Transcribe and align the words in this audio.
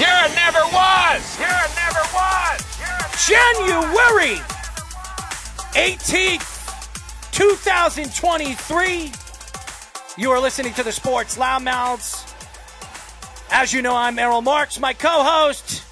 You're 0.00 0.08
a 0.08 0.34
never 0.34 0.64
was. 0.72 1.38
You're 1.38 1.46
a 1.46 1.68
never 1.76 2.00
was. 2.14 2.64
January 3.28 4.40
18th, 5.74 7.32
2023. 7.32 9.12
You 10.16 10.30
are 10.30 10.40
listening 10.40 10.72
to 10.72 10.82
the 10.82 10.90
Sports 10.90 11.36
Loudmouths. 11.36 12.26
As 13.50 13.74
you 13.74 13.82
know, 13.82 13.94
I'm 13.94 14.18
Errol 14.18 14.40
Marks, 14.40 14.80
my 14.80 14.94
co-host, 14.94 15.84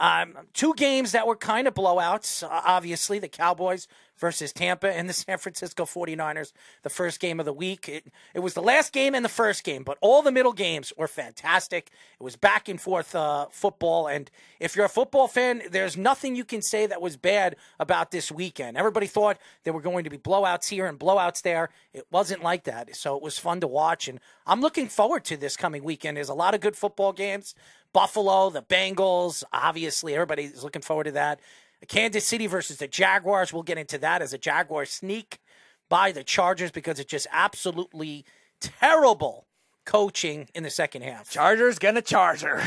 Um, 0.00 0.38
two 0.54 0.72
games 0.74 1.12
that 1.12 1.26
were 1.26 1.36
kind 1.36 1.68
of 1.68 1.74
blowouts. 1.74 2.42
Uh, 2.42 2.48
obviously, 2.50 3.18
the 3.18 3.28
Cowboys 3.28 3.86
versus 4.20 4.52
Tampa 4.52 4.90
and 4.90 5.08
the 5.08 5.12
San 5.14 5.38
Francisco 5.38 5.84
49ers, 5.84 6.52
the 6.82 6.90
first 6.90 7.20
game 7.20 7.38
of 7.38 7.46
the 7.46 7.52
week. 7.52 7.86
It, 7.88 8.06
it 8.34 8.40
was 8.40 8.54
the 8.54 8.62
last 8.62 8.92
game 8.94 9.14
and 9.14 9.24
the 9.24 9.30
first 9.30 9.62
game, 9.62 9.82
but 9.82 9.98
all 10.00 10.22
the 10.22 10.32
middle 10.32 10.54
games 10.54 10.92
were 10.96 11.06
fantastic. 11.06 11.90
It 12.18 12.22
was 12.22 12.36
back 12.36 12.68
and 12.68 12.80
forth 12.80 13.14
uh, 13.14 13.46
football. 13.50 14.06
And 14.06 14.30
if 14.58 14.74
you're 14.74 14.86
a 14.86 14.90
football 14.90 15.28
fan, 15.28 15.62
there's 15.70 15.98
nothing 15.98 16.34
you 16.34 16.44
can 16.44 16.62
say 16.62 16.86
that 16.86 17.02
was 17.02 17.18
bad 17.18 17.56
about 17.78 18.10
this 18.10 18.32
weekend. 18.32 18.78
Everybody 18.78 19.06
thought 19.06 19.38
there 19.64 19.74
were 19.74 19.82
going 19.82 20.04
to 20.04 20.10
be 20.10 20.18
blowouts 20.18 20.68
here 20.68 20.86
and 20.86 20.98
blowouts 20.98 21.42
there. 21.42 21.68
It 21.92 22.06
wasn't 22.10 22.42
like 22.42 22.64
that. 22.64 22.96
So 22.96 23.16
it 23.16 23.22
was 23.22 23.38
fun 23.38 23.60
to 23.60 23.66
watch. 23.66 24.08
And 24.08 24.18
I'm 24.46 24.62
looking 24.62 24.88
forward 24.88 25.24
to 25.26 25.36
this 25.36 25.58
coming 25.58 25.84
weekend. 25.84 26.16
There's 26.16 26.30
a 26.30 26.34
lot 26.34 26.54
of 26.54 26.60
good 26.60 26.76
football 26.76 27.12
games. 27.12 27.54
Buffalo, 27.92 28.50
the 28.50 28.62
Bengals, 28.62 29.42
obviously, 29.52 30.14
everybody's 30.14 30.62
looking 30.62 30.82
forward 30.82 31.04
to 31.04 31.12
that. 31.12 31.40
Kansas 31.88 32.26
City 32.26 32.46
versus 32.46 32.76
the 32.78 32.86
Jaguars. 32.86 33.52
We'll 33.52 33.62
get 33.62 33.78
into 33.78 33.98
that 33.98 34.22
as 34.22 34.32
a 34.32 34.38
Jaguar 34.38 34.84
sneak 34.84 35.38
by 35.88 36.12
the 36.12 36.22
Chargers 36.22 36.70
because 36.70 36.98
it's 36.98 37.10
just 37.10 37.26
absolutely 37.32 38.24
terrible 38.60 39.46
coaching 39.84 40.48
in 40.54 40.62
the 40.62 40.70
second 40.70 41.02
half. 41.02 41.30
Chargers 41.30 41.78
gonna 41.78 42.02
Charger. 42.02 42.62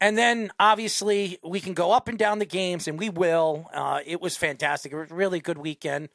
And 0.00 0.16
then 0.16 0.50
obviously 0.60 1.38
we 1.42 1.60
can 1.60 1.74
go 1.74 1.92
up 1.92 2.08
and 2.08 2.18
down 2.18 2.38
the 2.38 2.46
games, 2.46 2.86
and 2.86 2.98
we 2.98 3.10
will. 3.10 3.68
Uh, 3.72 4.00
it 4.04 4.20
was 4.20 4.36
fantastic. 4.36 4.92
It 4.92 4.96
was 4.96 5.10
a 5.10 5.14
really 5.14 5.40
good 5.40 5.58
weekend, 5.58 6.08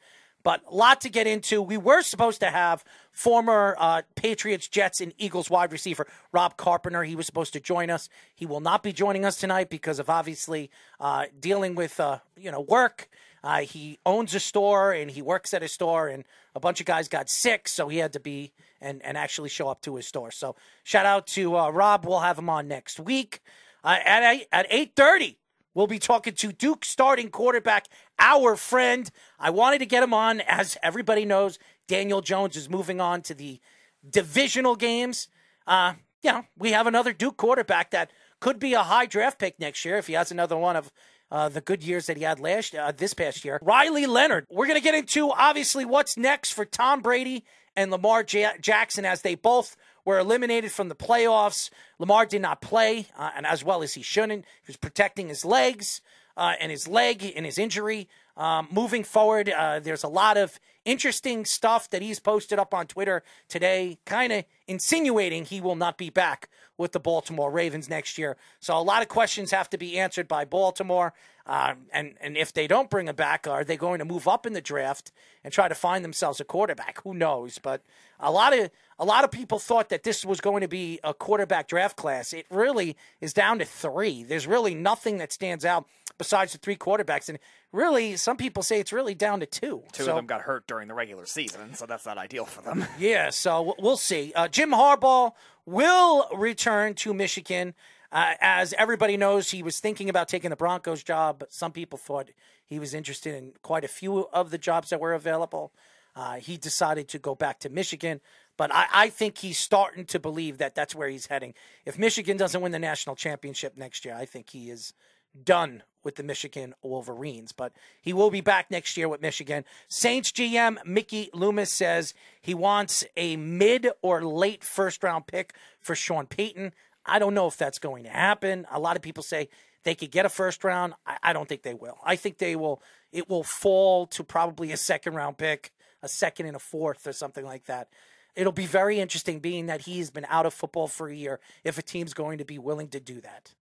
but 0.44 0.62
a 0.70 0.74
lot 0.74 1.00
to 1.00 1.08
get 1.08 1.26
into. 1.26 1.60
We 1.60 1.76
were 1.76 2.02
supposed 2.02 2.38
to 2.40 2.50
have 2.50 2.84
former 3.10 3.74
uh, 3.78 4.02
Patriots, 4.14 4.68
Jets, 4.68 5.00
and 5.00 5.12
Eagles 5.18 5.50
wide 5.50 5.72
receiver 5.72 6.06
Rob 6.32 6.56
Carpenter. 6.56 7.02
He 7.02 7.16
was 7.16 7.26
supposed 7.26 7.52
to 7.54 7.60
join 7.60 7.90
us. 7.90 8.08
He 8.34 8.46
will 8.46 8.60
not 8.60 8.82
be 8.82 8.92
joining 8.92 9.24
us 9.24 9.36
tonight 9.36 9.70
because 9.70 9.98
of 9.98 10.08
obviously 10.08 10.70
uh, 11.00 11.24
dealing 11.40 11.74
with 11.74 11.98
uh, 11.98 12.18
you 12.36 12.52
know 12.52 12.60
work. 12.60 13.08
Uh, 13.42 13.60
he 13.60 13.98
owns 14.06 14.34
a 14.34 14.40
store 14.40 14.92
and 14.92 15.10
he 15.10 15.20
works 15.20 15.52
at 15.52 15.62
a 15.62 15.68
store, 15.68 16.08
and 16.08 16.24
a 16.54 16.60
bunch 16.60 16.80
of 16.80 16.86
guys 16.86 17.08
got 17.08 17.28
sick, 17.28 17.68
so 17.68 17.88
he 17.88 17.98
had 17.98 18.12
to 18.12 18.20
be 18.20 18.52
and, 18.80 19.02
and 19.04 19.18
actually 19.18 19.48
show 19.48 19.68
up 19.68 19.82
to 19.82 19.96
his 19.96 20.06
store. 20.06 20.30
So 20.30 20.56
shout 20.82 21.06
out 21.06 21.26
to 21.28 21.56
uh, 21.56 21.70
Rob. 21.70 22.06
We'll 22.06 22.20
have 22.20 22.38
him 22.38 22.48
on 22.48 22.68
next 22.68 23.00
week 23.00 23.40
uh, 23.82 23.98
at 24.04 24.46
at 24.52 24.66
eight 24.70 24.92
thirty. 24.94 25.38
We'll 25.74 25.86
be 25.86 25.98
talking 25.98 26.34
to 26.34 26.52
Duke 26.52 26.84
starting 26.84 27.30
quarterback, 27.30 27.86
our 28.18 28.56
friend. 28.56 29.10
I 29.38 29.50
wanted 29.50 29.78
to 29.80 29.86
get 29.86 30.02
him 30.02 30.14
on, 30.14 30.40
as 30.42 30.78
everybody 30.82 31.24
knows. 31.24 31.58
Daniel 31.88 32.20
Jones 32.20 32.56
is 32.56 32.70
moving 32.70 33.00
on 33.00 33.22
to 33.22 33.34
the 33.34 33.60
divisional 34.08 34.76
games. 34.76 35.28
Uh, 35.66 35.94
you 36.22 36.30
know, 36.30 36.44
we 36.56 36.72
have 36.72 36.86
another 36.86 37.12
Duke 37.12 37.36
quarterback 37.36 37.90
that 37.90 38.10
could 38.40 38.58
be 38.58 38.74
a 38.74 38.82
high 38.82 39.06
draft 39.06 39.38
pick 39.38 39.58
next 39.58 39.84
year 39.84 39.96
if 39.96 40.06
he 40.06 40.14
has 40.14 40.30
another 40.30 40.56
one 40.56 40.76
of 40.76 40.92
uh, 41.30 41.48
the 41.48 41.60
good 41.60 41.82
years 41.82 42.06
that 42.06 42.16
he 42.16 42.22
had 42.22 42.38
last 42.38 42.74
uh, 42.74 42.92
this 42.92 43.12
past 43.14 43.44
year. 43.44 43.58
Riley 43.62 44.06
Leonard. 44.06 44.46
We're 44.50 44.66
going 44.66 44.78
to 44.78 44.84
get 44.84 44.94
into 44.94 45.30
obviously 45.32 45.84
what's 45.84 46.16
next 46.16 46.52
for 46.52 46.64
Tom 46.64 47.00
Brady 47.00 47.44
and 47.74 47.90
Lamar 47.90 48.22
J- 48.22 48.52
Jackson 48.60 49.04
as 49.04 49.22
they 49.22 49.34
both 49.34 49.76
were 50.04 50.18
eliminated 50.18 50.72
from 50.72 50.88
the 50.88 50.94
playoffs. 50.94 51.70
Lamar 51.98 52.26
did 52.26 52.42
not 52.42 52.60
play, 52.60 53.06
uh, 53.18 53.30
and 53.36 53.46
as 53.46 53.64
well 53.64 53.82
as 53.82 53.94
he 53.94 54.02
shouldn't. 54.02 54.44
He 54.44 54.68
was 54.68 54.76
protecting 54.76 55.28
his 55.28 55.44
legs 55.44 56.00
uh, 56.36 56.54
and 56.60 56.70
his 56.70 56.86
leg 56.88 57.32
and 57.34 57.44
his 57.46 57.58
injury. 57.58 58.08
Um, 58.36 58.68
moving 58.70 59.04
forward, 59.04 59.48
uh, 59.48 59.78
there's 59.80 60.02
a 60.02 60.08
lot 60.08 60.36
of 60.36 60.58
interesting 60.84 61.44
stuff 61.44 61.88
that 61.90 62.02
he's 62.02 62.18
posted 62.18 62.58
up 62.58 62.74
on 62.74 62.86
Twitter 62.86 63.22
today, 63.48 63.98
kind 64.04 64.32
of 64.32 64.44
insinuating 64.66 65.44
he 65.44 65.60
will 65.60 65.76
not 65.76 65.98
be 65.98 66.10
back 66.10 66.48
with 66.76 66.92
the 66.92 67.00
Baltimore 67.00 67.50
Ravens 67.50 67.88
next 67.88 68.18
year. 68.18 68.36
So 68.60 68.76
a 68.76 68.82
lot 68.82 69.02
of 69.02 69.08
questions 69.08 69.50
have 69.52 69.70
to 69.70 69.78
be 69.78 69.98
answered 69.98 70.26
by 70.26 70.44
Baltimore. 70.44 71.12
Um, 71.46 71.86
and 71.92 72.14
and 72.22 72.36
if 72.38 72.52
they 72.54 72.66
don't 72.66 72.88
bring 72.88 73.06
him 73.06 73.14
back, 73.16 73.46
are 73.46 73.64
they 73.64 73.76
going 73.76 73.98
to 73.98 74.04
move 74.04 74.26
up 74.26 74.46
in 74.46 74.54
the 74.54 74.62
draft 74.62 75.12
and 75.44 75.52
try 75.52 75.68
to 75.68 75.74
find 75.74 76.02
themselves 76.02 76.40
a 76.40 76.44
quarterback? 76.44 77.02
Who 77.04 77.12
knows? 77.12 77.58
But 77.58 77.82
a 78.18 78.30
lot 78.32 78.56
of 78.58 78.70
a 78.98 79.04
lot 79.04 79.24
of 79.24 79.30
people 79.30 79.58
thought 79.58 79.90
that 79.90 80.04
this 80.04 80.24
was 80.24 80.40
going 80.40 80.62
to 80.62 80.68
be 80.68 81.00
a 81.04 81.12
quarterback 81.12 81.68
draft 81.68 81.96
class. 81.96 82.32
It 82.32 82.46
really 82.50 82.96
is 83.20 83.34
down 83.34 83.58
to 83.58 83.66
three. 83.66 84.22
There's 84.22 84.46
really 84.46 84.74
nothing 84.74 85.18
that 85.18 85.32
stands 85.32 85.64
out 85.66 85.84
besides 86.16 86.52
the 86.52 86.58
three 86.58 86.76
quarterbacks, 86.76 87.28
and 87.28 87.40
really, 87.72 88.16
some 88.16 88.36
people 88.36 88.62
say 88.62 88.78
it's 88.78 88.92
really 88.92 89.16
down 89.16 89.40
to 89.40 89.46
two. 89.46 89.82
Two 89.92 90.04
So- 90.04 90.10
of 90.10 90.16
them 90.16 90.26
got 90.26 90.42
hurt 90.42 90.64
during 90.68 90.86
the 90.86 90.94
regular 90.94 91.26
season, 91.26 91.74
so 91.74 91.86
that's 91.86 92.06
not 92.06 92.18
ideal 92.18 92.44
for 92.46 92.62
them. 92.62 92.86
yeah, 93.00 93.30
so 93.30 93.74
we'll 93.80 93.96
see. 93.96 94.32
Uh, 94.34 94.46
Jim 94.54 94.70
Harbaugh 94.70 95.32
will 95.66 96.28
return 96.32 96.94
to 96.94 97.12
Michigan. 97.12 97.74
Uh, 98.12 98.34
as 98.40 98.72
everybody 98.74 99.16
knows, 99.16 99.50
he 99.50 99.64
was 99.64 99.80
thinking 99.80 100.08
about 100.08 100.28
taking 100.28 100.50
the 100.50 100.56
Broncos 100.56 101.02
job. 101.02 101.40
But 101.40 101.52
some 101.52 101.72
people 101.72 101.98
thought 101.98 102.30
he 102.64 102.78
was 102.78 102.94
interested 102.94 103.34
in 103.34 103.54
quite 103.62 103.82
a 103.82 103.88
few 103.88 104.28
of 104.28 104.52
the 104.52 104.58
jobs 104.58 104.90
that 104.90 105.00
were 105.00 105.12
available. 105.12 105.72
Uh, 106.14 106.34
he 106.34 106.56
decided 106.56 107.08
to 107.08 107.18
go 107.18 107.34
back 107.34 107.58
to 107.58 107.68
Michigan, 107.68 108.20
but 108.56 108.72
I, 108.72 108.86
I 108.94 109.08
think 109.08 109.38
he's 109.38 109.58
starting 109.58 110.04
to 110.04 110.20
believe 110.20 110.58
that 110.58 110.76
that's 110.76 110.94
where 110.94 111.08
he's 111.08 111.26
heading. 111.26 111.54
If 111.84 111.98
Michigan 111.98 112.36
doesn't 112.36 112.60
win 112.60 112.70
the 112.70 112.78
national 112.78 113.16
championship 113.16 113.76
next 113.76 114.04
year, 114.04 114.14
I 114.14 114.24
think 114.24 114.50
he 114.50 114.70
is 114.70 114.94
done 115.42 115.82
with 116.04 116.16
the 116.16 116.22
Michigan 116.22 116.74
Wolverines, 116.82 117.52
but 117.52 117.72
he 118.00 118.12
will 118.12 118.30
be 118.30 118.42
back 118.42 118.70
next 118.70 118.96
year 118.96 119.08
with 119.08 119.22
Michigan. 119.22 119.64
Saints 119.88 120.30
GM 120.30 120.84
Mickey 120.84 121.30
Loomis 121.32 121.72
says 121.72 122.14
he 122.40 122.54
wants 122.54 123.04
a 123.16 123.36
mid 123.36 123.88
or 124.02 124.22
late 124.22 124.62
first 124.62 125.02
round 125.02 125.26
pick 125.26 125.54
for 125.80 125.94
Sean 125.94 126.26
Payton. 126.26 126.72
I 127.06 127.18
don't 127.18 127.34
know 127.34 127.46
if 127.46 127.56
that's 127.56 127.78
going 127.78 128.04
to 128.04 128.10
happen. 128.10 128.66
A 128.70 128.78
lot 128.78 128.96
of 128.96 129.02
people 129.02 129.22
say 129.22 129.48
they 129.82 129.94
could 129.94 130.10
get 130.10 130.26
a 130.26 130.30
first 130.30 130.64
round. 130.64 130.94
I, 131.06 131.18
I 131.22 131.32
don't 131.32 131.48
think 131.48 131.62
they 131.62 131.74
will. 131.74 131.98
I 132.04 132.16
think 132.16 132.38
they 132.38 132.56
will. 132.56 132.82
It 133.12 133.28
will 133.28 133.42
fall 133.42 134.06
to 134.08 134.24
probably 134.24 134.72
a 134.72 134.76
second 134.76 135.14
round 135.14 135.38
pick, 135.38 135.72
a 136.02 136.08
second 136.08 136.46
and 136.46 136.56
a 136.56 136.60
fourth, 136.60 137.06
or 137.06 137.12
something 137.12 137.44
like 137.44 137.64
that. 137.66 137.88
It'll 138.34 138.52
be 138.52 138.66
very 138.66 138.98
interesting, 138.98 139.38
being 139.38 139.66
that 139.66 139.82
he's 139.82 140.10
been 140.10 140.26
out 140.28 140.44
of 140.44 140.52
football 140.52 140.88
for 140.88 141.08
a 141.08 141.14
year. 141.14 141.38
If 141.62 141.78
a 141.78 141.82
team's 141.82 142.14
going 142.14 142.38
to 142.38 142.44
be 142.44 142.58
willing 142.58 142.88
to 142.88 143.00
do 143.00 143.20
that. 143.20 143.54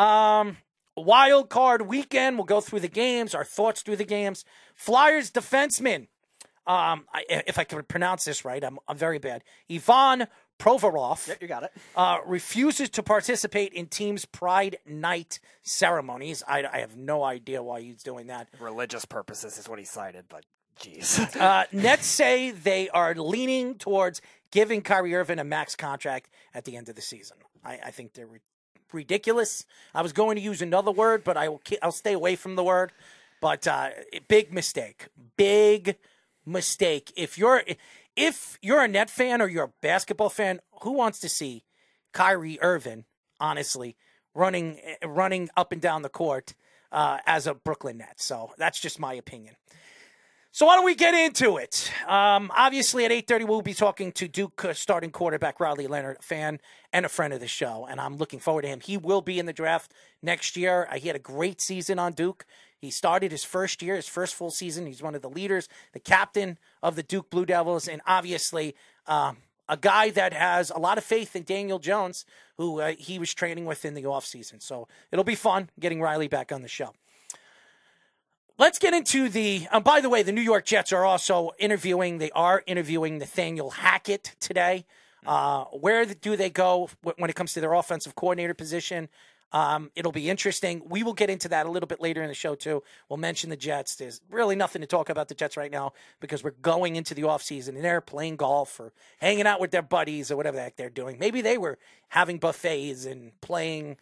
Um, 0.00 0.58
wild 0.96 1.48
card 1.50 1.82
weekend. 1.82 2.36
We'll 2.36 2.44
go 2.46 2.60
through 2.60 2.80
the 2.80 2.88
games, 2.88 3.34
our 3.34 3.44
thoughts 3.44 3.82
through 3.82 3.96
the 3.96 4.04
games. 4.04 4.44
Flyers 4.74 5.30
defenseman. 5.30 6.08
Um, 6.66 7.04
I, 7.12 7.24
if 7.28 7.58
I 7.58 7.64
can 7.64 7.82
pronounce 7.82 8.24
this 8.24 8.44
right, 8.44 8.62
I'm, 8.64 8.78
I'm 8.88 8.96
very 8.96 9.18
bad. 9.18 9.44
Ivan 9.70 10.26
Provorov 10.58 11.26
Yep, 11.28 11.42
you 11.42 11.48
got 11.48 11.64
it. 11.64 11.72
uh, 11.94 12.18
refuses 12.24 12.88
to 12.90 13.02
participate 13.02 13.72
in 13.74 13.86
team's 13.86 14.24
Pride 14.24 14.78
Night 14.86 15.40
ceremonies. 15.62 16.42
I, 16.48 16.64
I 16.64 16.78
have 16.78 16.96
no 16.96 17.22
idea 17.22 17.62
why 17.62 17.82
he's 17.82 18.02
doing 18.02 18.28
that. 18.28 18.48
Religious 18.60 19.04
purposes 19.04 19.58
is 19.58 19.68
what 19.68 19.78
he 19.78 19.84
cited, 19.84 20.24
but 20.28 20.44
jeez. 20.80 21.20
Uh, 21.40 21.64
Nets 21.72 22.06
say 22.06 22.50
they 22.52 22.88
are 22.88 23.14
leaning 23.14 23.74
towards 23.74 24.22
giving 24.50 24.80
Kyrie 24.80 25.14
Irving 25.14 25.40
a 25.40 25.44
max 25.44 25.76
contract 25.76 26.30
at 26.54 26.64
the 26.64 26.76
end 26.76 26.88
of 26.88 26.94
the 26.94 27.02
season. 27.02 27.36
I, 27.62 27.78
I 27.86 27.90
think 27.90 28.14
they're 28.14 28.28
ridiculous. 28.94 29.66
I 29.94 30.02
was 30.02 30.12
going 30.12 30.36
to 30.36 30.42
use 30.42 30.62
another 30.62 30.90
word, 30.90 31.24
but 31.24 31.36
I 31.36 31.48
will. 31.48 31.60
I'll 31.82 31.92
stay 31.92 32.12
away 32.12 32.36
from 32.36 32.56
the 32.56 32.64
word. 32.64 32.92
But 33.40 33.66
uh, 33.66 33.90
big 34.28 34.52
mistake. 34.52 35.08
Big 35.36 35.96
mistake. 36.46 37.12
If 37.16 37.36
you're 37.36 37.62
if 38.16 38.58
you're 38.62 38.82
a 38.82 38.88
net 38.88 39.10
fan 39.10 39.42
or 39.42 39.48
you're 39.48 39.64
a 39.64 39.72
basketball 39.82 40.30
fan, 40.30 40.60
who 40.82 40.92
wants 40.92 41.18
to 41.20 41.28
see 41.28 41.64
Kyrie 42.12 42.58
Irving, 42.62 43.04
honestly, 43.40 43.96
running 44.34 44.80
running 45.04 45.50
up 45.56 45.72
and 45.72 45.80
down 45.82 46.02
the 46.02 46.08
court 46.08 46.54
uh, 46.92 47.18
as 47.26 47.46
a 47.46 47.54
Brooklyn 47.54 47.98
Net? 47.98 48.20
So 48.20 48.52
that's 48.56 48.80
just 48.80 48.98
my 48.98 49.14
opinion. 49.14 49.56
So 50.54 50.66
why 50.66 50.76
don't 50.76 50.84
we 50.84 50.94
get 50.94 51.14
into 51.14 51.56
it? 51.56 51.90
Um, 52.06 52.52
obviously, 52.54 53.04
at 53.04 53.10
eight 53.10 53.26
thirty, 53.26 53.44
we'll 53.44 53.60
be 53.60 53.74
talking 53.74 54.12
to 54.12 54.28
Duke 54.28 54.64
uh, 54.64 54.72
starting 54.72 55.10
quarterback 55.10 55.58
Riley 55.58 55.88
Leonard, 55.88 56.22
fan 56.22 56.60
and 56.92 57.04
a 57.04 57.08
friend 57.08 57.34
of 57.34 57.40
the 57.40 57.48
show, 57.48 57.88
and 57.90 58.00
I'm 58.00 58.18
looking 58.18 58.38
forward 58.38 58.62
to 58.62 58.68
him. 58.68 58.78
He 58.78 58.96
will 58.96 59.20
be 59.20 59.40
in 59.40 59.46
the 59.46 59.52
draft 59.52 59.92
next 60.22 60.56
year. 60.56 60.86
Uh, 60.88 60.98
he 60.98 61.08
had 61.08 61.16
a 61.16 61.18
great 61.18 61.60
season 61.60 61.98
on 61.98 62.12
Duke. 62.12 62.46
He 62.78 62.92
started 62.92 63.32
his 63.32 63.42
first 63.42 63.82
year, 63.82 63.96
his 63.96 64.06
first 64.06 64.36
full 64.36 64.52
season. 64.52 64.86
He's 64.86 65.02
one 65.02 65.16
of 65.16 65.22
the 65.22 65.28
leaders, 65.28 65.68
the 65.92 65.98
captain 65.98 66.56
of 66.84 66.94
the 66.94 67.02
Duke 67.02 67.30
Blue 67.30 67.46
Devils, 67.46 67.88
and 67.88 68.00
obviously 68.06 68.76
um, 69.08 69.38
a 69.68 69.76
guy 69.76 70.10
that 70.10 70.32
has 70.32 70.70
a 70.70 70.78
lot 70.78 70.98
of 70.98 71.02
faith 71.02 71.34
in 71.34 71.42
Daniel 71.42 71.80
Jones, 71.80 72.24
who 72.58 72.80
uh, 72.80 72.92
he 72.96 73.18
was 73.18 73.34
training 73.34 73.64
with 73.64 73.84
in 73.84 73.94
the 73.94 74.04
offseason. 74.04 74.62
So 74.62 74.86
it'll 75.10 75.24
be 75.24 75.34
fun 75.34 75.70
getting 75.80 76.00
Riley 76.00 76.28
back 76.28 76.52
on 76.52 76.62
the 76.62 76.68
show. 76.68 76.92
Let's 78.56 78.78
get 78.78 78.94
into 78.94 79.28
the. 79.28 79.66
Um, 79.72 79.82
by 79.82 80.00
the 80.00 80.08
way, 80.08 80.22
the 80.22 80.30
New 80.30 80.40
York 80.40 80.64
Jets 80.64 80.92
are 80.92 81.04
also 81.04 81.50
interviewing. 81.58 82.18
They 82.18 82.30
are 82.30 82.62
interviewing 82.66 83.18
Nathaniel 83.18 83.70
Hackett 83.70 84.36
today. 84.38 84.86
Uh, 85.26 85.64
where 85.64 86.04
do 86.04 86.36
they 86.36 86.50
go 86.50 86.88
when 87.16 87.28
it 87.28 87.34
comes 87.34 87.52
to 87.54 87.60
their 87.60 87.72
offensive 87.72 88.14
coordinator 88.14 88.54
position? 88.54 89.08
Um, 89.50 89.90
it'll 89.96 90.12
be 90.12 90.30
interesting. 90.30 90.82
We 90.88 91.02
will 91.02 91.14
get 91.14 91.30
into 91.30 91.48
that 91.48 91.66
a 91.66 91.70
little 91.70 91.88
bit 91.88 92.00
later 92.00 92.22
in 92.22 92.28
the 92.28 92.34
show, 92.34 92.54
too. 92.54 92.84
We'll 93.08 93.16
mention 93.16 93.50
the 93.50 93.56
Jets. 93.56 93.96
There's 93.96 94.20
really 94.30 94.54
nothing 94.54 94.82
to 94.82 94.86
talk 94.86 95.08
about 95.08 95.26
the 95.28 95.34
Jets 95.34 95.56
right 95.56 95.70
now 95.70 95.92
because 96.20 96.44
we're 96.44 96.52
going 96.62 96.94
into 96.94 97.14
the 97.14 97.22
offseason 97.22 97.70
and 97.70 97.84
they're 97.84 98.00
playing 98.00 98.36
golf 98.36 98.78
or 98.78 98.92
hanging 99.18 99.46
out 99.46 99.60
with 99.60 99.72
their 99.72 99.82
buddies 99.82 100.30
or 100.30 100.36
whatever 100.36 100.56
the 100.56 100.62
heck 100.62 100.76
they're 100.76 100.90
doing. 100.90 101.18
Maybe 101.18 101.40
they 101.40 101.58
were 101.58 101.78
having 102.08 102.38
buffets 102.38 103.04
and 103.04 103.32
playing, 103.40 103.96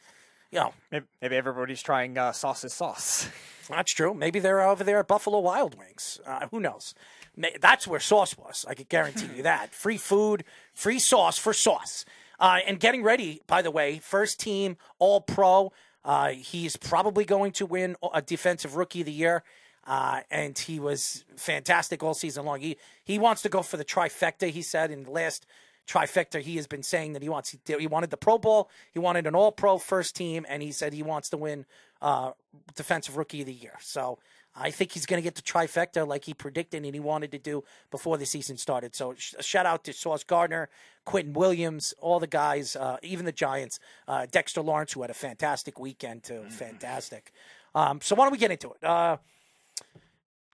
you 0.52 0.58
know, 0.60 0.72
maybe, 0.90 1.06
maybe 1.20 1.36
everybody's 1.36 1.82
trying 1.82 2.16
uh, 2.18 2.30
sauce's 2.32 2.72
sauce. 2.74 3.28
that's 3.68 3.92
true. 3.92 4.14
Maybe 4.14 4.38
they're 4.38 4.60
over 4.60 4.84
there 4.84 4.98
at 5.00 5.08
Buffalo 5.08 5.40
Wild 5.40 5.76
Wings. 5.78 6.20
Uh, 6.26 6.46
who 6.50 6.60
knows? 6.60 6.94
May- 7.36 7.56
That's 7.60 7.86
where 7.86 7.98
sauce 8.00 8.36
was. 8.36 8.64
I 8.68 8.74
could 8.74 8.88
guarantee 8.88 9.28
you 9.36 9.42
that. 9.44 9.74
Free 9.74 9.96
food, 9.96 10.44
free 10.74 10.98
sauce 10.98 11.38
for 11.38 11.52
sauce. 11.52 12.04
Uh, 12.38 12.58
and 12.66 12.78
getting 12.78 13.02
ready, 13.02 13.40
by 13.46 13.62
the 13.62 13.70
way, 13.70 13.98
first 13.98 14.38
team 14.38 14.76
All 14.98 15.20
Pro. 15.20 15.72
Uh, 16.04 16.30
he's 16.30 16.76
probably 16.76 17.24
going 17.24 17.52
to 17.52 17.64
win 17.66 17.96
a 18.12 18.20
Defensive 18.20 18.76
Rookie 18.76 19.00
of 19.00 19.06
the 19.06 19.12
Year. 19.12 19.42
Uh, 19.86 20.20
and 20.30 20.56
he 20.58 20.78
was 20.78 21.24
fantastic 21.36 22.02
all 22.02 22.14
season 22.14 22.44
long. 22.44 22.60
He 22.60 22.76
he 23.04 23.18
wants 23.18 23.42
to 23.42 23.48
go 23.48 23.62
for 23.62 23.76
the 23.76 23.84
trifecta. 23.84 24.48
He 24.50 24.62
said 24.62 24.90
in 24.92 25.04
the 25.04 25.10
last 25.10 25.44
trifecta, 25.86 26.40
he 26.40 26.56
has 26.56 26.66
been 26.66 26.82
saying 26.82 27.12
that 27.14 27.22
he 27.22 27.28
wants 27.28 27.56
he 27.66 27.86
wanted 27.86 28.10
the 28.10 28.16
Pro 28.16 28.38
Bowl, 28.38 28.70
he 28.92 28.98
wanted 28.98 29.26
an 29.26 29.34
All 29.34 29.52
Pro 29.52 29.78
first 29.78 30.16
team, 30.16 30.46
and 30.48 30.62
he 30.62 30.72
said 30.72 30.92
he 30.92 31.02
wants 31.02 31.30
to 31.30 31.36
win 31.36 31.66
uh, 32.00 32.32
Defensive 32.74 33.16
Rookie 33.16 33.40
of 33.40 33.46
the 33.46 33.52
Year. 33.52 33.74
So 33.80 34.18
I 34.54 34.70
think 34.70 34.92
he's 34.92 35.06
going 35.06 35.18
to 35.18 35.22
get 35.22 35.34
the 35.34 35.42
trifecta 35.42 36.06
like 36.06 36.24
he 36.24 36.34
predicted 36.34 36.84
and 36.84 36.94
he 36.94 37.00
wanted 37.00 37.32
to 37.32 37.38
do 37.38 37.64
before 37.90 38.18
the 38.18 38.26
season 38.26 38.58
started. 38.58 38.94
So 38.94 39.14
sh- 39.16 39.34
shout 39.40 39.64
out 39.64 39.84
to 39.84 39.92
Sauce 39.92 40.24
Gardner, 40.24 40.68
Quinnen 41.06 41.32
Williams, 41.32 41.94
all 42.00 42.20
the 42.20 42.26
guys, 42.26 42.76
uh, 42.76 42.98
even 43.02 43.24
the 43.24 43.32
Giants, 43.32 43.80
uh, 44.06 44.26
Dexter 44.30 44.60
Lawrence, 44.60 44.92
who 44.92 45.02
had 45.02 45.10
a 45.10 45.14
fantastic 45.14 45.78
weekend 45.78 46.24
too, 46.24 46.44
fantastic. 46.50 47.32
Um, 47.74 48.00
so 48.02 48.14
why 48.14 48.26
don't 48.26 48.32
we 48.32 48.38
get 48.38 48.50
into 48.50 48.72
it? 48.72 48.84
Uh, 48.84 49.16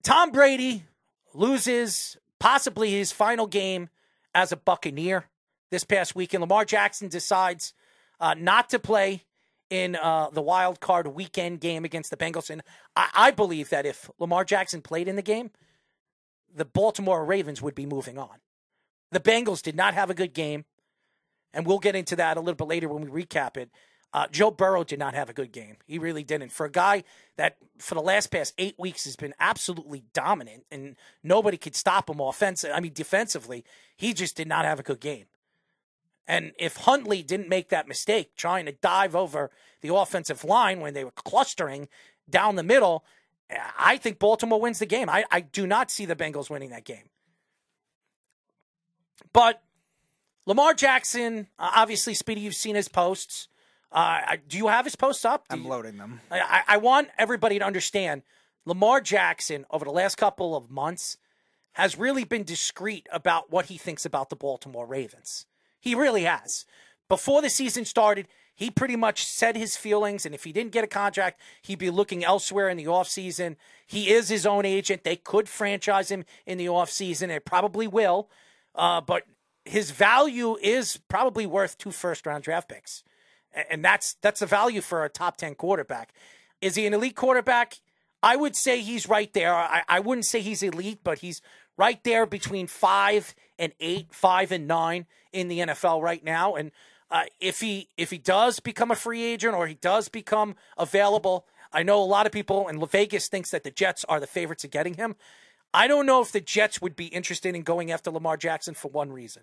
Tom 0.02 0.30
Brady 0.30 0.84
loses 1.32 2.18
possibly 2.38 2.90
his 2.90 3.12
final 3.12 3.46
game 3.46 3.88
as 4.36 4.52
a 4.52 4.56
Buccaneer 4.56 5.24
this 5.70 5.82
past 5.82 6.14
weekend. 6.14 6.42
Lamar 6.42 6.66
Jackson 6.66 7.08
decides 7.08 7.72
uh, 8.20 8.34
not 8.34 8.68
to 8.68 8.78
play 8.78 9.22
in 9.70 9.96
uh, 9.96 10.28
the 10.30 10.42
wild 10.42 10.78
card 10.78 11.08
weekend 11.08 11.58
game 11.58 11.86
against 11.86 12.10
the 12.10 12.18
Bengals. 12.18 12.50
And 12.50 12.62
I, 12.94 13.08
I 13.14 13.30
believe 13.30 13.70
that 13.70 13.86
if 13.86 14.10
Lamar 14.18 14.44
Jackson 14.44 14.82
played 14.82 15.08
in 15.08 15.16
the 15.16 15.22
game, 15.22 15.50
the 16.54 16.66
Baltimore 16.66 17.24
Ravens 17.24 17.62
would 17.62 17.74
be 17.74 17.86
moving 17.86 18.18
on. 18.18 18.36
The 19.10 19.20
Bengals 19.20 19.62
did 19.62 19.74
not 19.74 19.94
have 19.94 20.10
a 20.10 20.14
good 20.14 20.34
game, 20.34 20.66
and 21.54 21.66
we'll 21.66 21.78
get 21.78 21.96
into 21.96 22.14
that 22.16 22.36
a 22.36 22.40
little 22.40 22.54
bit 22.54 22.68
later 22.68 22.88
when 22.88 23.10
we 23.10 23.24
recap 23.24 23.56
it. 23.56 23.70
Uh, 24.16 24.26
Joe 24.32 24.50
Burrow 24.50 24.82
did 24.82 24.98
not 24.98 25.12
have 25.12 25.28
a 25.28 25.34
good 25.34 25.52
game. 25.52 25.76
He 25.86 25.98
really 25.98 26.24
didn't. 26.24 26.50
For 26.50 26.64
a 26.64 26.70
guy 26.70 27.04
that, 27.36 27.58
for 27.76 27.94
the 27.94 28.00
last 28.00 28.28
past 28.28 28.54
eight 28.56 28.74
weeks, 28.78 29.04
has 29.04 29.14
been 29.14 29.34
absolutely 29.38 30.04
dominant, 30.14 30.64
and 30.70 30.96
nobody 31.22 31.58
could 31.58 31.76
stop 31.76 32.08
him 32.08 32.18
offensive. 32.18 32.70
I 32.74 32.80
mean, 32.80 32.94
defensively, 32.94 33.62
he 33.94 34.14
just 34.14 34.34
did 34.34 34.48
not 34.48 34.64
have 34.64 34.80
a 34.80 34.82
good 34.82 35.00
game. 35.00 35.26
And 36.26 36.52
if 36.58 36.78
Huntley 36.78 37.22
didn't 37.22 37.50
make 37.50 37.68
that 37.68 37.88
mistake 37.88 38.34
trying 38.36 38.64
to 38.64 38.72
dive 38.72 39.14
over 39.14 39.50
the 39.82 39.94
offensive 39.94 40.44
line 40.44 40.80
when 40.80 40.94
they 40.94 41.04
were 41.04 41.10
clustering 41.10 41.86
down 42.30 42.56
the 42.56 42.62
middle, 42.62 43.04
I 43.78 43.98
think 43.98 44.18
Baltimore 44.18 44.62
wins 44.62 44.78
the 44.78 44.86
game. 44.86 45.10
I, 45.10 45.26
I 45.30 45.40
do 45.40 45.66
not 45.66 45.90
see 45.90 46.06
the 46.06 46.16
Bengals 46.16 46.48
winning 46.48 46.70
that 46.70 46.84
game. 46.84 47.10
But 49.34 49.62
Lamar 50.46 50.72
Jackson, 50.72 51.48
obviously, 51.58 52.14
Speedy, 52.14 52.40
you've 52.40 52.54
seen 52.54 52.76
his 52.76 52.88
posts. 52.88 53.48
Uh, 53.92 54.36
do 54.48 54.56
you 54.58 54.66
have 54.68 54.84
his 54.84 54.96
posts 54.96 55.24
up? 55.24 55.48
Do 55.48 55.54
I'm 55.56 55.62
you- 55.62 55.68
loading 55.68 55.96
them. 55.96 56.20
I- 56.30 56.64
I, 56.68 56.76
want 56.76 57.08
everybody 57.18 57.58
to 57.58 57.64
understand 57.64 58.22
Lamar 58.64 59.00
Jackson 59.00 59.64
over 59.70 59.84
the 59.84 59.90
last 59.92 60.16
couple 60.16 60.56
of 60.56 60.70
months 60.70 61.16
has 61.72 61.96
really 61.98 62.24
been 62.24 62.42
discreet 62.42 63.06
about 63.12 63.50
what 63.50 63.66
he 63.66 63.78
thinks 63.78 64.04
about 64.04 64.28
the 64.30 64.36
Baltimore 64.36 64.86
Ravens. 64.86 65.46
He 65.78 65.94
really 65.94 66.24
has. 66.24 66.64
Before 67.08 67.40
the 67.42 67.50
season 67.50 67.84
started, 67.84 68.26
he 68.54 68.70
pretty 68.70 68.96
much 68.96 69.24
said 69.26 69.54
his 69.56 69.76
feelings, 69.76 70.24
and 70.24 70.34
if 70.34 70.44
he 70.44 70.52
didn't 70.52 70.72
get 70.72 70.82
a 70.82 70.88
contract, 70.88 71.38
he'd 71.62 71.78
be 71.78 71.90
looking 71.90 72.24
elsewhere 72.24 72.68
in 72.70 72.78
the 72.78 72.86
offseason. 72.86 73.56
He 73.86 74.10
is 74.10 74.28
his 74.30 74.46
own 74.46 74.64
agent. 74.64 75.04
They 75.04 75.16
could 75.16 75.48
franchise 75.48 76.10
him 76.10 76.24
in 76.46 76.56
the 76.58 76.66
offseason. 76.66 77.28
They 77.28 77.38
probably 77.38 77.86
will. 77.86 78.30
Uh, 78.74 79.02
but 79.02 79.24
his 79.66 79.90
value 79.90 80.56
is 80.62 80.98
probably 81.08 81.44
worth 81.46 81.76
two 81.76 81.90
first 81.90 82.26
round 82.26 82.44
draft 82.44 82.68
picks. 82.68 83.04
And 83.70 83.84
that's 83.84 84.14
that's 84.20 84.40
the 84.40 84.46
value 84.46 84.80
for 84.80 85.04
a 85.04 85.08
top 85.08 85.36
10 85.36 85.54
quarterback. 85.54 86.12
Is 86.60 86.74
he 86.74 86.86
an 86.86 86.94
elite 86.94 87.16
quarterback? 87.16 87.78
I 88.22 88.36
would 88.36 88.56
say 88.56 88.80
he's 88.80 89.08
right 89.08 89.32
there. 89.32 89.54
I, 89.54 89.82
I 89.88 90.00
wouldn't 90.00 90.24
say 90.24 90.40
he's 90.40 90.62
elite, 90.62 91.00
but 91.04 91.18
he's 91.18 91.42
right 91.76 92.02
there 92.04 92.26
between 92.26 92.66
five 92.66 93.34
and 93.58 93.72
eight, 93.80 94.08
five 94.10 94.52
and 94.52 94.66
nine 94.66 95.06
in 95.32 95.48
the 95.48 95.60
NFL 95.60 96.02
right 96.02 96.24
now. 96.24 96.54
And 96.54 96.72
uh, 97.10 97.24
if 97.40 97.60
he 97.60 97.88
if 97.96 98.10
he 98.10 98.18
does 98.18 98.60
become 98.60 98.90
a 98.90 98.96
free 98.96 99.22
agent 99.22 99.54
or 99.54 99.66
he 99.66 99.74
does 99.74 100.08
become 100.08 100.56
available, 100.76 101.46
I 101.72 101.82
know 101.82 102.02
a 102.02 102.04
lot 102.04 102.26
of 102.26 102.32
people 102.32 102.68
and 102.68 102.90
Vegas 102.90 103.28
thinks 103.28 103.50
that 103.50 103.64
the 103.64 103.70
Jets 103.70 104.04
are 104.08 104.20
the 104.20 104.26
favorites 104.26 104.64
of 104.64 104.70
getting 104.70 104.94
him. 104.94 105.16
I 105.72 105.88
don't 105.88 106.06
know 106.06 106.22
if 106.22 106.32
the 106.32 106.40
Jets 106.40 106.80
would 106.80 106.96
be 106.96 107.06
interested 107.06 107.54
in 107.54 107.62
going 107.62 107.92
after 107.92 108.10
Lamar 108.10 108.36
Jackson 108.36 108.74
for 108.74 108.90
one 108.90 109.12
reason. 109.12 109.42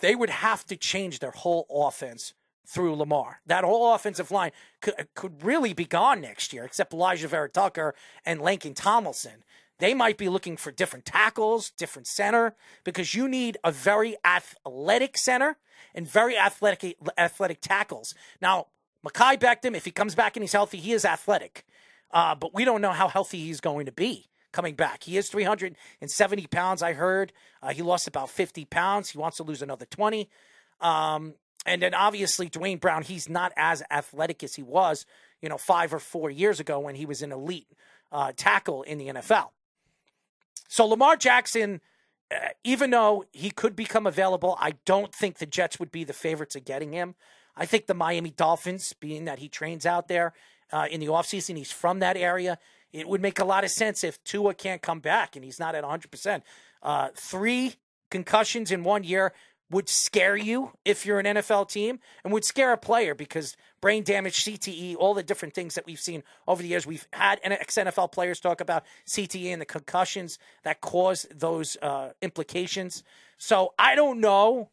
They 0.00 0.14
would 0.14 0.30
have 0.30 0.66
to 0.66 0.76
change 0.76 1.18
their 1.18 1.30
whole 1.30 1.66
offense 1.70 2.34
through 2.70 2.94
Lamar. 2.94 3.40
That 3.46 3.64
whole 3.64 3.92
offensive 3.94 4.30
line 4.30 4.52
could, 4.80 4.94
could 5.14 5.42
really 5.42 5.72
be 5.72 5.84
gone 5.84 6.20
next 6.20 6.52
year, 6.52 6.64
except 6.64 6.92
Alijah 6.92 7.26
Vera 7.26 7.48
Tucker 7.48 7.96
and 8.24 8.40
Laken 8.40 8.76
Tomlinson. 8.76 9.42
They 9.80 9.92
might 9.92 10.16
be 10.16 10.28
looking 10.28 10.56
for 10.56 10.70
different 10.70 11.04
tackles, 11.04 11.70
different 11.70 12.06
center, 12.06 12.54
because 12.84 13.12
you 13.12 13.28
need 13.28 13.58
a 13.64 13.72
very 13.72 14.16
athletic 14.24 15.18
center 15.18 15.56
and 15.94 16.06
very 16.06 16.38
athletic 16.38 16.96
athletic 17.18 17.60
tackles. 17.60 18.14
Now, 18.40 18.66
Mekhi 19.04 19.36
Becton, 19.38 19.74
if 19.74 19.84
he 19.84 19.90
comes 19.90 20.14
back 20.14 20.36
and 20.36 20.44
he's 20.44 20.52
healthy, 20.52 20.78
he 20.78 20.92
is 20.92 21.04
athletic. 21.04 21.64
Uh, 22.12 22.36
but 22.36 22.54
we 22.54 22.64
don't 22.64 22.82
know 22.82 22.92
how 22.92 23.08
healthy 23.08 23.38
he's 23.38 23.60
going 23.60 23.86
to 23.86 23.92
be 23.92 24.28
coming 24.52 24.74
back. 24.74 25.04
He 25.04 25.16
is 25.16 25.28
370 25.28 26.46
pounds, 26.48 26.82
I 26.82 26.92
heard. 26.92 27.32
Uh, 27.62 27.70
he 27.70 27.82
lost 27.82 28.06
about 28.06 28.30
50 28.30 28.64
pounds. 28.66 29.10
He 29.10 29.18
wants 29.18 29.38
to 29.38 29.42
lose 29.42 29.62
another 29.62 29.86
20. 29.86 30.28
Um, 30.80 31.34
and 31.66 31.82
then 31.82 31.94
obviously 31.94 32.48
Duane 32.48 32.78
Brown, 32.78 33.02
he's 33.02 33.28
not 33.28 33.52
as 33.56 33.82
athletic 33.90 34.42
as 34.42 34.54
he 34.54 34.62
was, 34.62 35.04
you 35.42 35.48
know, 35.48 35.58
five 35.58 35.92
or 35.92 35.98
four 35.98 36.30
years 36.30 36.60
ago 36.60 36.78
when 36.78 36.94
he 36.94 37.06
was 37.06 37.22
an 37.22 37.32
elite 37.32 37.68
uh, 38.12 38.32
tackle 38.34 38.82
in 38.82 38.98
the 38.98 39.08
NFL. 39.08 39.48
So 40.68 40.86
Lamar 40.86 41.16
Jackson, 41.16 41.80
uh, 42.30 42.48
even 42.64 42.90
though 42.90 43.24
he 43.32 43.50
could 43.50 43.76
become 43.76 44.06
available, 44.06 44.56
I 44.60 44.74
don't 44.84 45.14
think 45.14 45.38
the 45.38 45.46
Jets 45.46 45.78
would 45.78 45.92
be 45.92 46.04
the 46.04 46.12
favorites 46.12 46.56
of 46.56 46.64
getting 46.64 46.92
him. 46.92 47.14
I 47.56 47.66
think 47.66 47.86
the 47.86 47.94
Miami 47.94 48.30
Dolphins, 48.30 48.94
being 49.00 49.24
that 49.24 49.40
he 49.40 49.48
trains 49.48 49.84
out 49.84 50.08
there 50.08 50.32
uh, 50.72 50.86
in 50.90 51.00
the 51.00 51.08
offseason, 51.08 51.56
he's 51.56 51.72
from 51.72 51.98
that 51.98 52.16
area, 52.16 52.58
it 52.92 53.08
would 53.08 53.20
make 53.20 53.38
a 53.38 53.44
lot 53.44 53.64
of 53.64 53.70
sense 53.70 54.02
if 54.02 54.22
Tua 54.24 54.54
can't 54.54 54.82
come 54.82 55.00
back 55.00 55.36
and 55.36 55.44
he's 55.44 55.60
not 55.60 55.74
at 55.74 55.84
100%. 55.84 56.42
Uh, 56.82 57.08
three 57.14 57.74
concussions 58.10 58.70
in 58.70 58.82
one 58.82 59.04
year 59.04 59.32
would 59.70 59.88
scare 59.88 60.36
you 60.36 60.72
if 60.84 61.06
you're 61.06 61.20
an 61.20 61.26
NFL 61.26 61.68
team 61.68 62.00
and 62.24 62.32
would 62.32 62.44
scare 62.44 62.72
a 62.72 62.76
player 62.76 63.14
because 63.14 63.56
brain 63.80 64.02
damage, 64.02 64.44
CTE, 64.44 64.96
all 64.96 65.14
the 65.14 65.22
different 65.22 65.54
things 65.54 65.76
that 65.76 65.86
we've 65.86 66.00
seen 66.00 66.22
over 66.46 66.62
the 66.62 66.68
years. 66.68 66.86
We've 66.86 67.06
had 67.12 67.38
ex 67.42 67.76
NFL 67.76 68.12
players 68.12 68.40
talk 68.40 68.60
about 68.60 68.84
CTE 69.06 69.52
and 69.52 69.60
the 69.60 69.66
concussions 69.66 70.38
that 70.64 70.80
cause 70.80 71.26
those 71.34 71.76
uh, 71.80 72.10
implications. 72.20 73.04
So 73.38 73.72
I 73.78 73.94
don't 73.94 74.20
know 74.20 74.70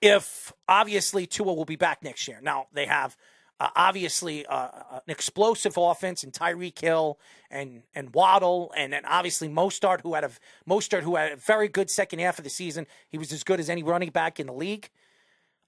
if 0.00 0.52
obviously 0.68 1.26
Tua 1.26 1.54
will 1.54 1.64
be 1.64 1.76
back 1.76 2.02
next 2.02 2.26
year. 2.26 2.40
Now 2.42 2.66
they 2.72 2.86
have 2.86 3.16
uh, 3.62 3.68
obviously 3.76 4.44
uh, 4.46 4.68
an 4.90 5.00
explosive 5.06 5.74
offense 5.76 6.24
and 6.24 6.32
Tyreek 6.32 6.80
Hill 6.80 7.20
and 7.48 7.84
and 7.94 8.12
Waddle 8.12 8.72
and 8.76 8.92
then 8.92 9.04
obviously 9.04 9.48
Mostert 9.48 10.00
who 10.00 10.14
had 10.14 10.24
a 10.24 10.30
Mostert 10.68 11.02
who 11.02 11.14
had 11.14 11.32
a 11.32 11.36
very 11.36 11.68
good 11.68 11.88
second 11.88 12.18
half 12.18 12.38
of 12.38 12.44
the 12.44 12.50
season. 12.50 12.88
He 13.08 13.18
was 13.18 13.32
as 13.32 13.44
good 13.44 13.60
as 13.60 13.70
any 13.70 13.84
running 13.84 14.10
back 14.10 14.40
in 14.40 14.48
the 14.48 14.52
league. 14.52 14.90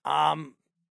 Um, 0.04 0.56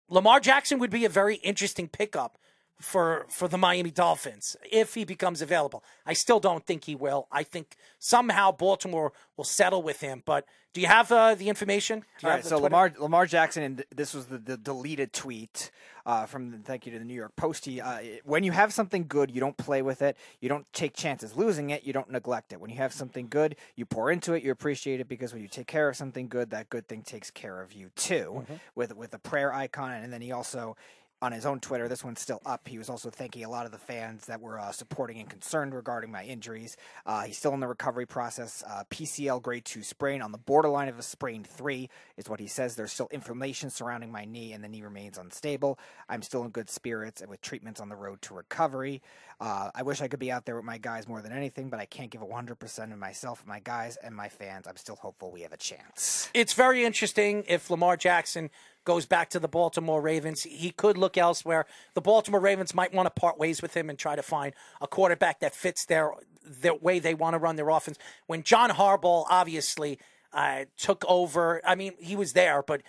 Lamar 0.10 0.40
Jackson 0.40 0.80
would 0.80 0.90
be 0.90 1.06
a 1.06 1.10
very 1.10 1.36
interesting 1.36 1.88
pickup 1.88 2.40
for 2.80 3.26
for 3.30 3.48
the 3.48 3.58
Miami 3.58 3.92
Dolphins 3.92 4.56
if 4.72 4.94
he 4.94 5.04
becomes 5.04 5.42
available. 5.42 5.84
I 6.06 6.14
still 6.14 6.40
don't 6.40 6.66
think 6.66 6.86
he 6.86 6.96
will. 6.96 7.28
I 7.32 7.44
think 7.44 7.76
somehow 8.00 8.52
Baltimore 8.52 9.14
will 9.36 9.44
settle 9.44 9.82
with 9.82 10.02
him. 10.02 10.22
But 10.26 10.46
do 10.74 10.82
you 10.82 10.88
have 10.88 11.12
uh, 11.12 11.34
the 11.34 11.50
information? 11.50 12.06
All 12.24 12.30
right, 12.30 12.44
so 12.44 12.60
Twitter? 12.60 12.64
Lamar 12.64 12.94
Lamar 13.00 13.26
Jackson, 13.26 13.64
and 13.64 13.84
this 13.96 14.14
was 14.14 14.28
the, 14.28 14.38
the 14.38 14.58
deleted 14.58 15.12
tweet 15.12 15.72
uh, 16.06 16.28
from 16.28 16.52
the, 16.52 16.58
thank 16.60 16.86
you 16.86 16.92
to 16.92 17.00
the 17.00 17.06
New 17.06 17.16
York 17.16 17.36
Post. 17.36 17.66
He, 17.66 17.82
uh, 17.82 18.00
when 18.24 18.44
you 18.44 18.52
have 18.52 18.72
something 18.72 19.06
good, 19.08 19.32
you 19.32 19.40
don't 19.40 19.58
play 19.58 19.82
with 19.82 20.04
it. 20.04 20.16
You 20.40 20.50
don't 20.50 20.72
take 20.74 20.96
chances 20.96 21.36
losing 21.36 21.72
it. 21.72 21.84
You 21.84 21.94
don't 21.94 22.12
neglect 22.12 22.54
it. 22.54 22.62
When 22.62 22.70
you 22.70 22.78
have 22.78 22.94
something 22.94 23.28
good, 23.28 23.56
you 23.76 23.86
pour 23.86 24.12
into 24.12 24.34
it. 24.34 24.44
You 24.44 24.52
appreciate 24.52 25.00
it 25.00 25.08
because 25.08 25.34
when 25.34 25.42
you 25.42 25.48
take 25.48 25.68
care 25.68 25.90
of 25.90 25.96
something 25.96 26.28
good, 26.28 26.52
that 26.52 26.70
good 26.70 26.88
thing 26.88 27.02
takes 27.02 27.32
care 27.32 27.60
of 27.62 27.74
you 27.74 27.90
too. 27.96 28.44
Mm-hmm. 28.44 28.54
With 28.76 28.96
with 28.96 29.14
a 29.16 29.20
prayer 29.20 29.52
icon, 29.52 29.94
and 29.94 30.14
then 30.14 30.22
he 30.22 30.32
also 30.32 30.78
on 31.22 31.32
his 31.32 31.46
own 31.46 31.60
Twitter. 31.60 31.88
This 31.88 32.04
one's 32.04 32.22
still 32.22 32.42
up. 32.46 32.68
He 32.68 32.78
was 32.78 32.90
also 32.90 33.10
thanking 33.10 33.44
a 33.44 33.50
lot 33.50 33.66
of 33.66 33.72
the 33.72 33.78
fans 33.78 34.26
that 34.28 34.40
were 34.40 34.60
uh, 34.60 34.72
supporting 34.72 35.20
and 35.20 35.30
concerned 35.30 35.74
regarding 35.74 36.12
my 36.12 36.24
injuries. 36.24 36.78
Uh, 37.06 37.24
he's 37.24 37.38
still 37.38 37.54
in 37.54 37.60
the 37.60 37.68
recovery 37.68 38.06
process. 38.06 38.64
Uh, 38.68 38.84
PCL 38.90 39.42
grade 39.42 39.66
two 39.66 39.84
sprain 39.84 40.22
on 40.22 40.32
the 40.32 40.38
borderline 40.38 40.88
of 40.88 41.00
a 41.00 41.04
sprain 41.04 41.44
three 41.44 41.90
is 42.18 42.30
what 42.30 42.40
he 42.40 42.48
says. 42.48 42.76
There's 42.76 42.92
still 42.92 43.10
inflammation 43.12 43.70
surrounding 43.70 44.12
my 44.12 44.26
knee, 44.26 44.54
and 44.54 44.64
the 44.64 44.68
knee 44.68 44.82
remains 44.82 45.18
unstable. 45.18 45.80
I'm 46.08 46.22
still 46.22 46.44
in 46.44 46.50
good 46.50 46.70
spirits 46.70 47.22
and 47.22 47.30
with 47.30 47.42
treatments 47.42 47.80
on 47.80 47.90
the 47.90 47.96
road 47.96 48.22
to 48.24 48.34
recovery. 48.34 49.02
Uh, 49.40 49.70
I 49.74 49.84
wish 49.84 50.02
I 50.02 50.08
could 50.08 50.20
be 50.20 50.32
out 50.32 50.46
there 50.46 50.56
with 50.56 50.66
my 50.66 50.78
guys 50.78 51.08
more 51.08 51.22
than 51.22 51.32
anything, 51.32 51.70
but 51.70 51.80
I 51.80 51.86
can't 51.86 52.10
give 52.10 52.22
100% 52.22 52.92
of 52.92 52.98
myself, 52.98 53.44
my 53.46 53.60
guys, 53.60 53.98
and 53.98 54.16
my 54.16 54.30
fans. 54.30 54.68
I'm 54.68 54.78
still 54.78 54.96
hopeful 54.96 55.32
we 55.32 55.42
have 55.42 55.54
a 55.54 55.58
chance. 55.58 56.30
It's 56.34 56.54
very 56.54 56.84
interesting 56.84 57.44
if 57.48 57.70
Lamar 57.70 57.98
Jackson 57.98 58.50
goes 58.88 59.06
back 59.06 59.30
to 59.30 59.38
the 59.38 59.50
Baltimore 59.50 60.02
Ravens. 60.02 60.44
He 60.44 60.72
could 60.72 60.98
look 60.98 61.18
elsewhere. 61.18 61.66
The 61.94 62.00
Baltimore 62.00 62.40
Ravens 62.40 62.74
might 62.74 62.94
want 62.94 63.06
to 63.06 63.20
part 63.20 63.38
ways 63.38 63.62
with 63.62 63.74
him 63.74 63.90
and 63.90 64.00
try 64.00 64.16
to 64.16 64.24
find 64.24 64.54
a 64.80 64.88
quarterback 64.88 65.42
that 65.42 65.54
fits 65.54 65.84
their 65.84 66.14
their 66.42 66.74
way 66.74 66.98
they 66.98 67.14
want 67.14 67.34
to 67.34 67.38
run 67.38 67.58
their 67.58 67.68
offense. 67.68 67.98
When 68.28 68.44
John 68.44 68.70
Harbaugh 68.70 69.26
obviously 69.30 70.00
uh, 70.32 70.64
took 70.78 71.04
over, 71.06 71.62
I 71.68 71.76
mean 71.76 71.96
he 72.00 72.16
was 72.16 72.32
there, 72.32 72.64
but 72.64 72.82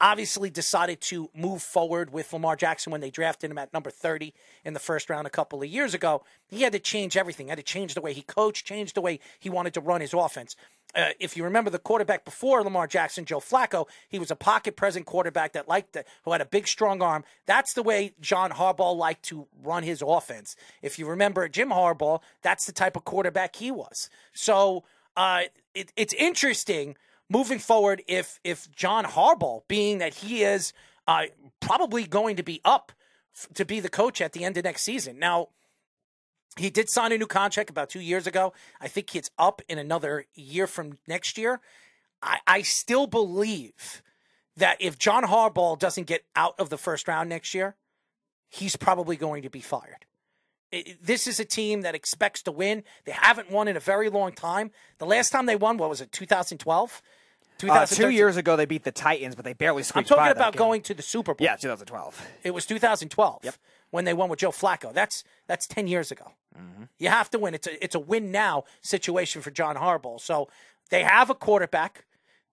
obviously 0.00 0.50
decided 0.50 1.00
to 1.00 1.30
move 1.34 1.62
forward 1.62 2.12
with 2.12 2.32
Lamar 2.32 2.56
Jackson 2.56 2.90
when 2.90 3.00
they 3.00 3.10
drafted 3.10 3.50
him 3.50 3.58
at 3.58 3.72
number 3.72 3.90
30 3.90 4.32
in 4.64 4.72
the 4.72 4.80
first 4.80 5.10
round 5.10 5.26
a 5.26 5.30
couple 5.30 5.62
of 5.62 5.68
years 5.68 5.94
ago. 5.94 6.22
He 6.48 6.62
had 6.62 6.72
to 6.72 6.78
change 6.78 7.16
everything. 7.16 7.46
He 7.46 7.50
had 7.50 7.58
to 7.58 7.62
change 7.62 7.94
the 7.94 8.00
way 8.00 8.12
he 8.12 8.22
coached, 8.22 8.66
change 8.66 8.94
the 8.94 9.00
way 9.00 9.20
he 9.38 9.50
wanted 9.50 9.74
to 9.74 9.80
run 9.80 10.00
his 10.00 10.14
offense. 10.14 10.56
Uh, 10.94 11.10
if 11.20 11.36
you 11.36 11.44
remember 11.44 11.70
the 11.70 11.78
quarterback 11.78 12.24
before 12.24 12.64
Lamar 12.64 12.86
Jackson, 12.86 13.24
Joe 13.24 13.38
Flacco, 13.38 13.86
he 14.08 14.18
was 14.18 14.30
a 14.30 14.36
pocket 14.36 14.74
present 14.74 15.06
quarterback 15.06 15.52
that 15.52 15.68
liked 15.68 15.92
to, 15.92 16.04
who 16.24 16.32
had 16.32 16.40
a 16.40 16.46
big 16.46 16.66
strong 16.66 17.00
arm. 17.00 17.24
That's 17.46 17.74
the 17.74 17.82
way 17.82 18.14
John 18.20 18.50
Harbaugh 18.50 18.96
liked 18.96 19.24
to 19.26 19.46
run 19.62 19.84
his 19.84 20.02
offense. 20.04 20.56
If 20.82 20.98
you 20.98 21.06
remember 21.06 21.48
Jim 21.48 21.70
Harbaugh, 21.70 22.20
that's 22.42 22.66
the 22.66 22.72
type 22.72 22.96
of 22.96 23.04
quarterback 23.04 23.56
he 23.56 23.70
was. 23.70 24.10
So 24.32 24.84
uh, 25.16 25.42
it, 25.74 25.92
it's 25.96 26.14
interesting 26.14 26.96
moving 27.30 27.58
forward 27.58 28.02
if 28.06 28.38
if 28.44 28.70
John 28.72 29.04
Harbaugh, 29.06 29.62
being 29.68 29.98
that 29.98 30.14
he 30.14 30.42
is 30.42 30.74
uh, 31.06 31.26
probably 31.60 32.06
going 32.06 32.36
to 32.36 32.42
be 32.42 32.60
up 32.64 32.92
f- 33.34 33.48
to 33.54 33.64
be 33.64 33.80
the 33.80 33.88
coach 33.88 34.20
at 34.20 34.32
the 34.32 34.44
end 34.44 34.58
of 34.58 34.64
next 34.64 34.82
season. 34.82 35.18
Now, 35.18 35.48
he 36.58 36.68
did 36.68 36.90
sign 36.90 37.12
a 37.12 37.18
new 37.18 37.26
contract 37.26 37.70
about 37.70 37.88
two 37.88 38.00
years 38.00 38.26
ago. 38.26 38.52
I 38.80 38.88
think 38.88 39.14
it's 39.14 39.30
up 39.38 39.62
in 39.68 39.78
another 39.78 40.26
year 40.34 40.66
from 40.66 40.98
next 41.06 41.38
year. 41.38 41.60
I, 42.20 42.38
I 42.46 42.62
still 42.62 43.06
believe 43.06 44.02
that 44.56 44.76
if 44.80 44.98
John 44.98 45.24
Harbaugh 45.24 45.78
doesn't 45.78 46.06
get 46.06 46.24
out 46.36 46.54
of 46.58 46.68
the 46.68 46.76
first 46.76 47.08
round 47.08 47.28
next 47.28 47.54
year, 47.54 47.76
he's 48.48 48.76
probably 48.76 49.16
going 49.16 49.42
to 49.42 49.50
be 49.50 49.60
fired. 49.60 50.06
It, 50.72 51.04
this 51.04 51.26
is 51.26 51.40
a 51.40 51.44
team 51.44 51.82
that 51.82 51.94
expects 51.94 52.42
to 52.42 52.52
win. 52.52 52.82
They 53.04 53.12
haven't 53.12 53.50
won 53.50 53.68
in 53.68 53.76
a 53.76 53.80
very 53.80 54.10
long 54.10 54.32
time. 54.32 54.70
The 54.98 55.06
last 55.06 55.30
time 55.30 55.46
they 55.46 55.56
won, 55.56 55.76
what 55.76 55.88
was 55.88 56.00
it, 56.00 56.12
2012? 56.12 57.02
Uh, 57.68 57.86
two 57.86 58.10
years 58.10 58.36
ago, 58.36 58.56
they 58.56 58.64
beat 58.64 58.84
the 58.84 58.92
Titans, 58.92 59.34
but 59.34 59.44
they 59.44 59.52
barely 59.52 59.82
squeaked 59.82 60.10
I'm 60.10 60.16
talking 60.16 60.32
about 60.32 60.56
going 60.56 60.82
to 60.82 60.94
the 60.94 61.02
Super 61.02 61.34
Bowl. 61.34 61.44
Yeah, 61.44 61.56
2012. 61.56 62.26
It 62.42 62.52
was 62.52 62.66
2012 62.66 63.44
yep. 63.44 63.54
when 63.90 64.04
they 64.04 64.14
won 64.14 64.28
with 64.28 64.38
Joe 64.38 64.50
Flacco. 64.50 64.92
That's 64.92 65.24
that's 65.46 65.66
10 65.66 65.86
years 65.86 66.10
ago. 66.10 66.32
Mm-hmm. 66.56 66.84
You 66.98 67.08
have 67.08 67.30
to 67.30 67.38
win. 67.38 67.54
It's 67.54 67.66
a 67.66 67.84
it's 67.84 67.94
a 67.94 68.00
win 68.00 68.30
now 68.30 68.64
situation 68.80 69.42
for 69.42 69.50
John 69.50 69.76
Harbaugh. 69.76 70.20
So 70.20 70.48
they 70.90 71.02
have 71.02 71.30
a 71.30 71.34
quarterback. 71.34 72.04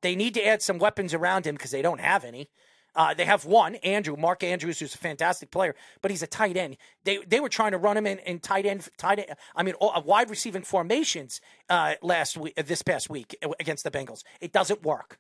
They 0.02 0.16
need 0.16 0.34
to 0.36 0.46
add 0.46 0.62
some 0.62 0.78
weapons 0.78 1.14
around 1.14 1.46
him 1.46 1.56
because 1.56 1.72
they 1.72 1.82
don't 1.82 2.02
have 2.02 2.24
any. 2.24 2.50
Uh, 2.98 3.14
they 3.14 3.26
have 3.26 3.46
one, 3.46 3.76
Andrew, 3.76 4.18
Mark 4.18 4.44
Andrews, 4.44 4.80
who's 4.80 4.96
a 4.96 4.98
fantastic 4.98 5.52
player, 5.52 5.76
but 6.02 6.10
he's 6.10 6.24
a 6.24 6.28
tight 6.28 6.58
end. 6.58 6.78
They 7.04 7.20
they 7.28 7.40
were 7.40 7.48
trying 7.48 7.72
to 7.72 7.78
run 7.78 7.96
him 7.96 8.08
in, 8.08 8.18
in 8.20 8.40
tight 8.40 8.66
end, 8.66 8.90
tight 8.98 9.20
end. 9.20 9.38
I 9.56 9.62
mean, 9.62 9.76
uh, 9.80 10.02
wide 10.04 10.32
receiving 10.32 10.64
formations 10.64 11.40
uh, 11.70 11.94
last 12.02 12.38
week, 12.38 12.56
this 12.56 12.82
past 12.82 13.08
week 13.08 13.38
against 13.60 13.84
the 13.84 13.92
Bengals. 13.92 14.24
It 14.42 14.52
doesn't 14.52 14.82
work. 14.84 15.20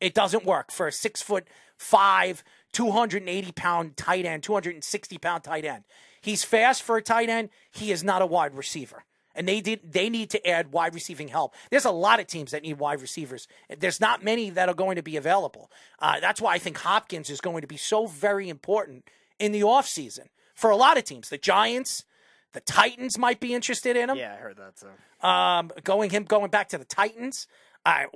It 0.00 0.14
doesn't 0.14 0.44
work 0.44 0.70
for 0.70 0.86
a 0.86 0.92
six 0.92 1.20
foot 1.20 1.48
five, 1.76 2.44
280 2.72 3.52
pound 3.52 3.96
tight 3.96 4.24
end, 4.24 4.44
260 4.44 5.18
pound 5.18 5.42
tight 5.42 5.64
end. 5.64 5.82
He's 6.20 6.44
fast 6.44 6.82
for 6.84 6.96
a 6.96 7.02
tight 7.02 7.28
end. 7.28 7.50
He 7.72 7.90
is 7.90 8.04
not 8.04 8.22
a 8.22 8.26
wide 8.26 8.54
receiver 8.54 9.04
and 9.36 9.46
they 9.46 9.60
did 9.60 9.92
they 9.92 10.08
need 10.08 10.30
to 10.30 10.46
add 10.48 10.72
wide 10.72 10.94
receiving 10.94 11.28
help. 11.28 11.54
There's 11.70 11.84
a 11.84 11.90
lot 11.90 12.20
of 12.20 12.26
teams 12.26 12.50
that 12.50 12.62
need 12.62 12.78
wide 12.78 13.00
receivers. 13.00 13.46
There's 13.78 14.00
not 14.00 14.24
many 14.24 14.50
that 14.50 14.68
are 14.68 14.74
going 14.74 14.96
to 14.96 15.02
be 15.02 15.16
available. 15.16 15.70
Uh, 15.98 16.20
that's 16.20 16.40
why 16.40 16.54
I 16.54 16.58
think 16.58 16.78
Hopkins 16.78 17.30
is 17.30 17.40
going 17.40 17.60
to 17.60 17.66
be 17.66 17.76
so 17.76 18.06
very 18.06 18.48
important 18.48 19.08
in 19.38 19.52
the 19.52 19.60
offseason 19.60 20.28
for 20.54 20.70
a 20.70 20.76
lot 20.76 20.96
of 20.98 21.04
teams. 21.04 21.28
The 21.28 21.38
Giants, 21.38 22.04
the 22.52 22.60
Titans 22.60 23.18
might 23.18 23.38
be 23.38 23.54
interested 23.54 23.96
in 23.96 24.10
him. 24.10 24.16
Yeah, 24.16 24.34
I 24.34 24.36
heard 24.36 24.56
that. 24.56 24.78
So 24.78 25.28
um, 25.28 25.70
going 25.84 26.10
him 26.10 26.24
going 26.24 26.50
back 26.50 26.68
to 26.70 26.78
the 26.78 26.84
Titans. 26.84 27.46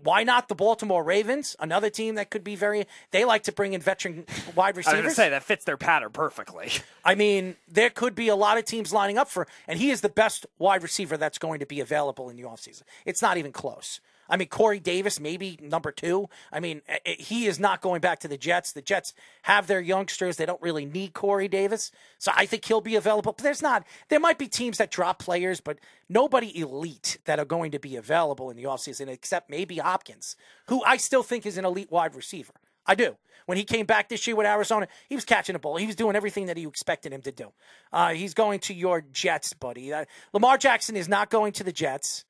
Why 0.03 0.25
not 0.25 0.49
the 0.49 0.55
Baltimore 0.55 1.05
Ravens? 1.05 1.55
Another 1.61 1.91
team 1.91 2.17
that 2.17 2.31
could 2.31 2.43
be 2.43 2.57
very. 2.57 2.87
They 3.13 3.25
like 3.25 3.45
to 3.45 3.53
bring 3.53 3.73
in 3.73 3.81
veteran 3.81 4.27
wide 4.55 4.77
receivers. 4.77 4.95
I 4.95 4.97
was 4.97 5.03
going 5.03 5.11
to 5.11 5.15
say 5.15 5.29
that 5.31 5.45
fits 5.45 5.65
their 5.65 5.77
pattern 5.77 6.11
perfectly. 6.11 6.71
I 7.05 7.15
mean, 7.15 7.57
there 7.69 7.91
could 7.91 8.15
be 8.15 8.29
a 8.29 8.37
lot 8.37 8.59
of 8.59 8.65
teams 8.65 8.93
lining 8.93 9.19
up 9.19 9.29
for, 9.29 9.47
and 9.69 9.79
he 9.79 9.91
is 9.91 10.01
the 10.01 10.09
best 10.09 10.47
wide 10.59 10.83
receiver 10.83 11.17
that's 11.17 11.39
going 11.39 11.61
to 11.61 11.67
be 11.67 11.81
available 11.81 12.29
in 12.29 12.37
the 12.37 12.43
offseason. 12.43 12.83
It's 13.05 13.23
not 13.23 13.37
even 13.37 13.53
close. 13.53 14.01
I 14.31 14.37
mean, 14.37 14.49
Corey 14.49 14.81
Davis, 14.81 15.19
maybe 15.19 15.59
number 15.61 15.91
two. 15.91 16.29
I 16.53 16.61
mean, 16.61 16.83
he 17.05 17.47
is 17.47 17.59
not 17.59 17.81
going 17.81 18.01
back 18.01 18.21
to 18.21 18.29
the 18.29 18.39
Jets. 18.39 18.73
The 18.73 18.81
Jets 18.81 19.13
have 19.43 19.67
their 19.67 19.81
youngsters. 19.81 20.37
They 20.37 20.47
don't 20.47 20.63
really 20.63 20.87
need 20.87 21.13
Corey 21.13 21.49
Davis. 21.49 21.91
So 22.19 22.31
I 22.35 22.47
think 22.47 22.65
he'll 22.65 22.81
be 22.81 22.97
available. 22.97 23.33
But 23.33 23.43
there's 23.43 23.63
not, 23.63 23.85
there 24.09 24.21
might 24.21 24.39
be 24.39 24.47
teams 24.47 24.79
that 24.79 24.91
drop 24.91 25.19
players, 25.19 25.61
but 25.61 25.79
nobody 26.09 26.59
elite 26.59 27.19
that 27.25 27.39
are 27.39 27.45
going 27.45 27.73
to 27.73 27.79
be 27.79 27.97
available 27.97 28.51
in 28.51 28.57
the 28.57 28.65
offseason 28.65 29.09
except 29.09 29.51
maybe 29.51 29.79
Hopkins, 29.79 30.37
who 30.69 30.83
I 30.85 30.97
still 30.97 31.23
think 31.23 31.45
is 31.45 31.59
an 31.59 31.65
elite 31.65 31.91
wide 31.91 32.15
receiver. 32.15 32.55
I 32.87 32.95
do. 32.95 33.17
When 33.47 33.59
he 33.59 33.65
came 33.65 33.87
back 33.87 34.09
this 34.09 34.27
year 34.27 34.37
with 34.37 34.47
Arizona, 34.47 34.87
he 35.09 35.17
was 35.17 35.25
catching 35.25 35.55
the 35.55 35.59
ball. 35.59 35.77
He 35.77 35.87
was 35.87 35.97
doing 35.97 36.15
everything 36.15 36.47
that 36.47 36.57
you 36.57 36.69
expected 36.69 37.13
him 37.13 37.23
to 37.23 37.33
do. 37.33 37.53
Uh, 37.93 38.11
he's 38.11 38.35
going 38.35 38.61
to 38.61 38.75
your 38.75 39.01
Jets, 39.13 39.53
buddy. 39.55 39.93
Uh, 39.93 40.05
Lamar 40.33 40.57
Jackson 40.57 40.95
is 40.95 41.09
not 41.09 41.31
going 41.31 41.53
to 41.55 41.65
the 41.65 41.73
Jets. 41.73 42.25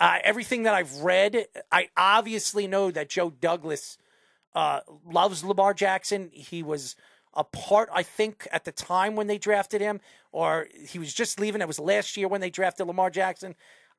Uh, 0.00 0.18
everything 0.22 0.62
that 0.62 0.74
I've 0.74 0.96
read, 0.98 1.46
I 1.72 1.88
obviously 1.96 2.66
know 2.66 2.90
that 2.90 3.08
Joe 3.08 3.30
Douglas 3.30 3.98
uh, 4.54 4.80
loves 5.04 5.42
Lamar 5.42 5.74
Jackson. 5.74 6.30
He 6.32 6.62
was 6.62 6.94
a 7.34 7.44
part, 7.44 7.88
I 7.92 8.02
think, 8.02 8.46
at 8.52 8.64
the 8.64 8.72
time 8.72 9.16
when 9.16 9.26
they 9.26 9.38
drafted 9.38 9.80
him, 9.80 10.00
or 10.32 10.68
he 10.86 10.98
was 10.98 11.12
just 11.12 11.40
leaving. 11.40 11.60
It 11.60 11.68
was 11.68 11.78
last 11.78 12.16
year 12.16 12.28
when 12.28 12.40
they 12.40 12.50
drafted 12.50 12.86
Lamar 12.86 13.10
Jackson. 13.10 13.54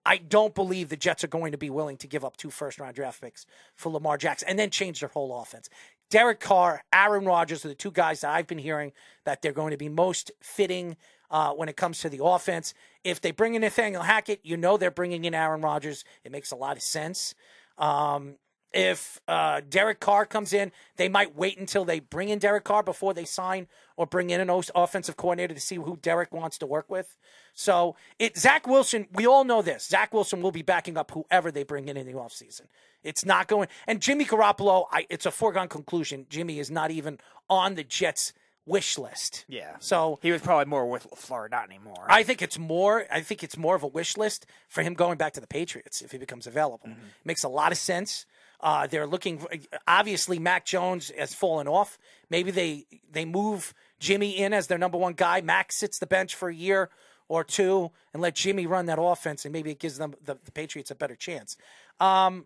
I 0.06 0.18
don't 0.18 0.56
believe 0.56 0.90
the 0.90 0.96
Jets 0.96 1.24
are 1.24 1.28
going 1.30 1.52
to 1.52 1.58
be 1.58 1.70
willing 1.70 1.98
to 1.98 2.08
give 2.08 2.24
up 2.24 2.38
two 2.38 2.50
first 2.50 2.80
round 2.80 2.96
draft 2.96 3.22
picks 3.22 3.46
for 3.76 3.90
Lamar 3.90 4.18
Jackson 4.18 4.48
and 4.48 4.58
then 4.58 4.70
change 4.70 5.02
their 5.02 5.10
whole 5.10 5.42
offense. 5.42 5.70
Derek 6.10 6.40
Carr, 6.40 6.84
Aaron 6.94 7.26
Rodgers 7.26 7.64
are 7.66 7.68
the 7.70 7.76
two 7.76 7.92
guys 7.92 8.22
that 8.22 8.32
I've 8.32 8.48
been 8.48 8.58
hearing 8.58 8.94
that 9.26 9.42
they're 9.42 9.52
going 9.52 9.72
to 9.72 9.78
be 9.78 9.90
most 9.90 10.32
fitting 10.42 10.98
uh, 11.32 11.52
when 11.54 11.70
it 11.70 11.78
comes 11.78 12.00
to 12.00 12.10
the 12.10 12.24
offense. 12.24 12.74
If 13.04 13.22
they 13.22 13.32
bring 13.32 13.56
in 13.56 13.62
Nathaniel 13.62 14.04
Hackett, 14.04 14.42
you 14.44 14.58
know 14.58 14.78
they're 14.78 14.92
bringing 14.92 15.26
in 15.26 15.34
Aaron 15.34 15.62
Rodgers. 15.62 16.04
It 16.24 16.32
makes 16.32 16.52
a 16.52 16.56
lot 16.56 16.78
of 16.78 16.84
sense. 16.84 17.36
Um, 17.78 18.36
if 18.72 19.20
uh, 19.28 19.62
Derek 19.68 20.00
Carr 20.00 20.26
comes 20.26 20.54
in, 20.54 20.72
they 20.98 21.10
might 21.10 21.36
wait 21.36 21.58
until 21.58 21.86
they 21.86 22.00
bring 22.00 22.30
in 22.30 22.38
Derek 22.38 22.64
Carr 22.64 22.84
before 22.84 23.16
they 23.16 23.26
sign 23.26 23.68
or 23.98 24.06
bring 24.06 24.30
in 24.30 24.40
an 24.40 24.50
offensive 24.76 25.18
coordinator 25.18 25.56
to 25.56 25.60
see 25.60 25.76
who 25.76 25.98
Derek 25.98 26.32
wants 26.32 26.60
to 26.60 26.68
work 26.68 26.88
with. 26.90 27.18
So 27.54 27.96
it 28.20 28.38
Zach 28.38 28.68
Wilson, 28.68 29.08
we 29.14 29.26
all 29.26 29.44
know 29.44 29.64
this. 29.64 29.88
Zach 29.88 30.14
Wilson 30.14 30.42
will 30.42 30.52
be 30.52 30.62
backing 30.62 30.98
up 30.98 31.12
whoever 31.12 31.52
they 31.52 31.64
bring 31.64 31.88
in 31.88 31.98
in 31.98 32.06
the 32.06 32.14
offseason. 32.14 32.68
It's 33.02 33.26
not 33.26 33.48
going 33.48 33.70
and 33.88 34.02
Jimmy 34.02 34.26
Garoppolo, 34.26 34.86
I, 34.92 35.08
it's 35.10 35.26
a 35.26 35.32
foregone 35.32 35.68
conclusion. 35.68 36.28
Jimmy 36.30 36.60
is 36.60 36.70
not 36.70 36.92
even 36.92 37.18
on 37.50 37.74
the 37.74 37.84
Jets 37.84 38.34
wish 38.70 38.98
list. 38.98 39.46
Yeah. 39.48 39.76
So 39.80 40.20
He 40.22 40.32
was 40.32 40.42
probably 40.42 40.66
more 40.66 40.90
with 40.90 41.08
Florida, 41.16 41.56
not 41.56 41.66
anymore. 41.66 42.06
I 42.08 42.24
think 42.24 42.42
it's 42.42 42.58
more. 42.58 43.06
I 43.12 43.22
think 43.22 43.44
it's 43.44 43.58
more 43.58 43.76
of 43.76 43.84
a 43.84 43.88
wish 43.88 44.16
list 44.16 44.46
for 44.68 44.84
him 44.84 44.94
going 44.94 45.18
back 45.18 45.34
to 45.34 45.42
the 45.42 45.48
Patriots 45.48 46.02
if 46.02 46.12
he 46.12 46.18
becomes 46.18 46.48
available. 46.48 46.90
Makes 47.26 47.44
a 47.44 47.50
lot 47.50 47.72
of 47.72 47.78
sense. 47.78 48.26
Uh, 48.62 48.88
they're 48.88 49.08
looking. 49.08 49.46
Obviously, 49.88 50.38
Mac 50.38 50.66
Jones 50.66 51.12
has 51.18 51.34
fallen 51.34 51.68
off. 51.68 51.98
Maybe 52.30 52.52
they 52.52 52.86
they 53.12 53.26
move 53.26 53.74
Jimmy 54.00 54.32
in 54.38 54.54
as 54.54 54.68
their 54.68 54.78
number 54.78 54.98
one 54.98 55.14
guy. 55.14 55.42
Mac 55.42 55.72
sits 55.72 56.00
the 56.00 56.08
bench 56.08 56.36
for 56.36 56.50
a 56.50 56.54
year 56.56 56.90
or 57.30 57.44
two 57.44 57.92
and 58.14 58.22
let 58.22 58.36
Jimmy 58.36 58.66
run 58.68 58.88
that 58.88 59.00
offense, 59.02 59.46
and 59.46 59.54
maybe 59.54 59.72
it 59.72 59.80
gives 59.80 59.98
them 59.98 60.14
the, 60.24 60.38
the 60.44 60.52
Patriots 60.52 60.92
a 60.92 60.96
better 60.96 61.16
chance. 61.16 61.56
Um, 62.00 62.46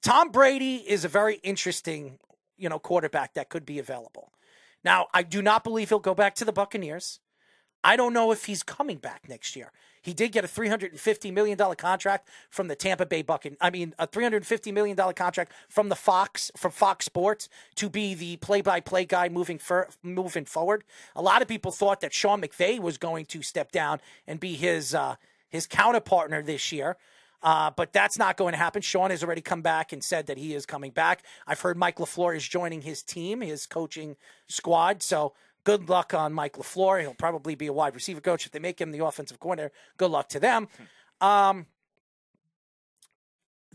Tom 0.00 0.30
Brady 0.30 0.76
is 0.76 1.04
a 1.04 1.08
very 1.08 1.36
interesting, 1.36 2.18
you 2.56 2.68
know, 2.68 2.78
quarterback 2.78 3.34
that 3.34 3.48
could 3.48 3.66
be 3.66 3.78
available. 3.78 4.30
Now, 4.84 5.08
I 5.14 5.22
do 5.22 5.42
not 5.42 5.64
believe 5.64 5.88
he'll 5.88 5.98
go 5.98 6.14
back 6.14 6.34
to 6.36 6.44
the 6.44 6.52
Buccaneers. 6.52 7.20
I 7.82 7.96
don't 7.96 8.14
know 8.14 8.32
if 8.32 8.46
he's 8.46 8.62
coming 8.62 8.96
back 8.96 9.28
next 9.28 9.56
year. 9.56 9.70
He 10.00 10.14
did 10.14 10.32
get 10.32 10.44
a 10.44 10.48
$350 10.48 11.32
million 11.32 11.58
contract 11.76 12.28
from 12.50 12.68
the 12.68 12.76
Tampa 12.76 13.06
Bay 13.06 13.22
Buccaneers. 13.22 13.58
I 13.60 13.70
mean, 13.70 13.94
a 13.98 14.06
$350 14.06 14.72
million 14.72 14.96
contract 15.14 15.52
from 15.68 15.88
the 15.88 15.96
Fox, 15.96 16.50
from 16.56 16.72
Fox 16.72 17.06
Sports 17.06 17.48
to 17.76 17.88
be 17.88 18.14
the 18.14 18.36
play-by-play 18.38 19.06
guy 19.06 19.28
moving 19.28 19.58
for, 19.58 19.88
moving 20.02 20.44
forward. 20.44 20.84
A 21.14 21.22
lot 21.22 21.42
of 21.42 21.48
people 21.48 21.72
thought 21.72 22.00
that 22.00 22.12
Sean 22.12 22.40
McVay 22.40 22.78
was 22.78 22.98
going 22.98 23.26
to 23.26 23.42
step 23.42 23.70
down 23.70 24.00
and 24.26 24.40
be 24.40 24.54
his, 24.54 24.94
uh, 24.94 25.16
his 25.48 25.66
counterpartner 25.66 26.44
this 26.44 26.72
year. 26.72 26.96
Uh, 27.44 27.70
but 27.76 27.92
that's 27.92 28.18
not 28.18 28.38
going 28.38 28.52
to 28.52 28.58
happen. 28.58 28.80
Sean 28.80 29.10
has 29.10 29.22
already 29.22 29.42
come 29.42 29.60
back 29.60 29.92
and 29.92 30.02
said 30.02 30.26
that 30.26 30.38
he 30.38 30.54
is 30.54 30.64
coming 30.64 30.90
back. 30.90 31.22
I've 31.46 31.60
heard 31.60 31.76
Mike 31.76 31.98
LaFleur 31.98 32.34
is 32.34 32.48
joining 32.48 32.80
his 32.80 33.02
team, 33.02 33.42
his 33.42 33.66
coaching 33.66 34.16
squad. 34.48 35.02
So 35.02 35.34
good 35.62 35.90
luck 35.90 36.14
on 36.14 36.32
Mike 36.32 36.54
LaFleur. 36.54 37.02
He'll 37.02 37.12
probably 37.12 37.54
be 37.54 37.66
a 37.66 37.72
wide 37.72 37.94
receiver 37.94 38.22
coach 38.22 38.46
if 38.46 38.52
they 38.52 38.58
make 38.58 38.80
him 38.80 38.92
the 38.92 39.04
offensive 39.04 39.40
coordinator. 39.40 39.74
Good 39.98 40.10
luck 40.10 40.30
to 40.30 40.40
them. 40.40 40.68
Um, 41.20 41.66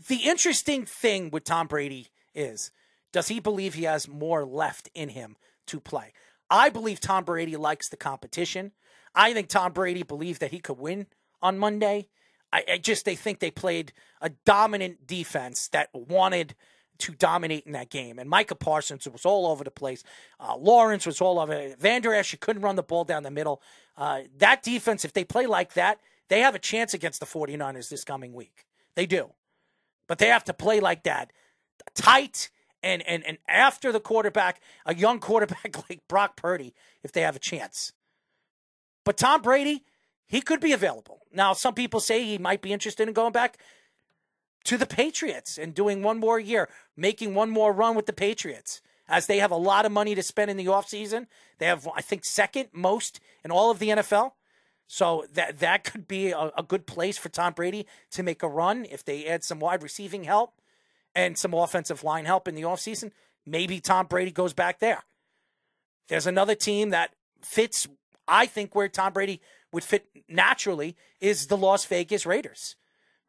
the 0.08 0.16
interesting 0.16 0.84
thing 0.84 1.30
with 1.30 1.44
Tom 1.44 1.68
Brady 1.68 2.08
is 2.34 2.72
does 3.12 3.28
he 3.28 3.38
believe 3.38 3.74
he 3.74 3.84
has 3.84 4.08
more 4.08 4.44
left 4.44 4.88
in 4.94 5.10
him 5.10 5.36
to 5.66 5.78
play? 5.78 6.12
I 6.50 6.70
believe 6.70 6.98
Tom 6.98 7.22
Brady 7.22 7.56
likes 7.56 7.88
the 7.88 7.96
competition. 7.96 8.72
I 9.14 9.32
think 9.32 9.48
Tom 9.48 9.72
Brady 9.72 10.02
believed 10.02 10.40
that 10.40 10.50
he 10.50 10.58
could 10.58 10.78
win 10.78 11.06
on 11.40 11.56
Monday. 11.56 12.08
I, 12.52 12.64
I 12.72 12.78
just 12.78 13.04
they 13.04 13.16
think 13.16 13.38
they 13.38 13.50
played 13.50 13.92
a 14.20 14.30
dominant 14.44 15.06
defense 15.06 15.68
that 15.68 15.88
wanted 15.92 16.54
to 16.98 17.12
dominate 17.12 17.64
in 17.64 17.72
that 17.72 17.90
game. 17.90 18.18
And 18.18 18.28
Micah 18.28 18.54
Parsons 18.54 19.08
was 19.08 19.24
all 19.24 19.46
over 19.46 19.64
the 19.64 19.70
place. 19.70 20.04
Uh, 20.38 20.56
Lawrence 20.56 21.06
was 21.06 21.20
all 21.20 21.38
over. 21.38 21.74
Vander 21.78 22.14
Esch, 22.14 22.32
you 22.32 22.38
couldn't 22.38 22.62
run 22.62 22.76
the 22.76 22.82
ball 22.82 23.04
down 23.04 23.22
the 23.22 23.30
middle. 23.30 23.62
Uh, 23.96 24.22
that 24.38 24.62
defense, 24.62 25.04
if 25.04 25.12
they 25.12 25.24
play 25.24 25.46
like 25.46 25.74
that, 25.74 25.98
they 26.28 26.40
have 26.40 26.54
a 26.54 26.58
chance 26.58 26.94
against 26.94 27.20
the 27.20 27.26
49ers 27.26 27.88
this 27.88 28.04
coming 28.04 28.32
week. 28.32 28.66
They 28.94 29.06
do. 29.06 29.32
But 30.06 30.18
they 30.18 30.28
have 30.28 30.44
to 30.44 30.52
play 30.52 30.80
like 30.80 31.04
that. 31.04 31.32
Tight 31.94 32.50
and, 32.82 33.02
and, 33.06 33.24
and 33.26 33.38
after 33.48 33.92
the 33.92 34.00
quarterback, 34.00 34.60
a 34.86 34.94
young 34.94 35.20
quarterback 35.20 35.76
like 35.90 36.00
Brock 36.08 36.36
Purdy, 36.36 36.74
if 37.02 37.12
they 37.12 37.22
have 37.22 37.36
a 37.36 37.40
chance. 37.40 37.92
But 39.04 39.16
Tom 39.16 39.42
Brady, 39.42 39.84
he 40.30 40.40
could 40.40 40.60
be 40.60 40.72
available. 40.72 41.22
Now, 41.32 41.54
some 41.54 41.74
people 41.74 41.98
say 41.98 42.24
he 42.24 42.38
might 42.38 42.62
be 42.62 42.72
interested 42.72 43.08
in 43.08 43.14
going 43.14 43.32
back 43.32 43.58
to 44.62 44.76
the 44.76 44.86
Patriots 44.86 45.58
and 45.58 45.74
doing 45.74 46.04
one 46.04 46.20
more 46.20 46.38
year, 46.38 46.68
making 46.96 47.34
one 47.34 47.50
more 47.50 47.72
run 47.72 47.96
with 47.96 48.06
the 48.06 48.12
Patriots, 48.12 48.80
as 49.08 49.26
they 49.26 49.38
have 49.38 49.50
a 49.50 49.56
lot 49.56 49.84
of 49.84 49.90
money 49.90 50.14
to 50.14 50.22
spend 50.22 50.48
in 50.48 50.56
the 50.56 50.66
offseason. 50.66 51.26
They 51.58 51.66
have, 51.66 51.88
I 51.96 52.00
think, 52.00 52.24
second 52.24 52.68
most 52.72 53.18
in 53.44 53.50
all 53.50 53.72
of 53.72 53.80
the 53.80 53.88
NFL. 53.88 54.30
So 54.86 55.24
that 55.32 55.58
that 55.58 55.82
could 55.82 56.06
be 56.06 56.30
a, 56.30 56.52
a 56.56 56.62
good 56.62 56.86
place 56.86 57.18
for 57.18 57.28
Tom 57.28 57.52
Brady 57.52 57.88
to 58.12 58.22
make 58.22 58.44
a 58.44 58.48
run 58.48 58.86
if 58.88 59.04
they 59.04 59.26
add 59.26 59.42
some 59.42 59.58
wide 59.58 59.82
receiving 59.82 60.22
help 60.22 60.54
and 61.12 61.36
some 61.36 61.54
offensive 61.54 62.04
line 62.04 62.24
help 62.24 62.46
in 62.46 62.54
the 62.54 62.62
offseason. 62.62 63.10
Maybe 63.44 63.80
Tom 63.80 64.06
Brady 64.06 64.30
goes 64.30 64.52
back 64.52 64.78
there. 64.78 65.02
There's 66.06 66.26
another 66.28 66.54
team 66.54 66.90
that 66.90 67.14
fits, 67.42 67.88
I 68.28 68.46
think, 68.46 68.76
where 68.76 68.88
Tom 68.88 69.12
Brady 69.12 69.40
would 69.72 69.84
fit 69.84 70.06
naturally 70.28 70.96
is 71.20 71.46
the 71.46 71.56
Las 71.56 71.84
Vegas 71.84 72.26
Raiders. 72.26 72.76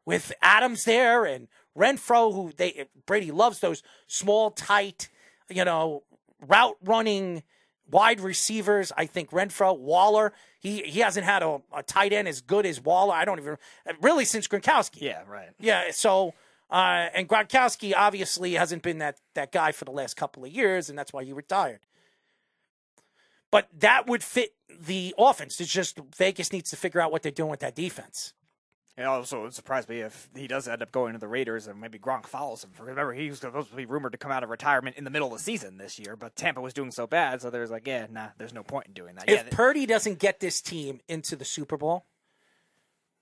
With 0.04 0.32
Adams 0.42 0.84
there 0.84 1.24
and 1.24 1.46
Renfrow, 1.76 2.34
who 2.34 2.52
they 2.56 2.86
Brady 3.06 3.30
loves 3.30 3.60
those 3.60 3.82
small, 4.08 4.50
tight, 4.50 5.08
you 5.48 5.64
know, 5.64 6.02
route 6.40 6.76
running 6.82 7.44
wide 7.90 8.20
receivers. 8.20 8.92
I 8.96 9.06
think 9.06 9.30
Renfrow, 9.30 9.78
Waller, 9.78 10.32
he 10.58 10.82
he 10.82 11.00
hasn't 11.00 11.24
had 11.24 11.42
a, 11.42 11.60
a 11.72 11.82
tight 11.82 12.12
end 12.12 12.26
as 12.26 12.40
good 12.40 12.66
as 12.66 12.80
Waller. 12.80 13.14
I 13.14 13.24
don't 13.24 13.38
even 13.38 13.56
really 14.00 14.24
since 14.24 14.48
Gronkowski. 14.48 15.02
yeah, 15.02 15.22
right. 15.28 15.50
Yeah, 15.60 15.92
so 15.92 16.34
uh, 16.70 17.08
and 17.14 17.28
Gronkowski 17.28 17.92
obviously 17.94 18.54
hasn't 18.54 18.82
been 18.82 18.98
that 18.98 19.18
that 19.34 19.52
guy 19.52 19.72
for 19.72 19.84
the 19.84 19.92
last 19.92 20.16
couple 20.16 20.44
of 20.44 20.50
years, 20.50 20.88
and 20.88 20.98
that's 20.98 21.12
why 21.12 21.22
he 21.22 21.32
retired. 21.32 21.80
But 23.52 23.68
that 23.78 24.08
would 24.08 24.24
fit 24.24 24.54
the 24.68 25.14
offense. 25.16 25.60
It's 25.60 25.70
just 25.70 26.00
Vegas 26.16 26.52
needs 26.52 26.70
to 26.70 26.76
figure 26.76 27.00
out 27.00 27.12
what 27.12 27.22
they're 27.22 27.30
doing 27.30 27.50
with 27.50 27.60
that 27.60 27.76
defense. 27.76 28.32
It 28.96 29.04
also 29.04 29.42
would 29.42 29.54
surprise 29.54 29.88
me 29.88 30.00
if 30.00 30.28
he 30.34 30.46
does 30.46 30.68
end 30.68 30.82
up 30.82 30.90
going 30.90 31.12
to 31.12 31.18
the 31.18 31.28
Raiders 31.28 31.66
and 31.66 31.80
maybe 31.80 31.98
Gronk 31.98 32.26
follows 32.26 32.64
him. 32.64 32.70
Remember, 32.78 33.12
he 33.12 33.28
was 33.28 33.38
supposed 33.38 33.70
to 33.70 33.76
be 33.76 33.86
rumored 33.86 34.12
to 34.12 34.18
come 34.18 34.32
out 34.32 34.42
of 34.42 34.50
retirement 34.50 34.96
in 34.96 35.04
the 35.04 35.10
middle 35.10 35.28
of 35.28 35.34
the 35.34 35.42
season 35.42 35.78
this 35.78 35.98
year, 35.98 36.16
but 36.16 36.34
Tampa 36.34 36.60
was 36.60 36.74
doing 36.74 36.90
so 36.90 37.06
bad, 37.06 37.40
so 37.40 37.48
there's 37.48 37.70
like, 37.70 37.86
yeah, 37.86 38.06
nah, 38.10 38.28
there's 38.36 38.52
no 38.52 38.62
point 38.62 38.88
in 38.88 38.92
doing 38.92 39.14
that. 39.14 39.30
If 39.30 39.44
yeah, 39.44 39.48
Purdy 39.50 39.86
doesn't 39.86 40.18
get 40.18 40.40
this 40.40 40.60
team 40.60 41.00
into 41.08 41.36
the 41.36 41.44
Super 41.44 41.78
Bowl, 41.78 42.04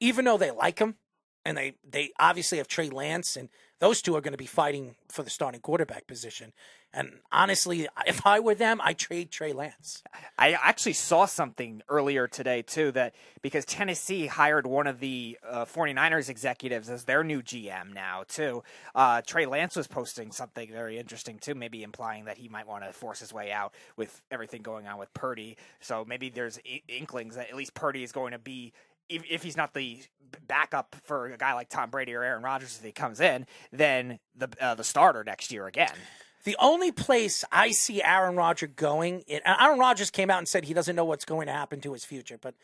even 0.00 0.24
though 0.24 0.38
they 0.38 0.50
like 0.50 0.80
him 0.80 0.96
and 1.44 1.56
they 1.56 1.74
they 1.88 2.10
obviously 2.18 2.58
have 2.58 2.68
Trey 2.68 2.90
Lance 2.90 3.36
and 3.36 3.48
those 3.78 4.02
two 4.02 4.16
are 4.16 4.20
going 4.20 4.32
to 4.32 4.38
be 4.38 4.46
fighting 4.46 4.96
for 5.08 5.22
the 5.22 5.30
starting 5.30 5.60
quarterback 5.60 6.06
position. 6.06 6.52
And 6.92 7.20
honestly, 7.30 7.86
if 8.04 8.26
I 8.26 8.40
were 8.40 8.56
them, 8.56 8.80
I 8.82 8.94
trade 8.94 9.30
Trey 9.30 9.52
Lance. 9.52 10.02
I 10.36 10.52
actually 10.52 10.94
saw 10.94 11.26
something 11.26 11.82
earlier 11.88 12.26
today 12.26 12.62
too 12.62 12.90
that 12.92 13.14
because 13.42 13.64
Tennessee 13.64 14.26
hired 14.26 14.66
one 14.66 14.88
of 14.88 14.98
the 14.98 15.38
uh, 15.48 15.64
49ers 15.66 16.28
executives 16.28 16.90
as 16.90 17.04
their 17.04 17.22
new 17.22 17.42
GM 17.42 17.94
now 17.94 18.24
too. 18.26 18.64
Uh, 18.92 19.22
Trey 19.24 19.46
Lance 19.46 19.76
was 19.76 19.86
posting 19.86 20.32
something 20.32 20.68
very 20.68 20.98
interesting 20.98 21.38
too, 21.38 21.54
maybe 21.54 21.84
implying 21.84 22.24
that 22.24 22.38
he 22.38 22.48
might 22.48 22.66
want 22.66 22.82
to 22.82 22.92
force 22.92 23.20
his 23.20 23.32
way 23.32 23.52
out 23.52 23.72
with 23.96 24.20
everything 24.32 24.62
going 24.62 24.88
on 24.88 24.98
with 24.98 25.14
Purdy. 25.14 25.56
So 25.80 26.04
maybe 26.04 26.28
there's 26.28 26.58
inklings 26.88 27.36
that 27.36 27.50
at 27.50 27.56
least 27.56 27.74
Purdy 27.74 28.02
is 28.02 28.10
going 28.10 28.32
to 28.32 28.38
be 28.38 28.72
if, 29.08 29.22
if 29.28 29.42
he's 29.42 29.56
not 29.56 29.74
the 29.74 29.98
backup 30.46 30.96
for 31.04 31.26
a 31.26 31.36
guy 31.36 31.54
like 31.54 31.68
Tom 31.68 31.90
Brady 31.90 32.14
or 32.14 32.22
Aaron 32.22 32.42
Rodgers 32.42 32.76
if 32.78 32.84
he 32.84 32.92
comes 32.92 33.20
in, 33.20 33.46
then 33.72 34.18
the 34.36 34.48
uh, 34.60 34.74
the 34.74 34.84
starter 34.84 35.22
next 35.24 35.52
year 35.52 35.66
again. 35.66 35.94
The 36.44 36.56
only 36.58 36.90
place 36.90 37.44
I 37.52 37.72
see 37.72 38.02
Aaron 38.02 38.36
Rodgers 38.36 38.70
going, 38.74 39.24
and 39.28 39.42
Aaron 39.44 39.78
Rodgers 39.78 40.10
came 40.10 40.30
out 40.30 40.38
and 40.38 40.48
said 40.48 40.64
he 40.64 40.74
doesn't 40.74 40.96
know 40.96 41.04
what's 41.04 41.24
going 41.24 41.46
to 41.46 41.52
happen 41.52 41.80
to 41.82 41.92
his 41.92 42.04
future, 42.04 42.38
but 42.40 42.54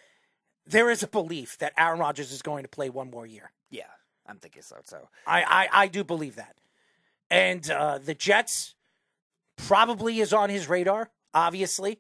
there 0.66 0.90
is 0.90 1.02
a 1.02 1.08
belief 1.08 1.58
that 1.58 1.72
Aaron 1.76 2.00
Rodgers 2.00 2.32
is 2.32 2.42
going 2.42 2.62
to 2.62 2.68
play 2.68 2.88
one 2.90 3.10
more 3.10 3.26
year. 3.26 3.52
Yeah, 3.70 3.84
I'm 4.26 4.38
thinking 4.38 4.62
so. 4.62 4.76
So 4.84 5.08
I, 5.26 5.42
I, 5.42 5.68
I 5.84 5.86
do 5.88 6.04
believe 6.04 6.36
that. 6.36 6.56
And 7.30 7.68
uh, 7.70 7.98
the 7.98 8.14
Jets, 8.14 8.76
probably 9.56 10.20
is 10.20 10.32
on 10.32 10.50
his 10.50 10.68
radar, 10.68 11.10
obviously, 11.34 11.98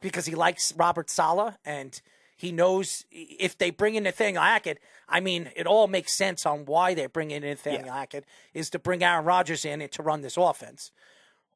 because 0.00 0.26
he 0.26 0.34
likes 0.34 0.72
Robert 0.76 1.10
Saleh 1.10 1.54
and 1.64 2.00
he 2.36 2.50
knows 2.50 3.04
if 3.10 3.58
they 3.58 3.70
bring 3.70 3.94
in 3.94 4.04
Nathaniel 4.04 4.42
Hackett, 4.42 4.80
I 5.08 5.20
mean, 5.20 5.50
it 5.54 5.66
all 5.66 5.86
makes 5.86 6.12
sense 6.12 6.46
on 6.46 6.64
why 6.64 6.94
they're 6.94 7.08
bringing 7.08 7.42
in 7.42 7.50
Nathaniel 7.50 7.92
Hackett 7.92 8.24
is 8.54 8.70
to 8.70 8.78
bring 8.78 9.04
Aaron 9.04 9.24
Rodgers 9.24 9.64
in 9.64 9.80
and 9.80 9.92
to 9.92 10.02
run 10.02 10.22
this 10.22 10.36
offense. 10.36 10.90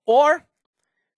Or 0.06 0.46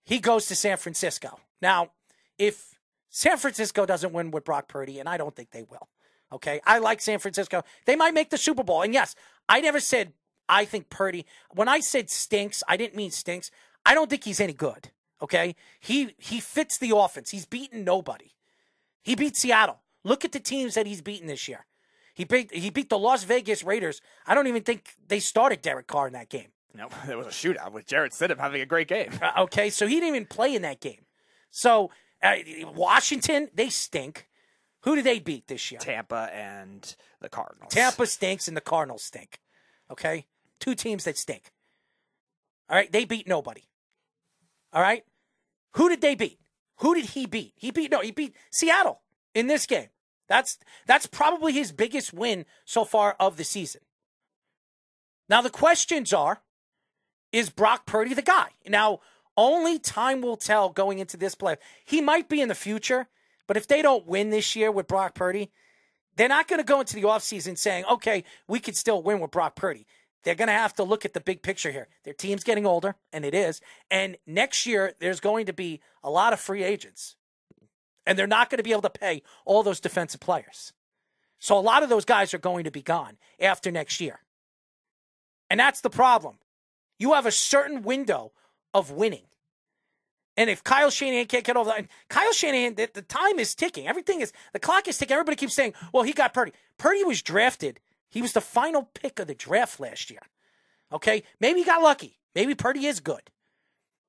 he 0.04 0.18
goes 0.18 0.46
to 0.46 0.54
San 0.54 0.76
Francisco. 0.76 1.38
Now, 1.60 1.90
if 2.38 2.78
San 3.10 3.36
Francisco 3.36 3.86
doesn't 3.86 4.12
win 4.12 4.30
with 4.30 4.44
Brock 4.44 4.68
Purdy, 4.68 4.98
and 4.98 5.08
I 5.08 5.16
don't 5.16 5.36
think 5.36 5.50
they 5.50 5.62
will, 5.62 5.88
okay, 6.32 6.60
I 6.66 6.78
like 6.78 7.00
San 7.00 7.18
Francisco. 7.18 7.62
They 7.86 7.96
might 7.96 8.14
make 8.14 8.30
the 8.30 8.38
Super 8.38 8.64
Bowl. 8.64 8.82
And 8.82 8.94
yes, 8.94 9.14
I 9.48 9.60
never 9.60 9.80
said 9.80 10.12
I 10.48 10.64
think 10.64 10.88
Purdy, 10.88 11.26
when 11.54 11.68
I 11.68 11.80
said 11.80 12.10
stinks, 12.10 12.62
I 12.66 12.76
didn't 12.76 12.96
mean 12.96 13.10
stinks. 13.10 13.50
I 13.84 13.94
don't 13.94 14.08
think 14.08 14.24
he's 14.24 14.40
any 14.40 14.54
good. 14.54 14.90
Okay, 15.20 15.56
he 15.80 16.14
he 16.16 16.40
fits 16.40 16.78
the 16.78 16.96
offense. 16.96 17.30
He's 17.30 17.44
beaten 17.44 17.84
nobody. 17.84 18.30
He 19.02 19.14
beat 19.14 19.36
Seattle. 19.36 19.80
Look 20.04 20.24
at 20.24 20.32
the 20.32 20.40
teams 20.40 20.74
that 20.74 20.86
he's 20.86 21.02
beaten 21.02 21.26
this 21.26 21.48
year. 21.48 21.66
He 22.14 22.24
beat 22.24 22.54
he 22.54 22.70
beat 22.70 22.88
the 22.88 22.98
Las 22.98 23.24
Vegas 23.24 23.64
Raiders. 23.64 24.00
I 24.26 24.34
don't 24.34 24.46
even 24.46 24.62
think 24.62 24.94
they 25.08 25.18
started 25.18 25.60
Derek 25.60 25.88
Carr 25.88 26.06
in 26.06 26.12
that 26.12 26.28
game. 26.28 26.48
No, 26.74 26.88
there 27.06 27.18
was 27.18 27.26
a 27.26 27.30
shootout 27.30 27.72
with 27.72 27.86
Jarrett 27.86 28.12
Stidham 28.12 28.38
having 28.38 28.60
a 28.60 28.66
great 28.66 28.88
game. 28.88 29.12
Uh, 29.22 29.42
okay, 29.42 29.68
so 29.70 29.86
he 29.86 29.94
didn't 29.94 30.08
even 30.08 30.26
play 30.26 30.54
in 30.54 30.62
that 30.62 30.80
game. 30.80 31.04
So 31.50 31.90
uh, 32.22 32.36
Washington, 32.74 33.48
they 33.54 33.68
stink. 33.68 34.28
Who 34.82 34.94
did 34.94 35.04
they 35.04 35.18
beat 35.18 35.48
this 35.48 35.70
year? 35.70 35.80
Tampa 35.80 36.30
and 36.32 36.94
the 37.20 37.28
Cardinals. 37.28 37.72
Tampa 37.72 38.06
stinks 38.06 38.48
and 38.48 38.56
the 38.56 38.60
Cardinals 38.60 39.02
stink. 39.02 39.40
Okay, 39.90 40.26
two 40.60 40.74
teams 40.74 41.04
that 41.04 41.18
stink. 41.18 41.52
All 42.68 42.76
right, 42.76 42.90
they 42.90 43.04
beat 43.04 43.26
nobody. 43.26 43.62
All 44.72 44.82
right, 44.82 45.04
who 45.72 45.88
did 45.88 46.00
they 46.00 46.14
beat? 46.14 46.38
Who 46.76 46.94
did 46.94 47.06
he 47.06 47.26
beat? 47.26 47.54
He 47.56 47.70
beat 47.70 47.90
no, 47.90 48.00
he 48.00 48.12
beat 48.12 48.36
Seattle 48.50 49.00
in 49.34 49.46
this 49.46 49.66
game. 49.66 49.88
That's 50.28 50.58
that's 50.86 51.06
probably 51.06 51.52
his 51.52 51.72
biggest 51.72 52.12
win 52.12 52.44
so 52.64 52.84
far 52.84 53.16
of 53.18 53.36
the 53.36 53.44
season. 53.44 53.80
Now 55.28 55.42
the 55.42 55.50
questions 55.50 56.12
are 56.12 56.42
is 57.32 57.50
Brock 57.50 57.86
Purdy 57.86 58.14
the 58.14 58.22
guy? 58.22 58.48
Now, 58.66 59.00
only 59.36 59.78
time 59.78 60.20
will 60.20 60.36
tell 60.36 60.70
going 60.70 60.98
into 60.98 61.16
this 61.16 61.34
play. 61.34 61.56
He 61.84 62.00
might 62.00 62.28
be 62.28 62.40
in 62.40 62.48
the 62.48 62.54
future, 62.54 63.06
but 63.46 63.56
if 63.56 63.66
they 63.66 63.82
don't 63.82 64.06
win 64.06 64.30
this 64.30 64.56
year 64.56 64.70
with 64.72 64.88
Brock 64.88 65.14
Purdy, 65.14 65.50
they're 66.16 66.28
not 66.28 66.48
going 66.48 66.58
to 66.58 66.64
go 66.64 66.80
into 66.80 66.96
the 66.96 67.02
offseason 67.02 67.56
saying, 67.56 67.84
okay, 67.90 68.24
we 68.48 68.58
could 68.58 68.76
still 68.76 69.02
win 69.02 69.20
with 69.20 69.30
Brock 69.30 69.54
Purdy. 69.54 69.86
They're 70.24 70.34
going 70.34 70.48
to 70.48 70.52
have 70.52 70.74
to 70.74 70.82
look 70.82 71.04
at 71.04 71.14
the 71.14 71.20
big 71.20 71.42
picture 71.42 71.70
here. 71.70 71.86
Their 72.02 72.12
team's 72.12 72.42
getting 72.42 72.66
older, 72.66 72.96
and 73.12 73.24
it 73.24 73.34
is. 73.34 73.60
And 73.90 74.16
next 74.26 74.66
year, 74.66 74.94
there's 74.98 75.20
going 75.20 75.46
to 75.46 75.52
be 75.52 75.80
a 76.02 76.10
lot 76.10 76.32
of 76.32 76.40
free 76.40 76.64
agents. 76.64 77.14
And 78.04 78.18
they're 78.18 78.26
not 78.26 78.50
going 78.50 78.58
to 78.58 78.64
be 78.64 78.72
able 78.72 78.82
to 78.82 78.90
pay 78.90 79.22
all 79.44 79.62
those 79.62 79.78
defensive 79.80 80.20
players. 80.20 80.72
So 81.38 81.56
a 81.56 81.60
lot 81.60 81.84
of 81.84 81.88
those 81.88 82.04
guys 82.04 82.34
are 82.34 82.38
going 82.38 82.64
to 82.64 82.70
be 82.70 82.82
gone 82.82 83.16
after 83.38 83.70
next 83.70 84.00
year. 84.00 84.18
And 85.48 85.60
that's 85.60 85.80
the 85.80 85.90
problem. 85.90 86.38
You 86.98 87.14
have 87.14 87.26
a 87.26 87.32
certain 87.32 87.82
window 87.82 88.32
of 88.74 88.90
winning. 88.90 89.24
And 90.36 90.48
if 90.48 90.62
Kyle 90.62 90.90
Shanahan 90.90 91.26
can't 91.26 91.44
get 91.44 91.56
over 91.56 91.70
that, 91.70 91.86
Kyle 92.08 92.32
Shanahan, 92.32 92.76
the, 92.76 92.88
the 92.92 93.02
time 93.02 93.40
is 93.40 93.54
ticking. 93.54 93.88
Everything 93.88 94.20
is, 94.20 94.32
the 94.52 94.60
clock 94.60 94.86
is 94.86 94.96
ticking. 94.96 95.14
Everybody 95.14 95.36
keeps 95.36 95.54
saying, 95.54 95.74
well, 95.92 96.04
he 96.04 96.12
got 96.12 96.32
Purdy. 96.32 96.52
Purdy 96.78 97.02
was 97.02 97.22
drafted. 97.22 97.80
He 98.08 98.22
was 98.22 98.32
the 98.32 98.40
final 98.40 98.88
pick 98.94 99.18
of 99.18 99.26
the 99.26 99.34
draft 99.34 99.80
last 99.80 100.10
year. 100.10 100.20
Okay. 100.92 101.24
Maybe 101.40 101.60
he 101.60 101.66
got 101.66 101.82
lucky. 101.82 102.18
Maybe 102.36 102.54
Purdy 102.54 102.86
is 102.86 103.00
good. 103.00 103.30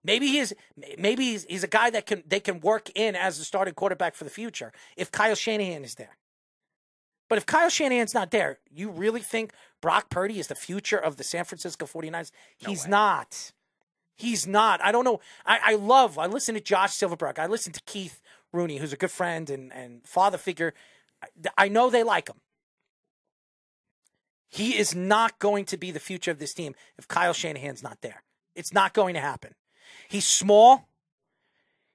Maybe 0.04 0.28
he 0.28 0.38
is. 0.38 0.56
Maybe 0.98 1.26
he's, 1.26 1.46
he's 1.46 1.64
a 1.64 1.68
guy 1.68 1.90
that 1.90 2.06
can 2.06 2.24
they 2.26 2.40
can 2.40 2.62
work 2.62 2.90
in 2.96 3.16
as 3.16 3.38
the 3.38 3.44
starting 3.44 3.74
quarterback 3.74 4.16
for 4.16 4.24
the 4.24 4.30
future 4.30 4.72
if 4.96 5.12
Kyle 5.12 5.36
Shanahan 5.36 5.84
is 5.84 5.96
there. 5.96 6.16
But 7.30 7.38
if 7.38 7.46
Kyle 7.46 7.70
Shanahan's 7.70 8.14
not 8.14 8.32
there, 8.32 8.58
you 8.70 8.90
really 8.90 9.22
think 9.22 9.54
Brock 9.82 10.10
Purdy 10.10 10.40
is 10.40 10.48
the 10.48 10.56
future 10.56 10.98
of 10.98 11.16
the 11.16 11.24
San 11.24 11.46
Francisco 11.46 11.86
49ers? 11.86 12.32
He's 12.58 12.88
not. 12.88 13.54
He's 14.18 14.46
not. 14.46 14.84
I 14.84 14.92
don't 14.92 15.06
know. 15.06 15.22
I, 15.46 15.60
I 15.64 15.76
love, 15.76 16.18
I 16.18 16.26
listen 16.26 16.56
to 16.56 16.62
Josh 16.62 16.94
Silverberg. 16.94 17.40
I 17.40 17.46
listen 17.46 17.72
to 17.72 17.82
Keith 17.86 18.20
Rooney, 18.52 18.78
who's 18.78 18.92
a 18.92 18.98
good 18.98 19.12
friend 19.12 19.50
and, 19.50 19.72
and 19.72 20.06
father 20.06 20.38
figure. 20.38 20.74
I, 21.24 21.28
I 21.58 21.68
know 21.70 21.90
they 21.90 22.04
like 22.04 22.28
him. 22.28 22.42
He 24.50 24.78
is 24.78 24.96
not 24.96 25.38
going 25.38 25.66
to 25.66 25.78
be 25.78 25.92
the 25.92 26.00
future 26.00 26.32
of 26.32 26.40
this 26.40 26.56
team 26.56 26.74
if 26.98 27.08
Kyle 27.08 27.34
Shanahan's 27.34 27.84
not 27.84 28.00
there. 28.02 28.24
It's 28.56 28.74
not 28.74 28.94
going 28.94 29.14
to 29.14 29.22
happen. 29.22 29.54
He's 30.10 30.26
small. 30.26 30.90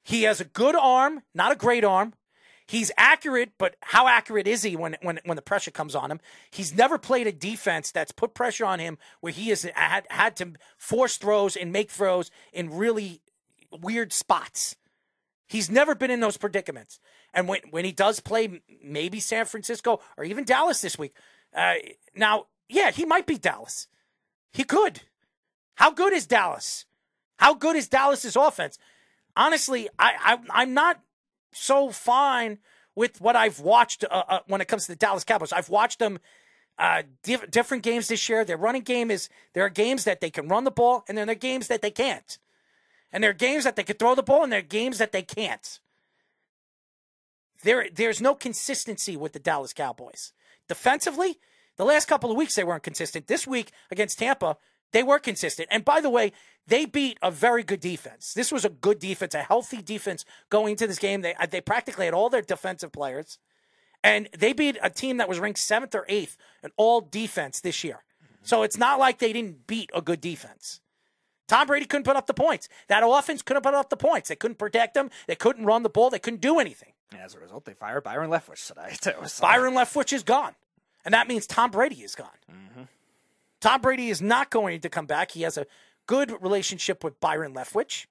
He 0.04 0.22
has 0.22 0.40
a 0.40 0.44
good 0.44 0.76
arm, 0.76 1.22
not 1.34 1.50
a 1.50 1.56
great 1.56 1.82
arm. 1.82 2.14
He's 2.66 2.90
accurate, 2.96 3.52
but 3.58 3.76
how 3.82 4.08
accurate 4.08 4.46
is 4.46 4.62
he 4.62 4.74
when 4.74 4.96
when 5.02 5.20
when 5.24 5.36
the 5.36 5.42
pressure 5.42 5.70
comes 5.70 5.94
on 5.94 6.10
him? 6.10 6.20
He's 6.50 6.74
never 6.74 6.96
played 6.96 7.26
a 7.26 7.32
defense 7.32 7.90
that's 7.90 8.12
put 8.12 8.34
pressure 8.34 8.64
on 8.64 8.78
him 8.78 8.96
where 9.20 9.32
he 9.32 9.50
has 9.50 9.62
had 9.74 10.06
had 10.08 10.36
to 10.36 10.52
force 10.78 11.18
throws 11.18 11.56
and 11.56 11.72
make 11.72 11.90
throws 11.90 12.30
in 12.52 12.70
really 12.70 13.20
weird 13.70 14.12
spots. 14.12 14.76
He's 15.46 15.70
never 15.70 15.94
been 15.94 16.10
in 16.10 16.20
those 16.20 16.38
predicaments. 16.38 17.00
And 17.34 17.48
when 17.48 17.60
when 17.70 17.84
he 17.84 17.92
does 17.92 18.20
play, 18.20 18.62
maybe 18.82 19.20
San 19.20 19.44
Francisco 19.44 20.00
or 20.16 20.24
even 20.24 20.44
Dallas 20.44 20.80
this 20.80 20.98
week. 20.98 21.14
Uh, 21.54 21.74
now, 22.14 22.46
yeah, 22.68 22.90
he 22.90 23.04
might 23.04 23.26
be 23.26 23.36
Dallas. 23.36 23.88
He 24.52 24.64
could. 24.64 25.02
How 25.74 25.90
good 25.90 26.12
is 26.12 26.26
Dallas? 26.26 26.86
How 27.36 27.54
good 27.54 27.76
is 27.76 27.88
Dallas's 27.88 28.36
offense? 28.36 28.78
Honestly, 29.36 29.88
I, 29.98 30.14
I 30.18 30.62
I'm 30.62 30.72
not 30.72 31.00
so 31.54 31.90
fine 31.90 32.58
with 32.94 33.20
what 33.20 33.36
I've 33.36 33.60
watched 33.60 34.04
uh, 34.04 34.22
uh, 34.28 34.38
when 34.46 34.60
it 34.60 34.68
comes 34.68 34.86
to 34.86 34.92
the 34.92 34.96
Dallas 34.96 35.24
Cowboys. 35.24 35.52
I've 35.52 35.68
watched 35.68 35.98
them 35.98 36.18
uh, 36.78 37.02
diff- 37.22 37.50
different 37.50 37.82
games 37.82 38.08
this 38.08 38.28
year. 38.28 38.44
Their 38.44 38.56
running 38.56 38.82
game 38.82 39.10
is 39.10 39.28
there 39.52 39.64
are 39.64 39.70
games 39.70 40.04
that 40.04 40.20
they 40.20 40.30
can 40.30 40.48
run 40.48 40.64
the 40.64 40.70
ball, 40.70 41.04
and 41.08 41.16
then 41.16 41.26
there 41.26 41.36
are 41.36 41.38
games 41.38 41.68
that 41.68 41.82
they 41.82 41.90
can't. 41.90 42.38
And 43.12 43.22
there 43.22 43.30
are 43.30 43.34
games 43.34 43.64
that 43.64 43.76
they 43.76 43.84
can 43.84 43.96
throw 43.96 44.14
the 44.14 44.22
ball, 44.22 44.42
and 44.42 44.52
there 44.52 44.58
are 44.58 44.62
games 44.62 44.98
that 44.98 45.12
they 45.12 45.22
can't. 45.22 45.80
There, 47.62 47.86
there's 47.92 48.20
no 48.20 48.34
consistency 48.34 49.16
with 49.16 49.32
the 49.32 49.38
Dallas 49.38 49.72
Cowboys. 49.72 50.32
Defensively, 50.68 51.38
the 51.76 51.84
last 51.84 52.06
couple 52.06 52.30
of 52.30 52.36
weeks 52.36 52.54
they 52.54 52.64
weren't 52.64 52.82
consistent. 52.82 53.26
This 53.26 53.46
week 53.46 53.72
against 53.90 54.18
Tampa, 54.18 54.56
they 54.94 55.02
were 55.02 55.18
consistent. 55.18 55.68
And 55.72 55.84
by 55.84 56.00
the 56.00 56.08
way, 56.08 56.32
they 56.68 56.86
beat 56.86 57.18
a 57.20 57.30
very 57.30 57.64
good 57.64 57.80
defense. 57.80 58.32
This 58.32 58.52
was 58.52 58.64
a 58.64 58.70
good 58.70 59.00
defense, 59.00 59.34
a 59.34 59.42
healthy 59.42 59.82
defense 59.82 60.24
going 60.50 60.70
into 60.70 60.86
this 60.86 61.00
game. 61.00 61.20
They 61.20 61.34
uh, 61.34 61.46
they 61.46 61.60
practically 61.60 62.04
had 62.06 62.14
all 62.14 62.30
their 62.30 62.40
defensive 62.40 62.92
players, 62.92 63.38
and 64.04 64.28
they 64.38 64.52
beat 64.52 64.78
a 64.80 64.88
team 64.88 65.16
that 65.16 65.28
was 65.28 65.40
ranked 65.40 65.58
seventh 65.58 65.94
or 65.96 66.06
eighth 66.08 66.38
in 66.62 66.70
all 66.76 67.00
defense 67.00 67.60
this 67.60 67.82
year. 67.82 68.04
Mm-hmm. 68.24 68.44
So 68.44 68.62
it's 68.62 68.78
not 68.78 69.00
like 69.00 69.18
they 69.18 69.32
didn't 69.32 69.66
beat 69.66 69.90
a 69.92 70.00
good 70.00 70.20
defense. 70.20 70.80
Tom 71.48 71.66
Brady 71.66 71.86
couldn't 71.86 72.04
put 72.04 72.16
up 72.16 72.26
the 72.26 72.32
points. 72.32 72.68
That 72.88 73.02
offense 73.04 73.42
couldn't 73.42 73.64
put 73.64 73.74
up 73.74 73.90
the 73.90 73.96
points. 73.96 74.28
They 74.28 74.36
couldn't 74.36 74.58
protect 74.58 74.94
them. 74.94 75.10
They 75.26 75.34
couldn't 75.34 75.66
run 75.66 75.82
the 75.82 75.90
ball. 75.90 76.08
They 76.08 76.20
couldn't 76.20 76.40
do 76.40 76.58
anything. 76.60 76.92
And 77.12 77.20
as 77.20 77.34
a 77.34 77.40
result, 77.40 77.64
they 77.64 77.74
fired 77.74 78.04
Byron 78.04 78.30
Leftwich 78.30 78.66
today 78.68 78.94
too. 79.00 79.18
So. 79.26 79.42
Byron 79.42 79.74
Leftwich 79.74 80.12
is 80.12 80.22
gone, 80.22 80.54
and 81.04 81.12
that 81.12 81.26
means 81.26 81.48
Tom 81.48 81.72
Brady 81.72 81.96
is 81.96 82.14
gone. 82.14 82.28
Mm-hmm. 82.48 82.82
Tom 83.64 83.80
Brady 83.80 84.10
is 84.10 84.20
not 84.20 84.50
going 84.50 84.80
to 84.82 84.90
come 84.90 85.06
back. 85.06 85.30
He 85.30 85.40
has 85.42 85.56
a 85.56 85.64
good 86.06 86.30
relationship 86.42 87.02
with 87.02 87.18
Byron 87.18 87.54
Leftwich. 87.54 88.04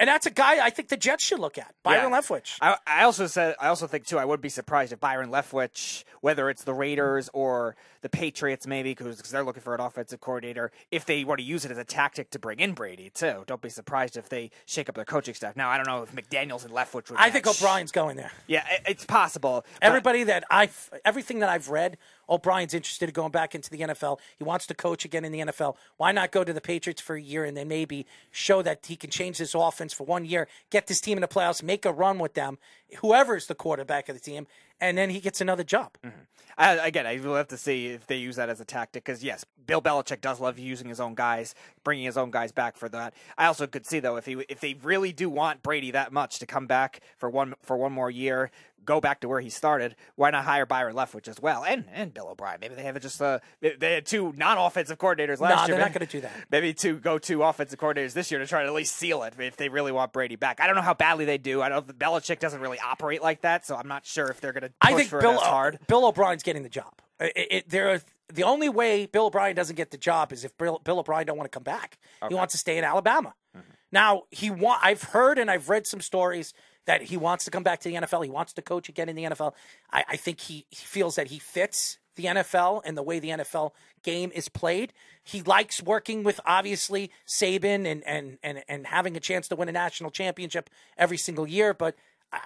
And 0.00 0.08
that's 0.08 0.26
a 0.26 0.30
guy 0.32 0.58
I 0.66 0.70
think 0.70 0.88
the 0.88 0.96
Jets 0.96 1.22
should 1.24 1.38
look 1.38 1.56
at. 1.56 1.72
Byron 1.84 2.10
Yeah. 2.10 2.18
Leftwich. 2.18 2.58
I, 2.60 2.76
I 2.84 3.04
also 3.04 3.28
said 3.28 3.54
I 3.60 3.68
also 3.68 3.86
think 3.86 4.04
too 4.04 4.18
I 4.18 4.24
would 4.24 4.40
be 4.40 4.48
surprised 4.48 4.92
if 4.92 4.98
Byron 4.98 5.30
Leftwich, 5.30 6.02
whether 6.20 6.50
it's 6.50 6.64
the 6.64 6.74
Raiders 6.74 7.30
or 7.32 7.76
the 8.00 8.08
Patriots, 8.08 8.66
maybe 8.66 8.90
because 8.90 9.16
they're 9.30 9.44
looking 9.44 9.62
for 9.62 9.72
an 9.72 9.80
offensive 9.80 10.20
coordinator, 10.20 10.72
if 10.90 11.06
they 11.06 11.22
were 11.22 11.36
to 11.36 11.42
use 11.44 11.64
it 11.64 11.70
as 11.70 11.78
a 11.78 11.84
tactic 11.84 12.30
to 12.30 12.40
bring 12.40 12.58
in 12.58 12.72
Brady 12.72 13.10
too. 13.10 13.44
Don't 13.46 13.62
be 13.62 13.68
surprised 13.68 14.16
if 14.16 14.28
they 14.28 14.50
shake 14.66 14.88
up 14.88 14.96
their 14.96 15.04
coaching 15.04 15.34
staff. 15.34 15.54
Now 15.54 15.70
I 15.70 15.76
don't 15.76 15.86
know 15.86 16.02
if 16.02 16.12
McDaniels 16.12 16.64
and 16.64 16.74
Leftwich 16.74 17.10
would. 17.10 17.20
I 17.20 17.30
think. 17.30 17.46
O'Brien's 17.46 17.92
going 17.92 18.16
there. 18.16 18.32
Yeah, 18.48 18.64
it- 18.68 18.82
it's 18.88 19.04
possible. 19.04 19.64
Everybody 19.80 20.24
that 20.24 20.42
I've, 20.50 20.90
everything 21.04 21.38
that 21.38 21.48
I've 21.48 21.68
read, 21.68 21.98
O'Brien's 22.28 22.74
interested 22.74 23.08
in 23.08 23.12
going 23.12 23.30
back 23.30 23.54
into 23.54 23.70
the 23.70 23.78
NFL. 23.78 24.18
He 24.36 24.44
wants 24.44 24.66
to 24.66 24.74
coach 24.74 25.04
again 25.04 25.24
in 25.24 25.32
the 25.32 25.40
NFL. 25.40 25.76
Why 25.96 26.12
not 26.12 26.32
go 26.32 26.44
to 26.44 26.52
the 26.52 26.60
Patriots 26.60 27.00
for 27.00 27.16
a 27.16 27.20
year 27.20 27.44
and 27.44 27.56
then 27.56 27.68
maybe 27.68 28.06
show 28.30 28.62
that 28.62 28.86
he 28.86 28.96
can 28.96 29.10
change 29.10 29.38
this 29.38 29.54
offense 29.54 29.92
for 29.92 30.04
one 30.04 30.24
year, 30.24 30.48
get 30.70 30.86
this 30.86 31.00
team 31.00 31.18
in 31.18 31.22
the 31.22 31.28
playoffs, 31.28 31.62
make 31.62 31.84
a 31.84 31.92
run 31.92 32.18
with 32.18 32.34
them, 32.34 32.58
whoever's 32.98 33.46
the 33.46 33.54
quarterback 33.54 34.08
of 34.08 34.14
the 34.14 34.20
team, 34.20 34.46
and 34.80 34.98
then 34.98 35.10
he 35.10 35.20
gets 35.20 35.40
another 35.40 35.64
job. 35.64 35.96
Mm-hmm. 36.04 36.20
I, 36.56 36.86
again, 36.86 37.06
I 37.06 37.18
will 37.18 37.34
have 37.34 37.48
to 37.48 37.56
see 37.56 37.88
if 37.88 38.06
they 38.06 38.16
use 38.16 38.36
that 38.36 38.48
as 38.48 38.60
a 38.60 38.64
tactic 38.64 39.04
because 39.04 39.24
yes, 39.24 39.44
Bill 39.66 39.82
Belichick 39.82 40.20
does 40.20 40.40
love 40.40 40.58
using 40.58 40.88
his 40.88 41.00
own 41.00 41.14
guys, 41.14 41.54
bringing 41.82 42.04
his 42.04 42.16
own 42.16 42.30
guys 42.30 42.52
back 42.52 42.76
for 42.76 42.88
that. 42.90 43.14
I 43.36 43.46
also 43.46 43.66
could 43.66 43.86
see 43.86 44.00
though 44.00 44.16
if 44.16 44.26
he 44.26 44.44
if 44.48 44.60
they 44.60 44.74
really 44.82 45.12
do 45.12 45.28
want 45.28 45.62
Brady 45.62 45.90
that 45.92 46.12
much 46.12 46.38
to 46.38 46.46
come 46.46 46.66
back 46.66 47.00
for 47.16 47.28
one 47.28 47.54
for 47.62 47.76
one 47.76 47.92
more 47.92 48.10
year, 48.10 48.50
go 48.84 49.00
back 49.00 49.20
to 49.20 49.28
where 49.28 49.40
he 49.40 49.50
started, 49.50 49.96
why 50.16 50.30
not 50.30 50.44
hire 50.44 50.66
Byron 50.66 50.94
Leftwich 50.94 51.28
as 51.28 51.40
well, 51.40 51.64
and 51.64 51.84
and 51.92 52.12
Bill 52.12 52.28
O'Brien? 52.28 52.58
Maybe 52.60 52.74
they 52.74 52.82
have 52.82 53.00
just 53.00 53.20
uh, 53.20 53.40
they, 53.60 53.94
had 53.94 54.06
two 54.06 54.32
non-offensive 54.36 54.98
coordinators 54.98 55.40
last 55.40 55.56
No, 55.56 55.66
year. 55.66 55.76
they're 55.76 55.84
not 55.84 55.92
going 55.92 56.06
to 56.06 56.12
do 56.12 56.20
that. 56.20 56.32
Maybe 56.50 56.74
to 56.74 56.98
go 56.98 57.18
to 57.18 57.42
offensive 57.42 57.78
coordinators 57.78 58.12
this 58.12 58.30
year 58.30 58.40
to 58.40 58.46
try 58.46 58.62
to 58.62 58.68
at 58.68 58.74
least 58.74 58.96
seal 58.96 59.22
it 59.22 59.34
if 59.38 59.56
they 59.56 59.68
really 59.68 59.92
want 59.92 60.12
Brady 60.12 60.36
back. 60.36 60.60
I 60.60 60.66
don't 60.66 60.76
know 60.76 60.82
how 60.82 60.94
badly 60.94 61.24
they 61.24 61.38
do. 61.38 61.62
I 61.62 61.68
don't 61.68 61.86
know 61.86 61.94
Belichick 61.94 62.38
doesn't 62.38 62.60
really 62.60 62.78
operate 62.78 63.22
like 63.22 63.42
that, 63.42 63.66
so 63.66 63.76
I'm 63.76 63.88
not 63.88 64.06
sure 64.06 64.28
if 64.28 64.40
they're 64.40 64.52
going 64.52 64.62
to 64.62 64.68
push 64.68 64.92
I 64.92 64.94
think 64.94 65.08
for 65.08 65.20
Bill 65.20 65.38
hard. 65.38 65.78
Bill 65.86 66.06
O'Brien's 66.06 66.42
getting 66.42 66.62
the 66.62 66.68
job. 66.68 66.92
It, 67.20 67.32
it, 67.50 67.68
there 67.70 67.90
are, 67.90 68.00
the 68.32 68.42
only 68.42 68.68
way 68.68 69.06
Bill 69.06 69.26
O'Brien 69.26 69.54
doesn't 69.54 69.76
get 69.76 69.90
the 69.90 69.96
job 69.96 70.32
is 70.32 70.44
if 70.44 70.56
Bill, 70.58 70.80
Bill 70.82 70.98
O'Brien 70.98 71.26
don't 71.26 71.36
want 71.36 71.50
to 71.50 71.54
come 71.54 71.62
back. 71.62 71.98
He 72.28 72.34
wants 72.34 72.52
to 72.52 72.58
stay 72.58 72.78
in 72.78 72.84
Alabama. 72.84 73.34
Mm-hmm. 73.56 73.70
Now 73.92 74.22
he 74.30 74.50
want. 74.50 74.80
I've 74.82 75.02
heard 75.02 75.38
and 75.38 75.50
I've 75.50 75.68
read 75.68 75.86
some 75.86 76.00
stories 76.00 76.52
that 76.86 77.02
he 77.02 77.16
wants 77.16 77.44
to 77.44 77.50
come 77.50 77.62
back 77.62 77.80
to 77.80 77.88
the 77.88 77.96
NFL. 77.96 78.24
He 78.24 78.30
wants 78.30 78.52
to 78.54 78.62
coach 78.62 78.88
again 78.88 79.08
in 79.08 79.16
the 79.16 79.24
NFL. 79.24 79.52
I, 79.92 80.04
I 80.10 80.16
think 80.16 80.40
he, 80.40 80.66
he 80.70 80.84
feels 80.84 81.16
that 81.16 81.28
he 81.28 81.38
fits 81.38 81.98
the 82.16 82.24
NFL 82.24 82.82
and 82.84 82.96
the 82.96 83.02
way 83.02 83.18
the 83.18 83.30
NFL 83.30 83.72
game 84.02 84.30
is 84.34 84.48
played. 84.48 84.92
He 85.22 85.42
likes 85.42 85.82
working 85.82 86.22
with 86.22 86.40
obviously 86.44 87.10
Saban 87.26 87.86
and 87.86 88.04
and 88.06 88.38
and 88.42 88.62
and 88.68 88.86
having 88.86 89.16
a 89.16 89.20
chance 89.20 89.48
to 89.48 89.56
win 89.56 89.68
a 89.68 89.72
national 89.72 90.10
championship 90.10 90.70
every 90.96 91.18
single 91.18 91.46
year, 91.46 91.74
but. 91.74 91.96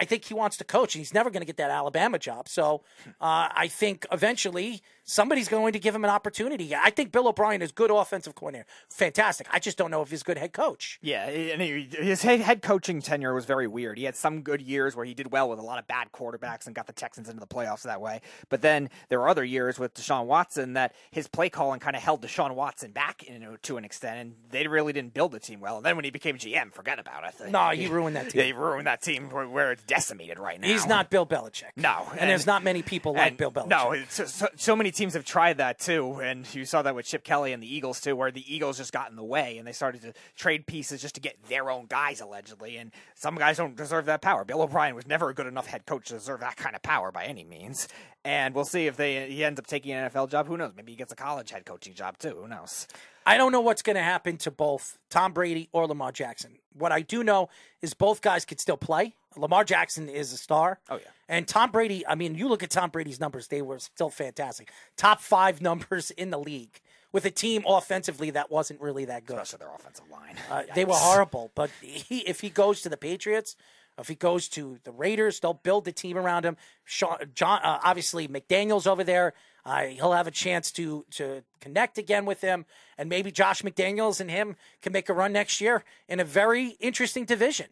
I 0.00 0.04
think 0.04 0.26
he 0.26 0.34
wants 0.34 0.58
to 0.58 0.64
coach, 0.64 0.94
and 0.94 1.00
he's 1.00 1.14
never 1.14 1.30
going 1.30 1.40
to 1.40 1.46
get 1.46 1.56
that 1.56 1.70
Alabama 1.70 2.18
job. 2.18 2.46
So 2.46 2.82
uh, 3.22 3.48
I 3.50 3.68
think 3.68 4.04
eventually 4.12 4.82
somebody's 5.08 5.48
going 5.48 5.72
to 5.72 5.78
give 5.78 5.94
him 5.94 6.04
an 6.04 6.10
opportunity. 6.10 6.74
I 6.74 6.90
think 6.90 7.10
Bill 7.10 7.28
O'Brien 7.28 7.62
is 7.62 7.72
good 7.72 7.90
offensive 7.90 8.34
coordinator, 8.34 8.66
fantastic. 8.90 9.48
I 9.50 9.58
just 9.58 9.78
don't 9.78 9.90
know 9.90 10.02
if 10.02 10.10
he's 10.10 10.22
good 10.22 10.38
head 10.38 10.52
coach. 10.52 10.98
Yeah, 11.02 11.24
and 11.24 11.62
he, 11.62 11.88
his 11.98 12.22
head, 12.22 12.62
coaching 12.62 13.00
tenure 13.00 13.34
was 13.34 13.46
very 13.46 13.66
weird. 13.66 13.98
He 13.98 14.04
had 14.04 14.16
some 14.16 14.42
good 14.42 14.60
years 14.60 14.94
where 14.94 15.06
he 15.06 15.14
did 15.14 15.32
well 15.32 15.48
with 15.48 15.58
a 15.58 15.62
lot 15.62 15.78
of 15.78 15.88
bad 15.88 16.12
quarterbacks 16.12 16.66
and 16.66 16.74
got 16.74 16.86
the 16.86 16.92
Texans 16.92 17.28
into 17.28 17.40
the 17.40 17.46
playoffs 17.46 17.82
that 17.82 18.00
way. 18.00 18.20
But 18.48 18.62
then 18.62 18.90
there 19.08 19.18
were 19.20 19.28
other 19.28 19.44
years 19.44 19.78
with 19.78 19.94
Deshaun 19.94 20.26
Watson 20.26 20.74
that 20.74 20.94
his 21.10 21.26
play 21.26 21.48
calling 21.48 21.80
kind 21.80 21.96
of 21.96 22.02
held 22.02 22.22
Deshaun 22.22 22.54
Watson 22.54 22.92
back 22.92 23.24
you 23.28 23.38
know, 23.38 23.56
to 23.62 23.76
an 23.78 23.84
extent, 23.84 24.18
and 24.18 24.34
they 24.50 24.66
really 24.66 24.92
didn't 24.92 25.14
build 25.14 25.32
the 25.32 25.40
team 25.40 25.60
well. 25.60 25.78
And 25.78 25.86
then 25.86 25.96
when 25.96 26.04
he 26.04 26.10
became 26.10 26.36
GM, 26.36 26.72
forget 26.72 26.98
about 26.98 27.24
it. 27.24 27.50
No, 27.50 27.70
he 27.70 27.86
ruined 27.86 28.16
that 28.16 28.30
team. 28.30 28.38
They 28.48 28.52
ruined 28.52 28.86
that 28.86 29.02
team 29.02 29.30
where, 29.30 29.48
where 29.48 29.72
it's 29.72 29.82
decimated 29.82 30.38
right 30.38 30.60
now. 30.60 30.68
He's 30.68 30.86
not 30.86 31.10
Bill 31.10 31.26
Belichick. 31.26 31.72
No, 31.76 32.06
and, 32.16 32.30
there's 32.30 32.46
not 32.46 32.62
many 32.62 32.82
people 32.82 33.14
like 33.14 33.28
and 33.28 33.36
Bill 33.36 33.50
Belichick. 33.50 33.68
No, 33.68 33.92
it's 33.92 34.14
so, 34.14 34.24
so, 34.26 34.48
so 34.54 34.76
many 34.76 34.90
teams 34.98 35.14
have 35.14 35.24
tried 35.24 35.58
that 35.58 35.78
too, 35.78 36.20
and 36.20 36.52
you 36.54 36.64
saw 36.64 36.82
that 36.82 36.94
with 36.94 37.06
Chip 37.06 37.22
Kelly 37.22 37.52
and 37.52 37.62
the 37.62 37.72
Eagles 37.72 38.00
too, 38.00 38.16
where 38.16 38.30
the 38.30 38.44
Eagles 38.52 38.76
just 38.76 38.92
got 38.92 39.08
in 39.08 39.16
the 39.16 39.24
way 39.24 39.56
and 39.56 39.66
they 39.66 39.72
started 39.72 40.02
to 40.02 40.12
trade 40.36 40.66
pieces 40.66 41.00
just 41.00 41.14
to 41.14 41.20
get 41.20 41.36
their 41.48 41.70
own 41.70 41.86
guys 41.86 42.20
allegedly, 42.20 42.76
and 42.76 42.90
some 43.14 43.36
guys 43.36 43.56
don't 43.56 43.76
deserve 43.76 44.06
that 44.06 44.20
power. 44.20 44.44
Bill 44.44 44.60
O'Brien 44.60 44.94
was 44.94 45.06
never 45.06 45.28
a 45.28 45.34
good 45.34 45.46
enough 45.46 45.66
head 45.66 45.86
coach 45.86 46.08
to 46.08 46.14
deserve 46.14 46.40
that 46.40 46.56
kind 46.56 46.74
of 46.74 46.82
power 46.82 47.12
by 47.12 47.24
any 47.24 47.44
means, 47.44 47.88
and 48.24 48.54
we'll 48.54 48.64
see 48.64 48.86
if 48.86 48.96
they 48.96 49.30
he 49.30 49.44
ends 49.44 49.60
up 49.60 49.66
taking 49.66 49.92
an 49.92 50.10
NFL 50.10 50.30
job. 50.30 50.48
Who 50.48 50.56
knows? 50.56 50.72
Maybe 50.76 50.92
he 50.92 50.96
gets 50.96 51.12
a 51.12 51.16
college 51.16 51.50
head 51.50 51.64
coaching 51.64 51.94
job 51.94 52.18
too. 52.18 52.36
Who 52.40 52.48
knows? 52.48 52.88
I 53.24 53.36
don't 53.36 53.52
know 53.52 53.60
what's 53.60 53.82
going 53.82 53.96
to 53.96 54.02
happen 54.02 54.38
to 54.38 54.50
both 54.50 54.98
Tom 55.10 55.32
Brady 55.32 55.68
or 55.72 55.86
Lamar 55.86 56.12
Jackson. 56.12 56.58
What 56.72 56.92
I 56.92 57.02
do 57.02 57.22
know 57.22 57.50
is 57.82 57.92
both 57.94 58.22
guys 58.22 58.44
could 58.44 58.58
still 58.58 58.78
play. 58.78 59.14
Lamar 59.36 59.64
Jackson 59.64 60.08
is 60.08 60.32
a 60.32 60.36
star. 60.36 60.80
Oh, 60.88 60.96
yeah. 60.96 61.10
And 61.28 61.46
Tom 61.46 61.70
Brady, 61.70 62.06
I 62.06 62.14
mean, 62.14 62.34
you 62.34 62.48
look 62.48 62.62
at 62.62 62.70
Tom 62.70 62.90
Brady's 62.90 63.20
numbers, 63.20 63.48
they 63.48 63.62
were 63.62 63.78
still 63.78 64.10
fantastic. 64.10 64.70
Top 64.96 65.20
five 65.20 65.60
numbers 65.68 66.10
in 66.10 66.30
the 66.30 66.38
league 66.38 66.80
with 67.12 67.24
a 67.24 67.30
team 67.30 67.64
offensively 67.66 68.30
that 68.30 68.50
wasn't 68.50 68.80
really 68.80 69.06
that 69.06 69.26
good. 69.26 69.38
Especially 69.38 69.64
their 69.64 69.74
offensive 69.74 70.04
line. 70.10 70.36
Uh, 70.50 70.62
they 70.74 70.84
were 70.84 70.94
horrible. 70.94 71.50
But 71.54 71.70
he, 71.80 72.18
if 72.20 72.40
he 72.40 72.50
goes 72.50 72.82
to 72.82 72.88
the 72.88 72.96
Patriots, 72.96 73.56
if 73.98 74.08
he 74.08 74.14
goes 74.14 74.48
to 74.50 74.78
the 74.84 74.92
Raiders, 74.92 75.40
they'll 75.40 75.54
build 75.54 75.84
the 75.84 75.92
team 75.92 76.16
around 76.16 76.44
him. 76.44 76.56
Sean, 76.84 77.18
John, 77.34 77.60
uh, 77.62 77.80
obviously 77.82 78.28
McDaniels 78.28 78.86
over 78.86 79.02
there. 79.02 79.34
Uh, 79.64 79.86
he'll 79.86 80.12
have 80.12 80.26
a 80.26 80.32
chance 80.32 80.72
to 80.72 81.04
to 81.10 81.42
connect 81.60 81.98
again 81.98 82.24
with 82.24 82.40
him, 82.40 82.64
and 82.96 83.08
maybe 83.08 83.30
Josh 83.30 83.62
McDaniels 83.62 84.20
and 84.20 84.30
him 84.30 84.56
can 84.80 84.92
make 84.92 85.08
a 85.08 85.12
run 85.12 85.32
next 85.32 85.60
year 85.60 85.84
in 86.08 86.20
a 86.20 86.24
very 86.24 86.76
interesting 86.80 87.24
division. 87.24 87.66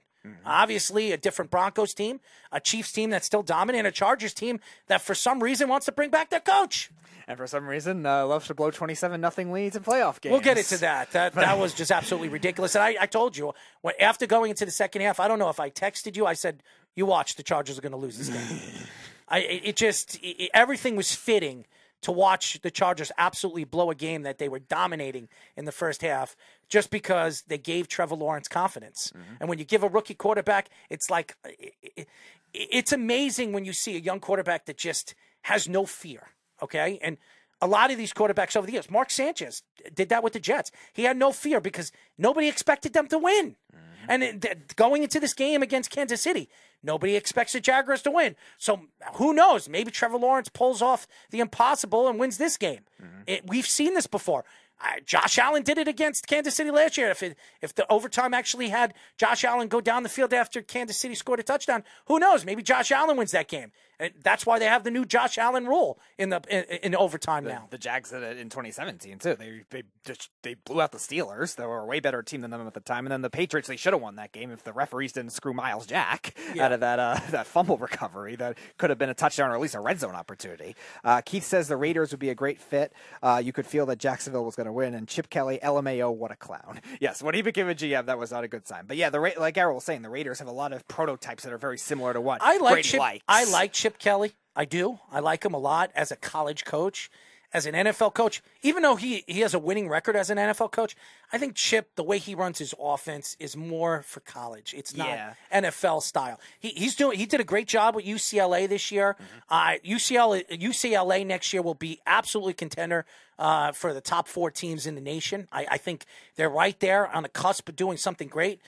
Obviously, 0.45 1.12
a 1.12 1.17
different 1.17 1.51
Broncos 1.51 1.95
team, 1.95 2.21
a 2.53 2.61
Chiefs 2.61 2.93
team 2.93 3.11
that's 3.11 3.27
still 3.27 3.43
dominant, 3.43 3.81
and 3.81 3.87
a 3.87 3.93
Chargers 3.93 4.35
team 4.35 4.61
that 4.89 5.01
for 5.03 5.15
some 5.15 5.43
reason 5.43 5.69
wants 5.69 5.87
to 5.87 5.93
bring 5.93 6.11
back 6.11 6.31
their 6.31 6.41
coach. 6.41 6.91
And 7.29 7.37
for 7.37 7.47
some 7.49 7.67
reason, 7.67 8.07
uh, 8.07 8.25
loves 8.25 8.47
to 8.47 8.55
blow 8.55 8.71
twenty-seven 8.71 9.21
nothing 9.21 9.51
leads 9.53 9.75
in 9.75 9.83
playoff 9.83 10.21
games. 10.21 10.33
We'll 10.33 10.41
get 10.41 10.59
into 10.59 10.79
that. 10.79 11.11
That 11.11 11.33
that 11.35 11.59
was 11.59 11.75
just 11.75 11.91
absolutely 11.91 12.29
ridiculous. 12.29 12.77
And 12.77 12.85
I, 12.85 12.97
I 13.01 13.07
told 13.07 13.37
you 13.37 13.53
when, 13.81 13.95
after 14.01 14.27
going 14.27 14.51
into 14.51 14.65
the 14.65 14.71
second 14.71 15.03
half, 15.03 15.19
I 15.19 15.27
don't 15.27 15.41
know 15.41 15.49
if 15.49 15.59
I 15.59 15.69
texted 15.69 16.17
you. 16.17 16.25
I 16.25 16.35
said, 16.35 16.62
"You 16.95 17.05
watch, 17.05 17.35
the 17.35 17.43
Chargers 17.43 17.79
are 17.79 17.83
going 17.83 17.93
to 17.93 17.99
lose 17.99 18.17
this 18.17 18.29
game." 18.29 18.87
I 19.29 19.39
it 19.41 19.62
it 19.65 19.77
just 19.77 20.21
it, 20.23 20.51
everything 20.55 20.95
was 20.95 21.15
fitting 21.17 21.67
to 22.03 22.12
watch 22.12 22.61
the 22.62 22.71
Chargers 22.71 23.11
absolutely 23.19 23.65
blow 23.65 23.91
a 23.91 23.95
game 23.95 24.23
that 24.23 24.39
they 24.39 24.49
were 24.49 24.61
dominating 24.61 25.29
in 25.57 25.65
the 25.65 25.73
first 25.73 26.03
half, 26.03 26.37
just 26.68 26.90
because 26.90 27.42
they 27.46 27.59
gave 27.59 27.88
Trevor 27.88 28.16
Lawrence 28.16 28.48
confidence. 28.48 29.12
Mm-hmm. 29.16 29.35
And 29.40 29.48
when 29.48 29.59
you 29.59 29.64
give 29.64 29.83
a 29.83 29.88
rookie 29.88 30.14
quarterback, 30.14 30.68
it's 30.90 31.11
like 31.11 31.37
it, 31.44 31.74
it, 31.83 32.09
it's 32.52 32.92
amazing 32.92 33.52
when 33.52 33.64
you 33.64 33.72
see 33.72 33.96
a 33.96 34.00
young 34.00 34.20
quarterback 34.20 34.66
that 34.66 34.79
just 34.79 35.14
has 35.42 35.68
no 35.68 35.87
fear. 35.87 36.29
Okay, 36.62 36.98
and 37.02 37.18
a 37.61 37.66
lot 37.66 37.90
of 37.90 37.98
these 37.98 38.12
quarterbacks 38.12 38.57
over 38.57 38.66
the 38.66 38.72
years, 38.72 38.90
Mark 38.90 39.11
Sanchez 39.11 39.62
did 39.94 40.09
that 40.09 40.22
with 40.22 40.33
the 40.33 40.40
Jets. 40.40 40.70
He 40.92 41.05
had 41.05 41.16
no 41.16 41.33
fear 41.33 41.61
because 41.61 41.92
nobody 42.18 42.48
expected 42.48 42.92
them 42.92 43.09
to 43.09 43.18
win. 43.18 43.57
Mm-hmm. 43.74 44.07
And 44.09 44.22
it, 44.22 44.76
going 44.76 45.02
into 45.02 45.20
this 45.20 45.35
game 45.35 45.62
against 45.62 45.90
Kansas 45.90 46.20
City, 46.20 46.48
nobody 46.83 47.16
expects 47.16 47.52
the 47.52 47.61
Jaguars 47.61 48.02
to 48.02 48.11
win. 48.11 48.37
So 48.59 48.83
who 49.14 49.33
knows? 49.33 49.68
Maybe 49.68 49.90
Trevor 49.90 50.18
Lawrence 50.18 50.48
pulls 50.48 50.83
off 50.83 51.07
the 51.31 51.40
impossible 51.40 52.09
and 52.09 52.18
wins 52.18 52.38
this 52.38 52.57
game. 52.57 52.81
Mm-hmm. 53.02 53.22
It, 53.26 53.48
we've 53.48 53.66
seen 53.66 53.94
this 53.94 54.07
before. 54.07 54.44
Uh, 54.79 55.01
Josh 55.05 55.39
Allen 55.39 55.62
did 55.62 55.79
it 55.79 55.89
against 55.89 56.27
Kansas 56.27 56.55
City 56.55 56.71
last 56.71 56.99
year. 56.99 57.11
If 57.11 57.23
it, 57.23 57.37
if 57.62 57.75
the 57.75 57.91
overtime 57.91 58.35
actually 58.35 58.69
had 58.69 58.93
Josh 59.17 59.43
Allen 59.43 59.69
go 59.69 59.81
down 59.81 60.03
the 60.03 60.09
field 60.09 60.35
after 60.35 60.61
Kansas 60.61 60.99
City 60.99 61.15
scored 61.15 61.41
a 61.41 61.43
touchdown, 61.43 61.83
who 62.07 62.19
knows? 62.19 62.45
Maybe 62.45 62.62
Josh 62.62 62.93
Allen 62.93 63.17
wins 63.17 63.31
that 63.33 63.49
game. 63.49 63.73
And 63.99 64.13
that's 64.23 64.45
why 64.45 64.59
they 64.59 64.67
have 64.67 64.85
the 64.85 64.91
new 64.91 65.05
Josh 65.05 65.39
Allen 65.39 65.67
rule 65.67 65.99
in 66.19 66.29
the 66.31 66.41
in, 66.49 66.65
in 66.93 66.95
overtime 66.97 67.45
now. 67.45 67.67
The 67.71 67.79
Jags 67.79 68.11
did 68.11 68.23
it 68.23 68.39
in 68.39 68.49
2017 68.49 69.19
too. 69.19 69.35
They 69.37 69.63
they 69.71 69.83
just, 70.05 70.31
they 70.43 70.55
blew 70.55 70.81
out 70.81 70.93
the 70.93 70.99
Steelers. 70.99 71.57
They 71.57 71.65
were 71.67 71.81
a 71.81 71.87
way 71.87 72.01
better 72.01 72.23
team 72.23 72.41
than 72.43 72.51
them 72.51 72.67
at 72.67 72.75
the 72.75 72.81
time. 72.81 73.07
And 73.07 73.13
then 73.13 73.23
the 73.23 73.31
Patriots 73.31 73.69
they 73.69 73.77
should 73.77 73.93
have 73.93 74.03
won 74.03 74.17
that 74.17 74.33
game 74.33 74.51
if 74.51 74.65
the 74.65 74.73
referees 74.73 75.13
didn't 75.13 75.33
screw 75.33 75.53
Myles 75.55 75.87
Jack 75.87 76.35
out 76.61 76.73
of 76.73 76.81
that 76.81 76.99
uh, 76.99 77.19
that 77.31 77.47
fumble 77.47 77.77
recovery 77.79 78.37
that 78.37 78.59
could 78.79 78.91
have 78.91 78.99
been 78.99 79.11
a 79.11 79.15
touchdown 79.15 79.51
or 79.51 79.55
at 79.55 79.61
least 79.61 79.75
a 79.75 79.81
red 79.81 79.99
zone 79.99 80.15
opportunity. 80.15 80.77
Uh, 81.05 81.21
Keith 81.23 81.45
says 81.45 81.69
the 81.69 81.77
Raiders 81.77 82.11
would 82.11 82.21
be 82.21 82.31
a 82.31 82.35
great 82.35 82.61
fit. 82.61 82.93
Uh, 83.23 83.41
you 83.43 83.53
could 83.53 83.67
feel 83.67 83.87
that 83.87 83.99
Jacksonville 83.99 84.45
was 84.45 84.57
going 84.57 84.67
to 84.67 84.73
win. 84.73 84.95
And 84.95 85.09
Chip 85.09 85.31
Kelly, 85.31 85.59
LMAO, 85.63 86.15
what 86.15 86.31
a 86.31 86.37
clown. 86.37 86.81
Yes, 86.99 87.23
when 87.23 87.35
he 87.35 87.43
became 87.43 87.69
a 87.69 87.75
GM, 87.75 88.07
that 88.07 88.19
was 88.19 88.31
not 88.31 88.43
a 88.43 88.49
good 88.49 88.67
sign. 88.67 88.85
But 88.87 88.97
yeah, 88.97 89.11
the 89.11 89.21
Ra- 89.21 89.31
like 89.39 89.59
Errol 89.59 89.75
was 89.75 89.85
saying, 89.85 90.01
the 90.03 90.09
Raiders 90.09 90.39
have 90.39 90.49
a 90.49 90.53
lot 90.53 90.73
of 90.73 90.87
prototypes 90.89 91.45
that 91.45 91.53
are 91.53 91.59
very 91.59 91.77
similar 91.77 92.15
to 92.15 92.21
what 92.21 92.41
I 92.43 92.57
like 92.57 92.73
Brady 92.75 92.89
Chip. 92.89 93.01
likes. 93.01 93.25
I 93.29 93.45
like 93.45 93.73
Chip 93.73 93.86
Kelly. 93.94 94.33
I 94.55 94.64
do. 94.64 94.99
I 95.12 95.20
like 95.20 95.44
him 95.44 95.55
a 95.55 95.59
lot 95.59 95.90
as 95.94 96.11
a 96.11 96.16
college 96.16 96.64
coach, 96.64 97.11
as 97.53 97.66
an 97.66 97.75
NFL 97.75 98.14
coach. 98.14 98.42
Even 98.62 98.83
though 98.83 98.96
he 98.96 99.25
he 99.27 99.40
has 99.40 99.55
a 99.55 99.59
winning 99.59 99.88
record 99.88 100.16
as 100.16 100.31
an 100.31 100.38
NFL 100.38 100.72
coach, 100.72 100.96
I 101.33 101.39
think 101.39 101.55
Chip, 101.57 101.95
the 101.97 102.05
way 102.05 102.19
he 102.19 102.35
runs 102.35 102.59
his 102.59 102.75
offense, 102.81 103.37
is 103.41 103.57
more 103.57 104.03
for 104.03 104.21
college. 104.21 104.75
It's 104.77 104.97
not 104.97 105.09
Yeah. 105.09 105.35
NFL 105.53 106.03
style. 106.03 106.39
He, 106.61 106.69
he's 106.71 106.95
doing. 106.95 107.19
He 107.19 107.27
did 107.27 107.41
a 107.41 107.45
great 107.45 107.67
job 107.69 107.95
with 107.97 108.05
UCLA 108.05 108.69
this 108.69 108.91
year. 108.93 109.17
Uh, 109.51 109.75
UCLA 109.85 110.45
UCLA 110.51 111.27
next 111.27 111.53
year 111.53 111.62
will 111.62 111.75
be 111.75 112.01
absolutely 112.07 112.55
contender 112.55 113.05
uh, 113.39 113.73
for 113.73 113.93
the 113.93 114.01
top 114.01 114.29
four 114.29 114.51
teams 114.51 114.87
in 114.87 114.95
the 114.95 115.01
nation. 115.01 115.49
I, 115.53 115.67
I 115.73 115.77
think 115.79 116.05
they're 116.37 116.49
right 116.49 116.79
there 116.81 117.07
on 117.09 117.23
the 117.23 117.29
cusp 117.29 117.69
of 117.69 117.77
doing 117.77 117.97
something 117.97 118.29
great. 118.29 118.61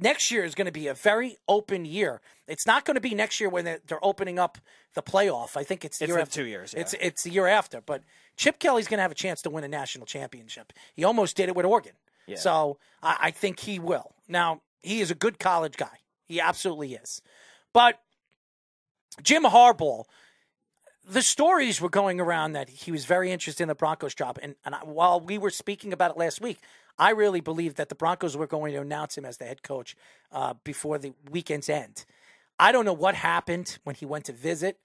Next 0.00 0.30
year 0.30 0.44
is 0.44 0.54
going 0.54 0.66
to 0.66 0.72
be 0.72 0.88
a 0.88 0.94
very 0.94 1.36
open 1.48 1.84
year. 1.84 2.20
It's 2.48 2.66
not 2.66 2.84
going 2.84 2.94
to 2.94 3.00
be 3.00 3.14
next 3.14 3.40
year 3.40 3.48
when 3.48 3.64
they're, 3.64 3.80
they're 3.86 4.04
opening 4.04 4.38
up 4.38 4.58
the 4.94 5.02
playoff. 5.02 5.56
I 5.56 5.64
think 5.64 5.84
it's 5.84 5.98
the 5.98 6.04
It's 6.06 6.10
year 6.12 6.18
after. 6.20 6.34
two 6.42 6.46
years, 6.46 6.72
yeah. 6.74 6.80
It's 6.80 6.94
it's 7.00 7.22
the 7.24 7.30
year 7.30 7.46
after. 7.46 7.80
But 7.80 8.02
Chip 8.36 8.58
Kelly's 8.58 8.88
going 8.88 8.98
to 8.98 9.02
have 9.02 9.12
a 9.12 9.16
chance 9.16 9.42
to 9.42 9.50
win 9.50 9.62
a 9.64 9.68
national 9.68 10.06
championship. 10.06 10.72
He 10.94 11.04
almost 11.04 11.36
did 11.36 11.48
it 11.48 11.54
with 11.54 11.66
Oregon. 11.66 11.92
So 12.34 12.78
I, 13.02 13.16
I 13.20 13.30
think 13.30 13.60
he 13.60 13.78
will. 13.78 14.12
Now 14.28 14.62
he 14.82 15.00
is 15.00 15.10
a 15.10 15.14
good 15.14 15.38
college 15.38 15.76
guy. 15.76 16.00
He 16.24 16.40
absolutely 16.40 16.94
is. 16.94 17.22
But 17.72 18.00
Jim 19.22 19.44
Harbaugh, 19.44 20.04
the 21.08 21.22
stories 21.22 21.80
were 21.80 21.88
going 21.88 22.20
around 22.20 22.52
that 22.52 22.68
he 22.68 22.90
was 22.90 23.04
very 23.04 23.30
interested 23.30 23.62
in 23.62 23.68
the 23.68 23.74
Broncos 23.74 24.14
job. 24.14 24.38
And, 24.42 24.56
and 24.64 24.74
I, 24.74 24.78
while 24.78 25.20
we 25.20 25.38
were 25.38 25.50
speaking 25.50 25.92
about 25.92 26.10
it 26.10 26.16
last 26.16 26.40
week, 26.40 26.58
I 26.98 27.10
really 27.10 27.40
believe 27.40 27.74
that 27.76 27.88
the 27.88 27.94
Broncos 27.94 28.36
were 28.36 28.46
going 28.46 28.72
to 28.72 28.80
announce 28.80 29.16
him 29.16 29.24
as 29.24 29.36
the 29.36 29.44
head 29.44 29.62
coach 29.62 29.96
uh, 30.32 30.54
before 30.64 30.98
the 30.98 31.12
weekend's 31.30 31.68
end. 31.68 32.04
I 32.58 32.72
don't 32.72 32.84
know 32.84 32.92
what 32.92 33.14
happened 33.14 33.78
when 33.84 33.94
he 33.94 34.06
went 34.06 34.24
to 34.26 34.32
visit. 34.32 34.78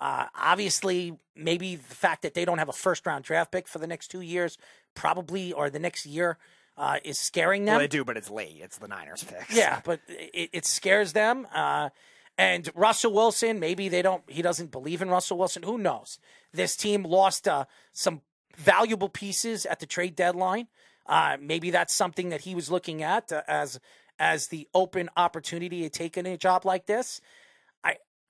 Uh, 0.00 0.26
obviously, 0.34 1.16
maybe 1.34 1.76
the 1.76 1.94
fact 1.94 2.22
that 2.22 2.34
they 2.34 2.44
don't 2.44 2.58
have 2.58 2.68
a 2.68 2.72
first 2.72 3.06
round 3.06 3.24
draft 3.24 3.50
pick 3.50 3.66
for 3.66 3.78
the 3.78 3.86
next 3.86 4.08
two 4.08 4.20
years, 4.20 4.58
probably, 4.94 5.52
or 5.52 5.70
the 5.70 5.78
next 5.78 6.04
year, 6.04 6.36
uh, 6.76 6.98
is 7.04 7.18
scaring 7.18 7.64
them. 7.64 7.74
Well, 7.74 7.80
they 7.80 7.88
do, 7.88 8.04
but 8.04 8.16
it's 8.16 8.30
late. 8.30 8.58
It's 8.60 8.78
the 8.78 8.88
Niners 8.88 9.24
pick. 9.24 9.46
Yeah, 9.50 9.80
but 9.84 10.00
it, 10.08 10.50
it 10.52 10.66
scares 10.66 11.12
them. 11.12 11.46
Uh, 11.54 11.90
And 12.36 12.68
Russell 12.74 13.12
Wilson, 13.12 13.60
maybe 13.60 13.88
they 13.88 14.02
don't. 14.02 14.22
He 14.28 14.42
doesn't 14.42 14.72
believe 14.72 15.00
in 15.02 15.08
Russell 15.08 15.38
Wilson. 15.38 15.62
Who 15.62 15.78
knows? 15.78 16.18
This 16.52 16.76
team 16.76 17.04
lost 17.04 17.46
uh, 17.46 17.66
some 17.92 18.22
valuable 18.56 19.08
pieces 19.08 19.66
at 19.66 19.78
the 19.78 19.86
trade 19.86 20.16
deadline. 20.16 20.66
Uh, 21.06 21.36
maybe 21.40 21.70
that's 21.70 21.94
something 21.94 22.30
that 22.30 22.40
he 22.40 22.54
was 22.54 22.70
looking 22.70 23.02
at 23.04 23.30
uh, 23.30 23.42
as 23.46 23.78
as 24.18 24.48
the 24.48 24.66
open 24.74 25.08
opportunity 25.16 25.82
to 25.82 25.90
take 25.90 26.16
in 26.16 26.26
a 26.26 26.36
job 26.36 26.64
like 26.64 26.86
this. 26.86 27.20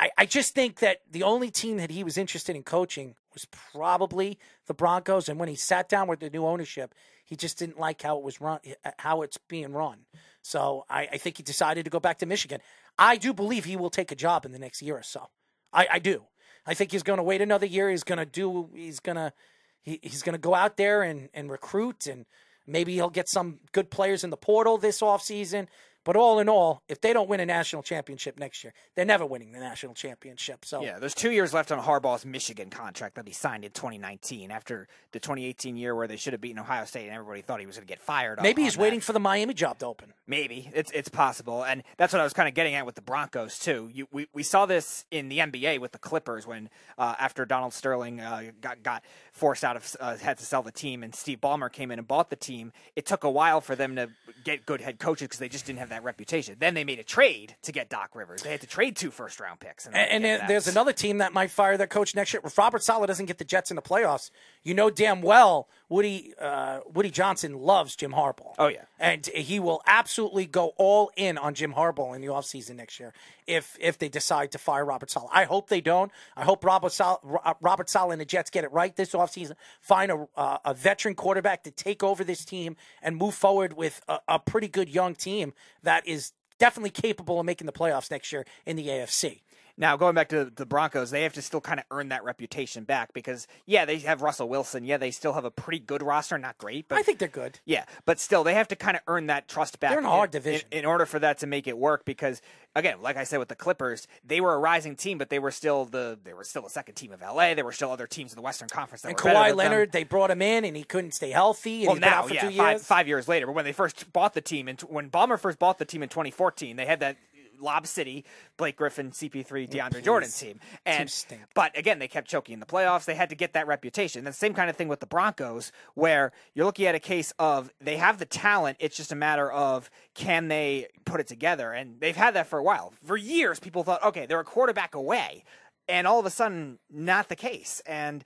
I, 0.05 0.11
I 0.19 0.27
just 0.27 0.55
think 0.55 0.81
that 0.81 0.99
the 1.11 1.23
only 1.23 1.51
team 1.51 1.79
that 1.79 1.90
he 1.90 2.05
was 2.05 2.19
interested 2.19 2.55
in 2.55 2.62
coaching 2.62 3.14
was 3.33 3.47
probably 3.73 4.38
the 4.67 4.75
Broncos. 4.75 5.31
And 5.31 5.40
when 5.40 5.49
he 5.49 5.55
sat 5.55 5.88
down 5.88 6.09
with 6.09 6.21
the 6.21 6.29
new 6.29 6.45
ownership, 6.45 6.95
he 7.25 7.37
just 7.37 7.59
didn't 7.59 7.79
like 7.79 8.03
how 8.03 8.19
it 8.19 8.23
was 8.23 8.38
run, 8.38 8.59
how 8.99 9.23
it's 9.23 9.38
being 9.49 9.73
run. 9.73 10.01
So 10.43 10.85
I, 10.90 11.09
I 11.12 11.17
think 11.17 11.38
he 11.38 11.43
decided 11.43 11.85
to 11.85 11.90
go 11.90 12.01
back 12.01 12.19
to 12.19 12.27
Michigan. 12.27 12.61
I 12.99 13.17
do 13.17 13.33
believe 13.33 13.64
he 13.64 13.77
will 13.77 13.88
take 13.88 14.12
a 14.12 14.14
job 14.14 14.45
in 14.45 14.53
the 14.53 14.59
next 14.59 14.83
year 14.83 14.99
or 14.99 15.03
so. 15.03 15.31
I, 15.73 15.88
I 15.93 15.99
do. 16.01 16.25
I 16.67 16.75
think 16.75 16.93
he's 16.93 17.03
going 17.03 17.17
to 17.17 17.23
wait 17.23 17.40
another 17.40 17.67
year. 17.67 17.88
He's 17.88 18.05
going 18.05 18.19
to 18.19 18.27
do. 18.27 18.69
He's 18.75 19.01
going 19.01 19.17
to. 19.17 19.33
He, 19.81 20.01
he's 20.03 20.23
going 20.23 20.35
to 20.35 20.38
go 20.38 20.55
out 20.55 20.77
there 20.77 21.03
and, 21.03 21.31
and 21.33 21.51
recruit 21.51 22.07
and 22.07 22.27
maybe 22.67 22.95
he'll 22.95 23.11
get 23.11 23.29
some 23.29 23.61
good 23.73 23.90
players 23.90 24.23
in 24.23 24.31
the 24.31 24.37
portal 24.37 24.77
this 24.77 25.01
offseason. 25.01 25.67
But 26.05 26.17
all 26.17 26.38
in 26.38 26.49
all, 26.49 26.83
if 26.88 27.01
they 27.01 27.12
don't 27.12 27.29
win 27.29 27.40
a 27.40 27.47
national 27.47 27.83
championship 27.83 28.38
next 28.38 28.62
year, 28.62 28.75
they're 28.95 29.05
never 29.05 29.25
winning 29.25 29.53
the 29.53 29.59
national 29.59 29.95
championship. 29.95 30.64
So 30.64 30.83
yeah, 30.83 30.99
there's 30.99 31.14
two 31.14 31.31
years 31.31 31.55
left 31.55 31.73
on 31.73 31.81
Harbaugh's 31.81 32.27
Michigan 32.27 32.69
contract 32.71 33.14
that 33.14 33.27
he 33.27 33.33
signed 33.33 33.64
in 33.64 33.71
2019 33.71 34.51
after 34.51 34.87
the 35.12 35.21
2018 35.21 35.77
year 35.77 35.95
where 35.95 36.07
they 36.07 36.17
should 36.17 36.35
have 36.35 36.40
beaten 36.40 36.59
Ohio 36.59 36.85
State 36.85 37.07
and 37.07 37.14
everybody 37.14 37.40
thought 37.40 37.61
he 37.61 37.67
was 37.67 37.77
going 37.77 37.87
to 37.87 37.90
get 37.90 38.01
fired. 38.01 38.38
Maybe 38.43 38.62
on, 38.62 38.67
he's 38.67 38.77
on 38.77 38.83
waiting 38.83 38.99
that. 39.01 39.07
for 39.07 39.12
the 39.12 39.21
Miami 39.21 39.55
job 39.55 39.79
to 39.79 39.87
open. 39.87 40.12
Maybe 40.27 40.71
it's 40.75 40.90
it's 40.93 41.09
possible, 41.09 41.64
and 41.64 41.83
that's 41.97 42.12
what 42.12 42.21
I 42.21 42.25
was 42.25 42.33
kind 42.33 42.49
of 42.49 42.55
getting 42.55 42.75
at 42.75 42.85
with 42.85 42.95
the 42.95 43.03
Broncos 43.03 43.59
too. 43.59 43.90
You, 43.93 44.07
we 44.12 44.27
we 44.33 44.43
saw 44.43 44.67
this 44.67 45.05
in 45.11 45.29
the 45.29 45.38
NBA 45.38 45.81
with 45.81 45.93
the 45.93 45.99
Clippers 45.99 46.47
when 46.47 46.69
uh, 46.99 47.14
after 47.19 47.45
Donald 47.45 47.73
Sterling 47.73 48.21
uh, 48.21 48.51
got 48.61 48.83
got 48.83 49.05
forced 49.33 49.64
out 49.64 49.77
of 49.77 49.97
uh, 50.01 50.17
had 50.17 50.38
to 50.38 50.45
sell 50.45 50.62
the 50.62 50.73
team, 50.73 51.03
and 51.03 51.14
Steve 51.14 51.40
Ballmer 51.40 51.73
came 51.73 51.90
in 51.90 51.99
and 51.99 52.07
bought 52.07 52.31
the 52.31 52.37
team. 52.37 52.73
It 52.97 53.07
took 53.07 53.25
a 53.25 53.31
while 53.31 53.61
for 53.61 53.75
them 53.75 53.97
to 53.97 54.11
get 54.45 54.67
good 54.67 54.81
head 54.81 54.99
coaches 54.99 55.29
because 55.29 55.38
they 55.38 55.49
just 55.49 55.67
didn't 55.67 55.79
have 55.79 55.93
that 55.94 56.04
reputation. 56.04 56.57
Then 56.59 56.74
they 56.74 56.85
made 56.85 56.98
a 56.98 57.04
trade 57.04 57.57
to 57.62 57.72
get 57.72 57.88
Doc 57.88 58.11
Rivers. 58.14 58.42
They 58.42 58.50
had 58.50 58.61
to 58.61 58.66
trade 58.66 58.96
two 58.96 59.11
first 59.11 59.40
round 59.40 59.61
picks, 59.61 59.87
and, 59.87 59.94
and 59.94 60.24
then 60.24 60.42
there's 60.46 60.68
another 60.68 60.92
team 60.92 61.18
that 61.18 61.33
might 61.33 61.50
fire 61.50 61.76
their 61.76 61.87
coach 61.87 62.14
next 62.14 62.33
year. 62.33 62.42
If 62.44 62.59
Robert 62.59 62.83
Saleh 62.83 63.07
doesn't 63.07 63.26
get 63.26 63.38
the 63.38 63.44
Jets 63.44 63.70
in 63.70 63.76
the 63.76 63.83
playoffs, 63.83 64.30
you 64.64 64.74
know 64.74 64.90
damn 64.90 65.22
well 65.22 65.68
Woody 65.88 66.35
uh, 66.40 66.81
Woody 66.92 67.11
Johnson 67.11 67.59
loves 67.59 67.94
Jim 67.94 68.12
Harbaugh. 68.12 68.55
Oh 68.59 68.68
yeah, 68.68 68.85
and 68.98 69.24
he 69.27 69.61
will 69.61 69.83
absolutely 69.87 70.46
go 70.46 70.72
all 70.77 71.12
in 71.16 71.38
on 71.38 71.55
Jim 71.55 71.72
Harbaugh 71.74 72.16
in 72.16 72.20
the 72.20 72.29
offseason 72.29 72.77
next 72.77 72.98
year 72.98 73.12
if 73.46 73.77
if 73.81 73.98
they 73.98 74.09
decide 74.09 74.50
to 74.53 74.59
fire 74.59 74.85
Robert 74.85 75.11
Saleh. 75.11 75.29
I 75.33 75.44
hope 75.44 75.68
they 75.68 75.81
don't. 75.81 76.11
I 76.37 76.44
hope 76.44 76.64
Robert 76.64 76.92
Saleh, 76.92 77.20
Robert 77.61 77.88
Saleh 77.88 78.12
and 78.12 78.20
the 78.20 78.24
Jets 78.24 78.50
get 78.50 78.64
it 78.64 78.72
right 78.72 78.96
this 78.96 79.12
offseason. 79.12 79.53
Find 79.81 80.11
a 80.11 80.27
uh, 80.37 80.59
a 80.64 80.74
veteran 80.74 81.14
quarterback 81.14 81.62
to 81.64 81.70
take 81.70 82.03
over 82.03 82.24
this 82.24 82.44
team 82.44 82.77
and 83.03 83.16
move 83.16 83.35
forward 83.35 83.74
with 83.74 84.00
a, 84.09 84.18
a 84.27 84.38
pretty 84.38 84.68
good 84.68 84.88
young 84.88 85.14
team 85.14 85.53
that 85.83 86.07
is 86.09 86.33
definitely 86.59 86.90
capable 86.90 87.38
of 87.38 87.46
making 87.46 87.66
the 87.66 87.72
playoffs 87.72 88.11
next 88.11 88.33
year 88.33 88.44
in 88.64 88.77
the 88.77 88.88
AFC. 88.88 89.42
Now, 89.77 89.97
going 89.97 90.15
back 90.15 90.29
to 90.29 90.53
the 90.55 90.67
Broncos, 90.67 91.11
they 91.11 91.25
have 91.25 91.33
to 91.33 91.43
still 91.43 91.61
kind 91.61 91.81
of 91.81 91.87
earn 91.91 92.11
that 92.11 92.23
reputation 92.23 92.85
back 92.85 93.13
because, 93.13 93.49
yeah, 93.67 93.85
they 93.85 93.99
have 93.99 94.23
Russell 94.23 94.49
Wilson. 94.49 94.85
Yeah, 94.85 94.99
they 94.99 95.11
still 95.11 95.33
have 95.33 95.45
a 95.45 95.51
pretty 95.51 95.81
good 95.81 96.01
roster. 96.01 96.39
Not 96.39 96.59
great, 96.59 96.89
but 96.89 96.99
I 96.99 97.03
think 97.03 97.19
they're 97.19 97.29
good. 97.29 97.59
Yeah, 97.65 97.85
but 98.05 98.21
still, 98.21 98.45
they 98.45 98.55
have 98.55 98.69
to 98.69 98.77
kind 98.77 98.97
of 98.97 99.03
earn 99.09 99.27
that 99.27 99.49
trust 99.49 99.81
back. 99.81 99.91
They're 99.91 99.99
in 99.99 100.05
a 100.05 100.11
hard 100.11 100.31
division. 100.31 100.69
In, 100.71 100.81
in, 100.81 100.85
order 100.85 101.07
for 101.07 101.19
that 101.19 101.39
to 101.39 101.49
make 101.49 101.67
it 101.67 101.77
work 101.77 102.05
because, 102.05 102.41
again, 102.77 103.03
like 103.03 103.17
I 103.17 103.25
said 103.25 103.39
with 103.39 103.49
the 103.49 103.57
Clippers, 103.57 104.07
they 104.25 104.41
were 104.41 104.55
a 104.55 104.59
rising 104.59 104.95
team, 104.95 105.19
but 105.19 105.29
they 105.29 105.41
were 105.41 105.51
still 105.51 105.87
the 105.87 106.19
they 106.23 106.35
were 106.35 106.45
still 106.45 106.65
a 106.67 106.71
second 106.71 106.95
team 106.95 107.13
of 107.13 107.21
LA. 107.21 107.55
There 107.55 107.65
were 107.65 107.73
still 107.73 107.91
other 107.91 108.07
teams 108.07 108.33
in 108.33 108.37
the 108.37 108.43
Western 108.43 108.69
Conference 108.69 109.03
that 109.03 109.09
and 109.09 109.21
were 109.21 109.31
Kawhi 109.31 109.57
Leonard, 109.57 109.91
they 109.91 110.05
brought 110.05 110.31
him 110.31 110.43
in 110.43 110.65
and 110.65 110.77
he 110.77 110.85
couldn't 110.85 111.15
stay 111.15 111.31
healthy. 111.31 111.87
well, 111.87 111.97
now, 111.97 112.27
yeah, 112.29 112.43
five, 112.43 112.53
years. 112.53 112.87
five 112.87 113.09
years 113.09 113.27
later, 113.29 113.47
but 113.47 113.57
when 113.57 113.65
they 113.65 113.73
first 113.73 114.13
bought 114.13 114.35
the 114.35 114.41
team, 114.41 114.69
and 114.69 114.81
when 114.83 115.11
Ballmer 115.11 115.39
first 115.39 115.59
bought 115.59 115.79
the 115.79 115.85
team 115.85 116.03
in 116.03 116.09
2014, 116.09 116.77
they 116.77 116.87
had 116.87 117.01
that 117.01 117.17
Lob 117.64 117.87
City, 117.87 118.24
Blake 118.57 118.77
Griffin, 118.77 119.11
CP3, 119.11 119.68
DeAndre 119.68 119.90
Please. 119.90 120.05
Jordan 120.05 120.31
team. 120.31 120.61
And 120.87 121.12
but 121.55 121.77
again, 121.77 121.98
they 121.98 122.09
kept 122.09 122.29
choking 122.29 122.55
in 122.55 122.61
the 122.61 122.66
playoffs. 122.66 123.05
They 123.05 123.14
had 123.14 123.31
to 123.31 123.35
get 123.35 123.55
that 123.55 123.66
reputation. 123.66 124.24
the 124.24 124.33
same 124.33 124.55
kind 124.55 124.70
of 124.70 124.77
thing 124.77 124.88
with 124.88 125.00
the 125.00 125.07
Broncos, 125.07 125.72
where 125.94 126.33
you're 126.55 126.66
looking 126.66 126.87
at 126.87 126.94
a 126.94 127.00
case 127.00 127.33
of 127.38 127.70
they 127.81 127.96
have 127.96 128.18
the 128.18 128.27
talent. 128.27 128.77
It's 128.81 128.96
just 128.96 129.11
a 129.11 129.16
matter 129.16 129.50
of 129.50 129.90
can 130.14 130.48
they 130.48 130.88
put 131.05 131.20
it 131.20 131.27
together. 131.27 131.72
And 131.72 132.00
they've 132.00 132.16
had 132.16 132.35
that 132.35 132.46
for 132.46 132.59
a 132.59 132.62
while. 132.62 132.92
For 133.05 133.16
years, 133.16 133.59
people 133.59 133.83
thought, 133.83 134.03
okay, 134.05 134.27
they're 134.27 134.40
a 134.40 134.44
quarterback 134.44 134.94
away. 134.94 135.44
And 135.88 136.07
all 136.07 136.18
of 136.18 136.27
a 136.27 136.31
sudden, 136.31 136.79
not 136.90 137.29
the 137.29 137.37
case. 137.37 137.83
And 137.87 138.24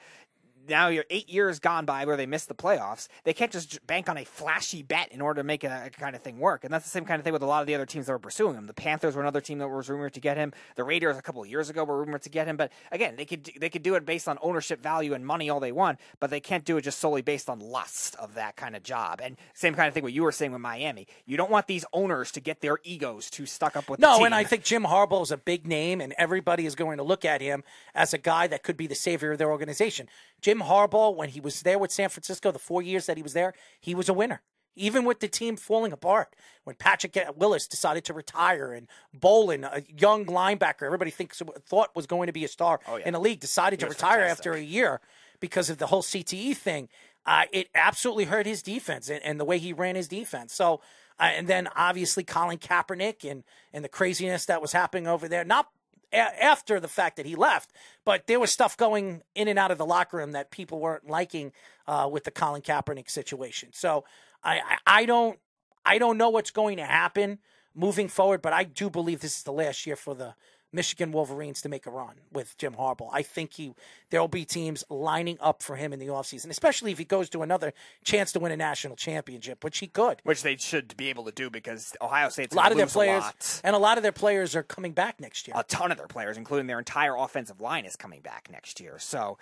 now 0.69 0.89
you're 0.89 1.05
eight 1.11 1.29
years 1.29 1.59
gone 1.59 1.85
by 1.85 2.05
where 2.05 2.17
they 2.17 2.27
missed 2.27 2.49
the 2.49 2.55
playoffs. 2.55 3.09
They 3.25 3.33
can't 3.33 3.51
just 3.51 3.87
bank 3.87 4.09
on 4.09 4.17
a 4.17 4.25
flashy 4.25 4.83
bet 4.83 5.11
in 5.13 5.21
order 5.21 5.41
to 5.41 5.45
make 5.45 5.65
a, 5.65 5.85
a, 5.87 5.91
kind 5.91 6.15
of 6.15 6.23
thing 6.23 6.39
work. 6.39 6.65
And 6.65 6.73
that's 6.73 6.85
the 6.85 6.91
same 6.91 7.05
kind 7.05 7.19
of 7.19 7.25
thing 7.25 7.33
with 7.33 7.43
a 7.43 7.47
lot 7.47 7.61
of 7.61 7.67
the 7.67 7.75
other 7.75 7.87
teams 7.87 8.07
that 8.07 8.13
were 8.13 8.19
pursuing 8.19 8.55
him. 8.55 8.67
The 8.67 8.75
Panthers 8.75 9.15
were 9.15 9.23
another 9.23 9.41
team 9.41 9.59
that 9.59 9.69
was 9.69 9.89
rumored 9.89 10.15
to 10.15 10.21
get 10.21 10.37
him. 10.37 10.53
The 10.77 10.85
Raiders 10.85 11.17
a 11.17 11.23
couple 11.23 11.43
of 11.43 11.49
years 11.49 11.71
ago 11.71 11.85
were 11.85 11.99
rumored 11.99 12.23
to 12.23 12.31
get 12.31 12.47
him. 12.47 12.57
But 12.57 12.73
again, 12.93 13.17
they 13.17 13.25
could 13.25 13.51
they 13.59 13.69
could 13.69 13.83
do 13.83 13.95
it 13.95 14.05
based 14.05 14.29
on 14.29 14.39
ownership 14.43 14.83
value 14.83 15.15
and 15.15 15.27
money 15.27 15.51
all 15.51 15.61
they 15.61 15.73
want, 15.73 15.99
but 16.21 16.31
they 16.31 16.41
can't 16.41 16.65
do 16.65 16.77
it 16.77 16.83
just 16.83 16.99
solely 16.99 17.23
based 17.23 17.49
on 17.49 17.61
lust 17.61 18.17
of 18.17 18.35
that 18.35 18.57
kind 18.57 18.77
of 18.77 18.83
job. 18.83 19.21
And 19.23 19.37
same 19.55 19.75
kind 19.75 19.89
of 19.89 19.95
thing 19.95 20.03
what 20.03 20.13
you 20.13 20.23
were 20.23 20.33
saying 20.33 20.53
with 20.53 20.61
Miami. 20.61 21.07
You 21.27 21.37
don't 21.37 21.51
want 21.51 21.67
these 21.67 21.85
owners 21.93 22.33
to 22.33 22.41
get 22.41 22.61
their 22.61 22.79
egos 22.85 23.31
too 23.31 23.47
stuck 23.47 23.77
up 23.77 23.89
with 23.89 24.01
no. 24.01 24.25
and 24.25 24.35
I 24.35 24.45
think 24.45 24.65
Jim 24.65 24.85
Harbaugh 24.85 25.23
is 25.23 25.31
a 25.31 25.37
big 25.37 25.67
name, 25.67 26.01
and 26.01 26.15
everybody 26.19 26.67
is 26.67 26.75
going 26.75 26.99
to 26.99 27.03
look 27.03 27.25
at 27.25 27.41
him 27.41 27.65
as 27.95 28.15
a 28.15 28.19
guy 28.19 28.47
that 28.47 28.63
could 28.63 28.77
be 28.77 28.87
the 28.87 28.95
savior 28.95 29.33
of 29.33 29.39
their 29.39 29.51
organization. 29.51 30.09
Jim 30.41 30.61
Harbaugh, 30.61 31.15
when 31.15 31.31
he 31.31 31.41
was 31.41 31.63
there 31.63 31.79
with 31.79 31.91
San 31.91 32.09
Francisco, 32.09 32.51
the 32.51 32.59
four 32.59 32.83
years 32.83 33.07
that 33.07 33.17
he 33.17 33.23
was 33.23 33.33
there, 33.33 33.55
he 33.81 33.95
was 33.95 34.09
a 34.09 34.15
winner. 34.15 34.43
Even 34.77 35.05
with 35.05 35.19
the 35.19 35.27
team 35.27 35.57
falling 35.57 35.93
apart, 35.93 36.37
when 36.63 36.77
Patrick 36.77 37.19
Willis 37.37 37.67
decided 37.67 38.05
to 38.05 38.15
retire 38.15 38.73
and 38.73 38.87
Borland, 39.13 39.65
a 39.65 39.83
young 39.89 40.25
linebacker, 40.27 40.83
everybody 40.83 41.11
thinks 41.11 41.43
thought 41.67 41.97
was 41.97 42.07
going 42.07 42.29
to 42.29 42.33
be 42.33 42.45
a 42.45 42.49
star 42.49 42.79
oh, 42.87 42.97
yeah. 42.97 43.07
in 43.07 43.13
the 43.13 43.19
league, 43.19 43.41
decided 43.41 43.81
he 43.81 43.85
to 43.85 43.91
retire 43.91 44.21
fantastic. 44.21 44.39
after 44.39 44.53
a 44.53 44.63
year 44.63 45.01
because 45.41 45.69
of 45.69 45.79
the 45.79 45.87
whole 45.87 46.03
CTE 46.03 46.57
thing. 46.57 46.89
Uh, 47.27 47.45
it 47.53 47.69
absolutely 47.75 48.25
hurt 48.25 48.47
his 48.47 48.63
defense 48.63 49.11
and, 49.11 49.23
and, 49.23 49.39
the 49.39 49.45
way 49.45 49.59
he 49.59 49.73
ran 49.73 49.97
his 49.97 50.09
defense. 50.09 50.55
So, 50.55 50.81
uh, 51.21 51.25
and 51.25 51.47
then 51.47 51.69
obviously 51.77 52.25
Colin 52.25 52.59
Kaepernick 52.59 53.29
and 53.29 53.45
and 53.73 53.85
the 53.85 53.89
craziness 53.89 54.47
that 54.47 54.63
was 54.63 54.73
happening 54.73 55.07
over 55.07 55.29
there. 55.29 55.45
Not 55.45 55.69
a- 56.13 56.45
after 56.45 56.81
the 56.81 56.89
fact 56.89 57.17
that 57.17 57.27
he 57.27 57.35
left, 57.35 57.71
but 58.05 58.27
there 58.27 58.41
was 58.41 58.51
stuff 58.51 58.77
going 58.77 59.23
in 59.35 59.49
and 59.49 59.59
out 59.59 59.71
of 59.71 59.79
the 59.79 59.87
locker 59.87 60.17
room 60.17 60.33
that 60.33 60.51
people 60.51 60.81
weren't 60.81 61.09
liking 61.09 61.53
uh, 61.87 62.09
with 62.11 62.25
the 62.25 62.31
Colin 62.31 62.63
Kaepernick 62.63 63.11
situation. 63.11 63.71
So 63.73 64.05
I, 64.43 64.79
I, 64.87 65.05
don't 65.05 65.39
I 65.85 65.99
don't 65.99 66.19
know 66.19 66.29
what's 66.31 66.51
going 66.51 66.77
to 66.79 66.85
happen 66.85 67.39
moving 67.75 68.09
forward, 68.09 68.43
but 68.43 68.53
I 68.53 68.65
do 68.65 68.91
believe 68.91 69.21
this 69.21 69.39
is 69.39 69.43
the 69.43 69.53
last 69.53 69.87
year 69.87 69.97
for 69.97 70.15
the 70.15 70.35
Michigan 70.73 71.13
Wolverines 71.13 71.63
to 71.63 71.69
make 71.69 71.87
a 71.87 71.91
run 71.91 72.17
with 72.33 72.57
Jim 72.59 72.75
Harbaugh. 72.75 73.11
I 73.13 73.23
think 73.23 73.55
he 73.55 73.75
there 74.11 74.21
will 74.21 74.29
be 74.29 74.45
teams 74.45 74.85
lining 74.91 75.39
up 75.41 75.63
for 75.63 75.77
him 75.77 75.93
in 75.93 75.99
the 75.99 76.07
offseason, 76.07 76.51
especially 76.51 76.93
if 76.93 76.99
he 76.99 77.05
goes 77.05 77.29
to 77.31 77.43
another 77.43 77.73
chance 78.05 78.33
to 78.33 78.39
win 78.41 78.53
a 78.53 78.57
national 78.57 78.97
championship, 78.97 79.65
which 79.65 79.79
he 79.79 79.87
could. 79.87 80.21
Which 80.25 80.43
they 80.43 80.57
should 80.57 80.97
be 80.97 81.09
able 81.09 81.25
to 81.25 81.33
do 81.33 81.51
because 81.51 81.97
Ohio 82.01 82.29
State's 82.29 82.55
a 82.55 82.57
lot 82.57 82.71
of 82.73 82.79
their 82.79 82.87
players 82.87 83.23
a 83.23 83.27
lot. 83.27 83.61
and 83.65 83.77
a 83.77 83.79
lot 83.79 83.97
of 83.97 84.03
their 84.03 84.13
players 84.13 84.55
are 84.57 84.63
coming 84.63 84.93
back 84.93 85.21
next 85.21 85.47
year. 85.49 85.55
A 85.59 85.65
ton 85.65 85.91
of 85.91 85.99
their 85.99 86.07
players, 86.07 86.37
including 86.37 86.67
their 86.67 86.79
entire 86.79 87.17
offensive 87.17 87.61
line, 87.61 87.85
is 87.85 87.97
coming 87.97 88.21
back 88.21 88.49
next 88.51 88.81
year. 88.81 88.99
So, 88.99 89.39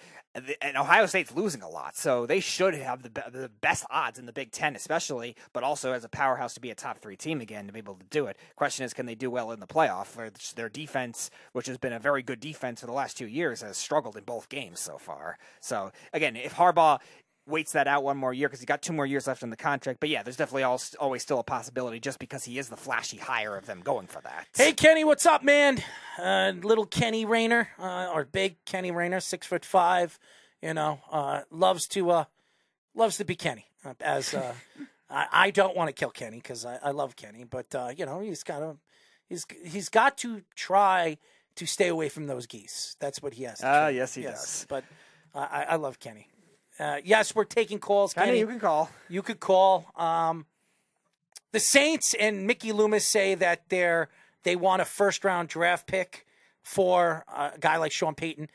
and 0.60 0.76
Ohio 0.76 1.06
State's 1.06 1.34
losing 1.34 1.62
a 1.62 1.68
lot, 1.68 1.96
so 1.96 2.26
they 2.26 2.40
should 2.40 2.74
have 2.74 3.02
the, 3.02 3.10
be- 3.10 3.22
the 3.32 3.50
best 3.60 3.84
odds 3.90 4.18
in 4.18 4.26
the 4.26 4.32
Big 4.32 4.52
Ten, 4.52 4.76
especially, 4.76 5.34
but 5.52 5.62
also 5.62 5.92
as 5.92 6.04
a 6.04 6.08
powerhouse 6.08 6.54
to 6.54 6.60
be 6.60 6.70
a 6.70 6.74
top 6.74 6.98
three 6.98 7.16
team 7.16 7.40
again 7.40 7.66
to 7.66 7.72
be 7.72 7.78
able 7.78 7.94
to 7.94 8.06
do 8.10 8.26
it. 8.26 8.36
Question 8.54 8.84
is, 8.84 8.92
can 8.92 9.06
they 9.06 9.14
do 9.14 9.30
well 9.30 9.52
in 9.52 9.60
the 9.60 9.66
playoff? 9.66 10.16
Their 10.54 10.68
defense, 10.68 11.30
which 11.52 11.66
has 11.66 11.78
been 11.78 11.92
a 11.92 11.98
very 11.98 12.22
good 12.22 12.40
defense 12.40 12.80
for 12.80 12.86
the 12.86 12.92
last 12.92 13.16
two 13.16 13.26
years, 13.26 13.62
has 13.62 13.76
struggled 13.76 14.16
in 14.16 14.24
both 14.24 14.48
games 14.48 14.80
so 14.80 14.98
far. 14.98 15.38
So, 15.60 15.92
again, 16.12 16.36
if 16.36 16.54
Harbaugh 16.54 16.98
waits 17.46 17.72
that 17.72 17.86
out 17.86 18.02
one 18.02 18.16
more 18.16 18.32
year 18.32 18.48
because 18.48 18.60
he 18.60 18.66
got 18.66 18.82
two 18.82 18.92
more 18.92 19.06
years 19.06 19.26
left 19.26 19.42
in 19.42 19.50
the 19.50 19.56
contract. 19.56 20.00
But 20.00 20.08
yeah, 20.08 20.22
there's 20.22 20.36
definitely 20.36 20.64
always 20.64 21.22
still 21.22 21.38
a 21.38 21.44
possibility 21.44 22.00
just 22.00 22.18
because 22.18 22.44
he 22.44 22.58
is 22.58 22.68
the 22.68 22.76
flashy 22.76 23.16
hire 23.16 23.56
of 23.56 23.66
them 23.66 23.80
going 23.80 24.06
for 24.06 24.20
that. 24.22 24.46
Hey 24.56 24.72
Kenny, 24.72 25.04
what's 25.04 25.26
up, 25.26 25.42
man? 25.42 25.82
Uh, 26.18 26.52
little 26.62 26.86
Kenny 26.86 27.24
Rayner, 27.24 27.68
uh, 27.78 28.10
or 28.12 28.24
big 28.24 28.56
Kenny 28.64 28.90
Rayner, 28.90 29.20
six 29.20 29.46
foot 29.46 29.64
five. 29.64 30.18
You 30.62 30.74
know, 30.74 31.00
uh, 31.10 31.42
loves 31.50 31.86
to 31.88 32.10
uh, 32.10 32.24
loves 32.94 33.18
to 33.18 33.24
be 33.24 33.36
Kenny. 33.36 33.66
Uh, 33.84 33.94
as 34.00 34.34
uh, 34.34 34.54
I, 35.10 35.26
I, 35.32 35.50
don't 35.50 35.76
want 35.76 35.88
to 35.88 35.92
kill 35.92 36.10
Kenny 36.10 36.38
because 36.38 36.64
I, 36.64 36.78
I, 36.82 36.90
love 36.90 37.14
Kenny, 37.14 37.44
but 37.44 37.72
uh, 37.74 37.92
you 37.96 38.06
know 38.06 38.20
he's 38.20 38.42
got 38.42 38.58
to 38.60 38.76
he's 39.28 39.46
he's 39.64 39.88
got 39.88 40.18
to 40.18 40.42
try 40.56 41.18
to 41.56 41.66
stay 41.66 41.88
away 41.88 42.08
from 42.08 42.26
those 42.26 42.46
geese. 42.46 42.96
That's 42.98 43.22
what 43.22 43.34
he 43.34 43.44
has. 43.44 43.60
Ah, 43.62 43.84
uh, 43.84 43.88
yes, 43.88 44.14
he 44.14 44.22
yes. 44.22 44.40
does. 44.40 44.66
But 44.68 44.84
I, 45.34 45.66
I 45.70 45.76
love 45.76 46.00
Kenny. 46.00 46.28
Uh, 46.78 46.98
yes, 47.04 47.34
we're 47.34 47.44
taking 47.44 47.78
calls. 47.78 48.12
Kenny, 48.12 48.26
Kenny, 48.26 48.38
you 48.40 48.46
can 48.46 48.60
call. 48.60 48.90
You 49.08 49.22
could 49.22 49.40
call. 49.40 49.86
Um, 49.96 50.46
the 51.52 51.60
Saints 51.60 52.14
and 52.14 52.46
Mickey 52.46 52.72
Loomis 52.72 53.06
say 53.06 53.34
that 53.34 53.68
they're 53.68 54.08
they 54.42 54.56
want 54.56 54.82
a 54.82 54.84
first 54.84 55.24
round 55.24 55.48
draft 55.48 55.86
pick 55.86 56.26
for 56.62 57.24
a 57.34 57.52
guy 57.58 57.78
like 57.78 57.92
Sean 57.92 58.14
Payton. 58.14 58.48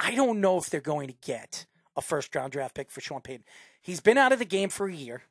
I 0.00 0.14
don't 0.14 0.40
know 0.40 0.58
if 0.58 0.70
they're 0.70 0.80
going 0.80 1.08
to 1.08 1.14
get 1.24 1.66
a 1.96 2.02
first 2.02 2.34
round 2.34 2.52
draft 2.52 2.74
pick 2.74 2.90
for 2.90 3.00
Sean 3.00 3.20
Payton. 3.20 3.44
He's 3.80 4.00
been 4.00 4.18
out 4.18 4.32
of 4.32 4.38
the 4.38 4.44
game 4.44 4.70
for 4.70 4.88
a 4.88 4.94
year. 4.94 5.22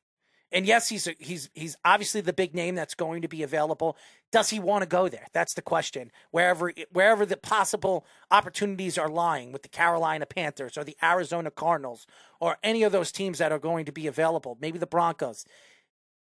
And 0.51 0.65
yes, 0.65 0.87
he's 0.87 1.09
he's 1.19 1.49
he's 1.53 1.75
obviously 1.83 2.21
the 2.21 2.31
big 2.31 2.55
name 2.55 2.75
that's 2.75 2.95
going 2.95 3.21
to 3.21 3.27
be 3.27 3.43
available. 3.43 3.97
Does 4.31 4.49
he 4.49 4.59
want 4.59 4.81
to 4.83 4.87
go 4.87 5.09
there? 5.09 5.27
That's 5.33 5.53
the 5.53 5.61
question. 5.61 6.09
Wherever 6.31 6.71
wherever 6.91 7.25
the 7.25 7.35
possible 7.37 8.05
opportunities 8.31 8.97
are 8.97 9.09
lying 9.09 9.51
with 9.51 9.63
the 9.63 9.69
Carolina 9.69 10.25
Panthers 10.25 10.77
or 10.77 10.85
the 10.85 10.95
Arizona 11.03 11.51
Cardinals 11.51 12.07
or 12.39 12.57
any 12.63 12.83
of 12.83 12.93
those 12.93 13.11
teams 13.11 13.39
that 13.39 13.51
are 13.51 13.59
going 13.59 13.85
to 13.85 13.91
be 13.91 14.07
available, 14.07 14.57
maybe 14.61 14.79
the 14.79 14.87
Broncos. 14.87 15.45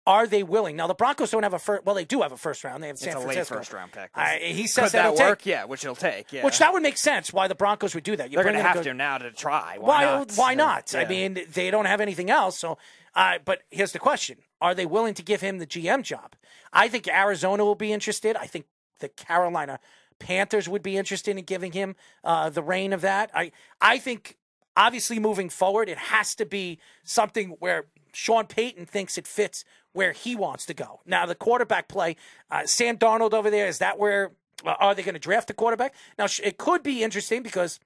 Are 0.07 0.27
they 0.27 0.43
willing? 0.43 0.75
Now 0.75 0.87
the 0.87 0.95
Broncos 0.95 1.31
don't 1.33 1.43
have 1.43 1.53
a 1.53 1.59
first. 1.59 1.85
Well, 1.85 1.95
they 1.95 2.07
do 2.07 2.23
have 2.23 2.33
a 2.33 2.37
first 2.39 2.65
round. 2.65 2.83
They 2.83 2.87
have 2.87 2.97
San 2.99 3.09
it's 3.11 3.17
a 3.17 3.19
late 3.19 3.35
Francisco. 3.35 3.57
first 3.57 3.73
round 3.75 3.93
pick. 3.93 4.11
He 4.41 4.67
says 4.67 4.93
that 4.93 5.03
that'll 5.03 5.17
take- 5.19 5.27
work? 5.27 5.45
Yeah, 5.45 5.67
which 5.67 5.85
it'll 5.85 5.95
take. 5.95 6.33
Yeah. 6.33 6.47
Which 6.47 6.59
that 6.61 6.73
would 6.73 6.83
make 6.83 6.97
sense. 6.97 7.31
Why 7.31 7.47
the 7.47 7.55
Broncos 7.55 7.95
would 7.95 8.05
do 8.05 8.17
that? 8.17 8.31
You 8.31 8.37
they're 8.37 8.45
going 8.45 8.57
to 8.57 8.63
have 8.63 8.77
good- 8.77 8.85
to 8.85 8.95
now 8.95 9.19
to 9.19 9.31
try. 9.33 9.77
Why, 9.79 9.87
why? 9.87 10.05
not? 10.05 10.33
Why 10.33 10.55
not? 10.55 10.95
I 10.95 11.05
mean, 11.05 11.39
they 11.53 11.71
don't 11.71 11.85
have 11.85 12.01
anything 12.01 12.31
else. 12.31 12.59
So, 12.59 12.79
uh, 13.19 13.39
but 13.45 13.63
here's 13.73 13.91
the 13.91 13.99
question: 13.99 14.39
Are 14.61 14.77
they 14.77 14.87
willing 14.87 15.15
to 15.15 15.23
give 15.25 15.41
him 15.41 15.59
the 15.59 15.67
GM 15.67 16.05
job? 16.05 16.37
I 16.73 16.89
think 16.89 17.09
Arizona 17.09 17.65
will 17.65 17.75
be 17.75 17.93
interested. 17.93 18.37
I 18.37 18.47
think 18.47 18.67
the 19.01 19.09
Carolina 19.09 19.81
Panthers 20.21 20.69
would 20.69 20.85
be 20.85 20.97
interested 20.97 21.37
in 21.37 21.45
giving 21.45 21.73
him 21.73 21.97
uh, 22.23 22.49
the 22.49 22.63
reign 22.63 22.93
of 22.93 23.01
that. 23.01 23.31
I 23.35 23.51
I 23.81 23.99
think 23.99 24.37
obviously 24.77 25.19
moving 25.19 25.49
forward, 25.49 25.89
it 25.89 25.99
has 25.99 26.37
to 26.37 26.47
be 26.47 26.79
something 27.03 27.57
where 27.59 27.87
Sean 28.13 28.47
Payton 28.47 28.87
thinks 28.87 29.19
it 29.19 29.27
fits 29.27 29.65
where 29.93 30.13
he 30.13 30.37
wants 30.37 30.65
to 30.67 30.75
go. 30.75 31.01
Now, 31.05 31.27
the 31.27 31.35
quarterback 31.35 31.89
play, 31.89 32.15
uh, 32.53 32.67
Sam 32.67 32.99
Darnold 32.99 33.35
over 33.35 33.51
there, 33.51 33.67
is 33.67 33.79
that 33.79 33.99
where 33.99 34.31
uh, 34.65 34.75
are 34.79 34.95
they 34.95 35.03
going 35.03 35.15
to 35.15 35.19
draft 35.21 35.51
a 35.51 35.55
quarterback? 35.55 35.93
Now, 36.19 36.27
it 36.43 36.57
could 36.57 36.85
be 36.85 37.03
interesting 37.03 37.43
because 37.43 37.81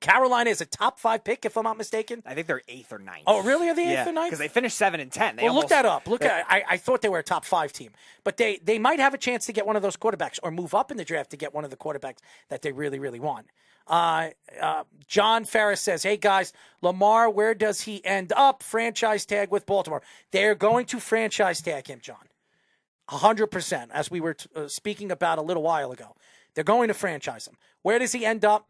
Carolina 0.00 0.50
is 0.50 0.60
a 0.60 0.66
top 0.66 0.98
five 0.98 1.24
pick, 1.24 1.44
if 1.44 1.56
I'm 1.56 1.64
not 1.64 1.78
mistaken. 1.78 2.22
I 2.26 2.34
think 2.34 2.46
they're 2.46 2.62
eighth 2.68 2.92
or 2.92 2.98
ninth. 2.98 3.24
Oh, 3.26 3.42
really? 3.42 3.68
Are 3.68 3.74
they 3.74 3.82
eighth 3.84 3.90
yeah, 3.90 4.08
or 4.08 4.12
ninth? 4.12 4.28
Because 4.28 4.38
they 4.38 4.48
finished 4.48 4.76
seven 4.76 5.00
and 5.00 5.10
ten. 5.10 5.36
They 5.36 5.44
well, 5.44 5.54
look 5.54 5.68
that 5.68 5.86
up. 5.86 6.06
Look 6.06 6.22
at. 6.22 6.44
I, 6.48 6.64
I 6.70 6.76
thought 6.76 7.02
they 7.02 7.08
were 7.08 7.18
a 7.18 7.24
top 7.24 7.44
five 7.44 7.72
team, 7.72 7.92
but 8.24 8.36
they 8.36 8.58
they 8.62 8.78
might 8.78 9.00
have 9.00 9.14
a 9.14 9.18
chance 9.18 9.46
to 9.46 9.52
get 9.52 9.66
one 9.66 9.76
of 9.76 9.82
those 9.82 9.96
quarterbacks 9.96 10.38
or 10.42 10.50
move 10.50 10.74
up 10.74 10.90
in 10.90 10.96
the 10.96 11.04
draft 11.04 11.30
to 11.30 11.36
get 11.36 11.54
one 11.54 11.64
of 11.64 11.70
the 11.70 11.76
quarterbacks 11.76 12.18
that 12.48 12.62
they 12.62 12.72
really 12.72 12.98
really 12.98 13.20
want. 13.20 13.46
Uh, 13.86 14.30
uh, 14.60 14.82
John 15.06 15.44
Ferris 15.44 15.80
says, 15.80 16.02
"Hey 16.02 16.16
guys, 16.16 16.52
Lamar, 16.82 17.30
where 17.30 17.54
does 17.54 17.82
he 17.82 18.04
end 18.04 18.32
up? 18.36 18.62
Franchise 18.62 19.24
tag 19.24 19.50
with 19.50 19.64
Baltimore? 19.64 20.02
They're 20.32 20.56
going 20.56 20.86
to 20.86 21.00
franchise 21.00 21.62
tag 21.62 21.86
him, 21.86 22.00
John, 22.02 22.26
hundred 23.08 23.46
percent. 23.46 23.92
As 23.94 24.10
we 24.10 24.20
were 24.20 24.34
t- 24.34 24.48
uh, 24.54 24.68
speaking 24.68 25.10
about 25.10 25.38
a 25.38 25.42
little 25.42 25.62
while 25.62 25.92
ago, 25.92 26.16
they're 26.54 26.64
going 26.64 26.88
to 26.88 26.94
franchise 26.94 27.46
him. 27.46 27.56
Where 27.82 27.98
does 28.00 28.12
he 28.12 28.26
end 28.26 28.44
up? 28.44 28.66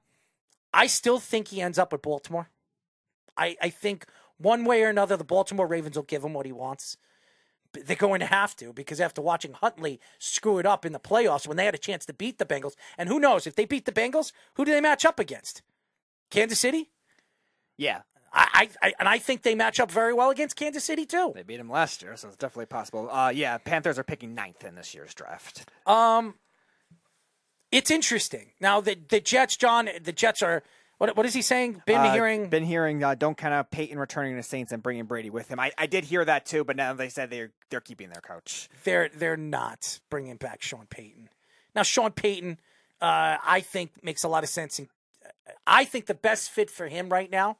I 0.77 0.87
still 0.89 1.18
think 1.18 1.49
he 1.49 1.62
ends 1.62 1.79
up 1.79 1.91
with 1.91 2.03
Baltimore. 2.03 2.51
I, 3.37 3.57
I 3.62 3.70
think 3.70 4.05
one 4.37 4.64
way 4.64 4.83
or 4.83 4.91
another, 4.91 5.16
the 5.16 5.24
Baltimore 5.24 5.66
Ravens 5.66 5.97
will 5.97 6.03
give 6.03 6.22
him 6.22 6.35
what 6.35 6.45
he 6.45 6.53
wants. 6.53 6.99
They're 7.72 7.97
going 7.97 8.20
to 8.20 8.27
have 8.27 8.55
to 8.57 8.74
because 8.74 9.01
after 9.01 9.22
watching 9.22 9.55
Huntley 9.55 10.01
screw 10.18 10.59
it 10.59 10.66
up 10.66 10.85
in 10.85 10.93
the 10.93 11.01
playoffs 11.01 11.49
when 11.49 11.57
they 11.57 11.64
had 11.64 11.74
a 11.74 11.79
chance 11.79 12.05
to 12.07 12.12
beat 12.12 12.39
the 12.39 12.45
Bengals, 12.45 12.74
and 12.99 13.09
who 13.09 13.18
knows 13.18 13.47
if 13.47 13.55
they 13.55 13.64
beat 13.64 13.87
the 13.87 13.93
Bengals, 13.93 14.33
who 14.55 14.66
do 14.66 14.72
they 14.72 14.81
match 14.83 15.05
up 15.05 15.18
against? 15.18 15.62
Kansas 16.31 16.59
City. 16.59 16.91
Yeah, 17.79 18.03
I, 18.33 18.68
I, 18.83 18.89
I 18.89 18.95
and 18.99 19.09
I 19.09 19.18
think 19.18 19.43
they 19.43 19.55
match 19.55 19.81
up 19.81 19.91
very 19.91 20.12
well 20.12 20.31
against 20.31 20.57
Kansas 20.57 20.85
City 20.85 21.07
too. 21.07 21.33
they 21.35 21.43
beat 21.43 21.61
him 21.61 21.70
last 21.70 22.03
year, 22.03 22.16
so 22.16 22.29
it's 22.29 22.37
definitely 22.37 22.66
possible. 22.66 23.11
Uh, 23.11 23.31
yeah, 23.31 23.59
Panthers 23.59 23.99
are 23.99 24.05
picking 24.05 24.35
ninth 24.35 24.64
in 24.64 24.74
this 24.74 24.95
year's 24.95 25.14
draft. 25.14 25.70
Um, 25.87 26.35
it's 27.73 27.91
interesting 27.91 28.53
now 28.61 28.81
the 28.81 28.97
the 29.09 29.21
Jets, 29.21 29.57
John. 29.57 29.89
The 30.03 30.12
Jets 30.12 30.43
are 30.43 30.62
what? 30.99 31.17
What 31.17 31.27
is 31.27 31.35
he 31.35 31.43
saying? 31.43 31.83
Been 31.87 32.01
Uh, 32.01 32.12
hearing 32.12 32.49
been 32.49 32.64
hearing. 32.64 33.03
Uh, 33.03 33.14
don't 33.14 33.37
kind 33.37 33.55
of 33.55 33.71
Peyton 33.71 33.99
returning 33.99 34.37
to 34.37 34.43
Saints 34.43 34.73
and 34.73 34.83
bringing 34.83 35.05
Brady 35.05 35.31
with 35.31 35.49
him. 35.49 35.61
I, 35.61 35.73
I 35.77 35.87
did 35.87 36.05
hear 36.05 36.25
that 36.25 36.47
too, 36.47 36.64
but 36.64 36.77
now 36.77 36.93
they 36.95 37.09
said 37.09 37.31
they're 37.31 37.53
they're 37.71 37.81
keeping 37.81 38.09
their 38.09 38.23
coach. 38.23 38.69
they're 38.85 39.09
they're 39.09 39.37
not 39.37 40.01
bringing 40.11 40.37
back 40.37 40.62
Sean 40.62 40.87
Payton. 40.89 41.29
Now 41.75 41.83
Sean 41.83 42.12
Payton, 42.12 42.59
uh, 43.01 43.37
I 43.45 43.61
think 43.61 43.93
makes 44.03 44.25
a 44.25 44.29
lot 44.29 44.43
of 44.43 44.49
sense. 44.49 44.79
And 44.79 44.89
I 45.67 45.85
think 45.85 46.07
the 46.07 46.14
best 46.14 46.51
fit 46.51 46.71
for 46.71 46.89
him 46.89 47.11
right 47.11 47.31
now, 47.31 47.59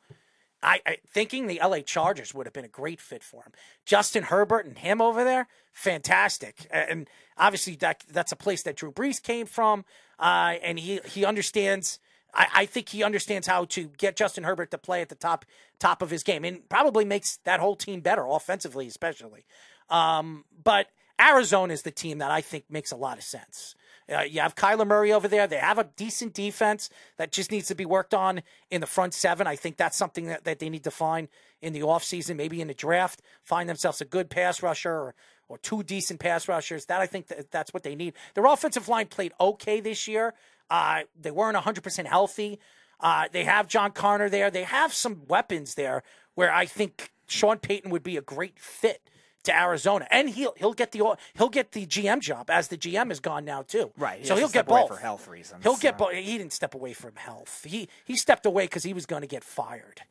I, 0.63 0.81
I 0.87 0.97
thinking 1.07 1.47
the 1.47 1.61
L.A. 1.61 1.83
Chargers 1.83 2.33
would 2.33 2.47
have 2.47 2.55
been 2.55 2.65
a 2.65 2.69
great 2.69 3.01
fit 3.01 3.23
for 3.23 3.43
him. 3.43 3.53
Justin 3.85 4.25
Herbert 4.25 4.65
and 4.65 4.79
him 4.79 5.03
over 5.03 5.25
there, 5.25 5.49
fantastic. 5.73 6.67
And 6.71 7.09
obviously 7.39 7.77
that 7.77 8.05
that's 8.11 8.33
a 8.33 8.37
place 8.37 8.63
that 8.65 8.77
Drew 8.77 8.93
Brees 8.93 9.23
came 9.23 9.47
from, 9.47 9.85
uh, 10.19 10.55
and 10.63 10.79
he 10.79 11.01
he 11.07 11.25
understands. 11.25 11.99
I, 12.35 12.47
I 12.55 12.67
think 12.67 12.89
he 12.89 13.03
understands 13.03 13.47
how 13.47 13.65
to 13.67 13.91
get 13.97 14.17
Justin 14.17 14.45
Herbert 14.45 14.71
to 14.73 14.79
play 14.79 15.03
at 15.03 15.09
the 15.09 15.15
top 15.15 15.45
top 15.79 16.03
of 16.03 16.11
his 16.11 16.23
game, 16.23 16.45
and 16.45 16.69
probably 16.69 17.05
makes 17.05 17.39
that 17.45 17.61
whole 17.61 17.77
team 17.77 18.01
better 18.01 18.27
offensively, 18.27 18.87
especially. 18.87 19.47
Um, 19.89 20.45
but 20.63 20.89
Arizona 21.21 21.73
is 21.73 21.83
the 21.83 21.91
team 21.91 22.19
that 22.19 22.31
I 22.31 22.41
think 22.41 22.65
makes 22.69 22.93
a 22.93 22.97
lot 22.97 23.19
of 23.19 23.25
sense. 23.25 23.75
Uh, 24.09 24.21
you 24.21 24.41
have 24.41 24.55
Kyler 24.55 24.87
Murray 24.87 25.13
over 25.13 25.27
there. 25.27 25.49
They 25.49 25.57
have 25.57 25.79
a 25.79 25.85
decent 25.97 26.33
defense 26.33 26.91
that 27.17 27.33
just 27.33 27.51
needs 27.51 27.67
to 27.69 27.75
be 27.75 27.85
worked 27.85 28.15
on 28.15 28.43
in 28.71 28.81
the 28.81 28.87
front 28.87 29.15
seven. 29.15 29.49
I 29.49 29.57
think 29.57 29.77
that's 29.77 29.97
something 29.97 30.27
that, 30.27 30.45
that 30.45 30.61
they 30.61 30.69
need 30.69 30.85
to 30.85 30.93
find 30.93 31.29
in 31.61 31.73
the 31.73 31.81
offseason, 31.81 32.37
maybe 32.37 32.61
in 32.61 32.69
the 32.69 32.75
draft, 32.75 33.21
find 33.43 33.69
themselves 33.69 34.01
a 34.01 34.05
good 34.05 34.31
pass 34.31 34.63
rusher 34.63 34.93
or, 34.93 35.15
or 35.49 35.59
two 35.59 35.83
decent 35.83 36.21
pass 36.21 36.49
rushers. 36.49 36.87
That 36.87 37.01
I 37.01 37.07
think 37.07 37.29
that, 37.29 37.51
that's 37.51 37.73
what 37.73 37.83
they 37.83 37.95
need. 37.95 38.15
Their 38.35 38.47
offensive 38.47 38.89
line 38.89 39.07
played 39.07 39.33
okay 39.41 39.81
this 39.81 40.09
year. 40.09 40.35
Uh, 40.71 41.03
they 41.21 41.31
weren't 41.31 41.57
100% 41.57 42.07
healthy. 42.07 42.59
Uh, 42.99 43.29
they 43.31 43.45
have 43.45 43.69
John 43.69 43.93
Connor 43.93 44.29
there. 44.29 44.51
They 44.51 44.65
have 44.65 44.93
some 44.93 45.23
weapons 45.29 45.75
there 45.75 46.03
where 46.35 46.53
I 46.53 46.67
think 46.67 47.13
Sean 47.27 47.59
Payton 47.59 47.91
would 47.91 48.03
be 48.03 48.17
a 48.17 48.23
great 48.23 48.59
fit 48.59 49.03
to 49.45 49.57
Arizona, 49.57 50.07
and 50.11 50.29
he'll 50.29 50.55
he'll 50.57 50.75
get 50.75 50.93
the 50.93 51.17
he'll 51.37 51.49
get 51.49 51.73
the 51.73 51.87
GM 51.87 52.21
job 52.21 52.51
as 52.51 52.69
the 52.69 52.77
GM 52.77 53.11
is 53.11 53.21
gone 53.21 53.45
now 53.45 53.63
too. 53.63 53.93
Right, 53.97 54.21
he 54.21 54.27
So 54.27 54.37
he'll 54.37 54.49
get 54.49 54.67
both 54.67 54.89
for 54.89 54.97
health 54.97 55.27
reasons, 55.29 55.63
He'll 55.63 55.77
get 55.77 55.97
both. 55.97 56.13
He 56.13 56.37
didn't 56.37 56.53
step 56.53 56.75
away 56.75 56.93
from 56.93 57.15
health. 57.15 57.65
He 57.67 57.89
he 58.05 58.17
stepped 58.17 58.45
away 58.45 58.65
because 58.65 58.83
he 58.83 58.93
was 58.93 59.07
going 59.07 59.23
to 59.23 59.29
get 59.29 59.45
fired. 59.45 60.03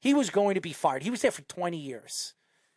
He 0.00 0.14
was 0.14 0.30
going 0.30 0.54
to 0.54 0.60
be 0.60 0.72
fired. 0.72 1.02
He 1.02 1.10
was 1.10 1.22
there 1.22 1.30
for 1.30 1.42
twenty 1.42 1.78
years. 1.78 2.34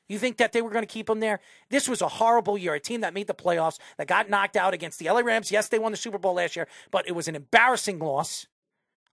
You 0.09 0.19
think 0.19 0.37
that 0.37 0.51
they 0.51 0.61
were 0.61 0.71
going 0.71 0.83
to 0.83 0.91
keep 0.91 1.09
him 1.09 1.21
there? 1.21 1.39
This 1.69 1.87
was 1.87 2.01
a 2.01 2.07
horrible 2.09 2.57
year. 2.57 2.73
A 2.73 2.79
team 2.79 3.01
that 3.01 3.13
made 3.13 3.27
the 3.27 3.33
playoffs, 3.33 3.77
that 3.97 4.07
got 4.07 4.29
knocked 4.29 4.57
out 4.57 4.73
against 4.73 4.99
the 4.99 5.09
LA 5.09 5.19
Rams. 5.19 5.51
Yes, 5.51 5.69
they 5.69 5.79
won 5.79 5.91
the 5.91 5.97
Super 5.97 6.17
Bowl 6.17 6.33
last 6.33 6.55
year, 6.55 6.67
but 6.91 7.07
it 7.07 7.13
was 7.13 7.27
an 7.29 7.35
embarrassing 7.35 7.99
loss. 7.99 8.47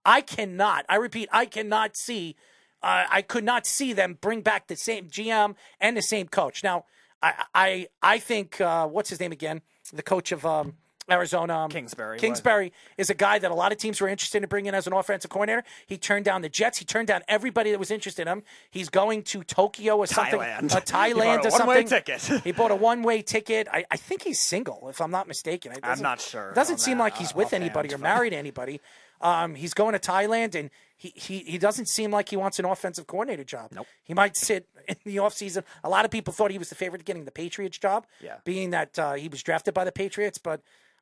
I 0.03 0.21
cannot, 0.21 0.85
I 0.89 0.95
repeat, 0.95 1.29
I 1.31 1.45
cannot 1.45 1.95
see, 1.95 2.35
uh, 2.81 3.05
I 3.09 3.21
could 3.21 3.43
not 3.43 3.65
see 3.67 3.93
them 3.93 4.17
bring 4.19 4.41
back 4.41 4.67
the 4.67 4.75
same 4.75 5.07
GM 5.09 5.55
and 5.79 5.95
the 5.95 6.01
same 6.01 6.27
coach. 6.27 6.63
Now, 6.63 6.85
I, 7.21 7.43
I, 7.53 7.87
I 8.01 8.19
think, 8.19 8.59
uh, 8.59 8.87
what's 8.87 9.09
his 9.09 9.19
name 9.19 9.31
again? 9.31 9.61
The 9.93 10.03
coach 10.03 10.31
of 10.31 10.45
um, 10.45 10.73
Arizona, 11.09 11.57
um, 11.59 11.69
Kingsbury. 11.69 12.19
Kingsbury 12.19 12.73
is 12.97 13.09
a 13.09 13.13
guy 13.13 13.39
that 13.39 13.49
a 13.49 13.53
lot 13.53 13.71
of 13.71 13.77
teams 13.77 14.01
were 14.01 14.07
interested 14.07 14.43
in 14.43 14.49
bringing 14.49 14.73
as 14.73 14.87
an 14.87 14.93
offensive 14.93 15.29
coordinator. 15.31 15.63
He 15.85 15.97
turned 15.97 16.25
down 16.25 16.41
the 16.41 16.49
Jets. 16.49 16.77
He 16.79 16.85
turned 16.85 17.07
down 17.07 17.21
everybody 17.27 17.71
that 17.71 17.79
was 17.79 17.91
interested 17.91 18.23
in 18.23 18.27
him. 18.27 18.43
He's 18.69 18.89
going 18.89 19.23
to 19.23 19.43
Tokyo 19.43 19.97
or 19.97 20.07
something, 20.07 20.39
Thailand. 20.39 20.75
uh, 20.75 20.81
Thailand 20.81 21.41
He 21.41 21.47
or 21.47 21.51
bought 21.51 21.61
a 21.61 21.65
one-way 21.65 21.85
something. 21.85 22.17
ticket. 22.17 22.21
he 22.43 22.51
bought 22.51 22.71
a 22.71 22.75
one-way 22.75 23.21
ticket. 23.21 23.67
I, 23.71 23.85
I 23.89 23.97
think 23.97 24.23
he's 24.23 24.39
single, 24.39 24.87
if 24.89 24.99
I'm 25.01 25.11
not 25.11 25.27
mistaken. 25.27 25.73
Doesn't- 25.81 26.03
not 26.03 26.19
sure 26.21 26.51
Doesn't 26.53 26.79
seem 26.79 26.97
that, 26.97 27.03
like 27.05 27.17
he's 27.17 27.31
uh, 27.31 27.37
with 27.37 27.53
anybody 27.53 27.93
or 27.93 27.97
married 27.97 28.33
anybody. 28.33 28.81
Um, 29.19 29.55
he's 29.55 29.73
going 29.73 29.93
to 29.93 29.99
Thailand, 29.99 30.53
and 30.53 30.69
he, 30.95 31.11
he, 31.15 31.39
he 31.39 31.57
doesn't 31.57 31.87
seem 31.87 32.11
like 32.11 32.29
he 32.29 32.37
wants 32.37 32.59
an 32.59 32.65
offensive 32.65 33.07
coordinator 33.07 33.43
job. 33.43 33.71
Nope. 33.73 33.87
He 34.03 34.13
might 34.13 34.37
sit 34.37 34.67
in 34.87 34.95
the 35.05 35.15
offseason. 35.17 35.63
A 35.83 35.89
lot 35.89 36.05
of 36.05 36.11
people 36.11 36.33
thought 36.33 36.51
he 36.51 36.59
was 36.59 36.69
the 36.69 36.75
favorite 36.75 37.03
getting 37.03 37.25
the 37.25 37.31
Patriots 37.31 37.79
job, 37.79 38.05
Yeah. 38.21 38.35
being 38.45 38.69
that 38.71 38.99
uh, 38.99 39.13
he 39.13 39.27
was 39.27 39.41
drafted 39.41 39.73
by 39.73 39.85
the 39.85 39.91
Patriots. 39.91 40.37
But 40.37 40.61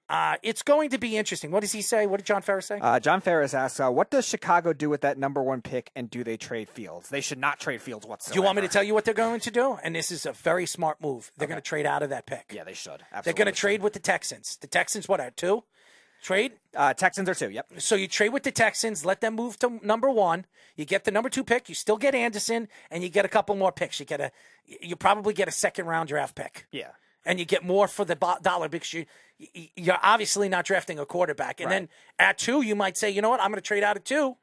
uh, 0.10 0.36
it's 0.44 0.62
going 0.62 0.90
to 0.92 0.98
be 0.98 1.18
interesting. 1.18 1.52
What 1.52 1.62
does 1.62 1.72
he 1.72 1.82
say? 1.82 2.06
What 2.06 2.18
did 2.18 2.26
John 2.26 2.42
Ferris 2.42 2.68
say? 2.68 2.80
Uh, 2.80 3.00
John 3.00 3.22
Ferris 3.22 3.54
asks, 3.54 3.80
uh, 3.80 3.90
"What 3.90 4.12
does 4.12 4.28
Chicago 4.28 4.72
do 4.74 4.90
with 4.90 5.02
that 5.02 5.18
number 5.18 5.42
one 5.42 5.62
pick, 5.62 5.92
and 5.96 6.10
do 6.10 6.24
they 6.24 6.38
trade 6.38 6.70
Fields? 6.70 7.10
They 7.10 7.22
should 7.22 7.40
not 7.40 7.60
trade 7.60 7.82
Fields 7.82 8.06
whatsoever." 8.06 8.34
do 8.34 8.40
you 8.40 8.44
want 8.44 8.56
me 8.58 8.62
to 8.62 8.68
tell 8.68 8.84
you 8.84 8.94
what 8.94 9.06
they're 9.06 9.14
going 9.14 9.40
to 9.42 9.52
do? 9.52 9.78
And 9.84 9.96
this 9.96 10.12
is 10.12 10.26
a 10.26 10.34
very 10.34 10.66
smart 10.66 11.02
move. 11.02 11.32
They're 11.38 11.48
going 11.48 11.62
to 11.62 11.68
trade 11.68 11.86
out 11.86 12.04
of 12.04 12.10
that 12.10 12.26
pick. 12.28 12.52
Yeah, 12.54 12.64
they 12.64 12.74
should. 12.74 13.02
Absolutely 13.12 13.22
They're 13.24 13.46
going 13.46 13.54
to 13.54 13.60
trade 13.60 13.82
with 13.82 13.94
the 13.94 14.00
Texans. 14.00 14.58
The 14.58 14.68
Texans, 14.68 15.08
what, 15.08 15.20
at 15.20 15.38
two? 15.38 15.64
Trade? 16.22 16.54
Uh, 16.76 16.94
Texans 16.94 17.30
are 17.30 17.36
two. 17.36 17.50
Yep. 17.50 17.74
So 17.78 17.96
you 17.96 18.08
trade 18.08 18.30
with 18.30 18.44
the 18.44 18.52
Texans, 18.52 19.06
let 19.06 19.22
them 19.22 19.36
move 19.36 19.60
to 19.60 19.80
number 19.86 20.10
one. 20.10 20.46
You 20.76 20.86
get 20.86 21.04
the 21.04 21.12
number 21.12 21.30
two 21.30 21.44
pick. 21.44 21.70
You 21.70 21.76
still 21.76 21.98
get 21.98 22.16
Anderson, 22.16 22.68
and 22.90 23.04
you 23.04 23.10
get 23.10 23.26
a 23.26 23.28
couple 23.28 23.56
more 23.56 23.72
picks. 23.72 24.00
You 24.00 24.06
get 24.06 24.22
a, 24.22 24.32
you 24.66 24.96
probably 24.96 25.34
get 25.34 25.48
a 25.48 25.52
second 25.52 25.86
round 25.86 26.10
draft 26.10 26.36
pick, 26.36 26.68
Yeah. 26.72 26.90
And 27.26 27.40
you 27.40 27.46
get 27.46 27.64
more 27.64 27.88
for 27.88 28.06
the 28.06 28.16
dollar 28.42 28.70
because 28.70 28.94
you, 28.94 29.06
you- 29.38 29.68
you're 29.76 30.00
obviously 30.02 30.48
not 30.50 30.66
drafting 30.66 31.00
a 31.00 31.06
quarterback. 31.06 31.60
And 31.60 31.70
then 31.72 31.90
at 32.20 32.38
two, 32.38 32.62
you 32.62 32.76
might 32.76 32.98
say, 32.98 33.10
you 33.10 33.22
know 33.22 33.30
what, 33.30 33.42
I'm 33.42 33.50
going 33.52 33.56
to 33.62 33.62
trade 33.62 33.84
out 33.84 33.98
of 33.98 34.04
two, 34.04 34.38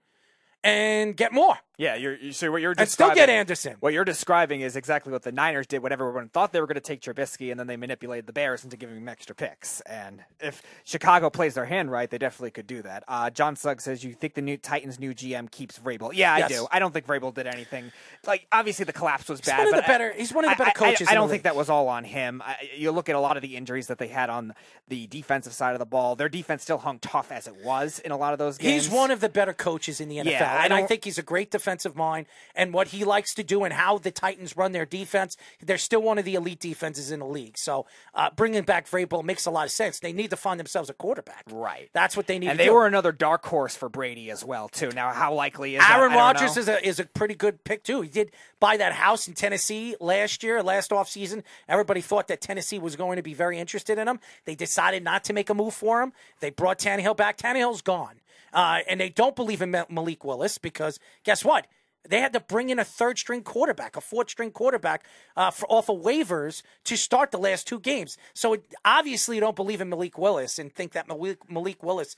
and 0.65 1.17
get 1.17 1.33
more. 1.33 1.59
Yeah, 1.79 1.95
you're, 1.97 2.15
you 2.17 2.33
so 2.33 2.53
what 2.53 2.61
you're 2.61 2.75
And 2.77 2.87
still 2.89 3.15
get 3.15 3.31
Anderson. 3.31 3.77
What 3.81 3.93
you're 3.95 4.05
describing 4.05 4.61
is 4.61 4.77
exactly 4.77 5.11
what 5.11 5.23
the 5.23 5.33
Niners 5.33 5.67
did 5.67 5.83
when 5.83 5.91
everyone 5.91 6.29
thought 6.29 6.53
they 6.53 6.61
were 6.61 6.67
going 6.67 6.75
to 6.75 6.81
take 6.81 7.01
Trubisky, 7.01 7.51
and 7.51 7.59
then 7.59 7.67
they 7.67 7.77
manipulated 7.79 8.27
the 8.27 8.33
Bears 8.33 8.63
into 8.63 8.77
giving 8.77 8.97
him 8.97 9.09
extra 9.09 9.35
picks. 9.35 9.81
And 9.83 10.23
if 10.39 10.63
Chicago 10.85 11.31
plays 11.31 11.55
their 11.55 11.65
hand 11.65 11.91
right, 11.91 12.11
they 12.11 12.19
definitely 12.19 12.51
could 12.51 12.67
do 12.67 12.83
that. 12.83 13.05
Uh, 13.09 13.31
John 13.31 13.57
Sugg 13.57 13.81
says, 13.81 14.05
"You 14.05 14.13
think 14.13 14.35
the 14.35 14.43
new 14.43 14.59
Titans' 14.59 15.01
new 15.01 15.15
GM 15.15 15.51
keeps 15.51 15.79
Vrabel?" 15.79 16.11
Yeah, 16.13 16.35
I 16.35 16.39
Yes. 16.41 16.51
do. 16.51 16.67
I 16.71 16.79
don't 16.79 16.93
think 16.93 17.07
Vrabel 17.07 17.33
did 17.33 17.47
anything. 17.47 17.91
Like 18.27 18.47
obviously 18.53 18.85
the 18.85 18.93
collapse 18.93 19.29
was 19.29 19.41
bad. 19.41 19.59
one 19.59 19.67
of 19.69 19.73
but 19.73 19.77
the 19.79 19.87
better- 19.87 20.13
I- 20.15 20.19
he's 20.19 20.33
one 20.33 20.45
of 20.45 20.51
the 20.51 20.57
better 20.57 20.69
I- 20.69 20.71
I- 20.87 20.91
coaches 20.91 21.09
I, 21.09 21.13
the 21.13 21.15
don't 21.21 21.31
think 21.31 21.45
that 21.45 21.57
was 21.57 21.71
all 21.71 21.89
on 21.89 22.05
him. 22.05 22.43
I, 22.45 22.57
you 22.77 22.91
look 22.93 23.09
at 23.09 23.17
a 23.17 23.21
lot 23.21 23.37
of 23.37 23.43
the 23.43 23.57
injuries 23.57 23.87
that 23.87 23.97
they 23.99 24.09
had 24.09 24.29
on 24.29 24.55
the 24.89 25.07
defensive 25.07 25.55
side 25.55 25.73
of 25.73 25.79
the 25.79 25.87
ball. 25.87 26.17
Their 26.17 26.29
defense 26.29 26.63
still 26.63 26.79
hung 26.79 26.99
tough 26.99 27.33
as 27.33 27.47
it 27.47 27.57
was 27.65 27.99
in 27.99 28.13
a 28.13 28.17
lot 28.19 28.35
of 28.35 28.39
those 28.39 28.59
games. 28.59 28.85
He's 28.85 28.93
one 28.93 29.11
of 29.11 29.21
the 29.21 29.29
better 29.31 29.55
coaches 29.55 30.01
in 30.01 30.09
the 30.11 30.19
NFL, 30.19 30.31
Yeah, 30.31 30.59
I 30.61 30.65
and 30.67 30.75
I 30.75 30.85
think 30.87 31.05
he's 31.05 31.17
a 31.19 31.23
great 31.23 31.51
defensive 31.63 31.95
mind. 31.95 32.27
And 32.57 32.75
what 32.75 32.89
he 32.89 33.05
likes 33.05 33.35
to 33.35 33.45
do 33.45 33.63
and 33.63 33.73
how 33.73 33.99
the 33.99 34.11
Titans 34.11 34.57
run 34.57 34.73
their 34.73 34.85
defense, 34.85 35.37
they're 35.65 35.79
still 35.79 36.03
one 36.03 36.19
of 36.19 36.25
the 36.25 36.35
elite 36.35 36.59
defenses 36.59 37.13
in 37.13 37.21
the 37.21 37.27
league. 37.27 37.57
So 37.57 37.87
uh, 38.15 38.31
bringing 38.35 38.65
back 38.65 38.89
Vrabel 38.89 39.23
makes 39.23 39.47
a 39.47 39.51
lot 39.51 39.65
of 39.65 39.71
sense. 39.71 40.01
They 40.01 40.13
need 40.13 40.31
to 40.31 40.37
find 40.37 40.59
themselves 40.59 40.91
a 40.91 40.95
quarterback. 40.95 41.45
Right. 41.51 41.89
That's 41.93 42.17
what 42.17 42.27
they 42.27 42.39
need. 42.39 42.49
and 42.49 42.59
they 42.59 42.67
do. 42.67 42.75
were 42.75 42.87
another 42.87 43.13
dark 43.13 43.47
horse 43.47 43.77
for 43.77 43.89
Brady 43.89 44.31
as 44.31 44.45
well 44.45 44.69
too. 44.69 44.91
Now, 44.91 45.13
how 45.13 45.33
likely 45.33 45.77
is 45.77 45.81
that? 45.81 45.99
Aaron 45.99 46.13
Rodgers 46.13 46.57
is 46.57 46.69
a 46.69 46.85
is 46.85 46.99
a 46.99 47.05
pretty 47.05 47.35
good 47.35 47.63
pick 47.63 47.85
too. 47.85 48.01
He 48.01 48.09
did 48.09 48.33
buy 48.59 48.77
that 48.77 48.93
house 48.93 49.29
in 49.29 49.35
Tennessee 49.35 49.95
last 50.01 50.43
year, 50.43 50.63
last 50.63 50.91
offseason. 50.91 51.45
Everybody 51.69 52.01
thought 52.01 52.27
that 52.29 52.41
Tennessee 52.41 52.79
was 52.79 52.97
going 52.97 53.17
to 53.17 53.23
be 53.23 53.35
very 53.35 53.59
interested 53.59 53.99
in 53.99 54.09
him. 54.09 54.19
They 54.45 54.55
decided 54.57 55.05
not 55.05 55.23
to 55.25 55.33
make 55.33 55.49
a 55.51 55.55
move 55.55 55.75
for 55.75 56.03
him. 56.03 56.13
They 56.41 56.51
brought 56.51 56.79
Tannehill 56.79 57.17
back. 57.17 57.39
Tannehill's 57.39 57.83
gone, 57.83 58.17
uh, 58.53 58.81
and 58.89 59.01
they 59.01 59.09
don't 59.09 59.37
believe 59.37 59.63
in 59.63 59.71
Malik 59.71 60.25
Willis 60.25 60.59
because 60.59 60.99
guess 61.25 61.45
what? 61.45 61.67
They 62.09 62.19
had 62.21 62.33
to 62.33 62.41
bring 62.41 62.71
in 62.71 62.81
a 62.81 62.85
third 62.85 63.17
string 63.17 63.43
quarterback, 63.43 63.97
a 63.97 64.01
fourth 64.01 64.29
string 64.29 64.51
quarterback 64.51 65.05
uh, 65.37 65.53
for, 65.53 65.67
off 65.67 65.89
of 65.89 65.99
waivers 66.03 66.63
to 66.87 66.97
start 66.97 67.31
the 67.31 67.39
last 67.39 67.69
two 67.69 67.79
games. 67.79 68.19
So 68.35 68.55
it, 68.55 68.65
obviously, 68.85 69.37
you 69.37 69.41
don't 69.41 69.55
believe 69.55 69.81
in 69.81 69.89
Malik 69.89 70.19
Willis 70.19 70.59
and 70.59 70.75
think 70.75 70.95
that 70.95 71.07
Malik, 71.07 71.49
Malik 71.49 71.81
Willis 71.85 72.17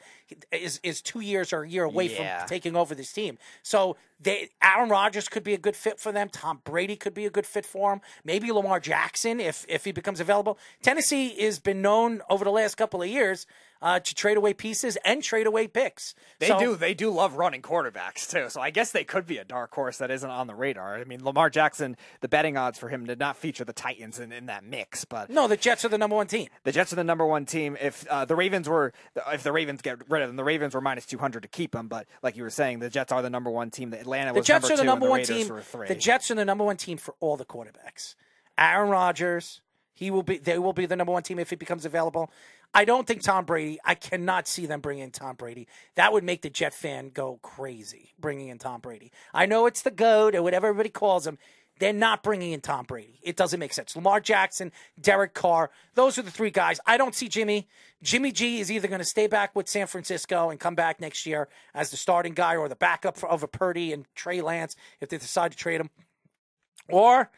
is 0.51 0.81
is 0.83 1.03
two 1.03 1.21
years 1.21 1.53
or 1.53 1.65
a 1.65 1.69
year 1.69 1.85
away 1.85 2.07
Yeah. 2.07 2.39
from 2.39 2.49
taking 2.49 2.77
over 2.77 2.95
this 2.95 3.13
team. 3.13 3.37
So 3.63 3.99
they 4.19 4.49
Aaron 4.63 4.89
Rodgers 4.89 5.29
could 5.29 5.45
be 5.45 5.53
a 5.53 5.59
good 5.59 5.77
fit 5.77 6.01
for 6.01 6.13
them. 6.13 6.31
Tom 6.31 6.63
Brady 6.65 6.97
could 6.97 7.13
be 7.13 7.27
a 7.27 7.31
good 7.31 7.45
fit 7.45 7.67
for 7.67 7.93
him. 7.93 8.01
Maybe 8.25 8.51
Lamar 8.51 8.81
Jackson 8.81 9.39
if 9.39 9.67
if 9.69 9.85
he 9.85 9.93
becomes 9.93 10.19
available. 10.19 10.59
Tennessee 10.83 11.39
has 11.45 11.59
been 11.59 11.83
known 11.83 12.23
over 12.31 12.43
the 12.43 12.51
last 12.51 12.77
couple 12.77 13.03
of 13.03 13.09
years 13.11 13.47
uh, 13.85 14.01
to 14.01 14.15
trade 14.15 14.37
away 14.39 14.55
pieces 14.55 14.97
and 15.05 15.23
trade 15.23 15.47
away 15.47 15.69
picks. 15.69 16.15
They 16.41 16.49
So- 16.49 16.59
do. 16.59 16.75
They 16.75 16.95
do 16.95 17.11
love 17.11 17.35
running 17.37 17.61
quarterbacks 17.63 18.29
too. 18.29 18.49
So 18.49 18.61
I 18.61 18.71
guess 18.71 18.91
they 18.93 19.05
could 19.05 19.27
be 19.27 19.37
a 19.37 19.45
dark 19.45 19.75
horse 19.75 19.99
that 19.99 20.11
isn't 20.11 20.29
on 20.31 20.47
the 20.47 20.55
radar. 20.55 20.97
I 20.97 21.05
mean, 21.05 21.23
Lamar 21.23 21.51
Jackson. 21.51 21.97
The 22.21 22.29
betting 22.29 22.57
odds 22.57 22.79
for 22.79 22.89
him 22.89 23.05
did 23.05 23.19
not 23.19 23.37
feature 23.37 23.65
the 23.65 23.75
Titans 23.75 24.19
in, 24.19 24.33
in 24.33 24.47
that 24.47 24.65
mix, 24.65 25.05
but 25.05 25.29
No, 25.29 25.47
the 25.47 25.57
Jets 25.59 25.85
are 25.85 25.89
the 25.91 25.99
number 25.99 26.17
one 26.17 26.27
team. 26.27 26.49
the 26.65 26.73
Jets 26.73 26.93
are 26.93 26.97
the 26.97 27.05
number 27.05 27.27
one 27.27 27.45
team. 27.45 27.77
If 27.81 28.07
uh, 28.09 28.25
the 28.25 28.35
Ravens 28.35 28.69
were, 28.69 28.93
if 29.33 29.43
the 29.43 29.53
Ravens 29.53 29.83
get 29.83 29.99
rid 30.11 30.23
of 30.23 30.29
them, 30.31 30.37
the 30.37 30.45
Ravens 30.45 30.75
were 30.75 30.81
minus 30.81 31.05
two 31.05 31.19
hundred 31.19 31.43
to 31.43 31.49
keep 31.49 31.73
them. 31.73 31.87
But 31.89 32.07
like 32.23 32.37
you 32.37 32.43
were 32.43 32.51
saying, 32.51 32.79
the 32.79 32.89
Jets 32.89 33.13
are 33.13 33.21
the 33.21 33.29
number 33.31 33.51
one 33.51 33.71
team. 33.71 33.91
The 33.91 34.01
Atlanta 34.01 34.33
The 34.33 34.39
was 34.41 34.47
Jets 34.47 34.63
number 34.63 34.75
are 34.75 34.77
the 34.79 34.85
number 34.85 35.07
the 35.07 35.11
one 35.11 35.21
Raiders 35.21 35.49
team. 35.73 35.85
The 35.89 35.95
Jets 35.95 36.31
are 36.31 36.35
the 36.37 36.45
number 36.47 36.65
one 36.65 36.79
team 36.79 36.97
for 36.97 37.15
all 37.21 37.37
the 37.37 37.45
quarterbacks. 37.45 38.15
Aaron 38.57 38.89
Rodgers, 38.89 39.61
he 39.93 40.11
will 40.11 40.23
be. 40.23 40.39
They 40.39 40.59
will 40.59 40.73
be 40.73 40.87
the 40.87 40.97
number 40.97 41.13
one 41.13 41.23
team 41.23 41.39
if 41.39 41.51
he 41.51 41.57
becomes 41.57 41.85
available. 41.85 42.31
I 42.75 42.85
don't 42.85 43.07
think 43.07 43.23
Tom 43.23 43.45
Brady. 43.45 43.79
I 43.85 43.95
cannot 43.95 44.49
see 44.49 44.67
them 44.67 44.81
bringing 44.81 45.05
in 45.05 45.11
Tom 45.13 45.37
Brady. 45.37 45.69
That 45.95 46.13
would 46.13 46.25
make 46.25 46.43
the 46.43 46.51
Jet 46.51 46.75
fan 46.75 47.11
go 47.11 47.39
crazy. 47.41 48.15
Bringing 48.19 48.49
in 48.49 48.59
Tom 48.59 48.81
Brady. 48.81 49.13
I 49.33 49.47
know 49.47 49.67
it's 49.67 49.83
the 49.83 49.93
goat 49.93 50.35
or 50.35 50.43
whatever 50.43 50.67
everybody 50.67 50.91
calls 50.91 51.27
him. 51.27 51.39
They're 51.81 51.93
not 51.93 52.23
bringing 52.23 52.53
in 52.53 52.61
Tom 52.61 52.85
Brady. 52.85 53.19
It 53.23 53.37
doesn't 53.37 53.59
make 53.59 53.73
sense. 53.73 53.97
Lamar 53.97 54.21
Jackson, 54.21 54.71
Derek 55.01 55.35
Carr, 55.35 55.71
those 55.95 56.19
are 56.19 56.23
the 56.23 56.31
three 56.31 56.51
guys. 56.51 56.79
I 56.87 56.97
don't 56.97 57.15
see 57.15 57.29
Jimmy. 57.29 57.69
Jimmy 58.03 58.31
G 58.31 58.61
is 58.61 58.71
either 58.71 58.87
going 58.87 59.01
to 59.01 59.05
stay 59.05 59.27
back 59.27 59.57
with 59.57 59.69
San 59.69 59.87
Francisco 59.87 60.51
and 60.51 60.61
come 60.61 60.77
back 60.77 61.01
next 61.01 61.27
year 61.27 61.49
as 61.75 61.91
the 61.91 61.97
starting 61.97 62.33
guy 62.33 62.57
or 62.57 62.69
the 62.69 62.77
backup 62.77 63.17
for, 63.17 63.29
of 63.29 63.43
a 63.43 63.49
Purdy 63.49 63.93
and 63.93 64.07
Trey 64.15 64.41
Lance 64.41 64.77
if 65.01 65.09
they 65.09 65.19
decide 65.19 65.51
to 65.51 65.59
trade 65.59 65.81
him. 65.81 65.91
Or 66.89 67.31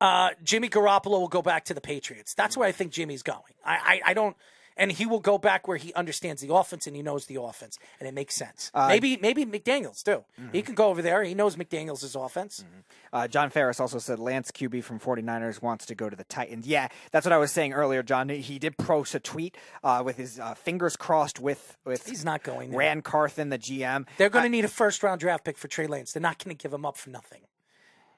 uh, 0.00 0.30
Jimmy 0.42 0.68
Garoppolo 0.68 1.20
will 1.20 1.28
go 1.28 1.42
back 1.42 1.66
to 1.66 1.74
the 1.74 1.80
Patriots. 1.80 2.34
That's 2.34 2.56
where 2.56 2.68
I 2.68 2.72
think 2.72 2.92
Jimmy's 2.92 3.22
going. 3.22 3.54
I, 3.64 4.00
I, 4.04 4.10
I 4.10 4.14
don't, 4.14 4.36
and 4.76 4.92
he 4.92 5.06
will 5.06 5.20
go 5.20 5.38
back 5.38 5.66
where 5.66 5.76
he 5.76 5.92
understands 5.94 6.42
the 6.42 6.52
offense 6.54 6.86
and 6.86 6.94
he 6.94 7.02
knows 7.02 7.26
the 7.26 7.40
offense, 7.40 7.78
and 7.98 8.08
it 8.08 8.14
makes 8.14 8.34
sense. 8.34 8.70
maybe 8.74 9.16
maybe 9.16 9.44
McDaniels 9.44 10.02
too. 10.02 10.24
He 10.52 10.62
can 10.62 10.74
go 10.74 10.88
over 10.88 11.02
there. 11.02 11.22
He 11.24 11.34
knows 11.34 11.56
McDaniels' 11.56 12.14
offense. 12.24 12.64
Uh, 13.12 13.26
John 13.28 13.50
Ferris 13.50 13.80
also 13.80 13.98
said 13.98 14.18
Lance 14.18 14.50
QB 14.50 14.84
from 14.84 15.00
49ers 15.00 15.62
wants 15.62 15.86
to 15.86 15.94
go 15.94 16.10
to 16.10 16.16
the 16.16 16.24
Titans. 16.24 16.66
Yeah, 16.66 16.88
that's 17.12 17.24
what 17.24 17.32
I 17.32 17.38
was 17.38 17.50
saying 17.52 17.72
earlier, 17.72 18.02
John. 18.02 18.28
He 18.28 18.58
did 18.58 18.76
post 18.76 19.14
a 19.14 19.20
tweet 19.20 19.56
uh, 19.82 20.02
with 20.04 20.16
his 20.16 20.38
uh, 20.38 20.54
fingers 20.54 20.96
crossed 20.96 21.40
with 21.40 21.76
with 21.84 22.06
He's 22.06 22.24
not 22.24 22.42
going 22.42 22.70
there. 22.70 22.78
Ran 22.78 23.02
Carthon, 23.02 23.48
the 23.48 23.58
GM. 23.58 24.06
They're 24.18 24.28
going 24.30 24.44
to 24.44 24.48
need 24.50 24.64
a 24.64 24.68
first 24.68 25.02
round 25.02 25.20
draft 25.20 25.44
pick 25.44 25.56
for 25.56 25.68
Trey 25.68 25.86
Lance. 25.86 26.12
They're 26.12 26.20
not 26.20 26.42
going 26.42 26.56
to 26.56 26.62
give 26.62 26.72
him 26.72 26.84
up 26.84 26.96
for 26.96 27.10
nothing. 27.10 27.42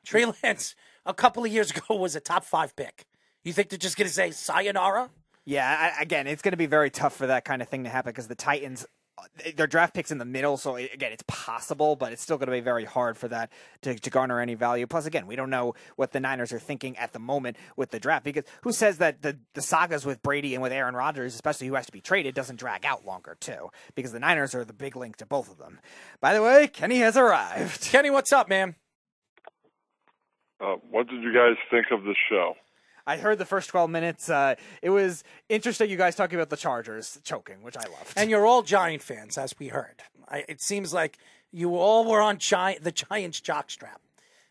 Trey 0.04 0.24
Lance, 0.42 0.74
a 1.04 1.14
couple 1.14 1.44
of 1.44 1.52
years 1.52 1.70
ago, 1.70 1.96
was 1.96 2.16
a 2.16 2.20
top 2.20 2.44
five 2.44 2.74
pick. 2.74 3.04
You 3.44 3.52
think 3.52 3.68
they're 3.68 3.78
just 3.78 3.96
going 3.96 4.08
to 4.08 4.12
say 4.14 4.30
sayonara? 4.30 5.10
Yeah, 5.48 5.92
I, 5.98 6.02
again, 6.02 6.26
it's 6.26 6.42
going 6.42 6.52
to 6.52 6.58
be 6.58 6.66
very 6.66 6.90
tough 6.90 7.16
for 7.16 7.26
that 7.28 7.46
kind 7.46 7.62
of 7.62 7.68
thing 7.70 7.84
to 7.84 7.88
happen 7.88 8.10
because 8.10 8.28
the 8.28 8.34
Titans, 8.34 8.84
uh, 9.16 9.22
their 9.56 9.66
draft 9.66 9.94
picks 9.94 10.10
in 10.10 10.18
the 10.18 10.26
middle. 10.26 10.58
So 10.58 10.76
it- 10.76 10.92
again, 10.92 11.10
it's 11.10 11.24
possible, 11.26 11.96
but 11.96 12.12
it's 12.12 12.20
still 12.20 12.36
going 12.36 12.48
to 12.48 12.52
be 12.52 12.60
very 12.60 12.84
hard 12.84 13.16
for 13.16 13.28
that 13.28 13.50
to, 13.80 13.94
to 13.98 14.10
garner 14.10 14.40
any 14.40 14.54
value. 14.54 14.86
Plus, 14.86 15.06
again, 15.06 15.26
we 15.26 15.36
don't 15.36 15.48
know 15.48 15.72
what 15.96 16.12
the 16.12 16.20
Niners 16.20 16.52
are 16.52 16.58
thinking 16.58 16.98
at 16.98 17.14
the 17.14 17.18
moment 17.18 17.56
with 17.76 17.92
the 17.92 17.98
draft 17.98 18.26
because 18.26 18.44
who 18.60 18.72
says 18.72 18.98
that 18.98 19.22
the 19.22 19.38
the 19.54 19.62
sagas 19.62 20.04
with 20.04 20.22
Brady 20.22 20.52
and 20.52 20.62
with 20.62 20.70
Aaron 20.70 20.94
Rodgers, 20.94 21.34
especially 21.34 21.68
who 21.68 21.76
has 21.76 21.86
to 21.86 21.92
be 21.92 22.02
traded, 22.02 22.34
doesn't 22.34 22.56
drag 22.58 22.84
out 22.84 23.06
longer 23.06 23.34
too? 23.40 23.70
Because 23.94 24.12
the 24.12 24.20
Niners 24.20 24.54
are 24.54 24.66
the 24.66 24.74
big 24.74 24.96
link 24.96 25.16
to 25.16 25.24
both 25.24 25.50
of 25.50 25.56
them. 25.56 25.80
By 26.20 26.34
the 26.34 26.42
way, 26.42 26.68
Kenny 26.68 26.98
has 26.98 27.16
arrived. 27.16 27.80
Kenny, 27.90 28.10
what's 28.10 28.34
up, 28.34 28.50
man? 28.50 28.74
Uh, 30.60 30.74
what 30.90 31.06
did 31.08 31.22
you 31.22 31.32
guys 31.32 31.56
think 31.70 31.86
of 31.90 32.02
the 32.04 32.14
show? 32.28 32.52
I 33.08 33.16
heard 33.16 33.38
the 33.38 33.46
first 33.46 33.70
12 33.70 33.88
minutes. 33.88 34.28
Uh, 34.28 34.54
it 34.82 34.90
was 34.90 35.24
interesting, 35.48 35.88
you 35.88 35.96
guys 35.96 36.14
talking 36.14 36.36
about 36.36 36.50
the 36.50 36.58
Chargers 36.58 37.18
choking, 37.24 37.62
which 37.62 37.74
I 37.74 37.84
loved. 37.84 38.12
And 38.16 38.28
you're 38.28 38.44
all 38.44 38.62
Giant 38.62 39.02
fans, 39.02 39.38
as 39.38 39.54
we 39.58 39.68
heard. 39.68 40.02
I, 40.28 40.44
it 40.46 40.60
seems 40.60 40.92
like 40.92 41.18
you 41.50 41.76
all 41.76 42.04
were 42.04 42.20
on 42.20 42.36
Giant, 42.36 42.84
the 42.84 42.92
Giants 42.92 43.40
jockstrap. 43.40 43.96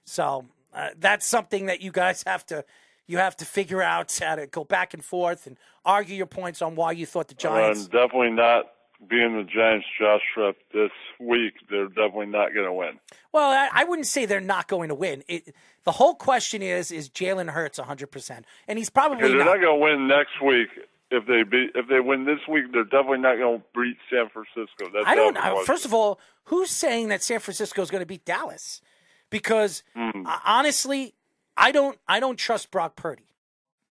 So 0.06 0.46
uh, 0.74 0.90
that's 1.00 1.28
something 1.28 1.68
that 1.68 1.82
you 1.82 1.92
guys 1.92 2.24
have 2.26 2.46
to 2.48 2.66
you 3.06 3.20
have 3.20 3.38
to 3.38 3.46
figure 3.46 3.82
out 3.82 4.18
how 4.22 4.36
to 4.36 4.48
go 4.48 4.66
back 4.66 4.94
and 4.94 5.06
forth 5.06 5.48
and 5.48 5.56
argue 5.86 6.16
your 6.16 6.26
points 6.26 6.62
on 6.62 6.76
why 6.76 6.92
you 6.92 7.06
thought 7.06 7.30
the 7.30 7.36
Giants. 7.36 7.86
I'm 7.86 7.92
definitely 7.92 8.32
not 8.32 8.66
being 9.08 9.38
the 9.38 9.44
Giants 9.44 9.86
Josh 10.00 10.22
Shrep 10.36 10.56
this 10.74 10.92
week. 11.20 11.54
They're 11.70 11.88
definitely 11.88 12.28
not 12.28 12.54
going 12.54 12.66
to 12.66 12.74
win. 12.74 13.00
Well, 13.32 13.50
I, 13.50 13.70
I 13.82 13.84
wouldn't 13.84 14.08
say 14.08 14.26
they're 14.26 14.40
not 14.40 14.68
going 14.68 14.90
to 14.90 14.96
win. 14.96 15.24
It, 15.28 15.54
the 15.84 15.94
whole 15.94 16.16
question 16.16 16.62
is: 16.62 16.92
Is 16.92 17.10
Jalen 17.10 17.50
Hurts 17.52 17.78
100? 17.78 18.08
percent 18.12 18.46
And 18.68 18.78
he's 18.80 18.90
probably 18.90 19.28
they're 19.28 19.38
not. 19.38 19.46
not 19.46 19.62
going 19.62 19.80
to 19.80 19.84
win 19.84 20.08
next 20.08 20.42
week. 20.44 20.70
If 21.10 21.26
they 21.26 21.44
beat, 21.44 21.72
if 21.76 21.88
they 21.88 22.02
win 22.02 22.26
this 22.26 22.40
week, 22.50 22.66
they're 22.74 22.84
definitely 22.84 23.20
not 23.20 23.38
going 23.38 23.60
to 23.60 23.66
beat 23.74 23.98
San 24.10 24.28
Francisco. 24.30 24.90
That's 24.94 25.06
I 25.08 25.16
don't 25.16 25.36
know. 25.36 25.64
First 25.64 25.86
of 25.86 25.94
all, 25.94 26.20
who's 26.46 26.70
saying 26.70 27.08
that 27.10 27.24
San 27.24 27.40
Francisco 27.40 27.82
is 27.82 27.90
going 27.90 28.02
to 28.02 28.06
beat 28.06 28.26
Dallas? 28.26 28.82
Because 29.30 29.84
uh, 29.96 30.12
honestly, 30.46 31.14
I 31.56 31.72
don't. 31.72 31.98
I 32.08 32.20
don't 32.20 32.38
trust 32.38 32.72
Brock 32.72 32.96
Purdy. 32.98 33.24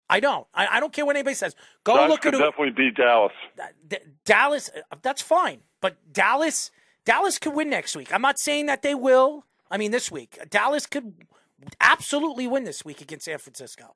I 0.10 0.20
don't. 0.20 0.46
I, 0.54 0.68
I 0.68 0.80
don't 0.80 0.94
care 0.94 1.06
what 1.06 1.16
anybody 1.16 1.36
says. 1.36 1.56
Go 1.84 2.08
look 2.08 2.26
at 2.26 2.34
who, 2.34 2.40
definitely 2.40 2.72
beat 2.72 2.96
Dallas. 2.96 3.34
D- 3.88 3.98
Dallas. 4.24 4.70
uh, 4.92 4.96
That's 5.02 5.22
fine, 5.22 5.62
but 5.82 5.98
Dallas. 6.12 6.72
Dallas 7.06 7.38
could 7.38 7.54
win 7.54 7.70
next 7.70 7.96
week. 7.96 8.14
I'm 8.14 8.22
not 8.22 8.40
saying 8.40 8.66
that 8.68 8.82
they 8.82 8.96
will. 8.96 9.46
I 9.70 9.78
mean, 9.78 9.92
this 9.92 10.12
week, 10.12 10.40
Dallas 10.50 10.86
could 10.86 11.14
absolutely 11.80 12.48
win 12.48 12.64
this 12.64 12.84
week 12.86 13.02
against 13.02 13.26
San 13.26 13.38
Francisco. 13.38 13.96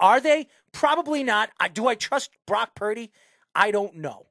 Are 0.00 0.20
they? 0.20 0.48
Probably 0.72 1.22
not. 1.24 1.50
I, 1.60 1.68
do 1.68 1.86
I 1.88 1.94
trust 1.94 2.30
Brock 2.46 2.74
Purdy? 2.74 3.10
I 3.54 3.70
don't 3.70 3.96
know. 3.96 4.26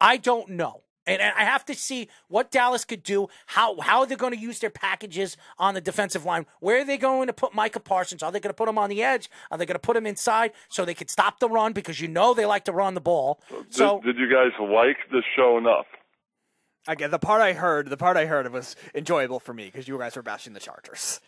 I 0.00 0.16
don't 0.16 0.50
know. 0.50 0.82
And, 1.10 1.20
and 1.20 1.34
I 1.36 1.42
have 1.42 1.64
to 1.64 1.74
see 1.74 2.08
what 2.28 2.52
Dallas 2.52 2.84
could 2.84 3.02
do, 3.02 3.26
how 3.46 3.80
how 3.80 4.04
they're 4.04 4.16
going 4.16 4.32
to 4.32 4.38
use 4.38 4.60
their 4.60 4.70
packages 4.70 5.36
on 5.58 5.74
the 5.74 5.80
defensive 5.80 6.24
line. 6.24 6.46
Where 6.60 6.80
are 6.80 6.84
they 6.84 6.98
going 6.98 7.26
to 7.26 7.32
put 7.32 7.52
Micah 7.52 7.80
Parsons? 7.80 8.22
Are 8.22 8.30
they 8.30 8.38
going 8.38 8.50
to 8.50 8.54
put 8.54 8.68
him 8.68 8.78
on 8.78 8.90
the 8.90 9.02
edge? 9.02 9.28
Are 9.50 9.58
they 9.58 9.66
going 9.66 9.74
to 9.74 9.80
put 9.80 9.96
him 9.96 10.06
inside 10.06 10.52
so 10.68 10.84
they 10.84 10.94
could 10.94 11.10
stop 11.10 11.40
the 11.40 11.48
run? 11.48 11.72
Because 11.72 12.00
you 12.00 12.06
know 12.06 12.32
they 12.32 12.46
like 12.46 12.64
to 12.66 12.72
run 12.72 12.94
the 12.94 13.00
ball. 13.00 13.40
So 13.70 14.00
did, 14.04 14.16
did 14.16 14.20
you 14.20 14.32
guys 14.32 14.52
like 14.60 14.98
the 15.10 15.22
show 15.36 15.58
enough? 15.58 15.86
Again, 16.86 17.10
the 17.10 17.18
part 17.18 17.42
I 17.42 17.54
heard, 17.54 17.90
the 17.90 17.96
part 17.96 18.16
I 18.16 18.26
heard 18.26 18.50
was 18.52 18.76
enjoyable 18.94 19.40
for 19.40 19.52
me 19.52 19.64
because 19.66 19.88
you 19.88 19.98
guys 19.98 20.14
were 20.14 20.22
bashing 20.22 20.52
the 20.52 20.60
Chargers. 20.60 21.20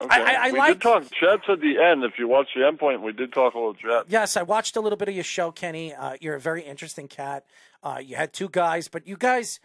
Okay. 0.00 0.20
I- 0.22 0.48
I 0.48 0.50
we 0.50 0.58
like- 0.58 0.72
did 0.74 0.82
talk 0.82 1.02
Jets 1.04 1.44
at 1.48 1.60
the 1.60 1.78
end. 1.80 2.02
If 2.04 2.18
you 2.18 2.26
watch 2.26 2.48
the 2.56 2.66
end 2.66 2.78
point, 2.78 3.02
we 3.02 3.12
did 3.12 3.32
talk 3.32 3.54
a 3.54 3.58
little 3.58 3.74
Jets. 3.74 4.06
Yes, 4.08 4.36
I 4.36 4.42
watched 4.42 4.76
a 4.76 4.80
little 4.80 4.96
bit 4.96 5.08
of 5.08 5.14
your 5.14 5.24
show, 5.24 5.52
Kenny. 5.52 5.94
Uh, 5.94 6.16
you're 6.20 6.34
a 6.34 6.40
very 6.40 6.62
interesting 6.62 7.06
cat. 7.06 7.44
Uh, 7.84 7.98
you 7.98 8.16
had 8.16 8.32
two 8.32 8.48
guys, 8.48 8.88
but 8.88 9.06
you 9.06 9.16
guys 9.16 9.60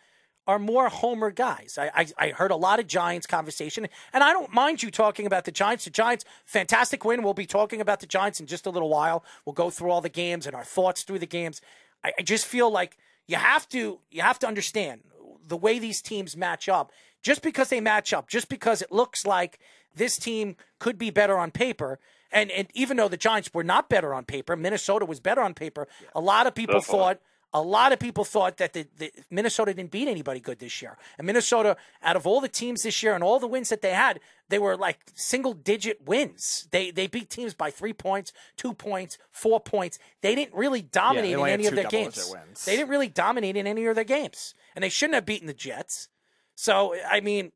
are 0.46 0.60
more 0.60 0.90
homer 0.90 1.32
guys. 1.32 1.78
I, 1.80 1.90
I, 1.96 2.08
I 2.18 2.30
heard 2.30 2.52
a 2.52 2.56
lot 2.56 2.80
of 2.80 2.88
Giants 2.88 3.26
conversation, 3.26 3.88
and 4.12 4.24
I 4.24 4.34
don't 4.34 4.54
mind 4.54 4.84
you 4.84 4.92
talking 4.92 5.26
about 5.26 5.46
the 5.46 5.52
Giants. 5.52 5.86
The 5.86 5.92
Giants, 5.92 6.26
fantastic 6.46 7.06
win. 7.06 7.24
We'll 7.24 7.34
be 7.34 7.46
talking 7.46 7.80
about 7.82 8.02
the 8.02 8.08
Giants 8.08 8.40
in 8.40 8.46
just 8.48 8.66
a 8.66 8.70
little 8.70 8.90
while. 8.90 9.24
We'll 9.46 9.54
go 9.54 9.70
through 9.70 9.92
all 9.92 10.02
the 10.02 10.10
games 10.10 10.46
and 10.46 10.56
our 10.56 10.64
thoughts 10.66 11.04
through 11.04 11.20
the 11.20 11.28
games. 11.28 11.62
I, 12.04 12.12
I 12.20 12.24
just 12.24 12.46
feel 12.46 12.70
like 12.70 12.98
you 13.28 13.38
have 13.38 13.70
to 13.70 14.00
you 14.10 14.22
have 14.22 14.40
to 14.40 14.48
understand 14.48 15.02
the 15.48 15.58
way 15.58 15.80
these 15.80 16.02
teams 16.02 16.36
match 16.36 16.68
up. 16.68 16.92
Just 17.22 17.42
because 17.42 17.70
they 17.70 17.82
match 17.82 18.14
up, 18.14 18.30
just 18.30 18.50
because 18.50 18.82
it 18.82 18.92
looks 18.92 19.26
like 19.26 19.60
this 19.96 20.18
team 20.18 20.56
could 20.80 20.98
be 20.98 21.10
better 21.10 21.38
on 21.38 21.52
paper. 21.52 22.00
And, 22.32 22.50
and 22.52 22.70
even 22.74 22.98
though 22.98 23.08
the 23.08 23.18
Giants 23.18 23.54
were 23.54 23.64
not 23.64 23.90
better 23.90 24.14
on 24.14 24.24
paper, 24.24 24.56
Minnesota 24.56 25.06
was 25.06 25.20
better 25.20 25.42
on 25.42 25.54
paper. 25.54 25.88
A 26.16 26.22
lot 26.22 26.48
of 26.48 26.56
people 26.56 26.76
Definitely. 26.80 27.00
thought 27.00 27.22
a 27.54 27.62
lot 27.62 27.92
of 27.92 28.00
people 28.00 28.24
thought 28.24 28.58
that 28.58 28.74
the, 28.74 28.88
the 28.98 29.12
Minnesota 29.32 29.74
didn't 29.74 29.92
beat 29.92 30.08
anybody 30.08 30.40
good 30.40 30.60
this 30.60 30.82
year. 30.82 30.98
And 31.18 31.26
Minnesota, 31.26 31.78
out 32.04 32.16
of 32.16 32.28
all 32.28 32.42
the 32.42 32.48
teams 32.48 32.84
this 32.84 33.02
year 33.02 33.16
and 33.16 33.24
all 33.24 33.40
the 33.40 33.48
wins 33.48 33.70
that 33.70 33.82
they 33.82 33.94
had, 33.94 34.20
they 34.50 34.60
were 34.60 34.78
like 34.78 35.00
single 35.16 35.54
digit 35.54 36.06
wins. 36.06 36.68
They 36.72 36.92
they 36.92 37.08
beat 37.08 37.30
teams 37.30 37.54
by 37.54 37.72
three 37.72 37.94
points, 37.94 38.34
two 38.56 38.74
points, 38.74 39.18
four 39.32 39.60
points. 39.60 39.98
They 40.22 40.36
didn't 40.36 40.54
really 40.54 40.82
dominate 40.82 41.36
only 41.36 41.52
in 41.52 41.60
any 41.60 41.68
of 41.68 41.76
their 41.76 41.90
games. 41.90 42.30
wins. 42.32 42.66
They 42.66 42.76
didn't 42.76 42.90
really 42.90 43.10
dominate 43.10 43.58
in 43.58 43.66
any 43.66 43.86
of 43.86 43.96
their 43.96 44.04
games, 44.04 44.54
and 44.76 44.84
they 44.84 44.90
shouldn't 44.90 45.16
have 45.16 45.26
beaten 45.26 45.48
the 45.48 45.54
Jets. 45.54 46.10
So 46.56 46.96
I 47.10 47.20
mean, 47.20 47.52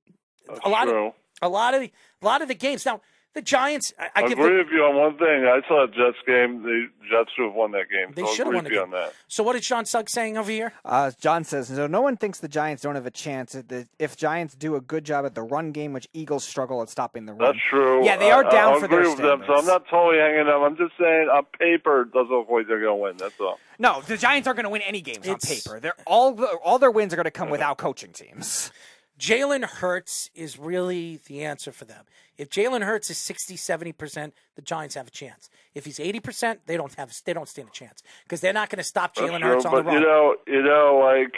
a 0.63 0.69
lot 0.69 0.87
true. 0.87 1.07
of 1.07 1.13
a 1.41 1.49
lot 1.49 1.73
of 1.73 1.81
the, 1.81 1.91
a 2.21 2.25
lot 2.25 2.41
of 2.41 2.47
the 2.47 2.55
games 2.55 2.85
now. 2.85 3.01
The 3.34 3.41
Giants, 3.41 3.91
I, 3.97 4.03
I 4.03 4.09
I 4.15 4.21
give 4.29 4.38
agree 4.38 4.51
the, 4.51 4.57
with 4.63 4.67
you 4.71 4.84
on 4.84 4.95
one 4.95 5.17
thing. 5.17 5.27
I 5.45 5.59
saw 5.67 5.86
a 5.86 5.88
Jets 5.88 6.17
game. 6.27 6.61
The 6.61 6.88
Jets 7.09 7.31
should 7.36 7.45
have 7.45 7.55
won 7.55 7.71
that 7.71 7.89
game. 7.89 8.13
they 8.13 8.21
so 8.21 8.27
should 8.34 8.45
have 8.45 8.53
won 8.53 8.63
with 8.63 8.65
the 8.65 8.69
you 8.69 8.86
game. 8.86 8.93
on 8.93 9.01
that. 9.01 9.13
So 9.27 9.41
what 9.41 9.55
is 9.55 9.65
John 9.67 9.86
Sugg 9.86 10.07
saying 10.07 10.38
over 10.38 10.51
here? 10.51 10.71
Uh, 10.86 11.09
John 11.19 11.43
says, 11.43 11.69
so 11.69 11.88
no 11.88 12.01
one 12.01 12.15
thinks 12.15 12.39
the 12.41 12.47
Giants 12.47 12.84
don't 12.84 12.93
have 12.93 13.07
a 13.07 13.11
chance 13.11 13.55
at 13.55 13.69
the, 13.69 13.88
if 13.97 14.15
Giants 14.15 14.53
do 14.53 14.75
a 14.75 14.81
good 14.81 15.03
job 15.03 15.25
at 15.25 15.34
the 15.34 15.41
run 15.41 15.71
game, 15.71 15.93
which 15.93 16.07
Eagles 16.13 16.43
struggle 16.43 16.84
at 16.84 16.89
stopping 16.89 17.25
the 17.25 17.34
run. 17.34 17.39
That's 17.53 17.65
true. 17.71 18.05
Yeah, 18.05 18.17
they 18.17 18.29
are 18.29 18.45
I- 18.45 18.51
down 18.51 18.75
I, 18.75 18.79
for 18.79 18.86
agree 18.86 18.97
their 18.99 19.09
with 19.09 19.17
them, 19.17 19.43
so 19.47 19.55
I'm 19.55 19.65
not 19.65 19.88
totally 19.89 20.19
hanging 20.19 20.45
them. 20.45 20.61
I'm 20.61 20.77
just 20.77 20.93
saying, 20.99 21.27
on 21.34 21.45
paper, 21.57 22.01
it 22.03 22.13
doesn't 22.13 22.29
look 22.31 22.49
like 22.51 22.67
they're 22.67 22.81
going 22.81 22.97
to 22.99 23.03
win. 23.03 23.17
That's 23.17 23.39
all. 23.39 23.57
No, 23.79 24.01
the 24.01 24.15
Giants 24.15 24.47
aren't 24.47 24.57
going 24.57 24.65
to 24.65 24.69
win 24.69 24.84
any 24.84 25.01
games 25.01 25.27
on 25.27 25.39
paper. 25.39 25.79
They're 25.79 25.95
all 26.05 26.34
the, 26.34 26.45
all 26.63 26.77
their 26.77 26.91
wins 26.91 27.13
are 27.13 27.15
going 27.15 27.23
to 27.23 27.31
come 27.31 27.49
without 27.49 27.79
coaching 27.79 28.11
teams. 28.11 28.71
Jalen 29.19 29.63
Hurts 29.63 30.29
is 30.36 30.59
really 30.59 31.19
the 31.27 31.43
answer 31.43 31.71
for 31.71 31.86
them. 31.86 32.05
If 32.38 32.49
Jalen 32.49 32.84
Hurts 32.84 33.09
is 33.09 33.17
60, 33.17 33.55
70%, 33.55 34.31
the 34.55 34.61
Giants 34.61 34.95
have 34.95 35.07
a 35.07 35.11
chance. 35.11 35.49
If 35.75 35.86
he's 35.86 35.99
80%, 35.99 36.59
they 36.65 36.77
don't 36.77 36.93
have 36.95 37.13
they 37.25 37.34
don't 37.34 37.47
stand 37.47 37.69
a 37.69 37.71
chance 37.71 38.01
because 38.23 38.41
they're 38.41 38.53
not 38.53 38.69
going 38.69 38.77
to 38.77 38.84
stop 38.84 39.15
That's 39.15 39.27
Jalen 39.29 39.39
true. 39.41 39.49
Hurts 39.49 39.65
on 39.65 39.71
but 39.71 39.77
the 39.84 39.91
run. 39.91 39.93
you 39.95 40.01
know, 40.01 40.36
you 40.47 40.63
know, 40.63 40.99
like 41.03 41.34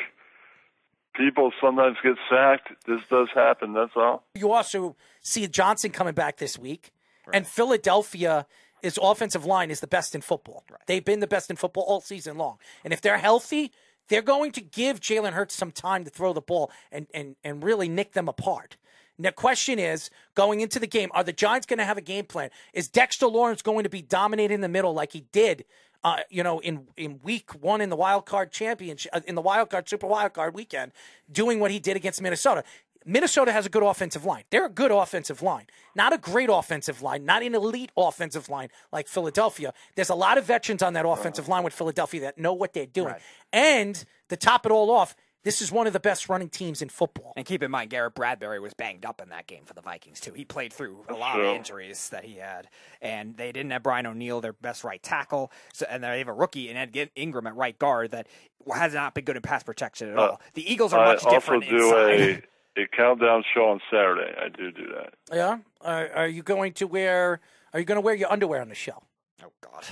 people 1.16 1.52
sometimes 1.62 1.98
get 2.04 2.16
sacked. 2.30 2.70
This 2.88 3.02
does 3.10 3.28
happen. 3.34 3.74
That's 3.74 3.94
all. 3.96 4.24
you 4.36 4.52
also 4.52 4.96
see 5.22 5.48
Johnson 5.48 5.92
coming 5.92 6.14
back 6.14 6.38
this 6.38 6.58
week, 6.58 6.92
and 7.34 7.48
Philadelphia. 7.48 8.46
His 8.82 9.00
offensive 9.02 9.46
line 9.46 9.72
is 9.72 9.80
the 9.80 9.88
best 9.88 10.14
in 10.14 10.22
football. 10.22 10.64
They've 10.86 11.04
been 11.04 11.20
the 11.20 11.26
best 11.26 11.50
in 11.50 11.56
football 11.56 11.86
all 11.88 12.02
season 12.02 12.38
long. 12.38 12.58
And 12.84 12.94
if 12.94 13.02
they're 13.02 13.18
healthy, 13.18 13.72
they're 14.10 14.22
going 14.22 14.52
to 14.52 14.62
give 14.62 15.00
Jalen 15.00 15.32
Hurts 15.32 15.56
some 15.56 15.72
time 15.72 16.04
to 16.04 16.12
throw 16.12 16.34
the 16.34 16.42
ball 16.42 16.70
and, 16.92 17.08
and, 17.12 17.36
and 17.44 17.64
really 17.64 17.90
nick 17.90 18.12
them 18.12 18.28
apart. 18.28 18.78
The 19.18 19.32
question 19.32 19.80
is, 19.80 20.10
going 20.34 20.60
into 20.60 20.80
the 20.80 20.88
game, 20.88 21.10
are 21.14 21.24
the 21.24 21.34
Giants 21.34 21.66
going 21.66 21.80
to 21.80 21.86
have 21.86 21.98
a 21.98 22.02
game 22.02 22.26
plan? 22.26 22.50
Is 22.74 22.88
Dexter 22.90 23.28
Lawrence 23.28 23.62
going 23.62 23.84
to 23.84 23.90
be 23.90 24.02
dominating 24.02 24.56
in 24.56 24.62
the 24.62 24.70
middle 24.70 24.94
like 24.94 25.14
he 25.14 25.26
did, 25.32 25.64
uh, 26.04 26.18
you 26.30 26.44
know, 26.44 26.60
in, 26.60 26.88
in 26.98 27.20
week 27.24 27.52
one 27.64 27.80
in 27.82 27.90
the 27.90 27.96
wild 27.96 28.26
card 28.26 28.52
championship, 28.52 29.12
uh, 29.14 29.22
in 29.26 29.36
the 29.36 29.42
wild 29.42 29.70
card, 29.70 29.88
super 29.88 30.08
wild 30.08 30.34
card 30.34 30.54
weekend, 30.54 30.92
doing 31.32 31.60
what 31.60 31.72
he 31.72 31.80
did 31.80 31.96
against 31.96 32.22
Minnesota? 32.22 32.64
Minnesota 33.08 33.52
has 33.52 33.68
a 33.68 33.70
good 33.70 33.84
offensive 33.84 34.26
line. 34.26 34.44
They're 34.50 34.66
a 34.66 34.70
good 34.70 34.92
offensive 34.92 35.44
line, 35.44 35.68
not 35.96 36.12
a 36.12 36.18
great 36.18 36.50
offensive 36.52 37.04
line, 37.04 37.24
not 37.24 37.44
an 37.44 37.54
elite 37.54 37.92
offensive 37.96 38.50
line 38.50 38.70
like 38.92 39.08
Philadelphia. 39.08 39.74
There's 39.96 40.10
a 40.10 40.16
lot 40.16 40.40
of 40.40 40.46
veterans 40.46 40.82
on 40.82 40.94
that 40.94 41.06
offensive 41.08 41.48
line 41.48 41.64
with 41.64 41.74
Philadelphia 41.74 42.22
that 42.22 42.40
know 42.40 42.54
what 42.54 42.74
they're 42.74 42.88
doing. 42.88 43.14
And 43.54 44.04
to 44.30 44.36
top 44.36 44.66
it 44.66 44.72
all 44.72 44.90
off, 44.90 45.16
this 45.46 45.62
is 45.62 45.72
one 45.72 45.86
of 45.86 45.94
the 45.94 46.00
best 46.00 46.28
running 46.28 46.50
teams 46.50 46.82
in 46.82 46.90
football. 46.90 47.32
And 47.38 47.46
keep 47.46 47.62
in 47.62 47.70
mind, 47.70 47.92
Garrett 47.92 48.16
Bradbury 48.16 48.60
was 48.60 48.74
banged 48.74 49.06
up 49.06 49.22
in 49.22 49.30
that 49.30 49.46
game 49.46 49.64
for 49.64 49.76
the 49.76 49.82
Vikings 49.82 50.20
too. 50.20 50.34
He 50.34 50.44
played 50.44 50.74
through 50.74 51.06
a 51.08 51.14
lot 51.14 51.36
true. 51.36 51.48
of 51.48 51.56
injuries 51.56 52.10
that 52.10 52.26
he 52.26 52.38
had, 52.38 52.68
and 53.00 53.38
they 53.38 53.52
didn't 53.52 53.72
have 53.72 53.84
Brian 53.84 54.08
O'Neill, 54.08 54.42
their 54.42 54.54
best 54.54 54.84
right 54.84 55.02
tackle. 55.02 55.52
So, 55.72 55.86
and 55.88 56.04
they 56.04 56.18
have 56.18 56.28
a 56.28 56.34
rookie 56.34 56.70
in 56.70 56.76
Ed 56.76 57.12
Ingram 57.16 57.46
at 57.48 57.56
right 57.56 57.78
guard 57.78 58.12
that 58.12 58.28
has 58.74 58.94
not 58.96 59.14
been 59.14 59.24
good 59.24 59.36
in 59.36 59.44
pass 59.44 59.62
protection 59.64 60.10
at 60.10 60.18
all. 60.18 60.42
The 60.56 60.70
Eagles 60.70 60.92
are 60.94 61.00
Uh, 61.00 61.04
I 61.04 61.14
much 61.14 61.24
also 61.24 61.30
different 61.36 61.70
do 61.70 61.76
inside. 61.76 62.44
a, 62.76 62.82
a 62.82 62.88
countdown 62.88 63.44
show 63.54 63.70
on 63.70 63.80
Saturday. 63.92 64.34
I 64.44 64.50
do 64.50 64.72
do 64.72 64.88
that. 64.96 65.14
Yeah. 65.32 65.60
Are, 65.82 66.10
are 66.16 66.28
you 66.28 66.42
going 66.42 66.74
to 66.74 66.88
wear? 66.88 67.40
Are 67.72 67.80
you 67.80 67.86
going 67.86 67.98
to 67.98 68.02
wear 68.02 68.16
your 68.16 68.32
underwear 68.32 68.62
on 68.62 68.70
the 68.70 68.76
show? 68.76 69.04
oh 69.44 69.52
God. 69.62 69.86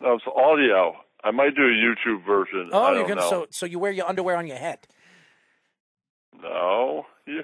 No, 0.00 0.14
it's 0.14 0.24
audio. 0.34 0.96
I 1.24 1.30
might 1.30 1.54
do 1.54 1.62
a 1.62 1.66
YouTube 1.66 2.24
version. 2.24 2.70
Oh, 2.72 2.94
you're 2.94 3.06
to 3.08 3.14
know. 3.16 3.28
so 3.30 3.46
so 3.50 3.66
you 3.66 3.78
wear 3.78 3.90
your 3.92 4.08
underwear 4.08 4.36
on 4.36 4.46
your 4.46 4.56
head. 4.56 4.86
No, 6.42 7.06
you. 7.26 7.42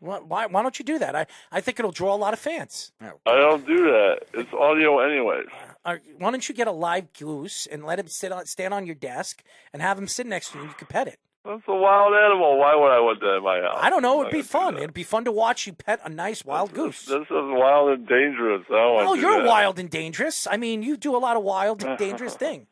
Why, 0.00 0.18
why 0.18 0.46
why 0.46 0.62
don't 0.62 0.78
you 0.78 0.84
do 0.84 0.98
that? 0.98 1.14
I, 1.14 1.26
I 1.52 1.60
think 1.60 1.78
it'll 1.78 1.92
draw 1.92 2.14
a 2.14 2.16
lot 2.16 2.32
of 2.32 2.40
fans. 2.40 2.92
I 3.00 3.12
don't 3.26 3.64
do 3.66 3.84
that. 3.84 4.18
It's 4.34 4.52
audio 4.52 4.98
anyway. 4.98 5.42
Uh, 5.84 5.96
why 6.18 6.30
don't 6.30 6.48
you 6.48 6.54
get 6.54 6.66
a 6.66 6.72
live 6.72 7.12
goose 7.12 7.66
and 7.70 7.84
let 7.84 7.98
him 7.98 8.08
sit 8.08 8.32
on 8.32 8.46
stand 8.46 8.74
on 8.74 8.84
your 8.86 8.96
desk 8.96 9.42
and 9.72 9.80
have 9.80 9.98
him 9.98 10.08
sit 10.08 10.26
next 10.26 10.50
to 10.50 10.58
you 10.58 10.62
and 10.62 10.70
you 10.70 10.76
can 10.76 10.88
pet 10.88 11.06
it? 11.06 11.18
That's 11.44 11.62
a 11.66 11.74
wild 11.74 12.14
animal. 12.14 12.56
Why 12.58 12.74
would 12.76 12.90
I 12.92 13.00
want 13.00 13.18
that 13.20 13.36
in 13.38 13.42
my 13.42 13.60
house? 13.60 13.78
I 13.80 13.90
don't 13.90 14.02
know. 14.02 14.20
It'd 14.20 14.32
be 14.32 14.42
fun. 14.42 14.76
It'd 14.76 14.94
be 14.94 15.02
fun 15.02 15.24
to 15.24 15.32
watch 15.32 15.66
you 15.66 15.72
pet 15.72 16.00
a 16.04 16.08
nice 16.08 16.44
wild 16.44 16.72
goose. 16.72 17.04
This 17.06 17.22
is 17.22 17.26
wild 17.30 17.90
and 17.90 18.06
dangerous. 18.06 18.62
I 18.68 18.72
don't 18.74 19.06
Oh, 19.08 19.14
you're 19.14 19.42
that. 19.42 19.48
wild 19.48 19.78
and 19.80 19.90
dangerous. 19.90 20.46
I 20.48 20.56
mean, 20.56 20.82
you 20.84 20.96
do 20.96 21.16
a 21.16 21.18
lot 21.18 21.36
of 21.36 21.42
wild 21.42 21.82
and 21.84 21.98
dangerous 21.98 22.34
thing 22.44 22.68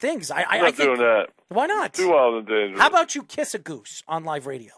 things. 0.00 0.30
I, 0.30 0.40
I, 0.40 0.42
I'm 0.42 0.46
I 0.50 0.56
not 0.62 0.74
think. 0.74 0.88
doing 0.88 0.98
that. 1.00 1.26
Why 1.48 1.66
not? 1.66 1.92
Too 1.94 2.10
wild 2.10 2.34
and 2.38 2.46
dangerous. 2.46 2.80
How 2.80 2.88
about 2.88 3.14
you 3.14 3.22
kiss 3.22 3.54
a 3.54 3.58
goose 3.58 4.02
on 4.08 4.24
live 4.24 4.46
radio? 4.46 4.72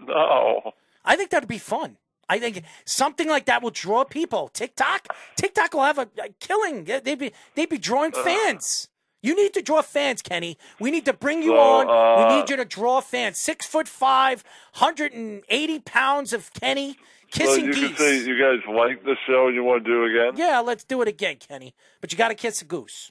no? 0.00 0.72
I 1.04 1.16
think 1.16 1.30
that'd 1.30 1.48
be 1.48 1.58
fun. 1.58 1.96
I 2.28 2.38
think 2.40 2.62
something 2.84 3.28
like 3.28 3.46
that 3.46 3.62
will 3.62 3.70
draw 3.70 4.02
people. 4.04 4.48
TikTok, 4.48 5.06
TikTok 5.36 5.74
will 5.74 5.84
have 5.84 5.98
a, 5.98 6.08
a 6.22 6.28
killing. 6.40 6.84
They'd 6.84 7.18
be 7.18 7.32
they'd 7.54 7.68
be 7.68 7.78
drawing 7.78 8.10
fans. 8.12 8.88
You 9.22 9.34
need 9.36 9.54
to 9.54 9.62
draw 9.62 9.82
fans, 9.82 10.22
Kenny. 10.22 10.58
We 10.78 10.90
need 10.90 11.04
to 11.06 11.12
bring 11.12 11.42
you 11.42 11.50
So, 11.50 11.56
on. 11.60 11.88
uh, 11.88 12.28
we 12.28 12.36
need 12.36 12.50
you 12.50 12.56
to 12.56 12.64
draw 12.64 13.00
fans. 13.00 13.38
Six 13.38 13.64
foot 13.66 13.88
five, 13.88 14.42
180 14.78 15.78
pounds 15.80 16.32
of 16.32 16.52
Kenny 16.52 16.96
So 17.32 17.38
kissing 17.40 17.64
you 17.66 17.74
geese. 17.74 17.98
say 17.98 18.18
you 18.24 18.38
guys 18.40 18.60
like 18.72 19.04
the 19.04 19.16
show 19.26 19.46
and 19.46 19.54
you 19.54 19.62
want 19.64 19.84
to 19.84 19.90
do 19.90 20.04
it 20.04 20.10
again? 20.10 20.36
Yeah, 20.36 20.60
let's 20.60 20.84
do 20.84 21.02
it 21.02 21.08
again, 21.08 21.36
Kenny. 21.36 21.74
But 22.00 22.12
you 22.12 22.18
got 22.18 22.28
to 22.28 22.34
kiss 22.34 22.60
a 22.62 22.64
goose, 22.64 23.10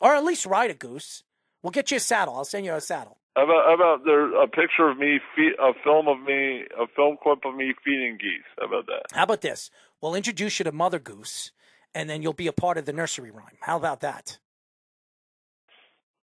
or 0.00 0.14
at 0.14 0.24
least 0.24 0.46
ride 0.46 0.70
a 0.70 0.74
goose. 0.74 1.22
We'll 1.62 1.70
get 1.70 1.90
you 1.90 1.98
a 1.98 2.00
saddle. 2.00 2.36
I'll 2.36 2.44
send 2.44 2.64
you 2.64 2.74
a 2.74 2.80
saddle. 2.80 3.18
How 3.36 3.44
about, 3.44 3.64
how 3.66 3.74
about 3.74 4.04
there 4.04 4.42
a 4.42 4.48
picture 4.48 4.88
of 4.88 4.98
me, 4.98 5.20
feed, 5.36 5.52
a 5.60 5.72
film 5.84 6.08
of 6.08 6.20
me, 6.20 6.64
a 6.78 6.86
film 6.96 7.16
clip 7.22 7.44
of 7.44 7.54
me 7.54 7.74
feeding 7.84 8.18
geese? 8.20 8.42
How 8.58 8.66
about 8.66 8.86
that? 8.86 9.02
How 9.12 9.22
about 9.22 9.40
this? 9.40 9.70
We'll 10.00 10.14
introduce 10.14 10.58
you 10.58 10.64
to 10.64 10.72
Mother 10.72 10.98
Goose, 10.98 11.52
and 11.94 12.10
then 12.10 12.22
you'll 12.22 12.32
be 12.32 12.48
a 12.48 12.52
part 12.52 12.76
of 12.76 12.86
the 12.86 12.92
nursery 12.92 13.30
rhyme. 13.30 13.58
How 13.60 13.76
about 13.76 14.00
that? 14.00 14.38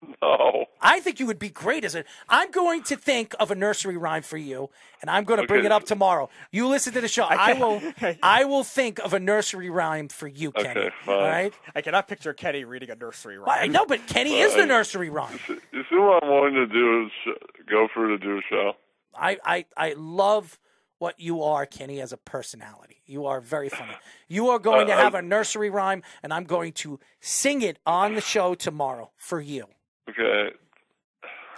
No. 0.21 0.65
I 0.81 0.99
think 1.01 1.19
you 1.19 1.25
would 1.25 1.37
be 1.39 1.49
great 1.49 1.83
as 1.83 1.93
a. 1.93 2.03
I'm 2.29 2.49
going 2.51 2.81
to 2.83 2.95
think 2.95 3.35
of 3.39 3.51
a 3.51 3.55
nursery 3.55 3.97
rhyme 3.97 4.21
for 4.23 4.37
you, 4.37 4.69
and 5.01 5.09
I'm 5.09 5.25
going 5.25 5.39
to 5.41 5.45
bring 5.47 5.65
it 5.65 5.71
up 5.71 5.83
tomorrow. 5.83 6.29
You 6.51 6.67
listen 6.67 6.93
to 6.93 7.01
the 7.01 7.07
show. 7.07 7.23
I, 7.29 7.53
will. 7.53 7.81
I 8.23 8.45
will 8.45 8.63
think 8.63 8.99
of 8.99 9.13
a 9.13 9.19
nursery 9.19 9.69
rhyme 9.69 10.07
for 10.07 10.27
you, 10.27 10.51
Kenny. 10.53 10.79
Okay, 10.79 10.89
fine. 11.03 11.15
All 11.15 11.21
right. 11.27 11.53
I 11.75 11.81
cannot 11.81 12.07
picture 12.07 12.33
Kenny 12.33 12.63
reading 12.63 12.89
a 12.89 12.95
nursery 12.95 13.37
Well, 13.37 13.49
I 13.49 13.61
rhyme. 13.61 13.71
know, 13.73 13.85
but 13.85 14.07
Kenny 14.07 14.39
is 14.39 14.55
the 14.55 14.65
nursery 14.65 15.09
rhyme. 15.09 15.39
You 15.49 15.83
see 15.89 15.97
what 15.97 16.23
I'm 16.23 16.29
willing 16.29 16.53
to 16.53 16.67
do 16.67 17.05
is 17.05 17.35
go 17.69 17.87
for 17.93 18.07
to 18.07 18.17
do 18.17 18.37
a 18.37 18.41
show. 18.49 18.73
I, 19.15 19.37
I, 19.43 19.65
I 19.75 19.93
love 19.97 20.57
what 20.99 21.19
you 21.19 21.43
are, 21.43 21.65
Kenny, 21.65 21.99
as 22.01 22.11
a 22.13 22.17
personality. 22.17 23.01
You 23.05 23.25
are 23.25 23.41
very 23.41 23.69
funny. 23.69 23.93
You 24.27 24.49
are 24.49 24.59
going 24.59 24.87
to 24.87 24.93
Uh, 24.93 24.97
have 24.97 25.15
a 25.15 25.21
nursery 25.21 25.69
rhyme, 25.69 26.01
and 26.23 26.33
I'm 26.33 26.45
going 26.45 26.71
to 26.73 26.99
sing 27.19 27.61
it 27.61 27.77
on 27.85 28.15
the 28.15 28.21
show 28.21 28.55
tomorrow 28.55 29.11
for 29.17 29.39
you. 29.41 29.65
Okay. 30.09 30.51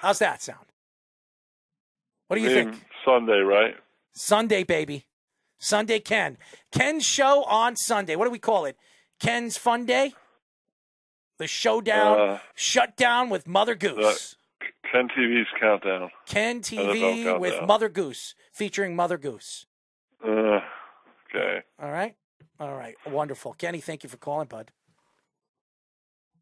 How's 0.01 0.19
that 0.19 0.41
sound? 0.41 0.65
What 2.27 2.37
do 2.37 2.41
you 2.43 2.49
Name 2.49 2.71
think? 2.71 2.85
Sunday, 3.05 3.39
right? 3.39 3.75
Sunday, 4.13 4.63
baby. 4.63 5.05
Sunday, 5.59 5.99
Ken. 5.99 6.37
Ken's 6.71 7.05
show 7.05 7.43
on 7.43 7.75
Sunday. 7.75 8.15
What 8.15 8.25
do 8.25 8.31
we 8.31 8.39
call 8.39 8.65
it? 8.65 8.77
Ken's 9.19 9.57
Fun 9.57 9.85
Day? 9.85 10.13
The 11.37 11.47
showdown, 11.47 12.19
Uh, 12.19 12.39
shut 12.55 12.95
down 12.97 13.29
with 13.29 13.47
Mother 13.47 13.75
Goose. 13.75 14.35
Ken 14.91 15.07
TV's 15.09 15.47
countdown. 15.59 16.11
Ken 16.25 16.61
TV 16.61 17.37
with 17.39 17.61
Mother 17.63 17.89
Goose, 17.89 18.35
featuring 18.53 18.95
Mother 18.95 19.17
Goose. 19.17 19.65
Uh, 20.23 20.59
okay. 21.29 21.61
All 21.81 21.91
right? 21.91 22.15
All 22.59 22.75
right. 22.75 22.95
Wonderful. 23.05 23.53
Kenny, 23.53 23.79
thank 23.81 24.03
you 24.03 24.09
for 24.09 24.17
calling, 24.17 24.47
bud. 24.47 24.71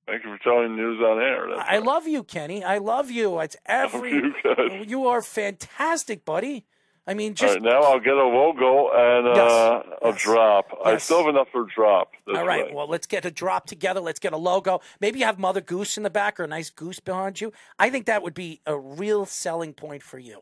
Thank 0.08 0.24
you 0.24 0.36
for 0.38 0.43
telling 0.43 0.76
the 0.76 0.82
news 0.82 0.99
on 1.01 1.20
air. 1.22 1.47
That's 1.55 1.70
I 1.70 1.80
love 1.80 2.08
you, 2.08 2.24
Kenny. 2.24 2.64
I 2.64 2.78
love 2.78 3.12
you. 3.12 3.39
It's 3.39 3.58
every. 3.66 4.12
you 4.14 4.34
guys. 4.43 4.86
You 4.88 5.08
are 5.08 5.22
fantastic, 5.22 6.24
buddy. 6.24 6.66
I 7.10 7.14
mean, 7.14 7.36
just 7.36 7.55
right, 7.55 7.62
now 7.62 7.80
I'll 7.84 7.99
get 7.99 8.14
a 8.16 8.24
logo 8.26 8.89
and 8.93 9.28
Yes. 9.36 9.51
uh, 9.51 9.82
a 10.01 10.10
Yes. 10.10 10.22
drop. 10.24 10.78
I 10.84 10.97
still 10.97 11.20
have 11.20 11.28
enough 11.34 11.47
for 11.51 11.64
a 11.64 11.68
drop. 11.68 12.12
All 12.28 12.45
right. 12.45 12.74
Well, 12.74 12.88
let's 12.88 13.08
get 13.08 13.24
a 13.26 13.32
drop 13.32 13.66
together. 13.66 14.01
Let's 14.01 14.20
get 14.20 14.34
a 14.34 14.38
logo. 14.38 14.82
Maybe 14.99 15.20
you 15.20 15.26
have 15.26 15.39
Mother 15.39 15.62
Goose 15.62 15.95
in 15.97 16.03
the 16.03 16.10
back 16.10 16.38
or 16.39 16.43
a 16.43 16.47
nice 16.47 16.70
goose 16.70 16.99
behind 16.99 17.39
you. 17.39 17.53
I 17.80 17.89
think 17.89 18.05
that 18.08 18.24
would 18.24 18.34
be 18.34 18.60
a 18.66 18.78
real 18.78 19.26
selling 19.26 19.74
point 19.74 20.03
for 20.03 20.20
you. 20.20 20.41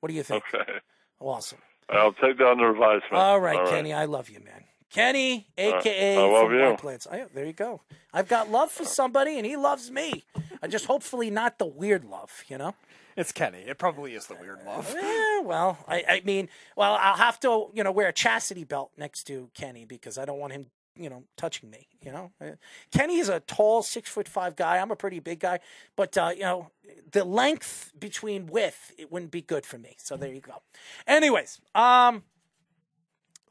What 0.00 0.08
do 0.08 0.14
you 0.14 0.22
think? 0.24 0.42
Okay. 0.54 0.72
Awesome. 1.20 1.58
I'll 1.88 2.12
take 2.12 2.38
down 2.38 2.58
the 2.58 2.68
advisement. 2.68 3.12
All 3.12 3.40
right, 3.40 3.68
Kenny. 3.68 3.92
I 3.92 4.06
love 4.06 4.28
you, 4.28 4.40
man. 4.40 4.64
Kenny, 4.90 5.48
aka 5.58 6.16
I 6.16 6.20
love 6.26 6.46
from 6.48 6.54
you. 6.58 6.64
White 6.64 6.78
Plains. 6.78 7.06
Oh, 7.10 7.26
there 7.34 7.44
you 7.44 7.52
go. 7.52 7.82
I've 8.12 8.28
got 8.28 8.50
love 8.50 8.70
for 8.70 8.84
somebody, 8.84 9.36
and 9.36 9.44
he 9.46 9.56
loves 9.56 9.90
me. 9.90 10.24
I 10.62 10.68
just 10.68 10.86
hopefully 10.86 11.30
not 11.30 11.58
the 11.58 11.66
weird 11.66 12.04
love, 12.04 12.44
you 12.48 12.56
know. 12.58 12.74
It's 13.16 13.32
Kenny. 13.32 13.58
It 13.60 13.78
probably 13.78 14.14
is 14.14 14.26
the 14.26 14.34
weird 14.34 14.58
love. 14.66 14.94
Eh, 14.96 15.40
well, 15.42 15.78
I, 15.88 16.04
I 16.08 16.22
mean, 16.24 16.48
well, 16.76 16.94
I'll 17.00 17.16
have 17.16 17.40
to, 17.40 17.68
you 17.74 17.82
know, 17.82 17.90
wear 17.92 18.08
a 18.08 18.12
chastity 18.12 18.64
belt 18.64 18.90
next 18.96 19.24
to 19.24 19.48
Kenny 19.54 19.84
because 19.86 20.18
I 20.18 20.24
don't 20.26 20.38
want 20.38 20.52
him, 20.52 20.66
you 20.96 21.08
know, 21.08 21.24
touching 21.36 21.70
me. 21.70 21.88
You 22.02 22.12
know, 22.12 22.30
Uh, 22.40 22.52
Kenny 22.92 23.18
is 23.18 23.28
a 23.30 23.40
tall, 23.40 23.82
six 23.82 24.08
foot 24.10 24.28
five 24.28 24.54
guy. 24.54 24.78
I'm 24.78 24.90
a 24.90 24.96
pretty 24.96 25.18
big 25.20 25.40
guy, 25.40 25.60
but 25.96 26.16
uh, 26.16 26.30
you 26.34 26.42
know, 26.42 26.70
the 27.10 27.24
length 27.24 27.92
between 27.98 28.46
width 28.46 28.92
it 28.98 29.10
wouldn't 29.10 29.30
be 29.32 29.42
good 29.42 29.64
for 29.66 29.78
me. 29.78 29.94
So 29.98 30.16
there 30.16 30.32
you 30.32 30.40
go. 30.40 30.62
Anyways, 31.06 31.60
um, 31.74 32.22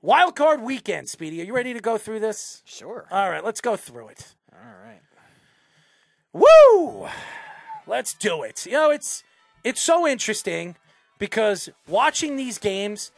wild 0.06 0.36
card 0.36 0.62
weekend, 0.62 1.10
Speedy. 1.10 1.41
Are 1.41 1.45
you 1.45 1.53
ready 1.53 1.74
to 1.74 1.82
go 1.82 1.97
through 1.97 2.20
this? 2.20 2.62
Sure. 2.64 3.06
All 3.12 3.30
right, 3.30 3.43
let's 3.43 3.60
go 3.60 3.76
through 3.76 4.10
it. 4.10 4.36
All 4.53 4.60
right. 4.86 5.01
Woo! 6.32 7.08
Let's 7.88 8.14
do 8.14 8.43
it. 8.43 8.66
You 8.66 8.74
know, 8.74 8.91
it's 8.91 9.24
it's 9.64 9.82
so 9.82 10.08
interesting 10.08 10.76
because 11.18 11.70
watching 11.88 12.36
these 12.36 12.58
games, 12.58 13.12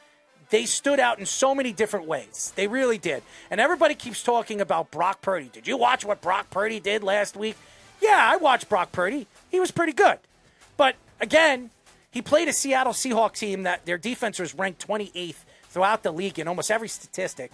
they 0.50 0.66
stood 0.66 1.00
out 1.00 1.20
in 1.20 1.26
so 1.26 1.54
many 1.54 1.74
different 1.74 2.08
ways. 2.08 2.54
They 2.56 2.68
really 2.68 2.98
did. 2.98 3.22
And 3.52 3.60
everybody 3.60 3.96
keeps 3.96 4.24
talking 4.24 4.62
about 4.62 4.92
Brock 4.92 5.22
Purdy. 5.22 5.50
Did 5.52 5.68
you 5.68 5.78
watch 5.78 6.06
what 6.06 6.22
Brock 6.22 6.50
Purdy 6.50 6.80
did 6.80 7.04
last 7.04 7.36
week? 7.36 7.58
Yeah, 8.02 8.30
I 8.32 8.38
watched 8.38 8.70
Brock 8.70 8.92
Purdy. 8.92 9.28
He 9.50 9.60
was 9.60 9.72
pretty 9.72 9.94
good. 9.94 10.20
But 10.78 10.96
again, 11.20 11.72
he 12.12 12.22
played 12.22 12.48
a 12.48 12.54
Seattle 12.54 12.94
Seahawks 12.94 13.40
team 13.40 13.64
that 13.64 13.86
their 13.86 13.98
defense 13.98 14.40
was 14.40 14.54
ranked 14.56 14.86
28th 14.88 15.44
throughout 15.78 16.02
the 16.02 16.12
league 16.12 16.40
in 16.40 16.48
almost 16.48 16.72
every 16.72 16.88
statistic 16.88 17.52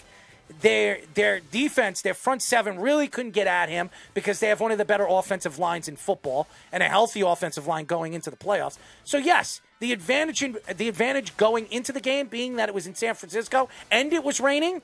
their 0.61 0.99
their 1.13 1.41
defense, 1.41 2.01
their 2.01 2.13
front 2.13 2.41
seven 2.41 2.79
really 2.79 3.09
couldn't 3.09 3.31
get 3.31 3.47
at 3.47 3.67
him 3.67 3.89
because 4.13 4.39
they 4.39 4.47
have 4.47 4.61
one 4.61 4.71
of 4.71 4.77
the 4.77 4.85
better 4.85 5.05
offensive 5.05 5.59
lines 5.59 5.89
in 5.89 5.97
football 5.97 6.47
and 6.71 6.81
a 6.81 6.87
healthy 6.87 7.19
offensive 7.19 7.67
line 7.67 7.83
going 7.83 8.13
into 8.13 8.29
the 8.29 8.37
playoffs. 8.37 8.77
So 9.03 9.17
yes, 9.17 9.59
the 9.79 9.91
advantage 9.91 10.41
in, 10.41 10.57
the 10.73 10.87
advantage 10.87 11.35
going 11.35 11.67
into 11.69 11.91
the 11.91 11.99
game 11.99 12.27
being 12.27 12.55
that 12.55 12.69
it 12.69 12.75
was 12.75 12.87
in 12.87 12.95
San 12.95 13.13
Francisco 13.13 13.67
and 13.91 14.13
it 14.13 14.23
was 14.23 14.39
raining 14.39 14.81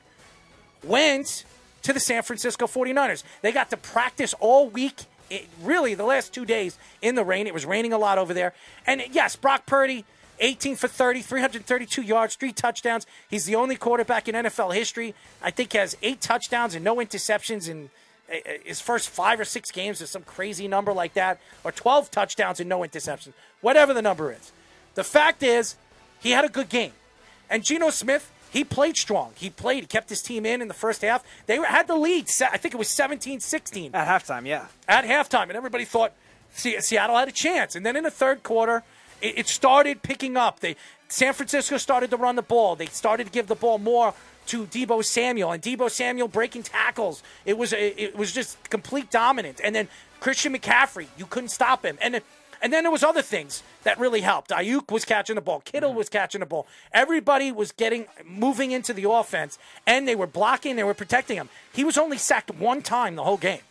went 0.83 1.45
to 1.83 1.93
the 1.93 1.99
San 2.01 2.23
Francisco 2.23 2.67
49ers. 2.67 3.23
They 3.41 3.53
got 3.53 3.69
to 3.69 3.77
practice 3.77 4.33
all 4.41 4.67
week. 4.67 5.03
It, 5.29 5.47
really, 5.61 5.93
the 5.93 6.03
last 6.03 6.33
two 6.33 6.43
days 6.43 6.77
in 7.01 7.15
the 7.15 7.23
rain. 7.23 7.47
It 7.47 7.53
was 7.53 7.65
raining 7.65 7.93
a 7.93 7.97
lot 7.97 8.17
over 8.17 8.33
there. 8.33 8.53
And 8.85 9.01
yes, 9.11 9.37
Brock 9.37 9.65
Purdy, 9.65 10.03
18 10.39 10.75
for 10.75 10.87
30, 10.87 11.21
332 11.21 12.01
yards, 12.01 12.35
three 12.35 12.51
touchdowns. 12.51 13.05
He's 13.29 13.45
the 13.45 13.55
only 13.55 13.75
quarterback 13.75 14.27
in 14.27 14.35
NFL 14.35 14.73
history. 14.73 15.13
I 15.41 15.51
think 15.51 15.73
has 15.73 15.97
eight 16.01 16.21
touchdowns 16.21 16.75
and 16.75 16.83
no 16.83 16.97
interceptions 16.97 17.69
in 17.69 17.89
uh, 18.31 18.35
uh, 18.35 18.51
his 18.63 18.79
first 18.79 19.09
five 19.09 19.39
or 19.39 19.45
six 19.45 19.71
games, 19.71 20.01
or 20.01 20.05
some 20.05 20.23
crazy 20.23 20.67
number 20.67 20.93
like 20.93 21.13
that, 21.13 21.39
or 21.63 21.71
12 21.71 22.11
touchdowns 22.11 22.59
and 22.59 22.69
no 22.69 22.79
interceptions, 22.79 23.33
whatever 23.61 23.93
the 23.93 24.01
number 24.01 24.31
is. 24.31 24.51
The 24.95 25.03
fact 25.03 25.43
is, 25.43 25.75
he 26.21 26.31
had 26.31 26.45
a 26.45 26.49
good 26.49 26.69
game. 26.69 26.91
And 27.49 27.63
Geno 27.63 27.89
Smith, 27.89 28.31
he 28.51 28.63
played 28.63 28.97
strong. 28.97 29.33
He 29.35 29.49
played. 29.49 29.81
He 29.81 29.87
kept 29.87 30.09
his 30.09 30.21
team 30.21 30.45
in 30.45 30.61
in 30.61 30.67
the 30.67 30.73
first 30.73 31.01
half. 31.01 31.23
They 31.45 31.57
had 31.57 31.87
the 31.87 31.95
lead. 31.95 32.29
I 32.51 32.57
think 32.57 32.73
it 32.73 32.77
was 32.77 32.89
17 32.89 33.39
16 33.39 33.95
At 33.95 34.07
halftime, 34.07 34.45
yeah. 34.45 34.67
at 34.87 35.05
halftime, 35.05 35.43
and 35.43 35.53
everybody 35.53 35.85
thought 35.85 36.13
Seattle 36.51 37.17
had 37.17 37.27
a 37.27 37.31
chance. 37.31 37.75
And 37.75 37.85
then 37.85 37.95
in 37.95 38.03
the 38.03 38.11
third 38.11 38.43
quarter, 38.43 38.83
it, 39.21 39.39
it 39.39 39.47
started 39.47 40.01
picking 40.01 40.37
up. 40.37 40.59
They 40.59 40.75
San 41.07 41.33
Francisco 41.33 41.77
started 41.77 42.11
to 42.11 42.17
run 42.17 42.35
the 42.35 42.41
ball. 42.41 42.75
They 42.75 42.85
started 42.87 43.25
to 43.25 43.31
give 43.31 43.47
the 43.47 43.55
ball 43.55 43.77
more 43.77 44.13
to 44.47 44.65
Deebo 44.65 45.03
Samuel, 45.03 45.51
and 45.51 45.61
Deebo 45.61 45.89
Samuel 45.89 46.27
breaking 46.27 46.63
tackles. 46.63 47.23
It 47.45 47.57
was 47.57 47.73
it 47.73 48.15
was 48.15 48.31
just 48.31 48.69
complete 48.69 49.11
dominance. 49.11 49.59
And 49.59 49.75
then 49.75 49.87
Christian 50.19 50.53
McCaffrey, 50.53 51.07
you 51.17 51.25
couldn't 51.25 51.49
stop 51.49 51.85
him. 51.85 51.97
And 52.01 52.15
then, 52.15 52.21
and 52.61 52.73
then 52.73 52.83
there 52.83 52.91
was 52.91 53.03
other 53.03 53.21
things 53.21 53.63
that 53.83 53.99
really 53.99 54.21
helped. 54.21 54.49
Aiyuk 54.49 54.91
was 54.91 55.05
catching 55.05 55.35
the 55.35 55.41
ball. 55.41 55.61
Kittle 55.61 55.91
mm-hmm. 55.91 55.97
was 55.99 56.09
catching 56.09 56.39
the 56.39 56.45
ball. 56.45 56.67
Everybody 56.91 57.51
was 57.51 57.71
getting 57.71 58.05
moving 58.25 58.71
into 58.71 58.93
the 58.93 59.09
offense, 59.09 59.57
and 59.87 60.07
they 60.07 60.15
were 60.15 60.27
blocking. 60.27 60.75
They 60.75 60.83
were 60.83 60.93
protecting 60.93 61.37
him. 61.37 61.49
He 61.71 61.83
was 61.83 61.97
only 61.97 62.17
sacked 62.17 62.53
one 62.53 62.81
time 62.81 63.15
the 63.15 63.23
whole 63.23 63.37
game 63.37 63.61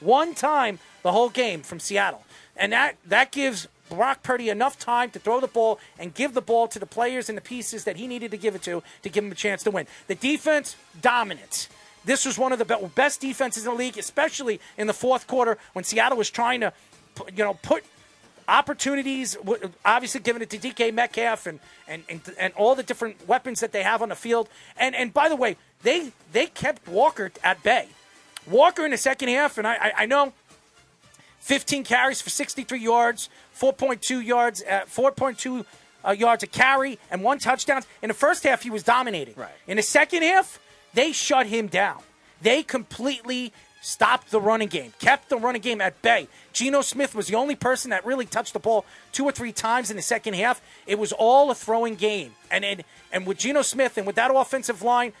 one 0.00 0.34
time 0.34 0.78
the 1.02 1.12
whole 1.12 1.28
game 1.28 1.62
from 1.62 1.80
Seattle. 1.80 2.24
And 2.56 2.72
that, 2.72 2.96
that 3.06 3.32
gives 3.32 3.68
Brock 3.88 4.22
Purdy 4.22 4.48
enough 4.48 4.78
time 4.78 5.10
to 5.10 5.18
throw 5.18 5.40
the 5.40 5.46
ball 5.48 5.78
and 5.98 6.12
give 6.14 6.34
the 6.34 6.40
ball 6.40 6.68
to 6.68 6.78
the 6.78 6.86
players 6.86 7.28
and 7.28 7.36
the 7.36 7.42
pieces 7.42 7.84
that 7.84 7.96
he 7.96 8.06
needed 8.06 8.30
to 8.30 8.36
give 8.36 8.54
it 8.54 8.62
to 8.62 8.82
to 9.02 9.08
give 9.08 9.24
him 9.24 9.32
a 9.32 9.36
chance 9.36 9.62
to 9.64 9.70
win. 9.70 9.86
The 10.06 10.14
defense, 10.14 10.76
dominant. 11.00 11.68
This 12.04 12.24
was 12.24 12.38
one 12.38 12.52
of 12.52 12.58
the 12.58 12.90
best 12.94 13.20
defenses 13.20 13.66
in 13.66 13.72
the 13.72 13.76
league, 13.76 13.98
especially 13.98 14.60
in 14.78 14.86
the 14.86 14.94
fourth 14.94 15.26
quarter 15.26 15.58
when 15.72 15.84
Seattle 15.84 16.16
was 16.16 16.30
trying 16.30 16.60
to, 16.60 16.72
you 17.34 17.42
know, 17.42 17.54
put 17.62 17.84
opportunities, 18.48 19.36
obviously 19.84 20.20
giving 20.20 20.42
it 20.42 20.50
to 20.50 20.58
DK 20.58 20.94
Metcalf 20.94 21.46
and, 21.46 21.58
and, 21.88 22.04
and, 22.08 22.20
and 22.38 22.52
all 22.54 22.76
the 22.76 22.84
different 22.84 23.26
weapons 23.26 23.60
that 23.60 23.72
they 23.72 23.82
have 23.82 24.02
on 24.02 24.08
the 24.10 24.14
field. 24.14 24.48
And, 24.76 24.94
and 24.94 25.12
by 25.12 25.28
the 25.28 25.36
way, 25.36 25.56
they, 25.82 26.12
they 26.32 26.46
kept 26.46 26.86
Walker 26.88 27.32
at 27.42 27.62
bay. 27.62 27.88
Walker 28.46 28.84
in 28.84 28.92
the 28.92 28.98
second 28.98 29.28
half, 29.28 29.58
and 29.58 29.66
I, 29.66 29.74
I, 29.74 29.92
I 29.98 30.06
know 30.06 30.32
15 31.40 31.84
carries 31.84 32.22
for 32.22 32.30
63 32.30 32.78
yards, 32.78 33.28
4.2 33.58 34.24
yards, 34.24 34.62
uh, 34.62 34.82
4.2 34.86 35.64
uh, 36.04 36.10
yards 36.12 36.42
a 36.42 36.46
carry, 36.46 36.98
and 37.10 37.22
one 37.22 37.38
touchdown. 37.38 37.82
In 38.02 38.08
the 38.08 38.14
first 38.14 38.44
half, 38.44 38.62
he 38.62 38.70
was 38.70 38.82
dominating. 38.82 39.34
Right. 39.36 39.50
In 39.66 39.76
the 39.76 39.82
second 39.82 40.22
half, 40.22 40.60
they 40.94 41.12
shut 41.12 41.46
him 41.46 41.66
down. 41.66 42.00
They 42.42 42.62
completely 42.62 43.52
stopped 43.80 44.30
the 44.30 44.40
running 44.40 44.68
game, 44.68 44.92
kept 44.98 45.28
the 45.28 45.36
running 45.36 45.62
game 45.62 45.80
at 45.80 46.00
bay. 46.02 46.26
Geno 46.52 46.82
Smith 46.82 47.14
was 47.14 47.28
the 47.28 47.36
only 47.36 47.54
person 47.54 47.90
that 47.90 48.04
really 48.04 48.26
touched 48.26 48.52
the 48.52 48.58
ball 48.58 48.84
two 49.12 49.24
or 49.24 49.32
three 49.32 49.52
times 49.52 49.90
in 49.90 49.96
the 49.96 50.02
second 50.02 50.34
half. 50.34 50.60
It 50.86 50.98
was 50.98 51.12
all 51.12 51.50
a 51.50 51.54
throwing 51.54 51.94
game, 51.94 52.34
and 52.50 52.64
and, 52.64 52.84
and 53.12 53.26
with 53.26 53.38
Geno 53.38 53.62
Smith 53.62 53.96
and 53.96 54.06
with 54.06 54.16
that 54.16 54.34
offensive 54.34 54.82
line 54.82 55.12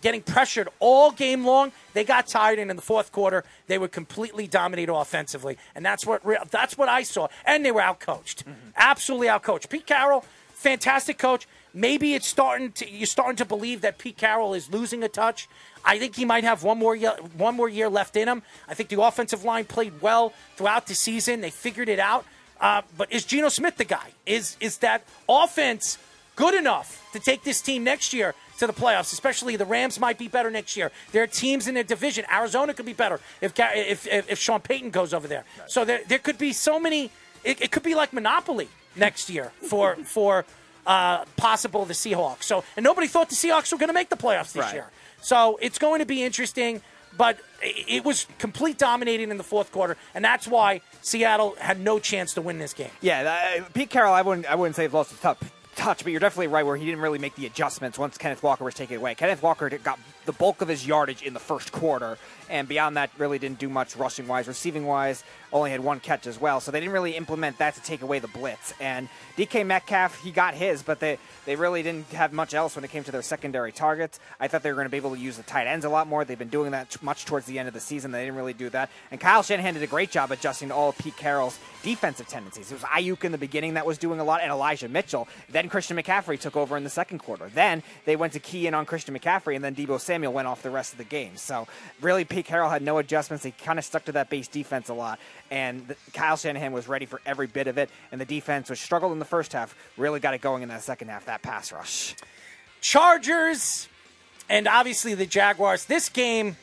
getting 0.00 0.22
pressured 0.22 0.68
all 0.78 1.10
game 1.10 1.44
long, 1.44 1.72
they 1.94 2.04
got 2.04 2.26
tired, 2.26 2.58
and 2.58 2.70
in 2.70 2.76
the 2.76 2.82
fourth 2.82 3.12
quarter, 3.12 3.44
they 3.66 3.78
would 3.78 3.92
completely 3.92 4.46
dominate 4.46 4.88
offensively, 4.88 5.58
and 5.74 5.84
that's 5.84 6.06
what 6.06 6.22
that's 6.50 6.76
what 6.78 6.88
I 6.88 7.02
saw. 7.02 7.28
And 7.44 7.64
they 7.64 7.72
were 7.72 7.80
outcoached, 7.80 8.44
absolutely 8.76 9.28
outcoached. 9.28 9.68
Pete 9.68 9.86
Carroll, 9.86 10.24
fantastic 10.48 11.18
coach. 11.18 11.46
Maybe 11.74 12.14
it's 12.14 12.26
starting 12.26 12.72
to 12.72 12.90
you're 12.90 13.06
starting 13.06 13.36
to 13.36 13.44
believe 13.44 13.82
that 13.82 13.98
Pete 13.98 14.16
Carroll 14.16 14.54
is 14.54 14.70
losing 14.70 15.02
a 15.02 15.08
touch. 15.08 15.48
I 15.84 15.98
think 15.98 16.16
he 16.16 16.24
might 16.24 16.44
have 16.44 16.62
one 16.64 16.78
more 16.78 16.96
year, 16.96 17.12
one 17.36 17.54
more 17.54 17.68
year 17.68 17.88
left 17.88 18.16
in 18.16 18.28
him. 18.28 18.42
I 18.68 18.74
think 18.74 18.88
the 18.88 19.00
offensive 19.00 19.44
line 19.44 19.64
played 19.64 20.00
well 20.00 20.32
throughout 20.56 20.86
the 20.86 20.94
season. 20.94 21.40
They 21.40 21.50
figured 21.50 21.88
it 21.88 21.98
out. 21.98 22.24
Uh, 22.60 22.82
but 22.96 23.12
is 23.12 23.24
Geno 23.24 23.48
Smith 23.48 23.76
the 23.76 23.84
guy? 23.84 24.12
Is 24.26 24.56
is 24.60 24.78
that 24.78 25.04
offense 25.28 25.98
good 26.34 26.54
enough 26.54 27.04
to 27.12 27.20
take 27.20 27.44
this 27.44 27.60
team 27.60 27.84
next 27.84 28.12
year 28.12 28.34
to 28.58 28.66
the 28.66 28.72
playoffs? 28.72 29.12
Especially 29.12 29.56
the 29.56 29.64
Rams 29.64 29.98
might 29.98 30.18
be 30.18 30.28
better 30.28 30.50
next 30.50 30.76
year. 30.76 30.90
There 31.12 31.22
are 31.22 31.26
teams 31.26 31.66
in 31.66 31.74
their 31.74 31.84
division. 31.84 32.24
Arizona 32.32 32.74
could 32.74 32.86
be 32.86 32.92
better 32.92 33.20
if 33.40 33.52
if 33.58 34.06
if, 34.06 34.30
if 34.30 34.38
Sean 34.38 34.60
Payton 34.60 34.90
goes 34.90 35.12
over 35.14 35.26
there. 35.26 35.44
So 35.66 35.84
there 35.84 36.00
there 36.08 36.18
could 36.18 36.38
be 36.38 36.52
so 36.52 36.78
many. 36.78 37.10
It, 37.44 37.60
it 37.62 37.70
could 37.70 37.82
be 37.84 37.94
like 37.94 38.12
Monopoly 38.12 38.68
next 38.96 39.30
year 39.30 39.52
for 39.68 39.96
for 40.04 40.44
uh, 40.86 41.24
possible 41.36 41.84
the 41.84 41.94
Seahawks. 41.94 42.44
So 42.44 42.64
and 42.76 42.84
nobody 42.84 43.06
thought 43.08 43.28
the 43.28 43.34
Seahawks 43.36 43.72
were 43.72 43.78
going 43.78 43.88
to 43.88 43.94
make 43.94 44.08
the 44.10 44.16
playoffs 44.16 44.52
this 44.52 44.64
Right. 44.64 44.74
year. 44.74 44.86
So 45.20 45.58
it's 45.60 45.78
going 45.78 46.00
to 46.00 46.06
be 46.06 46.22
interesting. 46.22 46.82
But 47.16 47.38
it 47.62 48.04
was 48.04 48.26
complete 48.38 48.78
dominating 48.78 49.30
in 49.30 49.38
the 49.38 49.42
fourth 49.42 49.72
quarter, 49.72 49.96
and 50.14 50.22
that's 50.24 50.46
why 50.46 50.82
Seattle 51.00 51.56
had 51.58 51.80
no 51.80 51.98
chance 51.98 52.34
to 52.34 52.42
win 52.42 52.58
this 52.58 52.74
game. 52.74 52.90
Yeah, 53.00 53.24
that, 53.24 53.72
Pete 53.74 53.90
Carroll, 53.90 54.12
I 54.12 54.22
wouldn't, 54.22 54.46
I 54.46 54.54
wouldn't 54.54 54.76
say 54.76 54.84
he's 54.84 54.92
lost 54.92 55.10
his 55.10 55.18
touch, 55.18 55.38
touch, 55.78 56.02
but 56.02 56.10
you're 56.10 56.20
definitely 56.20 56.48
right 56.48 56.66
where 56.66 56.76
he 56.76 56.84
didn't 56.84 57.00
really 57.00 57.18
make 57.18 57.36
the 57.36 57.46
adjustments 57.46 57.98
once 57.98 58.18
Kenneth 58.18 58.42
Walker 58.42 58.64
was 58.64 58.74
taken 58.74 58.96
away. 58.96 59.14
Kenneth 59.14 59.42
Walker 59.42 59.70
got 59.70 59.98
the 60.26 60.32
bulk 60.32 60.60
of 60.60 60.68
his 60.68 60.86
yardage 60.86 61.22
in 61.22 61.32
the 61.32 61.40
first 61.40 61.70
quarter, 61.72 62.18
and 62.48 62.68
beyond 62.68 62.96
that, 62.96 63.10
really 63.18 63.38
didn't 63.38 63.58
do 63.58 63.68
much 63.68 63.96
rushing 63.96 64.26
wise, 64.26 64.48
receiving 64.48 64.86
wise. 64.86 65.24
only 65.52 65.70
had 65.70 65.80
one 65.80 66.00
catch 66.00 66.26
as 66.26 66.40
well. 66.40 66.60
So 66.60 66.70
they 66.70 66.80
didn't 66.80 66.92
really 66.92 67.16
implement 67.16 67.58
that 67.58 67.74
to 67.74 67.82
take 67.82 68.02
away 68.02 68.18
the 68.18 68.28
blitz. 68.28 68.74
And 68.80 69.08
DK 69.36 69.64
Metcalf, 69.64 70.20
he 70.20 70.30
got 70.30 70.54
his, 70.54 70.82
but 70.82 71.00
they, 71.00 71.18
they 71.46 71.56
really 71.56 71.82
didn't 71.82 72.08
have 72.12 72.32
much 72.32 72.52
else 72.52 72.76
when 72.76 72.84
it 72.84 72.90
came 72.90 73.04
to 73.04 73.12
their 73.12 73.22
secondary 73.22 73.72
targets. 73.72 74.20
I 74.38 74.48
thought 74.48 74.62
they 74.62 74.70
were 74.70 74.76
going 74.76 74.86
to 74.86 74.90
be 74.90 74.98
able 74.98 75.14
to 75.14 75.20
use 75.20 75.36
the 75.36 75.42
tight 75.44 75.66
ends 75.66 75.84
a 75.84 75.88
lot 75.88 76.06
more. 76.06 76.24
They've 76.24 76.38
been 76.38 76.48
doing 76.48 76.72
that 76.72 76.90
t- 76.90 76.98
much 77.02 77.24
towards 77.24 77.46
the 77.46 77.58
end 77.58 77.68
of 77.68 77.74
the 77.74 77.80
season. 77.80 78.10
They 78.10 78.24
didn't 78.24 78.36
really 78.36 78.52
do 78.52 78.68
that. 78.70 78.90
And 79.10 79.20
Kyle 79.20 79.42
Shanahan 79.42 79.74
did 79.74 79.82
a 79.82 79.86
great 79.86 80.10
job 80.10 80.30
adjusting 80.30 80.68
to 80.68 80.74
all 80.74 80.90
of 80.90 80.98
Pete 80.98 81.16
Carroll's 81.16 81.58
defensive 81.82 82.28
tendencies. 82.28 82.70
It 82.70 82.74
was 82.74 82.82
Aiyuk 82.82 83.24
in 83.24 83.32
the 83.32 83.38
beginning 83.38 83.74
that 83.74 83.86
was 83.86 83.98
doing 83.98 84.20
a 84.20 84.24
lot, 84.24 84.40
and 84.42 84.50
Elijah 84.50 84.88
Mitchell. 84.88 85.28
Then 85.48 85.68
Christian 85.68 85.96
McCaffrey 85.96 86.38
took 86.38 86.56
over 86.56 86.76
in 86.76 86.84
the 86.84 86.90
second 86.90 87.20
quarter. 87.20 87.48
Then 87.52 87.82
they 88.04 88.16
went 88.16 88.32
to 88.34 88.40
key 88.40 88.66
in 88.66 88.74
on 88.74 88.84
Christian 88.84 89.18
McCaffrey, 89.18 89.54
and 89.54 89.64
then 89.64 89.74
Deebo 89.74 90.00
Samuel 90.00 90.32
went 90.32 90.48
off 90.48 90.62
the 90.62 90.70
rest 90.70 90.92
of 90.92 90.98
the 90.98 91.04
game. 91.04 91.36
So 91.36 91.66
really, 92.00 92.24
Pete 92.24 92.37
Carroll 92.42 92.70
had 92.70 92.82
no 92.82 92.98
adjustments. 92.98 93.44
He 93.44 93.50
kind 93.50 93.78
of 93.78 93.84
stuck 93.84 94.04
to 94.06 94.12
that 94.12 94.30
base 94.30 94.48
defense 94.48 94.88
a 94.88 94.94
lot, 94.94 95.18
and 95.50 95.86
the, 95.88 95.96
Kyle 96.12 96.36
Shanahan 96.36 96.72
was 96.72 96.88
ready 96.88 97.06
for 97.06 97.20
every 97.26 97.46
bit 97.46 97.66
of 97.66 97.78
it. 97.78 97.90
And 98.12 98.20
the 98.20 98.26
defense, 98.26 98.70
which 98.70 98.80
struggled 98.80 99.12
in 99.12 99.18
the 99.18 99.24
first 99.24 99.52
half, 99.52 99.74
really 99.96 100.20
got 100.20 100.34
it 100.34 100.40
going 100.40 100.62
in 100.62 100.68
that 100.68 100.82
second 100.82 101.08
half. 101.08 101.26
That 101.26 101.42
pass 101.42 101.72
rush. 101.72 102.14
Chargers 102.80 103.88
and 104.48 104.66
obviously 104.66 105.14
the 105.14 105.26
Jaguars. 105.26 105.84
This 105.84 106.08
game 106.08 106.56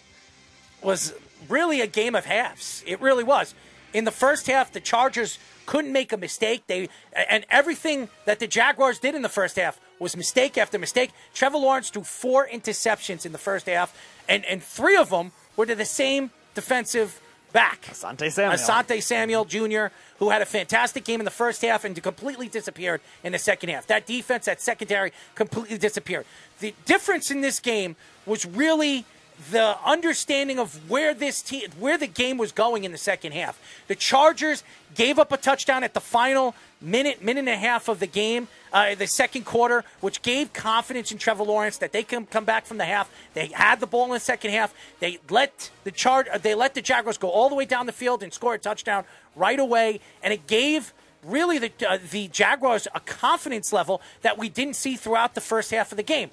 was 0.81 1.13
really 1.49 1.81
a 1.81 1.87
game 1.87 2.15
of 2.15 2.25
halves. 2.25 2.83
It 2.85 3.01
really 3.01 3.23
was. 3.23 3.53
In 3.93 4.03
the 4.03 4.11
first 4.11 4.47
half, 4.47 4.73
the 4.73 4.79
Chargers 4.79 5.39
couldn't 5.65 5.91
make 5.91 6.11
a 6.11 6.17
mistake. 6.17 6.63
They 6.67 6.89
and 7.29 7.45
everything 7.49 8.09
that 8.25 8.39
the 8.39 8.47
Jaguars 8.47 8.99
did 8.99 9.15
in 9.15 9.21
the 9.21 9.29
first 9.29 9.55
half 9.55 9.79
was 9.99 10.17
mistake 10.17 10.57
after 10.57 10.77
mistake. 10.77 11.11
Trevor 11.33 11.57
Lawrence 11.57 11.89
threw 11.89 12.03
four 12.03 12.47
interceptions 12.47 13.25
in 13.25 13.31
the 13.31 13.37
first 13.37 13.67
half, 13.67 13.97
and 14.27 14.43
and 14.45 14.61
three 14.61 14.97
of 14.97 15.09
them 15.09 15.31
were 15.55 15.65
to 15.65 15.75
the 15.75 15.85
same 15.85 16.31
defensive 16.53 17.21
back. 17.51 17.83
Asante 17.83 18.31
Samuel. 18.31 18.57
Asante 18.57 19.01
Samuel 19.01 19.45
Jr., 19.45 19.85
who 20.19 20.29
had 20.29 20.41
a 20.41 20.45
fantastic 20.45 21.05
game 21.05 21.21
in 21.21 21.25
the 21.25 21.31
first 21.31 21.61
half 21.61 21.85
and 21.85 22.01
completely 22.03 22.49
disappeared 22.49 23.01
in 23.23 23.31
the 23.31 23.39
second 23.39 23.69
half. 23.69 23.87
That 23.87 24.05
defense, 24.05 24.45
that 24.45 24.61
secondary, 24.61 25.11
completely 25.35 25.77
disappeared. 25.77 26.25
The 26.59 26.73
difference 26.85 27.31
in 27.31 27.41
this 27.41 27.59
game 27.59 27.95
was 28.25 28.45
really 28.45 29.05
the 29.51 29.77
understanding 29.85 30.59
of 30.59 30.89
where 30.89 31.13
this 31.13 31.41
team, 31.41 31.69
where 31.79 31.97
the 31.97 32.07
game 32.07 32.37
was 32.37 32.51
going 32.51 32.83
in 32.83 32.91
the 32.91 32.97
second 32.97 33.33
half. 33.33 33.59
The 33.87 33.95
Chargers 33.95 34.63
gave 34.95 35.19
up 35.19 35.31
a 35.31 35.37
touchdown 35.37 35.83
at 35.83 35.93
the 35.93 35.99
final 35.99 36.55
minute, 36.81 37.21
minute 37.21 37.41
and 37.41 37.49
a 37.49 37.57
half 37.57 37.87
of 37.87 37.99
the 37.99 38.07
game, 38.07 38.47
uh, 38.71 38.95
the 38.95 39.07
second 39.07 39.45
quarter, 39.45 39.83
which 39.99 40.21
gave 40.21 40.53
confidence 40.53 41.11
in 41.11 41.17
Trevor 41.17 41.43
Lawrence 41.43 41.77
that 41.79 41.91
they 41.91 42.03
can 42.03 42.25
come 42.25 42.45
back 42.45 42.65
from 42.65 42.77
the 42.77 42.85
half. 42.85 43.09
They 43.33 43.47
had 43.47 43.79
the 43.79 43.87
ball 43.87 44.05
in 44.05 44.11
the 44.11 44.19
second 44.19 44.51
half. 44.51 44.73
They 44.99 45.19
let 45.29 45.69
the 45.83 45.91
char- 45.91 46.27
they 46.41 46.55
let 46.55 46.73
the 46.73 46.81
Jaguars 46.81 47.17
go 47.17 47.29
all 47.29 47.49
the 47.49 47.55
way 47.55 47.65
down 47.65 47.85
the 47.85 47.91
field 47.91 48.23
and 48.23 48.33
score 48.33 48.53
a 48.53 48.59
touchdown 48.59 49.03
right 49.35 49.59
away, 49.59 49.99
and 50.23 50.33
it 50.33 50.47
gave 50.47 50.93
really 51.23 51.57
the 51.57 51.71
uh, 51.87 51.97
the 52.11 52.27
Jaguars 52.29 52.87
a 52.93 52.99
confidence 53.01 53.73
level 53.73 54.01
that 54.21 54.37
we 54.37 54.47
didn't 54.47 54.75
see 54.75 54.95
throughout 54.95 55.35
the 55.35 55.41
first 55.41 55.71
half 55.71 55.91
of 55.91 55.97
the 55.97 56.03
game. 56.03 56.29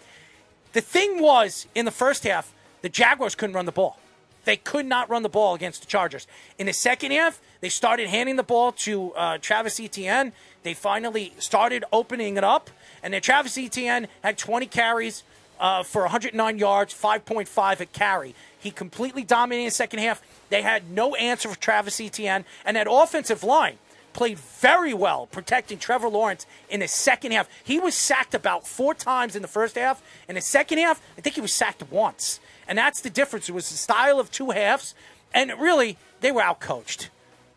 The 0.72 0.80
thing 0.80 1.20
was 1.20 1.66
in 1.74 1.84
the 1.84 1.90
first 1.90 2.24
half, 2.24 2.53
the 2.83 2.89
Jaguars 2.89 3.35
couldn't 3.35 3.55
run 3.55 3.66
the 3.66 3.72
ball. 3.72 3.99
They 4.45 4.57
could 4.57 4.87
not 4.87 5.09
run 5.09 5.22
the 5.22 5.28
ball 5.28 5.55
against 5.55 5.83
the 5.83 5.87
Chargers. 5.87 6.26
In 6.59 6.66
the 6.66 6.72
second 6.72 7.12
half, 7.12 7.41
they 7.61 7.68
started 7.68 8.09
handing 8.09 8.37
the 8.37 8.43
ball 8.43 8.72
to 8.72 9.12
uh, 9.12 9.39
Travis 9.39 9.78
Etienne. 9.78 10.33
They 10.64 10.74
finally 10.74 11.33
started 11.39 11.85
opening 11.93 12.37
it 12.37 12.45
up, 12.45 12.70
and 13.03 13.14
then 13.14 13.22
Travis 13.22 13.57
Etienne 13.57 14.09
had 14.22 14.37
20 14.37 14.66
carries 14.66 15.22
uh, 15.61 15.85
for 15.85 16.03
109 16.03 16.59
yards, 16.59 16.93
5.5 16.93 17.80
at 17.80 17.93
carry. 17.93 18.35
He 18.59 18.72
completely 18.72 19.22
dominated 19.22 19.68
the 19.68 19.74
second 19.74 20.01
half. 20.01 20.22
They 20.51 20.62
had 20.62 20.91
no 20.91 21.14
answer 21.14 21.49
for 21.49 21.59
Travis 21.59 22.01
Etienne, 22.01 22.45
and 22.64 22.76
that 22.76 22.89
offensive 22.91 23.45
line 23.45 23.78
played 24.12 24.39
very 24.39 24.93
well 24.93 25.26
protecting 25.26 25.78
Trevor 25.78 26.09
Lawrence 26.09 26.47
in 26.68 26.80
the 26.80 26.89
second 26.89 27.33
half. 27.33 27.49
He 27.64 27.78
was 27.78 27.95
sacked 27.95 28.35
about 28.35 28.66
four 28.66 28.93
times 28.93 29.37
in 29.37 29.43
the 29.43 29.49
first 29.49 29.76
half. 29.76 30.03
In 30.28 30.35
the 30.35 30.41
second 30.41 30.78
half, 30.78 31.01
I 31.16 31.20
think 31.20 31.35
he 31.35 31.41
was 31.41 31.53
sacked 31.53 31.91
once. 31.91 32.41
And 32.69 32.79
that's 32.79 33.01
the 33.01 33.11
difference. 33.11 33.49
It 33.49 33.53
was 33.53 33.71
the 33.71 33.77
style 33.77 34.19
of 34.19 34.31
two 34.31 34.51
halves, 34.51 34.95
and 35.35 35.53
really, 35.59 35.99
they 36.21 36.33
were 36.33 36.43
outcoached. 36.43 37.09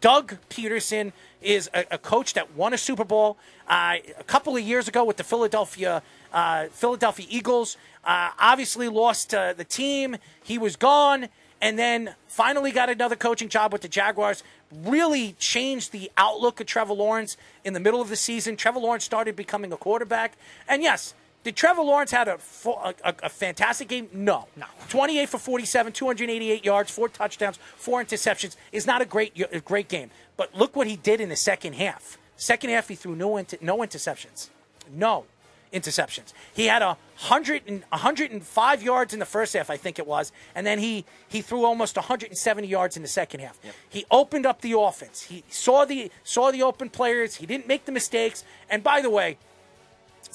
Doug 0.02 0.38
Pederson 0.50 1.14
is 1.42 1.70
a, 1.74 1.86
a 1.92 1.98
coach 1.98 2.34
that 2.34 2.56
won 2.56 2.74
a 2.74 2.78
Super 2.78 3.04
Bowl 3.04 3.38
uh, 3.68 3.96
a 4.20 4.24
couple 4.24 4.56
of 4.56 4.62
years 4.62 4.88
ago 4.88 5.04
with 5.04 5.18
the 5.18 5.24
Philadelphia 5.24 6.04
uh, 6.34 6.66
Philadelphia 6.68 7.26
Eagles. 7.30 7.78
Uh, 8.04 8.30
obviously, 8.40 8.90
lost 8.90 9.34
uh, 9.34 9.54
the 9.54 9.64
team. 9.64 10.18
He 10.44 10.58
was 10.58 10.76
gone, 10.76 11.30
and 11.62 11.80
then 11.80 12.16
finally 12.28 12.72
got 12.72 12.90
another 12.90 13.16
coaching 13.16 13.50
job 13.50 13.72
with 13.72 13.82
the 13.82 13.88
Jaguars. 13.88 14.44
Really 14.72 15.34
changed 15.40 15.92
the 15.92 16.12
outlook 16.18 16.60
of 16.60 16.68
Trevor 16.68 16.94
Lawrence 16.94 17.38
in 17.64 17.74
the 17.74 17.80
middle 17.80 18.02
of 18.02 18.10
the 18.10 18.16
season. 18.16 18.58
Trevor 18.58 18.80
Lawrence 18.80 19.06
started 19.06 19.36
becoming 19.36 19.72
a 19.72 19.78
quarterback, 19.78 20.34
and 20.68 20.84
yes. 20.84 21.14
Did 21.46 21.56
Trevor 21.56 21.84
Lawrence 21.84 22.10
had 22.10 22.28
a, 22.28 22.40
a, 22.66 23.14
a, 23.22 23.30
fantastic 23.30 23.88
game? 23.88 24.10
No. 24.12 24.48
No. 24.58 24.66
28 24.90 25.30
for 25.30 25.38
47, 25.38 25.94
288 25.94 26.66
yards, 26.66 26.90
four 26.90 27.08
touchdowns, 27.08 27.60
four 27.78 28.04
interceptions 28.04 28.56
is 28.72 28.88
not 28.88 29.04
a 29.04 29.06
great 29.06 29.40
a 29.52 29.60
great 29.60 29.88
game. 29.88 30.10
But 30.38 30.56
look 30.56 30.76
what 30.76 30.88
he 30.88 30.96
did 30.96 31.22
in 31.22 31.30
the 31.30 31.36
second 31.36 31.74
half. 31.74 32.18
Second 32.36 32.72
half, 32.72 32.88
he 32.88 32.96
threw 32.96 33.16
no 33.16 33.38
inter, 33.38 33.58
no 33.62 33.78
interceptions. 33.78 34.50
No 34.92 35.26
interceptions. 35.72 36.34
He 36.52 36.66
had 36.66 36.82
a 36.82 36.98
hundred 37.18 37.62
and 37.68 37.84
105 37.90 38.82
yards 38.82 39.14
in 39.14 39.20
the 39.20 39.26
first 39.26 39.54
half, 39.54 39.70
I 39.70 39.78
think 39.78 40.00
it 40.00 40.08
was, 40.08 40.32
and 40.56 40.66
then 40.66 40.80
he 40.80 41.06
he 41.28 41.44
threw 41.44 41.64
almost 41.64 41.96
170 41.96 42.68
yards 42.68 42.98
in 42.98 43.04
the 43.04 43.08
second 43.08 43.42
half. 43.42 43.60
Yep. 43.64 43.76
He 43.88 44.06
opened 44.10 44.48
up 44.48 44.62
the 44.62 44.80
offense. 44.80 45.22
He 45.22 45.44
saw 45.52 45.86
the 45.86 46.12
saw 46.24 46.50
the 46.50 46.64
open 46.64 46.90
players. 46.90 47.36
He 47.36 47.46
didn't 47.46 47.68
make 47.68 47.86
the 47.86 47.92
mistakes. 47.92 48.44
And 48.68 48.84
by 48.84 49.02
the 49.02 49.12
way, 49.12 49.38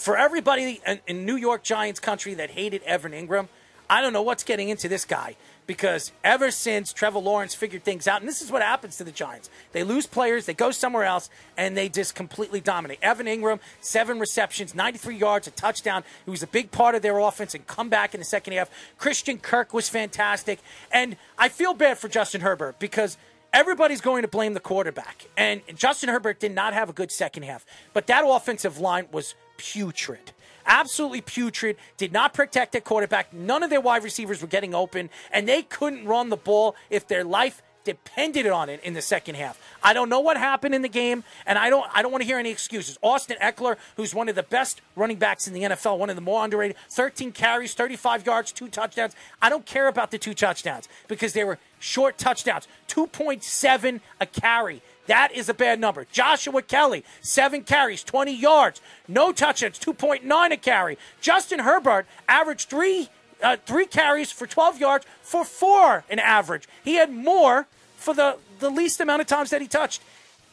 for 0.00 0.16
everybody 0.16 0.80
in, 0.86 1.00
in 1.06 1.26
New 1.26 1.36
York 1.36 1.62
Giants 1.62 2.00
country 2.00 2.32
that 2.34 2.50
hated 2.50 2.82
Evan 2.84 3.12
Engram, 3.12 3.48
I 3.90 4.00
don't 4.00 4.14
know 4.14 4.22
what's 4.22 4.44
getting 4.44 4.70
into 4.70 4.88
this 4.88 5.04
guy 5.04 5.36
because 5.66 6.10
ever 6.24 6.50
since 6.50 6.94
Trevor 6.94 7.18
Lawrence 7.18 7.54
figured 7.54 7.84
things 7.84 8.08
out, 8.08 8.20
and 8.20 8.28
this 8.28 8.40
is 8.40 8.50
what 8.50 8.62
happens 8.62 8.96
to 8.96 9.04
the 9.04 9.12
Giants 9.12 9.50
they 9.72 9.84
lose 9.84 10.06
players, 10.06 10.46
they 10.46 10.54
go 10.54 10.70
somewhere 10.70 11.04
else, 11.04 11.28
and 11.58 11.76
they 11.76 11.90
just 11.90 12.14
completely 12.14 12.60
dominate. 12.60 12.98
Evan 13.02 13.26
Engram, 13.26 13.60
seven 13.82 14.18
receptions, 14.18 14.74
93 14.74 15.16
yards, 15.16 15.46
a 15.46 15.50
touchdown. 15.50 16.02
He 16.24 16.30
was 16.30 16.42
a 16.42 16.46
big 16.46 16.70
part 16.70 16.94
of 16.94 17.02
their 17.02 17.18
offense 17.18 17.54
and 17.54 17.66
come 17.66 17.90
back 17.90 18.14
in 18.14 18.20
the 18.20 18.24
second 18.24 18.54
half. 18.54 18.70
Christian 18.96 19.36
Kirk 19.36 19.74
was 19.74 19.90
fantastic. 19.90 20.60
And 20.90 21.16
I 21.36 21.50
feel 21.50 21.74
bad 21.74 21.98
for 21.98 22.08
Justin 22.08 22.40
Herbert 22.40 22.78
because 22.78 23.18
everybody's 23.52 24.00
going 24.00 24.22
to 24.22 24.28
blame 24.28 24.54
the 24.54 24.60
quarterback. 24.60 25.26
And 25.36 25.60
Justin 25.74 26.08
Herbert 26.08 26.40
did 26.40 26.54
not 26.54 26.72
have 26.72 26.88
a 26.88 26.92
good 26.94 27.12
second 27.12 27.42
half, 27.42 27.66
but 27.92 28.06
that 28.06 28.24
offensive 28.26 28.78
line 28.78 29.06
was 29.12 29.34
putrid. 29.60 30.32
Absolutely 30.64 31.20
putrid. 31.20 31.76
Did 31.98 32.12
not 32.12 32.32
protect 32.32 32.72
their 32.72 32.80
quarterback. 32.80 33.32
None 33.34 33.62
of 33.62 33.68
their 33.68 33.80
wide 33.80 34.02
receivers 34.02 34.40
were 34.40 34.48
getting 34.48 34.74
open, 34.74 35.10
and 35.30 35.46
they 35.46 35.62
couldn't 35.62 36.06
run 36.06 36.30
the 36.30 36.36
ball 36.36 36.74
if 36.88 37.06
their 37.06 37.24
life 37.24 37.62
depended 37.84 38.46
on 38.46 38.68
it 38.68 38.80
in 38.82 38.94
the 38.94 39.02
second 39.02 39.34
half. 39.34 39.60
I 39.82 39.92
don't 39.92 40.08
know 40.08 40.20
what 40.20 40.36
happened 40.36 40.74
in 40.74 40.82
the 40.82 40.88
game, 40.88 41.24
and 41.46 41.58
I 41.58 41.70
don't 41.70 41.86
I 41.92 42.02
don't 42.02 42.12
want 42.12 42.22
to 42.22 42.26
hear 42.26 42.38
any 42.38 42.50
excuses. 42.50 42.98
Austin 43.02 43.36
Ekeler, 43.42 43.76
who's 43.96 44.14
one 44.14 44.28
of 44.28 44.34
the 44.34 44.42
best 44.42 44.80
running 44.96 45.16
backs 45.16 45.46
in 45.46 45.54
the 45.54 45.62
NFL, 45.62 45.98
one 45.98 46.10
of 46.10 46.16
the 46.16 46.22
more 46.22 46.44
underrated, 46.44 46.76
13 46.88 47.32
carries, 47.32 47.74
35 47.74 48.26
yards, 48.26 48.52
two 48.52 48.68
touchdowns. 48.68 49.14
I 49.42 49.48
don't 49.48 49.66
care 49.66 49.88
about 49.88 50.10
the 50.10 50.18
two 50.18 50.34
touchdowns 50.34 50.88
because 51.08 51.32
they 51.32 51.44
were 51.44 51.58
short 51.78 52.18
touchdowns. 52.18 52.68
2.7 52.88 54.00
a 54.20 54.26
carry. 54.26 54.82
That 55.06 55.32
is 55.32 55.48
a 55.48 55.54
bad 55.54 55.80
number. 55.80 56.06
Joshua 56.12 56.62
Kelley, 56.62 57.04
seven 57.20 57.62
carries, 57.62 58.04
20 58.04 58.32
yards, 58.32 58.80
no 59.08 59.32
touchdowns, 59.32 59.78
2.9 59.78 60.52
a 60.52 60.56
carry. 60.56 60.98
Justin 61.20 61.60
Herbert 61.60 62.06
averaged 62.28 62.68
three 62.68 63.08
uh, 63.42 63.56
three 63.64 63.86
carries 63.86 64.30
for 64.30 64.46
12 64.46 64.78
yards 64.78 65.06
for 65.22 65.44
four 65.44 66.04
an 66.10 66.18
average. 66.18 66.68
He 66.84 66.94
had 66.94 67.10
more 67.10 67.66
for 67.96 68.14
the, 68.14 68.36
the 68.58 68.70
least 68.70 69.00
amount 69.00 69.22
of 69.22 69.26
times 69.26 69.50
that 69.50 69.60
he 69.60 69.68
touched. 69.68 70.02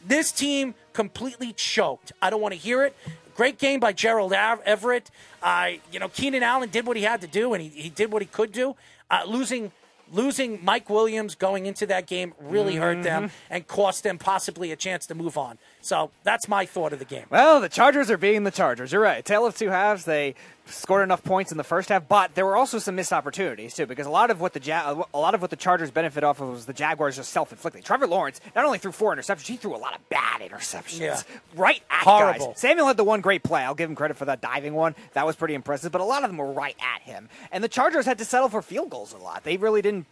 This 0.05 0.31
team 0.31 0.73
completely 0.93 1.53
choked. 1.53 2.11
I 2.21 2.29
don't 2.29 2.41
want 2.41 2.53
to 2.53 2.59
hear 2.59 2.83
it. 2.83 2.95
Great 3.35 3.59
game 3.59 3.79
by 3.79 3.93
Gerald 3.93 4.33
Everett. 4.33 5.11
Uh, 5.43 5.71
you 5.91 5.99
know, 5.99 6.09
Keenan 6.09 6.43
Allen 6.43 6.69
did 6.69 6.87
what 6.87 6.97
he 6.97 7.03
had 7.03 7.21
to 7.21 7.27
do, 7.27 7.53
and 7.53 7.61
he, 7.61 7.69
he 7.69 7.89
did 7.89 8.11
what 8.11 8.21
he 8.21 8.27
could 8.27 8.51
do. 8.51 8.75
Uh, 9.11 9.21
losing 9.27 9.71
losing 10.11 10.63
Mike 10.63 10.89
Williams 10.89 11.35
going 11.35 11.65
into 11.65 11.85
that 11.87 12.07
game 12.07 12.33
really 12.39 12.73
mm-hmm. 12.73 12.81
hurt 12.81 13.03
them 13.03 13.31
and 13.49 13.67
cost 13.67 14.03
them 14.03 14.17
possibly 14.17 14.71
a 14.71 14.75
chance 14.75 15.05
to 15.07 15.15
move 15.15 15.37
on. 15.37 15.57
So 15.81 16.11
that's 16.23 16.47
my 16.47 16.65
thought 16.65 16.91
of 16.93 16.99
the 16.99 17.05
game. 17.05 17.25
Well, 17.29 17.61
the 17.61 17.69
Chargers 17.69 18.11
are 18.11 18.17
being 18.17 18.43
the 18.43 18.51
Chargers. 18.51 18.91
You're 18.91 19.01
right. 19.01 19.23
Tale 19.23 19.45
of 19.45 19.57
two 19.57 19.69
halves. 19.69 20.03
They 20.05 20.35
scored 20.65 21.01
enough 21.01 21.23
points 21.23 21.49
in 21.53 21.57
the 21.57 21.63
first 21.63 21.87
half, 21.87 22.09
but 22.09 22.35
there 22.35 22.45
were 22.45 22.57
also 22.57 22.77
some 22.77 22.95
missed 22.95 23.13
opportunities 23.13 23.73
too. 23.73 23.85
Because 23.85 24.05
a 24.05 24.09
lot 24.09 24.29
of 24.29 24.41
what 24.41 24.51
the 24.51 24.59
ja- 24.59 25.05
a 25.13 25.17
lot 25.17 25.33
of 25.33 25.41
what 25.41 25.49
the 25.49 25.55
Chargers 25.55 25.89
benefit 25.91 26.25
off 26.25 26.41
of 26.41 26.49
was 26.49 26.65
the 26.65 26.73
Jaguars 26.73 27.15
just 27.15 27.31
self-inflicting. 27.31 27.83
Trevor 27.83 28.05
Lawrence 28.07 28.41
not 28.53 28.65
only 28.65 28.77
threw 28.79 28.91
four 28.91 29.15
interceptions, 29.15 29.47
he 29.47 29.55
threw 29.55 29.73
a 29.73 29.77
lot 29.77 29.95
of 29.95 30.09
bad 30.09 30.41
interceptions. 30.41 30.99
Yeah. 30.99 31.21
right 31.55 31.81
at 31.89 32.03
Horrible. 32.03 32.47
guys. 32.47 32.59
Samuel 32.59 32.87
had 32.87 32.97
the 32.97 33.05
one 33.05 33.21
great 33.21 33.43
play. 33.43 33.61
I'll 33.63 33.75
give 33.75 33.89
him 33.89 33.95
credit 33.95 34.17
for 34.17 34.25
that 34.25 34.41
diving 34.41 34.73
one. 34.73 34.93
That 35.13 35.25
was 35.25 35.37
pretty 35.37 35.53
impressive. 35.53 35.93
But 35.93 36.01
a 36.01 36.05
lot 36.05 36.23
of 36.23 36.29
them 36.29 36.37
were 36.37 36.51
right 36.51 36.75
at 36.81 37.01
him, 37.03 37.29
and 37.49 37.63
the 37.63 37.69
Chargers 37.69 38.05
had 38.05 38.17
to 38.17 38.25
settle 38.25 38.49
for 38.49 38.61
field 38.61 38.89
goals 38.89 39.13
a 39.13 39.17
lot. 39.17 39.45
They 39.45 39.55
really 39.55 39.81
didn't 39.81 40.05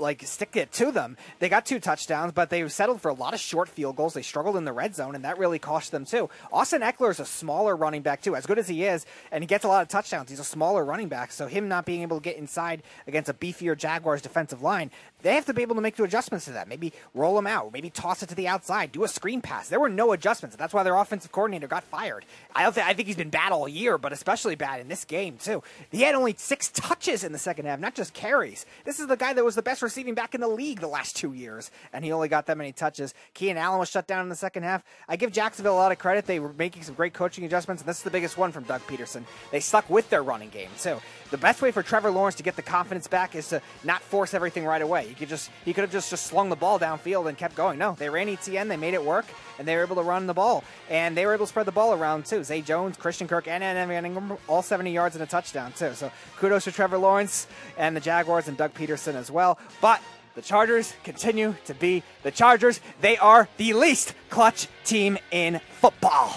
like 0.00 0.22
stick 0.24 0.56
it 0.56 0.72
to 0.72 0.90
them. 0.92 1.16
They 1.38 1.48
got 1.48 1.66
two 1.66 1.80
touchdowns, 1.80 2.32
but 2.32 2.50
they 2.50 2.66
settled 2.68 3.00
for 3.00 3.08
a 3.08 3.14
lot 3.14 3.34
of 3.34 3.40
short 3.40 3.68
field 3.68 3.96
goals. 3.96 4.14
They 4.14 4.22
struggled 4.22 4.56
in 4.56 4.64
the 4.64 4.72
red 4.72 4.94
zone, 4.94 5.14
and 5.14 5.24
that 5.24 5.38
really 5.38 5.58
cost 5.58 5.90
them 5.90 6.04
too. 6.04 6.30
Austin 6.52 6.82
Ekeler 6.82 7.10
is 7.10 7.20
a 7.20 7.24
smaller 7.26 7.76
running 7.76 8.02
back 8.02 8.22
too, 8.22 8.36
as 8.36 8.46
good 8.46 8.58
as 8.58 8.68
he 8.68 8.84
is, 8.84 9.06
and 9.32 9.42
he 9.42 9.46
gets 9.46 9.64
a 9.64 9.68
lot 9.68 9.82
of 9.82 9.88
touchdowns. 9.88 10.30
He's 10.30 10.40
a 10.40 10.44
smaller 10.44 10.84
running 10.84 11.08
back, 11.08 11.32
so 11.32 11.46
him 11.46 11.68
not 11.68 11.86
being 11.86 12.02
able 12.02 12.18
to 12.18 12.22
get 12.22 12.36
inside 12.36 12.82
against 13.06 13.28
a 13.28 13.34
beefier 13.34 13.76
Jaguars 13.76 14.22
defensive 14.22 14.62
line, 14.62 14.90
they 15.22 15.34
have 15.34 15.46
to 15.46 15.54
be 15.54 15.62
able 15.62 15.74
to 15.74 15.80
make 15.80 15.96
the 15.96 16.04
adjustments 16.04 16.44
to 16.46 16.52
that. 16.52 16.68
Maybe 16.68 16.92
roll 17.14 17.34
them 17.36 17.46
out, 17.46 17.72
maybe 17.72 17.90
toss 17.90 18.22
it 18.22 18.28
to 18.28 18.34
the 18.34 18.48
outside, 18.48 18.92
do 18.92 19.04
a 19.04 19.08
screen 19.08 19.40
pass. 19.40 19.68
There 19.68 19.80
were 19.80 19.88
no 19.88 20.12
adjustments. 20.12 20.56
That's 20.56 20.72
why 20.72 20.82
their 20.82 20.96
offensive 20.96 21.32
coordinator 21.32 21.66
got 21.66 21.84
fired. 21.84 22.24
I 22.54 22.62
don't 22.62 22.72
think 22.72 22.86
I 22.86 22.94
think 22.94 23.06
he's 23.06 23.16
been 23.16 23.30
bad 23.30 23.52
all 23.52 23.68
year, 23.68 23.98
but 23.98 24.12
especially 24.12 24.54
bad 24.54 24.80
in 24.80 24.88
this 24.88 25.04
game 25.04 25.38
too. 25.38 25.62
He 25.90 26.02
had 26.02 26.14
only 26.14 26.34
six 26.36 26.70
touches 26.70 27.24
in 27.24 27.32
the 27.32 27.38
second 27.38 27.66
half, 27.66 27.80
not 27.80 27.94
just 27.94 28.14
carries. 28.14 28.66
This 28.84 29.00
is 29.00 29.06
the 29.06 29.16
guy 29.16 29.32
that 29.32 29.44
was 29.44 29.54
the 29.54 29.62
best 29.62 29.82
receiving 29.82 30.14
back 30.14 30.34
in 30.34 30.40
the 30.40 30.48
league 30.48 30.80
the 30.80 30.88
last 30.88 31.16
two 31.16 31.32
years, 31.32 31.70
and 31.92 32.04
he 32.04 32.12
only 32.12 32.28
got 32.28 32.46
that 32.46 32.56
many 32.56 32.72
touches. 32.72 33.14
Keenan 33.34 33.56
Allen 33.56 33.78
was 33.78 33.88
shut 33.88 34.06
down 34.06 34.22
in 34.22 34.28
the 34.28 34.36
second 34.36 34.62
half. 34.62 34.82
I 35.08 35.16
give 35.16 35.32
Jacksonville 35.32 35.74
a 35.74 35.76
lot 35.76 35.92
of 35.92 35.98
credit. 35.98 36.26
They 36.26 36.40
were 36.40 36.52
making 36.52 36.82
some 36.82 36.94
great 36.94 37.12
coaching 37.12 37.44
adjustments, 37.44 37.82
and 37.82 37.88
this 37.88 37.98
is 37.98 38.02
the 38.02 38.10
biggest 38.10 38.38
one 38.38 38.52
from 38.52 38.64
Doug 38.64 38.82
Pederson. 38.82 39.24
They 39.50 39.60
stuck 39.60 39.88
with 39.90 40.08
their 40.10 40.22
running 40.22 40.50
game 40.50 40.70
too. 40.78 40.98
The 41.30 41.38
best 41.38 41.60
way 41.60 41.70
for 41.72 41.82
Trevor 41.82 42.10
Lawrence 42.10 42.36
to 42.36 42.42
get 42.42 42.56
the 42.56 42.62
confidence 42.62 43.06
back 43.06 43.34
is 43.34 43.48
to 43.48 43.60
not 43.84 44.00
force 44.00 44.32
everything 44.32 44.64
right 44.64 44.80
away. 44.80 45.06
He 45.06 45.14
could 45.14 45.28
just 45.28 45.50
he 45.64 45.74
could 45.74 45.82
have 45.82 45.92
just, 45.92 46.08
just 46.08 46.26
slung 46.26 46.48
the 46.48 46.56
ball 46.56 46.78
downfield 46.78 47.28
and 47.28 47.36
kept 47.36 47.54
going. 47.54 47.78
No, 47.78 47.94
they 47.98 48.08
ran 48.08 48.28
Etienne, 48.28 48.68
they 48.68 48.76
made 48.78 48.94
it 48.94 49.04
work, 49.04 49.26
and 49.58 49.68
they 49.68 49.76
were 49.76 49.82
able 49.82 49.96
to 49.96 50.02
run 50.02 50.26
the 50.26 50.34
ball. 50.34 50.64
And 50.88 51.16
they 51.16 51.26
were 51.26 51.34
able 51.34 51.44
to 51.44 51.50
spread 51.50 51.66
the 51.66 51.72
ball 51.72 51.92
around 51.92 52.24
too. 52.24 52.42
Zay 52.44 52.62
Jones, 52.62 52.96
Christian 52.96 53.28
Kirk, 53.28 53.46
and 53.46 53.62
Evan 53.62 54.04
Engram, 54.04 54.38
all 54.48 54.62
70 54.62 54.90
yards 54.90 55.16
and 55.16 55.22
a 55.22 55.26
touchdown 55.26 55.72
too. 55.72 55.92
So 55.94 56.10
kudos 56.38 56.64
to 56.64 56.72
Trevor 56.72 56.98
Lawrence 56.98 57.46
and 57.76 57.94
the 57.94 58.00
Jaguars 58.00 58.48
and 58.48 58.56
Doug 58.56 58.72
Pederson 58.72 59.14
as 59.14 59.30
well. 59.30 59.58
But 59.82 60.00
the 60.34 60.42
Chargers 60.42 60.94
continue 61.04 61.56
to 61.66 61.74
be 61.74 62.02
the 62.22 62.30
Chargers. 62.30 62.80
They 63.00 63.18
are 63.18 63.48
the 63.56 63.74
least 63.74 64.14
clutch 64.30 64.68
team 64.84 65.18
in 65.30 65.60
football. 65.80 66.32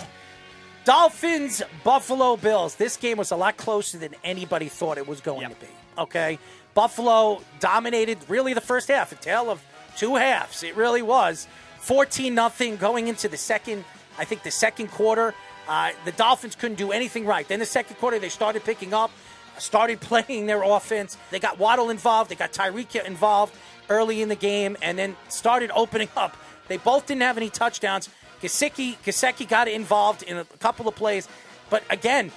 Dolphins, 0.84 1.62
Buffalo 1.84 2.38
Bills. 2.38 2.76
This 2.76 2.98
game 2.98 3.18
was 3.18 3.32
a 3.32 3.36
lot 3.36 3.58
closer 3.58 3.98
than 3.98 4.16
anybody 4.24 4.68
thought 4.68 4.98
it 4.98 5.08
was 5.08 5.22
going 5.22 5.42
Yep. 5.42 5.60
to 5.60 5.66
be. 5.66 5.72
Okay. 5.98 6.40
Buffalo 6.74 7.42
dominated 7.60 8.18
really 8.28 8.54
the 8.54 8.62
first 8.62 8.88
half, 8.88 9.12
a 9.12 9.16
tale 9.16 9.50
of 9.50 9.62
two 9.98 10.16
halves. 10.16 10.64
It 10.64 10.76
really 10.76 11.02
was. 11.02 11.48
14 11.80 12.34
nothing 12.34 12.78
going 12.78 13.08
into 13.08 13.28
the 13.28 13.38
second, 13.38 13.84
I 14.18 14.26
think 14.26 14.44
the 14.44 14.52
second 14.52 14.90
quarter. 14.90 15.34
Uh, 15.68 15.92
the 16.06 16.12
Dolphins 16.14 16.56
couldn't 16.56 16.78
do 16.78 16.92
anything 16.92 17.26
right. 17.26 17.48
Then 17.48 17.60
the 17.60 17.66
second 17.66 17.98
quarter, 17.98 18.18
they 18.20 18.30
started 18.30 18.64
picking 18.64 18.94
up, 18.94 19.12
started 19.58 20.00
playing 20.02 20.46
their 20.48 20.64
offense. 20.64 21.18
They 21.30 21.40
got 21.40 21.60
Waddle 21.60 21.90
involved, 21.90 22.32
they 22.32 22.36
got 22.36 22.54
Tyreek 22.54 23.04
involved 23.06 23.54
early 23.90 24.22
in 24.22 24.30
the 24.30 24.36
game, 24.36 24.78
and 24.82 24.98
then 24.98 25.16
started 25.30 25.70
opening 25.76 26.10
up. 26.18 26.36
They 26.68 26.78
both 26.78 27.06
didn't 27.06 27.22
have 27.24 27.38
any 27.38 27.50
touchdowns. 27.50 28.10
Gesicki, 28.42 28.98
Gesicki 29.06 29.48
got 29.48 29.68
involved 29.68 30.24
in 30.24 30.38
a 30.38 30.46
couple 30.60 30.88
of 30.88 30.96
plays, 30.96 31.28
but 31.70 31.84
again, 31.90 32.32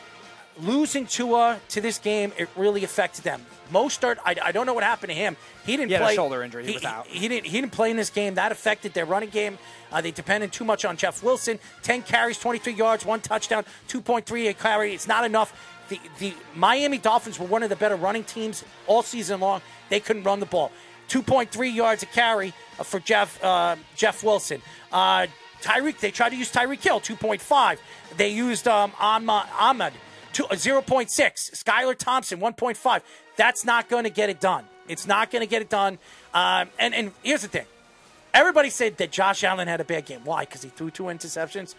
losing 0.61 1.07
Tua 1.07 1.61
to 1.71 1.81
this 1.81 1.99
game, 1.99 2.33
it 2.39 2.49
really 2.57 2.85
affected 2.85 3.25
them. 3.25 3.45
Mostert, 3.73 4.19
I, 4.25 4.37
I 4.43 4.53
don't 4.53 4.67
know 4.67 4.75
what 4.75 4.85
happened 4.85 5.09
to 5.11 5.17
him. 5.17 5.37
He 5.65 5.77
didn't 5.77 5.89
He 5.89 5.95
had 5.95 6.03
a 6.03 6.07
play. 6.07 6.15
shoulder 6.15 6.43
injury. 6.43 6.67
He 6.67 6.75
was 6.75 6.85
out. 6.85 7.07
He, 7.07 7.27
didn't. 7.29 7.47
He 7.47 7.61
didn't 7.61 7.73
play 7.73 7.91
in 7.91 7.97
this 7.97 8.11
game. 8.11 8.35
That 8.35 8.53
affected 8.53 8.93
their 8.93 9.07
running 9.07 9.31
game. 9.31 9.59
Uh, 9.91 10.01
they 10.03 10.11
depended 10.11 10.53
too 10.53 10.65
much 10.65 10.85
on 10.85 10.97
Jeff 10.97 11.23
Wilson. 11.23 11.59
Ten 11.83 12.03
carries, 12.03 12.39
23 12.39 12.75
yards, 12.75 13.07
one 13.07 13.21
touchdown, 13.21 13.65
2.3 13.89 14.51
a 14.51 14.55
carry. 14.55 14.93
It's 14.93 15.09
not 15.09 15.25
enough. 15.25 15.59
The 15.89 15.99
the 16.19 16.35
Miami 16.55 16.99
Dolphins 16.99 17.39
were 17.39 17.47
one 17.47 17.63
of 17.63 17.69
the 17.71 17.77
better 17.77 17.97
running 17.97 18.25
teams 18.25 18.65
all 18.87 19.03
season 19.03 19.41
long. 19.41 19.61
They 19.89 20.01
couldn't 20.01 20.23
run 20.25 20.41
the 20.41 20.47
ball. 20.47 20.71
2.3 21.09 21.75
yards 21.75 22.03
a 22.03 22.07
carry 22.07 22.53
uh, 22.79 22.85
for 22.85 23.01
Jeff 23.01 23.43
uh, 23.43 23.77
Jeff 23.97 24.23
Wilson. 24.23 24.61
Uh, 24.93 25.27
Tyreek, 25.65 25.99
they 25.99 26.11
tried 26.11 26.31
to 26.31 26.37
use 26.37 26.53
Tyreek 26.53 26.83
Hill, 26.83 27.01
2.5. 27.01 27.79
They 28.17 28.29
used 28.29 28.69
um, 28.69 28.93
Ahmed, 29.01 29.93
two, 30.33 30.45
uh, 30.47 30.55
0.6. 30.55 31.09
Skylar 31.09 31.97
Thompson, 31.97 32.39
1.5. 32.39 33.01
That's 33.37 33.65
not 33.65 33.89
going 33.89 34.05
to 34.05 34.11
get 34.11 34.29
it 34.29 34.41
done. 34.41 34.65
It's 34.87 35.07
not 35.07 35.31
going 35.31 35.41
to 35.41 35.49
get 35.49 35.63
it 35.63 35.71
done. 35.71 35.99
Um, 36.35 36.69
and, 36.79 36.95
and 36.95 37.13
here's 37.23 37.43
the 37.43 37.49
thing 37.49 37.67
everybody 38.35 38.69
said 38.69 38.99
that 38.99 39.11
Josh 39.11 39.43
Allen 39.45 39.69
had 39.69 39.81
a 39.81 39.85
bad 39.85 40.05
game. 40.05 40.21
Why? 40.25 40.45
Because 40.45 40.63
he 40.63 40.69
threw 40.69 40.91
two 40.91 41.05
interceptions. 41.05 41.75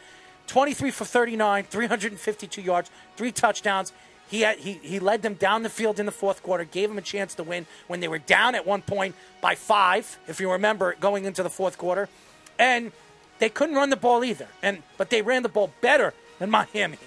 23 0.47 0.91
for 0.91 1.05
39, 1.05 1.63
352 1.63 2.61
yards, 2.61 2.89
three 3.17 3.31
touchdowns. 3.31 3.93
He, 4.27 4.41
had, 4.41 4.57
he, 4.57 4.73
he 4.73 4.99
led 4.99 5.21
them 5.21 5.35
down 5.35 5.63
the 5.63 5.69
field 5.69 5.99
in 5.99 6.05
the 6.07 6.11
fourth 6.11 6.41
quarter, 6.41 6.63
gave 6.63 6.89
them 6.89 6.97
a 6.97 7.01
chance 7.01 7.35
to 7.35 7.43
win 7.43 7.67
when 7.87 7.99
they 7.99 8.07
were 8.07 8.17
down 8.19 8.55
at 8.55 8.65
one 8.65 8.81
point 8.81 9.15
by 9.41 9.53
five, 9.53 10.17
if 10.27 10.39
you 10.39 10.51
remember, 10.51 10.95
going 10.99 11.25
into 11.25 11.43
the 11.43 11.49
fourth 11.49 11.77
quarter. 11.77 12.09
And 12.57 12.91
they 13.39 13.49
couldn't 13.49 13.75
run 13.75 13.89
the 13.89 13.97
ball 13.97 14.23
either. 14.23 14.47
And 14.61 14.83
But 14.97 15.09
they 15.09 15.21
ran 15.21 15.43
the 15.43 15.49
ball 15.49 15.71
better 15.81 16.13
than 16.39 16.49
Miami. 16.73 16.97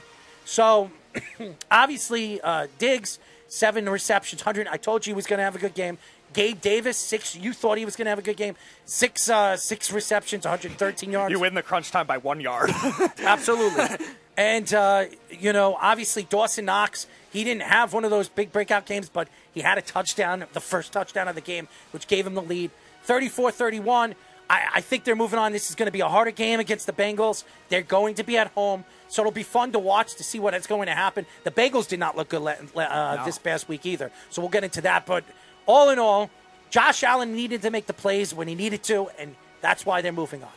So 0.45 0.91
obviously, 1.71 2.41
uh, 2.41 2.67
Diggs, 2.79 3.19
seven 3.49 3.89
receptions, 3.89 4.43
100. 4.43 4.69
I 4.69 4.77
told 4.77 5.07
you 5.07 5.13
he 5.13 5.17
was 5.17 5.27
going 5.27 5.39
to 5.39 5.45
have 5.45 5.57
a 5.57 5.59
good 5.59 5.75
game. 5.75 5.99
Gabe 6.35 6.61
Davis, 6.61 6.99
six. 6.99 7.35
You 7.35 7.53
thought 7.53 7.79
he 7.79 7.85
was 7.85 7.97
going 7.97 8.05
to 8.07 8.11
have 8.11 8.19
a 8.19 8.23
good 8.23 8.37
game. 8.37 8.55
Six, 8.85 9.31
uh, 9.31 9.57
six 9.57 9.91
receptions, 9.91 10.45
113 10.45 11.11
yards. 11.11 11.33
You 11.33 11.41
win 11.41 11.55
the 11.55 11.63
crunch 11.63 11.91
time 11.91 12.07
by 12.07 12.19
one 12.19 12.41
yard. 12.41 12.71
Absolutely. 13.19 14.07
and, 14.37 14.73
uh, 14.75 15.07
you 15.31 15.53
know, 15.55 15.77
obviously 15.81 16.25
Dawson 16.25 16.67
Knox, 16.67 17.07
he 17.33 17.45
didn't 17.45 17.63
have 17.63 17.95
one 17.95 18.05
of 18.05 18.11
those 18.11 18.29
big 18.29 18.53
breakout 18.53 18.85
games, 18.85 19.09
but 19.09 19.29
he 19.53 19.63
had 19.63 19.79
a 19.79 19.83
touchdown, 19.83 20.45
the 20.53 20.61
first 20.61 20.93
touchdown 20.93 21.29
of 21.29 21.35
the 21.35 21.41
game, 21.41 21.67
which 21.93 22.07
gave 22.07 22.27
him 22.27 22.35
the 22.35 22.43
lead. 22.43 22.71
34 23.05 23.51
31. 23.51 24.15
I, 24.51 24.69
I 24.77 24.81
think 24.81 25.05
they're 25.05 25.17
moving 25.17 25.39
on. 25.39 25.53
This 25.53 25.69
is 25.69 25.77
going 25.77 25.87
to 25.87 25.93
be 25.93 26.01
a 26.01 26.09
harder 26.09 26.31
game 26.31 26.61
against 26.61 26.87
the 26.87 26.93
Bengals. 26.93 27.45
They're 27.69 27.83
going 27.83 28.15
to 28.17 28.25
be 28.25 28.39
at 28.39 28.49
home. 28.49 28.85
So 29.09 29.23
it'll 29.23 29.33
be 29.33 29.43
fun 29.43 29.73
to 29.73 29.79
watch 29.79 30.15
to 30.17 30.25
see 30.25 30.39
what 30.39 30.55
is 30.55 30.67
going 30.67 30.87
to 30.87 30.95
happen. 30.95 31.27
The 31.45 31.51
Bengals 31.51 31.89
did 31.89 31.99
not 31.99 32.17
look 32.17 32.29
good 32.29 32.43
uh, 32.77 33.25
this 33.25 33.39
past 33.39 33.69
week 33.69 33.87
either. 33.87 34.11
So 34.31 34.43
we'll 34.43 34.51
get 34.51 34.65
into 34.65 34.81
that. 34.83 35.07
But 35.07 35.25
all 35.67 35.91
in 35.91 35.99
all, 35.99 36.31
Josh 36.71 37.03
Allen 37.03 37.35
needed 37.35 37.63
to 37.63 37.71
make 37.71 37.87
the 37.87 37.93
plays 37.95 38.35
when 38.35 38.49
he 38.49 38.55
needed 38.55 38.83
to, 38.85 39.09
and 39.19 39.35
that's 39.61 39.87
why 39.87 40.03
they're 40.03 40.13
moving 40.13 40.43
on. 40.43 40.51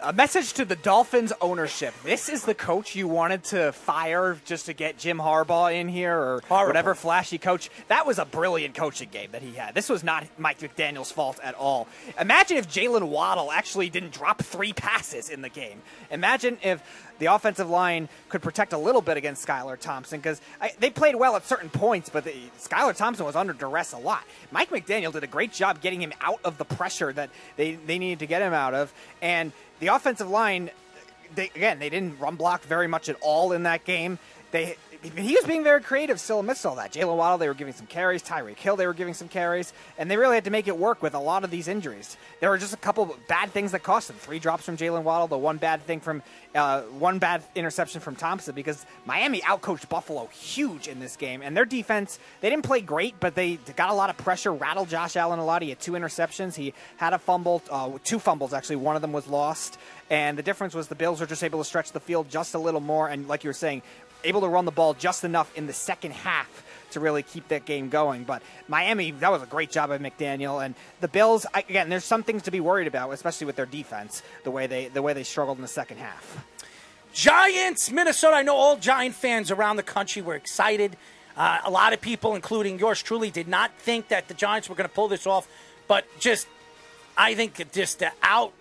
A 0.00 0.12
message 0.12 0.52
to 0.52 0.64
the 0.64 0.76
Dolphins 0.76 1.32
ownership. 1.40 1.92
This 2.04 2.28
is 2.28 2.44
the 2.44 2.54
coach 2.54 2.94
you 2.94 3.08
wanted 3.08 3.42
to 3.44 3.72
fire 3.72 4.38
just 4.44 4.66
to 4.66 4.72
get 4.72 4.96
Jim 4.96 5.18
Harbaugh 5.18 5.74
in 5.74 5.88
here 5.88 6.16
or 6.16 6.42
Horrible. 6.48 6.68
whatever 6.68 6.94
flashy 6.94 7.36
coach. 7.36 7.68
That 7.88 8.06
was 8.06 8.20
a 8.20 8.24
brilliant 8.24 8.76
coaching 8.76 9.08
game 9.10 9.30
that 9.32 9.42
he 9.42 9.54
had. 9.54 9.74
This 9.74 9.88
was 9.88 10.04
not 10.04 10.24
Mike 10.38 10.60
McDaniel's 10.60 11.10
fault 11.10 11.40
at 11.42 11.56
all. 11.56 11.88
Imagine 12.20 12.58
if 12.58 12.68
Jaylen 12.68 13.08
Waddle 13.08 13.50
actually 13.50 13.90
didn't 13.90 14.12
drop 14.12 14.40
three 14.40 14.72
passes 14.72 15.30
in 15.30 15.42
the 15.42 15.48
game. 15.48 15.82
Imagine 16.12 16.58
if 16.62 16.80
the 17.18 17.26
offensive 17.26 17.68
line 17.68 18.08
could 18.28 18.40
protect 18.40 18.72
a 18.72 18.78
little 18.78 19.02
bit 19.02 19.16
against 19.16 19.44
Skylar 19.44 19.76
Thompson 19.76 20.20
because 20.20 20.40
they 20.78 20.90
played 20.90 21.16
well 21.16 21.34
at 21.34 21.44
certain 21.44 21.70
points, 21.70 22.08
but 22.08 22.22
the, 22.22 22.32
Skylar 22.60 22.94
Thompson 22.94 23.26
was 23.26 23.34
under 23.34 23.52
duress 23.52 23.92
a 23.92 23.98
lot. 23.98 24.22
Mike 24.52 24.70
McDaniel 24.70 25.12
did 25.12 25.24
a 25.24 25.26
great 25.26 25.52
job 25.52 25.80
getting 25.80 26.00
him 26.00 26.12
out 26.20 26.38
of 26.44 26.56
the 26.56 26.64
pressure 26.64 27.12
that 27.12 27.30
they, 27.56 27.74
they 27.74 27.98
needed 27.98 28.20
to 28.20 28.26
get 28.26 28.42
him 28.42 28.52
out 28.52 28.74
of. 28.74 28.92
And 29.20 29.50
the 29.80 29.88
offensive 29.88 30.28
line, 30.28 30.70
they, 31.34 31.50
again, 31.54 31.78
they 31.78 31.90
didn't 31.90 32.18
run 32.18 32.36
block 32.36 32.62
very 32.62 32.88
much 32.88 33.08
at 33.08 33.16
all 33.20 33.52
in 33.52 33.64
that 33.64 33.84
game. 33.84 34.18
They 34.50 34.76
he 35.02 35.34
was 35.36 35.44
being 35.44 35.62
very 35.62 35.80
creative 35.80 36.18
still 36.18 36.40
amidst 36.40 36.66
all 36.66 36.74
that. 36.76 36.92
Jaylen 36.92 37.16
Waddle, 37.16 37.38
they 37.38 37.46
were 37.46 37.54
giving 37.54 37.72
some 37.72 37.86
carries. 37.86 38.22
Tyreek 38.22 38.56
Hill, 38.56 38.74
they 38.74 38.86
were 38.86 38.94
giving 38.94 39.14
some 39.14 39.28
carries. 39.28 39.72
And 39.96 40.10
they 40.10 40.16
really 40.16 40.34
had 40.34 40.44
to 40.44 40.50
make 40.50 40.66
it 40.66 40.76
work 40.76 41.02
with 41.02 41.14
a 41.14 41.20
lot 41.20 41.44
of 41.44 41.50
these 41.50 41.68
injuries. 41.68 42.16
There 42.40 42.50
were 42.50 42.58
just 42.58 42.74
a 42.74 42.78
couple 42.78 43.16
bad 43.28 43.52
things 43.52 43.72
that 43.72 43.84
cost 43.84 44.08
them. 44.08 44.16
Three 44.16 44.40
drops 44.40 44.64
from 44.64 44.76
Jaylen 44.76 45.04
Waddle, 45.04 45.28
the 45.28 45.38
one 45.38 45.58
bad 45.58 45.82
thing 45.82 46.00
from, 46.00 46.22
uh, 46.54 46.82
one 46.82 47.20
bad 47.20 47.44
interception 47.54 48.00
from 48.00 48.16
Thompson 48.16 48.54
because 48.54 48.84
Miami 49.06 49.40
outcoached 49.42 49.88
Buffalo 49.88 50.26
huge 50.26 50.88
in 50.88 50.98
this 50.98 51.16
game. 51.16 51.42
And 51.42 51.56
their 51.56 51.64
defense, 51.64 52.18
they 52.40 52.50
didn't 52.50 52.64
play 52.64 52.80
great, 52.80 53.20
but 53.20 53.36
they 53.36 53.56
got 53.76 53.90
a 53.90 53.94
lot 53.94 54.10
of 54.10 54.16
pressure, 54.16 54.52
rattled 54.52 54.88
Josh 54.88 55.14
Allen 55.14 55.38
a 55.38 55.44
lot. 55.44 55.62
He 55.62 55.68
had 55.68 55.78
two 55.78 55.92
interceptions. 55.92 56.56
He 56.56 56.74
had 56.96 57.12
a 57.12 57.18
fumble, 57.18 57.62
uh, 57.70 57.98
two 58.02 58.18
fumbles 58.18 58.52
actually. 58.52 58.76
One 58.76 58.96
of 58.96 59.02
them 59.02 59.12
was 59.12 59.28
lost. 59.28 59.78
And 60.10 60.38
the 60.38 60.42
difference 60.42 60.74
was 60.74 60.88
the 60.88 60.94
Bills 60.94 61.20
were 61.20 61.26
just 61.26 61.44
able 61.44 61.58
to 61.58 61.64
stretch 61.64 61.92
the 61.92 62.00
field 62.00 62.30
just 62.30 62.54
a 62.54 62.58
little 62.58 62.80
more. 62.80 63.08
And 63.08 63.28
like 63.28 63.44
you 63.44 63.48
were 63.48 63.54
saying, 63.54 63.82
able 64.24 64.40
to 64.42 64.48
run 64.48 64.64
the 64.64 64.70
ball 64.70 64.94
just 64.94 65.24
enough 65.24 65.54
in 65.56 65.66
the 65.66 65.72
second 65.72 66.12
half 66.12 66.64
to 66.90 67.00
really 67.00 67.22
keep 67.22 67.48
that 67.48 67.64
game 67.64 67.88
going. 67.88 68.24
But 68.24 68.42
Miami, 68.66 69.10
that 69.12 69.30
was 69.30 69.42
a 69.42 69.46
great 69.46 69.70
job 69.70 69.90
by 69.90 69.98
McDaniel, 69.98 70.64
and 70.64 70.74
the 71.00 71.08
Bills. 71.08 71.46
Again, 71.54 71.88
there's 71.88 72.04
some 72.04 72.22
things 72.22 72.42
to 72.44 72.50
be 72.50 72.60
worried 72.60 72.86
about, 72.86 73.10
especially 73.12 73.46
with 73.46 73.56
their 73.56 73.66
defense, 73.66 74.22
the 74.44 74.50
way 74.50 74.66
they 74.66 74.88
the 74.88 75.02
way 75.02 75.12
they 75.12 75.24
struggled 75.24 75.58
in 75.58 75.62
the 75.62 75.68
second 75.68 75.98
half. 75.98 76.44
Giants, 77.12 77.90
Minnesota. 77.90 78.36
I 78.36 78.42
know 78.42 78.56
all 78.56 78.76
Giant 78.76 79.14
fans 79.14 79.50
around 79.50 79.76
the 79.76 79.82
country 79.82 80.22
were 80.22 80.34
excited. 80.34 80.96
Uh, 81.36 81.60
a 81.64 81.70
lot 81.70 81.92
of 81.92 82.00
people, 82.00 82.34
including 82.34 82.78
yours 82.78 83.02
truly, 83.02 83.30
did 83.30 83.48
not 83.48 83.70
think 83.78 84.08
that 84.08 84.28
the 84.28 84.34
Giants 84.34 84.68
were 84.68 84.74
going 84.74 84.88
to 84.88 84.94
pull 84.94 85.08
this 85.08 85.26
off. 85.26 85.48
But 85.86 86.04
just, 86.18 86.46
I 87.16 87.34
think 87.34 87.72
just 87.72 88.00
the 88.00 88.12
out 88.22 88.52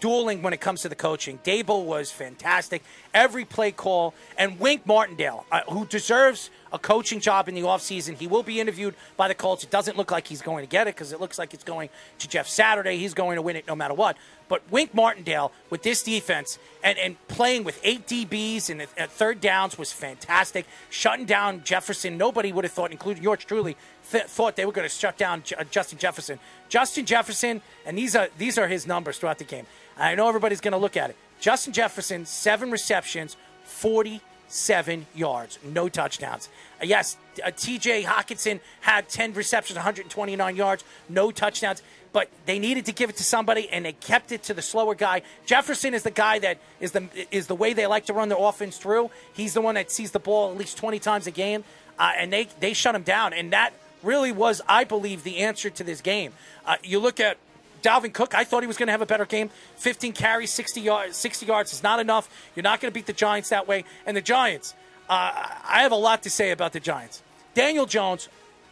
dueling 0.00 0.42
when 0.42 0.52
it 0.52 0.60
comes 0.60 0.82
to 0.82 0.88
the 0.88 0.94
coaching. 0.94 1.38
Daboll 1.44 1.84
was 1.84 2.10
fantastic. 2.10 2.82
Every 3.14 3.44
play 3.44 3.72
call. 3.72 4.14
And 4.36 4.58
Wink 4.58 4.86
Martindale, 4.86 5.46
uh, 5.50 5.60
who 5.68 5.86
deserves 5.86 6.50
a 6.72 6.78
coaching 6.78 7.20
job 7.20 7.48
in 7.48 7.54
the 7.54 7.62
offseason. 7.62 8.16
He 8.16 8.26
will 8.26 8.42
be 8.42 8.60
interviewed 8.60 8.94
by 9.16 9.28
the 9.28 9.34
Colts. 9.34 9.64
It 9.64 9.70
doesn't 9.70 9.96
look 9.96 10.10
like 10.10 10.26
he's 10.26 10.42
going 10.42 10.64
to 10.64 10.68
get 10.68 10.86
it 10.88 10.94
because 10.94 11.12
it 11.12 11.20
looks 11.20 11.38
like 11.38 11.54
it's 11.54 11.64
going 11.64 11.88
to 12.18 12.28
Jeff 12.28 12.48
Saturday. 12.48 12.98
He's 12.98 13.14
going 13.14 13.36
to 13.36 13.42
win 13.42 13.56
it 13.56 13.66
no 13.66 13.74
matter 13.74 13.94
what. 13.94 14.16
But 14.48 14.62
Wink 14.70 14.94
Martindale 14.94 15.52
with 15.70 15.82
this 15.82 16.02
defense 16.02 16.58
and, 16.84 16.98
and 16.98 17.16
playing 17.28 17.64
with 17.64 17.80
eight 17.82 18.06
DBs 18.06 18.70
and 18.70 18.82
at, 18.82 18.88
at 18.96 19.10
third 19.10 19.40
downs 19.40 19.78
was 19.78 19.92
fantastic. 19.92 20.66
Shutting 20.90 21.24
down 21.24 21.64
Jefferson, 21.64 22.16
nobody 22.16 22.52
would 22.52 22.64
have 22.64 22.72
thought, 22.72 22.92
including 22.92 23.22
yours 23.22 23.44
truly, 23.44 23.76
th- 24.10 24.24
thought 24.24 24.56
they 24.56 24.66
were 24.66 24.72
going 24.72 24.88
to 24.88 24.94
shut 24.94 25.16
down 25.16 25.42
J- 25.42 25.56
uh, 25.56 25.64
Justin 25.64 25.98
Jefferson. 25.98 26.38
Justin 26.68 27.06
Jefferson, 27.06 27.62
and 27.84 27.96
these 27.96 28.14
are 28.14 28.28
these 28.38 28.58
are 28.58 28.68
his 28.68 28.86
numbers 28.86 29.18
throughout 29.18 29.38
the 29.38 29.44
game. 29.44 29.66
I 29.98 30.14
know 30.14 30.28
everybody's 30.28 30.60
going 30.60 30.72
to 30.72 30.78
look 30.78 30.96
at 30.96 31.10
it. 31.10 31.16
Justin 31.40 31.72
Jefferson, 31.72 32.26
seven 32.26 32.70
receptions, 32.70 33.36
47 33.64 35.06
yards, 35.14 35.58
no 35.64 35.88
touchdowns. 35.88 36.48
Uh, 36.80 36.84
yes, 36.84 37.16
uh, 37.44 37.48
TJ 37.48 38.04
Hockenson 38.04 38.60
had 38.80 39.08
10 39.08 39.34
receptions, 39.34 39.76
129 39.76 40.56
yards, 40.56 40.84
no 41.08 41.30
touchdowns, 41.30 41.82
but 42.12 42.30
they 42.46 42.58
needed 42.58 42.86
to 42.86 42.92
give 42.92 43.10
it 43.10 43.16
to 43.16 43.24
somebody 43.24 43.68
and 43.68 43.84
they 43.84 43.92
kept 43.92 44.32
it 44.32 44.42
to 44.44 44.54
the 44.54 44.62
slower 44.62 44.94
guy. 44.94 45.22
Jefferson 45.44 45.92
is 45.92 46.02
the 46.02 46.10
guy 46.10 46.38
that 46.38 46.58
is 46.80 46.92
the 46.92 47.08
is 47.30 47.46
the 47.46 47.54
way 47.54 47.74
they 47.74 47.86
like 47.86 48.06
to 48.06 48.14
run 48.14 48.30
their 48.30 48.38
offense 48.40 48.78
through. 48.78 49.10
He's 49.34 49.52
the 49.52 49.60
one 49.60 49.74
that 49.74 49.90
sees 49.90 50.12
the 50.12 50.18
ball 50.18 50.50
at 50.50 50.56
least 50.56 50.78
20 50.78 50.98
times 50.98 51.26
a 51.26 51.30
game, 51.30 51.64
uh, 51.98 52.12
and 52.16 52.32
they, 52.32 52.48
they 52.60 52.72
shut 52.72 52.94
him 52.94 53.02
down. 53.02 53.34
And 53.34 53.52
that 53.52 53.74
really 54.02 54.32
was, 54.32 54.62
I 54.68 54.84
believe, 54.84 55.24
the 55.24 55.38
answer 55.38 55.68
to 55.68 55.84
this 55.84 56.00
game. 56.00 56.32
Uh, 56.64 56.76
you 56.82 57.00
look 57.00 57.20
at 57.20 57.36
Dalvin 57.82 58.12
Cook, 58.12 58.34
I 58.34 58.44
thought 58.44 58.62
he 58.62 58.66
was 58.66 58.76
going 58.76 58.88
to 58.88 58.92
have 58.92 59.02
a 59.02 59.06
better 59.06 59.26
game. 59.26 59.50
15 59.76 60.12
carries, 60.12 60.50
60 60.52 60.80
yards, 60.80 61.16
60 61.16 61.46
yards 61.46 61.72
is 61.72 61.82
not 61.82 62.00
enough. 62.00 62.28
You're 62.54 62.62
not 62.62 62.80
going 62.80 62.90
to 62.90 62.94
beat 62.94 63.06
the 63.06 63.12
Giants 63.12 63.50
that 63.50 63.68
way. 63.68 63.84
And 64.06 64.16
the 64.16 64.22
Giants, 64.22 64.74
uh, 65.08 65.32
I 65.68 65.82
have 65.82 65.92
a 65.92 65.96
lot 65.96 66.22
to 66.24 66.30
say 66.30 66.50
about 66.50 66.72
the 66.72 66.80
Giants. 66.80 67.22
Daniel 67.54 67.86
Jones, 67.86 68.28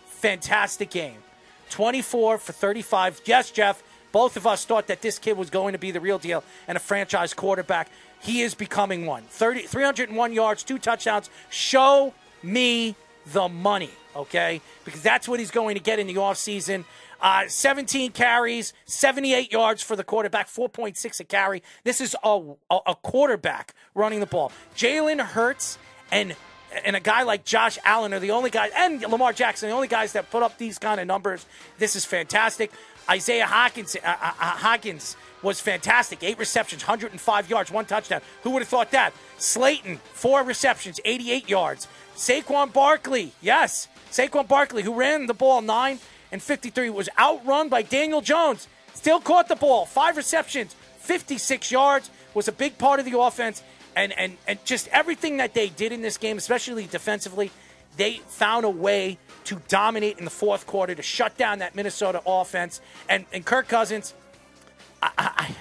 fantastic 0.07 0.91
game. 0.91 1.19
24 1.71 2.39
for 2.39 2.53
35. 2.53 3.23
Yes, 3.25 3.51
Jeff, 3.51 3.83
both 4.13 4.37
of 4.37 4.47
us 4.47 4.65
thought 4.65 4.87
that 4.87 5.03
this 5.03 5.19
kid 5.19 5.37
was 5.37 5.51
going 5.51 5.73
to 5.73 5.79
be 5.79 5.91
the 5.91 6.01
real 6.01 6.19
deal 6.19 6.45
and 6.69 6.77
a 6.77 6.81
franchise 6.81 7.35
quarterback. 7.35 7.89
He 8.21 8.43
is 8.43 8.55
becoming 8.55 9.07
one. 9.07 9.25
30, 9.25 9.63
301 9.63 10.33
yards, 10.33 10.63
two 10.63 10.79
touchdowns. 10.79 11.29
Show 11.51 12.15
me 12.43 12.95
the 13.33 13.49
money, 13.49 13.91
okay? 14.15 14.61
Because 14.85 15.03
that's 15.03 15.29
what 15.29 15.41
he's 15.41 15.51
going 15.51 15.75
to 15.75 15.81
get 15.81 15.99
in 15.99 16.07
the 16.07 16.15
offseason. 16.15 16.85
Uh, 17.25 17.49
17 17.49 18.12
carries, 18.12 18.75
78 18.85 19.51
yards 19.51 19.83
for 19.83 19.97
the 19.97 20.05
quarterback, 20.05 20.47
4.6 20.47 21.20
a 21.20 21.25
carry. 21.25 21.62
This 21.83 22.03
is 22.03 22.14
a, 22.22 22.39
a, 22.70 22.95
quarterback 22.97 23.72
running 23.95 24.20
the 24.20 24.27
ball. 24.27 24.53
Jalen 24.77 25.25
Hurts 25.25 25.79
and 26.12 26.37
and 26.85 26.97
a 26.97 27.01
guy 27.01 27.22
like 27.22 27.47
Josh 27.47 27.79
Allen 27.83 28.12
are 28.12 28.18
the 28.18 28.33
only 28.33 28.51
guys, 28.51 28.72
and 28.77 29.01
Lamar 29.01 29.33
Jackson, 29.33 29.70
the 29.70 29.75
only 29.75 29.89
guys 29.89 30.12
that 30.12 30.31
put 30.31 30.43
up 30.43 30.59
these 30.59 30.79
kind 30.79 31.01
of 31.01 31.07
numbers. 31.07 31.47
This 31.79 31.97
is 31.97 32.05
fantastic. 32.05 32.70
Isaiah 33.09 33.47
Hawkins, 33.47 33.97
uh, 33.97 34.01
uh, 34.05 34.33
Hawkins 34.39 35.16
was 35.43 35.61
fantastic. 35.61 36.22
Eight 36.22 36.39
receptions, 36.39 36.83
105 36.83 37.49
yards, 37.49 37.70
one 37.70 37.87
touchdown. 37.87 38.20
Who 38.43 38.51
would 38.51 38.61
have 38.61 38.68
thought 38.68 38.91
that? 38.91 39.14
Slayton, 39.39 39.97
four 40.12 40.43
receptions, 40.43 41.01
88 41.07 41.49
yards. 41.49 41.89
Saquon 42.16 42.70
Barkley, 42.70 43.33
yes, 43.41 43.89
Saquon 44.11 44.47
Barkley, 44.47 44.83
who 44.83 44.93
ran 44.93 45.27
the 45.27 45.35
ball 45.35 45.62
nine 45.62 46.01
and 46.35 46.43
53, 46.43 46.91
was 46.91 47.09
outrun 47.16 47.68
by 47.68 47.82
Daniel 47.82 48.20
Jones. 48.20 48.66
Still 48.93 49.20
caught 49.20 49.47
the 49.47 49.55
ball, 49.55 49.87
five 49.87 50.16
receptions, 50.16 50.74
56 50.99 51.70
yards, 51.70 52.11
was 52.35 52.49
a 52.49 52.53
big 52.53 52.76
part 52.76 52.99
of 52.99 53.07
the 53.07 53.16
offense. 53.16 53.62
And, 53.95 54.12
and, 54.18 54.37
and 54.49 54.59
just 54.64 54.89
everything 54.89 55.37
that 55.37 55.55
they 55.55 55.68
did 55.68 55.93
in 55.93 56.03
this 56.03 56.18
game, 56.18 56.37
especially 56.37 56.89
defensively, 56.89 57.53
they 57.97 58.14
found 58.26 58.64
a 58.64 58.68
way 58.68 59.16
to 59.45 59.62
dominate 59.68 60.18
in 60.18 60.24
the 60.24 60.30
fourth 60.30 60.66
quarter 60.66 60.93
to 60.97 61.03
shut 61.03 61.37
down 61.37 61.61
that 61.61 61.76
Minnesota 61.76 62.20
offense. 62.26 62.80
And, 63.09 63.26
and 63.32 63.47
Kirk 63.47 63.68
Cousins, 63.68 64.12
I, 65.01 65.12
I, 65.16 65.55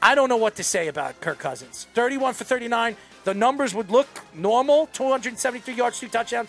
I 0.00 0.14
don't 0.14 0.30
know 0.30 0.38
what 0.38 0.56
to 0.56 0.64
say 0.64 0.88
about 0.88 1.20
Kirk 1.20 1.38
Cousins. 1.38 1.86
31 1.92 2.32
for 2.32 2.44
39. 2.44 2.96
The 3.24 3.34
numbers 3.34 3.74
would 3.74 3.90
look 3.90 4.08
normal 4.34 4.86
273 4.94 5.74
yards, 5.74 6.00
two 6.00 6.08
touchdowns. 6.08 6.48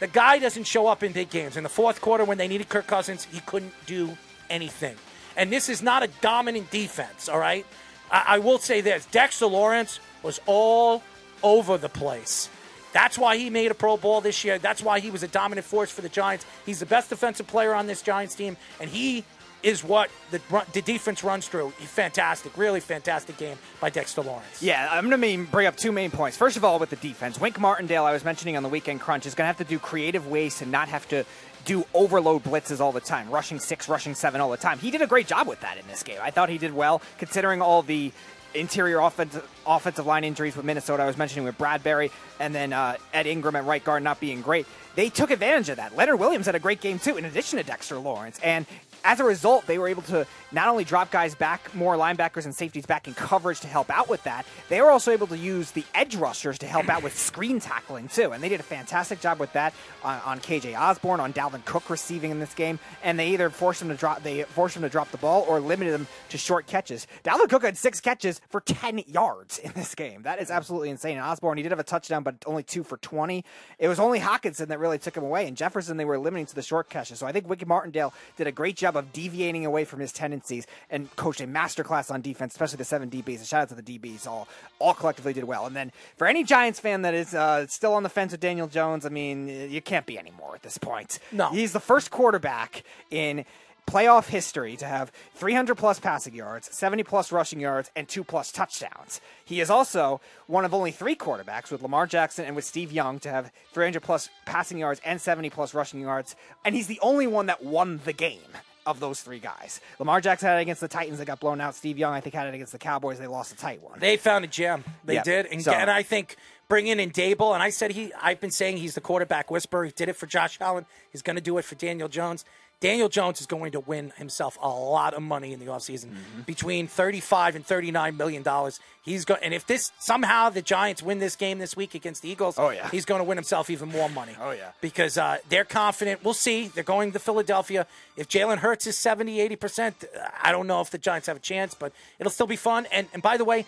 The 0.00 0.06
guy 0.06 0.38
doesn't 0.38 0.64
show 0.64 0.86
up 0.86 1.02
in 1.02 1.12
big 1.12 1.30
games. 1.30 1.56
In 1.56 1.62
the 1.62 1.68
fourth 1.68 2.00
quarter, 2.00 2.24
when 2.24 2.38
they 2.38 2.48
needed 2.48 2.68
Kirk 2.68 2.86
Cousins, 2.86 3.24
he 3.24 3.40
couldn't 3.40 3.72
do 3.86 4.16
anything. 4.48 4.96
And 5.36 5.52
this 5.52 5.68
is 5.68 5.82
not 5.82 6.02
a 6.02 6.08
dominant 6.20 6.70
defense, 6.70 7.28
all 7.28 7.38
right? 7.38 7.66
I, 8.10 8.24
I 8.26 8.38
will 8.38 8.58
say 8.58 8.80
this 8.80 9.06
Dexter 9.06 9.46
Lawrence 9.46 10.00
was 10.22 10.40
all 10.46 11.02
over 11.42 11.78
the 11.78 11.88
place. 11.88 12.48
That's 12.92 13.18
why 13.18 13.36
he 13.36 13.50
made 13.50 13.70
a 13.70 13.74
Pro 13.74 13.96
Bowl 13.96 14.20
this 14.20 14.44
year. 14.44 14.58
That's 14.58 14.82
why 14.82 15.00
he 15.00 15.10
was 15.10 15.22
a 15.22 15.28
dominant 15.28 15.66
force 15.66 15.90
for 15.90 16.00
the 16.00 16.08
Giants. 16.08 16.46
He's 16.64 16.80
the 16.80 16.86
best 16.86 17.10
defensive 17.10 17.46
player 17.46 17.74
on 17.74 17.86
this 17.86 18.00
Giants 18.02 18.34
team, 18.34 18.56
and 18.80 18.88
he 18.88 19.24
is 19.62 19.82
what 19.82 20.10
the, 20.30 20.40
the 20.72 20.82
defense 20.82 21.24
runs 21.24 21.48
through. 21.48 21.70
Fantastic, 21.70 22.56
really 22.56 22.80
fantastic 22.80 23.36
game 23.36 23.56
by 23.80 23.90
Dexter 23.90 24.22
Lawrence. 24.22 24.62
Yeah, 24.62 24.88
I'm 24.90 25.08
going 25.08 25.20
to 25.20 25.50
bring 25.50 25.66
up 25.66 25.76
two 25.76 25.92
main 25.92 26.10
points. 26.10 26.36
First 26.36 26.56
of 26.56 26.64
all, 26.64 26.78
with 26.78 26.90
the 26.90 26.96
defense, 26.96 27.40
Wink 27.40 27.58
Martindale, 27.58 28.04
I 28.04 28.12
was 28.12 28.24
mentioning 28.24 28.56
on 28.56 28.62
the 28.62 28.68
weekend 28.68 29.00
crunch, 29.00 29.26
is 29.26 29.34
going 29.34 29.44
to 29.44 29.48
have 29.48 29.58
to 29.58 29.64
do 29.64 29.78
creative 29.78 30.26
ways 30.26 30.58
to 30.58 30.66
not 30.66 30.88
have 30.88 31.08
to 31.08 31.24
do 31.64 31.84
overload 31.92 32.44
blitzes 32.44 32.80
all 32.80 32.92
the 32.92 33.00
time, 33.00 33.28
rushing 33.30 33.58
six, 33.58 33.88
rushing 33.88 34.14
seven 34.14 34.40
all 34.40 34.50
the 34.50 34.56
time. 34.56 34.78
He 34.78 34.90
did 34.90 35.02
a 35.02 35.06
great 35.06 35.26
job 35.26 35.46
with 35.46 35.60
that 35.60 35.76
in 35.76 35.86
this 35.88 36.02
game. 36.02 36.18
I 36.22 36.30
thought 36.30 36.48
he 36.48 36.58
did 36.58 36.72
well, 36.72 37.02
considering 37.18 37.60
all 37.60 37.82
the 37.82 38.12
interior 38.54 39.00
offensive 39.00 39.46
offensive 39.66 40.06
line 40.06 40.24
injuries 40.24 40.56
with 40.56 40.64
Minnesota. 40.64 41.02
I 41.02 41.06
was 41.06 41.18
mentioning 41.18 41.44
with 41.44 41.58
Bradbury 41.58 42.10
and 42.40 42.54
then 42.54 42.72
uh, 42.72 42.96
Ed 43.12 43.26
Ingram 43.26 43.56
at 43.56 43.66
right 43.66 43.84
guard 43.84 44.02
not 44.02 44.20
being 44.20 44.40
great. 44.40 44.66
They 44.94 45.10
took 45.10 45.30
advantage 45.30 45.68
of 45.68 45.76
that. 45.76 45.94
Leonard 45.94 46.18
Williams 46.18 46.46
had 46.46 46.54
a 46.54 46.58
great 46.58 46.80
game 46.80 46.98
too, 46.98 47.16
in 47.16 47.24
addition 47.24 47.58
to 47.58 47.64
Dexter 47.64 47.98
Lawrence. 47.98 48.40
And 48.42 48.66
as 49.04 49.20
a 49.20 49.24
result, 49.24 49.66
they 49.66 49.78
were 49.78 49.88
able 49.88 50.02
to 50.02 50.26
not 50.52 50.68
only 50.68 50.84
drop 50.84 51.10
guys 51.10 51.34
back, 51.34 51.74
more 51.74 51.96
linebackers 51.96 52.44
and 52.44 52.54
safeties 52.54 52.86
back 52.86 53.06
in 53.06 53.14
coverage 53.14 53.60
to 53.60 53.66
help 53.66 53.90
out 53.90 54.08
with 54.08 54.22
that, 54.24 54.46
they 54.68 54.80
were 54.80 54.90
also 54.90 55.10
able 55.10 55.26
to 55.26 55.36
use 55.36 55.70
the 55.72 55.84
edge 55.94 56.16
rushers 56.16 56.58
to 56.58 56.66
help 56.66 56.88
out 56.88 57.02
with 57.02 57.16
screen 57.18 57.60
tackling 57.60 58.08
too. 58.08 58.32
And 58.32 58.42
they 58.42 58.48
did 58.48 58.60
a 58.60 58.64
fantastic 58.64 59.20
job 59.20 59.38
with 59.38 59.52
that 59.52 59.74
on, 60.02 60.20
on 60.24 60.40
KJ 60.40 60.78
Osborne, 60.78 61.20
on 61.20 61.32
Dalvin 61.32 61.64
Cook 61.64 61.90
receiving 61.90 62.30
in 62.30 62.38
this 62.38 62.54
game. 62.54 62.78
And 63.02 63.18
they 63.18 63.28
either 63.30 63.50
forced 63.50 63.82
him 63.82 63.88
to 63.88 63.94
drop 63.94 64.22
they 64.22 64.42
forced 64.44 64.76
him 64.76 64.82
to 64.82 64.88
drop 64.88 65.10
the 65.10 65.18
ball 65.18 65.44
or 65.48 65.60
limited 65.60 65.94
him 65.94 66.06
to 66.30 66.38
short 66.38 66.66
catches. 66.66 67.06
Dalvin 67.24 67.48
Cook 67.48 67.62
had 67.62 67.76
six 67.76 68.00
catches 68.00 68.40
for 68.48 68.60
10 68.60 69.02
yards 69.06 69.58
in 69.58 69.72
this 69.72 69.94
game. 69.94 70.22
That 70.22 70.40
is 70.40 70.50
absolutely 70.50 70.90
insane. 70.90 71.16
And 71.16 71.26
Osborne, 71.26 71.56
he 71.56 71.62
did 71.62 71.72
have 71.72 71.78
a 71.78 71.84
touchdown, 71.84 72.22
but 72.22 72.36
only 72.46 72.62
two 72.62 72.82
for 72.82 72.96
20. 72.98 73.44
It 73.78 73.88
was 73.88 74.00
only 74.00 74.20
Hockenson 74.20 74.68
that 74.68 74.78
really 74.78 74.98
took 74.98 75.16
him 75.16 75.24
away. 75.24 75.46
And 75.46 75.56
Jefferson, 75.56 75.96
they 75.96 76.04
were 76.04 76.18
limiting 76.18 76.46
to 76.46 76.54
the 76.54 76.62
short 76.62 76.88
catches. 76.88 77.18
So 77.18 77.26
I 77.26 77.32
think 77.32 77.48
Wink 77.48 77.66
Martindale 77.66 78.12
did 78.36 78.46
a 78.46 78.52
great 78.52 78.76
job 78.76 78.96
of 78.96 79.12
deviating 79.12 79.66
away 79.66 79.84
from 79.84 80.00
his 80.00 80.12
tendencies 80.38 80.66
and 80.90 81.14
coached 81.16 81.40
a 81.40 81.46
masterclass 81.46 82.10
on 82.10 82.20
defense, 82.20 82.54
especially 82.54 82.76
the 82.76 82.84
seven 82.84 83.10
DBs. 83.10 83.38
And 83.38 83.46
shout 83.46 83.62
out 83.62 83.68
to 83.70 83.74
the 83.74 83.98
DBs, 83.98 84.26
all 84.26 84.48
all 84.78 84.94
collectively 84.94 85.32
did 85.32 85.44
well. 85.44 85.66
And 85.66 85.74
then 85.74 85.92
for 86.16 86.26
any 86.26 86.44
Giants 86.44 86.80
fan 86.80 87.02
that 87.02 87.14
is 87.14 87.34
uh, 87.34 87.66
still 87.66 87.94
on 87.94 88.02
the 88.02 88.08
fence 88.08 88.32
with 88.32 88.40
Daniel 88.40 88.68
Jones, 88.68 89.04
I 89.04 89.08
mean, 89.08 89.48
you 89.70 89.80
can't 89.80 90.06
be 90.06 90.18
anymore 90.18 90.54
at 90.54 90.62
this 90.62 90.78
point. 90.78 91.18
No, 91.32 91.50
he's 91.50 91.72
the 91.72 91.80
first 91.80 92.10
quarterback 92.10 92.84
in 93.10 93.44
playoff 93.88 94.28
history 94.28 94.76
to 94.76 94.84
have 94.84 95.10
300 95.36 95.74
plus 95.74 95.98
passing 95.98 96.34
yards, 96.34 96.68
70 96.76 97.04
plus 97.04 97.32
rushing 97.32 97.58
yards, 97.58 97.90
and 97.96 98.06
two 98.06 98.22
plus 98.22 98.52
touchdowns. 98.52 99.22
He 99.46 99.60
is 99.60 99.70
also 99.70 100.20
one 100.46 100.66
of 100.66 100.74
only 100.74 100.90
three 100.90 101.16
quarterbacks 101.16 101.70
with 101.70 101.80
Lamar 101.80 102.06
Jackson 102.06 102.44
and 102.44 102.54
with 102.54 102.66
Steve 102.66 102.92
Young 102.92 103.18
to 103.20 103.30
have 103.30 103.50
300 103.72 104.02
plus 104.02 104.28
passing 104.44 104.76
yards 104.76 105.00
and 105.06 105.18
70 105.18 105.48
plus 105.48 105.72
rushing 105.72 106.00
yards. 106.00 106.36
And 106.66 106.74
he's 106.74 106.86
the 106.86 107.00
only 107.00 107.26
one 107.26 107.46
that 107.46 107.64
won 107.64 108.00
the 108.04 108.12
game 108.12 108.52
of 108.88 109.00
those 109.00 109.20
three 109.20 109.38
guys. 109.38 109.80
Lamar 109.98 110.20
Jackson 110.20 110.48
had 110.48 110.58
it 110.58 110.62
against 110.62 110.80
the 110.80 110.88
Titans 110.88 111.18
that 111.18 111.26
got 111.26 111.40
blown 111.40 111.60
out. 111.60 111.74
Steve 111.74 111.98
Young, 111.98 112.12
I 112.14 112.20
think, 112.20 112.34
had 112.34 112.46
it 112.48 112.54
against 112.54 112.72
the 112.72 112.78
Cowboys. 112.78 113.18
They 113.18 113.26
lost 113.26 113.52
a 113.52 113.56
tight 113.56 113.82
one. 113.82 113.98
They 114.00 114.16
found 114.16 114.44
a 114.44 114.48
gem. 114.48 114.84
They 115.04 115.20
did, 115.22 115.46
and, 115.46 115.62
So- 115.62 115.72
and 115.72 115.90
I 115.90 116.02
think 116.02 116.36
bringing 116.68 116.98
in 117.00 117.10
Daboll, 117.10 117.54
and 117.54 117.62
I 117.62 117.70
said 117.70 117.92
he. 117.92 118.12
I've 118.20 118.40
been 118.40 118.50
saying 118.50 118.78
he's 118.78 118.94
the 118.94 119.00
quarterback 119.00 119.50
whisperer. 119.50 119.84
He 119.84 119.90
did 119.92 120.08
it 120.08 120.16
for 120.16 120.26
Josh 120.26 120.58
Allen. 120.60 120.86
He's 121.12 121.22
going 121.22 121.36
to 121.36 121.42
do 121.42 121.56
it 121.58 121.64
for 121.64 121.74
Daniel 121.74 122.08
Jones. 122.08 122.44
Daniel 122.80 123.08
Jones 123.08 123.40
is 123.40 123.46
going 123.46 123.72
to 123.72 123.80
win 123.80 124.12
himself 124.16 124.56
a 124.62 124.68
lot 124.68 125.12
of 125.12 125.22
money 125.22 125.52
in 125.52 125.58
the 125.58 125.66
offseason, 125.66 126.06
Mm-hmm. 126.10 126.42
between 126.46 126.86
35 126.86 127.56
and 127.56 127.66
39 127.66 128.16
million 128.16 128.42
dollars. 128.44 128.78
He's 129.02 129.24
going 129.24 129.40
and 129.42 129.52
if 129.52 129.66
this 129.66 129.90
somehow 129.98 130.50
the 130.50 130.62
Giants 130.62 131.02
win 131.02 131.18
this 131.18 131.34
game 131.34 131.58
this 131.58 131.76
week 131.76 131.94
against 131.94 132.22
the 132.22 132.28
Eagles, 132.28 132.56
Oh, 132.58 132.70
yeah. 132.70 132.88
he's 132.90 133.04
going 133.04 133.18
to 133.20 133.24
win 133.24 133.36
himself 133.38 133.68
even 133.70 133.88
more 133.88 134.08
money. 134.08 134.32
Oh, 134.40 134.50
yeah. 134.52 134.70
Because 134.80 135.18
uh, 135.18 135.38
they're 135.48 135.64
confident. 135.64 136.22
We'll 136.22 136.34
see. 136.34 136.68
They're 136.68 136.84
going 136.84 137.12
to 137.12 137.18
Philadelphia. 137.18 137.86
If 138.16 138.28
Jalen 138.28 138.58
Hurts 138.58 138.86
is 138.86 138.96
70, 138.96 139.48
80%, 139.56 140.04
I 140.42 140.52
don't 140.52 140.66
know 140.66 140.80
if 140.80 140.90
the 140.90 140.98
Giants 140.98 141.26
have 141.26 141.36
a 141.36 141.40
chance, 141.40 141.74
but 141.74 141.92
it'll 142.18 142.30
still 142.30 142.46
be 142.46 142.56
fun. 142.56 142.86
And, 142.92 143.08
and 143.12 143.22
by 143.22 143.38
the 143.38 143.44
way, 143.44 143.66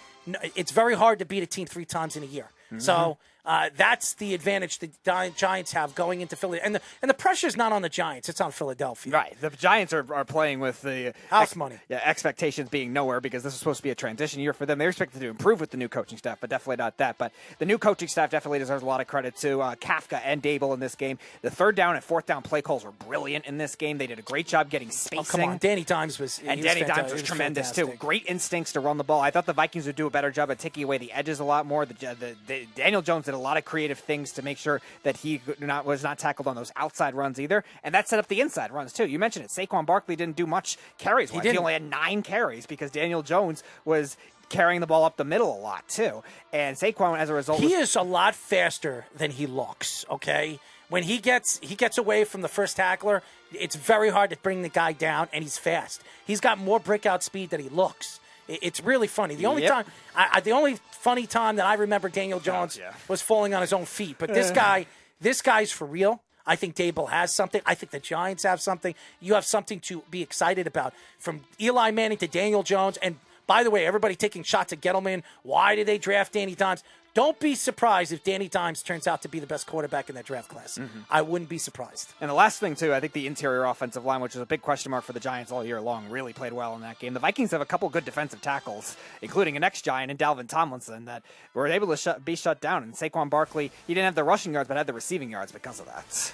it's 0.54 0.70
very 0.72 0.94
hard 0.94 1.18
to 1.20 1.24
beat 1.24 1.42
a 1.42 1.46
team 1.46 1.66
three 1.66 1.84
times 1.86 2.16
in 2.16 2.22
a 2.22 2.26
year. 2.26 2.46
So 2.78 3.18
Uh, 3.44 3.70
that's 3.76 4.14
the 4.14 4.34
advantage 4.34 4.78
the 4.78 4.88
Gi- 5.04 5.32
Giants 5.36 5.72
have 5.72 5.94
going 5.94 6.20
into 6.20 6.36
Philly, 6.36 6.60
and 6.60 6.74
the 6.74 6.80
and 7.02 7.08
the 7.08 7.14
pressure's 7.14 7.56
not 7.56 7.72
on 7.72 7.82
the 7.82 7.88
Giants; 7.88 8.28
it's 8.28 8.40
on 8.40 8.52
Philadelphia. 8.52 9.12
Right. 9.12 9.36
The 9.40 9.50
Giants 9.50 9.92
are, 9.92 10.06
are 10.12 10.24
playing 10.24 10.60
with 10.60 10.82
the 10.82 11.14
House 11.28 11.56
money. 11.56 11.76
Yeah, 11.88 12.00
expectations 12.04 12.68
being 12.68 12.92
nowhere 12.92 13.20
because 13.20 13.42
this 13.42 13.52
is 13.52 13.58
supposed 13.58 13.78
to 13.78 13.82
be 13.82 13.90
a 13.90 13.94
transition 13.94 14.40
year 14.40 14.52
for 14.52 14.66
them. 14.66 14.78
They're 14.78 14.88
expected 14.90 15.20
to 15.20 15.28
improve 15.28 15.60
with 15.60 15.70
the 15.70 15.76
new 15.76 15.88
coaching 15.88 16.18
staff, 16.18 16.38
but 16.40 16.50
definitely 16.50 16.76
not 16.76 16.98
that. 16.98 17.18
But 17.18 17.32
the 17.58 17.66
new 17.66 17.78
coaching 17.78 18.08
staff 18.08 18.30
definitely 18.30 18.58
deserves 18.58 18.82
a 18.82 18.86
lot 18.86 19.00
of 19.00 19.06
credit 19.06 19.36
to 19.38 19.60
uh, 19.60 19.74
Kafka 19.76 20.20
and 20.24 20.42
Daboll 20.42 20.74
in 20.74 20.80
this 20.80 20.94
game. 20.94 21.18
The 21.42 21.50
third 21.50 21.76
down 21.76 21.94
and 21.94 22.04
fourth 22.04 22.26
down 22.26 22.42
play 22.42 22.62
calls 22.62 22.84
were 22.84 22.92
brilliant 22.92 23.46
in 23.46 23.58
this 23.58 23.74
game. 23.76 23.98
They 23.98 24.06
did 24.06 24.18
a 24.18 24.22
great 24.22 24.46
job 24.46 24.70
getting 24.70 24.90
spacing. 24.90 25.18
Oh, 25.18 25.24
come 25.24 25.48
on, 25.48 25.58
Danny 25.58 25.84
Dimes 25.84 26.18
was 26.18 26.38
And 26.44 26.60
was 26.60 26.64
Danny 26.66 26.82
fanta- 26.82 26.96
Dimes 26.96 27.08
he 27.08 27.12
was 27.14 27.22
tremendous 27.22 27.70
too. 27.72 27.92
Great 27.98 28.24
instincts 28.26 28.72
to 28.72 28.80
run 28.80 28.98
the 28.98 29.04
ball. 29.04 29.20
I 29.20 29.30
thought 29.30 29.46
the 29.46 29.52
Vikings 29.52 29.86
would 29.86 29.96
do 29.96 30.06
a 30.06 30.10
better 30.10 30.30
job 30.30 30.50
at 30.50 30.58
taking 30.58 30.84
away 30.84 30.98
the 30.98 31.12
edges 31.12 31.40
a 31.40 31.44
lot 31.44 31.66
more. 31.66 31.86
The, 31.86 31.94
the, 31.94 32.36
the 32.46 32.66
Daniel 32.74 33.02
Jones 33.02 33.26
did 33.30 33.36
a 33.36 33.40
lot 33.40 33.56
of 33.56 33.64
creative 33.64 33.98
things 33.98 34.32
to 34.32 34.42
make 34.42 34.58
sure 34.58 34.80
that 35.02 35.16
he 35.18 35.40
not, 35.60 35.84
was 35.84 36.02
not 36.02 36.18
tackled 36.18 36.46
on 36.48 36.56
those 36.56 36.72
outside 36.76 37.14
runs 37.14 37.38
either, 37.40 37.64
and 37.84 37.94
that 37.94 38.08
set 38.08 38.18
up 38.18 38.28
the 38.28 38.40
inside 38.40 38.70
runs 38.72 38.92
too. 38.92 39.06
You 39.06 39.18
mentioned 39.18 39.44
it. 39.44 39.50
Saquon 39.50 39.86
Barkley 39.86 40.16
didn't 40.16 40.36
do 40.36 40.46
much 40.46 40.76
carries. 40.98 41.30
He, 41.30 41.40
he 41.40 41.56
only 41.58 41.72
had 41.72 41.82
nine 41.82 42.22
carries 42.22 42.66
because 42.66 42.90
Daniel 42.90 43.22
Jones 43.22 43.62
was 43.84 44.16
carrying 44.48 44.80
the 44.80 44.86
ball 44.86 45.04
up 45.04 45.16
the 45.16 45.24
middle 45.24 45.56
a 45.56 45.60
lot 45.60 45.88
too, 45.88 46.22
and 46.52 46.76
Saquon 46.76 47.16
as 47.18 47.30
a 47.30 47.34
result. 47.34 47.60
He 47.60 47.72
is 47.72 47.94
a 47.96 48.02
lot 48.02 48.34
faster 48.34 49.06
than 49.16 49.30
he 49.30 49.46
looks. 49.46 50.04
Okay, 50.10 50.58
when 50.88 51.04
he 51.04 51.18
gets 51.18 51.58
he 51.62 51.74
gets 51.76 51.98
away 51.98 52.24
from 52.24 52.42
the 52.42 52.48
first 52.48 52.76
tackler, 52.76 53.22
it's 53.52 53.76
very 53.76 54.10
hard 54.10 54.30
to 54.30 54.36
bring 54.38 54.62
the 54.62 54.68
guy 54.68 54.92
down, 54.92 55.28
and 55.32 55.44
he's 55.44 55.56
fast. 55.58 56.02
He's 56.26 56.40
got 56.40 56.58
more 56.58 56.80
breakout 56.80 57.22
speed 57.22 57.50
than 57.50 57.60
he 57.60 57.68
looks. 57.68 58.18
It's 58.48 58.82
really 58.82 59.06
funny. 59.06 59.36
The 59.36 59.46
only 59.46 59.62
Yep. 59.62 59.70
time, 59.70 59.84
I, 60.16 60.28
I, 60.34 60.40
the 60.40 60.50
only 60.50 60.78
funny 61.00 61.26
time 61.26 61.56
that 61.56 61.66
I 61.66 61.74
remember 61.74 62.08
Daniel 62.10 62.40
Jones 62.40 62.76
yeah. 62.76 62.92
was 63.08 63.22
falling 63.22 63.54
on 63.54 63.62
his 63.62 63.72
own 63.72 63.86
feet. 63.86 64.16
But 64.18 64.34
this 64.34 64.50
uh. 64.50 64.54
guy, 64.54 64.86
this 65.20 65.40
guy's 65.40 65.72
for 65.72 65.86
real. 65.86 66.22
I 66.46 66.56
think 66.56 66.74
Daboll 66.74 67.08
has 67.08 67.32
something. 67.32 67.62
I 67.64 67.74
think 67.74 67.90
the 67.90 68.00
Giants 68.00 68.42
have 68.42 68.60
something. 68.60 68.94
You 69.20 69.34
have 69.34 69.44
something 69.44 69.80
to 69.80 70.02
be 70.10 70.22
excited 70.22 70.66
about. 70.66 70.92
From 71.18 71.40
Eli 71.60 71.90
Manning 71.90 72.18
to 72.18 72.26
Daniel 72.26 72.62
Jones, 72.62 72.96
and 72.98 73.16
by 73.46 73.62
the 73.62 73.70
way, 73.70 73.86
everybody 73.86 74.14
taking 74.14 74.42
shots 74.42 74.72
at 74.72 74.80
Gettleman. 74.80 75.22
Why 75.42 75.74
did 75.74 75.86
they 75.86 75.98
draft 75.98 76.32
Danny 76.32 76.54
Dimes? 76.54 76.82
Don't 77.12 77.40
be 77.40 77.56
surprised 77.56 78.12
if 78.12 78.22
Danny 78.22 78.48
Dimes 78.48 78.82
turns 78.84 79.08
out 79.08 79.22
to 79.22 79.28
be 79.28 79.40
the 79.40 79.46
best 79.46 79.66
quarterback 79.66 80.08
in 80.08 80.14
that 80.14 80.24
draft 80.26 80.48
class. 80.48 80.78
Mm-hmm. 80.78 81.00
I 81.10 81.22
wouldn't 81.22 81.48
be 81.50 81.58
surprised. 81.58 82.12
And 82.20 82.30
the 82.30 82.34
last 82.34 82.60
thing, 82.60 82.76
too, 82.76 82.94
I 82.94 83.00
think 83.00 83.14
the 83.14 83.26
interior 83.26 83.64
offensive 83.64 84.04
line, 84.04 84.20
which 84.20 84.34
was 84.34 84.42
a 84.42 84.46
big 84.46 84.62
question 84.62 84.90
mark 84.90 85.02
for 85.02 85.12
the 85.12 85.18
Giants 85.18 85.50
all 85.50 85.64
year 85.64 85.80
long, 85.80 86.08
really 86.08 86.32
played 86.32 86.52
well 86.52 86.74
in 86.76 86.82
that 86.82 87.00
game. 87.00 87.12
The 87.12 87.18
Vikings 87.20 87.50
have 87.50 87.60
a 87.60 87.66
couple 87.66 87.88
good 87.88 88.04
defensive 88.04 88.40
tackles, 88.40 88.96
including 89.22 89.56
an 89.56 89.64
ex 89.64 89.82
Giant 89.82 90.10
and 90.12 90.20
Dalvin 90.20 90.48
Tomlinson, 90.48 91.06
that 91.06 91.24
were 91.52 91.66
able 91.66 91.88
to 91.88 91.96
shut, 91.96 92.24
be 92.24 92.36
shut 92.36 92.60
down. 92.60 92.84
And 92.84 92.94
Saquon 92.94 93.28
Barkley, 93.28 93.72
he 93.88 93.94
didn't 93.94 94.04
have 94.04 94.14
the 94.14 94.22
rushing 94.24 94.52
yards, 94.52 94.68
but 94.68 94.76
had 94.76 94.86
the 94.86 94.92
receiving 94.92 95.30
yards 95.30 95.50
because 95.50 95.80
of 95.80 95.86
that. 95.86 96.32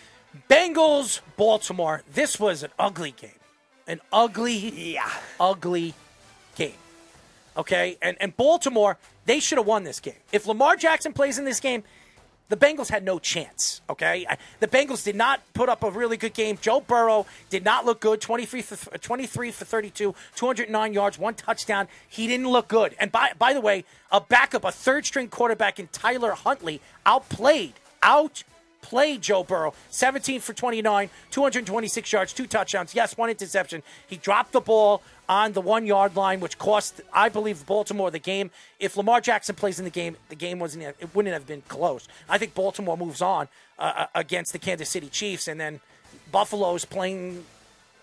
Bengals, 0.51 1.21
Baltimore. 1.39 2.03
This 2.13 2.39
was 2.39 2.63
an 2.63 2.71
ugly 2.79 3.13
game. 3.13 3.31
An 3.87 4.01
ugly, 4.13 4.93
Yeah. 4.93 5.11
ugly 5.41 5.95
game. 6.55 6.75
Okay? 7.57 7.99
And 8.03 8.17
and 8.21 8.37
Baltimore, 8.37 8.99
they 9.25 9.41
should 9.41 9.59
have 9.59 9.67
won 9.67 9.85
this 9.85 10.01
game. 10.01 10.15
If 10.33 10.47
Lamar 10.47 10.77
Jackson 10.77 11.13
plays 11.13 11.39
in 11.39 11.45
this 11.45 11.61
game, 11.61 11.83
the 12.49 12.57
Bengals 12.57 12.89
had 12.89 13.05
no 13.05 13.19
chance, 13.19 13.81
okay? 13.91 14.25
The 14.61 14.69
Bengals 14.69 15.05
did 15.05 15.17
not 15.17 15.41
put 15.53 15.69
up 15.69 15.83
a 15.83 15.91
really 15.91 16.17
good 16.17 16.33
game. 16.33 16.59
Joe 16.61 16.81
Burrow 16.81 17.27
did 17.51 17.65
not 17.65 17.85
look 17.85 18.01
good. 18.01 18.21
23 18.21 18.63
for, 18.63 18.99
23 18.99 19.51
for 19.51 19.65
32, 19.65 20.15
209 20.37 20.93
yards, 20.93 21.19
one 21.19 21.35
touchdown. 21.35 21.89
He 22.09 22.29
didn't 22.29 22.49
look 22.49 22.69
good. 22.69 22.95
And 23.01 23.11
by, 23.11 23.33
by 23.37 23.53
the 23.53 23.61
way, 23.61 23.85
a 24.13 24.21
backup, 24.21 24.65
a 24.65 24.71
third 24.71 25.05
string 25.05 25.29
quarterback 25.29 25.81
in 25.81 25.89
Tyler 25.89 26.33
Huntley 26.33 26.81
outplayed, 27.05 27.75
outplayed 28.01 29.23
Joe 29.23 29.43
Burrow. 29.43 29.75
17 29.91 30.41
for 30.41 30.53
29, 30.53 31.11
226 31.33 32.13
yards, 32.13 32.33
two 32.33 32.47
touchdowns. 32.47 32.95
Yes, 32.95 33.17
one 33.17 33.29
interception. 33.29 33.83
He 34.07 34.19
dropped 34.19 34.53
the 34.53 34.61
ball 34.61 35.03
on 35.29 35.53
the 35.53 35.61
one 35.61 35.87
yard 35.87 36.17
line, 36.17 36.41
which 36.41 36.59
cost, 36.59 37.01
I 37.13 37.29
believe, 37.29 37.67
Baltimore 37.67 38.11
the 38.11 38.19
game. 38.19 38.51
If 38.79 38.97
Lamar 38.97 39.21
Jackson 39.21 39.55
plays 39.55 39.79
in 39.79 39.85
the 39.85 39.91
game, 39.91 40.17
the 40.29 40.37
game 40.37 40.59
wasn't. 40.59 40.85
It 40.85 41.15
wouldn't 41.15 41.33
have 41.33 41.47
been 41.47 41.63
close. 41.63 42.09
I 42.29 42.39
think 42.39 42.55
Baltimore 42.55 42.97
moves 42.97 43.23
on 43.23 43.49
uh, 43.79 44.07
against 44.15 44.53
the 44.53 44.59
Kansas 44.59 44.89
City 44.89 45.09
Chiefs, 45.09 45.49
and 45.49 45.61
then 45.61 45.81
Buffalo's 46.31 46.85
playing. 46.85 47.45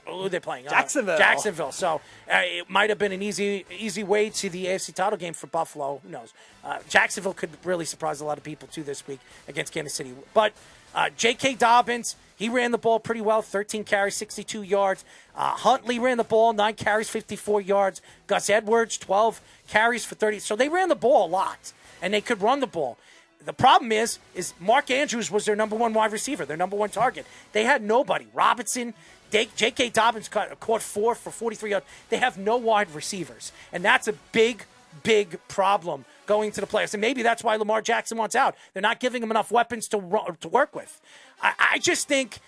Who 0.05 0.25
are 0.25 0.29
they 0.29 0.41
playing? 0.41 0.67
Uh, 0.67 0.71
Jacksonville. 0.71 1.17
Jacksonville. 1.17 1.71
So 1.71 2.01
uh, 2.29 2.41
it 2.43 2.69
might 2.69 2.89
have 2.89 2.99
been 2.99 3.13
an 3.13 3.21
easy, 3.21 3.65
easy 3.71 4.03
way 4.03 4.29
to 4.31 4.49
the 4.49 4.65
AFC 4.65 4.93
title 4.93 5.17
game 5.17 5.33
for 5.33 5.47
Buffalo. 5.47 6.01
Who 6.03 6.09
knows? 6.09 6.33
Uh, 6.63 6.79
Jacksonville 6.89 7.33
could 7.33 7.51
really 7.63 7.85
surprise 7.85 8.19
a 8.19 8.25
lot 8.25 8.37
of 8.37 8.43
people 8.43 8.67
too 8.67 8.83
this 8.83 9.07
week 9.07 9.19
against 9.47 9.73
Kansas 9.73 9.93
City. 9.93 10.13
But 10.33 10.51
uh, 10.95 11.09
J.K. 11.15 11.55
Dobbins, 11.55 12.15
he 12.35 12.49
ran 12.49 12.71
the 12.71 12.77
ball 12.77 12.99
pretty 12.99 13.21
well. 13.21 13.41
13 13.41 13.83
carries, 13.83 14.15
62 14.15 14.63
yards. 14.63 15.05
Uh, 15.35 15.51
Huntley 15.51 15.99
ran 15.99 16.17
the 16.17 16.23
ball, 16.23 16.53
nine 16.53 16.75
carries, 16.75 17.09
54 17.09 17.61
yards. 17.61 18.01
Gus 18.27 18.49
Edwards, 18.49 18.97
12 18.97 19.41
carries 19.67 20.05
for 20.05 20.15
30. 20.15 20.39
So 20.39 20.55
they 20.55 20.69
ran 20.69 20.89
the 20.89 20.95
ball 20.95 21.27
a 21.27 21.29
lot, 21.29 21.73
and 22.01 22.13
they 22.13 22.21
could 22.21 22.41
run 22.41 22.59
the 22.59 22.67
ball. 22.67 22.97
The 23.45 23.53
problem 23.53 23.91
is, 23.91 24.19
is 24.35 24.53
Mark 24.59 24.89
Andrews 24.89 25.29
was 25.29 25.45
their 25.45 25.55
number 25.55 25.75
one 25.75 25.93
wide 25.93 26.11
receiver, 26.11 26.45
their 26.45 26.57
number 26.57 26.75
one 26.75 26.89
target. 26.89 27.25
They 27.51 27.65
had 27.65 27.81
nobody. 27.81 28.27
Robinson, 28.33 28.93
J.K. 29.31 29.89
Dobbins 29.89 30.29
caught, 30.29 30.59
caught 30.59 30.81
four 30.81 31.15
for 31.15 31.31
43 31.31 31.71
yards. 31.71 31.85
They 32.09 32.17
have 32.17 32.37
no 32.37 32.57
wide 32.57 32.93
receivers, 32.93 33.51
and 33.71 33.83
that's 33.83 34.07
a 34.07 34.13
big, 34.31 34.65
big 35.03 35.39
problem 35.47 36.05
going 36.25 36.51
to 36.51 36.61
the 36.61 36.67
playoffs. 36.67 36.93
And 36.93 37.01
maybe 37.01 37.21
that's 37.23 37.43
why 37.43 37.55
Lamar 37.55 37.81
Jackson 37.81 38.17
wants 38.17 38.35
out. 38.35 38.55
They're 38.73 38.81
not 38.81 38.99
giving 38.99 39.21
him 39.21 39.31
enough 39.31 39.51
weapons 39.51 39.87
to 39.89 40.35
to 40.39 40.47
work 40.47 40.75
with. 40.75 41.01
I, 41.41 41.53
I 41.73 41.79
just 41.79 42.07
think 42.07 42.39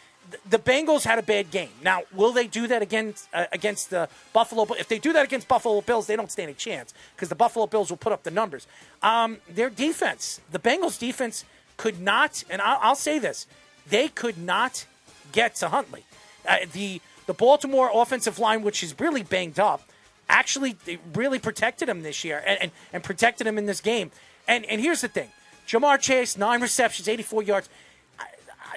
the 0.49 0.57
Bengals 0.57 1.03
had 1.03 1.19
a 1.19 1.23
bad 1.23 1.51
game. 1.51 1.69
Now, 1.83 2.01
will 2.13 2.31
they 2.31 2.47
do 2.47 2.67
that 2.67 2.81
against 2.81 3.27
uh, 3.33 3.45
against 3.51 3.89
the 3.89 4.09
Buffalo? 4.33 4.65
If 4.79 4.87
they 4.87 4.99
do 4.99 5.13
that 5.13 5.25
against 5.25 5.47
Buffalo 5.47 5.81
Bills, 5.81 6.07
they 6.07 6.15
don't 6.15 6.31
stand 6.31 6.49
a 6.49 6.53
chance 6.53 6.93
because 7.15 7.29
the 7.29 7.35
Buffalo 7.35 7.67
Bills 7.67 7.89
will 7.89 7.97
put 7.97 8.11
up 8.11 8.23
the 8.23 8.31
numbers. 8.31 8.67
Um, 9.03 9.37
their 9.47 9.69
defense, 9.69 10.41
the 10.51 10.59
Bengals' 10.59 10.99
defense, 10.99 11.45
could 11.77 11.99
not, 11.99 12.43
and 12.49 12.61
I'll, 12.61 12.79
I'll 12.81 12.95
say 12.95 13.19
this: 13.19 13.47
they 13.87 14.07
could 14.07 14.37
not 14.37 14.85
get 15.31 15.55
to 15.55 15.69
Huntley. 15.69 16.05
Uh, 16.47 16.57
the 16.71 17.01
the 17.27 17.33
Baltimore 17.33 17.89
offensive 17.93 18.39
line, 18.39 18.61
which 18.61 18.83
is 18.83 18.99
really 18.99 19.23
banged 19.23 19.59
up, 19.59 19.81
actually 20.29 20.75
really 21.13 21.39
protected 21.39 21.89
him 21.89 22.03
this 22.03 22.23
year 22.23 22.43
and, 22.45 22.61
and, 22.61 22.71
and 22.93 23.03
protected 23.03 23.47
him 23.47 23.57
in 23.57 23.65
this 23.65 23.81
game. 23.81 24.11
And 24.47 24.65
and 24.65 24.81
here's 24.81 25.01
the 25.01 25.07
thing: 25.07 25.29
Ja'Marr 25.67 25.99
Chase, 25.99 26.37
nine 26.37 26.61
receptions, 26.61 27.07
84 27.07 27.43
yards. 27.43 27.69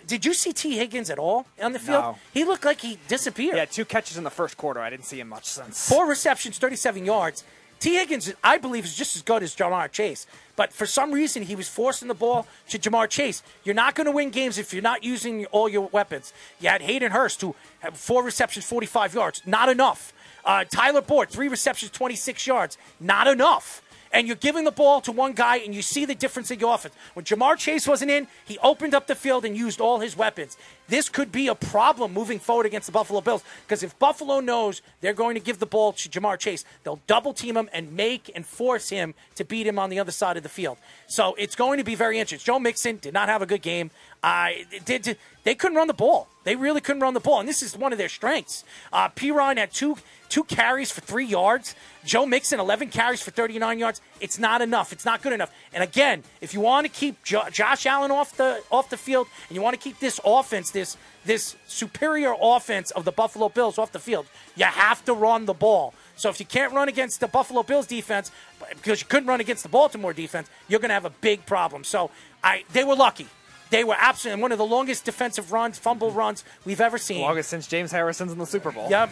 Did 0.07 0.25
you 0.25 0.33
see 0.33 0.53
Tee 0.53 0.77
Higgins 0.77 1.11
at 1.11 1.19
all 1.19 1.47
on 1.61 1.73
the 1.73 1.79
field? 1.79 2.03
No. 2.03 2.19
He 2.33 2.45
looked 2.45 2.65
like 2.65 2.81
he 2.81 2.99
disappeared. 3.09 3.59
Had 3.59 3.73
two 3.73 3.85
catches 3.85 4.17
in 4.17 4.25
the 4.25 4.31
first 4.31 4.57
quarter. 4.57 4.81
I 4.81 4.91
didn't 4.91 5.07
see 5.07 5.19
him 5.19 5.29
much 5.29 5.45
since. 5.45 5.89
Four 5.89 6.07
receptions, 6.07 6.57
37 6.59 7.05
yards. 7.05 7.43
Tee 7.81 7.95
Higgins, 7.95 8.33
I 8.43 8.59
believe, 8.59 8.85
is 8.85 8.95
just 8.97 9.15
as 9.15 9.23
good 9.23 9.43
as 9.43 9.55
Ja'Marr 9.55 9.91
Chase. 9.93 10.27
But 10.57 10.73
for 10.73 10.85
some 10.85 11.13
reason, 11.13 11.45
he 11.45 11.55
was 11.55 11.69
forcing 11.69 12.09
the 12.09 12.15
ball 12.15 12.47
to 12.71 12.79
Ja'Marr 12.79 13.09
Chase. 13.09 13.43
You're 13.63 13.75
not 13.75 13.95
going 13.95 14.07
to 14.07 14.11
win 14.11 14.31
games 14.31 14.59
if 14.59 14.73
you're 14.73 14.83
not 14.83 15.05
using 15.05 15.47
all 15.47 15.69
your 15.69 15.89
weapons. 15.89 16.33
You 16.61 16.69
had 16.69 16.83
Hayden 16.83 17.13
Hurst, 17.13 17.41
who 17.41 17.55
had 17.81 17.97
four 17.97 18.25
receptions, 18.25 18.65
45 18.65 19.15
yards. 19.15 19.43
Not 19.47 19.69
enough. 19.69 20.13
Uh, 20.49 20.65
Tyler 20.65 21.03
Boyd, 21.03 21.29
three 21.29 21.49
receptions, 21.49 21.93
26 21.93 22.47
yards. 22.47 22.79
Not 22.99 23.27
enough. 23.27 23.83
And 24.11 24.27
you're 24.27 24.37
giving 24.37 24.65
the 24.65 24.71
ball 24.71 25.03
to 25.03 25.13
one 25.13 25.33
guy, 25.33 25.57
and 25.57 25.75
you 25.75 25.83
see 25.83 26.07
the 26.07 26.15
difference 26.15 26.51
in 26.51 26.59
your 26.59 26.75
offense. 26.75 26.95
When 27.13 27.27
Ja'Marr 27.27 27.59
Chase 27.59 27.87
wasn't 27.87 28.11
in, 28.11 28.27
he 28.47 28.59
opened 28.61 28.95
up 28.95 29.07
the 29.07 29.15
field 29.15 29.45
and 29.45 29.55
used 29.55 29.83
all 29.83 30.01
his 30.01 30.17
weapons. 30.17 30.57
This 30.89 31.11
could 31.11 31.31
be 31.31 31.49
a 31.49 31.55
problem 31.55 32.15
moving 32.15 32.39
forward 32.39 32.65
against 32.65 32.87
the 32.87 32.93
Buffalo 32.93 33.21
Bills 33.21 33.45
because 33.67 33.83
if 33.83 33.99
Buffalo 33.99 34.41
knows 34.41 34.81
they're 35.03 35.13
going 35.13 35.35
to 35.35 35.41
give 35.41 35.59
the 35.59 35.67
ball 35.67 35.93
to 35.93 36.09
Ja'Marr 36.09 36.39
Chase, 36.39 36.65
they'll 36.83 37.01
double 37.07 37.35
team 37.35 37.59
him 37.59 37.69
and 37.75 37.93
make 37.93 38.31
and 38.35 38.47
force 38.47 38.89
him 38.89 39.13
to 39.35 39.45
beat 39.45 39.67
him 39.67 39.79
on 39.79 39.91
the 39.91 39.99
other 39.99 40.13
side 40.13 40.39
of 40.39 40.43
the 40.43 40.49
field. 40.49 40.79
So 41.07 41.35
it's 41.35 41.55
going 41.55 41.77
to 41.77 41.85
be 41.85 41.95
very 41.95 42.19
interesting. 42.19 42.47
Joe 42.47 42.59
Mixon 42.59 42.97
did 42.97 43.13
not 43.13 43.29
have 43.29 43.43
a 43.43 43.47
good 43.47 43.61
game. 43.61 43.91
I 44.23 44.67
did, 44.85 45.03
did- 45.03 45.19
They 45.45 45.55
couldn't 45.55 45.77
run 45.77 45.87
the 45.87 45.95
ball. 45.95 46.29
They 46.45 46.57
really 46.57 46.81
couldn't 46.81 47.03
run 47.03 47.13
the 47.15 47.21
ball, 47.21 47.41
and 47.41 47.49
this 47.49 47.63
is 47.63 47.77
one 47.77 47.93
of 47.93 47.99
their 47.99 48.09
strengths. 48.09 48.65
Uh, 48.93 49.11
Perine 49.11 49.59
had 49.59 49.71
two 49.73 49.97
two 50.31 50.45
carries 50.45 50.91
for 50.91 51.01
three 51.03 51.25
yards. 51.27 51.75
Joe 52.05 52.27
Mixon, 52.27 52.61
11 52.61 52.89
carries 52.91 53.23
for 53.23 53.31
39 53.31 53.79
yards. 53.79 54.01
It's 54.21 54.39
not 54.39 54.61
enough. 54.63 54.93
It's 54.93 55.05
not 55.05 55.23
good 55.23 55.33
enough. 55.33 55.51
And 55.73 55.83
again, 55.83 56.23
if 56.41 56.53
you 56.55 56.61
want 56.61 56.87
to 56.87 56.93
keep 56.93 57.23
jo- 57.23 57.49
Josh 57.51 57.87
Allen 57.87 58.11
off 58.11 58.37
the 58.37 58.63
off 58.71 58.89
the 58.91 58.97
field, 58.97 59.27
and 59.49 59.57
you 59.57 59.63
want 59.63 59.75
to 59.75 59.81
keep 59.83 59.99
this 60.01 60.19
offense, 60.25 60.71
this 60.71 60.97
this 61.25 61.57
superior 61.67 62.35
offense 62.41 62.91
of 62.93 63.05
the 63.05 63.13
Buffalo 63.13 63.49
Bills 63.51 63.79
off 63.79 63.93
the 63.93 63.99
field, 63.99 64.27
you 64.57 64.65
have 64.65 65.05
to 65.05 65.13
run 65.13 65.45
the 65.47 65.55
ball. 65.55 65.93
So 66.17 66.31
if 66.31 66.41
you 66.41 66.47
can't 66.47 66.73
run 66.73 66.89
against 66.89 67.21
the 67.21 67.29
Buffalo 67.29 67.63
Bills 67.63 67.87
defense, 67.87 68.33
because 68.71 69.01
you 69.01 69.07
couldn't 69.07 69.29
run 69.29 69.41
against 69.41 69.63
the 69.63 69.69
Baltimore 69.69 70.13
defense, 70.15 70.49
you're 70.67 70.81
going 70.81 70.89
to 70.89 70.95
have 70.95 71.05
a 71.05 71.11
big 71.21 71.45
problem. 71.47 71.85
So 71.85 72.11
I 72.43 72.65
they 72.73 72.85
were 72.85 72.97
lucky. 72.97 73.29
They 73.71 73.85
were 73.85 73.97
absolutely 73.99 74.43
one 74.43 74.53
of 74.53 74.59
the 74.59 74.67
longest 74.67 75.05
defensive 75.05 75.53
runs, 75.53 75.79
fumble 75.79 76.11
runs 76.11 76.45
we've 76.65 76.81
ever 76.81 76.99
seen. 76.99 77.21
Longest 77.21 77.51
since 77.51 77.67
James 77.67 77.93
Harrison's 77.93 78.33
in 78.33 78.39
the 78.39 78.47
Super 78.47 78.73
Bowl. 78.73 78.89
Yep. 78.91 79.11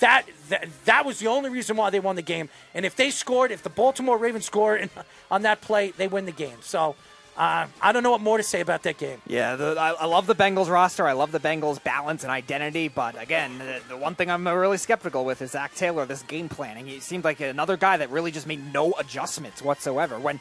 That, 0.00 0.24
that 0.48 0.68
that 0.86 1.04
was 1.04 1.18
the 1.18 1.26
only 1.26 1.50
reason 1.50 1.76
why 1.76 1.90
they 1.90 2.00
won 2.00 2.16
the 2.16 2.22
game. 2.22 2.48
And 2.74 2.86
if 2.86 2.96
they 2.96 3.10
scored, 3.10 3.50
if 3.50 3.62
the 3.62 3.68
Baltimore 3.68 4.16
Ravens 4.16 4.46
scored 4.46 4.88
on 5.30 5.42
that 5.42 5.60
play, 5.60 5.90
they 5.90 6.08
win 6.08 6.24
the 6.24 6.32
game. 6.32 6.56
So 6.62 6.96
Uh, 7.36 7.66
I 7.80 7.92
don't 7.92 8.02
know 8.02 8.10
what 8.10 8.20
more 8.20 8.36
to 8.36 8.42
say 8.42 8.60
about 8.60 8.82
that 8.82 8.98
game. 8.98 9.20
Yeah, 9.26 9.56
the, 9.56 9.76
I, 9.78 9.92
I 9.92 10.04
love 10.04 10.26
the 10.26 10.34
Bengals 10.34 10.68
roster. 10.68 11.06
I 11.06 11.12
love 11.12 11.32
the 11.32 11.40
Bengals 11.40 11.82
balance 11.82 12.22
and 12.22 12.30
identity. 12.30 12.88
But 12.88 13.20
again, 13.20 13.58
the, 13.58 13.80
the 13.88 13.96
one 13.96 14.14
thing 14.14 14.30
I'm 14.30 14.46
really 14.46 14.76
skeptical 14.76 15.24
with 15.24 15.40
is 15.40 15.52
Zac 15.52 15.74
Taylor. 15.74 16.04
This 16.04 16.22
game 16.22 16.48
planning. 16.48 16.86
He 16.86 17.00
seemed 17.00 17.24
like 17.24 17.40
another 17.40 17.76
guy 17.78 17.96
that 17.96 18.10
really 18.10 18.30
just 18.30 18.46
made 18.46 18.72
no 18.74 18.92
adjustments 18.98 19.62
whatsoever. 19.62 20.18
When 20.18 20.38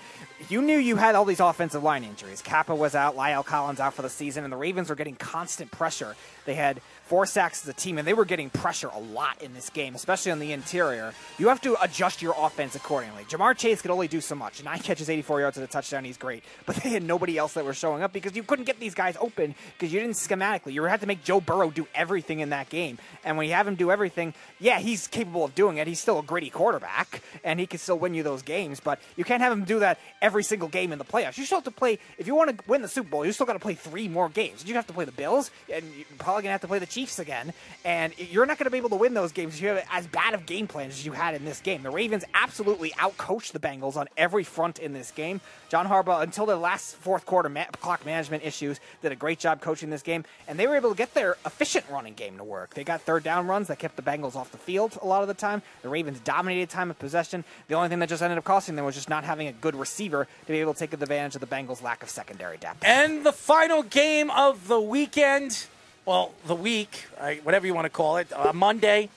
you 0.49 0.61
knew 0.61 0.77
you 0.77 0.97
had 0.97 1.15
all 1.15 1.25
these 1.25 1.39
offensive 1.39 1.83
line 1.83 2.03
injuries, 2.03 2.41
Cappa 2.41 2.75
was 2.75 2.95
out, 2.95 3.15
La'el 3.15 3.45
Collins 3.45 3.79
out 3.79 3.93
for 3.93 4.01
the 4.01 4.09
season, 4.09 4.43
and 4.43 4.51
the 4.51 4.57
Ravens 4.57 4.89
were 4.89 4.95
getting 4.95 5.15
constant 5.15 5.71
pressure. 5.71 6.15
They 6.45 6.55
had 6.55 6.81
four 7.09 7.25
sacks 7.25 7.63
as 7.63 7.69
a 7.69 7.73
team, 7.73 7.97
and 7.97 8.07
they 8.07 8.13
were 8.13 8.23
getting 8.23 8.51
pressure 8.51 8.87
a 8.93 8.99
lot 8.99 9.41
in 9.41 9.55
this 9.55 9.71
game, 9.71 9.95
especially 9.95 10.31
on 10.31 10.37
the 10.37 10.53
interior. 10.53 11.11
You 11.39 11.47
have 11.47 11.59
to 11.61 11.75
adjust 11.81 12.21
your 12.21 12.35
offense 12.37 12.75
accordingly. 12.75 13.23
Ja'Marr 13.23 13.57
Chase 13.57 13.81
could 13.81 13.89
only 13.89 14.07
do 14.07 14.21
so 14.21 14.35
much. 14.35 14.63
Nine 14.63 14.77
catches, 14.83 15.09
84 15.09 15.39
yards 15.39 15.57
at 15.57 15.63
a 15.63 15.67
touchdown. 15.67 16.05
He's 16.05 16.17
great, 16.17 16.43
but 16.67 16.75
they 16.75 16.89
had 16.89 17.01
nobody 17.01 17.35
else 17.35 17.53
that 17.55 17.65
was 17.65 17.77
showing 17.77 18.03
up 18.03 18.13
because 18.13 18.35
you 18.35 18.43
couldn't 18.43 18.65
get 18.65 18.79
these 18.79 18.93
guys 18.93 19.17
open 19.19 19.55
because 19.77 19.91
you 19.91 19.99
didn't 19.99 20.17
schematically. 20.17 20.71
You 20.71 20.83
had 20.83 21.01
to 21.01 21.07
make 21.07 21.23
Joe 21.23 21.41
Burrow 21.41 21.71
do 21.71 21.87
everything 21.95 22.41
in 22.41 22.51
that 22.51 22.69
game, 22.69 22.99
and 23.25 23.37
when 23.37 23.47
you 23.47 23.53
have 23.53 23.67
him 23.67 23.73
do 23.73 23.89
everything, 23.89 24.35
yeah, 24.59 24.77
he's 24.77 25.07
capable 25.07 25.43
of 25.43 25.55
doing 25.55 25.77
it. 25.77 25.87
He's 25.87 25.99
still 25.99 26.19
a 26.19 26.23
gritty 26.23 26.51
quarterback, 26.51 27.23
and 27.43 27.59
he 27.59 27.65
can 27.65 27.79
still 27.79 27.97
win 27.97 28.13
you 28.13 28.21
those 28.21 28.43
games. 28.43 28.79
But 28.79 28.99
you 29.17 29.23
can't 29.23 29.41
have 29.41 29.51
him 29.51 29.63
do 29.63 29.79
that 29.79 29.97
every 30.21 30.43
single 30.43 30.67
game 30.67 30.91
in 30.91 30.99
the 30.99 31.05
playoffs. 31.05 31.39
You 31.39 31.45
still 31.45 31.57
have 31.57 31.65
to 31.65 31.71
play. 31.71 31.97
If 32.19 32.27
you 32.27 32.35
want 32.35 32.55
to 32.55 32.63
win 32.67 32.83
the 32.83 32.87
Super 32.87 33.09
Bowl, 33.09 33.25
you 33.25 33.31
still 33.31 33.47
got 33.47 33.53
to 33.53 33.59
play 33.59 33.73
three 33.73 34.07
more 34.07 34.29
games. 34.29 34.63
You 34.63 34.75
have 34.75 34.85
to 34.85 34.93
play 34.93 35.05
the 35.05 35.11
Bills, 35.11 35.49
and 35.73 35.83
you're 35.95 36.05
probably 36.19 36.43
gonna 36.43 36.51
have 36.51 36.61
to 36.61 36.67
play 36.67 36.77
the 36.77 36.85
Chiefs 36.85 36.98
again. 37.19 37.53
And 37.85 38.13
you're 38.17 38.45
not 38.45 38.57
going 38.57 38.65
to 38.65 38.71
be 38.71 38.77
able 38.77 38.89
to 38.89 38.95
win 38.95 39.13
those 39.13 39.31
games 39.31 39.55
if 39.55 39.61
you 39.61 39.69
have 39.69 39.85
as 39.91 40.05
bad 40.07 40.33
of 40.33 40.45
game 40.45 40.67
plans 40.67 40.93
as 40.95 41.05
you 41.05 41.13
had 41.13 41.33
in 41.33 41.45
this 41.45 41.61
game. 41.61 41.81
The 41.83 41.89
Ravens 41.89 42.25
absolutely 42.33 42.91
outcoached 42.91 43.53
the 43.53 43.59
Bengals 43.59 43.95
on 43.95 44.07
every 44.17 44.43
front 44.43 44.79
in 44.79 44.91
this 44.93 45.11
game. 45.11 45.39
John 45.69 45.87
Harbaugh, 45.87 46.21
until 46.21 46.45
the 46.45 46.57
last 46.57 46.95
fourth 46.97 47.25
quarter 47.25 47.47
ma- 47.47 47.65
clock 47.79 48.05
management 48.05 48.43
issues, 48.43 48.79
did 49.01 49.11
a 49.11 49.15
great 49.15 49.39
job 49.39 49.61
coaching 49.61 49.89
this 49.89 50.01
game, 50.01 50.25
and 50.47 50.59
they 50.59 50.67
were 50.67 50.75
able 50.75 50.89
to 50.89 50.95
get 50.95 51.13
their 51.13 51.37
efficient 51.45 51.85
running 51.89 52.15
game 52.15 52.37
to 52.37 52.43
work. 52.43 52.73
They 52.73 52.83
got 52.83 53.01
third 53.01 53.23
down 53.23 53.47
runs 53.47 53.67
that 53.67 53.79
kept 53.79 53.95
the 53.95 54.01
Bengals 54.01 54.35
off 54.35 54.51
the 54.51 54.57
field 54.57 54.97
a 55.01 55.07
lot 55.07 55.21
of 55.21 55.27
the 55.27 55.33
time. 55.33 55.61
The 55.81 55.89
Ravens 55.89 56.19
dominated 56.19 56.69
time 56.69 56.89
of 56.89 56.99
possession. 56.99 57.45
The 57.67 57.75
only 57.75 57.87
thing 57.89 57.99
that 57.99 58.09
just 58.09 58.21
ended 58.21 58.37
up 58.37 58.43
costing 58.43 58.75
them 58.75 58.85
was 58.85 58.95
just 58.95 59.09
not 59.09 59.23
having 59.23 59.47
a 59.47 59.53
good 59.53 59.75
receiver 59.75 60.25
to 60.45 60.51
be 60.51 60.59
able 60.59 60.73
to 60.73 60.79
take 60.79 60.93
advantage 60.93 61.35
of 61.35 61.41
the 61.41 61.47
Bengals' 61.47 61.81
lack 61.81 62.03
of 62.03 62.09
secondary 62.09 62.57
depth. 62.57 62.83
And 62.83 63.25
the 63.25 63.31
final 63.31 63.83
game 63.83 64.29
of 64.31 64.67
the 64.67 64.79
weekend, 64.79 65.67
well, 66.05 66.33
the 66.47 66.55
week, 66.55 67.05
whatever 67.43 67.67
you 67.67 67.73
want 67.73 67.85
to 67.85 67.89
call 67.89 68.17
it, 68.17 68.31
uh, 68.33 68.51
Monday, 68.53 69.09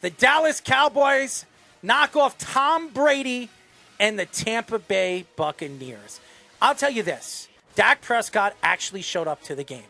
the 0.00 0.10
Dallas 0.10 0.60
Cowboys 0.60 1.46
knock 1.82 2.16
off 2.16 2.38
Tom 2.38 2.88
Brady 2.88 3.50
and 4.00 4.18
the 4.18 4.26
Tampa 4.26 4.78
Bay 4.78 5.26
Buccaneers. 5.36 6.20
I'll 6.60 6.74
tell 6.74 6.90
you 6.90 7.02
this 7.02 7.48
Dak 7.74 8.00
Prescott 8.02 8.56
actually 8.62 9.02
showed 9.02 9.28
up 9.28 9.42
to 9.44 9.54
the 9.54 9.64
game. 9.64 9.84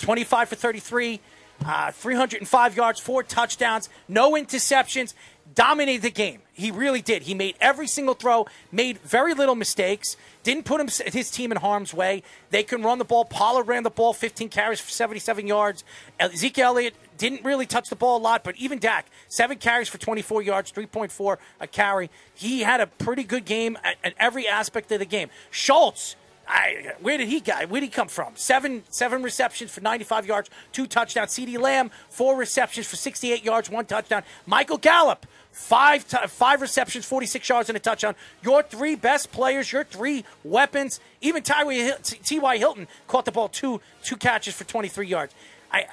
25 0.00 0.48
for 0.50 0.54
33, 0.54 1.20
uh, 1.64 1.90
305 1.92 2.76
yards, 2.76 3.00
four 3.00 3.22
touchdowns, 3.22 3.88
no 4.08 4.32
interceptions, 4.32 5.14
dominated 5.54 6.02
the 6.02 6.10
game. 6.10 6.42
He 6.52 6.70
really 6.70 7.00
did. 7.00 7.22
He 7.22 7.34
made 7.34 7.56
every 7.60 7.86
single 7.86 8.14
throw, 8.14 8.46
made 8.70 8.98
very 8.98 9.34
little 9.34 9.54
mistakes, 9.54 10.16
didn't 10.42 10.64
put 10.64 10.80
him, 10.80 10.88
his 11.12 11.30
team 11.30 11.50
in 11.52 11.58
harm's 11.58 11.94
way. 11.94 12.22
They 12.50 12.62
can 12.62 12.82
run 12.82 12.98
the 12.98 13.04
ball. 13.04 13.24
Pollard 13.24 13.66
ran 13.66 13.82
the 13.82 13.90
ball, 13.90 14.12
15 14.12 14.48
carries 14.48 14.80
for 14.80 14.90
77 14.90 15.46
yards. 15.46 15.84
Ezekiel 16.18 16.68
Elliott 16.68 16.94
didn't 17.16 17.44
really 17.44 17.66
touch 17.66 17.88
the 17.88 17.96
ball 17.96 18.18
a 18.18 18.22
lot, 18.22 18.44
but 18.44 18.56
even 18.56 18.78
Dak, 18.78 19.06
seven 19.28 19.58
carries 19.58 19.88
for 19.88 19.98
24 19.98 20.42
yards, 20.42 20.72
3.4 20.72 21.36
a 21.60 21.66
carry. 21.66 22.10
He 22.34 22.60
had 22.60 22.80
a 22.80 22.86
pretty 22.86 23.24
good 23.24 23.44
game 23.44 23.78
at, 23.82 23.96
at 24.04 24.14
every 24.18 24.46
aspect 24.46 24.92
of 24.92 24.98
the 24.98 25.04
game. 25.04 25.30
Schultz, 25.50 26.16
I, 26.50 26.94
where 27.00 27.16
did 27.16 27.28
he 27.28 27.40
go? 27.40 27.54
Where 27.68 27.80
did 27.80 27.86
he 27.86 27.90
come 27.90 28.08
from? 28.08 28.32
Seven 28.34 28.82
seven 28.88 29.22
receptions 29.22 29.70
for 29.70 29.80
95 29.80 30.26
yards, 30.26 30.50
two 30.72 30.86
touchdowns. 30.86 31.30
CeeDee 31.30 31.58
Lamb, 31.58 31.90
four 32.08 32.36
receptions 32.36 32.86
for 32.86 32.96
68 32.96 33.44
yards, 33.44 33.70
one 33.70 33.86
touchdown. 33.86 34.24
Michael 34.46 34.78
Gallup, 34.78 35.26
five 35.52 36.06
t- 36.08 36.16
five 36.26 36.60
receptions, 36.60 37.04
46 37.04 37.48
yards, 37.48 37.68
and 37.68 37.76
a 37.76 37.80
touchdown. 37.80 38.14
Your 38.42 38.62
three 38.62 38.94
best 38.94 39.32
players, 39.32 39.72
your 39.72 39.84
three 39.84 40.24
weapons. 40.44 41.00
Even 41.20 41.42
T.Y. 41.42 42.58
Hilton 42.58 42.88
caught 43.08 43.24
the 43.24 43.32
ball 43.32 43.48
two 43.48 43.80
two 44.02 44.16
catches 44.16 44.54
for 44.54 44.64
23 44.64 45.06
yards. 45.06 45.34
I, 45.72 45.86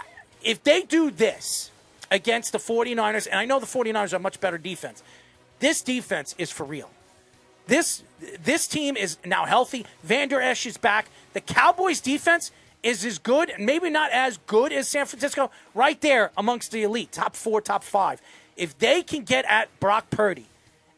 if 0.44 0.64
they 0.64 0.82
do 0.84 1.12
this 1.12 1.72
against 2.10 2.52
the 2.52 2.58
49ers, 2.58 3.28
and 3.28 3.40
I 3.40 3.46
know 3.46 3.60
the 3.60 3.66
49ers 3.66 4.14
are 4.14 4.18
a 4.18 4.20
much 4.20 4.40
better 4.40 4.58
defense, 4.58 5.04
this 5.60 5.82
defense 5.82 6.36
is 6.38 6.52
for 6.52 6.64
real. 6.64 6.90
This 7.68 8.04
this 8.44 8.68
team 8.68 8.96
is 8.96 9.18
now 9.26 9.46
healthy. 9.46 9.86
Vander 10.04 10.42
Esch 10.42 10.66
is 10.66 10.78
back. 10.78 11.08
The 11.34 11.42
Cowboys 11.42 12.00
defense 12.00 12.52
is 12.84 13.04
as 13.04 13.18
good, 13.18 13.52
maybe 13.60 13.90
not 13.90 14.12
as 14.12 14.38
good 14.48 14.72
as 14.72 14.88
San 14.88 15.06
Francisco, 15.06 15.52
right 15.74 16.00
there 16.02 16.32
amongst 16.38 16.72
the 16.72 16.84
elite, 16.84 17.12
top 17.12 17.36
four, 17.36 17.60
top 17.60 17.84
five. 17.84 18.22
If 18.58 18.78
they 18.78 19.04
can 19.04 19.24
get 19.24 19.46
at 19.46 19.80
Brock 19.80 20.10
Purdy 20.10 20.48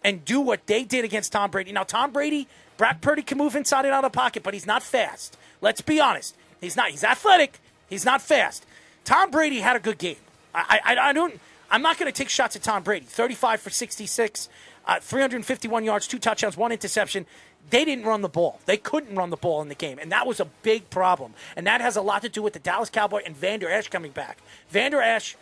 and 0.03 0.23
do 0.25 0.39
what 0.39 0.65
they 0.67 0.83
did 0.83 1.05
against 1.05 1.31
Tom 1.31 1.51
Brady. 1.51 1.71
Now, 1.71 1.83
Tom 1.83 2.11
Brady, 2.11 2.47
Brock 2.77 3.01
Purdy 3.01 3.21
can 3.21 3.37
move 3.37 3.55
inside 3.55 3.85
and 3.85 3.93
out 3.93 4.03
of 4.03 4.11
the 4.11 4.15
pocket, 4.15 4.43
but 4.43 4.53
he's 4.53 4.65
not 4.65 4.83
fast. 4.83 5.37
Let's 5.61 5.81
be 5.81 5.99
honest. 5.99 6.35
He's 6.61 6.75
not. 6.75 6.89
He's 6.89 7.03
athletic. 7.03 7.59
He's 7.89 8.05
not 8.05 8.21
fast. 8.21 8.65
Tom 9.03 9.31
Brady 9.31 9.59
had 9.59 9.75
a 9.75 9.79
good 9.79 9.97
game. 9.97 10.17
I, 10.53 10.79
I, 10.83 10.95
I 11.09 11.13
don't. 11.13 11.39
I'm 11.71 11.81
not 11.81 11.97
going 11.97 12.11
to 12.11 12.17
take 12.17 12.29
shots 12.29 12.55
at 12.55 12.63
Tom 12.63 12.83
Brady. 12.83 13.05
35 13.05 13.61
for 13.61 13.69
66, 13.69 14.49
uh, 14.87 14.99
351 14.99 15.83
yards, 15.83 16.07
two 16.07 16.17
touchdowns, 16.17 16.57
one 16.57 16.71
interception. 16.71 17.25
They 17.69 17.85
didn't 17.85 18.05
run 18.05 18.21
the 18.21 18.29
ball. 18.29 18.59
They 18.65 18.77
couldn't 18.77 19.15
run 19.15 19.29
the 19.29 19.37
ball 19.37 19.61
in 19.61 19.67
the 19.67 19.75
game, 19.75 19.99
and 19.99 20.11
that 20.11 20.25
was 20.25 20.39
a 20.39 20.45
big 20.63 20.89
problem. 20.89 21.33
And 21.55 21.67
that 21.67 21.81
has 21.81 21.95
a 21.95 22.01
lot 22.01 22.23
to 22.23 22.29
do 22.29 22.41
with 22.41 22.53
the 22.53 22.59
Dallas 22.59 22.89
Cowboy 22.89 23.21
and 23.25 23.37
Vander 23.37 23.69
Esch 23.69 23.89
coming 23.89 24.11
back. 24.11 24.39
Vander 24.69 25.01
Esch 25.01 25.35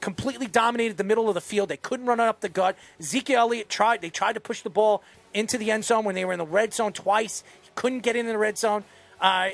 completely 0.00 0.46
dominated 0.46 0.96
the 0.96 1.04
middle 1.04 1.28
of 1.28 1.34
the 1.34 1.40
field. 1.40 1.68
They 1.68 1.76
couldn't 1.76 2.06
run 2.06 2.20
up 2.20 2.40
the 2.40 2.48
gut. 2.48 2.76
Ezekiel 3.00 3.40
Elliott 3.40 3.68
tried. 3.68 4.00
They 4.00 4.10
tried 4.10 4.34
to 4.34 4.40
push 4.40 4.62
the 4.62 4.70
ball 4.70 5.02
into 5.34 5.58
the 5.58 5.70
end 5.70 5.84
zone 5.84 6.04
when 6.04 6.14
they 6.14 6.24
were 6.24 6.32
in 6.32 6.38
the 6.38 6.46
red 6.46 6.74
zone 6.74 6.92
twice. 6.92 7.44
He 7.62 7.70
couldn't 7.74 8.00
get 8.00 8.16
in 8.16 8.26
the 8.26 8.38
red 8.38 8.58
zone. 8.58 8.84
Uh, 9.20 9.50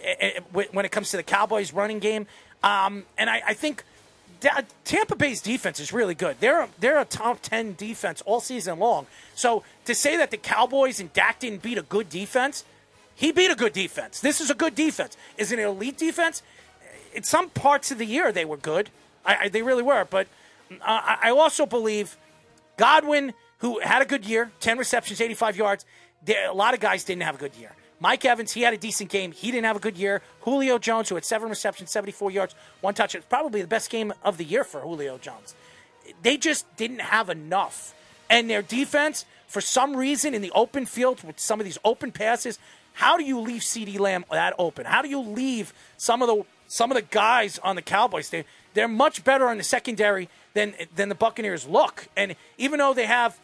when 0.52 0.86
it 0.86 0.90
comes 0.90 1.10
to 1.10 1.18
the 1.18 1.22
Cowboys' 1.22 1.74
running 1.74 1.98
game, 1.98 2.26
um, 2.62 3.04
and 3.18 3.28
I, 3.28 3.42
I 3.48 3.54
think 3.54 3.84
Tampa 4.84 5.14
Bay's 5.14 5.42
defense 5.42 5.78
is 5.78 5.92
really 5.92 6.14
good. 6.14 6.36
They're 6.40 6.68
they're 6.80 6.98
a 6.98 7.04
top 7.04 7.40
ten 7.42 7.74
defense 7.74 8.22
all 8.22 8.40
season 8.40 8.78
long. 8.78 9.06
So 9.34 9.64
to 9.84 9.94
say 9.94 10.16
that 10.16 10.30
the 10.30 10.38
Cowboys 10.38 11.00
and 11.00 11.12
Dak 11.12 11.40
didn't 11.40 11.60
beat 11.60 11.76
a 11.76 11.82
good 11.82 12.08
defense, 12.08 12.64
he 13.14 13.32
beat 13.32 13.50
a 13.50 13.54
good 13.54 13.72
defense. 13.72 14.20
This 14.20 14.40
is 14.40 14.48
a 14.48 14.54
good 14.54 14.74
defense. 14.74 15.16
Is 15.36 15.52
an 15.52 15.58
elite 15.58 15.98
defense? 15.98 16.42
In 17.12 17.24
some 17.24 17.50
parts 17.50 17.90
of 17.90 17.98
the 17.98 18.06
year, 18.06 18.32
they 18.32 18.44
were 18.44 18.56
good. 18.56 18.90
I, 19.28 19.36
I, 19.42 19.48
they 19.48 19.62
really 19.62 19.82
were. 19.82 20.04
But 20.04 20.26
uh, 20.72 21.16
I 21.22 21.30
also 21.30 21.66
believe 21.66 22.16
Godwin, 22.76 23.34
who 23.58 23.78
had 23.80 24.02
a 24.02 24.04
good 24.04 24.24
year, 24.24 24.50
ten 24.60 24.78
receptions, 24.78 25.20
eighty-five 25.20 25.56
yards. 25.56 25.84
There, 26.24 26.48
a 26.48 26.54
lot 26.54 26.74
of 26.74 26.80
guys 26.80 27.04
didn't 27.04 27.22
have 27.22 27.36
a 27.36 27.38
good 27.38 27.54
year. 27.54 27.72
Mike 28.00 28.24
Evans, 28.24 28.52
he 28.52 28.62
had 28.62 28.74
a 28.74 28.78
decent 28.78 29.10
game. 29.10 29.32
He 29.32 29.50
didn't 29.50 29.66
have 29.66 29.76
a 29.76 29.80
good 29.80 29.96
year. 29.96 30.22
Julio 30.42 30.78
Jones, 30.78 31.08
who 31.08 31.16
had 31.16 31.24
seven 31.24 31.48
receptions, 31.48 31.90
74 31.90 32.30
yards, 32.30 32.54
one 32.80 32.94
touch. 32.94 33.14
It's 33.14 33.26
probably 33.26 33.60
the 33.60 33.68
best 33.68 33.90
game 33.90 34.12
of 34.22 34.36
the 34.36 34.44
year 34.44 34.62
for 34.62 34.80
Julio 34.80 35.18
Jones. 35.18 35.54
They 36.22 36.36
just 36.36 36.64
didn't 36.76 37.00
have 37.00 37.28
enough. 37.28 37.94
And 38.30 38.48
their 38.48 38.62
defense, 38.62 39.24
for 39.48 39.60
some 39.60 39.96
reason, 39.96 40.32
in 40.32 40.42
the 40.42 40.52
open 40.52 40.86
field 40.86 41.24
with 41.24 41.40
some 41.40 41.58
of 41.60 41.64
these 41.64 41.78
open 41.84 42.12
passes, 42.12 42.58
how 42.92 43.16
do 43.16 43.24
you 43.24 43.40
leave 43.40 43.62
CeeDee 43.62 43.98
Lamb 43.98 44.24
that 44.30 44.54
open? 44.58 44.86
How 44.86 45.02
do 45.02 45.08
you 45.08 45.20
leave 45.20 45.72
some 45.96 46.22
of 46.22 46.28
the 46.28 46.44
some 46.66 46.90
of 46.90 46.96
the 46.96 47.02
guys 47.02 47.58
on 47.60 47.76
the 47.76 47.82
Cowboys? 47.82 48.30
They 48.30 48.44
they're 48.78 48.86
much 48.86 49.24
better 49.24 49.48
on 49.48 49.58
the 49.58 49.64
secondary 49.64 50.28
than 50.54 50.72
than 50.94 51.08
the 51.08 51.16
Buccaneers 51.16 51.66
look. 51.66 52.06
And 52.16 52.36
even 52.58 52.78
though 52.78 52.94
they 52.94 53.06
have 53.06 53.36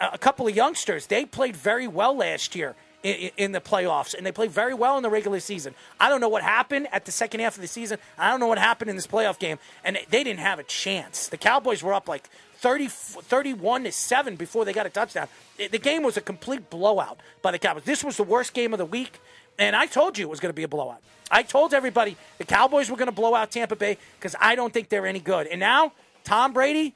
a 0.00 0.16
couple 0.16 0.48
of 0.48 0.56
youngsters, 0.56 1.06
they 1.06 1.26
played 1.26 1.54
very 1.54 1.86
well 1.86 2.16
last 2.16 2.54
year 2.54 2.74
in, 3.02 3.30
in, 3.36 3.52
the 3.52 3.60
playoffs, 3.60 4.14
and 4.14 4.24
they 4.24 4.32
played 4.32 4.50
very 4.50 4.72
well 4.72 4.96
in 4.96 5.02
the 5.02 5.10
regular 5.10 5.40
season. 5.40 5.74
I 6.00 6.08
don't 6.08 6.22
know 6.22 6.30
what 6.30 6.42
happened 6.42 6.88
at 6.90 7.04
the 7.04 7.12
second 7.12 7.40
half 7.40 7.56
of 7.56 7.60
the 7.60 7.68
season. 7.68 7.98
I 8.16 8.30
don't 8.30 8.40
know 8.40 8.46
what 8.46 8.58
happened 8.58 8.88
in 8.88 8.96
this 8.96 9.06
playoff 9.06 9.38
game, 9.38 9.58
and 9.84 9.98
they 10.08 10.24
didn't 10.24 10.40
have 10.40 10.58
a 10.58 10.64
chance. 10.64 11.28
The 11.28 11.36
Cowboys 11.36 11.82
were 11.82 11.92
up 11.92 12.08
like 12.08 12.28
30, 12.56 12.88
31 12.88 13.84
to 13.84 13.92
7 13.92 14.36
before 14.36 14.64
they 14.64 14.72
got 14.72 14.86
a 14.86 14.90
touchdown. 14.90 15.28
The 15.58 15.78
game 15.78 16.02
was 16.02 16.16
a 16.16 16.22
complete 16.22 16.70
blowout 16.70 17.20
by 17.42 17.52
the 17.52 17.58
Cowboys. 17.58 17.84
This 17.84 18.02
was 18.02 18.16
the 18.16 18.24
worst 18.24 18.54
game 18.54 18.72
of 18.72 18.78
the 18.78 18.86
week, 18.86 19.20
and 19.58 19.76
I 19.76 19.84
told 19.84 20.16
you 20.16 20.26
it 20.26 20.30
was 20.30 20.40
going 20.40 20.50
to 20.50 20.56
be 20.56 20.64
a 20.64 20.68
blowout. 20.68 21.02
I 21.30 21.42
told 21.42 21.74
everybody 21.74 22.16
the 22.38 22.44
Cowboys 22.44 22.90
were 22.90 22.96
going 22.96 23.06
to 23.06 23.12
blow 23.12 23.34
out 23.34 23.50
Tampa 23.50 23.76
Bay 23.76 23.98
because 24.18 24.34
I 24.40 24.54
don't 24.54 24.72
think 24.72 24.88
they're 24.88 25.06
any 25.06 25.20
good. 25.20 25.46
And 25.46 25.60
now, 25.60 25.92
Tom 26.24 26.52
Brady, 26.52 26.94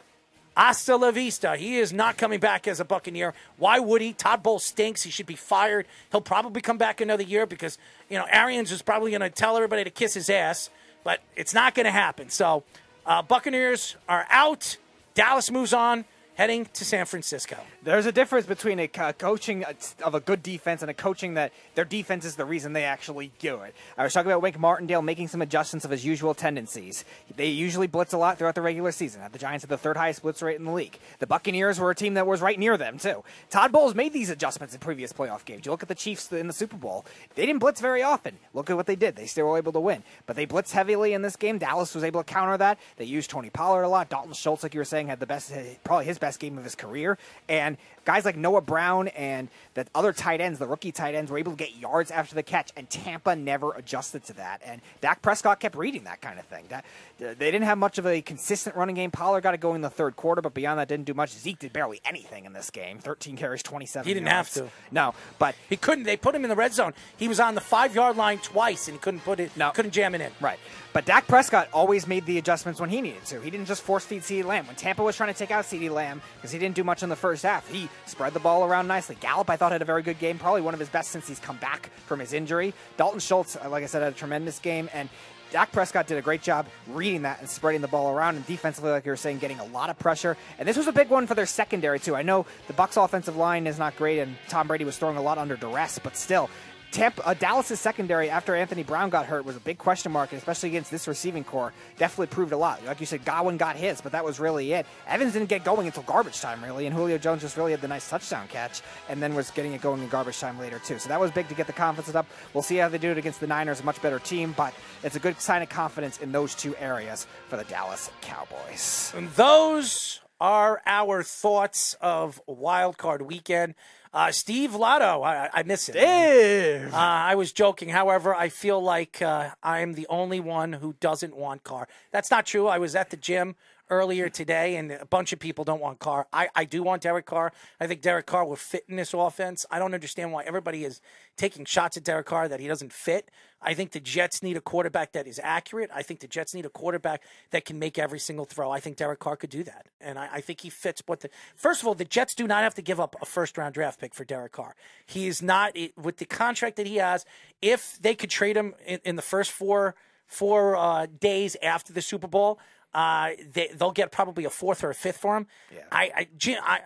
Hasta 0.56 0.96
la 0.96 1.10
vista. 1.10 1.56
He 1.56 1.78
is 1.78 1.92
not 1.92 2.18
coming 2.18 2.38
back 2.38 2.68
as 2.68 2.78
a 2.78 2.84
Buccaneer. 2.84 3.34
Why 3.56 3.78
would 3.78 4.02
he? 4.02 4.12
Todd 4.12 4.42
Bowles 4.42 4.64
stinks. 4.64 5.02
He 5.02 5.10
should 5.10 5.26
be 5.26 5.36
fired. 5.36 5.86
He'll 6.10 6.20
probably 6.20 6.60
come 6.60 6.76
back 6.76 7.00
another 7.00 7.22
year 7.22 7.46
because, 7.46 7.78
you 8.10 8.18
know, 8.18 8.26
Arians 8.30 8.70
is 8.70 8.82
probably 8.82 9.10
going 9.10 9.22
to 9.22 9.30
tell 9.30 9.56
everybody 9.56 9.84
to 9.84 9.90
kiss 9.90 10.14
his 10.14 10.28
ass, 10.28 10.68
but 11.04 11.20
it's 11.36 11.54
not 11.54 11.74
going 11.74 11.86
to 11.86 11.92
happen. 11.92 12.28
So, 12.28 12.64
uh, 13.06 13.22
Buccaneers 13.22 13.96
are 14.08 14.26
out. 14.28 14.76
Dallas 15.14 15.50
moves 15.50 15.72
on. 15.72 16.04
Heading 16.34 16.66
to 16.72 16.84
San 16.86 17.04
Francisco. 17.04 17.58
There's 17.82 18.06
a 18.06 18.12
difference 18.12 18.46
between 18.46 18.78
a 18.78 18.88
coaching 18.88 19.66
uh, 19.66 19.74
of 20.02 20.14
a 20.14 20.20
good 20.20 20.42
defense 20.42 20.80
and 20.80 20.90
a 20.90 20.94
coaching 20.94 21.34
that 21.34 21.52
their 21.74 21.84
defense 21.84 22.24
is 22.24 22.36
the 22.36 22.46
reason 22.46 22.72
they 22.72 22.84
actually 22.84 23.32
do 23.38 23.60
it. 23.60 23.74
I 23.98 24.04
was 24.04 24.14
talking 24.14 24.30
about 24.30 24.40
Wink 24.40 24.58
Martindale 24.58 25.02
making 25.02 25.28
some 25.28 25.42
adjustments 25.42 25.84
of 25.84 25.90
his 25.90 26.06
usual 26.06 26.32
tendencies. 26.32 27.04
They 27.36 27.48
usually 27.48 27.86
blitz 27.86 28.14
a 28.14 28.16
lot 28.16 28.38
throughout 28.38 28.54
the 28.54 28.62
regular 28.62 28.92
season. 28.92 29.20
The 29.30 29.38
Giants 29.38 29.64
had 29.64 29.68
the 29.68 29.76
third 29.76 29.98
highest 29.98 30.22
blitz 30.22 30.40
rate 30.40 30.56
in 30.56 30.64
the 30.64 30.72
league. 30.72 30.98
The 31.18 31.26
Buccaneers 31.26 31.78
were 31.78 31.90
a 31.90 31.94
team 31.94 32.14
that 32.14 32.26
was 32.26 32.40
right 32.40 32.58
near 32.58 32.78
them 32.78 32.96
too. 32.96 33.22
Todd 33.50 33.70
Bowles 33.70 33.94
made 33.94 34.14
these 34.14 34.30
adjustments 34.30 34.72
in 34.72 34.80
previous 34.80 35.12
playoff 35.12 35.44
games. 35.44 35.66
You 35.66 35.72
look 35.72 35.82
at 35.82 35.90
the 35.90 35.94
Chiefs 35.94 36.32
in 36.32 36.46
the 36.46 36.54
Super 36.54 36.78
Bowl; 36.78 37.04
they 37.34 37.44
didn't 37.44 37.60
blitz 37.60 37.82
very 37.82 38.02
often. 38.02 38.38
Look 38.54 38.70
at 38.70 38.76
what 38.76 38.86
they 38.86 38.96
did; 38.96 39.16
they 39.16 39.26
still 39.26 39.48
were 39.48 39.58
able 39.58 39.72
to 39.72 39.80
win. 39.80 40.02
But 40.24 40.36
they 40.36 40.46
blitzed 40.46 40.72
heavily 40.72 41.12
in 41.12 41.20
this 41.20 41.36
game. 41.36 41.58
Dallas 41.58 41.94
was 41.94 42.04
able 42.04 42.24
to 42.24 42.32
counter 42.32 42.56
that. 42.56 42.78
They 42.96 43.04
used 43.04 43.28
Tony 43.28 43.50
Pollard 43.50 43.82
a 43.82 43.88
lot. 43.88 44.08
Dalton 44.08 44.32
Schultz, 44.32 44.62
like 44.62 44.72
you 44.72 44.80
were 44.80 44.86
saying, 44.86 45.08
had 45.08 45.20
the 45.20 45.26
best, 45.26 45.52
probably 45.84 46.06
his 46.06 46.21
best 46.22 46.40
game 46.40 46.56
of 46.56 46.64
his 46.64 46.74
career. 46.76 47.18
And 47.48 47.76
guys 48.04 48.24
like 48.24 48.36
Noah 48.36 48.60
Brown 48.60 49.08
and 49.08 49.48
the 49.74 49.86
other 49.94 50.12
tight 50.12 50.40
ends, 50.40 50.58
the 50.58 50.66
rookie 50.66 50.92
tight 50.92 51.14
ends, 51.14 51.30
were 51.30 51.38
able 51.38 51.52
to 51.52 51.56
get 51.58 51.76
yards 51.76 52.10
after 52.10 52.34
the 52.34 52.42
catch, 52.42 52.70
and 52.76 52.88
Tampa 52.90 53.34
never 53.36 53.72
adjusted 53.72 54.24
to 54.24 54.32
that. 54.34 54.60
And 54.64 54.80
Dak 55.00 55.22
Prescott 55.22 55.60
kept 55.60 55.76
reading 55.76 56.04
that 56.04 56.20
kind 56.20 56.38
of 56.38 56.44
thing. 56.46 56.64
That, 56.68 56.84
uh, 57.20 57.34
they 57.38 57.50
didn't 57.50 57.62
have 57.62 57.78
much 57.78 57.98
of 57.98 58.06
a 58.06 58.20
consistent 58.20 58.76
running 58.76 58.94
game. 58.96 59.10
Pollard 59.10 59.40
got 59.42 59.54
it 59.54 59.60
going 59.60 59.76
in 59.76 59.80
the 59.82 59.90
third 59.90 60.16
quarter, 60.16 60.42
but 60.42 60.52
beyond 60.54 60.78
that, 60.78 60.88
didn't 60.88 61.06
do 61.06 61.14
much. 61.14 61.30
Zeke 61.30 61.58
did 61.58 61.72
barely 61.72 62.00
anything 62.04 62.44
in 62.44 62.52
this 62.52 62.70
game 62.70 62.98
13 62.98 63.36
carries, 63.36 63.62
27 63.62 64.06
He 64.06 64.14
didn't 64.14 64.26
yards. 64.28 64.56
have 64.56 64.66
to. 64.66 64.72
No, 64.90 65.14
but 65.38 65.54
He 65.70 65.76
couldn't. 65.76 66.04
They 66.04 66.16
put 66.16 66.34
him 66.34 66.44
in 66.44 66.50
the 66.50 66.56
red 66.56 66.74
zone. 66.74 66.92
He 67.16 67.28
was 67.28 67.40
on 67.40 67.54
the 67.54 67.60
five 67.60 67.94
yard 67.94 68.16
line 68.16 68.38
twice, 68.38 68.88
and 68.88 68.96
he 68.96 69.00
couldn't 69.00 69.20
put 69.20 69.40
it. 69.40 69.56
No. 69.56 69.70
couldn't 69.70 69.92
jam 69.92 70.14
it 70.14 70.20
in. 70.20 70.30
Right. 70.40 70.58
But 70.92 71.06
Dak 71.06 71.26
Prescott 71.26 71.68
always 71.72 72.06
made 72.06 72.26
the 72.26 72.36
adjustments 72.36 72.78
when 72.78 72.90
he 72.90 73.00
needed 73.00 73.24
to. 73.26 73.40
He 73.40 73.50
didn't 73.50 73.64
just 73.66 73.80
force 73.82 74.04
feed 74.04 74.20
CeeDee 74.22 74.44
Lamb. 74.44 74.66
When 74.66 74.76
Tampa 74.76 75.02
was 75.02 75.16
trying 75.16 75.32
to 75.32 75.38
take 75.38 75.50
out 75.50 75.64
CeeDee 75.64 75.90
Lamb, 75.90 76.20
because 76.36 76.50
he 76.50 76.58
didn't 76.58 76.74
do 76.74 76.84
much 76.84 77.02
in 77.02 77.08
the 77.08 77.16
first 77.16 77.44
half, 77.44 77.66
he 77.70 77.88
spread 78.06 78.34
the 78.34 78.40
ball 78.40 78.64
around 78.64 78.86
nicely. 78.86 79.16
Gallup, 79.20 79.50
I 79.50 79.56
thought, 79.56 79.72
had 79.72 79.82
a 79.82 79.86
very 79.86 80.02
good 80.02 80.18
game, 80.18 80.38
probably 80.38 80.60
one 80.60 80.74
of 80.74 80.80
his 80.80 80.88
best 80.88 81.10
since 81.10 81.28
he's 81.28 81.38
come 81.38 81.56
back 81.58 81.90
from 82.06 82.20
his 82.20 82.32
injury. 82.32 82.74
Dalton 82.96 83.20
Schultz, 83.20 83.56
uh, 83.56 83.68
like 83.68 83.82
I 83.82 83.86
said, 83.86 84.02
had 84.02 84.12
a 84.12 84.16
tremendous 84.16 84.58
game. 84.58 84.88
And 84.92 85.08
Dak 85.52 85.70
Prescott 85.70 86.06
did 86.06 86.16
a 86.16 86.22
great 86.22 86.40
job 86.40 86.66
reading 86.88 87.22
that 87.22 87.40
and 87.40 87.48
spreading 87.48 87.82
the 87.82 87.88
ball 87.88 88.10
around, 88.10 88.36
and 88.36 88.46
defensively, 88.46 88.90
like 88.90 89.04
you 89.04 89.12
were 89.12 89.16
saying, 89.16 89.38
getting 89.38 89.60
a 89.60 89.66
lot 89.66 89.90
of 89.90 89.98
pressure. 89.98 90.38
And 90.58 90.66
this 90.66 90.78
was 90.78 90.86
a 90.86 90.92
big 90.92 91.10
one 91.10 91.26
for 91.26 91.34
their 91.34 91.44
secondary 91.44 92.00
too. 92.00 92.16
I 92.16 92.22
know 92.22 92.46
the 92.68 92.72
Bucks' 92.72 92.96
offensive 92.96 93.36
line 93.36 93.66
is 93.66 93.78
not 93.78 93.94
great, 93.96 94.20
and 94.20 94.34
Tom 94.48 94.66
Brady 94.66 94.86
was 94.86 94.96
throwing 94.96 95.18
a 95.18 95.22
lot 95.22 95.36
under 95.36 95.56
duress, 95.56 95.98
but 95.98 96.16
still, 96.16 96.48
Tampa, 96.92 97.26
uh, 97.26 97.32
Dallas' 97.32 97.80
secondary 97.80 98.28
after 98.28 98.54
Anthony 98.54 98.82
Brown 98.82 99.08
got 99.08 99.24
hurt 99.24 99.46
was 99.46 99.56
a 99.56 99.60
big 99.60 99.78
question 99.78 100.12
mark, 100.12 100.32
especially 100.34 100.68
against 100.68 100.90
this 100.90 101.08
receiving 101.08 101.42
core, 101.42 101.72
definitely 101.96 102.26
proved 102.26 102.52
a 102.52 102.56
lot. 102.56 102.84
Like 102.84 103.00
you 103.00 103.06
said, 103.06 103.24
Godwin 103.24 103.56
got 103.56 103.76
his, 103.76 104.02
but 104.02 104.12
that 104.12 104.22
was 104.24 104.38
really 104.38 104.74
it. 104.74 104.86
Evans 105.08 105.32
didn't 105.32 105.48
get 105.48 105.64
going 105.64 105.86
until 105.86 106.02
garbage 106.02 106.38
time, 106.40 106.62
really, 106.62 106.86
and 106.86 106.94
Julio 106.94 107.16
Jones 107.16 107.40
just 107.40 107.56
really 107.56 107.72
had 107.72 107.80
the 107.80 107.88
nice 107.88 108.08
touchdown 108.10 108.46
catch, 108.48 108.82
and 109.08 109.22
then 109.22 109.34
was 109.34 109.50
getting 109.50 109.72
it 109.72 109.80
going 109.80 110.02
in 110.02 110.08
garbage 110.10 110.38
time 110.38 110.58
later 110.58 110.78
too. 110.80 110.98
So 110.98 111.08
that 111.08 111.18
was 111.18 111.30
big 111.30 111.48
to 111.48 111.54
get 111.54 111.66
the 111.66 111.72
confidence 111.72 112.14
up. 112.14 112.26
We'll 112.52 112.62
see 112.62 112.76
how 112.76 112.90
they 112.90 112.98
do 112.98 113.10
it 113.10 113.16
against 113.16 113.40
the 113.40 113.46
Niners, 113.46 113.80
a 113.80 113.84
much 113.84 114.02
better 114.02 114.18
team, 114.18 114.52
but 114.54 114.74
it's 115.02 115.16
a 115.16 115.20
good 115.20 115.40
sign 115.40 115.62
of 115.62 115.70
confidence 115.70 116.18
in 116.18 116.30
those 116.30 116.54
two 116.54 116.76
areas 116.76 117.26
for 117.48 117.56
the 117.56 117.64
Dallas 117.64 118.10
Cowboys. 118.20 119.14
And 119.16 119.30
those 119.30 120.20
are 120.42 120.82
our 120.86 121.22
thoughts 121.22 121.96
of 122.02 122.38
Wild 122.46 122.98
Card 122.98 123.22
Weekend. 123.22 123.76
Uh, 124.14 124.30
Steve 124.30 124.74
Lotto, 124.74 125.22
I, 125.22 125.48
I 125.52 125.62
miss 125.62 125.88
it. 125.88 125.92
Dave. 125.92 126.92
Uh, 126.92 126.96
I 126.96 127.34
was 127.34 127.50
joking. 127.50 127.88
However, 127.88 128.34
I 128.34 128.50
feel 128.50 128.82
like 128.82 129.22
uh, 129.22 129.50
I'm 129.62 129.94
the 129.94 130.06
only 130.10 130.38
one 130.38 130.74
who 130.74 130.94
doesn't 131.00 131.34
want 131.34 131.64
Carr. 131.64 131.88
That's 132.10 132.30
not 132.30 132.44
true. 132.44 132.66
I 132.66 132.76
was 132.76 132.94
at 132.94 133.08
the 133.08 133.16
gym 133.16 133.56
earlier 133.92 134.30
today, 134.30 134.76
and 134.76 134.90
a 134.90 135.04
bunch 135.04 135.34
of 135.34 135.38
people 135.38 135.64
don't 135.64 135.80
want 135.80 135.98
Carr. 135.98 136.26
I, 136.32 136.48
I 136.56 136.64
do 136.64 136.82
want 136.82 137.02
Derek 137.02 137.26
Carr. 137.26 137.52
I 137.78 137.86
think 137.86 138.00
Derek 138.00 138.24
Carr 138.24 138.46
will 138.46 138.56
fit 138.56 138.84
in 138.88 138.96
this 138.96 139.12
offense. 139.12 139.66
I 139.70 139.78
don't 139.78 139.92
understand 139.92 140.32
why 140.32 140.44
everybody 140.44 140.84
is 140.84 141.02
taking 141.36 141.66
shots 141.66 141.98
at 141.98 142.04
Derek 142.04 142.24
Carr 142.26 142.48
that 142.48 142.58
he 142.58 142.66
doesn't 142.66 142.92
fit. 142.92 143.30
I 143.60 143.74
think 143.74 143.92
the 143.92 144.00
Jets 144.00 144.42
need 144.42 144.56
a 144.56 144.62
quarterback 144.62 145.12
that 145.12 145.26
is 145.26 145.38
accurate. 145.42 145.90
I 145.94 146.02
think 146.02 146.20
the 146.20 146.26
Jets 146.26 146.54
need 146.54 146.64
a 146.64 146.70
quarterback 146.70 147.22
that 147.50 147.66
can 147.66 147.78
make 147.78 147.98
every 147.98 148.18
single 148.18 148.46
throw. 148.46 148.70
I 148.70 148.80
think 148.80 148.96
Derek 148.96 149.20
Carr 149.20 149.36
could 149.36 149.50
do 149.50 149.62
that. 149.64 149.86
And 150.00 150.18
I, 150.18 150.28
I 150.32 150.40
think 150.40 150.62
he 150.62 150.70
fits 150.70 151.02
what 151.04 151.20
the. 151.20 151.28
First 151.54 151.82
of 151.82 151.86
all, 151.86 151.94
the 151.94 152.06
Jets 152.06 152.34
do 152.34 152.46
not 152.46 152.62
have 152.62 152.74
to 152.76 152.82
give 152.82 152.98
up 152.98 153.14
a 153.20 153.26
first 153.26 153.58
round 153.58 153.74
draft 153.74 154.00
pick 154.00 154.14
for 154.14 154.24
Derek 154.24 154.52
Carr. 154.52 154.74
He 155.04 155.26
is 155.26 155.42
not, 155.42 155.76
with 155.96 156.16
the 156.16 156.24
contract 156.24 156.76
that 156.76 156.86
he 156.86 156.96
has, 156.96 157.26
if 157.60 157.98
they 158.00 158.14
could 158.14 158.30
trade 158.30 158.56
him 158.56 158.74
in, 158.86 159.00
in 159.04 159.16
the 159.16 159.22
first 159.22 159.52
four, 159.52 159.94
four 160.26 160.76
uh, 160.76 161.06
days 161.20 161.56
after 161.62 161.92
the 161.92 162.02
Super 162.02 162.26
Bowl, 162.26 162.58
uh, 162.94 163.30
they, 163.52 163.68
they'll 163.74 163.90
get 163.92 164.12
probably 164.12 164.44
a 164.44 164.50
fourth 164.50 164.84
or 164.84 164.90
a 164.90 164.94
fifth 164.94 165.18
for 165.18 165.36
him. 165.36 165.46
Yeah. 165.74 165.80
I, 165.90 166.10
I, 166.16 166.56
I, 166.62 166.80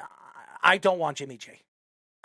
I 0.62 0.78
don't 0.78 0.98
want 0.98 1.18
Jimmy 1.18 1.36
G. 1.36 1.50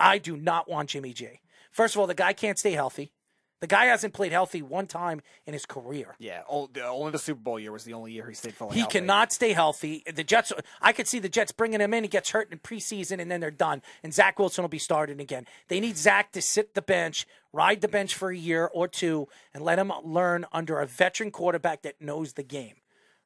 I 0.00 0.18
do 0.18 0.36
not 0.36 0.68
want 0.68 0.90
Jimmy 0.90 1.12
G. 1.12 1.40
First 1.70 1.94
of 1.94 2.00
all, 2.00 2.06
the 2.06 2.14
guy 2.14 2.32
can't 2.32 2.58
stay 2.58 2.72
healthy. 2.72 3.12
The 3.60 3.68
guy 3.68 3.84
hasn't 3.84 4.12
played 4.12 4.32
healthy 4.32 4.60
one 4.60 4.88
time 4.88 5.20
in 5.46 5.52
his 5.52 5.66
career. 5.66 6.16
Yeah, 6.18 6.42
only 6.48 7.12
the 7.12 7.18
Super 7.20 7.40
Bowl 7.40 7.60
year 7.60 7.70
was 7.70 7.84
the 7.84 7.92
only 7.92 8.10
year 8.10 8.26
he 8.26 8.34
stayed 8.34 8.54
fully 8.54 8.74
He 8.74 8.80
healthy. 8.80 8.98
cannot 8.98 9.32
stay 9.32 9.52
healthy. 9.52 10.02
The 10.12 10.24
Jets, 10.24 10.52
I 10.80 10.92
could 10.92 11.06
see 11.06 11.20
the 11.20 11.28
Jets 11.28 11.52
bringing 11.52 11.80
him 11.80 11.94
in. 11.94 12.02
He 12.02 12.08
gets 12.08 12.30
hurt 12.30 12.50
in 12.50 12.58
preseason, 12.58 13.20
and 13.20 13.30
then 13.30 13.38
they're 13.38 13.52
done. 13.52 13.80
And 14.02 14.12
Zach 14.12 14.40
Wilson 14.40 14.62
will 14.62 14.68
be 14.68 14.80
starting 14.80 15.20
again. 15.20 15.46
They 15.68 15.78
need 15.78 15.96
Zach 15.96 16.32
to 16.32 16.42
sit 16.42 16.74
the 16.74 16.82
bench, 16.82 17.24
ride 17.52 17.82
the 17.82 17.86
bench 17.88 18.16
for 18.16 18.30
a 18.32 18.36
year 18.36 18.68
or 18.74 18.88
two, 18.88 19.28
and 19.54 19.64
let 19.64 19.78
him 19.78 19.92
learn 20.02 20.44
under 20.52 20.80
a 20.80 20.86
veteran 20.86 21.30
quarterback 21.30 21.82
that 21.82 22.00
knows 22.00 22.32
the 22.32 22.42
game. 22.42 22.74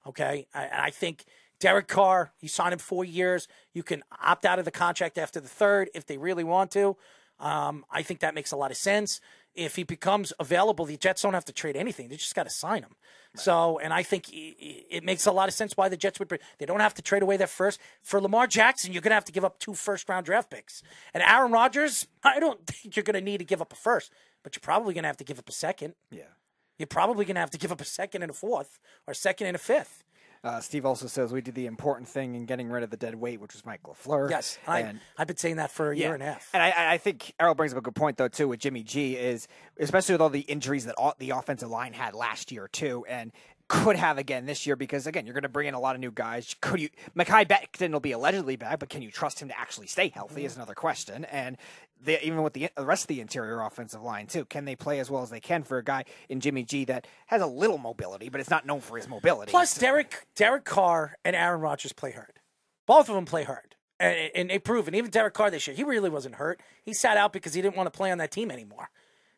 Okay, 0.06 0.46
I, 0.54 0.68
I 0.72 0.90
think 0.90 1.24
Derek 1.60 1.88
Carr. 1.88 2.32
You 2.40 2.48
sign 2.48 2.72
him 2.72 2.78
four 2.78 3.04
years. 3.04 3.48
You 3.72 3.82
can 3.82 4.02
opt 4.22 4.44
out 4.44 4.58
of 4.58 4.64
the 4.64 4.70
contract 4.70 5.18
after 5.18 5.40
the 5.40 5.48
third 5.48 5.90
if 5.94 6.06
they 6.06 6.18
really 6.18 6.44
want 6.44 6.70
to. 6.72 6.96
Um, 7.38 7.84
I 7.90 8.02
think 8.02 8.20
that 8.20 8.34
makes 8.34 8.52
a 8.52 8.56
lot 8.56 8.70
of 8.70 8.76
sense. 8.76 9.20
If 9.54 9.76
he 9.76 9.84
becomes 9.84 10.32
available, 10.38 10.84
the 10.84 10.96
Jets 10.96 11.22
don't 11.22 11.34
have 11.34 11.44
to 11.46 11.52
trade 11.52 11.76
anything. 11.76 12.08
They 12.08 12.16
just 12.16 12.34
got 12.34 12.44
to 12.44 12.50
sign 12.50 12.82
him. 12.82 12.94
So, 13.36 13.78
and 13.78 13.92
I 13.92 14.02
think 14.02 14.30
it 14.32 15.04
makes 15.04 15.26
a 15.26 15.32
lot 15.32 15.48
of 15.48 15.54
sense 15.54 15.76
why 15.76 15.88
the 15.88 15.96
Jets 15.96 16.18
would. 16.18 16.40
They 16.58 16.66
don't 16.66 16.80
have 16.80 16.94
to 16.94 17.02
trade 17.02 17.22
away 17.22 17.36
their 17.36 17.46
first 17.46 17.78
for 18.02 18.20
Lamar 18.20 18.46
Jackson. 18.46 18.92
You're 18.92 19.02
going 19.02 19.10
to 19.10 19.16
have 19.16 19.26
to 19.26 19.32
give 19.32 19.44
up 19.44 19.58
two 19.58 19.74
first 19.74 20.08
round 20.08 20.26
draft 20.26 20.50
picks. 20.50 20.82
And 21.12 21.22
Aaron 21.22 21.52
Rodgers, 21.52 22.06
I 22.22 22.40
don't 22.40 22.66
think 22.66 22.96
you're 22.96 23.02
going 23.02 23.14
to 23.14 23.20
need 23.20 23.38
to 23.38 23.44
give 23.44 23.60
up 23.60 23.72
a 23.72 23.76
first, 23.76 24.10
but 24.42 24.56
you're 24.56 24.62
probably 24.62 24.94
going 24.94 25.04
to 25.04 25.08
have 25.08 25.18
to 25.18 25.24
give 25.24 25.38
up 25.38 25.48
a 25.48 25.52
second. 25.52 25.94
Yeah. 26.10 26.24
You're 26.78 26.86
probably 26.86 27.24
going 27.24 27.34
to 27.36 27.40
have 27.40 27.50
to 27.50 27.58
give 27.58 27.72
up 27.72 27.80
a 27.80 27.84
second 27.84 28.22
and 28.22 28.30
a 28.30 28.34
fourth, 28.34 28.78
or 29.06 29.12
a 29.12 29.14
second 29.14 29.46
and 29.48 29.56
a 29.56 29.58
fifth. 29.58 30.02
Uh, 30.44 30.60
Steve 30.60 30.86
also 30.86 31.06
says 31.08 31.32
we 31.32 31.40
did 31.40 31.54
the 31.56 31.66
important 31.66 32.06
thing 32.08 32.34
in 32.36 32.44
getting 32.46 32.68
rid 32.70 32.84
of 32.84 32.90
the 32.90 32.96
dead 32.96 33.16
weight, 33.16 33.40
which 33.40 33.52
was 33.54 33.64
Mike 33.66 33.82
LaFleur. 33.82 34.30
Yes, 34.30 34.58
and 34.68 34.98
I, 35.18 35.20
I've 35.22 35.26
been 35.26 35.38
saying 35.38 35.56
that 35.56 35.72
for 35.72 35.90
a 35.90 35.96
year 35.96 36.14
and 36.14 36.22
a 36.22 36.26
half. 36.26 36.48
And 36.52 36.62
I- 36.62 36.70
I, 36.70 36.92
I 36.92 36.98
think 36.98 37.32
Errol 37.40 37.54
brings 37.56 37.72
up 37.72 37.78
a 37.78 37.80
good 37.82 37.96
point 37.96 38.16
though 38.16 38.28
too 38.28 38.46
with 38.46 38.60
Jimmy 38.60 38.84
G 38.84 39.16
is 39.16 39.48
especially 39.78 40.12
with 40.14 40.20
all 40.20 40.28
the 40.30 40.40
injuries 40.40 40.84
that 40.84 40.94
all, 40.98 41.14
the 41.18 41.30
offensive 41.30 41.70
line 41.70 41.94
had 41.94 42.14
last 42.14 42.52
year 42.52 42.68
too, 42.68 43.04
and 43.08 43.32
could 43.68 43.96
have 43.96 44.18
again 44.18 44.46
this 44.46 44.66
year 44.66 44.76
because 44.76 45.06
again 45.06 45.26
you're 45.26 45.32
going 45.32 45.42
to 45.42 45.48
bring 45.48 45.66
in 45.66 45.74
a 45.74 45.80
lot 45.80 45.94
of 45.94 46.00
new 46.00 46.10
guys. 46.10 46.54
Could 46.60 46.80
you? 46.80 46.88
Mekhi 47.16 47.46
Becton 47.46 47.92
will 47.92 48.00
be 48.00 48.12
allegedly 48.12 48.56
back, 48.56 48.78
but 48.78 48.88
can 48.88 49.02
you 49.02 49.10
trust 49.10 49.40
him 49.40 49.48
to 49.48 49.58
actually 49.58 49.86
stay 49.86 50.08
healthy? 50.08 50.44
Is 50.44 50.56
another 50.56 50.74
question. 50.74 51.24
And 51.26 51.56
even 52.06 52.42
with 52.42 52.52
the, 52.52 52.68
the 52.76 52.84
rest 52.84 53.04
of 53.04 53.08
the 53.08 53.20
interior 53.20 53.60
offensive 53.60 54.02
line 54.02 54.26
too, 54.26 54.44
can 54.44 54.64
they 54.64 54.76
play 54.76 55.00
as 55.00 55.10
well 55.10 55.22
as 55.22 55.30
they 55.30 55.40
can 55.40 55.62
for 55.62 55.78
a 55.78 55.84
guy 55.84 56.04
in 56.28 56.40
Jimmy 56.40 56.62
G 56.62 56.84
that 56.84 57.06
has 57.26 57.42
a 57.42 57.46
little 57.46 57.78
mobility, 57.78 58.28
but 58.28 58.40
it's 58.40 58.50
not 58.50 58.66
known 58.66 58.80
for 58.80 58.96
his 58.96 59.08
mobility. 59.08 59.50
Plus, 59.50 59.76
Derek 59.76 60.26
Derek 60.36 60.64
Carr 60.64 61.16
and 61.24 61.34
Aaron 61.34 61.60
Rodgers 61.60 61.92
play 61.92 62.12
hurt. 62.12 62.38
Both 62.86 63.08
of 63.08 63.16
them 63.16 63.24
play 63.24 63.44
hurt, 63.44 63.74
and, 63.98 64.30
and 64.34 64.50
they 64.50 64.58
prove. 64.58 64.86
And 64.86 64.94
even 64.94 65.10
Derek 65.10 65.34
Carr 65.34 65.50
this 65.50 65.66
year, 65.66 65.74
he 65.74 65.82
really 65.82 66.10
wasn't 66.10 66.36
hurt. 66.36 66.60
He 66.84 66.92
sat 66.92 67.16
out 67.16 67.32
because 67.32 67.54
he 67.54 67.62
didn't 67.62 67.76
want 67.76 67.92
to 67.92 67.96
play 67.96 68.12
on 68.12 68.18
that 68.18 68.30
team 68.30 68.50
anymore. 68.50 68.90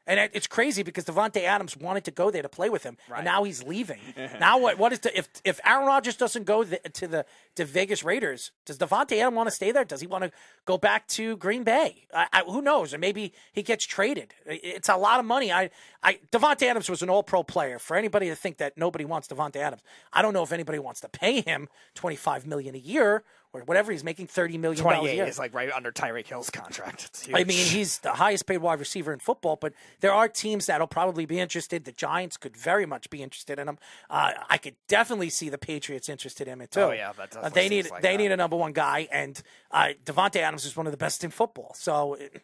And 0.08 0.30
it's 0.32 0.46
crazy 0.46 0.82
because 0.82 1.04
Davante 1.04 1.42
Adams 1.44 1.76
wanted 1.76 2.04
to 2.04 2.10
go 2.10 2.30
there 2.30 2.42
to 2.42 2.48
play 2.48 2.70
with 2.70 2.82
him, 2.82 2.96
and 3.14 3.26
now 3.26 3.44
he's 3.44 3.62
leaving. 3.62 4.00
now 4.40 4.58
what? 4.58 4.78
What 4.78 4.92
is 4.92 5.00
the 5.00 5.16
if 5.16 5.28
if 5.44 5.60
Aaron 5.64 5.86
Rodgers 5.86 6.16
doesn't 6.16 6.44
go 6.44 6.64
the, 6.64 6.78
to 6.78 7.06
the 7.06 7.26
to 7.58 7.64
Vegas 7.64 8.02
Raiders? 8.02 8.50
Does 8.64 8.78
Davante 8.78 9.18
Adams 9.20 9.36
want 9.36 9.48
to 9.48 9.54
stay 9.54 9.70
there? 9.70 9.84
Does 9.84 10.00
he 10.00 10.06
want 10.06 10.24
to 10.24 10.30
go 10.64 10.78
back 10.78 11.06
to 11.08 11.36
Green 11.36 11.64
Bay? 11.64 12.06
I, 12.14 12.26
I, 12.32 12.40
who 12.42 12.62
knows? 12.62 12.94
Or 12.94 12.98
maybe 12.98 13.32
he 13.52 13.62
gets 13.62 13.84
traded. 13.84 14.32
It's 14.46 14.88
a 14.88 14.96
lot 14.96 15.20
of 15.20 15.26
money. 15.26 15.52
I 15.52 15.70
I 16.02 16.20
Davante 16.30 16.62
Adams 16.62 16.88
was 16.88 17.02
an 17.02 17.10
All 17.10 17.22
Pro 17.22 17.42
player. 17.42 17.78
For 17.78 17.96
anybody 17.96 18.28
to 18.28 18.36
think 18.36 18.58
that 18.58 18.76
nobody 18.76 19.04
wants 19.04 19.28
Davante 19.28 19.56
Adams, 19.56 19.82
I 20.12 20.22
don't 20.22 20.32
know 20.32 20.42
if 20.42 20.52
anybody 20.52 20.78
wants 20.78 21.00
to 21.00 21.08
pay 21.08 21.40
him 21.40 21.68
twenty 21.94 22.16
five 22.16 22.46
million 22.46 22.74
a 22.74 22.78
year 22.78 23.24
or 23.52 23.62
whatever 23.62 23.90
he's 23.90 24.04
making 24.04 24.26
thirty 24.28 24.58
million 24.58 24.82
28 24.82 25.14
year. 25.14 25.24
is 25.26 25.38
like 25.38 25.54
right 25.54 25.70
under 25.72 25.90
Tyreek 25.90 26.26
Hill's 26.26 26.50
contract. 26.50 27.28
I 27.34 27.44
mean, 27.44 27.66
he's 27.66 27.98
the 27.98 28.12
highest 28.12 28.46
paid 28.46 28.58
wide 28.58 28.78
receiver 28.78 29.12
in 29.12 29.18
football, 29.18 29.56
but 29.56 29.72
there 30.00 30.12
are 30.12 30.28
teams 30.28 30.66
that'll 30.66 30.86
probably 30.86 31.26
be 31.26 31.40
interested. 31.40 31.84
The 31.84 31.92
Giants 31.92 32.36
could 32.36 32.56
very 32.56 32.86
much 32.86 33.10
be 33.10 33.22
interested 33.22 33.58
in 33.58 33.68
him. 33.68 33.78
Uh, 34.08 34.34
I 34.48 34.58
could 34.58 34.76
definitely 34.86 35.30
see 35.30 35.48
the 35.48 35.58
Patriots 35.58 36.08
interested 36.08 36.46
in 36.46 36.60
him 36.60 36.68
too. 36.70 36.80
Oh, 36.80 36.92
yeah, 36.92 37.12
that 37.16 37.47
Uh, 37.52 37.54
they 37.54 37.68
need 37.68 37.90
like 37.90 38.02
they 38.02 38.12
that. 38.16 38.22
need 38.22 38.32
a 38.32 38.36
number 38.36 38.56
one 38.56 38.72
guy, 38.72 39.08
and 39.10 39.40
uh, 39.70 39.88
Davante 40.04 40.36
Adams 40.36 40.64
is 40.64 40.76
one 40.76 40.86
of 40.86 40.92
the 40.92 40.96
best 40.98 41.24
in 41.24 41.30
football. 41.30 41.72
So 41.74 42.14
it- 42.14 42.42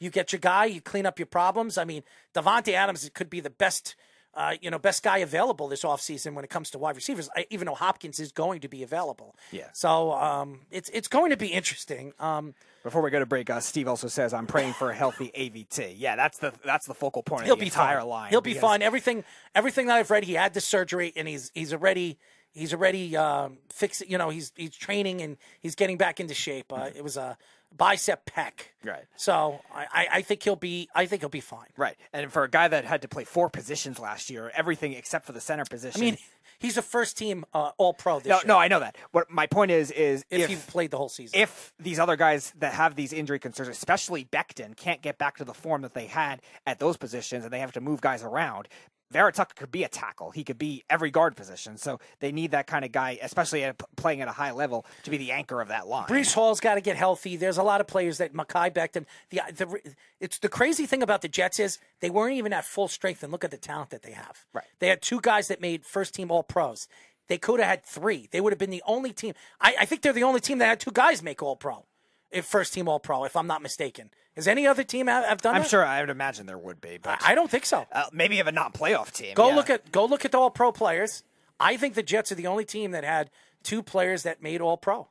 you 0.00 0.10
get 0.10 0.32
your 0.32 0.40
guy, 0.40 0.64
you 0.64 0.80
clean 0.80 1.06
up 1.06 1.20
your 1.20 1.26
problems. 1.26 1.78
I 1.78 1.84
mean, 1.84 2.02
Davante 2.34 2.72
Adams 2.72 3.08
could 3.14 3.30
be 3.30 3.38
the 3.40 3.48
best 3.48 3.94
uh, 4.36 4.54
you 4.60 4.70
know, 4.70 4.78
best 4.78 5.02
guy 5.02 5.18
available 5.18 5.68
this 5.68 5.82
offseason 5.84 6.34
when 6.34 6.44
it 6.44 6.50
comes 6.50 6.70
to 6.70 6.78
wide 6.78 6.96
receivers, 6.96 7.28
I, 7.36 7.46
even 7.50 7.66
though 7.66 7.74
Hopkins 7.74 8.18
is 8.18 8.32
going 8.32 8.60
to 8.62 8.68
be 8.68 8.82
available. 8.82 9.36
Yeah. 9.52 9.68
So 9.72 10.12
um, 10.12 10.60
it's 10.70 10.88
it's 10.90 11.08
going 11.08 11.30
to 11.30 11.36
be 11.36 11.48
interesting. 11.48 12.12
Um, 12.18 12.54
Before 12.82 13.00
we 13.00 13.10
go 13.10 13.20
to 13.20 13.26
break, 13.26 13.48
uh, 13.48 13.60
Steve 13.60 13.86
also 13.86 14.08
says, 14.08 14.34
"I'm 14.34 14.46
praying 14.46 14.72
for 14.72 14.90
a 14.90 14.94
healthy 14.94 15.30
AVT." 15.38 15.94
Yeah, 15.96 16.16
that's 16.16 16.38
the 16.38 16.52
that's 16.64 16.86
the 16.86 16.94
focal 16.94 17.22
point 17.22 17.44
he'll 17.44 17.52
of 17.54 17.60
the 17.60 17.64
be 17.64 17.68
entire 17.68 18.00
fine. 18.00 18.08
line. 18.08 18.30
He'll 18.30 18.40
be 18.40 18.54
fine. 18.54 18.82
Everything 18.82 19.22
everything 19.54 19.86
that 19.86 19.96
I've 19.96 20.10
read, 20.10 20.24
he 20.24 20.34
had 20.34 20.52
the 20.52 20.60
surgery 20.60 21.12
and 21.14 21.28
he's 21.28 21.52
he's 21.54 21.72
already 21.72 22.18
he's 22.54 22.72
already 22.72 23.16
um, 23.16 23.58
fixing. 23.70 24.10
You 24.10 24.18
know, 24.18 24.30
he's 24.30 24.52
he's 24.56 24.74
training 24.74 25.20
and 25.20 25.36
he's 25.60 25.74
getting 25.74 25.98
back 25.98 26.20
into 26.20 26.34
shape. 26.34 26.72
Uh, 26.72 26.90
it 26.94 27.04
was 27.04 27.16
a 27.16 27.36
bicep 27.76 28.24
pec. 28.26 28.52
Right. 28.84 29.04
So 29.16 29.60
I, 29.74 29.86
I, 29.92 30.06
I 30.12 30.22
think 30.22 30.42
he'll 30.42 30.56
be 30.56 30.88
I 30.94 31.06
think 31.06 31.22
he'll 31.22 31.28
be 31.28 31.40
fine. 31.40 31.68
Right, 31.76 31.96
and 32.12 32.32
for 32.32 32.44
a 32.44 32.50
guy 32.50 32.68
that 32.68 32.84
had 32.84 33.02
to 33.02 33.08
play 33.08 33.24
four 33.24 33.50
positions 33.50 33.98
last 33.98 34.30
year, 34.30 34.50
everything 34.54 34.92
except 34.92 35.26
for 35.26 35.32
the 35.32 35.40
center 35.40 35.64
position. 35.64 36.00
I 36.00 36.04
mean, 36.04 36.18
he's 36.58 36.76
a 36.76 36.82
first 36.82 37.18
team 37.18 37.44
uh, 37.52 37.72
All 37.76 37.92
Pro 37.94 38.18
this 38.18 38.28
no, 38.28 38.36
year. 38.36 38.44
no, 38.46 38.58
I 38.58 38.68
know 38.68 38.80
that. 38.80 38.96
What 39.10 39.30
my 39.30 39.46
point 39.46 39.70
is 39.70 39.90
is 39.90 40.24
if, 40.30 40.42
if 40.42 40.48
he 40.48 40.56
played 40.56 40.90
the 40.90 40.96
whole 40.96 41.08
season. 41.08 41.40
if 41.40 41.72
these 41.78 41.98
other 41.98 42.16
guys 42.16 42.52
that 42.58 42.74
have 42.74 42.94
these 42.94 43.12
injury 43.12 43.38
concerns, 43.38 43.68
especially 43.68 44.24
Becton, 44.24 44.76
can't 44.76 45.02
get 45.02 45.18
back 45.18 45.36
to 45.38 45.44
the 45.44 45.54
form 45.54 45.82
that 45.82 45.94
they 45.94 46.06
had 46.06 46.40
at 46.66 46.78
those 46.78 46.96
positions 46.96 47.44
and 47.44 47.52
they 47.52 47.60
have 47.60 47.72
to 47.72 47.80
move 47.80 48.00
guys 48.00 48.22
around, 48.22 48.68
Vera 49.10 49.32
Tucker 49.32 49.54
could 49.56 49.70
be 49.70 49.84
a 49.84 49.88
tackle. 49.88 50.30
He 50.30 50.44
could 50.44 50.58
be 50.58 50.84
every 50.90 51.10
guard 51.10 51.36
position. 51.36 51.76
So 51.76 52.00
they 52.20 52.32
need 52.32 52.50
that 52.50 52.66
kind 52.66 52.84
of 52.84 52.92
guy, 52.92 53.18
especially 53.22 53.64
at, 53.64 53.80
playing 53.96 54.20
at 54.22 54.28
a 54.28 54.32
high 54.32 54.52
level, 54.52 54.86
to 55.04 55.10
be 55.10 55.18
the 55.18 55.32
anchor 55.32 55.60
of 55.60 55.68
that 55.68 55.86
line. 55.86 56.06
Breece 56.06 56.34
Hall's 56.34 56.60
got 56.60 56.74
to 56.74 56.80
get 56.80 56.96
healthy. 56.96 57.36
There's 57.36 57.58
a 57.58 57.62
lot 57.62 57.80
of 57.80 57.86
players 57.86 58.18
that 58.18 58.32
Mekhi 58.32 58.72
Becton. 58.72 59.04
The, 59.30 59.40
the 59.54 59.94
it's 60.20 60.38
the 60.38 60.48
crazy 60.48 60.86
thing 60.86 61.02
about 61.02 61.22
the 61.22 61.28
Jets 61.28 61.60
is 61.60 61.78
they 62.00 62.10
weren't 62.10 62.34
even 62.34 62.52
at 62.52 62.64
full 62.64 62.88
strength. 62.88 63.22
And 63.22 63.30
look 63.30 63.44
at 63.44 63.50
the 63.50 63.58
talent 63.58 63.90
that 63.90 64.02
they 64.02 64.12
have. 64.12 64.44
Right. 64.52 64.64
They 64.80 64.88
had 64.88 65.02
two 65.02 65.20
guys 65.20 65.48
that 65.48 65.60
made 65.60 65.84
first 65.84 66.14
team 66.14 66.30
All 66.30 66.42
Pros. 66.42 66.88
They 67.28 67.38
could 67.38 67.60
have 67.60 67.68
had 67.68 67.84
three. 67.84 68.28
They 68.32 68.40
would 68.40 68.52
have 68.52 68.58
been 68.58 68.70
the 68.70 68.82
only 68.86 69.12
team. 69.12 69.34
I, 69.60 69.76
I 69.80 69.84
think 69.86 70.02
they're 70.02 70.12
the 70.12 70.24
only 70.24 70.40
team 70.40 70.58
that 70.58 70.66
had 70.66 70.80
two 70.80 70.90
guys 70.92 71.22
make 71.22 71.42
All 71.42 71.56
Pro, 71.56 71.86
if 72.34 72.44
first 72.44 72.74
team 72.74 72.88
All 72.88 73.00
Pro, 73.00 73.24
if 73.24 73.36
I'm 73.36 73.46
not 73.46 73.62
mistaken. 73.62 74.10
Has 74.36 74.48
any 74.48 74.66
other 74.66 74.82
team 74.82 75.06
have, 75.06 75.24
have 75.24 75.40
done 75.42 75.54
I'm 75.54 75.62
that? 75.62 75.70
sure 75.70 75.84
I 75.84 76.00
would 76.00 76.10
imagine 76.10 76.46
there 76.46 76.58
would 76.58 76.80
be, 76.80 76.98
but 77.00 77.22
I, 77.22 77.32
I 77.32 77.34
don't 77.36 77.50
think 77.50 77.64
so. 77.64 77.86
uh, 77.92 78.04
maybe 78.12 78.40
of 78.40 78.48
a 78.48 78.52
not 78.52 78.74
playoff 78.74 79.12
team. 79.12 79.34
Go 79.34 79.48
yeah. 79.48 79.54
look 79.54 79.70
at 79.70 79.92
go 79.92 80.04
look 80.06 80.24
at 80.24 80.32
the 80.32 80.38
All 80.38 80.50
Pro 80.50 80.72
players. 80.72 81.22
I 81.60 81.76
think 81.76 81.94
the 81.94 82.02
Jets 82.02 82.32
are 82.32 82.34
the 82.34 82.48
only 82.48 82.64
team 82.64 82.90
that 82.90 83.04
had 83.04 83.30
two 83.62 83.82
players 83.82 84.24
that 84.24 84.42
made 84.42 84.60
All 84.60 84.76
Pro, 84.76 85.08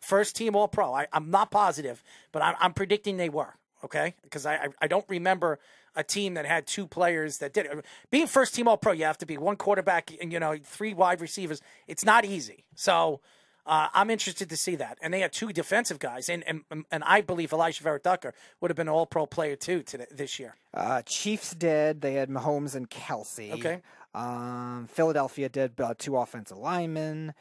first 0.00 0.34
team 0.34 0.56
All 0.56 0.66
Pro. 0.66 0.94
I, 0.94 1.06
I'm 1.12 1.30
not 1.30 1.50
positive, 1.50 2.02
but 2.32 2.42
I'm, 2.42 2.54
I'm 2.58 2.72
predicting 2.72 3.18
they 3.18 3.28
were 3.28 3.54
okay 3.84 4.14
because 4.22 4.46
I, 4.46 4.54
I 4.54 4.68
I 4.82 4.86
don't 4.86 5.04
remember 5.08 5.58
a 5.94 6.02
team 6.02 6.34
that 6.34 6.46
had 6.46 6.66
two 6.66 6.86
players 6.86 7.38
that 7.38 7.52
did 7.52 7.66
it. 7.66 7.84
Being 8.10 8.26
first 8.26 8.54
team 8.54 8.66
All 8.66 8.78
Pro, 8.78 8.92
you 8.92 9.04
have 9.04 9.18
to 9.18 9.26
be 9.26 9.36
one 9.36 9.56
quarterback 9.56 10.10
and 10.22 10.32
you 10.32 10.40
know 10.40 10.56
three 10.64 10.94
wide 10.94 11.20
receivers. 11.20 11.60
It's 11.86 12.04
not 12.04 12.24
easy. 12.24 12.64
So. 12.74 13.20
Uh, 13.68 13.88
I'm 13.92 14.08
interested 14.08 14.48
to 14.48 14.56
see 14.56 14.76
that, 14.76 14.96
and 15.02 15.12
they 15.12 15.20
had 15.20 15.30
two 15.30 15.52
defensive 15.52 15.98
guys, 15.98 16.30
and 16.30 16.42
and, 16.46 16.84
and 16.90 17.04
I 17.04 17.20
believe 17.20 17.50
Alijah 17.50 17.80
Vera 17.80 18.00
Tucker 18.00 18.32
would 18.60 18.70
have 18.70 18.76
been 18.76 18.88
an 18.88 18.94
All 18.94 19.04
Pro 19.04 19.26
player 19.26 19.56
too 19.56 19.82
today, 19.82 20.06
this 20.10 20.38
year. 20.38 20.56
Uh, 20.72 21.02
Chiefs 21.02 21.54
did. 21.54 22.00
They 22.00 22.14
had 22.14 22.30
Mahomes 22.30 22.74
and 22.74 22.88
Kelce. 22.88 23.52
Okay. 23.52 23.82
Um, 24.14 24.88
Philadelphia 24.90 25.50
did 25.50 25.78
uh, 25.78 25.92
two 25.98 26.16
offensive 26.16 26.56
linemen. 26.56 27.34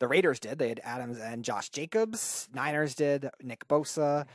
The 0.00 0.06
Raiders 0.06 0.38
did. 0.38 0.58
They 0.58 0.68
had 0.68 0.80
Adams 0.84 1.18
and 1.18 1.42
Josh 1.44 1.70
Jacobs. 1.70 2.48
Niners 2.52 2.94
did 2.94 3.30
Nick 3.42 3.66
Bosa. 3.66 4.26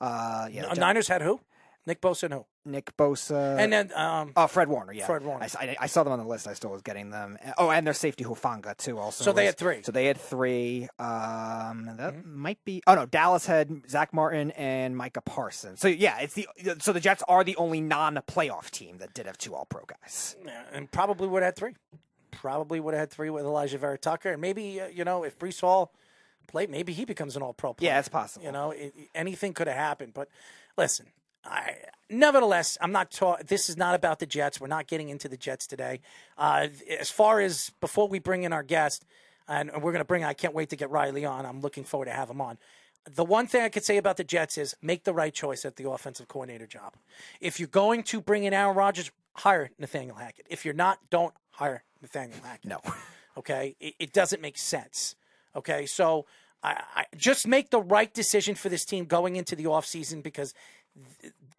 Uh, 0.00 0.48
yeah, 0.50 0.72
Niners 0.72 1.08
had 1.08 1.20
who? 1.20 1.40
Nick 1.86 2.00
Bosa 2.00 2.24
and 2.24 2.34
who? 2.34 2.46
Nick 2.66 2.96
Bosa. 2.96 3.58
And 3.58 3.72
then 3.72 3.90
um, 3.94 4.32
oh, 4.36 4.46
Fred 4.46 4.68
Warner. 4.68 4.92
Yeah, 4.92 5.06
Fred 5.06 5.24
Warner. 5.24 5.46
I 5.78 5.86
saw 5.86 6.02
them 6.02 6.12
on 6.12 6.18
the 6.18 6.24
list. 6.26 6.48
I 6.48 6.54
still 6.54 6.70
was 6.70 6.82
getting 6.82 7.10
them. 7.10 7.38
Oh, 7.58 7.70
and 7.70 7.86
their 7.86 7.94
safety 7.94 8.24
Hufanga 8.24 8.76
too. 8.76 8.98
Also, 8.98 9.24
So 9.24 9.32
they 9.32 9.46
had 9.46 9.56
three. 9.56 9.82
So 9.82 9.92
they 9.92 10.06
had 10.06 10.18
three. 10.18 10.88
Um, 10.98 11.90
that 11.96 12.14
Mm-hmm. 12.14 12.38
might 12.38 12.64
be. 12.64 12.82
Oh 12.86 12.94
no, 12.94 13.06
Dallas 13.06 13.46
had 13.46 13.82
Zack 13.88 14.12
Martin 14.12 14.50
and 14.52 14.96
Micah 14.96 15.20
Parsons. 15.20 15.80
So 15.80 15.88
yeah, 15.88 16.18
it's 16.20 16.34
the. 16.34 16.48
So 16.80 16.92
the 16.92 17.00
Jets 17.00 17.22
are 17.28 17.44
the 17.44 17.56
only 17.56 17.80
non-playoff 17.80 18.70
team 18.70 18.98
that 18.98 19.14
did 19.14 19.26
have 19.26 19.38
two 19.38 19.54
All-Pro 19.54 19.84
guys. 19.86 20.36
Yeah, 20.44 20.62
and 20.72 20.90
probably 20.90 21.28
would 21.28 21.42
have 21.42 21.48
had 21.54 21.56
three. 21.56 21.74
Probably 22.30 22.80
would 22.80 22.94
have 22.94 23.00
had 23.00 23.10
three 23.10 23.30
with 23.30 23.44
Alijah 23.44 23.78
Vera 23.78 23.96
Tucker, 23.98 24.32
and 24.32 24.40
maybe 24.40 24.80
uh, 24.80 24.88
you 24.88 25.04
know 25.04 25.22
if 25.24 25.38
Breece 25.38 25.60
Hall 25.60 25.92
played, 26.46 26.68
maybe 26.68 26.92
he 26.92 27.04
becomes 27.04 27.36
an 27.36 27.42
All 27.42 27.52
Pro. 27.54 27.74
player. 27.74 27.90
Yeah, 27.92 27.98
it's 28.00 28.08
possible. 28.08 28.44
You 28.44 28.52
know, 28.52 28.70
it, 28.72 28.94
anything 29.14 29.54
could 29.54 29.66
have 29.68 29.76
happened. 29.76 30.12
But 30.14 30.28
listen, 30.76 31.06
I 31.44 31.76
nevertheless, 32.10 32.78
I'm 32.80 32.92
not. 32.92 33.10
Ta- 33.10 33.38
this 33.46 33.68
is 33.68 33.76
not 33.76 33.94
about 33.94 34.18
the 34.18 34.26
Jets. 34.26 34.60
We're 34.60 34.66
not 34.66 34.86
getting 34.86 35.08
into 35.08 35.28
the 35.28 35.36
Jets 35.36 35.66
today. 35.66 36.00
Uh, 36.38 36.68
as 36.98 37.10
far 37.10 37.40
as 37.40 37.70
before 37.80 38.08
we 38.08 38.18
bring 38.18 38.44
in 38.44 38.52
our 38.52 38.62
guest, 38.62 39.04
and 39.48 39.70
we're 39.74 39.92
going 39.92 39.98
to 39.98 40.04
bring. 40.04 40.24
I 40.24 40.34
can't 40.34 40.54
wait 40.54 40.70
to 40.70 40.76
get 40.76 40.90
Riley 40.90 41.24
on. 41.24 41.46
I'm 41.46 41.60
looking 41.60 41.84
forward 41.84 42.06
to 42.06 42.12
have 42.12 42.30
him 42.30 42.40
on. 42.40 42.58
The 43.10 43.24
one 43.24 43.46
thing 43.46 43.62
I 43.62 43.68
could 43.68 43.84
say 43.84 43.98
about 43.98 44.16
the 44.16 44.24
Jets 44.24 44.56
is 44.56 44.74
make 44.80 45.04
the 45.04 45.12
right 45.12 45.34
choice 45.34 45.66
at 45.66 45.76
the 45.76 45.90
offensive 45.90 46.26
coordinator 46.26 46.66
job. 46.66 46.94
If 47.40 47.60
you're 47.60 47.68
going 47.68 48.02
to 48.04 48.22
bring 48.22 48.44
in 48.44 48.54
Aaron 48.54 48.74
Rodgers, 48.74 49.10
hire 49.34 49.70
Nathaniel 49.78 50.16
Hackett. 50.16 50.46
If 50.48 50.64
you're 50.64 50.72
not, 50.72 50.98
don't 51.10 51.34
hire 51.50 51.84
Nathaniel 52.00 52.38
Hackett. 52.42 52.70
No. 52.70 52.80
Okay, 53.36 53.74
it, 53.80 53.94
it 53.98 54.12
doesn't 54.12 54.40
make 54.40 54.56
sense. 54.56 55.16
Okay, 55.56 55.86
so 55.86 56.26
I, 56.62 56.82
I 56.94 57.04
just 57.16 57.46
make 57.46 57.70
the 57.70 57.80
right 57.80 58.12
decision 58.12 58.54
for 58.54 58.68
this 58.68 58.84
team 58.84 59.06
going 59.06 59.36
into 59.36 59.56
the 59.56 59.64
offseason 59.64 60.22
because 60.22 60.54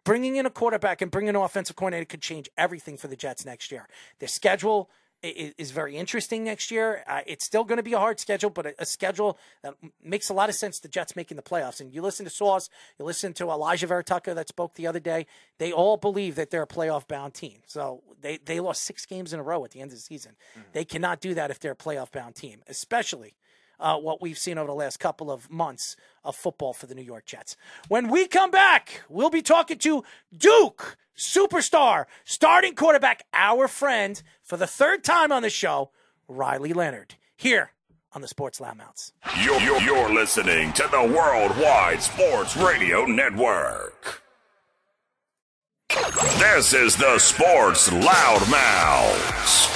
bringing 0.04 0.36
in 0.36 0.46
a 0.46 0.50
quarterback 0.50 1.02
and 1.02 1.10
bringing 1.10 1.30
an 1.30 1.36
offensive 1.36 1.76
coordinator 1.76 2.04
could 2.04 2.22
change 2.22 2.48
everything 2.56 2.96
for 2.96 3.08
the 3.08 3.16
Jets 3.16 3.44
next 3.44 3.70
year. 3.70 3.88
Their 4.18 4.28
schedule 4.28 4.90
is 5.22 5.70
very 5.70 5.96
interesting 5.96 6.44
next 6.44 6.70
year. 6.70 7.02
Uh, 7.06 7.20
it's 7.26 7.44
still 7.44 7.64
going 7.64 7.78
to 7.78 7.82
be 7.82 7.94
a 7.94 7.98
hard 7.98 8.20
schedule, 8.20 8.50
but 8.50 8.66
a, 8.66 8.74
a 8.78 8.86
schedule 8.86 9.38
that 9.62 9.74
makes 10.02 10.28
a 10.28 10.34
lot 10.34 10.48
of 10.48 10.54
sense. 10.54 10.78
The 10.78 10.88
Jets 10.88 11.16
making 11.16 11.36
the 11.36 11.42
playoffs, 11.42 11.80
and 11.80 11.92
you 11.92 12.02
listen 12.02 12.24
to 12.24 12.30
Sauce, 12.30 12.68
you 12.98 13.04
listen 13.04 13.32
to 13.34 13.44
Alijah 13.46 13.88
Vera 13.88 14.04
that 14.34 14.48
spoke 14.48 14.74
the 14.74 14.86
other 14.86 15.00
day. 15.00 15.26
They 15.58 15.72
all 15.72 15.96
believe 15.96 16.36
that 16.36 16.50
they're 16.50 16.62
a 16.62 16.66
playoff 16.66 17.08
bound 17.08 17.34
team. 17.34 17.60
So 17.66 18.02
they 18.20 18.38
they 18.38 18.60
lost 18.60 18.84
six 18.84 19.06
games 19.06 19.32
in 19.32 19.40
a 19.40 19.42
row 19.42 19.64
at 19.64 19.70
the 19.70 19.80
end 19.80 19.90
of 19.90 19.96
the 19.96 20.02
season. 20.02 20.36
They 20.72 20.84
cannot 20.84 21.20
do 21.20 21.34
that 21.34 21.50
if 21.50 21.58
they're 21.58 21.72
a 21.72 21.76
playoff 21.76 22.12
bound 22.12 22.34
team, 22.34 22.62
especially 22.68 23.34
uh, 23.78 23.96
what 23.96 24.20
we've 24.22 24.38
seen 24.38 24.58
over 24.58 24.66
the 24.66 24.74
last 24.74 24.98
couple 24.98 25.30
of 25.30 25.50
months 25.50 25.96
of 26.24 26.36
football 26.36 26.72
for 26.72 26.86
the 26.86 26.94
New 26.94 27.02
York 27.02 27.26
Jets. 27.26 27.56
When 27.88 28.08
we 28.08 28.26
come 28.26 28.50
back, 28.50 29.02
we'll 29.08 29.30
be 29.30 29.42
talking 29.42 29.78
to 29.78 30.04
Duke, 30.36 30.96
superstar, 31.16 32.06
starting 32.24 32.74
quarterback, 32.74 33.24
our 33.32 33.68
friend, 33.68 34.22
for 34.42 34.56
the 34.56 34.66
third 34.66 35.04
time 35.04 35.32
on 35.32 35.42
the 35.42 35.50
show, 35.50 35.90
Riley 36.28 36.72
Leonard, 36.72 37.14
here 37.36 37.72
on 38.12 38.22
the 38.22 38.28
Sports 38.28 38.60
Loudmouths. 38.60 39.12
You're, 39.44 39.60
you're, 39.60 39.80
you're 39.82 40.12
listening 40.12 40.72
to 40.72 40.88
the 40.90 41.02
Worldwide 41.02 42.02
Sports 42.02 42.56
Radio 42.56 43.04
Network. 43.04 44.22
This 46.38 46.72
is 46.72 46.96
the 46.96 47.18
Sports 47.18 47.88
Loudmouths. 47.90 49.75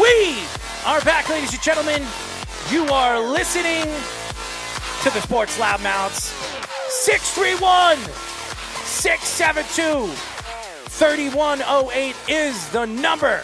We 0.00 0.38
are 0.86 1.02
back, 1.02 1.28
ladies 1.28 1.52
and 1.52 1.62
gentlemen. 1.62 2.02
You 2.70 2.86
are 2.86 3.20
listening 3.20 3.82
to 5.02 5.10
the 5.10 5.20
Sports 5.20 5.58
Loudmouths. 5.58 6.32
631 6.88 7.98
672 8.84 10.06
3108 10.88 12.16
is 12.28 12.70
the 12.70 12.86
number 12.86 13.42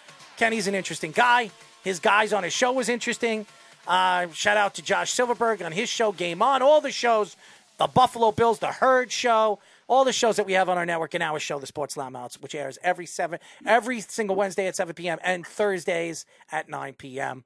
Kenny's 0.41 0.65
an 0.65 0.73
interesting 0.73 1.11
guy. 1.11 1.51
His 1.83 1.99
guys 1.99 2.33
on 2.33 2.41
his 2.43 2.51
show 2.51 2.71
was 2.71 2.89
interesting. 2.89 3.45
Uh, 3.87 4.25
shout 4.33 4.57
out 4.57 4.73
to 4.73 4.81
Josh 4.81 5.11
Silverberg 5.11 5.61
on 5.61 5.71
his 5.71 5.87
show, 5.87 6.11
Game 6.11 6.41
On. 6.41 6.63
All 6.63 6.81
the 6.81 6.89
shows, 6.89 7.35
the 7.77 7.85
Buffalo 7.85 8.31
Bills, 8.31 8.57
the 8.57 8.71
Herd 8.71 9.11
Show, 9.11 9.59
all 9.87 10.03
the 10.03 10.11
shows 10.11 10.37
that 10.37 10.47
we 10.47 10.53
have 10.53 10.67
on 10.67 10.79
our 10.79 10.85
network, 10.87 11.13
and 11.13 11.21
our 11.21 11.37
show, 11.37 11.59
the 11.59 11.67
Sports 11.67 11.93
Loudmouths, 11.93 12.41
which 12.41 12.55
airs 12.55 12.79
every 12.81 13.05
seven, 13.05 13.37
every 13.67 14.01
single 14.01 14.35
Wednesday 14.35 14.65
at 14.65 14.75
7 14.75 14.95
p.m. 14.95 15.19
and 15.23 15.45
Thursdays 15.45 16.25
at 16.51 16.67
9 16.67 16.93
p.m. 16.93 17.43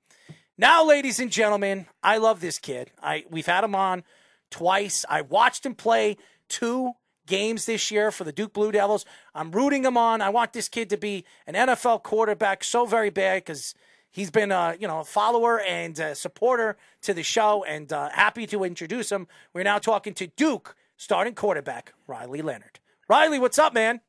Now, 0.57 0.85
ladies 0.85 1.19
and 1.19 1.29
gentlemen, 1.29 1.87
I 2.01 2.15
love 2.15 2.39
this 2.39 2.59
kid. 2.59 2.91
I 3.03 3.25
we've 3.29 3.45
had 3.45 3.65
him 3.65 3.75
on 3.75 4.05
twice. 4.51 5.03
I 5.09 5.19
watched 5.19 5.65
him 5.65 5.75
play 5.75 6.15
two 6.47 6.93
games 7.25 7.65
this 7.65 7.91
year 7.91 8.11
for 8.11 8.23
the 8.23 8.31
Duke 8.31 8.53
Blue 8.53 8.71
Devils. 8.71 9.05
I'm 9.33 9.51
rooting 9.51 9.85
him 9.85 9.97
on. 9.97 10.21
I 10.21 10.29
want 10.29 10.53
this 10.53 10.69
kid 10.69 10.89
to 10.91 10.97
be 10.97 11.25
an 11.47 11.55
NFL 11.55 12.03
quarterback 12.03 12.63
so 12.63 12.85
very 12.85 13.09
bad 13.09 13.43
because 13.43 13.75
he's 14.11 14.31
been 14.31 14.51
a 14.51 14.75
you 14.79 14.87
know 14.87 15.01
a 15.01 15.03
follower 15.03 15.59
and 15.59 15.97
a 15.99 16.15
supporter 16.15 16.77
to 17.01 17.13
the 17.13 17.23
show, 17.23 17.63
and 17.65 17.91
uh, 17.91 18.09
happy 18.09 18.47
to 18.47 18.63
introduce 18.63 19.11
him. 19.11 19.27
We're 19.53 19.63
now 19.63 19.77
talking 19.77 20.13
to 20.15 20.27
Duke, 20.27 20.75
starting 20.97 21.35
quarterback, 21.35 21.93
Riley 22.07 22.41
Leonard. 22.41 22.79
Riley, 23.07 23.39
what's 23.39 23.59
up, 23.59 23.73
man? 23.73 24.01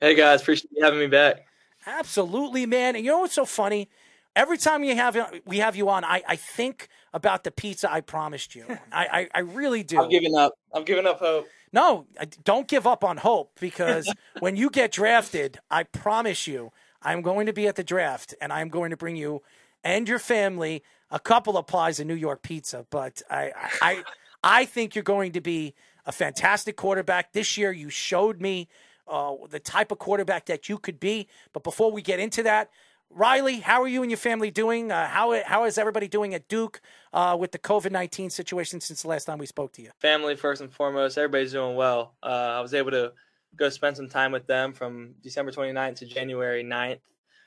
Hey 0.00 0.14
guys, 0.14 0.42
appreciate 0.42 0.70
you 0.72 0.84
having 0.84 1.00
me 1.00 1.06
back. 1.06 1.46
Absolutely, 1.86 2.66
man. 2.66 2.96
And 2.96 3.04
you 3.04 3.10
know 3.10 3.20
what's 3.20 3.34
so 3.34 3.44
funny? 3.44 3.90
Every 4.36 4.58
time 4.58 4.82
you 4.82 4.96
have 4.96 5.42
we 5.46 5.58
have 5.58 5.76
you 5.76 5.88
on, 5.88 6.04
I, 6.04 6.22
I 6.26 6.36
think 6.36 6.88
about 7.12 7.44
the 7.44 7.50
pizza 7.50 7.90
I 7.92 8.00
promised 8.00 8.54
you. 8.54 8.66
I, 8.92 9.06
I, 9.06 9.28
I 9.34 9.38
really 9.40 9.82
do. 9.82 10.00
I'm 10.00 10.08
giving 10.08 10.34
up. 10.34 10.54
I'm 10.72 10.84
giving 10.84 11.06
up 11.06 11.20
hope. 11.20 11.46
No, 11.74 12.06
don't 12.44 12.68
give 12.68 12.86
up 12.86 13.02
on 13.02 13.16
hope 13.16 13.58
because 13.60 14.08
when 14.38 14.54
you 14.54 14.70
get 14.70 14.92
drafted, 14.92 15.58
I 15.68 15.82
promise 15.82 16.46
you, 16.46 16.70
I'm 17.02 17.20
going 17.20 17.46
to 17.46 17.52
be 17.52 17.66
at 17.66 17.74
the 17.74 17.82
draft 17.82 18.32
and 18.40 18.52
I'm 18.52 18.68
going 18.68 18.90
to 18.90 18.96
bring 18.96 19.16
you 19.16 19.42
and 19.82 20.08
your 20.08 20.20
family 20.20 20.84
a 21.10 21.18
couple 21.18 21.58
of 21.58 21.66
pies 21.66 21.98
of 21.98 22.06
New 22.06 22.14
York 22.14 22.42
pizza. 22.42 22.86
But 22.90 23.22
I, 23.28 23.50
I, 23.82 24.04
I 24.44 24.64
think 24.66 24.94
you're 24.94 25.02
going 25.02 25.32
to 25.32 25.40
be 25.40 25.74
a 26.06 26.12
fantastic 26.12 26.76
quarterback. 26.76 27.32
This 27.32 27.58
year, 27.58 27.72
you 27.72 27.90
showed 27.90 28.40
me 28.40 28.68
uh, 29.08 29.34
the 29.50 29.58
type 29.58 29.90
of 29.90 29.98
quarterback 29.98 30.46
that 30.46 30.68
you 30.68 30.78
could 30.78 31.00
be. 31.00 31.26
But 31.52 31.64
before 31.64 31.90
we 31.90 32.02
get 32.02 32.20
into 32.20 32.44
that, 32.44 32.70
Riley, 33.14 33.60
how 33.60 33.80
are 33.80 33.88
you 33.88 34.02
and 34.02 34.10
your 34.10 34.18
family 34.18 34.50
doing? 34.50 34.90
Uh, 34.90 35.06
how 35.06 35.40
how 35.44 35.64
is 35.64 35.78
everybody 35.78 36.08
doing 36.08 36.34
at 36.34 36.48
Duke 36.48 36.80
uh, 37.12 37.36
with 37.38 37.52
the 37.52 37.60
COVID 37.60 37.92
nineteen 37.92 38.28
situation 38.28 38.80
since 38.80 39.02
the 39.02 39.08
last 39.08 39.26
time 39.26 39.38
we 39.38 39.46
spoke 39.46 39.72
to 39.74 39.82
you? 39.82 39.90
Family 40.00 40.34
first 40.34 40.60
and 40.60 40.72
foremost. 40.72 41.16
Everybody's 41.16 41.52
doing 41.52 41.76
well. 41.76 42.14
Uh, 42.22 42.26
I 42.26 42.60
was 42.60 42.74
able 42.74 42.90
to 42.90 43.12
go 43.54 43.68
spend 43.68 43.96
some 43.96 44.08
time 44.08 44.32
with 44.32 44.48
them 44.48 44.72
from 44.72 45.14
December 45.22 45.52
29th 45.52 45.96
to 45.96 46.06
January 46.06 46.64
9th. 46.64 46.98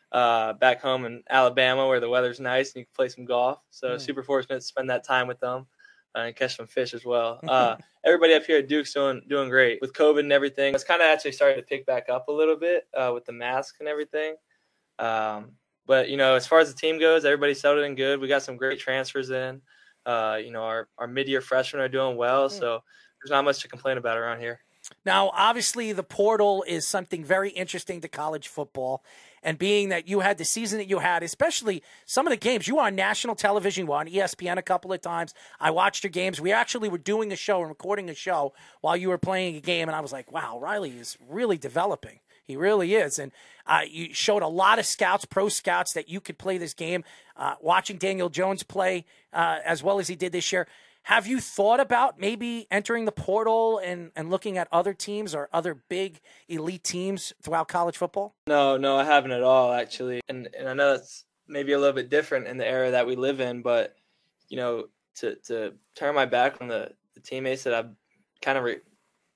Uh, 0.09 0.53
back 0.53 0.81
home 0.81 1.03
in 1.03 1.21
Alabama, 1.29 1.85
where 1.85 1.99
the 1.99 2.07
weather's 2.07 2.39
nice 2.39 2.69
and 2.69 2.77
you 2.77 2.85
can 2.85 2.93
play 2.95 3.09
some 3.09 3.25
golf. 3.25 3.59
So 3.71 3.89
mm. 3.89 4.01
super 4.01 4.23
fortunate 4.23 4.55
to 4.55 4.61
spend 4.61 4.89
that 4.89 5.03
time 5.03 5.27
with 5.27 5.41
them 5.41 5.67
uh, 6.15 6.21
and 6.21 6.35
catch 6.35 6.55
some 6.55 6.67
fish 6.67 6.93
as 6.93 7.03
well. 7.03 7.41
Uh, 7.47 7.75
everybody 8.05 8.33
up 8.33 8.45
here 8.45 8.59
at 8.59 8.69
Duke's 8.69 8.93
doing 8.93 9.21
doing 9.27 9.49
great 9.49 9.81
with 9.81 9.91
COVID 9.91 10.21
and 10.21 10.31
everything. 10.31 10.73
It's 10.73 10.85
kind 10.85 11.01
of 11.01 11.07
actually 11.07 11.33
starting 11.33 11.57
to 11.57 11.65
pick 11.65 11.85
back 11.85 12.07
up 12.07 12.29
a 12.29 12.31
little 12.31 12.55
bit 12.55 12.87
uh, 12.95 13.11
with 13.13 13.25
the 13.25 13.33
mask 13.33 13.75
and 13.79 13.89
everything. 13.89 14.35
Um, 14.99 15.51
but 15.85 16.09
you 16.09 16.17
know, 16.17 16.35
as 16.35 16.45
far 16.45 16.59
as 16.59 16.73
the 16.73 16.79
team 16.79 16.99
goes, 16.99 17.25
everybody's 17.25 17.59
settled 17.59 17.85
in 17.85 17.95
good. 17.95 18.19
We 18.19 18.27
got 18.27 18.43
some 18.43 18.57
great 18.57 18.79
transfers 18.79 19.29
in. 19.29 19.61
Uh, 20.05 20.39
you 20.43 20.51
know, 20.51 20.63
our 20.63 20.87
our 20.97 21.07
mid 21.07 21.27
year 21.27 21.41
freshmen 21.41 21.81
are 21.81 21.89
doing 21.89 22.17
well, 22.17 22.49
hmm. 22.49 22.55
so 22.55 22.83
there's 23.21 23.31
not 23.31 23.45
much 23.45 23.61
to 23.61 23.67
complain 23.67 23.97
about 23.97 24.17
around 24.17 24.39
here. 24.39 24.59
Now, 25.05 25.31
obviously, 25.33 25.91
the 25.91 26.03
portal 26.03 26.63
is 26.67 26.87
something 26.87 27.23
very 27.23 27.49
interesting 27.49 28.01
to 28.01 28.07
college 28.07 28.47
football. 28.47 29.03
And 29.43 29.57
being 29.57 29.89
that 29.89 30.07
you 30.07 30.21
had 30.21 30.37
the 30.37 30.45
season 30.45 30.79
that 30.79 30.89
you 30.89 30.99
had, 30.99 31.23
especially 31.23 31.83
some 32.05 32.25
of 32.25 32.31
the 32.31 32.37
games, 32.37 32.67
you 32.67 32.75
were 32.75 32.81
on 32.81 32.95
national 32.95 33.35
television, 33.35 33.85
you 33.85 33.91
were 33.91 33.97
on 33.97 34.07
ESPN 34.07 34.57
a 34.57 34.61
couple 34.61 34.91
of 34.91 34.99
times. 34.99 35.33
I 35.59 35.71
watched 35.71 36.03
your 36.03 36.11
games. 36.11 36.41
We 36.41 36.51
actually 36.51 36.89
were 36.89 36.97
doing 36.97 37.31
a 37.31 37.35
show 37.35 37.59
and 37.59 37.69
recording 37.69 38.09
a 38.09 38.15
show 38.15 38.53
while 38.81 38.97
you 38.97 39.09
were 39.09 39.17
playing 39.17 39.55
a 39.55 39.61
game. 39.61 39.87
And 39.87 39.95
I 39.95 40.01
was 40.01 40.11
like, 40.11 40.31
wow, 40.31 40.59
Riley 40.59 40.91
is 40.91 41.17
really 41.29 41.57
developing. 41.57 42.19
He 42.47 42.55
really 42.55 42.95
is. 42.95 43.19
And 43.19 43.31
uh, 43.65 43.81
you 43.87 44.13
showed 44.13 44.41
a 44.41 44.47
lot 44.47 44.79
of 44.79 44.85
scouts, 44.85 45.25
pro 45.25 45.49
scouts, 45.49 45.93
that 45.93 46.07
you 46.07 46.21
could 46.21 46.37
play 46.37 46.57
this 46.57 46.73
game. 46.73 47.03
Uh, 47.35 47.55
watching 47.61 47.97
Daniel 47.97 48.29
Jones 48.29 48.63
play 48.63 49.05
uh, 49.33 49.59
as 49.65 49.83
well 49.83 49.99
as 49.99 50.07
he 50.07 50.15
did 50.15 50.31
this 50.31 50.51
year. 50.51 50.67
Have 51.03 51.25
you 51.25 51.39
thought 51.39 51.79
about 51.79 52.19
maybe 52.19 52.67
entering 52.69 53.05
the 53.05 53.13
portal 53.13 53.79
and, 53.79 54.11
and 54.15 54.29
looking 54.29 54.57
at 54.57 54.67
other 54.73 54.93
teams 54.93 55.33
or 55.33 55.47
other 55.53 55.73
big 55.87 56.19
elite 56.49 56.83
teams 56.83 57.31
throughout 57.41 57.69
college 57.69 57.95
football? 57.95 58.35
No, 58.47 58.75
no, 58.75 58.97
I 58.97 59.05
haven't 59.05 59.31
at 59.31 59.43
all, 59.43 59.71
actually. 59.71 60.19
And, 60.27 60.49
and 60.57 60.67
I 60.67 60.73
know 60.73 60.97
that's 60.97 61.23
maybe 61.47 61.71
a 61.71 61.79
little 61.79 61.95
bit 61.95 62.09
different 62.09 62.47
in 62.47 62.57
the 62.57 62.67
era 62.67 62.91
that 62.91 63.07
we 63.07 63.15
live 63.15 63.39
in, 63.39 63.61
but, 63.61 63.95
you 64.49 64.57
know, 64.57 64.87
to, 65.15 65.35
to 65.47 65.73
turn 65.95 66.13
my 66.13 66.25
back 66.25 66.57
on 66.59 66.67
the, 66.67 66.91
the 67.13 67.21
teammates 67.21 67.63
that 67.63 67.73
I've 67.73 67.89
kind 68.41 68.57
of 68.57 68.65
re- 68.65 68.81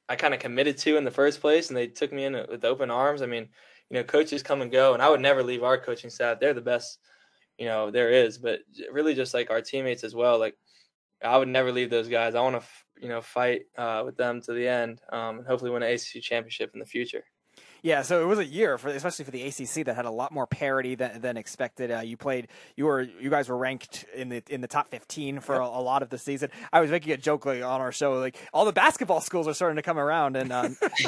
I 0.10 0.16
kind 0.16 0.34
of 0.34 0.40
committed 0.40 0.78
to 0.80 0.98
in 0.98 1.04
the 1.04 1.12
first 1.12 1.42
place, 1.42 1.70
and 1.70 1.78
they 1.78 1.88
took 1.88 2.12
me 2.12 2.26
in 2.26 2.34
with 2.34 2.66
open 2.66 2.92
arms. 2.92 3.22
I 3.22 3.26
mean, 3.26 3.48
you 3.90 3.98
know, 3.98 4.04
coaches 4.04 4.44
come 4.44 4.62
and 4.62 4.72
go, 4.72 4.94
and 4.94 5.02
I 5.02 5.10
would 5.10 5.22
never 5.22 5.44
leave 5.44 5.64
our 5.64 5.78
coaching 5.78 6.10
staff. 6.10 6.40
They're 6.40 6.54
the 6.54 6.62
best, 6.62 7.00
you 7.58 7.66
know, 7.66 7.92
there 7.92 8.10
is. 8.10 8.38
But 8.38 8.60
really, 8.92 9.14
just 9.16 9.34
like 9.34 9.50
our 9.50 9.62
teammates 9.62 10.04
as 10.04 10.16
well. 10.16 10.40
Like, 10.40 10.56
I 11.24 11.38
would 11.38 11.48
never 11.48 11.72
leave 11.72 11.90
those 11.90 12.08
guys. 12.08 12.36
I 12.36 12.42
want 12.42 12.62
to, 12.62 12.68
you 13.02 13.10
know, 13.10 13.22
fight 13.22 13.64
uh, 13.78 14.04
with 14.06 14.18
them 14.18 14.42
to 14.42 14.54
the 14.54 14.68
end, 14.68 15.02
um, 15.12 15.40
and 15.40 15.48
hopefully 15.48 15.72
win 15.72 15.84
an 15.84 15.94
ACC 15.94 16.22
championship 16.22 16.72
in 16.74 16.80
the 16.80 16.86
future. 16.86 17.24
Yeah, 17.84 18.04
so 18.04 18.22
it 18.22 18.26
was 18.26 18.38
a 18.38 18.46
year 18.46 18.78
for 18.78 18.90
especially 18.90 19.26
for 19.26 19.32
the 19.32 19.42
ACC 19.42 19.86
that 19.86 19.96
had 19.96 20.06
a 20.06 20.12
lot 20.12 20.32
more 20.32 20.46
parity 20.46 20.94
than, 20.94 21.20
than 21.22 21.36
expected. 21.36 21.92
Uh, 21.92 22.02
you 22.02 22.16
played, 22.16 22.48
you 22.76 22.86
were, 22.86 23.02
you 23.02 23.32
guys 23.32 23.50
were 23.50 23.58
ranked 23.58 24.06
in 24.16 24.30
the 24.30 24.44
in 24.50 24.62
the 24.62 24.68
top 24.68 24.92
fifteen 24.92 25.40
for 25.40 25.56
a, 25.56 25.66
a, 25.66 25.82
lot 25.82 26.04
of 26.04 26.10
the 26.10 26.20
season. 26.20 26.50
I 26.72 26.80
was 26.80 26.92
making 26.92 27.12
a 27.14 27.18
joke 27.18 27.46
like, 27.46 27.64
on 27.64 27.82
our 27.82 27.92
show, 27.92 28.20
like 28.20 28.38
all 28.54 28.66
the 28.66 28.72
basketball 28.72 29.20
schools 29.20 29.48
are 29.48 29.54
starting 29.56 29.78
to 29.78 29.82
come 29.82 29.98
around, 29.98 30.36
and 30.36 30.52
uh, 30.52 30.70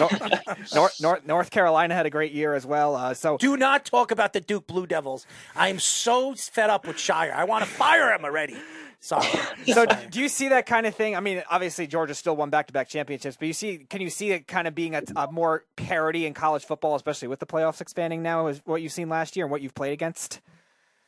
North, 0.73 0.99
North, 0.99 1.27
North 1.27 1.51
Carolina 1.51 1.93
had 1.93 2.07
a 2.07 2.09
great 2.09 2.31
year 2.31 2.55
as 2.55 2.65
well. 2.65 2.95
Uh, 2.95 3.13
so 3.13 3.37
do 3.37 3.55
not 3.55 3.85
talk 3.85 4.09
about 4.09 4.33
the 4.33 4.41
Duke 4.41 4.65
Blue 4.65 4.87
Devils. 4.87 5.27
I 5.55 5.69
am 5.69 5.77
so 5.77 6.33
fed 6.33 6.71
up 6.71 6.87
with 6.87 6.97
Scheyer. 6.97 7.33
I 7.33 7.43
want 7.43 7.63
to 7.63 7.69
fire 7.69 8.11
him 8.13 8.25
already. 8.25 8.57
Sorry. 9.03 9.27
so 9.67 9.85
do 10.09 10.21
you 10.21 10.29
see 10.29 10.47
that 10.47 10.65
kind 10.65 10.85
of 10.85 10.95
thing? 10.95 11.13
I 11.13 11.19
mean, 11.19 11.43
obviously 11.51 11.87
Georgia 11.87 12.15
still 12.15 12.37
won 12.37 12.49
back-to-back 12.49 12.87
championships, 12.87 13.35
but 13.37 13.49
you 13.49 13.53
see, 13.53 13.79
can 13.89 13.99
you 13.99 14.09
see 14.09 14.31
it 14.31 14.47
kind 14.47 14.65
of 14.65 14.73
being 14.73 14.95
a, 14.95 15.03
a, 15.17 15.29
more 15.29 15.65
parity 15.75 16.25
in 16.25 16.33
college 16.33 16.63
football, 16.63 16.95
especially 16.95 17.27
with 17.27 17.41
the 17.41 17.45
playoffs 17.45 17.81
expanding 17.81 18.23
now, 18.23 18.47
is 18.47 18.61
what 18.63 18.81
you've 18.81 18.93
seen 18.93 19.09
last 19.09 19.35
year 19.35 19.43
and 19.45 19.51
what 19.51 19.61
you've 19.61 19.75
played 19.75 19.91
against? 19.91 20.39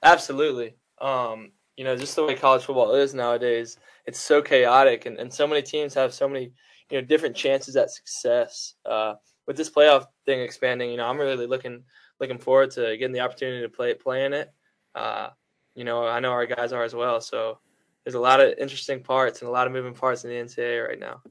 Absolutely. 0.03 0.76
Um, 0.99 1.53
you 1.77 1.85
know, 1.85 1.95
just 1.95 2.17
the 2.17 2.26
way 2.26 2.35
college 2.35 2.65
football 2.65 2.93
is 2.95 3.13
nowadays, 3.13 3.77
it's 4.05 4.19
so 4.19 4.41
chaotic, 4.41 5.05
and, 5.05 5.17
and 5.17 5.34
so 5.34 5.47
many 5.47 5.61
teams 5.61 5.93
have 5.93 6.13
so 6.13 6.27
many, 6.27 6.51
you 6.91 6.99
know, 6.99 7.01
different 7.01 7.34
chances 7.34 7.77
at 7.77 7.91
success. 7.91 8.73
Uh, 8.85 9.13
with 9.47 9.55
this 9.55 9.69
playoff 9.69 10.07
thing 10.26 10.41
expanding, 10.41 10.91
you 10.91 10.97
know, 10.97 11.05
I'm 11.05 11.17
really 11.17 11.47
looking 11.47 11.84
looking 12.19 12.39
forward 12.39 12.72
to 12.72 12.97
getting 12.97 13.13
the 13.13 13.22
opportunity 13.22 13.61
to 13.61 13.69
play 13.69 13.93
play 13.93 14.26
in 14.26 14.34
it. 14.34 14.51
Uh, 14.93 15.30
you 15.76 15.85
know, 15.85 16.05
I 16.05 16.19
know 16.19 16.31
our 16.31 16.45
guys 16.45 16.73
are 16.73 16.84
as 16.84 16.93
well, 16.93 17.22
so 17.22 17.59
there's 18.06 18.15
a 18.15 18.19
lot 18.19 18.40
of 18.40 18.53
interesting 18.57 19.02
parts 19.02 19.41
and 19.41 19.49
a 19.49 19.52
lot 19.52 19.68
of 19.68 19.73
moving 19.73 19.94
parts 19.94 20.23
in 20.23 20.30
the 20.30 20.36
NCAA 20.36 20.88
right 20.88 20.99
now. 20.99 21.22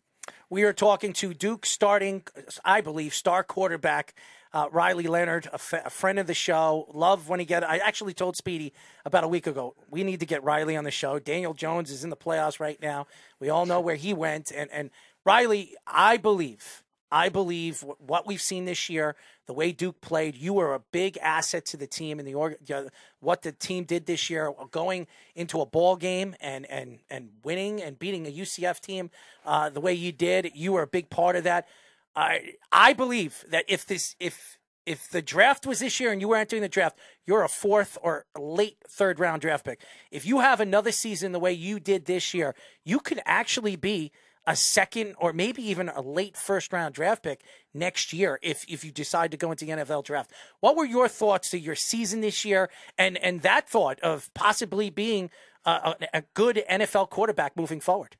We 0.50 0.64
are 0.64 0.72
talking 0.72 1.12
to 1.14 1.32
Duke 1.32 1.64
starting, 1.64 2.24
I 2.64 2.80
believe, 2.80 3.14
star 3.14 3.42
quarterback 3.42 4.14
uh, 4.52 4.68
Riley 4.70 5.08
Leonard, 5.08 5.46
a, 5.46 5.54
f- 5.54 5.86
a 5.86 5.90
friend 5.90 6.18
of 6.18 6.28
the 6.28 6.34
show. 6.34 6.86
Love 6.94 7.28
when 7.28 7.40
he 7.40 7.46
get. 7.46 7.68
I 7.68 7.78
actually 7.78 8.14
told 8.14 8.36
Speedy 8.36 8.72
about 9.04 9.24
a 9.24 9.28
week 9.28 9.48
ago 9.48 9.74
we 9.90 10.04
need 10.04 10.20
to 10.20 10.26
get 10.26 10.44
Riley 10.44 10.76
on 10.76 10.84
the 10.84 10.92
show. 10.92 11.18
Daniel 11.18 11.54
Jones 11.54 11.90
is 11.90 12.04
in 12.04 12.10
the 12.10 12.16
playoffs 12.16 12.60
right 12.60 12.80
now. 12.80 13.08
We 13.40 13.50
all 13.50 13.66
know 13.66 13.80
where 13.80 13.96
he 13.96 14.14
went, 14.14 14.52
and 14.52 14.70
and 14.70 14.90
Riley, 15.24 15.74
I 15.86 16.18
believe 16.18 16.84
I 17.10 17.28
believe 17.28 17.84
what 17.98 18.26
we've 18.26 18.40
seen 18.40 18.64
this 18.64 18.88
year, 18.88 19.16
the 19.46 19.52
way 19.52 19.72
Duke 19.72 20.00
played, 20.00 20.36
you 20.36 20.54
were 20.54 20.74
a 20.74 20.80
big 20.92 21.18
asset 21.18 21.66
to 21.66 21.76
the 21.76 21.86
team 21.86 22.18
and 22.18 22.26
the 22.26 22.90
what 23.20 23.42
the 23.42 23.52
team 23.52 23.84
did 23.84 24.06
this 24.06 24.30
year, 24.30 24.52
going 24.70 25.06
into 25.34 25.60
a 25.60 25.66
ball 25.66 25.96
game 25.96 26.34
and 26.40 26.66
and 26.70 27.00
and 27.10 27.30
winning 27.44 27.82
and 27.82 27.98
beating 27.98 28.26
a 28.26 28.30
UCF 28.30 28.80
team 28.80 29.10
uh, 29.44 29.70
the 29.70 29.80
way 29.80 29.92
you 29.92 30.12
did. 30.12 30.52
You 30.54 30.72
were 30.72 30.82
a 30.82 30.86
big 30.86 31.10
part 31.10 31.36
of 31.36 31.44
that. 31.44 31.68
I 32.16 32.54
I 32.72 32.92
believe 32.92 33.44
that 33.50 33.64
if 33.68 33.86
this 33.86 34.16
if 34.18 34.58
if 34.86 35.08
the 35.08 35.22
draft 35.22 35.66
was 35.66 35.78
this 35.78 35.98
year 35.98 36.12
and 36.12 36.20
you 36.20 36.28
were 36.28 36.36
entering 36.36 36.62
the 36.62 36.68
draft, 36.68 36.98
you're 37.26 37.42
a 37.42 37.48
fourth 37.48 37.96
or 38.02 38.26
late 38.38 38.78
third 38.88 39.18
round 39.18 39.42
draft 39.42 39.64
pick. 39.64 39.80
If 40.10 40.26
you 40.26 40.40
have 40.40 40.60
another 40.60 40.92
season 40.92 41.32
the 41.32 41.40
way 41.40 41.52
you 41.52 41.80
did 41.80 42.04
this 42.04 42.34
year, 42.34 42.54
you 42.84 43.00
could 43.00 43.20
actually 43.24 43.76
be 43.76 44.12
a 44.46 44.56
second 44.56 45.14
or 45.18 45.32
maybe 45.32 45.62
even 45.62 45.88
a 45.88 46.00
late 46.00 46.36
first 46.36 46.72
round 46.72 46.94
draft 46.94 47.22
pick 47.22 47.42
next 47.72 48.12
year 48.12 48.38
if 48.42 48.64
if 48.68 48.84
you 48.84 48.92
decide 48.92 49.30
to 49.30 49.36
go 49.36 49.50
into 49.50 49.64
the 49.64 49.72
NFL 49.72 50.04
draft. 50.04 50.32
What 50.60 50.76
were 50.76 50.84
your 50.84 51.08
thoughts 51.08 51.50
to 51.50 51.58
your 51.58 51.74
season 51.74 52.20
this 52.20 52.44
year 52.44 52.70
and 52.98 53.16
and 53.18 53.42
that 53.42 53.68
thought 53.68 54.00
of 54.00 54.32
possibly 54.34 54.90
being 54.90 55.30
a, 55.64 55.94
a 56.12 56.22
good 56.34 56.62
NFL 56.70 57.10
quarterback 57.10 57.56
moving 57.56 57.80
forward? 57.80 58.16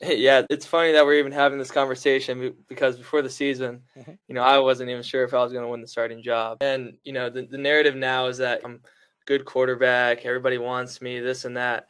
Yeah, 0.00 0.42
it's 0.50 0.66
funny 0.66 0.92
that 0.92 1.06
we're 1.06 1.18
even 1.18 1.32
having 1.32 1.58
this 1.58 1.70
conversation 1.70 2.54
because 2.68 2.96
before 2.96 3.22
the 3.22 3.30
season, 3.30 3.82
mm-hmm. 3.96 4.12
you 4.28 4.34
know, 4.34 4.42
I 4.42 4.58
wasn't 4.58 4.90
even 4.90 5.02
sure 5.02 5.24
if 5.24 5.32
I 5.32 5.42
was 5.42 5.52
going 5.52 5.64
to 5.64 5.70
win 5.70 5.80
the 5.80 5.88
starting 5.88 6.22
job. 6.22 6.58
And, 6.60 6.94
you 7.04 7.12
know, 7.12 7.30
the, 7.30 7.46
the 7.46 7.58
narrative 7.58 7.94
now 7.94 8.26
is 8.26 8.38
that 8.38 8.60
I'm 8.64 8.74
a 8.74 8.78
good 9.24 9.44
quarterback, 9.44 10.26
everybody 10.26 10.58
wants 10.58 11.00
me, 11.00 11.20
this 11.20 11.44
and 11.44 11.56
that. 11.56 11.86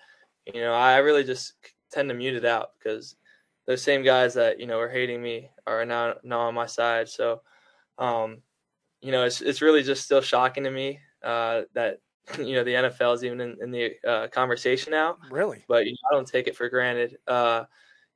You 0.47 0.61
know, 0.61 0.73
I 0.75 0.99
really 0.99 1.25
just 1.25 1.55
tend 1.93 2.11
to 2.11 2.15
mute 2.15 2.37
it 2.37 2.45
out 2.45 2.71
because 2.79 3.17
those 3.67 3.83
same 3.83 4.03
guys 4.03 4.35
that 4.35 4.61
you 4.61 4.67
know 4.67 4.79
are 4.79 4.89
hating 4.89 5.23
me 5.23 5.51
are 5.67 5.85
now 5.85 6.15
now 6.23 6.41
on 6.41 6.55
my 6.55 6.67
side. 6.67 7.09
So, 7.09 7.41
um, 7.99 8.39
you 9.01 9.13
know, 9.13 9.25
it's 9.25 9.41
it's 9.41 9.63
really 9.63 9.83
just 9.83 10.05
still 10.05 10.21
shocking 10.21 10.65
to 10.65 10.71
me 10.71 11.01
uh, 11.23 11.63
that 11.75 12.01
you 12.39 12.55
know 12.55 12.65
the 12.65 12.75
NFL 12.75 13.15
is 13.15 13.25
even 13.25 13.41
in, 13.41 13.57
in 13.63 13.71
the 13.71 13.93
uh, 14.07 14.29
conversation 14.29 14.91
now. 14.91 15.17
Really, 15.31 15.65
but 15.69 15.87
you 15.87 15.93
know, 15.93 16.09
I 16.11 16.15
don't 16.15 16.29
take 16.29 16.47
it 16.47 16.57
for 16.57 16.69
granted. 16.69 17.17
Uh, 17.27 17.65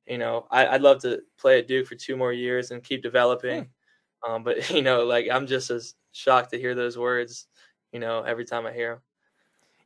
you 0.06 0.18
know, 0.18 0.46
I, 0.50 0.72
would 0.72 0.82
love 0.82 1.02
to 1.02 1.20
play 1.38 1.58
at 1.58 1.68
Duke 1.68 1.86
for 1.86 1.94
two 1.94 2.16
more 2.16 2.32
years 2.32 2.70
and 2.70 2.82
keep 2.82 3.02
developing. 3.02 3.68
Hmm. 4.24 4.32
Um, 4.32 4.44
but 4.44 4.70
you 4.74 4.82
know, 4.82 5.04
like 5.04 5.26
I'm 5.30 5.46
just 5.46 5.70
as 5.70 5.94
shocked 6.12 6.50
to 6.50 6.58
hear 6.58 6.74
those 6.74 6.98
words. 6.98 7.46
You 7.92 8.00
know, 8.00 8.22
every 8.22 8.44
time 8.44 8.66
I 8.66 8.72
hear 8.72 8.94
them. 8.94 9.02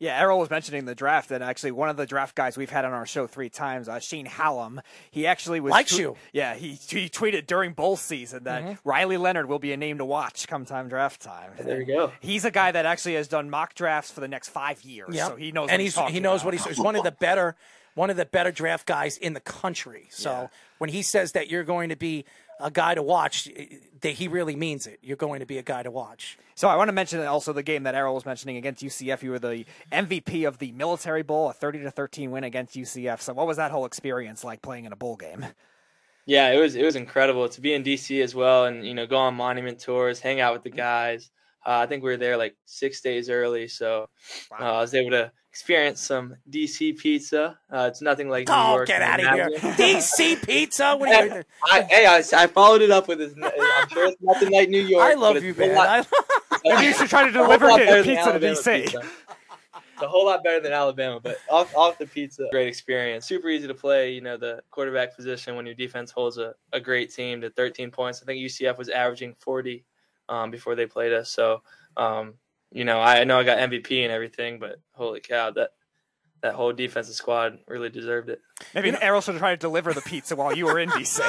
Yeah, 0.02 0.20
Errol 0.20 0.40
was 0.40 0.50
mentioning 0.50 0.84
the 0.84 0.96
draft, 0.96 1.30
and 1.30 1.44
actually, 1.44 1.70
one 1.70 1.88
of 1.88 1.96
the 1.96 2.06
draft 2.06 2.34
guys 2.34 2.56
we've 2.56 2.68
had 2.68 2.84
on 2.84 2.92
our 2.92 3.06
show 3.06 3.28
three 3.28 3.48
times, 3.48 3.88
uh, 3.88 4.00
Shane 4.00 4.26
Hallam, 4.26 4.80
he 5.12 5.28
actually 5.28 5.60
was 5.60 5.70
Likes 5.70 5.96
you. 5.96 6.16
Yeah, 6.32 6.54
he 6.56 6.72
he 6.72 7.08
tweeted 7.08 7.46
during 7.46 7.72
bowl 7.72 7.96
season 7.96 8.42
that 8.44 8.64
Mm-hmm. 8.64 8.88
Riley 8.88 9.16
Leonard 9.16 9.46
will 9.48 9.60
be 9.60 9.72
a 9.72 9.76
name 9.76 9.98
to 9.98 10.04
watch 10.04 10.48
come 10.48 10.64
time 10.64 10.88
draft 10.88 11.22
time. 11.22 11.52
There 11.56 11.78
you 11.80 11.86
go. 11.86 12.10
He's 12.20 12.44
a 12.44 12.50
guy 12.50 12.72
that 12.72 12.84
actually 12.84 13.14
has 13.14 13.28
done 13.28 13.48
mock 13.48 13.74
drafts 13.76 14.10
for 14.10 14.18
the 14.20 14.26
next 14.28 14.48
five 14.48 14.82
years, 14.82 15.14
Yep. 15.14 15.28
so 15.28 15.36
he 15.36 15.52
knows. 15.52 15.68
and 15.70 15.74
what 15.78 15.80
he's, 15.80 15.94
talking 15.94 16.14
he 16.14 16.20
knows 16.20 16.40
about. 16.40 16.46
what 16.46 16.54
he's, 16.54 16.64
he's 16.66 16.78
one 16.80 16.96
of 16.96 17.04
the 17.04 17.12
better 17.12 17.54
one 17.94 18.10
of 18.10 18.16
the 18.16 18.24
better 18.24 18.50
draft 18.50 18.86
guys 18.86 19.18
in 19.18 19.34
the 19.34 19.40
country. 19.40 20.08
So 20.10 20.30
Yeah. 20.30 20.46
when 20.78 20.90
he 20.90 21.02
says 21.02 21.32
that 21.32 21.48
you're 21.50 21.62
going 21.62 21.90
to 21.90 21.96
be 21.96 22.24
a 22.62 22.70
guy 22.70 22.94
to 22.94 23.02
watch, 23.02 23.48
eh, 23.54 23.66
that 24.00 24.10
he 24.10 24.28
really 24.28 24.56
means 24.56 24.86
it. 24.86 24.98
You're 25.02 25.16
going 25.16 25.40
to 25.40 25.46
be 25.46 25.58
a 25.58 25.62
guy 25.62 25.82
to 25.82 25.90
watch. 25.90 26.38
So 26.54 26.68
I 26.68 26.76
want 26.76 26.88
to 26.88 26.92
mention 26.92 27.20
also 27.26 27.52
the 27.52 27.62
game 27.62 27.82
that 27.84 27.94
Errol 27.94 28.14
was 28.14 28.26
mentioning 28.26 28.56
against 28.56 28.82
UCF. 28.82 29.22
You 29.22 29.30
were 29.30 29.38
the 29.38 29.64
MVP 29.90 30.46
of 30.46 30.58
the 30.58 30.72
Military 30.72 31.22
Bowl, 31.22 31.50
a 31.50 31.52
thirty 31.52 31.80
to 31.80 31.90
thirteen 31.90 32.30
win 32.30 32.44
against 32.44 32.74
UCF. 32.74 33.20
So 33.20 33.32
what 33.32 33.46
was 33.46 33.56
that 33.56 33.70
whole 33.70 33.84
experience 33.84 34.44
like 34.44 34.62
playing 34.62 34.84
in 34.84 34.92
a 34.92 34.96
bowl 34.96 35.16
game? 35.16 35.46
Yeah, 36.24 36.52
it 36.52 36.60
was 36.60 36.76
it 36.76 36.84
was 36.84 36.96
incredible 36.96 37.48
to 37.48 37.60
be 37.60 37.74
in 37.74 37.82
DC 37.82 38.22
as 38.22 38.34
well, 38.34 38.66
and 38.66 38.86
you 38.86 38.94
know 38.94 39.06
go 39.06 39.16
on 39.16 39.34
monument 39.34 39.80
tours, 39.80 40.20
hang 40.20 40.40
out 40.40 40.52
with 40.52 40.62
the 40.62 40.70
guys. 40.70 41.30
Uh, 41.64 41.78
I 41.78 41.86
think 41.86 42.02
we 42.02 42.10
were 42.10 42.16
there 42.16 42.36
like 42.36 42.56
six 42.64 43.00
days 43.00 43.30
early, 43.30 43.68
so 43.68 44.08
uh, 44.60 44.64
I 44.64 44.80
was 44.80 44.94
able 44.94 45.10
to 45.12 45.30
experience 45.48 46.00
some 46.00 46.34
DC 46.50 46.96
pizza. 46.98 47.58
Uh, 47.70 47.86
it's 47.90 48.00
nothing 48.02 48.28
like 48.28 48.48
New 48.48 48.54
Oh, 48.54 48.74
York. 48.76 48.88
get 48.88 49.02
out 49.02 49.20
of 49.20 49.26
here! 49.26 49.48
DC 49.74 50.44
Pizza. 50.46 50.96
What 50.96 51.12
are 51.14 51.26
you? 51.38 51.42
I, 51.70 51.82
hey, 51.82 52.06
I, 52.06 52.22
I 52.42 52.46
followed 52.46 52.82
it 52.82 52.90
up 52.90 53.06
with 53.06 53.18
this. 53.18 53.32
I'm 53.36 53.88
sure 53.90 54.06
it's 54.06 54.16
nothing 54.20 54.50
like 54.50 54.68
New 54.70 54.80
York. 54.82 55.04
I 55.04 55.14
love 55.14 55.42
you, 55.42 55.54
man. 55.54 55.74
lot- 55.74 56.08
Maybe 56.64 56.86
you 56.86 56.94
should 56.94 57.08
try 57.08 57.26
to 57.26 57.32
deliver 57.32 57.68
lot 57.68 57.80
ki- 57.80 57.86
better 57.86 58.02
than 58.02 58.16
pizza 58.16 58.32
to 58.32 58.38
DC. 58.40 58.82
pizza. 58.84 58.98
It's 58.98 60.02
a 60.02 60.08
whole 60.08 60.24
lot 60.26 60.42
better 60.42 60.58
than 60.60 60.72
Alabama, 60.72 61.20
but 61.20 61.38
off 61.50 61.74
off 61.76 61.96
the 61.98 62.06
pizza, 62.06 62.48
great 62.50 62.66
experience. 62.66 63.26
Super 63.26 63.48
easy 63.48 63.68
to 63.68 63.74
play. 63.74 64.12
You 64.12 64.20
know 64.20 64.36
the 64.36 64.62
quarterback 64.70 65.14
position 65.14 65.54
when 65.54 65.64
your 65.66 65.74
defense 65.76 66.10
holds 66.10 66.38
a, 66.38 66.54
a 66.72 66.80
great 66.80 67.12
team 67.12 67.40
to 67.42 67.50
13 67.50 67.90
points. 67.90 68.20
I 68.22 68.26
think 68.26 68.40
UCF 68.44 68.78
was 68.78 68.88
averaging 68.88 69.34
40 69.38 69.84
um, 70.28 70.50
before 70.50 70.74
they 70.74 70.86
played 70.86 71.12
us. 71.12 71.30
So 71.30 71.62
um, 71.96 72.34
you 72.70 72.84
know 72.84 73.00
I, 73.00 73.20
I 73.20 73.24
know 73.24 73.38
I 73.38 73.44
got 73.44 73.58
MVP 73.58 74.02
and 74.02 74.12
everything, 74.12 74.58
but 74.58 74.76
holy 74.92 75.20
cow 75.20 75.50
that 75.52 75.70
that 76.42 76.54
whole 76.54 76.72
defensive 76.72 77.14
squad 77.14 77.58
really 77.68 77.88
deserved 77.88 78.28
it. 78.28 78.40
Maybe 78.74 78.92
Errol 79.00 79.20
should 79.20 79.38
try 79.38 79.52
to 79.52 79.56
deliver 79.56 79.92
the 79.92 80.00
pizza 80.00 80.34
while 80.34 80.54
you 80.54 80.66
were 80.66 80.78
in 80.78 80.90
DC. 80.90 81.20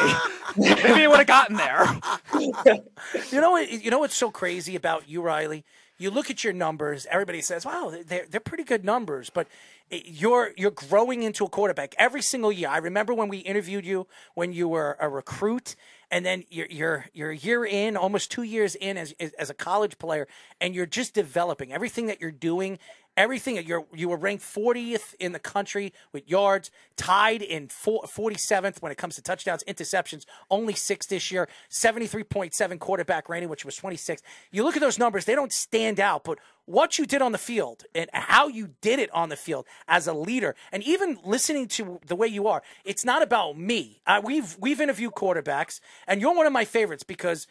Maybe 0.57 1.03
it 1.03 1.09
would 1.09 1.19
have 1.19 1.27
gotten 1.27 1.55
there. 1.55 1.85
You 3.31 3.41
know 3.41 3.51
what? 3.51 3.69
You 3.71 3.91
know 3.91 3.99
what's 3.99 4.15
so 4.15 4.31
crazy 4.31 4.75
about 4.75 5.07
you, 5.07 5.21
Riley? 5.21 5.65
You 6.03 6.11
look 6.11 6.29
at 6.29 6.43
your 6.43 6.51
numbers. 6.51 7.07
Everybody 7.09 7.39
says, 7.39 7.65
"Wow, 7.65 7.95
they're 8.05 8.25
they're 8.29 8.41
pretty 8.41 8.65
good 8.65 8.83
numbers," 8.83 9.29
but 9.29 9.47
you're 9.89 10.51
you're 10.57 10.69
growing 10.69 11.23
into 11.23 11.45
a 11.45 11.49
quarterback 11.49 11.95
every 11.97 12.21
single 12.21 12.51
year. 12.51 12.67
I 12.67 12.79
remember 12.79 13.13
when 13.13 13.29
we 13.29 13.37
interviewed 13.37 13.85
you 13.85 14.07
when 14.33 14.51
you 14.51 14.67
were 14.67 14.97
a 14.99 15.07
recruit, 15.07 15.77
and 16.11 16.25
then 16.25 16.43
you're 16.49 16.67
you're 16.69 17.05
you're 17.13 17.31
a 17.31 17.37
year 17.37 17.63
in, 17.65 17.95
almost 17.95 18.31
two 18.31 18.43
years 18.43 18.75
in 18.75 18.97
as 18.97 19.13
as 19.39 19.49
a 19.49 19.53
college 19.53 19.97
player, 19.97 20.27
and 20.59 20.75
you're 20.75 20.85
just 20.85 21.13
developing 21.13 21.71
everything 21.71 22.07
that 22.07 22.19
you're 22.19 22.31
doing. 22.31 22.79
Everything 23.15 23.63
you're 23.65 23.85
you 23.93 24.09
were 24.09 24.17
ranked 24.17 24.43
40th 24.43 25.13
in 25.19 25.33
the 25.33 25.39
country 25.39 25.93
with 26.11 26.27
yards, 26.27 26.71
tied 26.95 27.43
in 27.43 27.67
four, 27.67 28.03
47th 28.03 28.81
when 28.81 28.91
it 28.91 28.97
comes 28.97 29.15
to 29.15 29.21
touchdowns, 29.21 29.63
interceptions, 29.67 30.25
only 30.49 30.73
six 30.73 31.05
this 31.05 31.31
year, 31.31 31.47
73.7 31.69 32.79
quarterback 32.79 33.29
rating, 33.29 33.49
which 33.49 33.65
was 33.65 33.75
26. 33.75 34.23
You 34.51 34.63
look 34.63 34.75
at 34.75 34.81
those 34.81 34.97
numbers; 34.97 35.25
they 35.25 35.35
don't 35.35 35.53
stand 35.53 35.99
out, 35.99 36.23
but 36.23 36.39
what 36.65 36.97
you 36.97 37.05
did 37.05 37.21
on 37.21 37.33
the 37.33 37.37
field 37.37 37.83
and 37.93 38.09
how 38.13 38.47
you 38.47 38.69
did 38.81 38.97
it 38.97 39.11
on 39.13 39.29
the 39.29 39.35
field 39.35 39.67
as 39.87 40.07
a 40.07 40.13
leader, 40.13 40.55
and 40.71 40.81
even 40.83 41.19
listening 41.23 41.67
to 41.67 41.99
the 42.07 42.15
way 42.15 42.27
you 42.27 42.47
are, 42.47 42.63
it's 42.83 43.05
not 43.05 43.21
about 43.21 43.57
me. 43.57 44.01
Uh, 44.07 44.21
we've 44.23 44.57
we've 44.59 44.81
interviewed 44.81 45.13
quarterbacks, 45.13 45.79
and 46.07 46.19
you're 46.19 46.33
one 46.35 46.47
of 46.47 46.53
my 46.53 46.65
favorites 46.65 47.03
because 47.03 47.47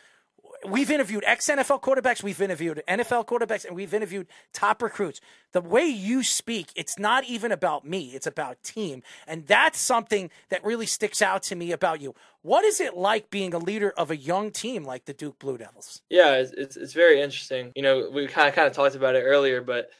we've 0.67 0.91
interviewed 0.91 1.25
ex 1.27 1.49
NFL 1.49 1.83
quarterbacks, 1.83 2.23
we've 2.23 2.41
interviewed 2.41 2.83
NFL 2.89 3.27
quarterbacks, 3.27 3.65
and 3.65 3.75
we've 3.75 3.93
interviewed 3.93 4.27
top 4.53 4.83
recruits. 4.83 5.21
The 5.53 5.61
way 5.61 5.87
you 5.87 6.23
speak, 6.23 6.73
it's 6.75 6.99
not 6.99 7.25
even 7.25 7.53
about 7.53 7.85
me, 7.87 8.11
it's 8.15 8.27
about 8.27 8.63
team. 8.63 9.03
And 9.27 9.47
that's 9.47 9.79
something 9.79 10.31
that 10.49 10.65
really 10.65 10.87
sticks 10.87 11.23
out 11.23 11.43
to 11.45 11.57
me 11.57 11.73
about 11.73 12.01
you. 12.01 12.15
What 12.43 12.65
is 12.65 12.81
it 12.81 12.97
like 12.97 13.31
being 13.31 13.55
a 13.55 13.59
leader 13.59 13.93
of 13.97 14.11
a 14.11 14.17
young 14.17 14.51
team 14.51 14.85
like 14.85 15.05
the 15.05 15.13
Duke 15.13 15.39
Blue 15.39 15.59
Devils? 15.59 16.03
Yeah, 16.09 16.35
it's, 16.35 16.53
it's, 16.53 16.77
it's 16.77 16.93
very 16.93 17.21
interesting. 17.21 17.73
You 17.77 17.83
know, 17.83 18.11
we 18.11 18.27
kind 18.27 18.49
of 18.49 18.55
kind 18.55 18.67
of 18.67 18.73
talked 18.73 18.97
about 18.97 19.15
it 19.15 19.23
earlier, 19.23 19.61
but 19.61 19.91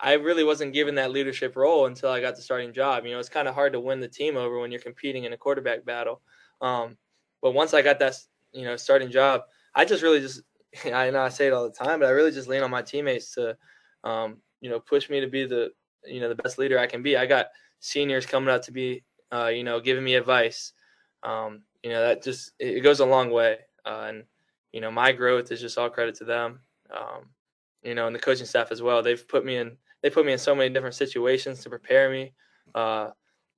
I 0.00 0.12
really 0.12 0.44
wasn't 0.44 0.74
given 0.74 0.94
that 0.96 1.10
leadership 1.10 1.56
role 1.56 1.86
until 1.86 2.10
I 2.10 2.20
got 2.20 2.36
the 2.36 2.42
starting 2.42 2.72
job. 2.72 3.04
You 3.04 3.12
know, 3.12 3.18
it's 3.18 3.28
kind 3.28 3.48
of 3.48 3.54
hard 3.54 3.72
to 3.72 3.80
win 3.80 4.00
the 4.00 4.08
team 4.08 4.36
over 4.36 4.58
when 4.58 4.70
you're 4.70 4.80
competing 4.80 5.24
in 5.24 5.32
a 5.32 5.36
quarterback 5.36 5.84
battle. 5.84 6.20
Um, 6.60 6.96
but 7.42 7.52
once 7.52 7.74
I 7.74 7.82
got 7.82 7.98
that, 7.98 8.14
you 8.52 8.64
know, 8.64 8.76
starting 8.76 9.10
job, 9.10 9.42
I 9.74 9.84
just 9.84 10.02
really 10.02 10.20
just 10.20 10.42
I 10.92 11.10
know 11.10 11.20
I 11.20 11.28
say 11.28 11.46
it 11.46 11.52
all 11.52 11.64
the 11.64 11.74
time, 11.74 12.00
but 12.00 12.06
I 12.06 12.10
really 12.10 12.32
just 12.32 12.48
lean 12.48 12.62
on 12.62 12.70
my 12.70 12.82
teammates 12.82 13.34
to, 13.34 13.56
um, 14.04 14.38
you 14.60 14.70
know, 14.70 14.80
push 14.80 15.08
me 15.10 15.20
to 15.20 15.26
be 15.26 15.46
the 15.46 15.70
you 16.04 16.20
know 16.20 16.28
the 16.28 16.34
best 16.34 16.58
leader 16.58 16.78
I 16.78 16.86
can 16.86 17.02
be. 17.02 17.16
I 17.16 17.26
got 17.26 17.46
seniors 17.80 18.26
coming 18.26 18.48
up 18.48 18.62
to 18.62 18.72
be, 18.72 19.04
uh, 19.32 19.46
you 19.46 19.64
know, 19.64 19.80
giving 19.80 20.04
me 20.04 20.14
advice. 20.14 20.72
Um, 21.22 21.62
you 21.82 21.90
know, 21.90 22.00
that 22.00 22.22
just 22.22 22.52
it, 22.58 22.82
goes 22.82 23.00
a 23.00 23.06
long 23.06 23.30
way, 23.30 23.58
uh, 23.84 24.06
and 24.08 24.24
you 24.72 24.80
know, 24.80 24.90
my 24.90 25.12
growth 25.12 25.50
is 25.50 25.60
just 25.60 25.78
all 25.78 25.90
credit 25.90 26.14
to 26.16 26.24
them. 26.24 26.60
Um, 26.90 27.30
you 27.82 27.94
know, 27.94 28.06
and 28.06 28.14
the 28.14 28.20
coaching 28.20 28.46
staff 28.46 28.70
as 28.70 28.82
well. 28.82 29.02
They've 29.02 29.26
put 29.28 29.44
me 29.44 29.56
in 29.56 29.76
they 30.02 30.10
put 30.10 30.26
me 30.26 30.32
in 30.32 30.38
so 30.38 30.54
many 30.54 30.72
different 30.72 30.94
situations 30.94 31.62
to 31.62 31.70
prepare 31.70 32.10
me, 32.10 32.32
uh, 32.74 33.10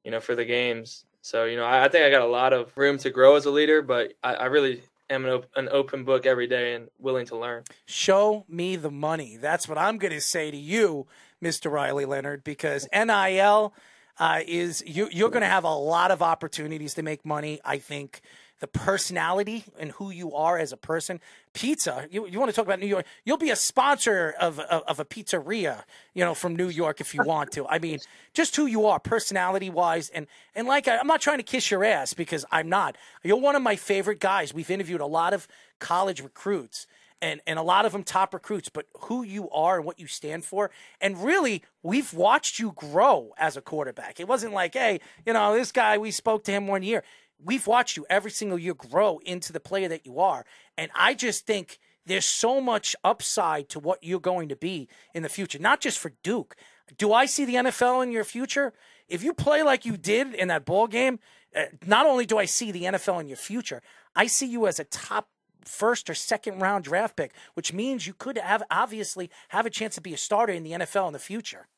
you 0.05 0.11
know, 0.11 0.20
for 0.20 0.35
the 0.35 0.45
games. 0.45 1.05
So 1.23 1.45
you 1.45 1.57
know, 1.57 1.65
I, 1.65 1.85
I 1.85 1.89
think 1.89 2.05
I 2.05 2.11
got 2.11 2.23
a 2.23 2.27
lot 2.27 2.53
of 2.53 2.77
room 2.77 2.99
to 2.99 3.11
grow 3.11 3.37
as 3.37 3.47
a 3.47 3.51
leader, 3.51 3.82
but 3.82 4.15
I, 4.23 4.35
I 4.35 4.45
really 4.47 4.82
am 5.11 5.24
an, 5.24 5.32
op- 5.32 5.51
an 5.57 5.69
open 5.70 6.05
book 6.05 6.24
every 6.24 6.47
day 6.47 6.74
and 6.74 6.89
willing 6.99 7.27
to 7.27 7.37
learn. 7.37 7.65
Show 7.85 8.45
me 8.49 8.77
the 8.77 8.91
money. 8.91 9.37
That's 9.37 9.69
what 9.69 9.77
I'm 9.77 9.99
going 9.99 10.12
to 10.12 10.20
say 10.20 10.51
to 10.51 10.57
you, 10.57 11.07
Mr. 11.43 11.70
Riley 11.70 12.05
Leonard, 12.05 12.45
because 12.45 12.89
NIL 12.95 13.74
uh, 14.19 14.41
is 14.47 14.82
you, 14.87 15.09
you're 15.11 15.31
going 15.31 15.43
to 15.43 15.49
have 15.49 15.65
a 15.65 15.74
lot 15.74 16.11
of 16.11 16.23
opportunities 16.23 16.95
to 16.95 17.03
make 17.03 17.24
money. 17.24 17.61
I 17.65 17.78
think 17.78 18.20
the 18.61 18.66
personality 18.66 19.65
and 19.78 19.91
who 19.93 20.11
you 20.11 20.35
are 20.35 20.59
as 20.59 20.73
a 20.73 20.77
person. 20.77 21.20
Pizza. 21.53 22.07
You, 22.11 22.27
you 22.27 22.39
want 22.39 22.51
to 22.51 22.55
talk 22.55 22.66
about 22.66 22.78
New 22.78 22.87
York? 22.87 23.07
You'll 23.24 23.39
be 23.39 23.51
a 23.51 23.57
sponsor 23.57 24.35
of, 24.39 24.61
of 24.61 24.82
of 24.87 25.01
a 25.01 25.05
pizzeria, 25.05 25.82
you 26.15 26.24
know, 26.24 26.35
from 26.35 26.55
New 26.55 26.69
York 26.69 27.01
if 27.01 27.15
you 27.15 27.23
want 27.24 27.51
to. 27.53 27.66
I 27.66 27.78
mean, 27.78 27.99
just 28.35 28.55
who 28.55 28.66
you 28.66 28.87
are, 28.87 29.01
personality 29.01 29.70
wise, 29.70 30.11
and 30.11 30.27
and 30.55 30.69
like 30.69 30.87
I, 30.87 30.99
I'm 30.99 31.07
not 31.07 31.20
trying 31.20 31.39
to 31.39 31.45
kiss 31.45 31.70
your 31.70 31.85
ass 31.85 32.15
because 32.15 32.45
I'm 32.53 32.69
not. 32.69 32.97
You're 33.24 33.39
one 33.39 33.57
of 33.57 33.62
my 33.62 33.77
favorite 33.77 34.20
guys. 34.20 34.55
We've 34.55 34.70
interviewed 34.70 35.01
a 35.01 35.07
lot 35.07 35.32
of 35.32 35.49
college 35.78 36.23
recruits 36.23 36.87
and 37.23 37.41
and 37.47 37.59
a 37.59 37.62
lot 37.62 37.87
of 37.87 37.93
them 37.93 38.03
top 38.03 38.35
recruits, 38.35 38.69
but 38.69 38.87
who 39.01 39.23
you 39.23 39.51
are 39.51 39.78
and 39.78 39.85
what 39.85 39.99
you 39.99 40.07
stand 40.07 40.45
for, 40.45 40.70
and 41.01 41.23
really, 41.23 41.62
we've 41.82 42.12
watched 42.15 42.59
you 42.59 42.73
grow 42.77 43.32
as 43.39 43.57
a 43.57 43.61
quarterback. 43.61 44.20
It 44.20 44.28
wasn't 44.28 44.53
like, 44.53 44.74
hey, 44.74 45.01
you 45.27 45.32
know, 45.32 45.55
this 45.55 45.73
guy 45.73 45.99
we 45.99 46.11
spoke 46.11 46.45
to 46.45 46.53
him 46.53 46.66
one 46.66 46.82
year. 46.82 47.03
We've 47.43 47.67
watched 47.67 47.97
you 47.97 48.07
every 48.11 48.31
single 48.31 48.59
year 48.59 48.75
grow 48.75 49.19
into 49.25 49.53
the 49.53 49.61
player 49.61 49.89
that 49.89 50.07
you 50.07 50.21
are, 50.21 50.45
and 50.77 50.91
I 50.95 51.15
just 51.15 51.47
think 51.47 51.79
there's 52.07 52.25
so 52.25 52.61
much 52.61 52.97
upside 53.05 53.69
to 53.71 53.79
what 53.79 54.03
you're 54.03 54.21
going 54.21 54.49
to 54.49 54.57
be 54.57 54.89
in 55.15 55.23
the 55.23 55.29
future, 55.29 55.59
not 55.59 55.81
just 55.81 55.99
for 55.99 56.12
Duke. 56.23 56.57
Do 56.97 57.12
I 57.12 57.27
see 57.27 57.45
the 57.45 57.55
NFL 57.55 58.03
in 58.03 58.11
your 58.11 58.25
future? 58.25 58.73
If 59.09 59.23
you 59.23 59.33
play 59.33 59.62
like 59.62 59.85
you 59.85 59.97
did 59.97 60.35
in 60.35 60.49
that 60.49 60.65
ball 60.65 60.87
game, 60.87 61.21
uh, 61.55 61.65
not 61.87 62.07
only 62.07 62.27
do 62.27 62.39
I 62.39 62.47
see 62.47 62.73
the 62.73 62.85
NFL 62.85 63.21
in 63.21 63.29
your 63.29 63.37
future, 63.37 63.83
I 64.15 64.27
see 64.27 64.47
you 64.47 64.67
as 64.67 64.79
a 64.79 64.85
top 64.85 65.29
first 65.65 66.09
or 66.09 66.15
second 66.15 66.61
round 66.61 66.85
draft 66.85 67.17
pick, 67.17 67.33
which 67.55 67.73
means 67.73 68.07
you 68.07 68.15
could 68.15 68.39
have 68.39 68.62
obviously 68.71 69.31
have 69.49 69.67
a 69.67 69.71
chance 69.71 69.95
to 69.97 70.01
be 70.01 70.15
a 70.15 70.17
starter 70.17 70.53
in 70.53 70.62
the 70.62 70.73
NFL 70.73 71.09
in 71.09 71.12
the 71.12 71.19
future. 71.19 71.69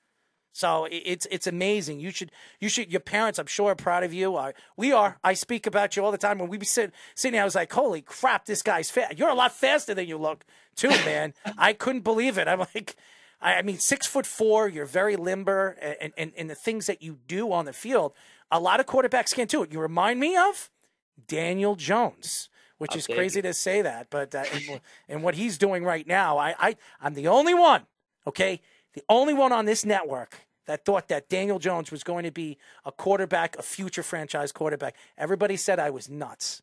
So 0.53 0.87
it's 0.91 1.27
it's 1.31 1.47
amazing. 1.47 2.01
You 2.01 2.11
should 2.11 2.31
you 2.61 2.69
should 2.69 2.93
your 2.93 3.01
parents 3.01 3.39
I'm 3.39 3.47
sure 3.47 3.71
are 3.71 3.75
proud 3.75 4.05
of 4.05 4.13
you. 4.13 4.39
We 4.77 4.93
are. 4.93 5.19
I 5.25 5.33
speak 5.33 5.67
about 5.67 5.97
you 5.97 6.05
all 6.05 6.13
the 6.13 6.19
time. 6.19 6.39
When 6.39 6.51
we 6.51 6.59
be 6.59 6.67
sit, 6.67 6.93
sitting, 7.15 7.41
I 7.41 7.45
was 7.45 7.55
like, 7.55 7.73
"Holy 7.73 8.03
crap, 8.03 8.45
this 8.45 8.63
guy's 8.63 8.91
fast. 8.91 9.19
You're 9.19 9.31
a 9.31 9.35
lot 9.35 9.53
faster 9.53 9.95
than 9.95 10.07
you 10.07 10.19
look, 10.19 10.45
too, 10.77 10.91
man." 10.91 11.33
I 11.57 11.73
couldn't 11.73 12.03
believe 12.03 12.37
it. 12.37 12.49
I'm 12.49 12.59
like, 12.59 12.97
I, 13.41 13.55
I 13.55 13.63
mean, 13.63 13.79
six 13.79 14.07
foot 14.07 14.27
four. 14.27 14.69
You're 14.69 14.85
very 14.85 15.17
limber, 15.17 15.77
and, 16.01 16.13
and 16.19 16.33
and 16.37 16.51
the 16.51 16.55
things 16.55 16.87
that 16.87 17.03
you 17.03 17.19
do 17.27 17.51
on 17.51 17.65
the 17.65 17.73
field, 17.73 18.13
a 18.51 18.61
lot 18.61 18.79
of 18.79 18.85
quarterbacks 18.85 19.35
can't 19.35 19.51
do 19.51 19.63
it. 19.63 19.73
You 19.73 19.81
remind 19.81 20.21
me 20.21 20.37
of 20.37 20.71
Daniel 21.27 21.77
Jones, 21.77 22.51
which 22.77 22.95
is 22.95 23.07
crazy 23.07 23.41
to 23.41 23.55
say 23.55 23.81
that, 23.81 24.09
but 24.11 24.35
uh, 24.35 24.45
and, 24.53 24.81
and 25.09 25.23
what 25.23 25.35
he's 25.35 25.57
doing 25.57 25.83
right 25.83 26.07
now, 26.07 26.37
I, 26.37 26.55
I 26.59 26.77
I'm 27.01 27.15
the 27.15 27.29
only 27.29 27.55
one, 27.55 27.87
okay, 28.27 28.61
the 28.95 29.03
only 29.09 29.35
one 29.35 29.53
on 29.53 29.65
this 29.65 29.85
network 29.85 30.47
that 30.67 30.85
thought 30.85 31.09
that 31.09 31.29
Daniel 31.29 31.59
Jones 31.59 31.91
was 31.91 32.03
going 32.05 32.25
to 32.25 32.31
be 32.31 32.59
a 32.85 32.93
quarterback, 32.93 33.57
a 33.59 33.63
future 33.63 34.03
franchise 34.03 34.53
quarterback. 34.53 34.97
Everybody 35.19 35.57
said 35.57 35.79
I 35.79 35.91
was 35.91 36.09
nuts, 36.09 36.63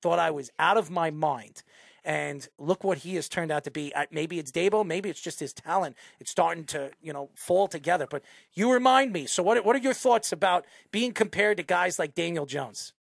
thought 0.00 0.18
I 0.18 0.30
was 0.30 0.50
out 0.58 0.76
of 0.76 0.90
my 0.90 1.10
mind. 1.10 1.62
And 2.04 2.48
look 2.58 2.82
what 2.82 2.98
he 2.98 3.14
has 3.14 3.28
turned 3.28 3.52
out 3.52 3.62
to 3.62 3.70
be. 3.70 3.92
Maybe 4.10 4.40
it's 4.40 4.50
Daboll, 4.50 4.84
maybe 4.84 5.08
it's 5.08 5.20
just 5.20 5.38
his 5.38 5.52
talent. 5.52 5.96
It's 6.18 6.32
starting 6.32 6.64
to, 6.64 6.90
you 7.00 7.12
know, 7.12 7.30
fall 7.36 7.68
together. 7.68 8.08
But 8.10 8.24
you 8.54 8.72
remind 8.72 9.12
me. 9.12 9.26
So, 9.26 9.40
what 9.40 9.64
what 9.64 9.76
are 9.76 9.78
your 9.78 9.94
thoughts 9.94 10.32
about 10.32 10.66
being 10.90 11.12
compared 11.12 11.58
to 11.58 11.62
guys 11.62 12.00
like 12.00 12.16
Daniel 12.16 12.44
Jones? 12.44 12.92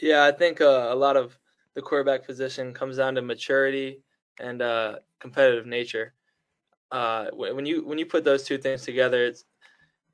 Yeah, 0.00 0.24
I 0.24 0.32
think 0.32 0.62
uh, 0.62 0.88
a 0.90 0.94
lot 0.96 1.18
of 1.18 1.38
the 1.74 1.82
quarterback 1.82 2.24
position 2.24 2.72
comes 2.72 2.96
down 2.96 3.14
to 3.16 3.22
maturity 3.22 4.00
and 4.40 4.62
uh, 4.62 5.00
competitive 5.20 5.66
nature. 5.66 6.14
Uh, 6.90 7.26
when 7.32 7.66
you 7.66 7.84
when 7.84 7.98
you 7.98 8.06
put 8.06 8.24
those 8.24 8.44
two 8.44 8.58
things 8.58 8.82
together, 8.82 9.24
it's 9.24 9.44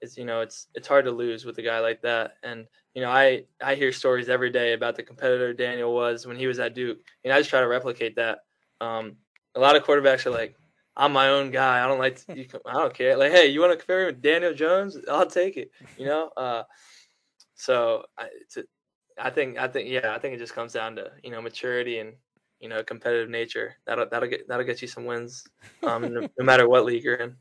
it's 0.01 0.17
you 0.17 0.25
know 0.25 0.41
it's 0.41 0.69
it's 0.75 0.89
hard 0.89 1.05
to 1.05 1.11
lose 1.11 1.45
with 1.45 1.59
a 1.59 1.63
guy 1.63 1.81
like 1.81 2.01
that. 2.03 2.35
And 2.43 2.67
you 2.95 3.03
know 3.03 3.11
I 3.11 3.45
I 3.63 3.75
hear 3.75 3.93
stories 3.93 4.29
every 4.29 4.51
day 4.51 4.73
about 4.73 4.97
the 4.97 5.03
competitor 5.03 5.53
Daniel 5.53 5.95
was 5.95 6.27
when 6.27 6.37
he 6.37 6.47
was 6.47 6.59
at 6.59 6.75
Duke, 6.75 6.99
and 7.25 7.33
I 7.33 7.39
just 7.39 7.51
try 7.51 7.61
to 7.61 7.69
replicate 7.69 8.17
that. 8.17 8.41
Um, 8.81 9.17
a 9.55 9.61
lot 9.61 9.77
of 9.77 9.85
quarterbacks 9.85 10.25
are 10.27 10.31
like, 10.31 10.57
I'm 10.97 11.13
my 11.13 11.29
own 11.29 11.51
guy. 11.51 11.85
I 11.85 11.89
don't 11.89 11.99
like 11.99 12.25
to, 12.27 12.37
you, 12.39 12.47
I 12.67 12.75
don't 12.75 12.95
care. 12.95 13.17
Like, 13.17 13.33
hey, 13.33 13.49
you 13.49 13.61
want 13.61 13.73
to 13.73 13.77
compare 13.77 14.01
me 14.01 14.07
with 14.07 14.23
Daniel 14.23 14.55
Jones? 14.55 14.97
I'll 15.11 15.27
take 15.27 15.57
it. 15.57 15.71
You 15.99 16.07
know. 16.07 16.31
Uh, 16.37 16.63
so 17.55 18.05
I, 19.19 19.29
think 19.29 19.59
I 19.59 19.69
think 19.69 19.91
yeah, 19.91 20.15
I 20.15 20.19
think 20.19 20.35
it 20.35 20.39
just 20.39 20.55
comes 20.55 20.73
down 20.73 20.97
to 20.97 21.11
you 21.23 21.31
know 21.31 21.43
maturity 21.43 21.99
and 21.99 22.15
you 22.61 22.69
know 22.69 22.83
competitive 22.83 23.29
nature. 23.29 23.77
That'll 23.87 24.09
that'll 24.09 24.29
get 24.29 24.49
that'll 24.49 24.67
get 24.67 24.83
you 24.83 24.89
some 24.89 25.05
wins, 25.05 25.47
um, 25.83 26.03
no, 26.15 26.29
no 26.39 26.45
matter 26.45 26.69
what 26.69 26.85
league 26.85 27.05
you're 27.05 27.15
in. 27.15 27.37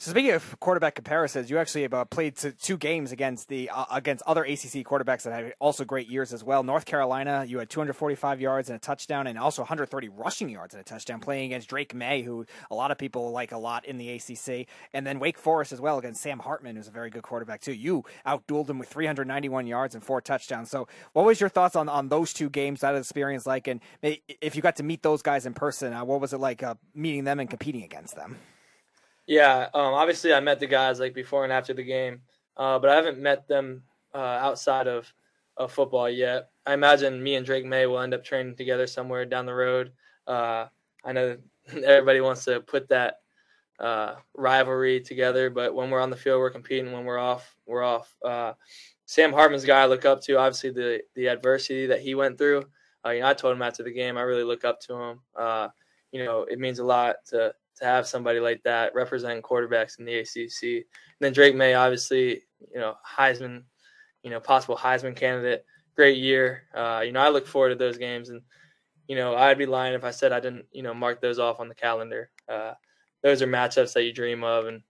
So 0.00 0.12
speaking 0.12 0.30
of 0.30 0.60
quarterback 0.60 0.94
comparisons, 0.94 1.50
you 1.50 1.58
actually 1.58 1.82
have 1.82 1.92
uh, 1.92 2.04
played 2.04 2.36
two 2.36 2.76
games 2.76 3.10
against 3.10 3.48
the 3.48 3.68
uh, 3.68 3.84
against 3.90 4.22
other 4.28 4.44
ACC 4.44 4.86
quarterbacks 4.86 5.24
that 5.24 5.32
had 5.32 5.54
also 5.58 5.84
great 5.84 6.06
years 6.06 6.32
as 6.32 6.44
well. 6.44 6.62
North 6.62 6.84
Carolina, 6.84 7.44
you 7.44 7.58
had 7.58 7.68
245 7.68 8.40
yards 8.40 8.70
and 8.70 8.76
a 8.76 8.78
touchdown, 8.78 9.26
and 9.26 9.36
also 9.36 9.62
130 9.62 10.08
rushing 10.10 10.50
yards 10.50 10.72
and 10.72 10.80
a 10.80 10.84
touchdown, 10.84 11.18
playing 11.18 11.46
against 11.46 11.68
Drake 11.68 11.96
Maye, 11.96 12.22
who 12.22 12.46
a 12.70 12.76
lot 12.76 12.92
of 12.92 12.98
people 12.98 13.32
like 13.32 13.50
a 13.50 13.58
lot 13.58 13.86
in 13.86 13.98
the 13.98 14.08
ACC, 14.10 14.68
and 14.94 15.04
then 15.04 15.18
Wake 15.18 15.36
Forest 15.36 15.72
as 15.72 15.80
well 15.80 15.98
against 15.98 16.22
Sam 16.22 16.38
Hartman, 16.38 16.76
who's 16.76 16.86
a 16.86 16.92
very 16.92 17.10
good 17.10 17.24
quarterback 17.24 17.60
too. 17.60 17.72
You 17.72 18.04
outdueled 18.24 18.70
him 18.70 18.78
with 18.78 18.88
391 18.88 19.66
yards 19.66 19.96
and 19.96 20.04
four 20.04 20.20
touchdowns. 20.20 20.70
So, 20.70 20.86
what 21.12 21.26
was 21.26 21.40
your 21.40 21.50
thoughts 21.50 21.74
on 21.74 21.88
on 21.88 22.08
those 22.08 22.32
two 22.32 22.50
games, 22.50 22.82
that 22.82 22.94
experience 22.94 23.46
like, 23.46 23.66
and 23.66 23.80
if 24.00 24.54
you 24.54 24.62
got 24.62 24.76
to 24.76 24.84
meet 24.84 25.02
those 25.02 25.22
guys 25.22 25.44
in 25.44 25.54
person, 25.54 25.92
uh, 25.92 26.04
what 26.04 26.20
was 26.20 26.32
it 26.32 26.38
like 26.38 26.62
uh, 26.62 26.76
meeting 26.94 27.24
them 27.24 27.40
and 27.40 27.50
competing 27.50 27.82
against 27.82 28.14
them? 28.14 28.36
Yeah, 29.28 29.68
um, 29.74 29.92
obviously 29.92 30.32
I 30.32 30.40
met 30.40 30.58
the 30.58 30.66
guys 30.66 30.98
like 30.98 31.12
before 31.12 31.44
and 31.44 31.52
after 31.52 31.74
the 31.74 31.84
game, 31.84 32.22
uh, 32.56 32.78
but 32.78 32.88
I 32.88 32.96
haven't 32.96 33.18
met 33.18 33.46
them 33.46 33.82
uh, 34.14 34.16
outside 34.16 34.86
of, 34.88 35.12
of 35.58 35.70
football 35.70 36.08
yet. 36.08 36.48
I 36.64 36.72
imagine 36.72 37.22
me 37.22 37.34
and 37.34 37.44
Drake 37.44 37.66
Maye 37.66 37.84
will 37.84 38.00
end 38.00 38.14
up 38.14 38.24
training 38.24 38.56
together 38.56 38.86
somewhere 38.86 39.26
down 39.26 39.44
the 39.44 39.52
road. 39.52 39.92
Uh, 40.26 40.68
I 41.04 41.12
know 41.12 41.36
everybody 41.84 42.22
wants 42.22 42.46
to 42.46 42.60
put 42.60 42.88
that 42.88 43.16
uh, 43.78 44.14
rivalry 44.34 44.98
together, 44.98 45.50
but 45.50 45.74
when 45.74 45.90
we're 45.90 46.00
on 46.00 46.10
the 46.10 46.16
field, 46.16 46.40
we're 46.40 46.48
competing. 46.48 46.90
When 46.90 47.04
we're 47.04 47.18
off, 47.18 47.54
we're 47.66 47.84
off. 47.84 48.16
Uh, 48.24 48.54
Sam 49.04 49.34
Hartman's 49.34 49.66
guy 49.66 49.82
I 49.82 49.86
look 49.86 50.06
up 50.06 50.22
to. 50.22 50.38
Obviously, 50.38 50.70
the 50.70 51.02
the 51.14 51.28
adversity 51.28 51.86
that 51.86 52.00
he 52.00 52.14
went 52.14 52.38
through. 52.38 52.64
Uh, 53.04 53.10
you 53.10 53.20
know, 53.20 53.28
I 53.28 53.34
told 53.34 53.54
him 53.54 53.62
after 53.62 53.82
the 53.82 53.92
game, 53.92 54.16
I 54.16 54.22
really 54.22 54.42
look 54.42 54.64
up 54.64 54.80
to 54.80 54.94
him. 54.94 55.20
You 56.12 56.24
know, 56.24 56.44
it 56.44 56.58
means 56.58 56.78
a 56.78 56.84
lot 56.84 57.16
to 57.28 57.52
to 57.78 57.84
have 57.84 58.06
somebody 58.06 58.40
like 58.40 58.62
that 58.64 58.94
representing 58.94 59.42
quarterbacks 59.42 59.98
in 59.98 60.04
the 60.04 60.18
ACC. 60.18 60.62
And 60.62 61.20
then 61.20 61.32
Drake 61.32 61.54
Maye, 61.54 61.74
obviously, 61.74 62.42
you 62.72 62.80
know, 62.80 62.94
Heisman, 63.06 63.62
you 64.22 64.30
know, 64.30 64.40
possible 64.40 64.76
Heisman 64.76 65.16
candidate. 65.16 65.64
Great 65.94 66.18
year. 66.18 66.64
Uh, 66.74 67.02
you 67.04 67.12
know, 67.12 67.20
I 67.20 67.28
look 67.28 67.46
forward 67.46 67.70
to 67.70 67.74
those 67.74 67.98
games, 67.98 68.28
and 68.28 68.40
you 69.08 69.16
know, 69.16 69.34
I'd 69.34 69.58
be 69.58 69.66
lying 69.66 69.94
if 69.94 70.04
I 70.04 70.10
said 70.10 70.32
I 70.32 70.40
didn't, 70.40 70.66
you 70.72 70.82
know, 70.82 70.94
mark 70.94 71.20
those 71.20 71.38
off 71.38 71.60
on 71.60 71.68
the 71.68 71.74
calendar. 71.74 72.30
Uh, 72.48 72.74
those 73.22 73.42
are 73.42 73.46
matchups 73.46 73.94
that 73.94 74.04
you 74.04 74.12
dream 74.12 74.44
of, 74.44 74.66
and 74.66 74.82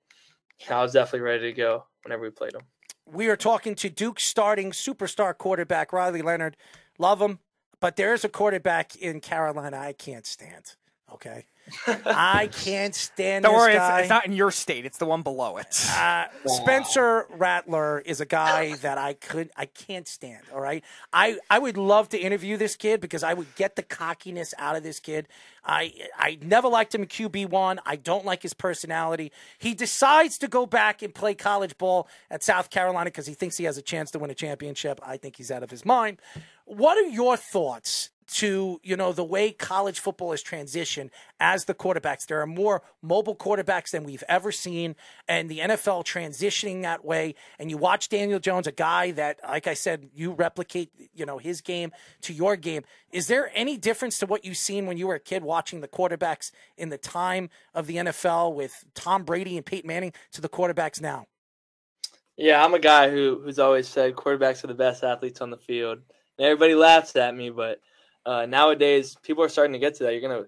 I 0.69 0.83
was 0.83 0.93
definitely 0.93 1.21
ready 1.21 1.51
to 1.51 1.53
go 1.53 1.87
whenever 2.03 2.23
we 2.23 2.31
played 2.31 2.53
them. 2.53 2.63
We 3.07 3.29
are 3.29 3.37
talking 3.37 3.75
to 3.77 3.89
Duke 3.89 4.21
starting 4.21 4.73
superstar 4.73 5.37
quarterback 5.37 5.93
Riley 5.93 6.21
Leonard. 6.21 6.57
Love 6.99 7.23
him, 7.23 7.39
but 7.81 7.97
there 7.97 8.13
is 8.13 8.25
a 8.25 8.29
quarterback 8.29 8.97
in 8.97 9.21
Carolina 9.21 9.79
I 9.79 9.95
can't 9.95 10.27
stand. 10.27 10.75
Okay, 11.11 11.47
I 11.87 12.49
can't 12.49 12.95
stand. 12.95 13.45
Don't 13.45 13.55
this 13.55 13.61
worry, 13.61 13.75
it's, 13.75 14.01
it's 14.01 14.09
not 14.09 14.27
in 14.27 14.33
your 14.33 14.51
state; 14.51 14.85
it's 14.85 14.99
the 14.99 15.07
one 15.07 15.23
below 15.23 15.57
it. 15.57 15.67
Uh, 15.91 16.27
Spencer 16.47 17.27
Rattler 17.31 18.01
is 18.01 18.21
a 18.21 18.27
guy 18.27 18.75
that 18.77 18.99
I 18.99 19.15
could 19.15 19.51
I 19.57 19.67
can't 19.67 20.07
stand. 20.07 20.43
All 20.53 20.61
right, 20.61 20.85
I 21.13 21.39
I 21.51 21.59
would 21.59 21.77
love 21.77 22.09
to 22.11 22.19
interview 22.19 22.57
this 22.57 22.77
kid 22.77 23.01
because 23.01 23.23
I 23.23 23.35
would 23.35 23.55
get 23.55 23.77
the 23.77 23.83
cockiness 23.83 24.55
out 24.59 24.77
of 24.77 24.83
this 24.83 25.01
kid. 25.01 25.29
I 25.65 25.93
I 26.17 26.39
never 26.43 26.69
liked 26.69 26.95
him 26.95 27.03
in 27.03 27.09
QB 27.09 27.51
one. 27.51 27.81
I 27.85 27.97
don't 27.97 28.25
like 28.25 28.43
his 28.43 28.55
personality. 28.55 29.33
He 29.59 29.75
decides 29.75 30.39
to 30.39 30.49
go 30.49 30.67
back 30.67 31.03
and 31.03 31.15
play 31.15 31.35
college 31.35 31.77
ball 31.79 32.09
at 32.31 32.43
South 32.43 32.71
Carolina 32.71 33.07
because 33.07 33.27
he 33.27 33.35
thinks 33.35 33.57
he 33.57 33.65
has 33.65 33.79
a 33.79 33.83
chance 33.83 34.11
to 34.13 34.19
win 34.19 34.31
a 34.31 34.35
championship. 34.35 35.01
I 35.05 35.17
think 35.17 35.37
he's 35.37 35.51
out 35.51 35.63
of 35.63 35.71
his 35.71 35.85
mind. 35.85 36.19
What 36.65 36.99
are 36.99 37.09
your 37.09 37.37
thoughts 37.37 38.11
to 38.29 38.79
you 38.83 38.97
know 38.97 39.13
the 39.13 39.25
way 39.25 39.51
college 39.51 40.01
football 40.01 40.33
has 40.33 40.43
transitioned 40.43 41.11
as 41.41 41.65
the 41.65 41.75
quarterbacks. 41.75 42.27
There 42.27 42.41
are 42.41 42.47
more 42.47 42.83
mobile 43.03 43.35
quarterbacks 43.35 43.91
than 43.91 44.05
we've 44.05 44.25
ever 44.29 44.53
seen 44.53 44.97
and 45.27 45.49
the 45.49 45.61
NFL 45.61 46.05
transitioning 46.05 46.83
that 46.83 47.05
way. 47.05 47.35
And 47.59 47.71
you 47.71 47.79
watch 47.79 48.09
Daniel 48.09 48.39
Jones 48.39 48.67
a 48.67 48.73
guy 48.73 49.13
that 49.13 49.41
like 49.43 49.67
I 49.67 49.75
said 49.75 50.11
you 50.15 50.33
replicate 50.33 50.91
you 51.15 51.25
know 51.25 51.39
his 51.39 51.61
game 51.61 51.91
to 52.23 52.33
your 52.33 52.57
game. 52.57 52.85
Is 53.11 53.27
there 53.29 53.51
any 53.55 53.79
difference 53.79 54.19
to 54.19 54.27
what 54.27 54.45
you've 54.45 54.59
seen 54.59 54.87
when 54.87 54.99
you 54.99 55.07
were 55.07 55.15
a 55.15 55.21
kid 55.21 55.43
watching 55.43 55.81
the 55.81 55.89
quarterbacks 55.89 56.51
in 56.77 56.91
the 56.91 56.99
time 56.99 57.49
of 57.75 57.87
the 57.87 57.97
NFL 57.97 58.55
with 58.55 58.85
Tom 58.95 59.25
Brady 59.25 59.57
and 59.57 59.65
Peyton 59.65 59.89
Manning 59.89 60.13
to 60.33 60.43
the 60.43 60.49
quarterbacks 60.49 61.01
now? 61.01 61.27
Yeah, 62.37 62.63
I'm 62.63 62.75
a 62.75 62.79
guy 62.79 63.11
who 63.11 63.41
who's 63.43 63.59
always 63.59 63.89
said 63.89 64.15
quarterbacks 64.15 64.63
are 64.63 64.69
the 64.69 64.75
best 64.75 65.03
athletes 65.03 65.41
on 65.41 65.51
the 65.51 65.57
field. 65.57 65.99
And 66.39 66.47
everybody 66.47 66.75
laughs 66.75 67.17
at 67.17 67.35
me, 67.35 67.51
but 67.51 67.81
uh, 68.27 68.47
nowadays 68.47 69.17
people 69.23 69.43
are 69.43 69.49
starting 69.49 69.73
to 69.73 69.79
get 69.79 69.95
to 69.97 70.05
that. 70.05 70.13
You're 70.13 70.23
gonna, 70.23 70.45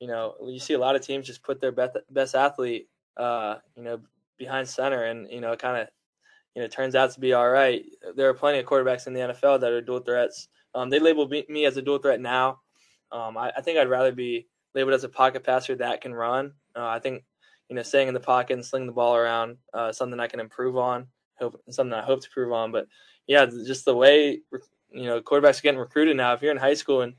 you 0.00 0.08
know, 0.08 0.34
you 0.44 0.58
see 0.58 0.74
a 0.74 0.78
lot 0.78 0.96
of 0.96 1.02
teams 1.02 1.26
just 1.26 1.42
put 1.42 1.60
their 1.60 1.72
best 1.72 1.96
best 2.10 2.34
athlete, 2.34 2.88
uh, 3.16 3.56
you 3.76 3.82
know, 3.82 4.00
behind 4.38 4.68
center, 4.68 5.04
and 5.04 5.28
you 5.30 5.40
know, 5.40 5.52
it 5.52 5.58
kind 5.58 5.82
of, 5.82 5.88
you 6.54 6.62
know, 6.62 6.68
turns 6.68 6.94
out 6.94 7.12
to 7.12 7.20
be 7.20 7.32
all 7.32 7.50
right. 7.50 7.84
There 8.16 8.28
are 8.28 8.34
plenty 8.34 8.58
of 8.58 8.66
quarterbacks 8.66 9.06
in 9.06 9.14
the 9.14 9.20
NFL 9.20 9.60
that 9.60 9.72
are 9.72 9.80
dual 9.80 10.00
threats. 10.00 10.48
Um, 10.74 10.90
they 10.90 10.98
label 10.98 11.28
me, 11.28 11.64
as 11.64 11.76
a 11.76 11.82
dual 11.82 11.98
threat 11.98 12.20
now. 12.20 12.60
Um, 13.12 13.36
I, 13.36 13.52
I 13.56 13.60
think 13.60 13.78
I'd 13.78 13.88
rather 13.88 14.12
be 14.12 14.48
labeled 14.74 14.94
as 14.94 15.04
a 15.04 15.08
pocket 15.08 15.44
passer 15.44 15.76
that 15.76 16.00
can 16.00 16.12
run. 16.12 16.52
Uh, 16.76 16.86
I 16.86 16.98
think, 16.98 17.22
you 17.68 17.76
know, 17.76 17.82
staying 17.82 18.08
in 18.08 18.14
the 18.14 18.20
pocket 18.20 18.54
and 18.54 18.64
slinging 18.64 18.88
the 18.88 18.92
ball 18.92 19.14
around, 19.14 19.56
uh, 19.72 19.92
something 19.92 20.18
I 20.18 20.26
can 20.26 20.40
improve 20.40 20.76
on. 20.76 21.06
Hope 21.38 21.60
something 21.70 21.94
I 21.94 22.02
hope 22.02 22.22
to 22.22 22.30
prove 22.30 22.52
on. 22.52 22.72
But 22.72 22.86
yeah, 23.26 23.46
just 23.46 23.84
the 23.84 23.94
way 23.94 24.40
you 24.94 25.04
know 25.04 25.20
quarterbacks 25.20 25.58
are 25.58 25.62
getting 25.62 25.80
recruited 25.80 26.16
now. 26.16 26.32
If 26.32 26.42
you're 26.42 26.52
in 26.52 26.58
high 26.58 26.74
school 26.74 27.02
and 27.02 27.14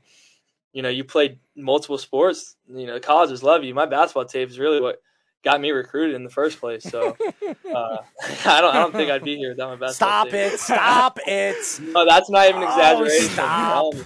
you 0.72 0.82
know 0.82 0.88
you 0.88 1.04
played 1.04 1.38
multiple 1.56 1.98
sports, 1.98 2.56
you 2.68 2.86
know 2.86 2.98
colleges 3.00 3.42
love 3.42 3.64
you. 3.64 3.74
My 3.74 3.86
basketball 3.86 4.24
tape 4.24 4.48
is 4.48 4.58
really 4.58 4.80
what 4.80 5.00
got 5.44 5.60
me 5.60 5.70
recruited 5.70 6.16
in 6.16 6.24
the 6.24 6.30
first 6.30 6.58
place. 6.58 6.82
So 6.82 7.16
uh, 7.74 7.96
I 8.46 8.60
don't 8.60 8.74
I 8.74 8.80
don't 8.80 8.92
think 8.92 9.10
I'd 9.10 9.22
be 9.22 9.36
here 9.36 9.50
without 9.50 9.68
my 9.68 9.86
basketball 9.86 10.08
stop 10.08 10.26
tape. 10.26 10.52
it 10.54 10.60
stop 10.60 11.18
it 11.26 11.80
No, 11.80 12.04
that's 12.08 12.28
not 12.28 12.48
even 12.48 12.62
an 12.62 12.68
exaggeration. 12.68 13.30
stop 13.30 13.94
Um, 13.94 14.04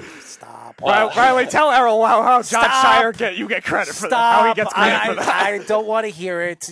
stop 0.79 1.17
Riley, 1.17 1.17
Riley, 1.17 1.47
tell 1.47 1.71
Errol 1.71 2.05
how, 2.05 2.23
how 2.23 2.37
Jon 2.37 2.45
Stop. 2.45 2.85
Scheyer 2.85 3.17
get 3.17 3.37
you 3.37 3.49
get 3.49 3.65
credit 3.65 3.95
for 3.95 4.09
that. 4.09 4.17
How 4.17 4.49
he 4.49 4.55
gets 4.55 4.73
credit 4.73 4.95
I, 4.95 5.07
for 5.07 5.15
that. 5.17 5.29
I, 5.29 5.55
I 5.55 5.59
don't 5.59 5.87
want 5.87 6.07
to 6.07 6.11
hear 6.11 6.41
it. 6.43 6.71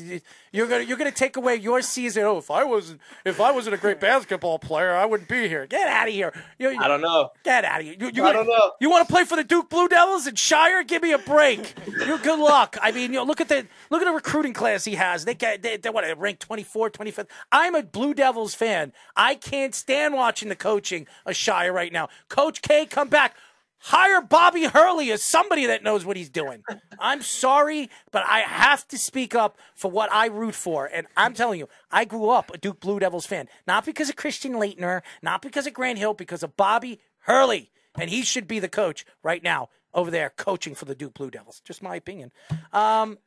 You're 0.53 0.67
gonna 0.67 0.85
you're 0.85 0.97
gonna 0.97 1.11
take 1.11 1.37
away 1.37 1.57
your 1.57 1.83
season. 1.83 2.25
Oh, 2.25 2.39
if 2.39 2.51
I 2.51 2.65
wasn't 2.65 3.01
if 3.25 3.41
I 3.41 3.53
wasn't 3.53 3.75
a 3.75 3.79
great 3.79 4.01
basketball 4.01 4.59
player, 4.59 4.95
I 4.95 5.05
wouldn't 5.05 5.29
be 5.29 5.49
here. 5.49 5.67
Get 5.67 5.89
out 5.89 6.09
of 6.09 6.15
here. 6.15 6.33
You, 6.59 6.71
I 6.79 6.89
don't 6.89 7.03
know. 7.03 7.31
Get 7.45 7.65
out 7.65 7.81
of 7.81 7.87
here. 7.87 7.97
You, 7.99 8.11
you 8.15 8.25
I 8.25 8.33
don't 8.33 8.47
know. 8.47 8.73
You 8.81 8.91
want 8.91 9.07
to 9.07 9.13
play 9.13 9.25
for 9.25 9.37
the 9.37 9.45
Duke 9.45 9.69
Blue 9.69 9.89
Devils 9.89 10.27
and 10.27 10.37
Scheyer? 10.37 10.87
Give 10.87 11.03
me 11.03 11.13
a 11.13 11.19
break. 11.19 11.75
you 11.87 12.19
good 12.19 12.39
luck. 12.39 12.77
I 12.81 12.93
mean, 12.93 13.13
you 13.13 13.19
know, 13.19 13.25
look 13.25 13.41
at 13.41 13.49
the 13.49 13.67
look 13.91 14.01
at 14.01 14.07
the 14.07 14.13
recruiting 14.13 14.55
class 14.55 14.85
he 14.85 14.95
has. 14.95 15.25
They 15.25 15.35
get 15.35 15.63
they, 15.63 15.77
they 15.77 15.91
what 15.91 16.05
they 16.05 16.15
rank 16.15 16.39
24, 16.39 16.91
25th. 16.91 17.27
I'm 17.53 17.75
a 17.75 17.83
Blue 17.83 18.15
Devils 18.15 18.55
fan. 18.55 18.93
I 19.17 19.35
can't 19.35 19.75
stand 19.75 20.15
watching 20.15 20.49
the 20.49 20.57
coaching 20.57 21.07
of 21.27 21.35
Scheyer 21.35 21.73
right 21.73 21.93
now. 21.93 22.09
Coach 22.29 22.63
K, 22.63 22.87
come 22.87 23.09
back. 23.09 23.37
Hire 23.81 24.21
Bobby 24.21 24.65
Hurley 24.65 25.11
as 25.13 25.23
somebody 25.23 25.67
that 25.67 25.83
knows 25.83 26.05
what 26.05 26.17
he's 26.17 26.31
doing. 26.31 26.63
I'm 26.99 27.23
sorry, 27.23 27.91
but 28.11 28.25
I 28.27 28.41
have 28.41 28.87
to 28.89 28.99
speak 28.99 29.35
up 29.35 29.57
for 29.75 29.91
what 29.91 30.13
I 30.13 30.27
root 30.27 30.55
for. 30.55 30.87
And 30.87 31.07
I'm 31.17 31.33
telling 31.33 31.61
you, 31.61 31.69
I 31.91 32.05
grew 32.05 32.29
up 32.31 32.53
a 32.53 32.59
Duke 32.59 32.81
Blue 32.81 32.99
Devils 32.99 33.27
fan. 33.27 33.49
Not 33.67 33.85
because 33.85 34.09
of 34.09 34.17
Christian 34.17 34.55
Laettner, 34.55 35.03
not 35.23 35.43
because 35.43 35.67
of 35.67 35.75
Grant 35.75 35.99
Hill, 35.99 36.15
because 36.15 36.43
of 36.43 36.57
Bobby 36.57 37.01
Hurley. 37.21 37.71
And 37.97 38.11
he 38.11 38.23
should 38.23 38.49
be 38.49 38.59
the 38.59 38.69
coach 38.69 39.05
right 39.23 39.43
now 39.43 39.69
over 39.95 40.11
there 40.11 40.31
coaching 40.37 40.75
for 40.75 40.85
the 40.85 40.95
Duke 40.95 41.15
Blue 41.15 41.31
Devils. 41.31 41.61
Just 41.65 41.83
my 41.83 41.97
opinion. 41.97 42.33
Um, 42.73 43.19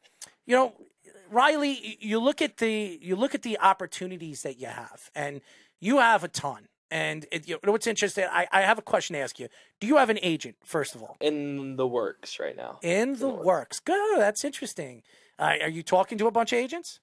you 0.46 0.56
know, 0.56 0.74
Riley, 1.30 1.98
you 2.02 2.20
look 2.20 2.42
at 2.42 2.58
the 2.58 3.00
you 3.02 3.16
look 3.16 3.34
at 3.34 3.42
the 3.42 3.58
opportunities 3.60 4.44
that 4.44 4.60
you 4.60 4.68
have, 4.68 5.10
and 5.16 5.42
you 5.80 6.00
have 6.00 6.24
a 6.24 6.28
ton. 6.28 6.68
And 6.92 7.26
it, 7.32 7.48
you 7.48 7.58
know 7.66 7.72
what's 7.72 7.88
interesting? 7.88 8.26
I, 8.30 8.48
I 8.52 8.62
have 8.62 8.78
a 8.78 8.82
question 8.82 9.14
to 9.14 9.20
ask 9.22 9.40
you. 9.40 9.48
Do 9.80 9.88
you 9.88 9.96
have 9.98 10.10
an 10.10 10.20
agent, 10.22 10.58
first 10.66 10.94
of 10.94 11.02
all? 11.02 11.16
In 11.22 11.78
the 11.78 11.88
works 11.88 12.38
right 12.38 12.56
now. 12.56 12.80
In 12.84 13.14
the 13.14 13.30
works. 13.30 13.80
Good. 13.80 14.20
That's 14.20 14.44
interesting. 14.44 15.02
Uh, 15.40 15.54
are 15.62 15.70
you 15.70 15.84
talking 15.84 16.18
to 16.18 16.28
a 16.28 16.32
bunch 16.32 16.52
of 16.52 16.58
agents? 16.60 17.00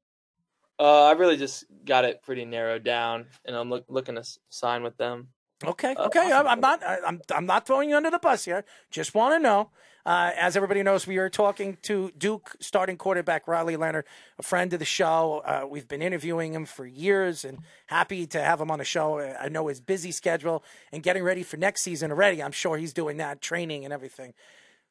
Uh, 0.79 1.05
I 1.07 1.13
really 1.13 1.39
just 1.39 1.65
got 1.87 2.05
it 2.05 2.23
pretty 2.23 2.45
narrowed 2.45 2.85
down, 2.85 3.27
and 3.47 3.57
I'm 3.57 3.69
look, 3.71 3.87
looking 3.89 4.15
to 4.15 4.25
sign 4.51 4.83
with 4.83 4.97
them. 4.99 5.29
Okay, 5.65 5.95
Uh, 5.97 6.05
okay. 6.05 6.31
I'm, 6.33 6.47
I'm 6.47 6.61
not. 6.61 6.83
I'm. 6.87 7.21
I'm 7.35 7.47
not 7.47 7.67
throwing 7.67 7.89
you 7.89 7.97
under 7.97 8.11
the 8.11 8.21
bus 8.21 8.45
here. 8.45 8.65
Just 8.93 9.13
want 9.15 9.35
to 9.35 9.41
know. 9.41 9.71
Uh, 10.09 10.33
as 10.39 10.57
everybody 10.57 10.83
knows, 10.83 11.07
we 11.07 11.19
are 11.19 11.29
talking 11.29 11.77
to 11.83 12.11
Duke 12.17 12.57
starting 12.61 12.97
quarterback 12.97 13.47
Riley 13.47 13.77
Leonard, 13.77 14.07
a 14.39 14.43
friend 14.43 14.73
of 14.73 14.79
the 14.79 14.87
show. 14.87 15.43
Uh, 15.45 15.67
we've 15.69 15.87
been 15.87 16.01
interviewing 16.01 16.55
him 16.55 16.65
for 16.65 16.87
years, 16.87 17.45
and 17.45 17.59
happy 17.89 18.27
to 18.29 18.41
have 18.41 18.59
him 18.59 18.71
on 18.71 18.79
the 18.79 18.87
show. 18.87 19.19
Uh, 19.19 19.37
I 19.39 19.51
know 19.51 19.67
his 19.67 19.83
busy 19.83 20.11
schedule 20.11 20.65
and 20.93 21.03
getting 21.03 21.23
ready 21.23 21.43
for 21.43 21.59
next 21.59 21.83
season 21.83 22.11
already. 22.11 22.43
I'm 22.43 22.53
sure 22.53 22.79
he's 22.79 22.95
doing 22.95 23.19
that 23.19 23.43
training 23.43 23.85
and 23.85 23.93
everything. 23.93 24.33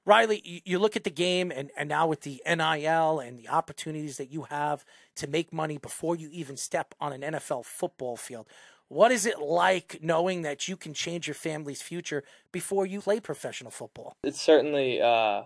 Riley, 0.06 0.40
you, 0.46 0.62
you 0.66 0.78
look 0.78 0.96
at 0.96 1.04
the 1.04 1.10
game, 1.10 1.52
and, 1.52 1.72
and 1.76 1.90
now 1.90 2.06
with 2.06 2.22
the 2.22 2.40
NIL 2.46 3.20
and 3.20 3.40
the 3.40 3.50
opportunities 3.50 4.18
that 4.18 4.32
you 4.32 4.44
have 4.44 4.86
to 5.16 5.26
make 5.26 5.52
money 5.52 5.80
before 5.80 6.16
you 6.16 6.30
even 6.32 6.58
step 6.58 6.94
on 7.02 7.12
an 7.12 7.22
NFL 7.22 7.66
football 7.66 8.18
field. 8.18 8.46
What 8.90 9.12
is 9.12 9.26
it 9.26 9.40
like 9.40 10.02
knowing 10.02 10.42
that 10.44 10.68
you 10.68 10.78
can 10.78 10.94
change 10.94 11.28
your 11.28 11.34
family's 11.36 11.82
future 11.82 12.24
before 12.52 12.86
you 12.86 13.02
play 13.02 13.20
professional 13.20 13.72
football? 13.72 14.14
It's 14.24 14.42
certainly, 14.42 15.02
uh, 15.02 15.44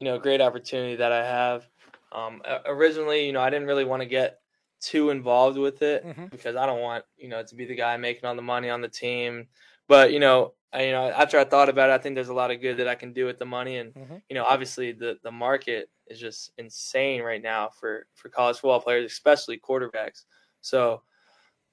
you 0.00 0.06
know, 0.06 0.16
a 0.16 0.20
great 0.20 0.40
opportunity 0.40 0.96
that 0.96 1.12
I 1.12 1.24
have. 1.24 1.68
Um, 2.12 2.42
originally, 2.66 3.26
you 3.26 3.32
know, 3.32 3.40
I 3.40 3.50
didn't 3.50 3.68
really 3.68 3.84
want 3.84 4.02
to 4.02 4.08
get 4.08 4.40
too 4.80 5.10
involved 5.10 5.58
with 5.58 5.82
it 5.82 6.10
Mhm. 6.10 6.28
because 6.30 6.56
I 6.56 6.66
don't 6.66 6.80
want, 6.80 7.04
you 7.16 7.28
know, 7.28 7.42
to 7.42 7.54
be 7.54 7.64
the 7.66 7.74
guy 7.76 7.96
making 7.96 8.24
all 8.26 8.36
the 8.36 8.42
money 8.42 8.70
on 8.70 8.80
the 8.80 8.88
team. 8.88 9.48
But 9.88 10.12
you 10.12 10.20
know, 10.20 10.54
I, 10.72 10.86
you 10.86 10.92
know, 10.92 11.08
after 11.10 11.38
I 11.38 11.44
thought 11.44 11.68
about 11.68 11.90
it, 11.90 11.94
I 11.94 11.98
think 11.98 12.14
there's 12.14 12.28
a 12.28 12.34
lot 12.34 12.50
of 12.50 12.60
good 12.60 12.78
that 12.78 12.88
I 12.88 12.94
can 12.94 13.12
do 13.12 13.26
with 13.26 13.38
the 13.38 13.46
money, 13.46 13.78
and 13.78 13.94
Mhm. 13.94 14.22
you 14.28 14.34
know, 14.34 14.44
obviously 14.44 14.92
the 14.92 15.18
the 15.22 15.32
market 15.32 15.90
is 16.06 16.20
just 16.20 16.52
insane 16.58 17.22
right 17.22 17.42
now 17.42 17.68
for 17.70 18.06
for 18.14 18.28
college 18.28 18.56
football 18.56 18.80
players, 18.80 19.10
especially 19.12 19.58
quarterbacks. 19.58 20.24
So, 20.60 21.02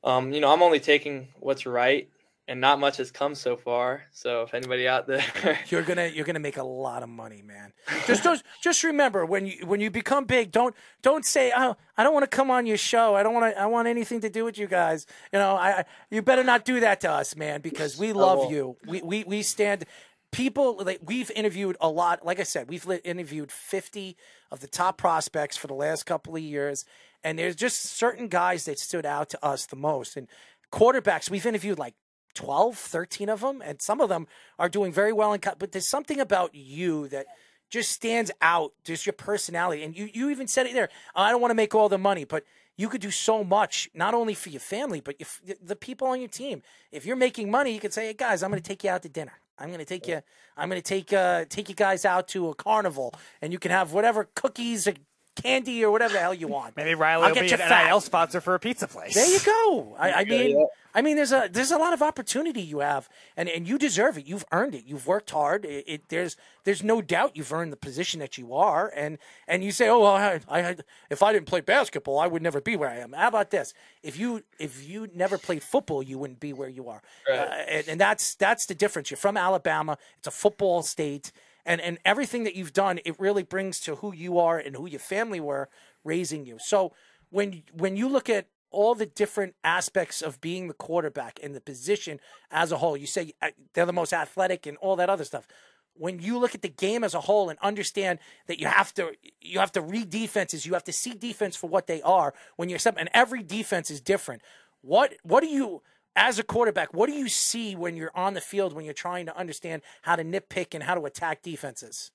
um, 0.04 0.32
you 0.34 0.40
know, 0.40 0.52
I'm 0.52 0.62
only 0.62 0.80
taking 0.80 1.28
what's 1.40 1.66
right, 1.66 2.10
and 2.48 2.60
not 2.60 2.80
much 2.80 2.98
has 2.98 3.12
come 3.12 3.36
so 3.36 3.56
far. 3.58 4.04
So, 4.12 4.42
if 4.42 4.54
anybody 4.54 4.88
out 4.88 5.06
there, 5.08 5.24
You're 5.70 5.84
gonna 5.84 6.08
you're 6.08 6.26
gonna 6.26 6.40
make 6.40 6.58
a 6.58 6.64
lot 6.64 7.04
of 7.04 7.10
money, 7.10 7.42
man. 7.44 7.74
Just 8.08 8.24
just, 8.24 8.44
just 8.64 8.84
remember 8.84 9.26
when 9.26 9.46
you 9.46 9.66
when 9.66 9.80
you 9.82 9.92
become 9.92 10.26
big, 10.26 10.52
don't 10.52 10.76
don't 11.02 11.26
say, 11.26 11.52
oh, 11.56 11.76
I 11.98 12.04
don't 12.04 12.14
want 12.14 12.30
to 12.30 12.36
come 12.36 12.50
on 12.50 12.66
your 12.66 12.78
show. 12.78 13.16
I 13.16 13.24
don't 13.24 13.34
want 13.34 13.54
to. 13.54 13.62
I 13.62 13.66
want 13.68 13.88
anything 13.88 14.22
to 14.22 14.30
do 14.30 14.46
with 14.46 14.58
you 14.58 14.68
guys. 14.68 15.06
You 15.32 15.40
know, 15.40 15.56
I, 15.56 15.86
you 16.10 16.22
better 16.22 16.44
not 16.44 16.66
do 16.66 16.80
that 16.80 17.02
to 17.02 17.12
us, 17.12 17.36
man, 17.36 17.62
because 17.62 17.98
we 17.98 18.14
love 18.14 18.40
won't. 18.40 18.52
you. 18.52 18.78
We 18.88 19.02
we 19.02 19.24
we 19.26 19.42
stand. 19.44 19.86
People 20.32 20.84
like 20.84 21.00
we've 21.04 21.32
interviewed 21.32 21.76
a 21.82 21.90
lot. 21.90 22.24
Like 22.26 22.40
I 22.40 22.44
said, 22.44 22.70
we've 22.70 22.88
interviewed 23.04 23.52
50 23.52 24.16
of 24.52 24.60
the 24.60 24.68
top 24.68 24.98
prospects 24.98 25.58
for 25.58 25.68
the 25.68 25.74
last 25.74 26.06
couple 26.06 26.36
of 26.36 26.42
years, 26.42 26.86
and 27.24 27.38
there's 27.38 27.56
just 27.56 27.82
certain 27.82 28.28
guys 28.28 28.66
that 28.66 28.80
stood 28.80 29.06
out 29.06 29.30
to 29.30 29.46
us 29.46 29.66
the 29.66 29.76
most. 29.76 30.18
And 30.18 30.28
quarterbacks, 30.72 31.30
we've 31.30 31.46
interviewed 31.46 31.80
like 31.80 31.96
12, 32.36 32.78
13 32.78 33.30
of 33.30 33.42
them, 33.42 33.62
and 33.64 33.82
some 33.82 34.02
of 34.02 34.10
them 34.10 34.28
are 34.58 34.70
doing 34.70 34.92
very 34.92 35.14
well 35.14 35.34
in 35.34 35.40
cut. 35.40 35.60
But 35.60 35.72
there's 35.72 35.88
something 35.88 36.20
about 36.20 36.56
you 36.56 37.08
that 37.10 37.26
just 37.70 37.92
stands 37.92 38.32
out. 38.42 38.74
Just 38.84 39.06
your 39.06 39.14
personality, 39.14 39.84
and 39.84 39.96
you 39.96 40.10
you 40.12 40.30
even 40.30 40.48
said 40.48 40.66
it 40.66 40.74
there. 40.74 40.90
I 41.16 41.32
don't 41.32 41.42
want 41.42 41.52
to 41.52 41.56
make 41.56 41.76
all 41.76 41.90
the 41.90 41.98
money, 41.98 42.24
but 42.24 42.44
you 42.78 42.88
could 42.88 43.02
do 43.02 43.12
so 43.12 43.44
much, 43.44 43.90
not 43.94 44.14
only 44.14 44.34
for 44.34 44.50
your 44.50 44.62
family, 44.62 45.02
but 45.02 45.16
if 45.20 45.42
the 45.62 45.76
people 45.76 46.08
on 46.08 46.20
your 46.20 46.30
team. 46.30 46.62
If 46.92 47.06
you're 47.06 47.16
making 47.16 47.52
money, 47.52 47.74
you 47.74 47.80
could 47.80 47.94
say, 47.94 48.08
"Hey 48.08 48.14
guys, 48.14 48.42
I'm 48.42 48.52
going 48.52 48.62
to 48.62 48.68
take 48.68 48.84
you 48.84 48.90
out 48.90 49.04
to 49.04 49.10
dinner. 49.10 49.34
I'm 49.60 49.68
going 49.68 49.80
to 49.80 49.86
take 49.86 50.08
you. 50.08 50.22
I'm 50.58 50.70
going 50.70 50.82
to 50.82 50.88
take 50.88 51.14
uh, 51.14 51.46
take 51.50 51.70
you 51.70 51.76
guys 51.76 52.06
out 52.06 52.28
to 52.30 52.50
a 52.50 52.56
carnival, 52.56 53.14
and 53.42 53.52
you 53.52 53.60
can 53.60 53.72
have 53.72 53.92
whatever 53.92 54.30
cookies 54.34 54.88
or 54.88 54.94
candy 55.42 55.84
or 55.84 55.92
whatever 55.92 56.14
the 56.14 56.20
hell 56.20 56.34
you 56.34 56.48
want. 56.48 56.76
Maybe 56.78 56.96
Riley 56.96 57.24
I'll 57.24 57.30
will 57.30 57.36
get 57.36 57.42
be 57.42 57.48
you 57.48 57.54
an 57.54 57.60
fat. 57.60 57.88
NIL 57.88 58.02
sponsor 58.02 58.42
for 58.42 58.56
a 58.56 58.60
pizza 58.60 58.88
place. 58.88 59.14
There 59.16 59.28
you 59.32 59.40
go. 59.46 59.96
I, 60.00 60.12
I 60.12 60.26
mean, 60.26 60.58
yeah. 60.58 60.66
I 60.96 61.02
mean, 61.04 61.16
there's 61.18 61.32
a 61.32 61.48
there's 61.52 61.72
a 61.72 61.78
lot 61.78 61.94
of 61.94 62.02
opportunity 62.02 62.62
you 62.62 62.80
have, 62.80 63.08
and, 63.38 63.48
and 63.48 63.68
you 63.68 63.78
deserve 63.78 64.18
it. 64.18 64.26
You've 64.26 64.46
earned 64.52 64.74
it. 64.74 64.86
You've 64.86 65.06
worked 65.06 65.30
hard. 65.32 65.64
It, 65.66 65.84
it 65.88 66.10
there's 66.10 66.36
there's 66.64 66.84
no 66.84 67.00
doubt 67.02 67.38
you've 67.38 67.54
earned 67.54 67.72
the 67.72 67.78
position 67.78 68.20
that 68.22 68.38
you 68.40 68.56
are, 68.56 68.92
and 68.96 69.20
and 69.48 69.64
you 69.64 69.72
say, 69.72 69.88
oh 69.88 70.00
well, 70.00 70.16
I, 70.16 70.40
I 70.50 70.76
if 71.12 71.22
I 71.22 71.32
didn't 71.32 71.46
play 71.48 71.62
basketball, 71.62 72.18
I 72.20 72.26
would 72.28 72.42
never 72.42 72.60
be 72.60 72.76
where 72.76 72.90
I 72.90 72.98
am. 72.98 73.14
How 73.14 73.28
about 73.28 73.52
this? 73.52 73.74
If 74.02 74.18
you 74.18 74.44
if 74.58 74.88
you 74.90 75.08
never 75.14 75.38
played 75.38 75.62
football, 75.62 76.02
you 76.02 76.18
wouldn't 76.18 76.40
be 76.40 76.54
where 76.54 76.70
you 76.70 76.90
are, 76.90 77.02
Right. 77.30 77.38
uh, 77.40 77.44
and, 77.44 77.88
and 77.88 78.02
that's 78.02 78.34
that's 78.36 78.66
the 78.66 78.76
difference. 78.76 79.12
You're 79.12 79.18
from 79.18 79.38
Alabama. 79.38 79.98
It's 80.18 80.28
a 80.28 80.32
football 80.32 80.82
state. 80.82 81.32
And, 81.66 81.82
and 81.82 82.00
everything 82.06 82.44
that 82.46 82.56
you've 82.56 82.74
done, 82.74 83.00
it 83.06 83.20
really 83.20 83.44
brings 83.44 83.80
to 83.82 83.96
who 83.96 84.14
you 84.14 84.40
are 84.40 84.58
and 84.58 84.76
who 84.76 84.88
your 84.88 85.00
family 85.00 85.40
were 85.40 85.70
raising 86.04 86.46
you. 86.46 86.58
So 86.60 86.94
when 87.30 87.64
when 87.74 87.96
you 87.96 88.10
look 88.10 88.30
at 88.30 88.48
all 88.72 88.96
the 88.96 89.06
different 89.06 89.56
aspects 89.64 90.22
of 90.22 90.40
being 90.42 90.68
the 90.68 90.74
quarterback 90.74 91.40
and 91.42 91.56
the 91.56 91.62
position 91.62 92.20
as 92.52 92.72
a 92.72 92.78
whole, 92.78 92.96
you 92.96 93.08
say 93.08 93.34
uh, 93.42 93.50
they're 93.74 93.86
the 93.86 93.94
most 93.94 94.14
athletic 94.14 94.66
and 94.66 94.78
all 94.78 94.96
that 94.96 95.10
other 95.10 95.24
stuff. 95.24 95.48
When 95.94 96.20
you 96.20 96.38
look 96.38 96.56
at 96.56 96.62
the 96.62 96.70
game 96.70 97.04
as 97.04 97.14
a 97.14 97.22
whole 97.22 97.50
and 97.50 97.60
understand 97.60 98.20
that 98.48 98.60
you 98.60 98.68
have 98.68 98.94
to 98.96 99.14
you 99.42 99.60
have 99.60 99.72
to 99.74 99.82
read 99.82 100.10
defenses, 100.10 100.66
you 100.66 100.74
have 100.74 100.84
to 100.86 100.94
see 100.94 101.14
defense 101.14 101.56
for 101.56 101.68
what 101.68 101.88
they 101.88 102.02
are 102.02 102.34
when 102.56 102.70
you're 102.70 102.80
and 102.98 103.10
every 103.14 103.44
defense 103.44 103.92
is 103.92 104.02
different. 104.02 104.42
What 104.82 105.16
what 105.24 105.42
do 105.42 105.50
you 105.50 105.82
as 106.16 106.40
a 106.40 106.44
quarterback, 106.44 106.94
what 106.94 107.08
do 107.08 107.14
you 107.14 107.30
see 107.30 107.76
when 107.76 107.96
you're 107.96 108.16
on 108.16 108.34
the 108.34 108.42
field 108.42 108.74
when 108.74 108.86
you're 108.86 108.94
trying 108.94 109.26
to 109.28 109.38
understand 109.38 109.82
how 110.04 110.16
to 110.16 110.24
nitpick 110.24 110.74
and 110.74 110.84
how 110.84 110.96
to 110.96 111.06
attack 111.06 111.42
defenses? 111.42 112.12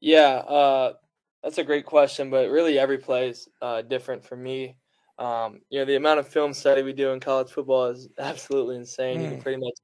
Yeah, 0.00 0.36
uh, 0.38 0.94
that's 1.42 1.58
a 1.58 1.64
great 1.64 1.86
question, 1.86 2.30
but 2.30 2.50
really 2.50 2.78
every 2.78 2.98
play 2.98 3.30
is 3.30 3.48
uh, 3.62 3.82
different 3.82 4.24
for 4.24 4.36
me. 4.36 4.78
Um, 5.18 5.60
you 5.70 5.80
know, 5.80 5.84
the 5.84 5.96
amount 5.96 6.20
of 6.20 6.28
film 6.28 6.52
study 6.54 6.82
we 6.82 6.92
do 6.92 7.10
in 7.10 7.20
college 7.20 7.50
football 7.50 7.86
is 7.86 8.08
absolutely 8.18 8.76
insane. 8.76 9.20
You 9.20 9.28
can 9.28 9.38
Mm. 9.38 9.40
pretty 9.40 9.58
much 9.58 9.74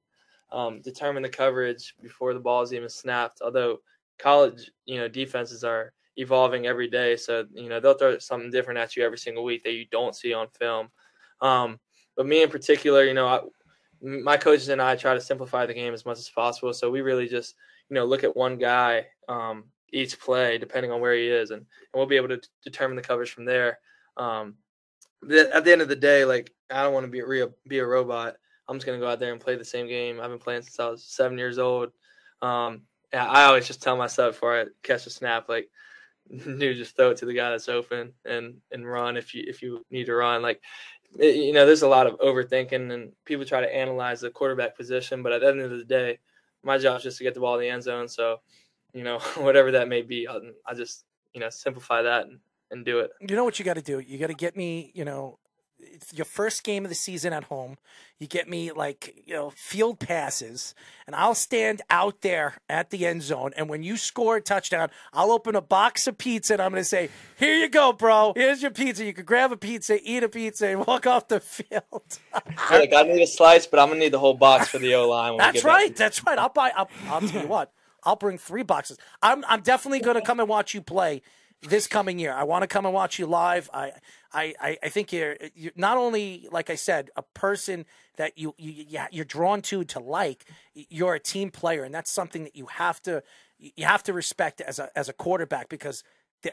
um, 0.51 0.81
determine 0.81 1.23
the 1.23 1.29
coverage 1.29 1.95
before 2.01 2.33
the 2.33 2.39
ball 2.39 2.61
is 2.61 2.73
even 2.73 2.89
snapped. 2.89 3.41
Although 3.41 3.79
college, 4.19 4.71
you 4.85 4.97
know, 4.97 5.07
defenses 5.09 5.63
are 5.63 5.93
evolving 6.17 6.67
every 6.67 6.89
day, 6.89 7.17
so 7.17 7.45
you 7.53 7.69
know 7.69 7.79
they'll 7.79 7.97
throw 7.97 8.17
something 8.19 8.51
different 8.51 8.79
at 8.79 8.95
you 8.95 9.03
every 9.05 9.17
single 9.17 9.43
week 9.43 9.63
that 9.63 9.73
you 9.73 9.85
don't 9.87 10.15
see 10.15 10.33
on 10.33 10.49
film. 10.49 10.89
Um, 11.41 11.79
but 12.15 12.25
me 12.25 12.43
in 12.43 12.49
particular, 12.49 13.03
you 13.03 13.13
know, 13.13 13.27
I, 13.27 13.39
my 14.01 14.37
coaches 14.37 14.69
and 14.69 14.81
I 14.81 14.95
try 14.95 15.13
to 15.13 15.21
simplify 15.21 15.65
the 15.65 15.73
game 15.73 15.93
as 15.93 16.05
much 16.05 16.19
as 16.19 16.29
possible. 16.29 16.73
So 16.73 16.91
we 16.91 17.01
really 17.01 17.27
just, 17.27 17.55
you 17.89 17.95
know, 17.95 18.05
look 18.05 18.23
at 18.23 18.35
one 18.35 18.57
guy 18.57 19.07
um, 19.27 19.65
each 19.91 20.19
play, 20.19 20.57
depending 20.57 20.91
on 20.91 21.01
where 21.01 21.13
he 21.13 21.27
is, 21.27 21.51
and, 21.51 21.61
and 21.61 21.67
we'll 21.93 22.05
be 22.05 22.17
able 22.17 22.29
to 22.29 22.41
determine 22.63 22.95
the 22.95 23.01
coverage 23.01 23.31
from 23.31 23.45
there. 23.45 23.79
Um, 24.17 24.55
the, 25.21 25.53
at 25.55 25.63
the 25.63 25.71
end 25.71 25.81
of 25.81 25.87
the 25.87 25.95
day, 25.95 26.25
like 26.25 26.51
I 26.69 26.83
don't 26.83 26.93
want 26.93 27.05
to 27.05 27.11
be 27.11 27.19
a 27.19 27.27
real, 27.27 27.53
be 27.67 27.79
a 27.79 27.85
robot. 27.85 28.35
I'm 28.67 28.77
just 28.77 28.85
gonna 28.85 28.99
go 28.99 29.07
out 29.07 29.19
there 29.19 29.31
and 29.31 29.41
play 29.41 29.55
the 29.55 29.65
same 29.65 29.87
game 29.87 30.19
I've 30.19 30.29
been 30.29 30.39
playing 30.39 30.63
since 30.63 30.79
I 30.79 30.89
was 30.89 31.03
seven 31.03 31.37
years 31.37 31.59
old. 31.59 31.91
Um, 32.41 32.81
I 33.13 33.45
always 33.45 33.67
just 33.67 33.81
tell 33.81 33.95
myself 33.95 34.35
before 34.35 34.59
I 34.59 34.65
catch 34.83 35.05
a 35.05 35.09
snap, 35.09 35.47
like, 35.47 35.69
dude, 36.29 36.77
just 36.77 36.95
throw 36.95 37.11
it 37.11 37.17
to 37.17 37.25
the 37.25 37.33
guy 37.33 37.51
that's 37.51 37.69
open 37.69 38.13
and 38.25 38.55
and 38.71 38.87
run 38.87 39.17
if 39.17 39.33
you 39.33 39.43
if 39.47 39.61
you 39.61 39.85
need 39.91 40.05
to 40.05 40.15
run. 40.15 40.41
Like, 40.41 40.61
it- 41.19 41.35
you 41.35 41.53
know, 41.53 41.65
there's 41.65 41.81
a 41.83 41.87
lot 41.87 42.07
of 42.07 42.17
overthinking 42.19 42.91
and 42.93 43.13
people 43.25 43.45
try 43.45 43.61
to 43.61 43.73
analyze 43.75 44.21
the 44.21 44.31
quarterback 44.31 44.75
position, 44.75 45.23
but 45.23 45.31
at 45.33 45.41
the 45.41 45.47
end 45.47 45.61
of 45.61 45.71
the 45.71 45.83
day, 45.85 46.19
my 46.63 46.77
job 46.77 46.97
is 46.97 47.03
just 47.03 47.17
to 47.19 47.23
get 47.23 47.33
the 47.33 47.39
ball 47.39 47.55
in 47.55 47.61
the 47.61 47.69
end 47.69 47.83
zone. 47.83 48.07
So, 48.07 48.41
you 48.93 49.03
know, 49.03 49.19
whatever 49.37 49.71
that 49.71 49.87
may 49.87 50.01
be, 50.01 50.27
I, 50.27 50.39
I 50.65 50.73
just 50.73 51.05
you 51.33 51.41
know 51.41 51.49
simplify 51.49 52.01
that 52.03 52.27
and, 52.27 52.39
and 52.71 52.85
do 52.85 52.99
it. 52.99 53.11
you 53.19 53.35
know 53.35 53.43
what 53.43 53.59
you 53.59 53.65
got 53.65 53.75
to 53.75 53.81
do? 53.81 53.99
You 53.99 54.17
got 54.17 54.27
to 54.27 54.33
get 54.33 54.55
me, 54.55 54.91
you 54.95 55.05
know, 55.05 55.39
it's 55.93 56.13
your 56.13 56.25
first 56.25 56.63
game 56.63 56.85
of 56.85 56.89
the 56.89 56.95
season 56.95 57.33
at 57.33 57.45
home. 57.45 57.77
You 58.19 58.27
get 58.27 58.49
me 58.49 58.71
like, 58.71 59.23
you 59.25 59.33
know, 59.33 59.51
field 59.55 59.99
passes, 59.99 60.73
and 61.05 61.15
I'll 61.15 61.35
stand 61.35 61.81
out 61.89 62.21
there 62.21 62.55
at 62.69 62.89
the 62.89 63.05
end 63.05 63.23
zone. 63.23 63.51
And 63.57 63.69
when 63.69 63.83
you 63.83 63.97
score 63.97 64.37
a 64.37 64.41
touchdown, 64.41 64.89
I'll 65.11 65.31
open 65.31 65.55
a 65.55 65.61
box 65.61 66.07
of 66.07 66.17
pizza 66.17 66.53
and 66.53 66.61
I'm 66.61 66.71
going 66.71 66.81
to 66.81 66.87
say, 66.87 67.09
Here 67.37 67.55
you 67.55 67.69
go, 67.69 67.91
bro. 67.91 68.33
Here's 68.35 68.61
your 68.61 68.71
pizza. 68.71 69.03
You 69.03 69.13
can 69.13 69.25
grab 69.25 69.51
a 69.51 69.57
pizza, 69.57 69.99
eat 70.01 70.23
a 70.23 70.29
pizza, 70.29 70.67
and 70.67 70.85
walk 70.87 71.05
off 71.07 71.27
the 71.27 71.39
field. 71.39 72.19
like 72.71 72.93
I 72.93 73.03
need 73.03 73.21
a 73.21 73.27
slice, 73.27 73.67
but 73.67 73.79
I'm 73.79 73.89
gonna 73.89 73.99
need 73.99 74.13
the 74.13 74.19
whole 74.19 74.33
box 74.33 74.69
for 74.69 74.79
the 74.79 74.95
O 74.95 75.09
line. 75.09 75.37
That's 75.37 75.63
right. 75.63 75.95
That's 75.95 76.23
right. 76.25 76.37
I'll 76.39 76.49
buy. 76.49 76.71
I'll, 76.75 76.89
I'll 77.07 77.21
tell 77.21 77.41
you 77.41 77.47
what. 77.47 77.71
I'll 78.05 78.15
bring 78.15 78.37
three 78.37 78.63
boxes. 78.63 78.97
I'm 79.21 79.43
I'm 79.47 79.61
definitely 79.61 79.99
going 79.99 80.15
to 80.15 80.21
come 80.21 80.39
and 80.39 80.47
watch 80.47 80.73
you 80.73 80.81
play 80.81 81.21
this 81.69 81.87
coming 81.87 82.19
year. 82.19 82.33
I 82.33 82.43
want 82.43 82.63
to 82.63 82.67
come 82.67 82.85
and 82.85 82.93
watch 82.93 83.19
you 83.19 83.25
live. 83.25 83.69
I 83.73 83.93
I 84.33 84.53
I- 84.83 84.89
think 84.89 85.11
you're 85.13 85.35
you're 85.55 85.71
not 85.75 85.97
only 85.97 86.47
like 86.51 86.69
I 86.69 86.75
said 86.75 87.09
a 87.15 87.21
person 87.21 87.85
that 88.17 88.37
you 88.37 88.53
you- 88.57 88.85
you're 89.11 89.25
drawn 89.25 89.61
to 89.63 89.83
to 89.85 89.99
like. 89.99 90.45
You're 90.73 91.15
a 91.15 91.19
team 91.19 91.51
player, 91.51 91.83
and 91.83 91.93
that's 91.93 92.11
something 92.11 92.43
that 92.43 92.55
you 92.55 92.67
have 92.67 93.01
to 93.03 93.23
you 93.57 93.85
have 93.85 94.03
to 94.03 94.13
respect 94.13 94.61
as 94.61 94.79
a 94.79 94.89
as 94.95 95.09
a 95.09 95.13
quarterback 95.13 95.69
because. 95.69 96.03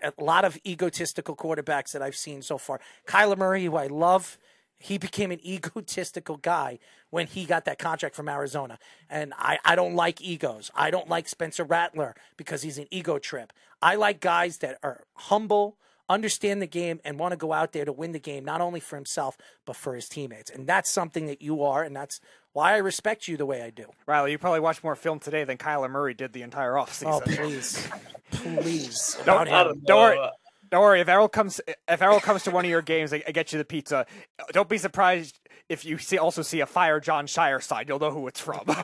A 0.03 0.13
lot 0.25 0.47
of 0.47 0.57
egotistical 0.67 1.37
quarterbacks 1.37 1.93
that 1.93 2.01
I've 2.01 2.17
seen 2.17 2.41
so 2.41 2.57
far. 2.57 2.81
Kyler 3.07 3.37
Murray, 3.37 3.65
who 3.67 3.77
I 3.77 3.89
love, 3.89 4.39
he 4.83 4.99
became 4.99 5.31
an 5.31 5.41
egotistical 5.47 6.37
guy 6.37 6.79
when 7.11 7.27
he 7.27 7.45
got 7.45 7.65
that 7.67 7.79
contract 7.79 8.15
from 8.15 8.29
Arizona. 8.29 8.79
And 9.09 9.33
I, 9.39 9.59
I 9.65 9.77
don't 9.77 9.95
like 9.95 10.21
egos. 10.21 10.71
I 10.75 10.91
don't 10.91 11.09
like 11.09 11.29
Spencer 11.29 11.65
Rattler 11.65 12.15
because 12.37 12.63
he's 12.63 12.79
an 12.79 12.87
ego 12.91 13.19
trip. 13.19 13.53
I 13.81 13.95
like 13.95 14.21
guys 14.21 14.59
that 14.59 14.79
are 14.83 15.05
humble, 15.15 15.77
understand 16.09 16.63
the 16.63 16.67
game, 16.67 17.01
and 17.05 17.19
want 17.19 17.33
to 17.33 17.37
go 17.37 17.53
out 17.53 17.73
there 17.73 17.85
to 17.85 17.93
win 17.93 18.13
the 18.13 18.19
game, 18.19 18.45
not 18.45 18.61
only 18.61 18.81
for 18.81 18.97
himself, 18.97 19.37
but 19.65 19.77
for 19.77 19.95
his 19.95 20.09
teammates. 20.09 20.51
And 20.51 20.67
that's 20.67 20.91
something 20.91 21.27
that 21.27 21.43
you 21.43 21.63
are, 21.63 21.83
and 21.83 21.95
that's 21.95 22.21
why 22.53 22.75
I 22.75 22.79
respect 22.79 23.29
you 23.29 23.37
the 23.37 23.47
way 23.47 23.63
I 23.63 23.71
do. 23.71 23.87
Riley, 24.07 24.33
you 24.33 24.39
probably 24.39 24.61
watched 24.61 24.85
more 24.85 24.95
film 24.95 25.19
today 25.19 25.45
than 25.45 25.59
Kyler 25.59 25.91
Murray 25.91 26.15
did 26.15 26.33
the 26.33 26.43
entire 26.43 26.73
offseason. 26.73 27.13
Oh, 27.13 27.21
please. 27.21 27.89
please. 28.31 29.17
Don't, 29.25 29.49
him. 29.49 29.83
don't 29.85 29.99
worry. 29.99 30.31
Don't 30.73 30.81
worry. 30.81 31.03
If 31.03 31.09
Errol 31.09 31.29
comes, 31.29 31.61
if 31.87 32.01
Errol 32.01 32.19
comes 32.19 32.45
to 32.45 32.51
one 32.51 32.65
of 32.65 32.71
your 32.71 32.81
games, 32.81 33.13
I, 33.13 33.23
I 33.29 33.33
get 33.33 33.53
you 33.53 33.59
the 33.59 33.65
pizza. 33.65 34.07
Don't 34.53 34.71
be 34.71 34.79
surprised 34.79 35.39
if 35.69 35.85
you 35.85 35.99
see 35.99 36.17
also 36.17 36.41
see 36.41 36.61
a 36.61 36.67
fire 36.67 36.99
Jon 36.99 37.27
Scheyer 37.27 37.63
sign. 37.63 37.85
You'll 37.89 37.99
know 37.99 38.11
who 38.11 38.27
it's 38.27 38.41
from. 38.41 38.65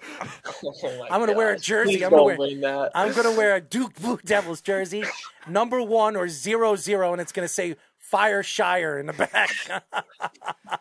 Oh 0.65 1.07
I'm 1.11 1.21
gonna 1.21 1.35
wear 1.35 1.53
a 1.53 1.59
jersey. 1.59 1.93
Please 1.93 2.03
I'm 2.03 2.11
gonna 2.11 2.25
wear. 2.25 2.37
that. 2.37 2.91
I'm 2.95 3.15
gonna 3.15 3.33
wear 3.33 3.57
a 3.57 3.61
Duke 3.77 3.95
Blue 3.95 4.19
Devils 4.25 4.61
jersey, 4.61 5.05
number 5.49 5.81
one 5.81 6.15
or 6.17 6.29
zero 6.29 6.77
zero, 6.77 7.13
and 7.13 7.21
it's 7.21 7.33
gonna 7.33 7.49
say 7.49 7.77
Fire 7.97 8.43
Scheyer 8.43 8.99
in 9.01 9.07
the 9.07 9.13
back. 9.13 9.51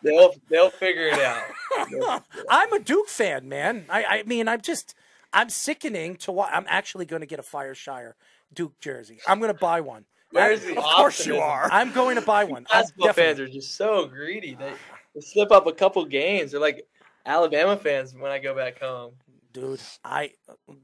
They'll 0.02 0.34
they'll 0.50 0.70
figure 0.70 1.06
it 1.06 1.20
out. 1.20 2.24
I'm 2.50 2.72
a 2.72 2.80
Duke 2.80 3.08
fan, 3.08 3.48
man. 3.48 3.86
I, 3.88 4.04
I 4.04 4.22
mean, 4.24 4.48
I'm 4.48 4.60
just, 4.60 4.94
I'm 5.32 5.48
sickening 5.48 6.16
to 6.16 6.32
watch. 6.32 6.50
I'm 6.52 6.66
actually 6.68 7.06
gonna 7.06 7.26
get 7.26 7.38
a 7.38 7.44
Fire 7.44 7.74
Scheyer 7.74 8.12
Duke 8.52 8.78
jersey. 8.80 9.20
I'm 9.26 9.40
gonna 9.40 9.54
buy 9.54 9.80
one. 9.80 10.04
Where's 10.30 10.60
the 10.64 10.76
of 10.76 10.84
course 10.84 11.26
you 11.26 11.38
are. 11.38 11.68
I'm 11.72 11.92
going 11.92 12.16
to 12.16 12.22
buy 12.22 12.44
one. 12.44 12.66
I'm 12.70 12.82
Basketball 12.82 13.06
fans 13.08 13.16
definitely- 13.16 13.44
are 13.44 13.54
just 13.60 13.74
so 13.76 14.06
greedy. 14.06 14.54
They, 14.54 14.72
they 15.14 15.20
slip 15.20 15.50
up 15.50 15.66
a 15.66 15.72
couple 15.72 16.04
games. 16.04 16.52
They're 16.52 16.60
like 16.60 16.86
Alabama 17.24 17.76
fans 17.76 18.14
when 18.14 18.30
I 18.30 18.38
go 18.38 18.54
back 18.54 18.80
home. 18.80 19.12
dude. 19.52 19.80
I 20.04 20.32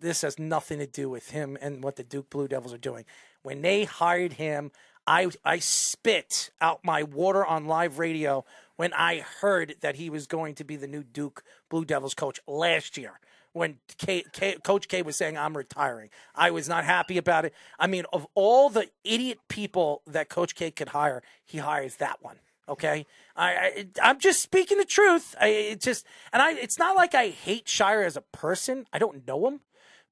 this 0.01 0.23
has 0.23 0.39
nothing 0.39 0.79
to 0.79 0.87
do 0.87 1.09
with 1.11 1.31
him 1.31 1.57
and 1.61 1.83
what 1.83 1.97
the 1.97 2.05
Duke 2.05 2.31
Blue 2.31 2.49
Devils 2.49 2.73
are 2.75 2.79
doing. 2.79 3.05
When 3.43 3.63
they 3.63 3.85
hired 3.85 4.35
him, 4.35 4.71
I 5.07 5.29
I 5.45 5.59
spit 5.59 6.51
out 6.61 6.81
my 6.85 7.03
water 7.03 7.45
on 7.45 7.67
live 7.67 7.99
radio 7.99 8.45
when 8.77 8.93
I 8.95 9.21
heard 9.41 9.77
that 9.83 9.97
he 9.97 10.11
was 10.11 10.27
going 10.27 10.55
to 10.57 10.65
be 10.65 10.77
the 10.77 10.87
new 10.89 11.03
Duke 11.03 11.43
Blue 11.69 11.85
Devils 11.85 12.15
coach 12.15 12.41
last 12.47 12.97
year. 12.97 13.21
When 13.55 13.79
K, 13.99 14.25
K, 14.33 14.57
Coach 14.65 14.89
K 14.89 15.03
was 15.03 15.17
saying 15.17 15.39
I'm 15.39 15.57
retiring, 15.57 16.11
I 16.35 16.51
was 16.51 16.69
not 16.69 16.85
happy 16.85 17.19
about 17.19 17.45
it. 17.45 17.55
I 17.79 17.87
mean, 17.87 18.05
of 18.13 18.27
all 18.35 18.69
the 18.69 18.91
idiot 19.05 19.39
people 19.49 20.03
that 20.09 20.29
Coach 20.29 20.57
K 20.57 20.73
could 20.73 20.89
hire, 20.89 21.23
he 21.45 21.59
hires 21.59 21.97
that 21.97 22.21
one. 22.21 22.37
Okay, 22.69 23.07
I, 23.37 23.53
I 23.53 23.87
I'm 24.03 24.19
just 24.19 24.43
speaking 24.43 24.79
the 24.79 24.85
truth. 24.85 25.37
I 25.41 25.49
it 25.49 25.81
just 25.81 26.05
and 26.33 26.43
I 26.43 26.55
it's 26.55 26.81
not 26.81 26.97
like 26.97 27.15
I 27.15 27.29
hate 27.29 27.67
Scheyer 27.67 28.05
as 28.05 28.17
a 28.17 28.23
person. 28.23 28.87
I 28.93 28.99
don't 28.99 29.25
know 29.27 29.47
him, 29.47 29.61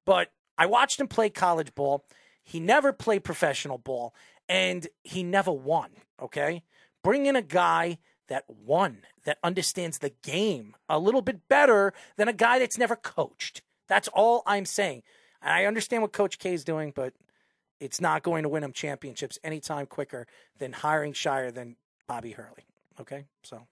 but 0.07 0.31
I 0.57 0.67
watched 0.67 1.01
him 1.01 1.09
play 1.09 1.29
college 1.29 1.75
ball. 1.75 2.05
He 2.45 2.61
never 2.61 2.93
played 2.93 3.25
professional 3.25 3.79
ball, 3.79 4.15
and 4.49 4.87
he 5.03 5.25
never 5.25 5.51
won. 5.51 5.91
Okay, 6.21 6.63
bring 7.03 7.27
in 7.27 7.35
a 7.35 7.43
guy 7.43 7.99
that 8.33 8.45
won, 8.49 9.03
that 9.27 9.37
understands 9.45 9.99
the 9.99 10.11
game 10.23 10.75
a 10.89 10.99
little 10.99 11.21
bit 11.21 11.47
better 11.49 11.93
than 12.17 12.29
a 12.29 12.33
guy 12.33 12.59
that's 12.59 12.79
never 12.79 12.97
coached. 12.97 13.61
That's 13.89 14.09
all 14.09 14.43
I'm 14.47 14.65
saying. 14.65 15.03
I 15.43 15.67
understand 15.67 16.01
what 16.01 16.15
Coach 16.15 16.39
K 16.39 16.55
is 16.55 16.65
doing, 16.65 16.95
but 16.97 17.13
it's 17.79 18.01
not 18.01 18.23
going 18.23 18.43
to 18.45 18.49
win 18.49 18.65
him 18.65 18.73
championships 18.73 19.39
anytime 19.45 19.85
quicker 19.85 20.27
than 20.59 20.73
hiring 20.73 21.13
Scheyer 21.13 21.53
than 21.53 21.77
Bobby 22.07 22.31
Hurley. 22.31 22.65
Okay, 23.03 23.27
so 23.43 23.67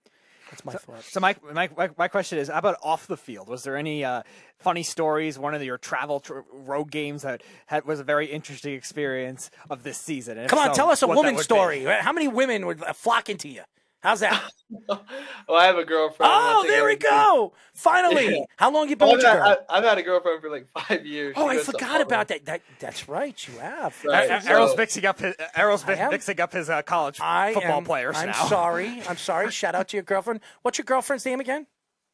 that's 0.51 0.63
my 0.63 0.73
thought. 0.75 1.05
So 1.05 1.21
my, 1.21 1.37
my 1.55 1.71
my 1.75 1.89
my 1.97 2.09
question 2.09 2.39
is, 2.39 2.49
how 2.49 2.59
about 2.59 2.77
off 2.83 3.07
the 3.07 3.17
field? 3.17 3.49
Was 3.49 3.63
there 3.63 3.79
any 3.79 4.05
uh, 4.05 4.25
funny 4.59 4.83
stories? 4.83 5.39
One 5.39 5.55
of 5.55 5.63
your 5.63 5.79
travel 5.79 6.21
tr- 6.21 6.41
road 6.53 6.91
games 6.91 7.23
that 7.23 7.43
had, 7.65 7.87
was 7.87 7.99
a 7.99 8.05
very 8.05 8.27
interesting 8.27 8.75
experience 8.75 9.51
of 9.71 9.85
this 9.85 9.97
season. 9.97 10.37
And 10.37 10.51
Come 10.51 10.59
on, 10.59 10.75
so, 10.75 10.75
tell 10.75 10.91
us 10.91 11.01
a 11.03 11.07
woman 11.07 11.35
would 11.35 11.41
be. 11.41 11.45
story. 11.45 11.85
How 11.85 12.13
many 12.13 12.29
women 12.29 12.67
were 12.67 12.75
flocking 12.75 13.39
to 13.39 13.49
you? 13.49 13.63
How's 14.03 14.21
that? 14.21 14.51
Well, 14.87 15.59
I 15.59 15.67
have 15.67 15.79
a 15.79 15.85
girlfriend. 15.85 16.31
Oh, 16.33 16.63
there 16.65 16.85
we 16.85 16.93
everything- 16.93 17.11
go. 17.11 17.53
Finally. 17.75 18.37
Yeah. 18.37 18.45
How 18.57 18.71
long 18.71 18.89
you 18.89 18.95
been 18.95 19.09
I've 19.09 19.15
with 19.17 19.23
your 19.25 19.33
had. 19.33 19.59
I, 19.69 19.79
I've 19.79 19.83
had 19.85 19.99
a 19.99 20.03
girlfriend 20.03 20.41
for 20.41 20.49
like 20.49 20.69
five 20.79 21.05
years. 21.05 21.35
Oh, 21.37 21.51
She 21.51 21.59
I 21.59 21.63
forgot 21.63 22.01
about 22.01 22.29
that. 22.29 22.45
That 22.45 22.63
that's 22.79 23.09
right. 23.09 23.37
You 23.49 23.59
have. 23.59 23.97
Right. 24.05 24.43
So- 24.45 24.49
Errol's 24.49 24.77
mixing 24.77 25.05
up 25.07 25.19
his 25.19 25.35
Errol's 25.57 25.85
am? 25.89 26.11
mixing 26.13 26.41
up 26.41 26.53
his 26.53 26.71
uh, 26.71 26.83
college 26.83 27.19
I 27.21 27.53
football 27.53 27.79
am, 27.79 27.85
players 27.85 28.17
I'm 28.17 28.29
now. 28.29 28.47
sorry. 28.47 29.03
I'm 29.09 29.17
sorry. 29.17 29.51
Shout 29.51 29.75
out 29.75 29.89
to 29.89 29.97
your 29.97 30.05
girlfriend. 30.05 30.39
What's 30.63 30.79
your 30.79 30.85
girlfriend's 30.85 31.27
name 31.27 31.41
again? 31.41 31.67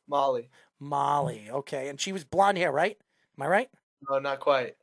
Molly. 0.09 0.49
Molly. 0.81 1.49
Okay, 1.51 1.89
and 1.89 2.01
she 2.01 2.13
was 2.13 2.25
blonde 2.25 2.57
hair, 2.57 2.73
right? 2.73 2.97
Am 3.39 3.43
I 3.43 3.49
right? 3.49 3.69
No, 4.09 4.19
not 4.19 4.41
quite. 4.41 4.77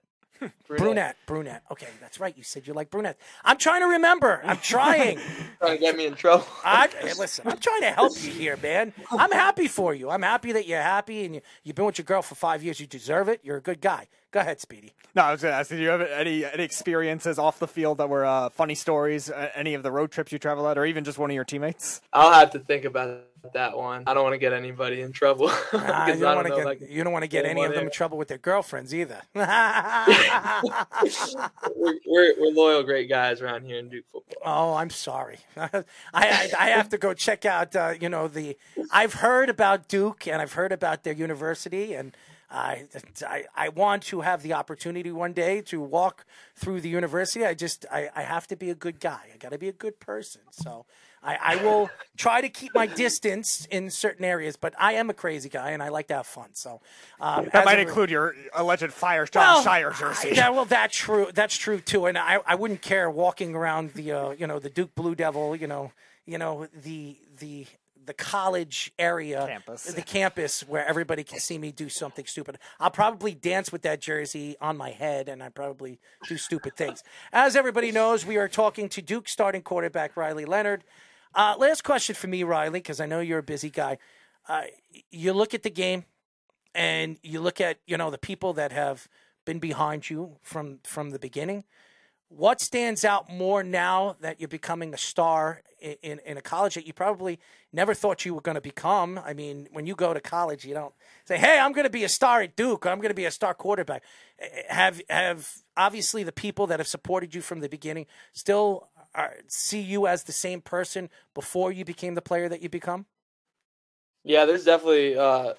Brunette. 0.68 1.16
Brunette. 1.26 1.64
Okay, 1.72 1.88
that's 2.02 2.20
right. 2.20 2.36
You 2.36 2.44
said 2.44 2.68
you 2.68 2.74
like 2.74 2.90
brunette. 2.90 3.18
I'm 3.44 3.58
trying 3.58 3.82
to 3.82 3.88
remember. 3.88 4.42
I'm 4.44 4.58
trying. 4.62 5.20
Trying 5.60 5.78
to 5.78 5.78
get 5.78 5.96
me 5.96 6.06
in 6.06 6.16
trouble. 6.16 6.46
I, 6.64 6.90
hey, 7.00 7.14
listen, 7.18 7.48
I'm 7.48 7.58
trying 7.58 7.82
to 7.82 7.92
help 7.92 8.14
you 8.24 8.32
here, 8.32 8.58
man. 8.58 8.94
I'm 9.12 9.32
happy 9.32 9.68
for 9.68 9.94
you. 9.94 10.10
I'm 10.10 10.22
happy 10.22 10.52
that 10.54 10.68
you're 10.68 10.82
happy 10.82 11.26
and 11.26 11.36
you, 11.36 11.42
you've 11.64 11.76
been 11.76 11.86
with 11.86 11.98
your 11.98 12.06
girl 12.06 12.22
for 12.22 12.36
five 12.36 12.64
years. 12.64 12.80
You 12.80 12.88
deserve 12.88 13.28
it. 13.30 13.42
You're 13.44 13.58
a 13.58 13.62
good 13.62 13.82
guy. 13.82 14.08
Go 14.32 14.40
ahead, 14.40 14.60
Speedy. 14.60 14.94
No, 15.16 15.22
I 15.22 15.32
was 15.32 15.44
going 15.44 15.52
to 15.52 15.58
ask, 15.58 15.70
did 15.70 15.80
you 15.80 15.90
have 15.90 16.02
any 16.02 16.44
any 16.44 16.64
experiences 16.64 17.38
off 17.38 17.60
the 17.60 17.68
field 17.68 18.00
that 18.00 18.10
were 18.10 18.26
uh, 18.26 18.50
funny 18.50 18.74
stories? 18.74 19.30
Uh, 19.30 19.50
any 19.54 19.76
of 19.76 19.84
the 19.84 19.92
road 19.92 20.12
trips 20.12 20.32
you 20.32 20.40
traveled 20.40 20.66
at, 20.66 20.78
or 20.78 20.86
even 20.86 21.04
just 21.04 21.20
one 21.20 21.30
of 21.30 21.36
your 21.36 21.44
teammates? 21.44 22.02
I'll 22.12 22.34
have 22.34 22.50
to 22.52 22.60
think 22.60 22.84
about 22.86 23.22
that 23.52 23.78
one. 23.78 24.04
I 24.08 24.14
don't 24.14 24.24
want 24.24 24.34
to 24.34 24.40
get 24.40 24.54
anybody 24.54 25.02
in 25.02 25.12
trouble. 25.12 25.52
Ah, 25.76 26.06
because 26.06 26.20
you 26.20 26.26
don't 26.26 26.36
want 26.36 26.48
to 26.48 26.52
know, 26.52 26.58
get 26.58 26.66
like, 26.66 26.82
you 26.90 27.04
don't 27.04 27.12
want 27.12 27.24
to 27.24 27.28
get 27.28 27.46
any 27.46 27.64
of 27.64 27.74
them 27.74 27.86
in 27.86 27.92
trouble 27.92 28.18
with 28.18 28.28
their 28.28 28.38
girlfriends 28.38 28.94
either. 28.94 29.22
we're, 29.36 29.46
we're, 31.76 32.34
we're 32.40 32.54
loyal, 32.54 32.84
great 32.84 33.10
guys 33.10 33.42
around 33.42 33.66
here 33.66 33.80
in 33.80 33.90
Duke 33.90 34.06
football. 34.12 34.36
Oh, 34.46 34.76
I'm 34.76 34.90
sorry. 34.90 35.40
I, 35.58 35.84
I 36.14 36.52
I 36.58 36.70
have 36.70 36.90
to 36.90 36.98
go 36.98 37.14
check 37.14 37.46
out. 37.46 37.76
Uh, 37.76 37.96
you 38.00 38.08
know 38.08 38.28
the. 38.28 38.58
I've 38.92 39.16
heard 39.16 39.50
about 39.50 39.88
Duke 39.88 40.28
and 40.28 40.42
I've 40.42 40.54
heard 40.54 40.72
about 40.72 41.04
their 41.04 41.14
university, 41.14 41.94
and 41.96 42.16
I, 42.50 42.86
I 43.28 43.46
I 43.56 43.70
want 43.70 44.04
to 44.04 44.22
have 44.22 44.44
the 44.44 44.54
opportunity 44.54 45.12
one 45.12 45.34
day 45.34 45.62
to 45.62 45.82
walk 45.82 46.26
through 46.56 46.82
the 46.82 46.90
university. 46.90 47.46
I 47.46 47.56
just 47.56 47.86
I, 47.92 48.10
I 48.16 48.22
have 48.22 48.48
to 48.48 48.56
be 48.56 48.70
a 48.70 48.76
good 48.76 49.00
guy. 49.00 49.22
I 49.34 49.38
got 49.38 49.52
to 49.52 49.58
be 49.58 49.68
a 49.68 49.74
good 49.74 50.00
person. 50.00 50.42
So. 50.52 50.86
I, 51.24 51.38
I 51.42 51.56
will 51.64 51.90
try 52.18 52.42
to 52.42 52.50
keep 52.50 52.74
my 52.76 52.86
distance 52.86 53.66
in 53.72 53.90
certain 53.90 54.26
areas, 54.26 54.58
but 54.58 54.74
I 54.78 54.94
am 54.94 55.10
a 55.10 55.14
crazy 55.14 55.50
guy 55.50 55.72
and 55.72 55.82
I 55.82 55.90
like 55.90 56.08
to 56.08 56.16
have 56.16 56.28
fun. 56.28 56.50
So 56.54 56.82
um, 57.20 57.48
That 57.54 57.66
might 57.66 57.80
include 57.80 58.10
your 58.10 58.36
alleged 58.54 58.92
fire 58.92 59.26
Jon 59.26 59.42
well, 59.42 59.64
Scheyer 59.64 59.98
jersey. 59.98 60.32
Yeah, 60.34 60.50
well, 60.50 60.66
that's 60.66 60.96
true. 60.96 61.30
That's 61.34 61.56
true 61.56 61.80
too. 61.80 62.06
And 62.08 62.18
I, 62.18 62.40
I 62.46 62.56
wouldn't 62.56 62.82
care 62.82 63.10
walking 63.10 63.56
around 63.56 63.94
the, 63.94 64.12
uh, 64.12 64.30
you 64.32 64.48
know, 64.48 64.60
the 64.60 64.70
Duke 64.70 64.94
Blue 64.96 65.16
Devil, 65.16 65.56
you 65.56 65.68
know, 65.68 65.92
you 66.26 66.38
know, 66.38 66.68
the 66.84 67.18
the 67.40 67.66
the 68.06 68.14
college 68.14 68.92
area, 69.00 69.46
Campus. 69.48 69.86
the 69.86 70.02
campus 70.02 70.68
where 70.68 70.86
everybody 70.86 71.24
can 71.24 71.40
see 71.40 71.58
me 71.58 71.72
do 71.72 71.90
something 71.90 72.26
stupid. 72.26 72.58
I'll 72.80 72.92
probably 72.92 73.34
dance 73.34 73.72
with 73.72 73.82
that 73.84 74.02
jersey 74.02 74.56
on 74.60 74.78
my 74.78 74.92
head, 74.92 75.30
and 75.30 75.42
I 75.42 75.50
probably 75.50 76.00
do 76.28 76.38
stupid 76.38 76.76
things. 76.76 77.04
As 77.32 77.56
everybody 77.56 77.92
knows, 77.92 78.26
we 78.26 78.38
are 78.38 78.48
talking 78.48 78.90
to 78.90 79.02
Duke 79.02 79.28
starting 79.28 79.62
quarterback 79.62 80.18
Riley 80.18 80.46
Leonard. 80.46 80.84
Uh, 81.36 81.56
last 81.58 81.84
question 81.84 82.14
for 82.16 82.28
me, 82.28 82.44
Riley, 82.44 82.80
because 82.80 83.00
I 83.00 83.06
know 83.06 83.20
you're 83.20 83.40
a 83.40 83.44
busy 83.44 83.70
guy. 83.70 83.98
Uh, 84.48 84.64
you 85.10 85.34
look 85.34 85.54
at 85.54 85.64
the 85.64 85.70
game 85.70 86.06
and 86.76 87.18
you 87.24 87.40
look 87.40 87.62
at 87.62 87.80
you 87.88 87.98
know 87.98 88.12
the 88.12 88.18
people 88.18 88.54
that 88.54 88.72
have 88.72 89.08
been 89.46 89.60
behind 89.60 90.10
you 90.10 90.38
from 90.42 90.80
from 90.84 91.12
the 91.12 91.20
beginning. 91.20 91.64
What 92.30 92.62
stands 92.62 93.06
out 93.06 93.30
more 93.30 93.64
now 93.64 94.16
that 94.22 94.40
you're 94.40 94.48
becoming 94.48 94.92
a 94.94 94.98
star 94.98 95.62
in, 95.80 95.98
in, 96.02 96.20
in 96.26 96.38
a 96.38 96.42
college 96.42 96.74
that 96.74 96.88
you 96.88 96.92
probably 96.92 97.40
never 97.72 97.94
thought 97.94 98.26
you 98.26 98.34
were 98.34 98.42
going 98.42 98.56
to 98.56 98.62
become? 98.62 99.20
I 99.24 99.34
mean 99.34 99.68
when 99.72 99.86
you 99.86 99.96
go 99.96 100.14
to 100.14 100.20
college 100.20 100.66
you 100.66 100.74
don't 100.74 100.94
say 101.26 101.38
hey 101.38 101.60
i'm 101.60 101.72
going 101.74 101.86
to 101.86 101.92
be 101.92 102.04
a 102.04 102.10
star 102.10 102.42
at 102.42 102.56
duke. 102.56 102.86
I'm 102.86 102.98
going 102.98 103.10
to 103.10 103.16
be 103.16 103.26
a 103.26 103.32
star 103.32 103.54
quarterback. 103.54 104.04
Eh, 104.40 104.48
have 104.70 105.02
have 105.10 105.50
obviously 105.78 106.24
the 106.24 106.32
people 106.32 106.68
that 106.68 106.80
have 106.80 106.88
supported 106.88 107.34
you 107.36 107.42
from 107.42 107.60
the 107.60 107.70
beginning 107.70 108.08
still 108.34 108.90
are, 109.16 109.36
see 109.48 109.80
you 109.80 110.08
as 110.08 110.24
the 110.24 110.32
same 110.32 110.62
person 110.62 111.10
before 111.34 111.72
you 111.72 111.86
became 111.86 112.16
the 112.16 112.22
player 112.22 112.50
that 112.50 112.62
you 112.62 112.70
become 112.70 113.06
Yeah, 114.24 114.46
there's 114.46 114.64
definitely 114.64 115.18
uh, 115.18 115.54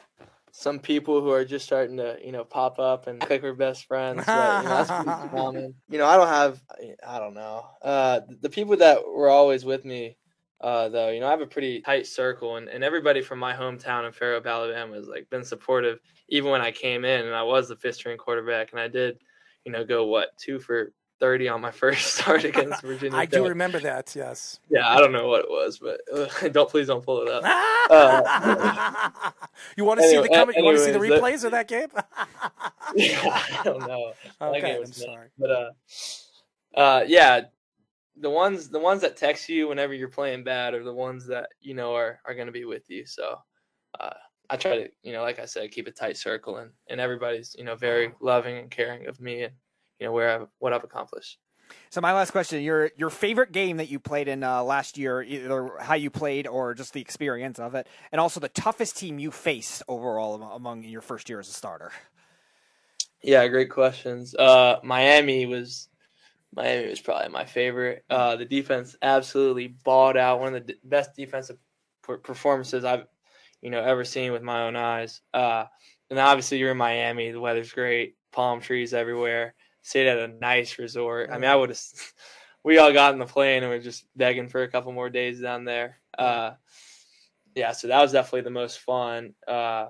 some 0.57 0.79
people 0.79 1.21
who 1.21 1.31
are 1.31 1.45
just 1.45 1.65
starting 1.65 1.97
to, 1.97 2.17
you 2.25 2.33
know, 2.33 2.45
pop 2.45 2.79
up 2.79 3.09
and 3.09 3.21
like 3.29 3.43
we're 3.43 3.55
best 3.55 3.87
friends. 3.87 4.25
But, 4.25 4.63
you 4.63 4.69
know, 4.69 4.85
that's 4.85 4.89
common. 5.31 5.75
You 5.91 5.99
know, 5.99 6.07
I 6.07 6.17
don't 6.17 6.29
have, 6.29 6.63
I 7.07 7.19
don't 7.19 7.35
know. 7.35 7.67
Uh, 7.83 8.21
the 8.41 8.49
people 8.49 8.77
that 8.77 9.05
were 9.05 9.29
always 9.29 9.65
with 9.65 9.85
me, 9.85 10.17
uh, 10.61 10.89
though, 10.89 11.11
you 11.11 11.21
know, 11.21 11.27
I 11.27 11.31
have 11.31 11.41
a 11.41 11.47
pretty 11.47 11.81
tight 11.83 12.07
circle, 12.07 12.57
and, 12.57 12.69
and 12.69 12.83
everybody 12.83 13.21
from 13.21 13.39
my 13.39 13.53
hometown 13.53 14.07
in 14.07 14.13
Fairhope, 14.13 14.47
Alabama, 14.47 14.95
has 14.95 15.09
like 15.09 15.29
been 15.29 15.45
supportive, 15.45 15.99
even 16.29 16.51
when 16.51 16.63
I 16.63 16.71
came 16.71 17.05
in 17.05 17.27
and 17.27 17.35
I 17.35 17.43
was 17.43 17.69
the 17.69 17.77
fifth 17.77 17.97
string 17.97 18.17
quarterback, 18.17 18.71
and 18.71 18.81
I 18.81 18.89
did, 18.89 19.19
you 19.67 19.73
know, 19.73 19.85
go 19.85 20.07
what 20.07 20.31
two 20.39 20.61
for 20.61 20.93
30 21.21 21.49
on 21.49 21.61
my 21.61 21.71
first 21.71 22.15
start 22.19 22.45
against 22.45 22.83
Virginia. 22.83 23.19
I 23.19 23.27
do 23.27 23.47
remember 23.47 23.79
that. 23.81 24.15
Yes. 24.17 24.61
Yeah, 24.69 24.89
I 24.89 24.99
don't 25.01 25.13
know 25.13 25.29
what 25.29 25.41
it 25.41 25.51
was, 25.51 25.79
but 25.79 26.01
uh, 26.13 26.49
don't 26.53 26.69
please 26.71 26.87
don't 26.89 27.05
pull 27.05 27.23
it 27.23 27.29
up. 27.29 27.43
Uh, 27.91 29.21
you 29.77 29.85
want 29.85 30.01
to 30.01 30.05
see 30.07 30.15
Anyway- 30.17 30.29
the 30.29 30.35
comment? 30.35 30.57
You 30.59 30.65
want 30.65 30.77
to 30.77 30.85
see 30.85 30.91
the 30.91 30.99
anyways, 30.99 31.21
that- 31.21 31.23
replays 31.23 31.45
of 31.45 31.51
that 31.53 31.69
game? 31.69 31.89
yeah, 32.95 33.21
I 33.25 33.61
don't 33.65 33.87
know. 33.87 34.13
Okay, 34.41 34.77
I'm 34.77 34.87
sorry. 34.87 35.29
But 35.39 35.51
uh, 35.51 35.71
uh, 36.77 37.05
yeah, 37.07 37.43
the 38.17 38.31
ones 38.31 38.69
the 38.69 38.79
ones 38.79 39.01
that 39.03 39.17
text 39.17 39.49
you 39.49 39.69
whenever 39.69 39.93
you're 39.95 40.09
playing 40.09 40.45
bad 40.45 40.75
are 40.75 40.85
the 40.85 40.95
ones 40.95 41.27
that 41.27 41.49
you 41.61 41.75
know 41.75 41.95
are 41.95 42.21
are 42.25 42.35
going 42.35 42.47
to 42.47 42.53
be 42.53 42.65
with 42.65 42.89
you. 42.91 43.07
So 43.07 43.39
uh, 44.01 44.11
I 44.51 44.57
try 44.57 44.77
to 44.77 44.89
you 45.03 45.13
know, 45.13 45.23
like 45.23 45.39
I 45.39 45.47
said, 45.47 45.71
keep 45.71 45.87
a 45.87 45.91
tight 45.91 46.17
circle, 46.17 46.59
and 46.59 46.71
and 46.89 47.01
everybody's 47.01 47.55
you 47.59 47.65
know 47.65 47.75
very 47.77 48.13
loving 48.21 48.59
and 48.59 48.71
caring 48.71 49.07
of 49.07 49.21
me 49.21 49.43
and 49.45 49.55
you 49.99 50.07
know 50.07 50.13
where 50.13 50.31
I've 50.31 50.49
what 50.59 50.73
I've 50.73 50.85
accomplished. 50.85 51.39
So 51.91 52.01
my 52.01 52.13
last 52.13 52.31
question: 52.31 52.63
your 52.63 52.91
your 52.97 53.11
favorite 53.11 53.53
game 53.53 53.79
that 53.79 53.89
you 53.89 53.99
played 53.99 54.29
in 54.29 54.43
uh, 54.43 54.63
last 54.63 54.99
year, 54.99 55.23
either 55.23 55.73
how 55.81 55.95
you 55.95 56.11
played 56.11 56.47
or 56.47 56.75
just 56.75 56.93
the 56.93 57.01
experience 57.01 57.59
of 57.59 57.75
it, 57.75 57.87
and 58.13 58.21
also 58.21 58.41
the 58.41 58.49
toughest 58.49 58.97
team 58.97 59.19
you 59.19 59.31
faced 59.31 59.83
overall 59.89 60.43
among 60.43 60.83
your 60.85 61.01
first 61.01 61.29
year 61.29 61.41
as 61.41 61.49
a 61.49 61.53
starter. 61.53 61.93
Yeah, 63.23 63.47
great 63.49 63.71
questions. 63.71 64.35
Uh, 64.35 64.81
Miami 64.83 65.47
was 65.47 65.89
Miami 66.55 66.89
was 66.89 67.01
probably 67.01 67.31
my 67.31 67.45
favorite. 67.45 68.05
Uh, 68.11 68.37
the 68.37 68.45
defense 68.45 68.97
absolutely 69.01 69.69
balled 69.69 70.17
out. 70.17 70.41
One 70.41 70.55
of 70.55 70.67
the 70.67 70.75
d- 70.75 70.81
best 70.85 71.15
defensive 71.17 71.59
performances 72.03 72.85
I've 72.85 73.07
you 73.63 73.71
know 73.71 73.81
ever 73.81 74.05
seen 74.05 74.33
with 74.33 74.43
my 74.43 74.65
own 74.65 74.77
eyes. 74.77 75.23
Uh, 75.33 75.65
and 76.11 76.19
obviously 76.19 76.59
you're 76.59 76.73
in 76.73 76.77
Miami. 76.77 77.31
The 77.33 77.41
weather's 77.41 77.73
great. 77.73 78.17
Palm 78.31 78.61
trees 78.61 78.93
everywhere. 78.93 79.55
Stayed 79.85 80.09
at 80.09 80.19
a 80.19 80.29
nice 80.29 80.79
resort. 80.79 81.29
I 81.31 81.35
mean, 81.39 81.51
I 81.51 81.55
would 81.55 81.69
have. 81.69 81.81
We 82.67 82.79
all 82.79 82.95
got 82.95 83.13
in 83.13 83.19
the 83.19 83.27
plane 83.27 83.63
and 83.63 83.71
we're 83.71 83.79
just 83.79 84.07
begging 84.17 84.49
for 84.49 84.63
a 84.63 84.69
couple 84.69 84.91
more 84.91 85.11
days 85.11 85.39
down 85.39 85.67
there. 85.67 85.99
Uh, 86.19 86.53
yeah, 87.55 87.73
so 87.73 87.89
that 87.89 88.01
was 88.01 88.13
definitely 88.13 88.41
the 88.41 88.49
most 88.49 88.81
fun. 88.81 89.35
Uh, 89.47 89.89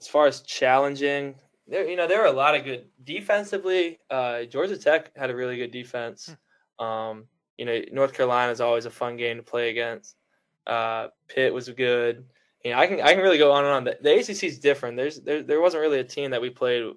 as 0.00 0.08
far 0.08 0.26
as 0.26 0.40
challenging, 0.40 1.36
there 1.68 1.88
you 1.88 1.94
know 1.94 2.08
there 2.08 2.18
were 2.18 2.26
a 2.26 2.32
lot 2.32 2.56
of 2.56 2.64
good 2.64 2.86
defensively. 3.04 4.00
Uh, 4.10 4.42
Georgia 4.42 4.76
Tech 4.76 5.16
had 5.16 5.30
a 5.30 5.36
really 5.36 5.56
good 5.56 5.70
defense. 5.70 6.34
Um, 6.80 7.26
you 7.58 7.64
know 7.64 7.80
North 7.92 8.12
Carolina 8.12 8.50
is 8.50 8.60
always 8.60 8.86
a 8.86 8.90
fun 8.90 9.16
game 9.16 9.36
to 9.36 9.44
play 9.44 9.70
against. 9.70 10.16
Uh, 10.66 11.08
Pitt 11.28 11.54
was 11.54 11.68
good. 11.68 12.24
You 12.64 12.72
know 12.72 12.78
I 12.78 12.86
can 12.86 13.00
I 13.00 13.14
can 13.14 13.22
really 13.22 13.38
go 13.38 13.52
on 13.52 13.64
and 13.64 13.72
on. 13.72 13.84
The, 13.84 13.98
the 14.02 14.18
ACC 14.18 14.44
is 14.44 14.58
different. 14.58 14.96
There's 14.96 15.20
there 15.20 15.42
there 15.42 15.60
wasn't 15.60 15.82
really 15.82 16.00
a 16.00 16.04
team 16.04 16.32
that 16.32 16.42
we 16.42 16.50
played 16.50 16.92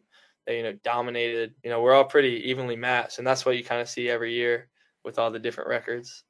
you 0.48 0.64
know 0.64 0.74
dominated. 0.84 1.54
You 1.64 1.70
know 1.70 1.82
we're 1.82 1.94
all 1.94 2.06
pretty 2.06 2.50
evenly 2.50 2.76
matched, 2.76 3.18
and 3.18 3.28
that's 3.28 3.46
what 3.46 3.58
you 3.58 3.64
kind 3.64 3.82
of 3.82 3.90
see 3.90 4.10
every 4.10 4.34
year 4.34 4.70
with 5.04 5.20
all 5.20 5.32
the 5.32 5.40
different 5.40 5.70
records. 5.70 6.24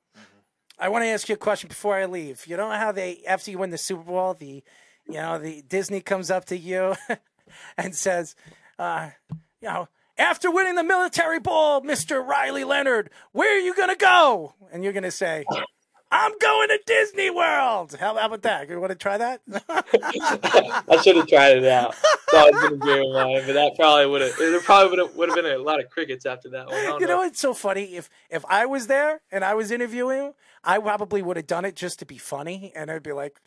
I 0.79 0.89
want 0.89 1.03
to 1.03 1.07
ask 1.07 1.27
you 1.27 1.35
a 1.35 1.39
question 1.39 1.69
before 1.69 1.95
I 1.95 2.05
leave. 2.05 2.45
You 2.45 2.57
know 2.57 2.69
how 2.69 2.91
they 2.91 3.23
after 3.27 3.51
you 3.51 3.57
win 3.57 3.71
the 3.71 3.77
Super 3.77 4.03
Bowl, 4.03 4.33
the 4.33 4.63
you 5.07 5.13
know 5.15 5.39
the 5.39 5.61
Disney 5.61 6.01
comes 6.01 6.29
up 6.29 6.45
to 6.45 6.57
you 6.57 6.95
and 7.77 7.95
says, 7.95 8.35
uh, 8.77 9.09
you 9.61 9.67
know, 9.67 9.87
after 10.17 10.51
winning 10.51 10.75
the 10.75 10.83
military 10.83 11.39
ball, 11.39 11.81
Mister 11.81 12.21
Riley 12.21 12.63
Leonard, 12.63 13.09
where 13.31 13.55
are 13.55 13.59
you 13.59 13.73
gonna 13.73 13.95
go? 13.95 14.53
And 14.71 14.83
you're 14.83 14.93
gonna 14.93 15.11
say, 15.11 15.45
I'm 16.11 16.31
going 16.39 16.69
to 16.69 16.79
Disney 16.85 17.29
World. 17.29 17.95
How, 17.99 18.15
how 18.15 18.27
about 18.27 18.41
that? 18.43 18.69
You 18.69 18.79
want 18.79 18.91
to 18.91 18.97
try 18.97 19.17
that? 19.17 19.41
I 20.87 21.01
should 21.03 21.17
have 21.17 21.27
tried 21.27 21.57
it 21.57 21.65
out. 21.65 21.95
Thought 22.29 22.49
it 22.49 22.53
was 22.53 22.63
gonna 22.63 22.77
be 22.77 23.13
mine, 23.13 23.43
but 23.45 23.53
that 23.53 23.73
probably 23.75 24.05
would 24.05 24.21
have. 24.21 24.37
There 24.37 24.59
probably 24.61 25.03
would 25.15 25.29
have 25.29 25.35
been 25.35 25.45
a 25.45 25.57
lot 25.57 25.79
of 25.79 25.89
crickets 25.89 26.25
after 26.25 26.49
that 26.49 26.67
one. 26.67 26.99
You 27.01 27.07
know 27.07 27.17
what's 27.17 27.39
so 27.39 27.53
funny? 27.53 27.95
If 27.95 28.09
if 28.29 28.43
I 28.49 28.65
was 28.65 28.87
there 28.87 29.21
and 29.31 29.43
I 29.43 29.53
was 29.53 29.71
interviewing 29.71 30.33
I 30.63 30.79
probably 30.79 31.21
would 31.21 31.37
have 31.37 31.47
done 31.47 31.65
it 31.65 31.75
just 31.75 31.99
to 31.99 32.05
be 32.05 32.17
funny, 32.17 32.71
and 32.75 32.91
I'd 32.91 33.03
be 33.03 33.13
like, 33.13 33.39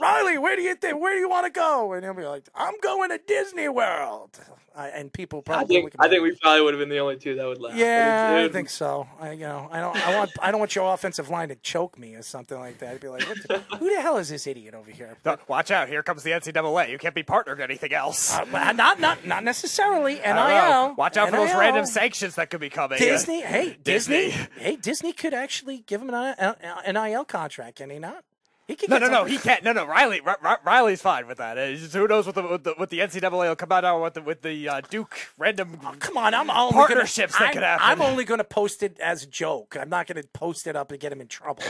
Riley, 0.00 0.38
where 0.38 0.56
do 0.56 0.62
you 0.62 0.74
think? 0.74 1.00
Where 1.00 1.14
do 1.14 1.20
you 1.20 1.28
want 1.28 1.46
to 1.46 1.50
go? 1.50 1.92
And 1.92 2.04
he'll 2.04 2.14
be 2.14 2.24
like, 2.24 2.48
I'm 2.54 2.74
going 2.82 3.10
to 3.10 3.18
Disney 3.26 3.68
World. 3.68 4.38
I, 4.72 4.86
and 4.88 5.12
people 5.12 5.40
I 5.40 5.42
probably 5.50 5.76
think 5.80 5.94
I 5.98 6.08
think 6.08 6.22
we 6.22 6.34
probably 6.40 6.62
would 6.62 6.74
have 6.74 6.78
been 6.78 6.88
the 6.88 6.98
only 7.00 7.16
two 7.16 7.34
that 7.34 7.44
would 7.44 7.60
laugh. 7.60 7.74
Yeah, 7.76 8.38
It- 8.38 8.44
I 8.44 8.52
think 8.52 8.70
so. 8.70 9.08
I, 9.20 9.32
you 9.32 9.40
know, 9.40 9.68
I 9.70 9.80
don't. 9.80 9.96
I 10.08 10.16
want. 10.16 10.30
I 10.40 10.50
don't 10.52 10.60
want 10.60 10.76
your 10.76 10.94
offensive 10.94 11.28
line 11.28 11.48
to 11.48 11.56
choke 11.56 11.98
me 11.98 12.14
or 12.14 12.22
something 12.22 12.56
like 12.58 12.78
that. 12.78 12.94
I'd 12.94 13.00
be 13.00 13.08
like, 13.08 13.28
what 13.28 13.36
the, 13.48 13.58
who 13.78 13.92
the 13.92 14.00
hell 14.00 14.16
is 14.18 14.28
this 14.28 14.46
idiot 14.46 14.74
over 14.74 14.90
here? 14.90 15.16
Don't- 15.24 15.40
Watch 15.48 15.72
out! 15.72 15.88
Here 15.88 16.04
comes 16.04 16.22
the 16.22 16.30
NCAA. 16.30 16.88
You 16.88 16.98
can't 16.98 17.16
be 17.16 17.24
partnered 17.24 17.58
to 17.58 17.64
anything 17.64 17.92
else. 17.92 18.32
Uh, 18.32 18.44
not, 18.72 19.00
not, 19.00 19.26
not 19.26 19.42
necessarily. 19.42 20.22
I 20.22 20.26
don't 20.26 20.36
know. 20.48 20.86
NIL. 20.90 20.94
Watch 20.94 21.16
out 21.16 21.30
for 21.30 21.36
those 21.36 21.52
random 21.52 21.84
sanctions 21.84 22.36
that 22.36 22.48
could 22.50 22.60
be 22.60 22.70
coming. 22.70 22.98
Disney, 22.98 23.40
hey, 23.40 23.76
Disney. 23.82 24.26
Disney, 24.30 24.46
hey, 24.56 24.76
Disney 24.76 25.12
could 25.12 25.34
actually 25.34 25.78
give 25.78 26.00
him 26.00 26.10
an, 26.10 26.34
an 26.38 26.49
NIL 26.92 27.24
contract, 27.24 27.76
can 27.76 27.90
he 27.90 27.98
not? 27.98 28.24
He 28.66 28.76
could 28.76 28.88
No, 28.88 28.98
no, 28.98 29.08
no. 29.08 29.24
He 29.24 29.36
can't. 29.36 29.64
No, 29.64 29.72
no. 29.72 29.84
Riley, 29.84 30.20
Ri- 30.20 30.34
Ri- 30.42 30.56
Riley's 30.64 31.02
fine 31.02 31.26
with 31.26 31.38
that. 31.38 31.56
Who 31.58 32.06
knows 32.06 32.26
what 32.26 32.36
the 32.36 32.42
what 32.42 32.62
the, 32.62 32.70
what 32.76 32.88
the 32.90 33.00
NCAA 33.00 33.30
will 33.48 33.56
come 33.56 33.72
out 33.72 33.84
on 33.84 34.00
with 34.00 34.14
the 34.14 34.22
with 34.22 34.42
the 34.42 34.68
uh, 34.68 34.80
Duke 34.88 35.16
random. 35.36 35.76
Come 35.98 36.16
on, 36.16 36.34
I'm 36.34 36.48
only 36.50 36.74
partnerships 36.74 37.32
gonna, 37.36 37.46
that 37.46 37.52
could 37.52 37.62
I'm- 37.64 37.78
happen. 37.80 38.02
I'm 38.02 38.08
only 38.08 38.24
going 38.24 38.38
to 38.38 38.44
post 38.44 38.84
it 38.84 38.96
as 39.00 39.24
a 39.24 39.26
joke. 39.26 39.76
I'm 39.80 39.88
not 39.88 40.06
going 40.06 40.22
to 40.22 40.28
post 40.28 40.68
it 40.68 40.76
up 40.76 40.92
and 40.92 41.00
get 41.00 41.10
him 41.10 41.20
in 41.20 41.26
trouble. 41.26 41.64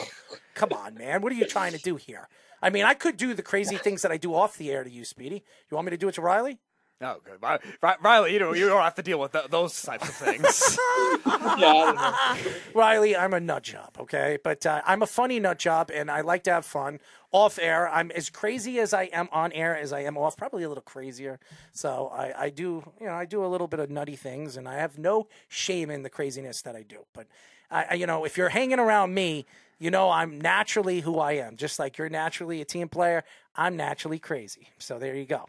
Come 0.54 0.74
on, 0.74 0.94
man. 0.96 1.22
What 1.22 1.32
are 1.32 1.36
you 1.36 1.46
trying 1.46 1.72
to 1.72 1.78
do 1.78 1.96
here? 1.96 2.28
I 2.60 2.68
mean, 2.68 2.84
I 2.84 2.92
could 2.92 3.16
do 3.16 3.32
the 3.32 3.42
crazy 3.42 3.78
things 3.78 4.02
that 4.02 4.12
I 4.12 4.18
do 4.18 4.34
off 4.34 4.58
the 4.58 4.70
air 4.70 4.84
to 4.84 4.90
you, 4.90 5.06
Speedy. 5.06 5.42
You 5.70 5.74
want 5.76 5.86
me 5.86 5.90
to 5.92 5.96
do 5.96 6.08
it 6.08 6.16
to 6.16 6.20
Riley? 6.20 6.58
No, 7.00 7.16
good. 7.24 7.38
Ri- 7.42 7.70
Ri- 7.82 7.96
Riley, 8.02 8.32
you 8.34 8.38
know 8.38 8.52
you 8.52 8.68
don't 8.68 8.82
have 8.82 8.94
to 8.96 9.02
deal 9.02 9.18
with 9.18 9.32
th- 9.32 9.46
those 9.48 9.80
types 9.80 10.06
of 10.06 10.14
things. 10.14 10.78
yeah, 11.26 11.56
I 11.56 11.56
don't 11.56 11.96
know. 12.44 12.52
Riley, 12.74 13.16
I'm 13.16 13.32
a 13.32 13.40
nut 13.40 13.62
job, 13.62 13.96
okay? 14.00 14.36
But 14.44 14.66
uh, 14.66 14.82
I'm 14.84 15.00
a 15.00 15.06
funny 15.06 15.40
nut 15.40 15.58
job, 15.58 15.90
and 15.94 16.10
I 16.10 16.20
like 16.20 16.44
to 16.44 16.52
have 16.52 16.66
fun 16.66 17.00
off 17.32 17.58
air. 17.58 17.88
I'm 17.88 18.10
as 18.10 18.28
crazy 18.28 18.78
as 18.80 18.92
I 18.92 19.04
am 19.04 19.30
on 19.32 19.50
air 19.52 19.78
as 19.78 19.94
I 19.94 20.00
am 20.00 20.18
off, 20.18 20.36
probably 20.36 20.62
a 20.62 20.68
little 20.68 20.82
crazier. 20.82 21.40
So 21.72 22.12
I, 22.14 22.44
I 22.44 22.50
do, 22.50 22.84
you 23.00 23.06
know, 23.06 23.14
I 23.14 23.24
do 23.24 23.42
a 23.44 23.48
little 23.48 23.66
bit 23.68 23.80
of 23.80 23.88
nutty 23.88 24.16
things, 24.16 24.58
and 24.58 24.68
I 24.68 24.74
have 24.74 24.98
no 24.98 25.26
shame 25.48 25.90
in 25.90 26.02
the 26.02 26.10
craziness 26.10 26.60
that 26.62 26.76
I 26.76 26.82
do. 26.82 26.98
But 27.14 27.28
I, 27.70 27.86
I- 27.90 27.94
you 27.94 28.06
know, 28.06 28.26
if 28.26 28.36
you're 28.36 28.50
hanging 28.50 28.78
around 28.78 29.14
me, 29.14 29.46
you 29.78 29.90
know 29.90 30.10
I'm 30.10 30.38
naturally 30.38 31.00
who 31.00 31.18
I 31.18 31.32
am. 31.32 31.56
Just 31.56 31.78
like 31.78 31.96
you're 31.96 32.10
naturally 32.10 32.60
a 32.60 32.66
team 32.66 32.90
player, 32.90 33.24
I'm 33.56 33.74
naturally 33.78 34.18
crazy. 34.18 34.68
So 34.78 34.98
there 34.98 35.14
you 35.16 35.24
go. 35.24 35.46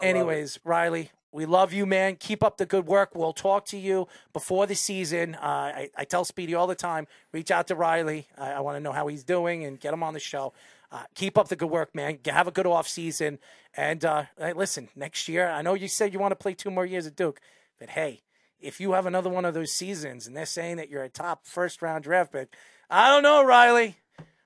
Anyways, 0.00 0.60
Riley, 0.64 1.10
we 1.32 1.44
love 1.44 1.72
you, 1.72 1.86
man. 1.86 2.16
Keep 2.16 2.42
up 2.42 2.56
the 2.56 2.66
good 2.66 2.86
work. 2.86 3.14
We'll 3.14 3.32
talk 3.32 3.64
to 3.66 3.78
you 3.78 4.06
before 4.32 4.66
the 4.66 4.74
season. 4.74 5.34
Uh, 5.34 5.72
I, 5.74 5.90
I 5.96 6.04
tell 6.04 6.24
Speedy 6.24 6.54
all 6.54 6.66
the 6.66 6.74
time, 6.74 7.06
reach 7.32 7.50
out 7.50 7.66
to 7.68 7.74
Riley. 7.74 8.28
I, 8.36 8.52
I 8.52 8.60
want 8.60 8.76
to 8.76 8.80
know 8.80 8.92
how 8.92 9.08
he's 9.08 9.24
doing 9.24 9.64
and 9.64 9.78
get 9.78 9.92
him 9.92 10.02
on 10.02 10.14
the 10.14 10.20
show. 10.20 10.52
Uh, 10.90 11.02
keep 11.14 11.36
up 11.36 11.48
the 11.48 11.56
good 11.56 11.70
work, 11.70 11.94
man. 11.94 12.18
Have 12.26 12.48
a 12.48 12.50
good 12.50 12.66
off 12.66 12.88
season. 12.88 13.38
And 13.76 14.04
uh, 14.04 14.24
listen, 14.56 14.88
next 14.96 15.28
year, 15.28 15.48
I 15.48 15.62
know 15.62 15.74
you 15.74 15.88
said 15.88 16.12
you 16.12 16.18
want 16.18 16.32
to 16.32 16.36
play 16.36 16.54
two 16.54 16.70
more 16.70 16.86
years 16.86 17.06
at 17.06 17.14
Duke, 17.16 17.40
but 17.78 17.90
hey, 17.90 18.22
if 18.60 18.80
you 18.80 18.92
have 18.92 19.06
another 19.06 19.30
one 19.30 19.44
of 19.44 19.54
those 19.54 19.72
seasons 19.72 20.26
and 20.26 20.36
they're 20.36 20.46
saying 20.46 20.78
that 20.78 20.88
you're 20.88 21.04
a 21.04 21.08
top 21.08 21.46
first 21.46 21.82
round 21.82 22.04
draft 22.04 22.32
pick, 22.32 22.54
I 22.88 23.08
don't 23.08 23.22
know, 23.22 23.44
Riley. 23.44 23.96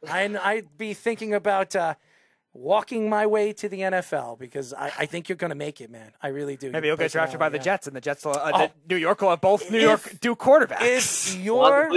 I, 0.08 0.36
I'd 0.42 0.76
be 0.76 0.94
thinking 0.94 1.32
about 1.32 1.76
uh, 1.76 1.94
walking 2.54 3.08
my 3.08 3.26
way 3.26 3.52
to 3.54 3.68
the 3.68 3.80
NFL 3.80 4.38
because 4.38 4.74
I, 4.74 4.92
I 4.98 5.06
think 5.06 5.28
you're 5.28 5.36
going 5.36 5.50
to 5.50 5.56
make 5.56 5.80
it, 5.80 5.90
man. 5.90 6.12
I 6.22 6.28
really 6.28 6.56
do. 6.56 6.70
Maybe 6.70 6.88
you'll 6.88 6.96
get 6.96 7.12
drafted 7.12 7.38
by 7.38 7.48
the 7.48 7.58
personality, 7.58 7.64
Jets, 7.64 7.86
and 7.86 7.96
the 7.96 8.00
Jets, 8.00 8.24
will, 8.24 8.32
uh, 8.32 8.50
Oh. 8.54 8.58
the 8.88 8.94
New 8.94 9.00
York 9.00 9.20
will 9.22 9.30
have 9.30 9.40
both 9.40 9.70
New 9.70 9.78
If- 9.78 9.82
York 9.82 10.20
do 10.20 10.36
quarterbacks. 10.36 11.34
If 11.36 11.42
you're 11.42 11.88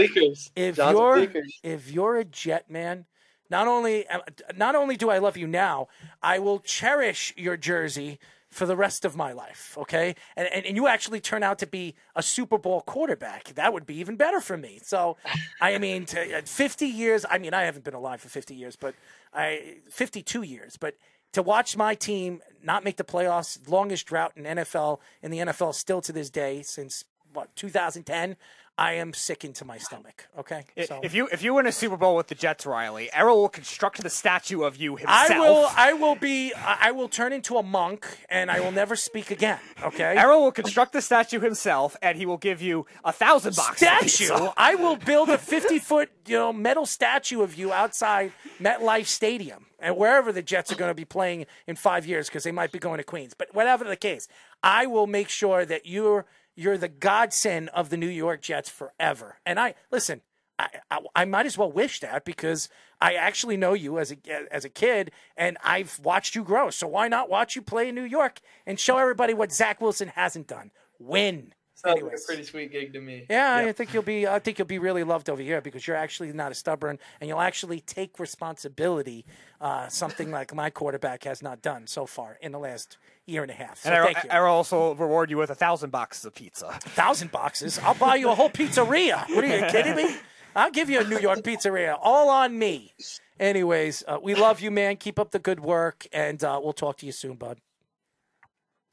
if 0.56 0.76
John's 0.77 0.98
you're 0.98 1.44
if 1.64 1.91
you're 1.91 2.18
a 2.18 2.26
Jet 2.26 2.69
man, 2.69 3.06
not 3.49 3.68
only 3.68 4.07
uh, 4.07 4.19
not 4.56 4.76
only 4.76 4.95
do 4.95 5.10
I 5.10 5.18
love 5.18 5.36
you 5.38 5.48
now, 5.48 5.88
I 6.23 6.40
will 6.40 6.60
cherish 6.60 7.34
your 7.38 7.57
jersey 7.57 8.18
for 8.49 8.65
the 8.65 8.76
rest 8.77 9.03
of 9.03 9.18
my 9.18 9.34
life. 9.34 9.77
Okay, 9.77 10.15
and 10.38 10.48
and, 10.53 10.65
and 10.65 10.76
you 10.77 10.88
actually 10.88 11.19
turn 11.19 11.44
out 11.44 11.60
to 11.60 11.68
be 11.68 11.94
a 12.15 12.23
Super 12.23 12.57
Bowl 12.57 12.80
quarterback. 12.82 13.53
That 13.56 13.73
would 13.73 13.86
be 13.86 13.95
even 13.99 14.15
better 14.15 14.40
for 14.40 14.56
me. 14.57 14.80
So, 14.82 15.18
I 15.60 15.77
mean, 15.77 16.06
to, 16.07 16.41
50 16.44 16.86
years. 16.88 17.26
I 17.30 17.38
mean, 17.38 17.53
I 17.53 17.64
haven't 17.64 17.84
been 17.84 17.94
alive 17.94 18.22
for 18.22 18.30
50 18.30 18.56
years, 18.56 18.77
but 18.77 18.95
I 19.35 19.77
52 19.89 20.41
years, 20.43 20.77
but. 20.77 20.95
To 21.33 21.41
watch 21.43 21.75
my 21.75 21.95
team 21.95 22.41
not 22.63 22.85
make 22.85 22.95
the 22.95 23.03
playoffs, 23.03 23.59
longest 23.69 24.07
drought 24.07 24.31
in 24.37 24.45
NFL 24.45 24.99
in 25.21 25.31
the 25.31 25.39
NFL 25.39 25.75
still 25.75 25.99
to 25.99 26.13
this 26.13 26.29
day 26.29 26.61
since 26.61 27.03
what 27.33 27.53
2010, 27.57 28.37
I 28.77 28.93
am 28.93 29.14
sick 29.14 29.45
into 29.45 29.64
my 29.64 29.77
stomach. 29.77 30.27
Okay, 30.38 30.65
so 30.85 30.99
If 31.02 31.14
you 31.14 31.27
if 31.31 31.41
you 31.41 31.53
win 31.53 31.65
a 31.65 31.72
Super 31.72 31.95
Bowl 31.95 32.15
with 32.15 32.27
the 32.27 32.35
Jets, 32.35 32.65
Riley, 32.65 33.10
Errol 33.14 33.41
will 33.41 33.49
construct 33.49 34.03
the 34.03 34.10
statue 34.10 34.64
of 34.64 34.76
you 34.76 34.97
himself. 34.97 35.31
I 35.31 35.39
will. 35.39 35.69
I 35.76 35.93
will 35.93 36.15
be. 36.15 36.53
I 36.53 36.91
will 36.91 37.07
turn 37.07 37.31
into 37.31 37.57
a 37.57 37.64
monk, 37.64 38.06
and 38.30 38.52
I 38.52 38.60
will 38.60 38.73
never 38.73 38.95
speak 38.97 39.31
again. 39.31 39.60
Okay. 39.81 40.18
Errol 40.18 40.41
will 40.43 40.52
construct 40.52 40.91
the 40.91 41.02
statue 41.02 41.39
himself, 41.39 41.95
and 42.02 42.18
he 42.18 42.26
will 42.26 42.38
give 42.38 42.61
you 42.61 42.85
a 43.06 43.14
thousand 43.14 43.56
bucks. 43.56 43.77
statue. 43.77 44.49
I 44.57 44.76
will 44.76 44.97
build 44.97 45.30
a 45.30 45.38
fifty-foot, 45.38 46.10
you 46.27 46.38
know, 46.38 46.52
metal 46.52 46.85
statue 46.85 47.41
of 47.41 47.56
you 47.56 47.72
outside 47.72 48.34
MetLife 48.60 49.06
Stadium 49.07 49.68
and 49.80 49.95
wherever 49.97 50.31
the 50.31 50.41
Jets 50.41 50.72
are 50.72 50.76
going 50.76 50.89
to 50.89 50.95
be 50.95 51.06
playing 51.06 51.45
in 51.68 51.76
five 51.76 52.06
years 52.06 52.27
because 52.27 52.43
they 52.43 52.52
might 52.52 52.72
be 52.72 52.80
going 52.80 52.97
to 52.97 53.03
Queens. 53.03 53.34
But 53.38 53.53
whatever 53.53 53.84
the 53.85 53.95
case, 53.95 54.27
I 54.64 54.85
will 54.88 55.07
make 55.07 55.30
sure 55.30 55.65
that 55.65 55.85
you're 55.85 56.26
you're 56.56 56.77
the 56.77 56.88
godsend 56.88 57.69
of 57.69 57.90
the 57.90 57.98
New 57.98 58.07
York 58.07 58.41
Jets 58.41 58.69
forever. 58.69 59.40
And 59.45 59.60
I 59.60 59.76
listen. 59.91 60.22
I, 60.57 60.69
I, 60.90 60.99
I 61.14 61.26
might 61.26 61.45
as 61.45 61.57
well 61.57 61.69
wish 61.69 61.99
that 61.99 62.23
because 62.23 62.69
I 63.02 63.15
actually 63.15 63.57
know 63.57 63.73
you 63.73 63.99
as 63.99 64.11
a 64.11 64.53
as 64.53 64.64
a 64.64 64.69
kid, 64.69 65.11
and 65.36 65.57
I've 65.61 65.99
watched 66.02 66.34
you 66.34 66.45
grow. 66.45 66.69
So 66.69 66.88
why 66.88 67.10
not 67.10 67.30
watch 67.30 67.57
you 67.57 67.61
play 67.61 67.90
in 67.90 67.95
New 67.95 68.03
York 68.03 68.40
and 68.65 68.80
show 68.80 68.98
everybody 68.98 69.34
what 69.34 69.52
Zach 69.52 69.82
Wilson 69.82 70.07
hasn't 70.07 70.48
done? 70.48 70.72
Win. 70.98 71.53
Sounds 71.76 72.02
like 72.02 72.14
a 72.14 72.26
pretty 72.26 72.43
sweet 72.43 72.72
gig 72.72 72.93
to 72.93 73.02
me. 73.02 73.26
Yeah, 73.30 73.57
I 73.57 73.72
think 73.73 73.93
you'll 73.93 74.02
be. 74.02 74.26
I 74.26 74.39
think 74.39 74.57
you'll 74.57 74.65
be 74.65 74.80
really 74.80 75.03
loved 75.03 75.30
over 75.30 75.41
here 75.41 75.60
because 75.60 75.85
you're 75.85 75.97
actually 75.97 76.31
not 76.31 76.52
as 76.52 76.57
stubborn, 76.57 76.97
and 77.19 77.27
you'll 77.27 77.41
actually 77.41 77.81
take 77.81 78.18
responsibility. 78.18 79.26
Uh, 79.60 79.89
something 79.89 80.31
like 80.31 80.56
my 80.56 80.69
quarterback 80.69 81.26
has 81.26 81.41
not 81.41 81.61
done 81.61 81.85
so 81.85 82.06
far 82.06 82.38
in 82.41 82.53
the 82.53 82.60
last 82.60 82.97
year 83.26 83.41
and 83.41 83.52
a 83.52 83.56
half. 83.56 83.80
So 83.80 83.89
And 83.89 83.97
I, 83.97 84.03
thank 84.06 84.23
you. 84.23 84.30
I 84.30 84.39
will 84.39 84.47
also 84.47 84.95
reward 84.95 85.30
you 85.30 85.38
with 85.38 85.49
a 85.49 85.56
thousand 85.56 85.89
boxes 85.89 86.23
of 86.23 86.34
pizza. 86.34 86.68
A 86.68 86.89
thousand 86.89 87.31
boxes. 87.31 87.77
I'll 87.80 87.93
buy 87.93 88.15
you 88.15 88.30
a 88.30 88.35
whole 88.35 88.49
pizzeria. 88.49 89.27
What 89.35 89.43
are 89.43 89.47
you 89.47 89.65
kidding 89.69 89.97
me? 89.97 90.15
I'll 90.56 90.72
give 90.72 90.89
you 90.89 91.02
a 91.02 91.03
New 91.03 91.19
York 91.19 91.39
pizzeria, 91.39 91.97
all 92.02 92.30
on 92.30 92.57
me. 92.57 92.93
Anyways, 93.38 94.06
uh, 94.07 94.19
we 94.23 94.34
love 94.34 94.61
you, 94.61 94.72
man. 94.72 94.95
Keep 94.95 95.19
up 95.19 95.31
the 95.31 95.39
good 95.39 95.60
work, 95.60 96.07
and 96.14 96.41
uh, 96.41 96.61
we'll 96.64 96.72
talk 96.72 96.95
to 96.99 97.06
you 97.06 97.11
soon, 97.11 97.35
bud. 97.35 97.60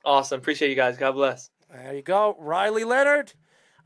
Awesome. 0.04 0.40
Appreciate 0.40 0.70
you 0.70 0.74
guys. 0.74 0.96
God 0.96 1.12
bless. 1.12 1.51
There 1.72 1.94
you 1.94 2.02
go, 2.02 2.36
Riley 2.38 2.84
Leonard. 2.84 3.32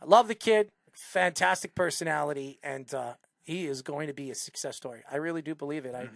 I 0.03 0.07
love 0.07 0.27
the 0.27 0.35
kid. 0.35 0.71
Fantastic 0.93 1.75
personality, 1.75 2.59
and 2.63 2.93
uh, 2.93 3.15
he 3.45 3.67
is 3.67 3.83
going 3.83 4.09
to 4.09 4.15
be 4.15 4.31
a 4.31 4.35
success 4.35 4.77
story. 4.77 5.03
I 5.11 5.17
really 5.17 5.43
do 5.43 5.55
believe 5.55 5.87
it. 5.87 5.95
I, 5.95 6.09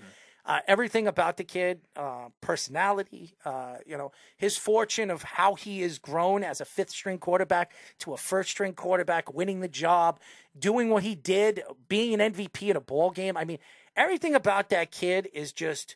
uh, 0.45 0.61
everything 0.67 1.07
about 1.07 1.37
the 1.37 1.45
kid, 1.45 1.83
uh, 1.95 2.29
personality, 2.41 3.37
uh, 3.45 3.77
you 3.87 3.97
know, 3.97 4.11
his 4.37 4.57
fortune 4.57 5.11
of 5.11 5.23
how 5.23 5.55
he 5.55 5.83
has 5.83 5.99
grown 5.99 6.43
as 6.43 6.61
a 6.61 6.65
fifth 6.65 6.91
string 6.91 7.19
quarterback 7.19 7.73
to 8.01 8.15
a 8.15 8.17
first 8.17 8.51
string 8.51 8.73
quarterback, 8.73 9.33
winning 9.33 9.61
the 9.61 9.69
job, 9.69 10.19
doing 10.59 10.89
what 10.89 11.03
he 11.03 11.15
did, 11.15 11.63
being 11.89 12.19
an 12.19 12.33
MVP 12.33 12.69
in 12.69 12.77
a 12.77 12.81
ball 12.81 13.11
game. 13.11 13.37
I 13.37 13.45
mean, 13.45 13.59
everything 13.95 14.35
about 14.35 14.71
that 14.71 14.91
kid 14.91 15.29
is 15.33 15.53
just 15.53 15.95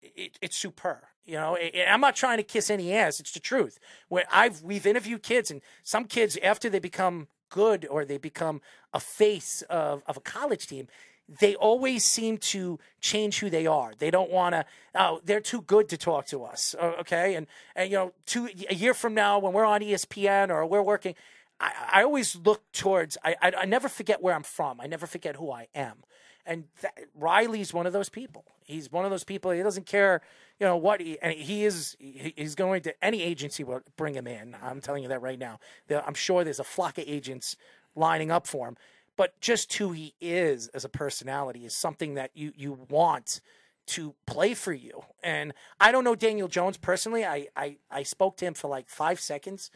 it, 0.00 0.38
it's 0.40 0.56
superb. 0.56 1.02
You 1.24 1.34
know, 1.34 1.56
I'm 1.88 2.00
not 2.00 2.16
trying 2.16 2.38
to 2.38 2.42
kiss 2.42 2.70
any 2.70 2.92
ass. 2.92 3.20
It's 3.20 3.32
the 3.32 3.40
truth. 3.40 3.78
Where 4.08 4.24
I've 4.32 4.62
we've 4.62 4.86
interviewed 4.86 5.22
kids, 5.22 5.50
and 5.50 5.60
some 5.82 6.04
kids 6.04 6.36
after 6.42 6.68
they 6.68 6.80
become 6.80 7.28
good 7.48 7.86
or 7.88 8.04
they 8.04 8.18
become 8.18 8.60
a 8.92 9.00
face 9.00 9.62
of, 9.70 10.02
of 10.06 10.16
a 10.16 10.20
college 10.20 10.66
team, 10.66 10.88
they 11.28 11.54
always 11.54 12.04
seem 12.04 12.38
to 12.38 12.78
change 13.00 13.38
who 13.38 13.50
they 13.50 13.66
are. 13.66 13.92
They 13.96 14.10
don't 14.10 14.30
want 14.30 14.54
to. 14.54 14.64
Oh, 14.94 15.20
they're 15.24 15.40
too 15.40 15.62
good 15.62 15.88
to 15.90 15.96
talk 15.96 16.26
to 16.26 16.44
us. 16.44 16.74
Okay, 16.80 17.36
and 17.36 17.46
and 17.76 17.90
you 17.90 17.96
know, 17.96 18.12
two 18.26 18.48
a 18.68 18.74
year 18.74 18.94
from 18.94 19.14
now 19.14 19.38
when 19.38 19.52
we're 19.52 19.64
on 19.64 19.80
ESPN 19.80 20.50
or 20.50 20.66
we're 20.66 20.82
working. 20.82 21.14
I, 21.60 21.72
I 21.92 22.02
always 22.02 22.34
look 22.34 22.70
towards. 22.72 23.16
I, 23.24 23.36
I 23.40 23.52
I 23.60 23.64
never 23.64 23.88
forget 23.88 24.20
where 24.20 24.34
I'm 24.34 24.42
from. 24.42 24.80
I 24.80 24.86
never 24.86 25.06
forget 25.06 25.36
who 25.36 25.52
I 25.52 25.68
am. 25.74 25.98
And 26.44 26.64
that, 26.80 26.98
Riley's 27.14 27.72
one 27.72 27.86
of 27.86 27.92
those 27.92 28.08
people. 28.08 28.44
He's 28.64 28.90
one 28.90 29.04
of 29.04 29.10
those 29.10 29.24
people. 29.24 29.50
He 29.52 29.62
doesn't 29.62 29.86
care, 29.86 30.22
you 30.62 30.68
know 30.68 30.76
what. 30.76 31.00
He, 31.00 31.18
and 31.20 31.32
he 31.32 31.64
is. 31.64 31.96
He, 31.98 32.32
he's 32.36 32.54
going 32.54 32.82
to 32.82 33.04
any 33.04 33.20
agency 33.20 33.64
will 33.64 33.80
bring 33.96 34.14
him 34.14 34.28
in. 34.28 34.56
I'm 34.62 34.80
telling 34.80 35.02
you 35.02 35.08
that 35.08 35.20
right 35.20 35.38
now. 35.38 35.58
I'm 35.90 36.14
sure 36.14 36.44
there's 36.44 36.60
a 36.60 36.64
flock 36.64 36.98
of 36.98 37.04
agents 37.08 37.56
lining 37.96 38.30
up 38.30 38.46
for 38.46 38.68
him. 38.68 38.76
But 39.16 39.38
just 39.40 39.72
who 39.74 39.90
he 39.90 40.14
is 40.20 40.68
as 40.68 40.84
a 40.84 40.88
personality 40.88 41.66
is 41.66 41.74
something 41.74 42.14
that 42.14 42.30
you 42.34 42.52
you 42.56 42.78
want 42.88 43.40
to 43.88 44.14
play 44.24 44.54
for 44.54 44.72
you. 44.72 45.02
And 45.20 45.52
I 45.80 45.90
don't 45.90 46.04
know 46.04 46.14
Daniel 46.14 46.46
Jones 46.46 46.76
personally. 46.76 47.24
I 47.24 47.48
I, 47.56 47.78
I 47.90 48.04
spoke 48.04 48.36
to 48.36 48.44
him 48.44 48.54
for 48.54 48.68
like 48.68 48.88
five 48.88 49.18
seconds. 49.18 49.68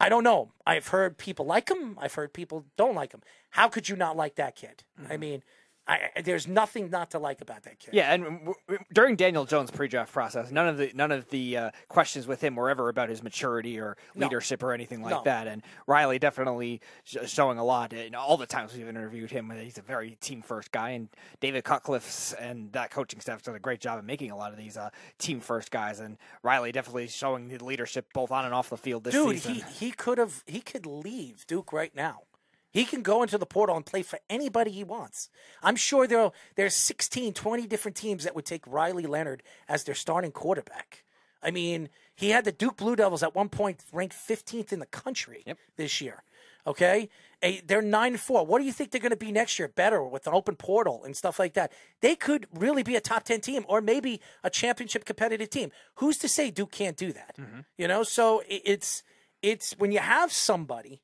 I 0.00 0.08
don't 0.08 0.24
know. 0.24 0.52
I've 0.66 0.88
heard 0.88 1.18
people 1.18 1.44
like 1.44 1.70
him. 1.70 1.98
I've 2.00 2.14
heard 2.14 2.32
people 2.32 2.64
don't 2.78 2.94
like 2.94 3.12
him. 3.12 3.20
How 3.50 3.68
could 3.68 3.90
you 3.90 3.96
not 3.96 4.16
like 4.16 4.36
that 4.36 4.56
kid? 4.56 4.84
I 4.98 5.02
mm-hmm. 5.02 5.20
mean, 5.20 5.42
I, 5.90 6.20
there's 6.22 6.46
nothing 6.46 6.88
not 6.90 7.10
to 7.10 7.18
like 7.18 7.40
about 7.40 7.64
that 7.64 7.78
kid. 7.78 7.94
Yeah, 7.94 8.12
and 8.14 8.22
w- 8.22 8.54
w- 8.68 8.84
during 8.92 9.16
Daniel 9.16 9.44
Jones' 9.44 9.70
pre-draft 9.70 10.12
process, 10.12 10.50
none 10.50 10.68
of 10.68 10.76
the 10.76 10.92
none 10.94 11.10
of 11.10 11.28
the 11.30 11.56
uh, 11.56 11.70
questions 11.88 12.26
with 12.26 12.40
him 12.42 12.54
were 12.56 12.70
ever 12.70 12.88
about 12.88 13.08
his 13.08 13.22
maturity 13.22 13.78
or 13.80 13.96
No. 14.14 14.26
leadership 14.26 14.62
or 14.62 14.72
anything 14.72 15.02
like 15.02 15.10
No. 15.10 15.22
that. 15.24 15.46
And 15.48 15.62
Riley 15.86 16.18
definitely 16.18 16.80
sh- 17.04 17.16
showing 17.26 17.58
a 17.58 17.64
lot. 17.64 17.92
And 17.92 18.14
all 18.14 18.36
the 18.36 18.46
times 18.46 18.72
we've 18.74 18.86
interviewed 18.88 19.30
him, 19.30 19.50
he's 19.50 19.78
a 19.78 19.82
very 19.82 20.16
team 20.20 20.42
first 20.42 20.70
guy. 20.70 20.90
And 20.90 21.08
David 21.40 21.64
Cutcliffe's 21.64 22.34
and 22.34 22.70
that 22.72 22.90
coaching 22.90 23.20
staff 23.20 23.42
done 23.42 23.56
a 23.56 23.58
great 23.58 23.80
job 23.80 23.98
of 23.98 24.04
making 24.04 24.30
a 24.30 24.36
lot 24.36 24.52
of 24.52 24.58
these 24.58 24.76
uh, 24.76 24.90
team 25.18 25.40
first 25.40 25.70
guys. 25.70 25.98
And 26.00 26.18
Riley 26.42 26.72
definitely 26.72 27.08
showing 27.08 27.48
the 27.48 27.58
leadership 27.64 28.06
both 28.12 28.30
on 28.30 28.44
and 28.44 28.54
off 28.54 28.70
the 28.70 28.76
field 28.76 29.04
this 29.04 29.14
Dude, 29.14 29.36
season. 29.40 29.54
he 29.54 29.86
he 29.86 29.90
could 29.90 30.18
have 30.18 30.44
he 30.46 30.60
could 30.60 30.86
leave 30.86 31.46
Duke 31.46 31.72
right 31.72 31.94
now. 31.96 32.22
He 32.72 32.84
can 32.84 33.02
go 33.02 33.22
into 33.22 33.36
the 33.38 33.46
portal 33.46 33.76
and 33.76 33.84
play 33.84 34.02
for 34.02 34.18
anybody 34.28 34.70
he 34.70 34.84
wants. 34.84 35.28
I'm 35.62 35.76
sure 35.76 36.06
there 36.06 36.30
there's 36.56 36.74
16, 36.74 37.32
20 37.32 37.66
different 37.66 37.96
teams 37.96 38.24
that 38.24 38.34
would 38.34 38.44
take 38.46 38.66
Riley 38.66 39.06
Leonard 39.06 39.42
as 39.68 39.84
their 39.84 39.94
starting 39.94 40.32
quarterback. 40.32 41.04
I 41.42 41.50
mean, 41.50 41.88
he 42.14 42.30
had 42.30 42.44
the 42.44 42.52
Duke 42.52 42.76
Blue 42.76 42.94
Devils 42.96 43.22
at 43.22 43.34
one 43.34 43.48
point 43.48 43.82
ranked 43.92 44.14
15th 44.14 44.72
in 44.72 44.78
the 44.78 44.86
country 44.86 45.42
this 45.76 46.00
year. 46.00 46.22
Okay, 46.66 47.08
Eh, 47.42 47.62
they're 47.66 47.80
nine 47.80 48.18
four. 48.18 48.44
What 48.44 48.58
do 48.58 48.66
you 48.66 48.72
think 48.72 48.90
they're 48.90 49.00
going 49.00 49.08
to 49.10 49.16
be 49.16 49.32
next 49.32 49.58
year? 49.58 49.66
Better 49.66 50.04
with 50.04 50.26
an 50.26 50.34
open 50.34 50.56
portal 50.56 51.02
and 51.04 51.16
stuff 51.16 51.38
like 51.38 51.54
that. 51.54 51.72
They 52.02 52.14
could 52.14 52.46
really 52.54 52.82
be 52.82 52.96
a 52.96 53.00
top 53.00 53.22
ten 53.24 53.40
team, 53.40 53.64
or 53.66 53.80
maybe 53.80 54.20
a 54.44 54.50
championship 54.50 55.06
competitive 55.06 55.48
team. 55.48 55.72
Who's 55.94 56.18
to 56.18 56.28
say 56.28 56.50
Duke 56.50 56.70
can't 56.70 56.98
do 56.98 57.12
that? 57.14 57.34
You 57.78 57.88
know, 57.88 58.02
so 58.02 58.42
i- 58.42 58.60
it's 58.66 59.02
it's 59.40 59.72
when 59.78 59.90
you 59.90 60.00
have 60.00 60.30
somebody 60.30 61.00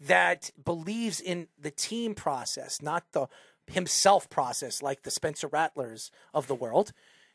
that 0.00 0.50
believes 0.62 1.20
in 1.20 1.48
the 1.58 1.70
team 1.70 2.14
process, 2.14 2.82
not 2.82 3.04
the 3.12 3.26
himself 3.66 4.28
process, 4.28 4.82
like 4.82 5.02
the 5.02 5.10
Spencer 5.10 5.48
Rattlers 5.48 6.10
of 6.32 6.46
the 6.46 6.54
world, 6.54 6.92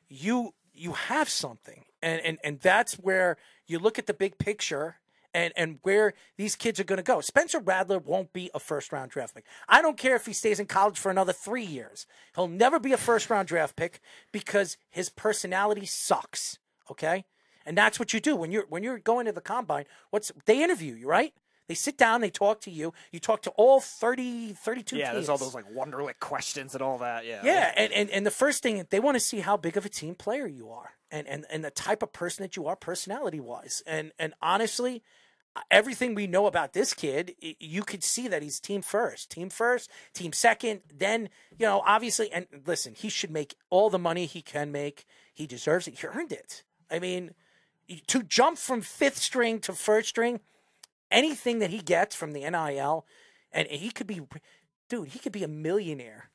you 0.08 0.54
you 0.74 0.94
have 0.94 1.30
something, 1.30 1.86
and 2.02 2.22
and 2.22 2.38
and 2.44 2.60
that's 2.60 2.96
where 2.96 3.38
you 3.68 3.80
look 3.80 4.00
at 4.00 4.08
the 4.08 4.14
big 4.14 4.38
picture. 4.38 4.98
And, 5.32 5.54
and 5.56 5.78
where 5.84 6.16
these 6.38 6.56
kids 6.56 6.80
are 6.80 6.84
going 6.84 6.98
to 6.98 7.04
go. 7.04 7.22
Spencer 7.22 7.60
Rattler 7.60 8.00
won't 8.00 8.34
be 8.34 8.50
a 8.56 8.60
first 8.60 8.92
round 8.92 9.12
draft 9.12 9.36
pick. 9.36 9.46
I 9.68 9.80
don't 9.80 9.96
care 9.96 10.16
if 10.16 10.26
he 10.26 10.34
stays 10.34 10.60
in 10.60 10.66
college 10.66 10.98
for 10.98 11.12
another 11.12 11.34
three 11.34 11.64
years. 11.64 12.08
He'll 12.34 12.48
never 12.48 12.80
be 12.80 12.94
a 12.94 12.98
first 12.98 13.30
round 13.30 13.48
draft 13.48 13.76
pick 13.76 14.00
because 14.32 14.76
his 14.90 15.10
personality 15.10 15.86
sucks. 15.86 16.58
Okay, 16.90 17.26
and 17.64 17.78
that's 17.78 18.00
what 18.00 18.12
you 18.12 18.20
do 18.20 18.36
when 18.36 18.52
you're 18.52 18.66
when 18.70 18.82
you're 18.82 18.98
going 18.98 19.28
to 19.28 19.32
the 19.32 19.40
combine. 19.40 19.86
What's 20.10 20.32
they 20.46 20.64
interview 20.64 20.96
you, 20.96 21.08
right? 21.08 21.32
They 21.70 21.76
sit 21.76 22.00
down, 22.00 22.22
they 22.22 22.32
talk 22.32 22.62
to 22.62 22.72
you. 22.72 22.94
You 23.12 23.20
talk 23.20 23.44
to 23.44 23.52
all 23.52 23.80
30, 23.80 24.54
32 24.54 24.98
yeah, 24.98 25.06
teams. 25.06 25.14
there's 25.14 25.30
all 25.30 25.38
those 25.38 25.54
like 25.54 25.72
Wonderlic 25.72 26.20
questions 26.20 26.74
and 26.74 26.82
all 26.82 26.98
that. 26.98 27.28
Yeah, 27.28 27.42
Yeah, 27.46 27.72
and, 27.78 27.94
and, 27.94 28.10
and 28.10 28.26
the 28.26 28.32
first 28.32 28.64
thing 28.64 28.88
they 28.90 29.00
want 29.00 29.16
to 29.16 29.20
see 29.20 29.42
how 29.42 29.56
big 29.56 29.78
of 29.78 29.86
a 29.86 29.90
team 29.90 30.16
player 30.16 30.48
you 30.48 30.72
are, 30.72 30.94
and, 31.12 31.28
and, 31.28 31.46
and 31.52 31.64
the 31.64 31.70
type 31.70 32.02
of 32.02 32.12
person 32.12 32.42
that 32.42 32.56
you 32.56 32.66
are, 32.66 32.76
personality 32.76 33.40
wise. 33.40 33.84
And 33.86 34.14
and 34.18 34.34
honestly, 34.42 35.04
uh, 35.56 35.62
everything 35.70 36.16
we 36.16 36.26
know 36.26 36.48
about 36.48 36.74
this 36.74 36.96
kid, 36.96 37.36
you 37.40 37.84
could 37.84 38.04
see 38.04 38.28
that 38.28 38.42
he's 38.42 38.60
team 38.60 38.82
first, 38.82 39.30
team 39.30 39.52
first, 39.52 39.92
team 40.16 40.34
second. 40.34 40.82
Then 40.92 41.30
you 41.60 41.68
know, 41.68 41.84
obviously, 41.86 42.32
and 42.32 42.48
listen, 42.66 42.96
he 42.96 43.10
should 43.10 43.30
make 43.30 43.54
all 43.70 43.92
the 43.92 44.00
money 44.00 44.26
he 44.26 44.42
can 44.42 44.72
make. 44.72 45.06
He 45.36 45.46
deserves 45.46 45.88
it. 45.88 46.00
He 46.00 46.08
earned 46.08 46.32
it. 46.32 46.64
I 46.90 46.98
mean, 46.98 47.36
to 48.08 48.24
jump 48.24 48.58
from 48.58 48.82
fifth 48.82 49.18
string 49.18 49.60
to 49.60 49.74
first 49.74 50.10
string, 50.10 50.40
anything 51.12 51.60
that 51.60 51.70
he 51.70 51.80
gets 51.80 52.16
from 52.16 52.34
the 52.34 52.42
NIL, 52.50 53.06
and 53.52 53.68
he 53.68 53.92
could 53.92 54.08
be, 54.08 54.22
dude, 54.90 55.10
he 55.10 55.20
could 55.20 55.32
be 55.32 55.44
a 55.44 55.48
millionaire 55.48 56.30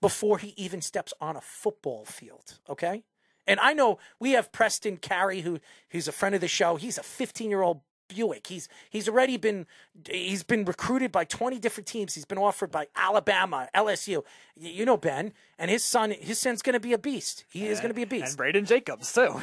before 0.00 0.38
he 0.38 0.54
even 0.56 0.80
steps 0.80 1.12
on 1.20 1.36
a 1.36 1.40
football 1.40 2.04
field. 2.04 2.58
Okay. 2.68 3.04
And 3.46 3.58
I 3.60 3.72
know 3.72 3.98
we 4.20 4.32
have 4.32 4.52
Preston 4.52 4.96
Carey, 4.98 5.40
who 5.40 5.58
who's 5.90 6.06
a 6.06 6.12
friend 6.12 6.34
of 6.34 6.40
the 6.40 6.48
show. 6.48 6.76
He's 6.76 6.98
a 6.98 7.02
15 7.02 7.50
year 7.50 7.62
old 7.62 7.80
Buick. 8.08 8.46
He's 8.46 8.68
he's 8.90 9.08
already 9.08 9.36
been 9.36 9.66
he's 10.08 10.42
been 10.42 10.64
recruited 10.64 11.10
by 11.10 11.24
20 11.24 11.58
different 11.58 11.86
teams. 11.86 12.14
He's 12.14 12.24
been 12.24 12.38
offered 12.38 12.70
by 12.70 12.86
Alabama, 12.94 13.68
LSU. 13.74 14.22
You 14.56 14.84
know 14.84 14.96
Ben, 14.96 15.32
and 15.58 15.70
his 15.70 15.82
son. 15.82 16.10
His 16.12 16.38
son's 16.38 16.62
going 16.62 16.74
to 16.74 16.80
be 16.80 16.92
a 16.92 16.98
beast. 16.98 17.44
He 17.48 17.66
is 17.66 17.80
going 17.80 17.90
to 17.90 17.94
be 17.94 18.02
a 18.02 18.06
beast. 18.06 18.28
and 18.28 18.36
Braden 18.36 18.66
Jacobs 18.66 19.12
too. 19.12 19.40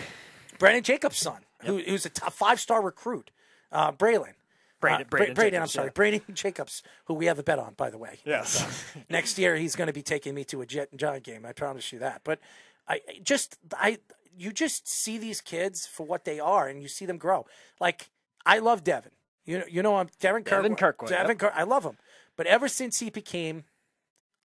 Brandon 0.59 0.83
Jacobs' 0.83 1.17
son, 1.17 1.39
who 1.63 1.79
who's 1.79 2.05
a 2.05 2.09
top 2.09 2.33
five 2.33 2.59
star 2.59 2.81
recruit, 2.83 3.31
uh, 3.71 3.91
Braylon. 3.93 4.33
Braden- 4.79 5.01
Uh, 5.01 5.09
Bra- 5.09 5.17
Braden 5.19 5.35
Braden, 5.35 5.61
I'm 5.61 5.67
sorry, 5.67 5.87
yeah. 5.87 5.93
Braden 5.93 6.21
Jacobs, 6.33 6.83
who 7.05 7.13
we 7.13 7.25
have 7.25 7.39
a 7.39 7.43
bet 7.43 7.59
on, 7.59 7.73
by 7.73 7.89
the 7.89 7.97
way. 7.97 8.19
Yes. 8.25 8.65
Next 9.09 9.37
year, 9.37 9.55
he's 9.55 9.75
going 9.75 9.87
to 9.87 9.93
be 9.93 10.01
taking 10.01 10.33
me 10.35 10.43
to 10.45 10.61
a 10.61 10.65
Jet 10.65 10.89
and 10.91 10.99
John 10.99 11.19
game. 11.19 11.45
I 11.45 11.53
promise 11.53 11.91
you 11.91 11.99
that. 11.99 12.21
But 12.23 12.39
I 12.87 12.95
I 13.07 13.19
just, 13.23 13.57
I, 13.73 13.99
you 14.35 14.51
just 14.51 14.87
see 14.87 15.17
these 15.17 15.41
kids 15.41 15.85
for 15.85 16.05
what 16.05 16.25
they 16.25 16.39
are, 16.39 16.67
and 16.67 16.81
you 16.81 16.87
see 16.87 17.05
them 17.05 17.17
grow. 17.17 17.45
Like 17.79 18.09
I 18.45 18.59
love 18.59 18.83
Devin. 18.83 19.11
You 19.45 19.59
know, 19.59 19.65
you 19.69 19.81
know, 19.83 19.95
I'm 19.97 20.09
Devin 20.19 20.43
Kirkwood. 20.43 20.63
Devin 20.63 20.75
Kirkwood, 20.75 21.09
Devin 21.09 21.27
yep. 21.29 21.39
Kirk, 21.39 21.53
I 21.55 21.63
love 21.63 21.83
him. 21.83 21.97
But 22.35 22.45
ever 22.47 22.67
since 22.67 22.99
he 22.99 23.09
became 23.09 23.63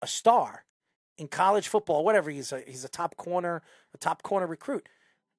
a 0.00 0.06
star 0.06 0.64
in 1.18 1.28
college 1.28 1.68
football, 1.68 2.04
whatever 2.04 2.30
he's 2.30 2.52
a 2.52 2.60
he's 2.66 2.84
a 2.84 2.88
top 2.88 3.16
corner, 3.16 3.62
a 3.94 3.98
top 3.98 4.22
corner 4.22 4.46
recruit. 4.46 4.88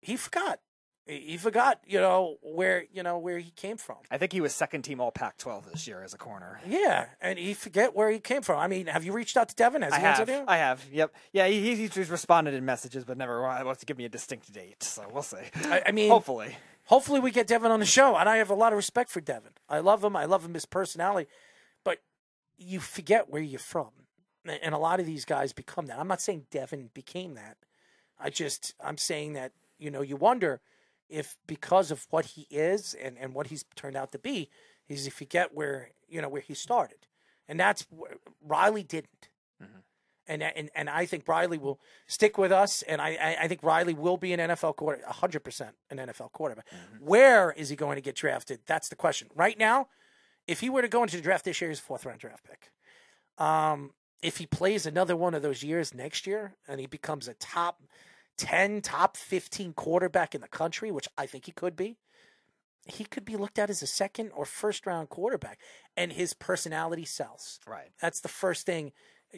He 0.01 0.17
forgot 0.17 0.59
He 1.05 1.35
forgot, 1.35 1.81
you 1.85 1.99
know, 1.99 2.37
where 2.41 2.85
you 2.93 3.03
know 3.03 3.17
where 3.17 3.37
he 3.37 3.51
came 3.51 3.75
from. 3.75 3.97
I 4.09 4.17
think 4.17 4.31
he 4.31 4.39
was 4.39 4.55
second 4.55 4.83
team 4.83 5.01
All 5.01 5.11
Pac-12 5.11 5.69
this 5.71 5.85
year 5.85 6.01
as 6.01 6.13
a 6.13 6.17
corner. 6.17 6.61
Yeah, 6.65 7.07
and 7.21 7.37
he 7.37 7.53
forget 7.53 7.93
where 7.93 8.09
he 8.09 8.19
came 8.19 8.41
from. 8.41 8.57
I 8.57 8.67
mean, 8.67 8.87
have 8.87 9.03
you 9.03 9.11
reached 9.11 9.35
out 9.35 9.49
to 9.49 9.55
Devin? 9.55 9.81
Has 9.81 9.91
I 9.91 9.99
he 9.99 10.05
answered 10.05 10.29
have. 10.29 10.39
you? 10.39 10.45
I 10.47 10.57
have. 10.57 10.85
Yep. 10.89 11.13
Yeah, 11.33 11.47
he, 11.47 11.75
he's, 11.75 11.93
he's 11.93 12.09
responded 12.09 12.53
in 12.53 12.63
messages, 12.63 13.03
but 13.03 13.17
never 13.17 13.41
wants 13.41 13.81
to 13.81 13.85
give 13.85 13.97
me 13.97 14.05
a 14.05 14.09
distinct 14.09 14.51
date. 14.53 14.81
So 14.81 15.05
we'll 15.11 15.23
see. 15.23 15.37
I, 15.65 15.81
I 15.87 15.91
mean, 15.91 16.09
hopefully. 16.09 16.55
hopefully 16.85 17.19
we 17.19 17.31
get 17.31 17.47
Devin 17.47 17.69
on 17.69 17.81
the 17.81 17.85
show, 17.85 18.15
and 18.15 18.29
I 18.29 18.37
have 18.37 18.49
a 18.49 18.55
lot 18.55 18.71
of 18.71 18.77
respect 18.77 19.09
for 19.09 19.19
Devin. 19.19 19.51
I 19.67 19.79
love 19.79 20.01
him. 20.05 20.15
I 20.15 20.23
love 20.23 20.45
him 20.45 20.53
his 20.53 20.65
personality, 20.65 21.29
but 21.83 21.97
you 22.57 22.79
forget 22.79 23.29
where 23.29 23.41
you're 23.41 23.59
from, 23.59 23.89
and 24.45 24.57
and 24.63 24.73
a 24.73 24.77
lot 24.77 25.01
of 25.01 25.05
these 25.05 25.25
guys 25.25 25.51
become 25.51 25.87
that. 25.87 25.99
I'm 25.99 26.07
not 26.07 26.21
saying 26.21 26.45
Devin 26.49 26.91
became 26.93 27.33
that. 27.33 27.57
I 28.17 28.29
just 28.29 28.73
I'm 28.81 28.97
saying 28.97 29.33
that 29.33 29.51
you 29.77 29.91
know 29.91 30.01
you 30.01 30.15
wonder 30.15 30.61
if 31.09 31.37
because 31.47 31.91
of 31.91 32.07
what 32.09 32.25
he 32.25 32.47
is 32.49 32.93
and 32.93 33.17
and 33.17 33.33
what 33.33 33.47
he's 33.47 33.65
turned 33.75 33.95
out 33.95 34.11
to 34.11 34.19
be, 34.19 34.49
is 34.87 35.05
you 35.05 35.11
forget 35.11 35.53
where 35.53 35.89
you 36.07 36.21
know 36.21 36.29
where 36.29 36.41
he 36.41 36.53
started, 36.53 37.07
and 37.47 37.59
that's 37.59 37.85
Riley 38.41 38.83
didn't. 38.83 39.29
And, 40.25 40.41
and 40.41 40.69
and 40.73 40.89
I 40.89 41.05
think 41.05 41.27
Riley 41.27 41.57
will 41.57 41.81
stick 42.07 42.37
with 42.37 42.51
us, 42.51 42.81
and 42.83 43.01
I, 43.01 43.17
I, 43.21 43.37
I 43.41 43.47
think 43.49 43.61
Riley 43.61 43.93
will 43.93 44.15
be 44.15 44.31
an 44.31 44.39
NFL 44.39 44.77
quarter, 44.77 45.03
hundred 45.05 45.41
percent 45.41 45.75
an 45.89 45.97
NFL 45.97 46.31
quarterback. 46.31 46.65
Where 47.01 47.51
is 47.51 47.67
he 47.67 47.75
going 47.75 47.95
to 47.95 48.01
get 48.01 48.15
drafted? 48.15 48.61
That's 48.65 48.87
the 48.87 48.95
question. 48.95 49.27
Right 49.35 49.59
now, 49.59 49.89
if 50.47 50.61
he 50.61 50.69
were 50.69 50.81
to 50.81 50.87
go 50.87 51.03
into 51.03 51.17
the 51.17 51.21
draft 51.21 51.43
this 51.43 51.59
year, 51.59 51.69
he's 51.69 51.79
a 51.79 51.81
fourth 51.81 52.05
round 52.05 52.19
draft 52.19 52.45
pick. 52.45 52.71
Um, 53.37 53.91
if 54.21 54.37
he 54.37 54.45
plays 54.45 54.85
another 54.85 55.17
one 55.17 55.33
of 55.33 55.41
those 55.41 55.61
years 55.61 55.93
next 55.93 56.25
year, 56.25 56.55
and 56.67 56.79
he 56.79 56.87
becomes 56.87 57.27
a 57.27 57.33
top 57.33 57.83
ten, 58.37 58.81
top 58.81 59.17
fifteen 59.17 59.73
quarterback 59.73 60.35
in 60.35 60.41
the 60.41 60.47
country, 60.47 60.91
which 60.91 61.07
I 61.17 61.25
think 61.25 61.45
he 61.45 61.51
could 61.51 61.75
be, 61.75 61.97
he 62.85 63.05
could 63.05 63.25
be 63.25 63.37
looked 63.37 63.59
at 63.59 63.69
as 63.69 63.81
a 63.81 63.87
second 63.87 64.31
or 64.35 64.45
first 64.45 64.85
round 64.85 65.09
quarterback, 65.09 65.59
and 65.95 66.13
his 66.13 66.33
personality 66.33 67.05
sells. 67.05 67.59
Right. 67.65 67.91
That's 68.01 68.19
the 68.19 68.29
first 68.29 68.65
thing 68.65 68.91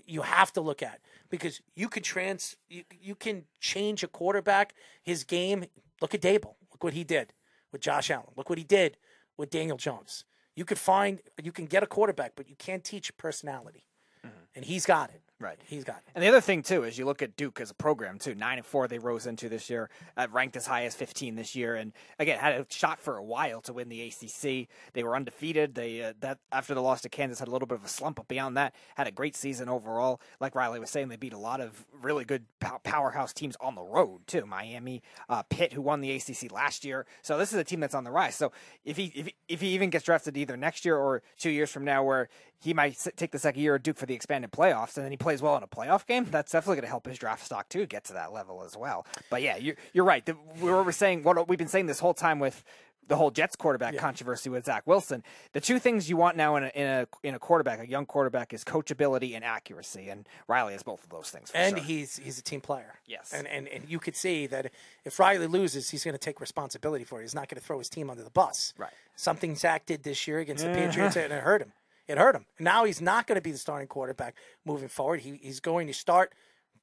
you 0.05 0.23
have 0.23 0.51
to 0.53 0.61
look 0.61 0.81
at 0.83 0.99
because 1.29 1.61
you 1.75 1.87
could 1.87 2.03
trans 2.03 2.55
you, 2.67 2.83
you 2.99 3.15
can 3.15 3.45
change 3.59 4.03
a 4.03 4.07
quarterback 4.07 4.73
his 5.01 5.23
game 5.23 5.65
look 6.01 6.13
at 6.13 6.21
Daboll 6.21 6.55
look 6.71 6.83
what 6.83 6.93
he 6.93 7.03
did 7.03 7.33
with 7.71 7.81
Josh 7.81 8.11
Allen 8.11 8.27
look 8.35 8.49
what 8.49 8.57
he 8.57 8.63
did 8.63 8.97
with 9.37 9.49
Daniel 9.49 9.77
Jones 9.77 10.25
you 10.55 10.65
could 10.65 10.79
find 10.79 11.21
you 11.41 11.51
can 11.51 11.65
get 11.65 11.83
a 11.83 11.87
quarterback 11.87 12.33
but 12.35 12.49
you 12.49 12.55
can't 12.57 12.83
teach 12.83 13.15
personality 13.17 13.85
mm-hmm. 14.25 14.35
and 14.53 14.65
he's 14.65 14.85
got 14.85 15.09
it 15.09 15.21
Right. 15.39 15.59
he's 15.67 15.83
got 15.83 16.01
And 16.13 16.23
the 16.23 16.29
other 16.29 16.39
thing 16.39 16.63
too 16.63 16.83
is 16.83 16.97
you 16.97 17.05
look 17.05 17.21
at 17.21 17.35
Duke 17.35 17.59
as 17.59 17.69
a 17.69 17.73
program 17.73 18.19
too. 18.19 18.35
Nine 18.35 18.57
and 18.57 18.65
four 18.65 18.87
they 18.87 18.99
rose 18.99 19.27
into 19.27 19.49
this 19.49 19.69
year, 19.69 19.89
uh, 20.15 20.27
ranked 20.31 20.55
as 20.55 20.65
high 20.65 20.85
as 20.85 20.95
fifteen 20.95 21.35
this 21.35 21.55
year, 21.55 21.75
and 21.75 21.91
again 22.19 22.39
had 22.39 22.53
a 22.53 22.65
shot 22.69 23.01
for 23.01 23.17
a 23.17 23.23
while 23.23 23.59
to 23.61 23.73
win 23.73 23.89
the 23.89 24.01
ACC. 24.01 24.69
They 24.93 25.03
were 25.03 25.13
undefeated. 25.13 25.75
They 25.75 26.03
uh, 26.03 26.13
that 26.21 26.39
after 26.53 26.73
the 26.73 26.81
loss 26.81 27.01
to 27.01 27.09
Kansas 27.09 27.39
had 27.39 27.49
a 27.49 27.51
little 27.51 27.67
bit 27.67 27.77
of 27.77 27.83
a 27.83 27.89
slump, 27.89 28.15
but 28.15 28.29
beyond 28.29 28.55
that 28.55 28.73
had 28.95 29.07
a 29.07 29.11
great 29.11 29.35
season 29.35 29.67
overall. 29.67 30.21
Like 30.39 30.55
Riley 30.55 30.79
was 30.79 30.89
saying, 30.89 31.09
they 31.09 31.17
beat 31.17 31.33
a 31.33 31.37
lot 31.37 31.59
of 31.59 31.85
really 32.01 32.23
good 32.23 32.45
powerhouse 32.83 33.33
teams 33.33 33.57
on 33.59 33.75
the 33.75 33.83
road 33.83 34.27
too. 34.27 34.45
Miami, 34.45 35.03
uh, 35.27 35.43
Pitt, 35.43 35.73
who 35.73 35.81
won 35.81 35.99
the 35.99 36.11
ACC 36.11 36.49
last 36.51 36.85
year. 36.85 37.05
So 37.21 37.37
this 37.37 37.51
is 37.51 37.59
a 37.59 37.63
team 37.63 37.81
that's 37.81 37.95
on 37.95 38.05
the 38.05 38.11
rise. 38.11 38.35
So 38.35 38.53
if 38.85 38.95
he 38.95 39.11
if, 39.13 39.29
if 39.49 39.61
he 39.61 39.69
even 39.69 39.89
gets 39.89 40.05
drafted 40.05 40.37
either 40.37 40.55
next 40.55 40.85
year 40.85 40.97
or 40.97 41.23
two 41.37 41.49
years 41.49 41.71
from 41.71 41.83
now, 41.83 42.03
where 42.03 42.29
he 42.61 42.73
might 42.73 42.97
take 43.15 43.31
the 43.31 43.39
second 43.39 43.61
year 43.61 43.75
of 43.75 43.83
Duke 43.83 43.97
for 43.97 44.05
the 44.05 44.13
expanded 44.15 44.51
playoffs, 44.51 44.95
and 44.97 45.03
then 45.05 45.11
he 45.11 45.17
plays 45.17 45.41
well 45.41 45.55
in 45.57 45.63
a 45.63 45.67
playoff 45.67 46.05
game. 46.05 46.25
That's 46.31 46.51
definitely 46.51 46.77
going 46.77 46.83
to 46.85 46.89
help 46.89 47.05
his 47.05 47.17
draft 47.17 47.45
stock 47.45 47.69
too 47.69 47.85
get 47.85 48.03
to 48.05 48.13
that 48.13 48.33
level 48.33 48.63
as 48.63 48.75
well. 48.75 49.05
But 49.29 49.41
yeah, 49.41 49.57
you're 49.57 49.75
you're 49.93 50.05
right. 50.05 50.25
The, 50.25 50.35
we 50.59 50.71
were 50.71 50.91
saying 50.91 51.23
what 51.23 51.47
we've 51.47 51.59
been 51.59 51.67
saying 51.67 51.85
this 51.85 51.99
whole 51.99 52.13
time 52.13 52.39
with 52.39 52.63
the 53.07 53.15
whole 53.15 53.29
Jets 53.29 53.55
quarterback 53.55 53.95
controversy 53.97 54.49
with 54.49 54.65
Zach 54.65 54.81
Wilson. 54.87 55.23
The 55.53 55.61
two 55.61 55.77
things 55.77 56.09
you 56.09 56.17
want 56.17 56.37
now 56.37 56.55
in 56.55 56.63
a 56.63 56.67
in 56.73 56.87
a 56.87 57.07
in 57.21 57.35
a 57.35 57.39
quarterback, 57.39 57.79
a 57.79 57.87
young 57.87 58.07
quarterback, 58.07 58.51
is 58.51 58.63
coachability 58.63 59.35
and 59.35 59.45
accuracy, 59.45 60.09
and 60.09 60.27
Riley 60.47 60.73
has 60.73 60.81
both 60.81 61.03
of 61.03 61.09
those 61.11 61.29
things. 61.29 61.51
For 61.51 61.57
and 61.57 61.77
sure. 61.77 61.85
he's 61.85 62.17
he's 62.17 62.39
a 62.39 62.41
team 62.41 62.61
player 62.61 62.95
Yes. 63.05 63.31
and, 63.31 63.47
and 63.47 63.67
and 63.67 63.87
you 63.87 63.99
could 63.99 64.15
see 64.15 64.47
that 64.47 64.71
if 65.03 65.19
Riley 65.19 65.45
loses 65.45 65.91
he's 65.91 66.03
going 66.03 66.13
to 66.15 66.17
take 66.19 66.41
responsibility 66.41 67.03
for 67.05 67.19
it 67.19 67.25
he's 67.25 67.35
not 67.35 67.47
going 67.47 67.59
to 67.59 67.65
throw 67.65 67.77
his 67.77 67.89
team 67.89 68.09
under 68.09 68.23
the 68.23 68.31
bus 68.31 68.73
Right. 68.75 68.89
something 69.15 69.55
Zach 69.55 69.85
did 69.85 70.01
this 70.01 70.27
year 70.27 70.39
against 70.39 70.63
the 70.63 70.71
Patriots 70.71 71.15
and 71.15 71.31
it 71.31 71.43
hurt 71.43 71.61
him 71.61 71.73
it 72.07 72.17
hurt 72.17 72.35
him. 72.35 72.45
Now 72.59 72.85
he's 72.85 73.01
not 73.01 73.27
going 73.27 73.35
to 73.37 73.41
be 73.41 73.51
the 73.51 73.57
starting 73.57 73.87
quarterback 73.87 74.35
moving 74.65 74.89
forward. 74.89 75.21
He, 75.21 75.39
he's 75.41 75.59
going 75.59 75.87
to 75.87 75.93
start 75.93 76.33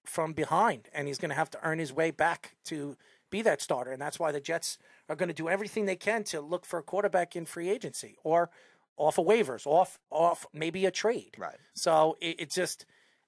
from 0.05 0.33
behind 0.33 0.89
and 0.93 1.07
he's 1.07 1.19
going 1.19 1.31
to 1.31 1.37
have 1.37 1.51
to 1.51 1.59
earn 1.63 1.79
his 1.79 1.93
way 1.93 2.11
back 2.11 2.57
to 2.65 2.97
be 3.31 3.43
that 3.43 3.63
starter. 3.63 3.93
And 3.93 4.01
that's 4.01 4.19
why 4.19 4.33
the 4.33 4.41
Jets 4.41 4.79
are 5.09 5.17
going 5.17 5.29
to 5.29 5.35
do 5.35 5.49
everything 5.49 5.87
they 5.87 5.97
can 5.97 6.25
to 6.25 6.41
look 6.41 6.65
for 6.67 6.79
a 6.79 6.83
quarterback 6.83 7.37
in 7.37 7.45
free 7.47 7.71
agency 7.71 8.17
or 8.25 8.51
off 8.97 9.19
of 9.19 9.27
waivers 9.27 9.67
off 9.67 9.99
off 10.11 10.47
maybe 10.53 10.87
a 10.87 10.91
trade. 10.91 11.35
Right. 11.39 11.57
so 11.75 12.17
it, 12.21 12.41
it 12.41 12.51
just 12.51 12.85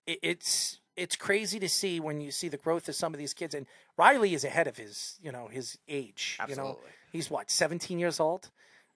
it, 0.06 0.18
it's 0.22 0.80
it's 0.96 1.16
crazy 1.16 1.58
to 1.58 1.68
see 1.68 1.98
when 2.00 2.20
you 2.20 2.30
see 2.30 2.48
the 2.48 2.56
growth 2.56 2.88
of 2.88 2.94
some 2.94 3.12
of 3.14 3.18
these 3.18 3.34
kids. 3.34 3.54
And 3.54 3.66
Riley 3.96 4.34
is 4.34 4.44
ahead 4.44 4.66
of 4.66 4.76
his 4.76 5.18
you 5.22 5.32
know 5.32 5.48
his 5.48 5.78
age 5.88 6.38
you 6.48 6.56
know. 6.56 6.62
Absolutely. 6.62 6.90
he's 7.12 7.30
what 7.30 7.50
17 7.50 7.98
years 7.98 8.20
old 8.20 8.50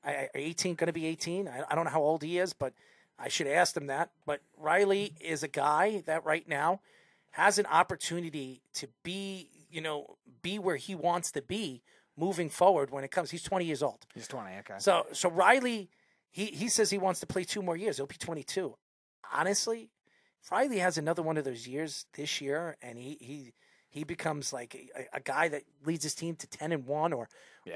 I, 0.09 0.13
I- 0.13 0.29
18 0.35 0.75
going 0.75 0.87
to 0.87 0.93
be 0.93 1.07
18 1.07 1.49
I, 1.49 1.63
I 1.71 1.75
don't 1.75 1.85
know 1.85 1.91
how 1.91 2.03
old 2.03 2.23
he 2.23 2.39
is 2.39 2.53
but 2.53 2.73
I 3.19 3.29
should 3.29 3.47
ask 3.47 3.77
him 3.77 3.87
that 3.89 4.11
but 4.27 4.41
Riley 4.57 5.15
is 5.21 5.43
a 5.43 5.49
guy 5.49 6.03
that 6.07 6.25
right 6.25 6.47
now 6.49 6.81
has 7.33 7.59
an 7.59 7.67
opportunity 7.67 8.63
to 8.75 8.89
be 9.03 9.49
you 9.71 9.81
know 9.81 10.17
be 10.43 10.59
where 10.59 10.77
he 10.77 10.95
wants 10.95 11.31
to 11.33 11.43
be 11.43 11.83
moving 12.17 12.49
forward 12.51 12.91
when 12.91 13.05
it 13.05 13.11
comes 13.11 13.31
he's 13.31 13.43
20 13.43 13.65
years 13.65 13.83
old 13.83 14.07
he's 14.15 14.27
twenty. 14.29 14.57
Okay. 14.59 14.75
so 14.79 15.07
so 15.13 15.29
Riley, 15.31 15.89
he 16.31 16.47
he 16.47 16.69
says 16.69 16.91
he 16.91 16.99
wants 16.99 17.21
to 17.21 17.27
play 17.27 17.45
two 17.45 17.63
more 17.63 17.77
years. 17.77 17.97
He'll 17.97 18.07
be 18.07 18.17
22. 18.17 18.77
Honestly, 19.33 19.91
Riley 20.51 20.79
has 20.79 20.97
another 20.99 21.23
one 21.23 21.37
of 21.37 21.45
those 21.45 21.67
years 21.69 22.07
this 22.15 22.41
year, 22.41 22.77
and 22.83 22.99
he 22.99 23.19
he 23.21 23.53
he 23.89 24.05
becomes 24.05 24.53
like 24.53 24.75
a, 24.97 25.17
a 25.19 25.21
guy 25.21 25.49
that 25.49 25.63
leads 25.85 26.03
his 26.05 26.15
team 26.15 26.35
to 26.37 26.47
10 26.47 26.73
and 26.73 26.87
one 26.87 27.13
or 27.13 27.29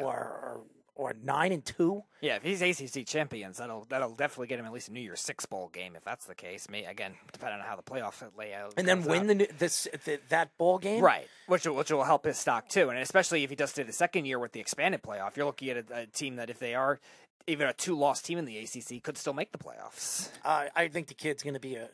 or, 0.04 0.14
or 0.16 0.60
or 0.94 1.14
nine 1.22 1.52
and 1.52 1.64
two. 1.64 2.02
Yeah, 2.20 2.36
if 2.36 2.42
he's 2.42 2.60
ACC 2.62 3.06
champions, 3.06 3.58
that'll 3.58 3.86
that'll 3.88 4.14
definitely 4.14 4.48
get 4.48 4.58
him 4.58 4.66
at 4.66 4.72
least 4.72 4.88
a 4.88 4.92
New 4.92 5.00
Year's 5.00 5.20
Six 5.20 5.46
bowl 5.46 5.68
game 5.72 5.96
if 5.96 6.04
that's 6.04 6.26
the 6.26 6.34
case. 6.34 6.68
May 6.70 6.84
again, 6.84 7.14
depending 7.32 7.60
on 7.60 7.66
how 7.66 7.76
the 7.76 7.82
playoff 7.82 8.22
layout, 8.36 8.74
And 8.76 8.86
then 8.86 9.02
win 9.04 9.26
the, 9.26 9.48
this 9.58 9.88
the, 10.04 10.20
that 10.28 10.56
ball 10.58 10.78
game, 10.78 11.02
right, 11.02 11.26
which 11.46 11.66
will, 11.66 11.74
which 11.76 11.90
will 11.90 12.04
help 12.04 12.24
his 12.26 12.38
stock 12.38 12.68
too, 12.68 12.90
and 12.90 12.98
especially 12.98 13.42
if 13.44 13.50
he 13.50 13.56
does 13.56 13.72
to 13.74 13.84
the 13.84 13.92
second 13.92 14.26
year 14.26 14.38
with 14.38 14.52
the 14.52 14.60
expanded 14.60 15.02
playoff, 15.02 15.36
you're 15.36 15.46
looking 15.46 15.70
at 15.70 15.90
a, 15.90 16.00
a 16.02 16.06
team 16.06 16.36
that 16.36 16.50
if 16.50 16.58
they 16.58 16.74
are 16.74 17.00
even 17.46 17.66
a 17.66 17.72
two 17.72 17.96
loss 17.98 18.22
team 18.22 18.38
in 18.38 18.44
the 18.44 18.58
ACC 18.58 19.02
could 19.02 19.16
still 19.18 19.32
make 19.34 19.50
the 19.52 19.58
playoffs. 19.58 20.28
Uh, 20.44 20.66
I 20.76 20.88
think 20.88 21.08
the 21.08 21.14
kid's 21.14 21.42
going 21.42 21.54
to 21.54 21.60
be 21.60 21.74
a. 21.76 21.88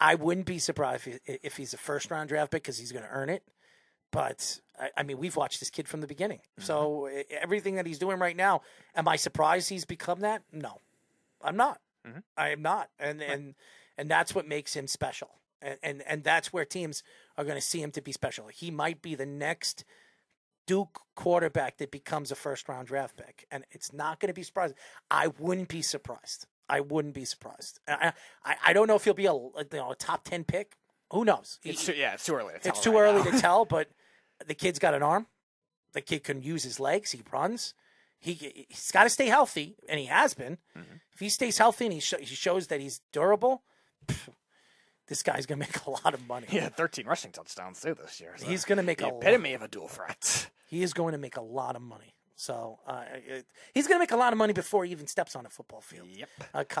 I 0.00 0.14
wouldn't 0.14 0.46
be 0.46 0.58
surprised 0.60 1.06
if, 1.08 1.18
he- 1.26 1.38
if 1.42 1.56
he's 1.56 1.74
a 1.74 1.76
first 1.76 2.10
round 2.10 2.28
draft 2.28 2.52
pick 2.52 2.62
because 2.62 2.78
he's 2.78 2.92
going 2.92 3.04
to 3.04 3.10
earn 3.10 3.28
it. 3.28 3.42
But 4.12 4.60
I, 4.78 4.90
I 4.98 5.02
mean, 5.02 5.18
we've 5.18 5.34
watched 5.34 5.58
this 5.58 5.70
kid 5.70 5.88
from 5.88 6.00
the 6.00 6.06
beginning, 6.06 6.38
mm-hmm. 6.38 6.64
so 6.64 7.08
e- 7.08 7.24
everything 7.30 7.74
that 7.74 7.86
he's 7.86 7.98
doing 7.98 8.18
right 8.20 8.36
now, 8.36 8.60
am 8.94 9.08
I 9.08 9.16
surprised 9.16 9.68
he's 9.70 9.84
become 9.84 10.20
that? 10.20 10.42
No, 10.52 10.78
I'm 11.42 11.56
not. 11.56 11.80
Mm-hmm. 12.06 12.18
I 12.36 12.50
am 12.50 12.62
not, 12.62 12.90
and 13.00 13.20
and 13.20 13.54
and 13.98 14.10
that's 14.10 14.34
what 14.34 14.46
makes 14.46 14.74
him 14.74 14.86
special, 14.86 15.30
and 15.60 15.78
and, 15.82 16.02
and 16.06 16.22
that's 16.22 16.52
where 16.52 16.64
teams 16.64 17.02
are 17.36 17.44
going 17.44 17.56
to 17.56 17.60
see 17.60 17.82
him 17.82 17.90
to 17.92 18.02
be 18.02 18.12
special. 18.12 18.48
He 18.48 18.70
might 18.70 19.02
be 19.02 19.14
the 19.14 19.26
next 19.26 19.84
Duke 20.66 21.00
quarterback 21.16 21.78
that 21.78 21.90
becomes 21.90 22.30
a 22.30 22.34
first 22.34 22.68
round 22.68 22.88
draft 22.88 23.16
pick, 23.16 23.46
and 23.50 23.64
it's 23.70 23.92
not 23.92 24.20
going 24.20 24.28
to 24.28 24.34
be 24.34 24.42
surprising. 24.42 24.76
I 25.10 25.28
wouldn't 25.38 25.68
be 25.68 25.82
surprised. 25.82 26.46
I 26.68 26.80
wouldn't 26.80 27.14
be 27.14 27.24
surprised. 27.24 27.80
I, 27.88 28.12
I, 28.44 28.56
I 28.66 28.72
don't 28.72 28.86
know 28.86 28.94
if 28.96 29.04
he'll 29.04 29.14
be 29.14 29.26
a, 29.26 29.32
you 29.34 29.52
know, 29.72 29.90
a 29.90 29.96
top 29.96 30.24
ten 30.24 30.44
pick. 30.44 30.76
Who 31.12 31.24
knows? 31.24 31.58
It's 31.62 31.84
too, 31.86 31.94
yeah, 31.94 32.14
it's 32.14 32.24
too 32.24 32.34
early. 32.34 32.54
To 32.54 32.60
tell 32.60 32.72
It's 32.72 32.80
too 32.82 32.92
right 32.92 33.00
early 33.02 33.22
now. 33.24 33.30
to 33.30 33.40
tell, 33.40 33.64
but 33.64 33.88
the 34.46 34.54
kid's 34.54 34.78
got 34.78 34.94
an 34.94 35.02
arm. 35.02 35.26
The 35.92 36.00
kid 36.00 36.24
can 36.24 36.42
use 36.42 36.62
his 36.62 36.80
legs. 36.80 37.12
He 37.12 37.22
runs. 37.32 37.74
He 38.18 38.34
he's 38.68 38.90
got 38.92 39.02
to 39.04 39.10
stay 39.10 39.26
healthy, 39.26 39.76
and 39.88 39.98
he 39.98 40.06
has 40.06 40.32
been. 40.34 40.58
Mm-hmm. 40.76 40.96
If 41.12 41.20
he 41.20 41.28
stays 41.28 41.58
healthy 41.58 41.86
and 41.86 41.92
he, 41.94 42.00
sh- 42.00 42.14
he 42.20 42.34
shows 42.34 42.68
that 42.68 42.80
he's 42.80 43.00
durable, 43.12 43.62
pff, 44.06 44.28
this 45.08 45.22
guy's 45.22 45.44
gonna 45.44 45.58
make 45.66 45.84
a 45.86 45.90
lot 45.90 46.14
of 46.14 46.26
money. 46.26 46.46
He 46.48 46.58
had 46.58 46.76
13 46.76 47.06
rushing 47.06 47.32
touchdowns 47.32 47.80
too 47.80 47.94
this 47.94 48.20
year. 48.20 48.34
so 48.36 48.46
He's 48.46 48.64
gonna 48.64 48.82
make 48.82 48.98
the 48.98 49.06
a 49.06 49.12
lot. 49.12 49.22
epitome 49.22 49.54
of 49.54 49.62
a 49.62 49.68
dual 49.68 49.88
threat. 49.88 50.48
He 50.72 50.82
is 50.82 50.94
going 50.94 51.12
to 51.12 51.18
make 51.18 51.36
a 51.36 51.42
lot 51.42 51.76
of 51.76 51.82
money. 51.82 52.14
So 52.34 52.78
uh, 52.86 53.02
he's 53.74 53.86
going 53.86 53.96
to 53.96 54.02
make 54.02 54.10
a 54.10 54.16
lot 54.16 54.32
of 54.32 54.38
money 54.38 54.54
before 54.54 54.86
he 54.86 54.90
even 54.90 55.06
steps 55.06 55.36
on 55.36 55.44
a 55.44 55.50
football 55.50 55.82
field. 55.82 56.08
Yep. 56.10 56.28
A 56.54 56.64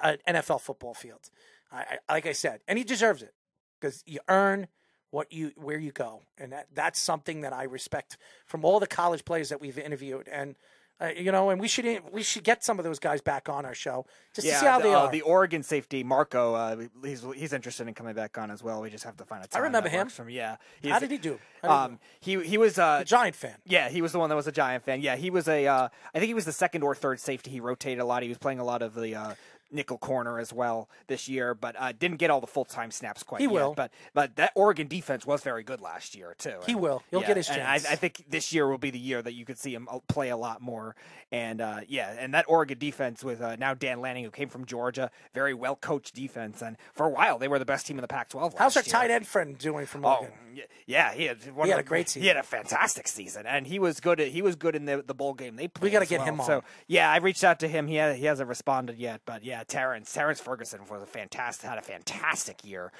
uh, 0.00 0.16
an 0.24 0.36
NFL 0.36 0.60
football 0.60 0.94
field. 0.94 1.28
I, 1.72 1.98
I, 2.08 2.12
like 2.14 2.26
I 2.26 2.34
said, 2.34 2.60
and 2.68 2.78
he 2.78 2.84
deserves 2.84 3.20
it 3.20 3.34
because 3.80 4.04
you 4.06 4.20
earn 4.28 4.68
what 5.12 5.32
you 5.32 5.52
where 5.54 5.78
you 5.78 5.92
go, 5.92 6.22
and 6.36 6.50
that 6.52 6.66
that's 6.74 6.98
something 6.98 7.42
that 7.42 7.52
I 7.52 7.62
respect 7.62 8.18
from 8.44 8.64
all 8.64 8.80
the 8.80 8.88
college 8.88 9.24
players 9.24 9.48
that 9.50 9.60
we've 9.60 9.78
interviewed. 9.78 10.26
And 10.26 10.56
Uh, 11.02 11.10
you 11.16 11.32
know, 11.32 11.50
and 11.50 11.60
we 11.60 11.66
should 11.66 11.84
we 12.12 12.22
should 12.22 12.44
get 12.44 12.62
some 12.62 12.78
of 12.78 12.84
those 12.84 13.00
guys 13.00 13.20
back 13.20 13.48
on 13.48 13.64
our 13.64 13.74
show 13.74 14.06
just 14.34 14.46
yeah, 14.46 14.54
to 14.54 14.60
see 14.60 14.66
how 14.66 14.78
the, 14.78 14.84
they 14.84 14.94
uh, 14.94 15.06
are. 15.06 15.10
the 15.10 15.22
Oregon 15.22 15.62
safety 15.64 16.04
Marco, 16.04 16.54
uh, 16.54 16.76
he's 17.02 17.26
he's 17.34 17.52
interested 17.52 17.88
in 17.88 17.94
coming 17.94 18.14
back 18.14 18.38
on 18.38 18.52
as 18.52 18.62
well. 18.62 18.80
We 18.80 18.88
just 18.90 19.02
have 19.02 19.16
to 19.16 19.24
find 19.24 19.42
a 19.42 19.48
time. 19.48 19.62
I 19.62 19.64
remember 19.64 19.88
him. 19.88 20.08
him. 20.08 20.30
Yeah, 20.30 20.58
how 20.84 21.00
did 21.00 21.10
he 21.10 21.18
do? 21.18 21.40
Um, 21.64 21.98
he 22.20 22.32
he 22.44 22.56
was 22.56 22.78
uh, 22.78 22.98
a 23.00 23.04
Giant 23.04 23.34
fan. 23.34 23.56
Yeah, 23.66 23.88
he 23.88 24.00
was 24.00 24.12
the 24.12 24.20
one 24.20 24.28
that 24.28 24.36
was 24.36 24.46
a 24.46 24.52
Giant 24.52 24.84
fan. 24.84 25.00
Yeah, 25.00 25.16
he 25.16 25.30
was 25.30 25.48
a. 25.48 25.66
Uh, 25.66 25.88
I 26.14 26.18
think 26.18 26.28
he 26.28 26.34
was 26.34 26.44
the 26.44 26.52
second 26.52 26.84
or 26.84 26.94
third 26.94 27.18
safety. 27.18 27.50
He 27.50 27.58
rotated 27.60 27.98
a 27.98 28.04
lot. 28.04 28.22
He 28.22 28.28
was 28.28 28.38
playing 28.38 28.60
a 28.60 28.64
lot 28.64 28.82
of 28.82 28.94
the 28.94 29.16
uh, 29.16 29.34
nickel 29.72 29.98
corner 29.98 30.38
as 30.38 30.52
well 30.52 30.88
this 31.06 31.28
year, 31.28 31.54
but 31.54 31.74
uh, 31.78 31.92
didn't 31.98 32.18
get 32.18 32.30
all 32.30 32.40
the 32.40 32.46
full 32.46 32.64
time 32.64 32.90
snaps 32.90 33.22
quite. 33.22 33.40
He 33.40 33.46
yet. 33.46 33.52
will. 33.52 33.74
but 33.74 33.90
but 34.14 34.36
that 34.36 34.52
Oregon 34.54 34.86
defense 34.88 35.26
was 35.26 35.42
very 35.42 35.62
good 35.62 35.80
last 35.80 36.14
year 36.14 36.34
too. 36.38 36.58
He 36.66 36.72
And- 36.72 36.80
will. 36.80 37.02
He'll 37.10 37.20
yeah, 37.22 37.26
get 37.28 37.36
his 37.36 37.46
chance. 37.46 37.86
I, 37.86 37.92
I 37.92 37.96
think 37.96 38.24
this 38.28 38.52
year 38.52 38.68
will 38.68 38.78
be 38.78 38.90
the 38.90 38.98
year 38.98 39.22
that 39.22 39.32
you 39.34 39.44
could 39.44 39.58
see 39.58 39.74
him 39.74 39.88
uh, 39.90 39.98
play 40.08 40.28
a 40.30 40.36
lot 40.36 40.60
more. 40.60 40.94
And 41.30 41.60
uh, 41.60 41.80
yeah, 41.88 42.14
and 42.18 42.34
that 42.34 42.44
Oregon 42.48 42.78
defense 42.78 43.24
with 43.24 43.40
uh, 43.40 43.56
now 43.56 43.72
Dan 43.74 44.00
Lanning, 44.00 44.24
who 44.24 44.30
came 44.30 44.48
from 44.48 44.66
Georgia, 44.66 45.10
very 45.34 45.54
well 45.54 45.76
coached 45.76 46.14
defense, 46.14 46.62
and 46.62 46.76
for 46.92 47.06
a 47.06 47.10
while 47.10 47.38
they 47.38 47.48
were 47.48 47.58
the 47.58 47.64
best 47.64 47.86
team 47.86 47.96
in 47.96 48.02
the 48.02 48.08
Pac-12. 48.08 48.54
How's 48.58 48.76
our 48.76 48.82
year. 48.82 48.90
tight 48.92 49.10
end 49.10 49.26
friend 49.26 49.56
doing 49.56 49.86
from 49.86 50.04
Oh 50.04 50.08
Oregon? 50.20 50.30
y- 50.54 50.62
yeah, 50.86 51.12
he 51.14 51.24
had 51.24 51.38
one 51.54 51.66
He 51.66 51.70
had 51.70 51.78
the- 51.78 51.80
a 51.80 51.84
great 51.84 52.08
season. 52.08 52.22
He 52.22 52.28
had 52.28 52.36
a 52.36 52.42
fantastic 52.42 53.08
season, 53.08 53.46
and 53.46 53.66
he 53.66 53.78
was 53.78 54.00
good. 54.00 54.20
At, 54.20 54.28
he 54.28 54.42
was 54.42 54.56
good 54.56 54.76
in 54.76 54.84
the 54.84 55.02
the 55.06 55.14
bowl 55.14 55.32
game. 55.32 55.56
They 55.56 55.68
played 55.68 55.84
We 55.84 55.90
gotta 55.90 56.04
get 56.06 56.18
well. 56.18 56.28
him 56.28 56.40
on. 56.40 56.46
So 56.46 56.64
yeah, 56.86 57.10
I 57.10 57.16
reached 57.16 57.44
out 57.44 57.60
to 57.60 57.68
him. 57.68 57.86
He 57.86 57.94
he 57.94 58.26
hasn't 58.26 58.48
responded 58.48 58.98
yet, 58.98 59.22
but 59.24 59.42
yeah, 59.42 59.61
Terrence 59.64 60.12
Terrence 60.12 60.40
Ferguson 60.40 60.80
was 60.90 61.02
a 61.02 61.06
fantastic 61.06 61.68
had 61.68 61.78
a 61.78 61.82
fantastic 61.82 62.64
year. 62.64 62.92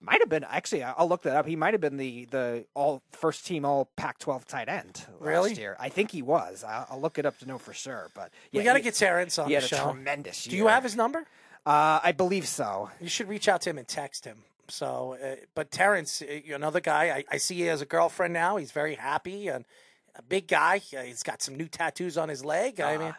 Might 0.00 0.20
have 0.20 0.28
been 0.28 0.44
actually. 0.44 0.82
I'll 0.82 1.08
look 1.08 1.22
that 1.22 1.36
up. 1.36 1.46
He 1.46 1.56
might 1.56 1.74
have 1.74 1.80
been 1.80 1.96
the 1.96 2.24
the 2.26 2.64
all 2.74 3.02
first 3.12 3.46
team 3.46 3.64
all 3.64 3.88
Pac-12 3.96 4.44
tight 4.46 4.68
end 4.68 5.04
last 5.06 5.06
Really? 5.20 5.54
year. 5.54 5.76
I 5.78 5.88
think 5.88 6.10
he 6.10 6.22
was. 6.22 6.64
I'll, 6.66 6.86
I'll 6.90 7.00
look 7.00 7.18
it 7.18 7.26
up 7.26 7.38
to 7.38 7.46
know 7.46 7.58
for 7.58 7.72
sure. 7.72 8.10
But 8.14 8.30
yeah, 8.50 8.60
we 8.60 8.64
got 8.64 8.74
to 8.74 8.80
get 8.80 8.94
Terrence 8.94 9.38
on 9.38 9.48
he 9.48 9.54
the 9.54 9.60
had 9.60 9.64
a 9.64 9.68
show. 9.68 9.84
tremendous 9.92 10.44
Do 10.44 10.56
you 10.56 10.66
have 10.68 10.82
his 10.82 10.96
number? 10.96 11.20
Uh, 11.66 12.00
I 12.02 12.12
believe 12.12 12.46
so. 12.48 12.90
You 13.00 13.08
should 13.08 13.28
reach 13.28 13.48
out 13.48 13.60
to 13.62 13.70
him 13.70 13.78
and 13.78 13.86
text 13.86 14.24
him. 14.24 14.38
So, 14.68 15.16
uh, 15.22 15.34
but 15.54 15.70
Terrence, 15.70 16.22
uh, 16.22 16.54
another 16.54 16.80
guy, 16.80 17.10
I, 17.10 17.24
I 17.32 17.36
see 17.38 17.56
he 17.56 17.62
has 17.62 17.82
a 17.82 17.86
girlfriend 17.86 18.32
now. 18.32 18.56
He's 18.56 18.70
very 18.72 18.94
happy 18.94 19.48
and 19.48 19.64
a 20.16 20.22
big 20.22 20.48
guy. 20.48 20.80
Uh, 20.96 21.02
he's 21.02 21.22
got 21.22 21.42
some 21.42 21.54
new 21.56 21.68
tattoos 21.68 22.16
on 22.18 22.28
his 22.28 22.44
leg. 22.44 22.80
I 22.80 22.96
mean, 22.96 23.14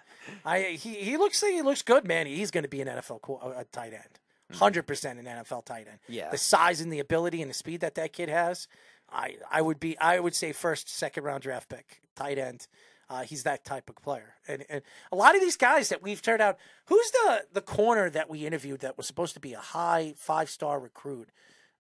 I 0.46 0.62
he, 0.80 0.96
he 0.96 1.18
looks 1.18 1.42
he 1.42 1.62
looks 1.62 1.82
good, 1.82 2.06
man. 2.08 2.28
He's 2.28 2.52
going 2.52 2.64
to 2.64 2.70
be 2.70 2.82
an 2.82 2.88
NFL 2.88 3.22
co- 3.22 3.38
uh, 3.38 3.64
tight 3.72 3.94
end, 3.94 4.20
hundred 4.54 4.88
percent 4.88 5.20
an 5.20 5.26
NFL 5.26 5.66
tight 5.66 5.88
end. 5.90 6.00
Yeah. 6.08 6.30
the 6.30 6.38
size 6.38 6.82
and 6.82 6.92
the 6.92 7.00
ability 7.00 7.42
and 7.42 7.50
the 7.50 7.56
speed 7.56 7.82
that 7.82 7.96
that 7.96 8.14
kid 8.14 8.30
has, 8.30 8.68
I 9.12 9.36
I 9.52 9.62
would 9.62 9.80
be 9.80 9.98
I 10.00 10.20
would 10.20 10.36
say 10.36 10.52
first 10.52 10.90
second 10.90 11.24
round 11.24 11.44
draft 11.44 11.70
pick 11.70 12.02
tight 12.16 12.38
end. 12.38 12.68
Uh, 13.10 13.24
he's 13.24 13.44
that 13.44 13.66
type 13.66 13.90
of 13.90 13.98
player, 13.98 14.36
and, 14.48 14.64
and 14.70 14.82
a 15.12 15.18
lot 15.18 15.36
of 15.36 15.42
these 15.42 15.58
guys 15.58 15.90
that 15.90 16.02
we've 16.02 16.22
turned 16.22 16.42
out. 16.42 16.58
Who's 16.86 17.12
the 17.12 17.44
the 17.52 17.60
corner 17.62 18.10
that 18.10 18.30
we 18.30 18.46
interviewed 18.46 18.80
that 18.80 18.96
was 18.96 19.06
supposed 19.06 19.34
to 19.34 19.42
be 19.42 19.52
a 19.52 19.60
high 19.60 20.14
five 20.16 20.50
star 20.50 20.80
recruit? 20.80 21.28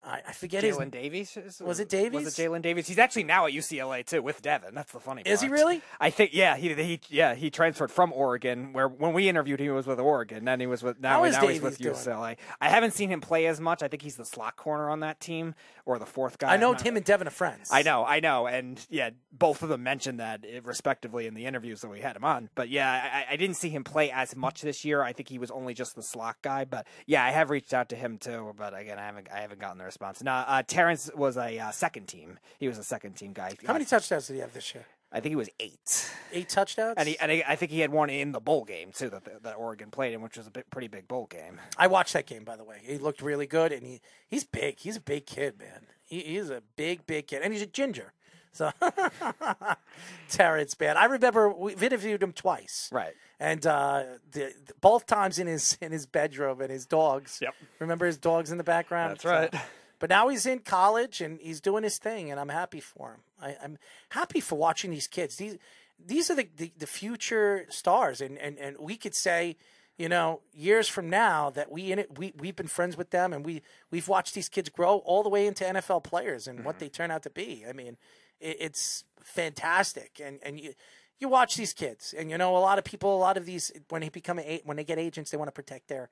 I, 0.03 0.21
I 0.27 0.33
forget 0.33 0.63
his. 0.63 0.77
Jaylin 0.77 0.89
Davies 0.89 1.37
Was 1.61 1.79
it 1.79 1.87
Davis? 1.87 2.25
Was 2.25 2.39
it 2.39 2.41
Jaylin 2.41 2.61
Davies? 2.61 2.87
He's 2.87 2.97
actually 2.97 3.23
now 3.23 3.45
at 3.45 3.53
UCLA 3.53 4.05
too 4.05 4.21
with 4.21 4.41
Devin. 4.41 4.73
That's 4.73 4.91
the 4.91 4.99
funny. 4.99 5.23
Part. 5.23 5.31
Is 5.31 5.41
he 5.41 5.47
really? 5.47 5.81
I 5.99 6.09
think 6.09 6.33
yeah. 6.33 6.57
He 6.57 6.73
he 6.73 6.99
yeah 7.09 7.35
he 7.35 7.51
transferred 7.51 7.91
from 7.91 8.11
Oregon 8.13 8.73
where 8.73 8.87
when 8.87 9.13
we 9.13 9.29
interviewed 9.29 9.59
him 9.59 9.65
he 9.65 9.69
was 9.71 9.85
with 9.85 9.99
Oregon. 9.99 10.45
Then 10.45 10.59
he 10.59 10.65
was 10.65 10.81
with 10.81 10.99
now, 10.99 11.19
now 11.19 11.23
he's 11.23 11.61
with 11.61 11.77
Davies 11.77 11.77
doing? 11.77 11.95
UCLA. 11.95 12.37
I 12.59 12.69
haven't 12.69 12.91
seen 12.91 13.09
him 13.09 13.21
play 13.21 13.45
as 13.45 13.59
much. 13.61 13.83
I 13.83 13.87
think 13.87 14.01
he's 14.01 14.15
the 14.15 14.25
slot 14.25 14.55
corner 14.55 14.89
on 14.89 15.01
that 15.01 15.19
team 15.19 15.53
or 15.85 15.99
the 15.99 16.05
fourth 16.05 16.37
guy. 16.37 16.53
I 16.53 16.57
know 16.57 16.69
I'm 16.69 16.73
not- 16.73 16.81
him 16.85 16.97
and 16.97 17.05
Devin 17.05 17.27
are 17.27 17.31
friends. 17.31 17.69
I 17.71 17.81
know, 17.81 18.05
I 18.05 18.19
know, 18.19 18.47
and 18.47 18.85
yeah, 18.89 19.11
both 19.31 19.63
of 19.63 19.69
them 19.69 19.83
mentioned 19.83 20.19
that 20.19 20.45
eh, 20.47 20.59
respectively 20.63 21.27
in 21.27 21.33
the 21.33 21.45
interviews 21.45 21.81
that 21.81 21.89
we 21.89 22.01
had 22.01 22.15
him 22.15 22.23
on. 22.23 22.49
But 22.55 22.69
yeah, 22.69 23.25
I, 23.29 23.33
I 23.33 23.35
didn't 23.35 23.55
see 23.55 23.69
him 23.69 23.83
play 23.83 24.11
as 24.11 24.35
much 24.35 24.61
this 24.61 24.83
year. 24.85 25.01
I 25.01 25.13
think 25.13 25.29
he 25.29 25.39
was 25.39 25.51
only 25.51 25.73
just 25.73 25.95
the 25.95 26.03
slot 26.03 26.37
guy. 26.41 26.65
But 26.65 26.87
yeah, 27.05 27.23
I 27.23 27.31
have 27.31 27.49
reached 27.49 27.73
out 27.73 27.89
to 27.89 27.95
him 27.95 28.17
too. 28.17 28.53
But 28.57 28.77
again, 28.77 28.99
I 28.99 29.05
haven't, 29.05 29.27
I 29.33 29.39
haven't 29.39 29.59
gotten 29.59 29.77
the 29.77 29.85
response. 29.85 30.21
Now, 30.23 30.45
uh, 30.47 30.63
Terrence 30.65 31.09
was 31.15 31.37
a 31.37 31.57
uh, 31.59 31.71
second 31.71 32.07
team. 32.07 32.39
He 32.59 32.67
was 32.67 32.77
a 32.77 32.83
second 32.83 33.13
team 33.13 33.33
guy. 33.33 33.53
How 33.65 33.73
many 33.73 33.85
touchdowns 33.85 34.27
did 34.27 34.33
he 34.35 34.39
have 34.39 34.53
this 34.53 34.73
year? 34.73 34.85
I 35.11 35.19
think 35.19 35.31
he 35.31 35.35
was 35.35 35.49
eight, 35.59 36.09
Eight 36.31 36.47
touchdowns. 36.47 36.95
and 36.97 37.07
he, 37.07 37.19
and 37.19 37.29
he, 37.31 37.43
I 37.43 37.55
think 37.57 37.71
he 37.71 37.79
had 37.81 37.91
one 37.91 38.09
in 38.09 38.31
the 38.31 38.39
bowl 38.39 38.63
game 38.63 38.91
too 38.93 39.09
that 39.09 39.43
that 39.43 39.55
Oregon 39.57 39.91
played 39.91 40.13
in, 40.13 40.21
which 40.21 40.37
was 40.37 40.47
a 40.47 40.51
bit, 40.51 40.69
pretty 40.69 40.87
big 40.87 41.07
bowl 41.07 41.27
game. 41.27 41.59
I 41.77 41.87
watched 41.87 42.13
that 42.13 42.25
game 42.27 42.43
by 42.45 42.55
the 42.55 42.63
way. 42.63 42.77
He 42.81 42.97
looked 42.97 43.21
really 43.21 43.45
good, 43.47 43.71
and 43.73 43.85
he 43.85 44.01
he's 44.27 44.43
big. 44.45 44.79
He's 44.79 44.95
a 44.97 45.01
big 45.01 45.25
kid, 45.25 45.59
man. 45.59 45.87
He, 46.05 46.19
he's 46.21 46.49
a 46.49 46.61
big, 46.77 47.05
big 47.05 47.27
kid, 47.27 47.41
and 47.43 47.51
he's 47.53 47.61
a 47.61 47.65
ginger. 47.67 48.13
So 48.53 48.71
Terrence, 50.29 50.77
man, 50.79 50.97
I 50.97 51.05
remember 51.05 51.49
we've 51.49 51.81
interviewed 51.81 52.21
him 52.21 52.33
twice. 52.33 52.89
Right. 52.91 53.13
And 53.39 53.65
uh, 53.65 54.03
the, 54.31 54.53
the- 54.65 54.73
both 54.81 55.05
times 55.07 55.39
in 55.39 55.47
his 55.47 55.77
in 55.81 55.91
his 55.91 56.05
bedroom 56.05 56.61
and 56.61 56.69
his 56.71 56.85
dogs. 56.85 57.39
Yep. 57.41 57.53
Remember 57.79 58.05
his 58.05 58.17
dogs 58.17 58.51
in 58.51 58.57
the 58.57 58.63
background? 58.63 59.11
That's 59.11 59.25
right. 59.25 59.53
But 60.01 60.09
now 60.09 60.29
he's 60.29 60.47
in 60.47 60.59
college 60.59 61.21
and 61.21 61.39
he's 61.39 61.61
doing 61.61 61.83
his 61.83 61.99
thing, 61.99 62.31
and 62.31 62.39
I'm 62.39 62.49
happy 62.49 62.79
for 62.79 63.11
him. 63.11 63.19
I, 63.39 63.55
I'm 63.63 63.77
happy 64.09 64.39
for 64.39 64.57
watching 64.57 64.89
these 64.89 65.05
kids. 65.05 65.35
These 65.35 65.59
these 66.03 66.31
are 66.31 66.35
the, 66.35 66.49
the, 66.57 66.71
the 66.75 66.87
future 66.87 67.67
stars, 67.69 68.19
and, 68.19 68.35
and, 68.39 68.57
and 68.57 68.77
we 68.79 68.97
could 68.97 69.13
say, 69.13 69.57
you 69.99 70.09
know, 70.09 70.41
years 70.55 70.87
from 70.87 71.11
now 71.11 71.51
that 71.51 71.71
we 71.71 71.91
in 71.91 71.99
it, 71.99 72.17
we 72.17 72.33
we've 72.39 72.55
been 72.55 72.67
friends 72.67 72.97
with 72.97 73.11
them, 73.11 73.31
and 73.31 73.45
we 73.45 73.61
we've 73.91 74.07
watched 74.07 74.33
these 74.33 74.49
kids 74.49 74.69
grow 74.69 74.97
all 75.05 75.21
the 75.21 75.29
way 75.29 75.45
into 75.45 75.63
NFL 75.63 76.03
players 76.03 76.47
and 76.47 76.65
what 76.65 76.77
mm-hmm. 76.77 76.85
they 76.85 76.89
turn 76.89 77.11
out 77.11 77.21
to 77.21 77.29
be. 77.29 77.63
I 77.69 77.73
mean, 77.73 77.95
it, 78.39 78.57
it's 78.59 79.03
fantastic, 79.23 80.19
and 80.21 80.39
and 80.43 80.59
you. 80.59 80.73
You 81.19 81.29
watch 81.29 81.55
these 81.55 81.71
kids, 81.71 82.15
and 82.17 82.31
you 82.31 82.37
know 82.39 82.57
a 82.57 82.65
lot 82.65 82.79
of 82.79 82.83
people. 82.83 83.15
A 83.15 83.21
lot 83.21 83.37
of 83.37 83.45
these, 83.45 83.71
when 83.89 84.01
they 84.01 84.09
become 84.09 84.39
a, 84.39 84.59
when 84.65 84.75
they 84.75 84.83
get 84.83 84.97
agents, 84.97 85.29
they 85.29 85.37
want 85.37 85.49
to 85.49 85.51
protect 85.51 85.87
their 85.87 86.09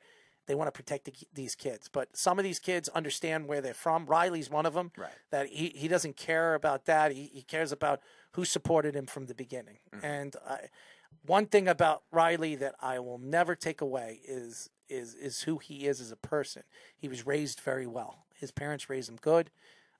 they 0.49 0.55
want 0.55 0.67
to 0.67 0.71
protect 0.71 1.05
the, 1.05 1.13
these 1.31 1.53
kids. 1.53 1.87
But 1.87 2.17
some 2.17 2.39
of 2.39 2.43
these 2.43 2.57
kids 2.57 2.89
understand 2.89 3.47
where 3.47 3.61
they're 3.61 3.75
from. 3.75 4.07
Riley's 4.07 4.49
one 4.49 4.65
of 4.65 4.73
them. 4.73 4.91
Right. 4.97 5.11
That 5.29 5.45
he, 5.45 5.71
he 5.75 5.87
doesn't 5.87 6.17
care 6.17 6.55
about 6.55 6.85
that. 6.85 7.11
He, 7.11 7.29
he 7.31 7.43
cares 7.43 7.71
about 7.71 8.01
who 8.31 8.45
supported 8.45 8.95
him 8.95 9.05
from 9.05 9.27
the 9.27 9.35
beginning. 9.35 9.77
And 10.01 10.35
I, 10.49 10.69
one 11.23 11.45
thing 11.45 11.67
about 11.67 12.01
Riley 12.11 12.55
that 12.55 12.73
I 12.81 12.97
will 12.97 13.19
never 13.19 13.55
take 13.55 13.79
away 13.79 14.21
is 14.27 14.71
is 14.89 15.13
is 15.13 15.43
who 15.43 15.59
he 15.59 15.85
is 15.85 16.01
as 16.01 16.11
a 16.11 16.15
person. 16.15 16.63
He 16.97 17.07
was 17.07 17.27
raised 17.27 17.59
very 17.59 17.85
well. 17.85 18.25
His 18.33 18.49
parents 18.49 18.89
raised 18.89 19.07
him 19.07 19.19
good. 19.21 19.51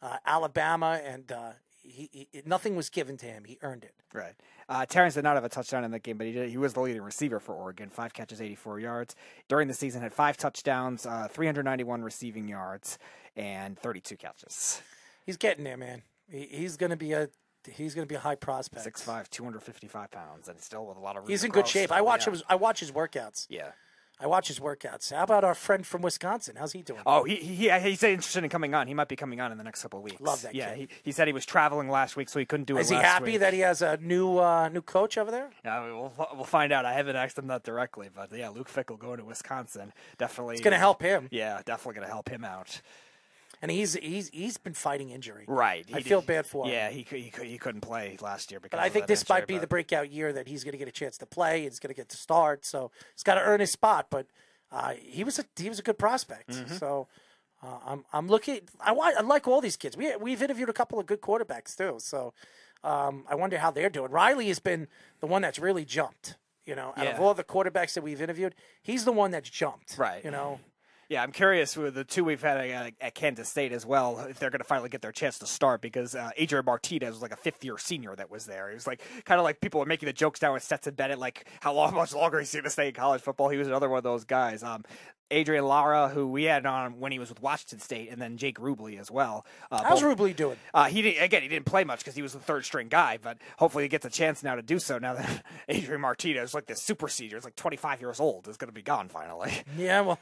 Uh, 0.01 0.17
Alabama 0.25 0.99
and 1.03 1.31
uh, 1.31 1.51
he, 1.81 2.27
he 2.31 2.41
nothing 2.45 2.75
was 2.75 2.89
given 2.89 3.17
to 3.17 3.25
him. 3.25 3.43
He 3.45 3.57
earned 3.61 3.83
it. 3.83 3.93
Right. 4.13 4.33
Uh, 4.67 4.85
Terrence 4.85 5.15
did 5.15 5.23
not 5.23 5.35
have 5.35 5.43
a 5.43 5.49
touchdown 5.49 5.83
in 5.83 5.91
that 5.91 6.03
game, 6.03 6.17
but 6.17 6.27
he 6.27 6.33
did, 6.33 6.49
he 6.49 6.57
was 6.57 6.73
the 6.73 6.81
leading 6.81 7.01
receiver 7.01 7.39
for 7.39 7.55
Oregon. 7.55 7.89
Five 7.89 8.13
catches, 8.13 8.41
84 8.41 8.79
yards. 8.79 9.15
During 9.47 9.67
the 9.67 9.73
season, 9.73 10.01
had 10.01 10.13
five 10.13 10.37
touchdowns, 10.37 11.05
uh, 11.05 11.27
391 11.31 12.03
receiving 12.03 12.47
yards, 12.47 12.99
and 13.35 13.77
32 13.79 14.17
catches. 14.17 14.81
He's 15.25 15.37
getting 15.37 15.63
there, 15.63 15.77
man. 15.77 16.03
He, 16.29 16.47
he's 16.51 16.77
going 16.77 16.91
to 16.91 16.97
be 16.97 17.13
a 17.13 17.29
he's 17.67 17.93
going 17.93 18.07
to 18.07 18.09
be 18.09 18.15
a 18.15 18.19
high 18.19 18.35
prospect. 18.35 18.85
6'5", 18.85 19.29
255 19.29 20.11
pounds, 20.11 20.47
and 20.47 20.59
still 20.61 20.85
with 20.85 20.97
a 20.97 20.99
lot 20.99 21.17
of 21.17 21.27
He's 21.27 21.43
in 21.43 21.51
good 21.51 21.67
shape. 21.67 21.89
still, 21.89 21.97
I 21.97 22.01
watch 22.01 22.25
yeah. 22.25 22.31
his 22.33 22.43
I 22.49 22.55
watch 22.55 22.79
his 22.79 22.91
workouts. 22.91 23.47
Yeah. 23.49 23.71
I 24.21 24.27
watch 24.27 24.49
his 24.49 24.59
workouts. 24.59 25.13
How 25.13 25.23
about 25.23 25.45
our 25.45 25.55
friend 25.55 25.87
from 25.87 26.01
Wisconsin? 26.01 26.55
How's 26.57 26.73
he 26.73 26.81
doing? 26.81 26.99
Oh, 27.05 27.23
he, 27.23 27.35
he 27.35 27.69
he's 27.79 28.03
interested 28.03 28.43
in 28.43 28.49
coming 28.49 28.73
on. 28.75 28.87
He 28.87 28.93
might 28.93 29.07
be 29.07 29.15
coming 29.15 29.39
on 29.39 29.51
in 29.53 29.57
the 29.57 29.63
next 29.63 29.81
couple 29.81 29.99
of 29.99 30.03
weeks. 30.03 30.19
Love 30.19 30.41
that 30.41 30.53
Yeah, 30.53 30.71
kid. 30.75 30.77
he, 30.77 30.87
he 31.03 31.11
said 31.13 31.27
he 31.27 31.33
was 31.33 31.45
traveling 31.45 31.89
last 31.89 32.17
week, 32.17 32.27
so 32.27 32.37
he 32.37 32.45
couldn't 32.45 32.65
do 32.65 32.77
it. 32.77 32.81
Is 32.81 32.89
he 32.89 32.95
happy 32.97 33.31
week. 33.31 33.39
that 33.39 33.53
he 33.53 33.61
has 33.61 33.81
a 33.81 33.95
new 33.97 34.37
uh, 34.39 34.67
new 34.69 34.81
coach 34.81 35.17
over 35.17 35.31
there? 35.31 35.49
Yeah, 35.63 35.83
we'll 35.85 36.13
we'll 36.35 36.43
find 36.43 36.73
out. 36.73 36.85
I 36.85 36.93
haven't 36.93 37.15
asked 37.15 37.37
him 37.37 37.47
that 37.47 37.63
directly, 37.63 38.09
but 38.13 38.31
yeah, 38.35 38.49
Luke 38.49 38.69
Fickell 38.69 38.99
going 38.99 39.19
to 39.19 39.23
Wisconsin 39.25 39.93
definitely. 40.17 40.55
It's 40.55 40.63
going 40.63 40.73
to 40.73 40.77
help 40.79 41.01
him. 41.01 41.29
Yeah, 41.31 41.61
definitely 41.65 41.95
going 41.95 42.07
to 42.07 42.13
help 42.13 42.27
him 42.29 42.43
out. 42.43 42.81
And 43.61 43.69
he's 43.69 43.93
he's 43.95 44.29
he's 44.29 44.57
been 44.57 44.73
fighting 44.73 45.09
injury. 45.09 45.43
Right. 45.47 45.85
I 45.93 46.01
feel 46.01 46.21
did- 46.21 46.27
bad 46.27 46.45
for 46.45 46.65
him. 46.65 46.71
Yeah, 46.71 46.89
he 46.89 47.05
he, 47.09 47.31
he 47.43 47.57
couldn't 47.57 47.81
play 47.81 48.17
last 48.21 48.51
year 48.51 48.59
because. 48.59 48.77
But 48.77 48.83
I 48.83 48.89
think 48.89 49.07
this 49.07 49.27
might 49.27 49.43
injury, 49.43 49.55
be 49.55 49.59
the 49.59 49.67
breakout 49.67 50.11
year 50.11 50.31
that 50.31 50.47
he's 50.47 50.63
going 50.63 50.71
to 50.71 50.77
get 50.77 50.87
a 50.87 50.93
chance 50.93 51.17
to 51.17 51.25
play. 51.25 51.63
He's 51.63 51.79
going 51.79 51.93
to 51.93 51.95
get 51.95 52.09
to 52.09 52.17
start, 52.17 52.65
so 52.65 52.91
he's 53.13 53.23
got 53.23 53.35
to 53.35 53.41
earn 53.41 53.59
his 53.59 53.71
spot. 53.71 54.07
But 54.09 54.27
uh, 54.71 54.93
he 54.97 55.23
was 55.23 55.39
a 55.39 55.45
he 55.57 55.67
was 55.67 55.79
a 55.79 55.83
good 55.83 55.97
prospect. 55.97 56.51
Mm-hmm. 56.51 56.75
So 56.75 57.07
uh, 57.61 57.79
I'm 57.85 58.05
I'm 58.13 58.27
looking. 58.27 58.61
I 58.79 58.93
want 58.93 59.17
I 59.17 59.21
like 59.21 59.47
all 59.47 59.59
these 59.59 59.77
kids. 59.77 59.97
We 59.97 60.15
we've 60.15 60.41
interviewed 60.41 60.69
a 60.69 60.73
couple 60.73 60.99
of 60.99 61.05
good 61.05 61.21
quarterbacks 61.21 61.75
too. 61.75 61.95
So 61.97 62.33
um, 62.83 63.25
I 63.29 63.35
wonder 63.35 63.57
how 63.57 63.71
they're 63.71 63.89
doing. 63.89 64.11
Riley 64.11 64.47
has 64.47 64.59
been 64.59 64.87
the 65.19 65.27
one 65.27 65.41
that's 65.41 65.59
really 65.59 65.85
jumped. 65.85 66.37
You 66.65 66.75
know, 66.75 66.93
out 66.95 67.07
of 67.07 67.19
all 67.19 67.33
the 67.33 67.43
quarterbacks 67.43 67.95
that 67.95 68.03
we've 68.03 68.21
interviewed, 68.21 68.53
he's 68.83 69.03
the 69.03 69.11
one 69.11 69.31
that's 69.31 69.49
jumped. 69.49 69.97
Right. 69.97 70.23
You 70.23 70.29
know. 70.29 70.59
Yeah, 71.09 71.23
I'm 71.23 71.31
curious 71.31 71.75
with 71.75 71.95
the 71.95 72.03
two 72.03 72.23
we've 72.23 72.41
had 72.41 72.57
at, 72.69 72.93
at 73.01 73.15
Kansas 73.15 73.49
State 73.49 73.71
as 73.71 73.83
well 73.83 74.19
if 74.29 74.37
they're 74.37 74.51
going 74.51 74.59
to 74.59 74.65
finally 74.65 74.89
get 74.89 75.01
their 75.01 75.11
chance 75.11 75.39
to 75.39 75.47
start 75.47 75.81
because 75.81 76.13
uh, 76.13 76.29
Adrian 76.37 76.63
Martinez 76.65 77.09
was 77.13 77.21
like 77.23 77.31
a 77.31 77.35
fifth 77.35 77.65
year 77.65 77.79
senior 77.79 78.15
that 78.15 78.29
was 78.29 78.45
there. 78.45 78.69
He 78.69 78.75
was 78.75 78.85
like 78.85 79.01
kind 79.25 79.39
of 79.39 79.43
like 79.43 79.59
people 79.59 79.79
were 79.79 79.87
making 79.87 80.05
the 80.05 80.13
jokes 80.13 80.39
down 80.39 80.53
with 80.53 80.61
Stetson 80.61 80.93
Bennett, 80.93 81.17
like 81.17 81.47
how 81.61 81.73
long, 81.73 81.93
much 81.95 82.13
longer 82.13 82.37
he's 82.39 82.53
going 82.53 82.63
to 82.63 82.69
stay 82.69 82.89
in 82.89 82.93
college 82.93 83.21
football. 83.21 83.49
He 83.49 83.57
was 83.57 83.67
another 83.67 83.89
one 83.89 83.97
of 83.97 84.03
those 84.03 84.23
guys. 84.23 84.61
Um, 84.61 84.85
Adrian 85.31 85.65
Lara, 85.65 86.09
who 86.09 86.27
we 86.27 86.43
had 86.43 86.65
on 86.67 86.99
when 86.99 87.11
he 87.11 87.17
was 87.19 87.29
with 87.29 87.41
Washington 87.41 87.79
State, 87.79 88.09
and 88.11 88.19
then 88.21 88.37
Jake 88.37 88.57
Rubley 88.59 88.99
as 88.99 89.09
well. 89.11 89.45
Uh, 89.71 89.83
How's 89.83 90.01
both- 90.01 90.17
Rubley 90.17 90.35
doing? 90.35 90.57
Uh, 90.73 90.85
he 90.85 91.01
didn't, 91.01 91.23
again. 91.23 91.41
He 91.43 91.47
didn't 91.47 91.65
play 91.65 91.83
much 91.83 91.99
because 91.99 92.15
he 92.15 92.21
was 92.21 92.33
the 92.33 92.39
third 92.39 92.65
string 92.65 92.87
guy, 92.87 93.17
but 93.21 93.37
hopefully 93.57 93.83
he 93.83 93.87
gets 93.89 94.05
a 94.05 94.09
chance 94.09 94.43
now 94.43 94.55
to 94.55 94.61
do 94.63 94.77
so. 94.79 94.97
Now 94.99 95.15
that 95.15 95.45
Adrian 95.69 96.01
Martinez, 96.01 96.53
like 96.53 96.65
this 96.67 96.81
super 96.81 97.07
senior, 97.07 97.37
is 97.37 97.43
like 97.45 97.55
25 97.55 98.01
years 98.01 98.19
old, 98.19 98.47
is 98.47 98.57
going 98.57 98.69
to 98.69 98.73
be 98.73 98.81
gone 98.83 99.07
finally. 99.09 99.53
Yeah, 99.77 100.01
well, 100.01 100.19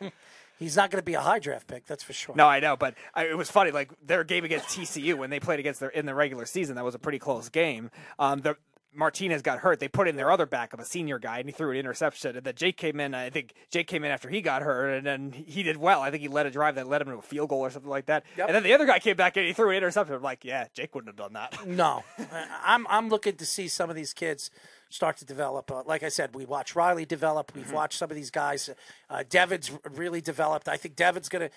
he's 0.57 0.75
not 0.75 0.91
going 0.91 0.99
to 0.99 1.05
be 1.05 1.13
a 1.13 1.21
high 1.21 1.39
draft 1.39 1.67
pick, 1.67 1.85
that's 1.85 2.03
for 2.03 2.13
sure. 2.13 2.35
No, 2.35 2.47
I 2.47 2.59
know, 2.59 2.75
but 2.75 2.95
I, 3.13 3.25
it 3.25 3.37
was 3.37 3.49
funny. 3.49 3.71
Like 3.71 3.91
their 4.05 4.23
game 4.23 4.43
against 4.43 4.67
TCU 4.69 5.15
when 5.15 5.29
they 5.29 5.39
played 5.39 5.59
against 5.59 5.79
their 5.79 5.89
in 5.89 6.05
the 6.05 6.15
regular 6.15 6.45
season, 6.45 6.75
that 6.75 6.85
was 6.85 6.95
a 6.95 6.99
pretty 6.99 7.19
close 7.19 7.49
game. 7.49 7.91
Um, 8.19 8.41
the 8.41 8.57
Martinez 8.97 9.43
got 9.43 9.59
hurt. 9.59 9.79
They 9.79 9.87
put 9.87 10.07
in 10.07 10.15
their 10.15 10.31
other 10.31 10.47
backup, 10.47 10.79
a 10.79 10.85
senior 10.85 11.19
guy, 11.19 11.37
and 11.39 11.47
he 11.47 11.53
threw 11.53 11.71
an 11.71 11.77
interception. 11.77 12.35
And 12.35 12.43
then 12.43 12.55
Jake 12.55 12.77
came 12.77 12.99
in. 12.99 13.13
I 13.13 13.29
think 13.29 13.53
Jake 13.69 13.87
came 13.87 14.03
in 14.03 14.11
after 14.11 14.27
he 14.27 14.41
got 14.41 14.63
hurt, 14.63 14.89
and 14.95 15.05
then 15.05 15.31
he 15.31 15.61
did 15.61 15.77
well. 15.77 16.01
I 16.01 16.09
think 16.09 16.21
he 16.21 16.27
led 16.27 16.47
a 16.47 16.51
drive 16.51 16.75
that 16.75 16.87
led 16.87 17.01
him 17.01 17.09
to 17.09 17.17
a 17.17 17.21
field 17.21 17.49
goal 17.49 17.59
or 17.59 17.69
something 17.69 17.89
like 17.89 18.07
that. 18.07 18.23
And 18.37 18.55
then 18.55 18.63
the 18.63 18.73
other 18.73 18.87
guy 18.87 18.97
came 18.99 19.15
back 19.15 19.37
and 19.37 19.45
he 19.45 19.53
threw 19.53 19.69
an 19.69 19.77
interception. 19.77 20.15
I'm 20.15 20.23
like, 20.23 20.43
yeah, 20.43 20.65
Jake 20.73 20.95
wouldn't 20.95 21.09
have 21.09 21.15
done 21.15 21.33
that. 21.33 21.67
No, 21.67 22.03
I'm 22.65 22.87
I'm 22.89 23.09
looking 23.09 23.35
to 23.35 23.45
see 23.45 23.67
some 23.67 23.89
of 23.89 23.95
these 23.95 24.13
kids 24.13 24.49
start 24.89 25.17
to 25.17 25.25
develop. 25.25 25.71
Uh, 25.71 25.83
like 25.85 26.03
I 26.03 26.09
said, 26.09 26.35
we 26.35 26.45
watched 26.45 26.75
Riley 26.75 27.05
develop. 27.05 27.51
We've 27.55 27.71
watched 27.71 27.97
some 27.97 28.09
of 28.09 28.15
these 28.15 28.31
guys. 28.31 28.69
Uh, 29.09 29.23
Devin's 29.29 29.71
really 29.89 30.21
developed. 30.21 30.67
I 30.67 30.77
think 30.77 30.95
Devin's 30.95 31.29
gonna. 31.29 31.49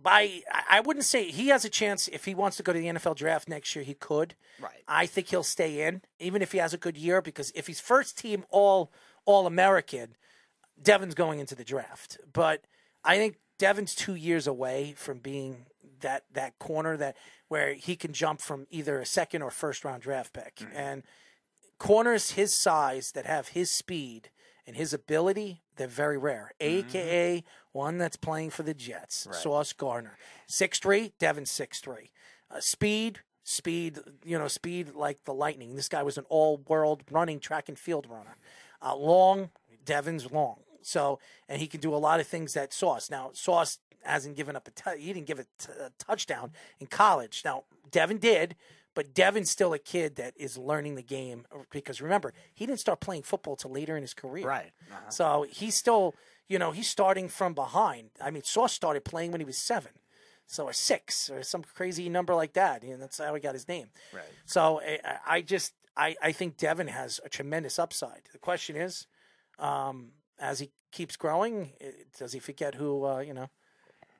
By 0.00 0.42
I 0.52 0.62
I 0.70 0.80
wouldn't 0.80 1.04
say 1.04 1.30
he 1.30 1.48
has 1.48 1.64
a 1.64 1.68
chance 1.68 2.08
if 2.08 2.24
he 2.24 2.34
wants 2.34 2.56
to 2.58 2.62
go 2.62 2.72
to 2.72 2.78
the 2.78 2.86
NFL 2.86 3.16
draft 3.16 3.48
next 3.48 3.74
year. 3.74 3.84
He 3.84 3.94
could. 3.94 4.34
Right. 4.60 4.82
I 4.86 5.06
think 5.06 5.28
he'll 5.28 5.42
stay 5.42 5.86
in 5.86 6.02
even 6.18 6.42
if 6.42 6.52
he 6.52 6.58
has 6.58 6.72
a 6.72 6.78
good 6.78 6.96
year 6.96 7.20
because 7.20 7.50
if 7.54 7.66
he's 7.66 7.80
first 7.80 8.18
team 8.18 8.44
All 8.50 8.92
All 9.24 9.46
American, 9.46 10.16
Devin's 10.80 11.14
going 11.14 11.40
into 11.40 11.54
the 11.54 11.64
draft. 11.64 12.18
But 12.32 12.64
I 13.04 13.16
think 13.16 13.36
Devin's 13.58 13.94
two 13.94 14.14
years 14.14 14.46
away 14.46 14.94
from 14.96 15.18
being 15.18 15.66
that 16.00 16.24
that 16.32 16.58
corner 16.58 16.96
that 16.96 17.16
where 17.48 17.74
he 17.74 17.96
can 17.96 18.12
jump 18.12 18.40
from 18.40 18.66
either 18.70 19.00
a 19.00 19.06
second 19.06 19.42
or 19.42 19.50
first 19.50 19.84
round 19.84 20.02
draft 20.02 20.32
pick. 20.32 20.60
And 20.74 21.02
corners 21.78 22.32
his 22.32 22.52
size 22.52 23.12
that 23.12 23.26
have 23.26 23.48
his 23.48 23.70
speed 23.70 24.30
and 24.66 24.76
his 24.76 24.92
ability, 24.92 25.62
they're 25.76 25.86
very 25.86 26.18
rare. 26.18 26.52
AKA 26.60 27.44
one 27.72 27.98
that's 27.98 28.16
playing 28.16 28.50
for 28.50 28.62
the 28.62 28.74
Jets, 28.74 29.26
Sauce 29.32 29.72
Gardner. 29.72 30.18
Six 30.46 30.78
three, 30.78 31.12
Devin 31.18 31.46
six 31.46 31.80
three. 31.80 32.10
Uh, 32.50 32.60
speed, 32.60 33.20
speed, 33.44 33.98
you 34.24 34.38
know, 34.38 34.48
speed 34.48 34.94
like 34.94 35.24
the 35.24 35.34
lightning. 35.34 35.76
This 35.76 35.88
guy 35.88 36.02
was 36.02 36.18
an 36.18 36.24
all 36.28 36.62
world 36.68 37.02
running 37.10 37.40
track 37.40 37.68
and 37.68 37.78
field 37.78 38.06
runner. 38.08 38.36
Uh, 38.82 38.96
long, 38.96 39.50
Devin's 39.84 40.30
long. 40.30 40.60
So, 40.82 41.18
and 41.48 41.60
he 41.60 41.66
can 41.66 41.80
do 41.80 41.94
a 41.94 41.96
lot 41.96 42.20
of 42.20 42.26
things 42.26 42.54
that 42.54 42.72
Sauce. 42.72 43.10
Now, 43.10 43.30
Sauce 43.34 43.78
hasn't 44.02 44.36
given 44.36 44.56
up 44.56 44.68
a 44.68 44.70
t- 44.70 45.02
he 45.02 45.12
didn't 45.12 45.26
give 45.26 45.38
a, 45.38 45.44
t- 45.58 45.72
a 45.80 45.90
touchdown 45.98 46.52
in 46.80 46.86
college. 46.86 47.42
Now, 47.44 47.64
Devin 47.90 48.18
did, 48.18 48.54
but 48.98 49.14
Devin's 49.14 49.48
still 49.48 49.72
a 49.72 49.78
kid 49.78 50.16
that 50.16 50.34
is 50.36 50.58
learning 50.58 50.96
the 50.96 51.04
game 51.04 51.46
because 51.70 52.00
remember, 52.00 52.34
he 52.52 52.66
didn't 52.66 52.80
start 52.80 52.98
playing 52.98 53.22
football 53.22 53.54
till 53.54 53.70
later 53.70 53.96
in 53.96 54.02
his 54.02 54.12
career. 54.12 54.44
Right. 54.44 54.72
So 55.08 55.46
he's 55.48 55.76
still, 55.76 56.16
you 56.48 56.58
know, 56.58 56.72
he's 56.72 56.88
starting 56.88 57.28
from 57.28 57.54
behind. 57.54 58.10
I 58.20 58.32
mean, 58.32 58.42
Sauce 58.42 58.72
started 58.72 59.04
playing 59.04 59.30
when 59.30 59.40
he 59.40 59.44
was 59.44 59.56
seven. 59.56 59.92
So 60.48 60.64
or 60.64 60.72
six 60.72 61.30
or 61.30 61.44
some 61.44 61.62
crazy 61.62 62.08
number 62.08 62.34
like 62.34 62.54
that. 62.54 62.82
And 62.82 63.00
that's 63.00 63.18
how 63.18 63.32
he 63.36 63.40
got 63.40 63.54
his 63.54 63.68
name. 63.68 63.90
Right. 64.12 64.24
So 64.46 64.80
I, 64.80 64.98
I 65.24 65.40
just 65.42 65.74
I, 65.96 66.16
I 66.20 66.32
think 66.32 66.56
Devin 66.56 66.88
has 66.88 67.20
a 67.24 67.28
tremendous 67.28 67.78
upside. 67.78 68.22
The 68.32 68.38
question 68.38 68.74
is, 68.74 69.06
um, 69.60 70.08
as 70.40 70.58
he 70.58 70.72
keeps 70.90 71.14
growing, 71.14 71.70
eh, 71.80 71.92
does 72.18 72.32
he 72.32 72.40
forget 72.40 72.74
who 72.74 73.04
uh, 73.06 73.20
you 73.20 73.32
know 73.32 73.48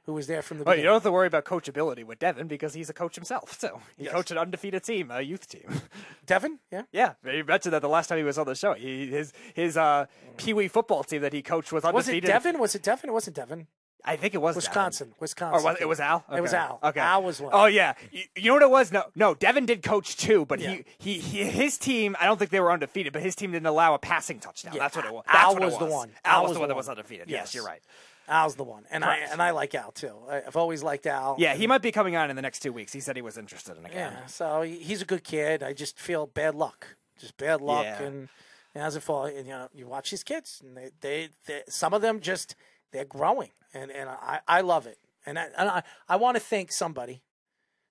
who 0.09 0.15
was 0.15 0.27
there 0.27 0.41
from 0.41 0.57
the 0.57 0.65
Well, 0.65 0.75
you 0.75 0.85
don't 0.85 0.95
have 0.95 1.03
to 1.03 1.13
worry 1.13 1.27
about 1.27 1.45
coachability 1.45 2.03
with 2.03 2.19
Devin 2.19 2.47
because 2.49 2.73
he's 2.73 2.89
a 2.89 2.95
coach 2.95 3.15
himself. 3.15 3.59
So 3.61 3.83
he 3.99 4.05
Yes. 4.05 4.15
coached 4.15 4.31
an 4.31 4.39
undefeated 4.39 4.83
team, 4.83 5.11
a 5.11 5.21
youth 5.21 5.47
team. 5.47 5.83
Devin, 6.27 6.61
yeah. 6.73 6.85
yeah, 6.93 7.13
he 7.31 7.43
mentioned 7.43 7.75
that 7.75 7.83
the 7.83 7.91
last 7.91 8.07
time 8.07 8.17
he 8.17 8.25
was 8.25 8.39
on 8.39 8.47
the 8.47 8.55
show. 8.55 8.73
He, 8.73 9.09
his 9.09 9.35
his 9.53 9.77
uh, 9.77 10.07
pee 10.39 10.55
wee 10.55 10.67
football 10.67 11.05
team 11.05 11.21
that 11.21 11.35
he 11.35 11.43
coached 11.43 11.73
was 11.73 11.83
Was 11.85 11.91
it 11.93 11.97
undefeated. 12.13 12.29
Devin? 12.29 12.59
Was 12.59 12.75
it 12.75 12.83
Devin? 12.83 13.11
It 13.11 13.13
wasn't 13.13 13.37
Devin. 13.37 13.67
I 14.03 14.17
think 14.17 14.33
it 14.33 14.39
was 14.39 14.55
Devin. 14.55 14.69
Wisconsin. 14.69 15.15
Wisconsin. 15.21 15.61
Or 15.61 15.65
was, 15.73 15.77
it 15.79 15.89
was 15.89 16.01
Al? 16.01 16.25
It 16.35 16.41
was 16.41 16.55
Al. 16.55 16.79
Okay. 16.83 17.01
Al 17.01 17.23
was 17.23 17.39
one. 17.39 17.51
Oh 17.53 17.67
yeah. 17.67 17.93
You, 18.11 18.23
you 18.37 18.45
know 18.47 18.55
what 18.55 18.63
it 18.63 18.71
was? 18.71 18.93
No, 18.93 19.03
no. 19.15 19.35
Devin 19.35 19.67
did 19.67 19.83
coach 19.83 20.17
too, 20.17 20.47
but 20.47 20.59
Yeah. 20.61 20.77
he, 20.99 21.15
he 21.15 21.19
he 21.19 21.45
his 21.45 21.77
team. 21.77 22.17
I 22.19 22.25
don't 22.25 22.39
think 22.39 22.51
they 22.51 22.61
were 22.61 22.73
undefeated, 22.73 23.13
but 23.13 23.21
his 23.21 23.35
team 23.35 23.51
didn't 23.53 23.67
allow 23.67 23.93
a 23.93 23.99
passing 23.99 24.39
touchdown. 24.39 24.73
Yeah, 24.75 24.85
That's 24.85 24.97
what 24.97 25.05
it 25.05 25.13
was. 25.13 25.25
Al 25.29 25.53
That's 25.55 25.63
it 25.63 25.67
was 25.67 25.79
the 25.79 25.85
one. 25.85 26.11
Al, 26.25 26.37
Al 26.37 26.43
was 26.45 26.49
was 26.51 26.57
the 26.57 26.61
one 26.61 26.69
that 26.71 26.77
was 26.77 26.89
undefeated. 26.89 27.29
Yes, 27.29 27.39
Yes. 27.49 27.55
you're 27.57 27.67
right. 27.67 27.83
Al's 28.29 28.55
the 28.57 28.65
one, 28.65 28.85
and 28.91 29.05
I 29.05 29.17
and 29.33 29.41
I 29.43 29.51
like 29.51 29.75
Al 29.75 29.91
too. 29.91 30.15
I've 30.31 30.57
always 30.57 30.83
liked 30.83 31.07
Al. 31.07 31.37
Yeah, 31.39 31.55
he 31.55 31.67
might 31.67 31.83
be 31.83 31.91
coming 31.93 32.15
on 32.17 32.31
in 32.31 32.37
the 32.37 32.43
next 32.43 32.61
two 32.61 32.73
weeks. 32.73 32.93
He 32.93 33.01
said 33.01 33.17
he 33.17 33.23
was 33.23 33.39
interested 33.39 33.77
in 33.79 33.85
a 33.87 33.89
game. 33.89 33.97
Yeah, 33.99 34.27
so 34.27 34.63
he's 34.63 35.03
a 35.03 35.05
good 35.07 35.25
kid. 35.25 35.63
I 35.63 35.73
just 35.73 35.99
feel 35.99 36.27
bad 36.27 36.55
luck, 36.55 36.97
just 37.19 37.37
bad 37.37 37.61
luck, 37.61 37.85
Yeah. 37.85 38.03
and 38.03 38.29
it 38.75 38.81
hasn't 38.81 39.05
fall. 39.05 39.25
And, 39.25 39.47
you 39.47 39.53
know, 39.53 39.69
you 39.75 39.87
watch 39.87 40.11
these 40.11 40.23
kids, 40.23 40.63
and 40.65 40.77
they, 40.77 40.91
they, 41.01 41.29
they, 41.47 41.63
some 41.69 41.95
of 41.95 42.03
them 42.03 42.21
just 42.21 42.55
they're 42.93 43.05
growing, 43.07 43.51
and 43.75 43.91
and 43.91 44.09
I, 44.09 44.41
I 44.47 44.61
love 44.61 44.87
it, 44.87 44.99
and 45.27 45.39
I, 45.39 45.47
and 45.57 45.69
I, 45.71 45.83
I 46.09 46.17
want 46.17 46.37
to 46.37 46.41
thank 46.41 46.71
somebody, 46.71 47.23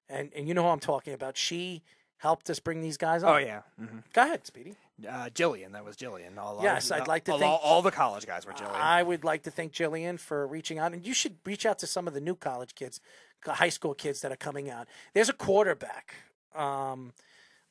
and 0.08 0.32
and 0.36 0.48
you 0.48 0.54
know 0.54 0.64
who 0.64 0.70
I'm 0.70 0.80
talking 0.80 1.14
about. 1.14 1.36
She 1.38 1.82
helped 2.18 2.50
us 2.50 2.60
bring 2.60 2.82
these 2.82 2.98
guys 2.98 3.24
on. 3.24 3.34
Oh 3.34 3.38
yeah. 3.38 3.62
hmm 3.80 4.00
Go 4.14 4.22
ahead, 4.24 4.46
Speedy. 4.46 4.76
Uh, 5.08 5.30
Jillian, 5.30 5.74
that 5.74 5.86
was 5.86 5.96
Jillian. 5.96 6.38
All, 6.38 6.60
Yes, 6.64 6.90
I'd 6.90 7.08
like 7.08 7.26
to 7.26 7.34
all, 7.34 7.38
think- 7.40 7.50
all, 7.50 7.60
all 7.64 7.82
the 7.84 7.92
college 7.92 8.26
guys 8.26 8.46
were 8.48 8.54
Jillian. 8.54 8.74
I 8.74 9.04
would 9.04 9.24
like 9.24 9.44
to 9.44 9.52
thank 9.52 9.74
Jillian 9.74 10.20
for 10.20 10.48
reaching 10.48 10.80
out, 10.80 10.92
and 10.94 11.06
you 11.06 11.14
should 11.14 11.36
reach 11.46 11.66
out 11.68 11.78
to 11.80 11.88
some 11.88 12.08
of 12.08 12.14
the 12.16 12.22
new 12.22 12.36
college 12.36 12.74
kids, 12.74 13.00
high 13.46 13.70
school 13.70 13.94
kids 13.94 14.22
that 14.22 14.32
are 14.32 14.36
coming 14.38 14.70
out. 14.72 14.88
There's 15.14 15.30
a 15.30 15.34
quarterback 15.34 16.16
um, 16.56 17.14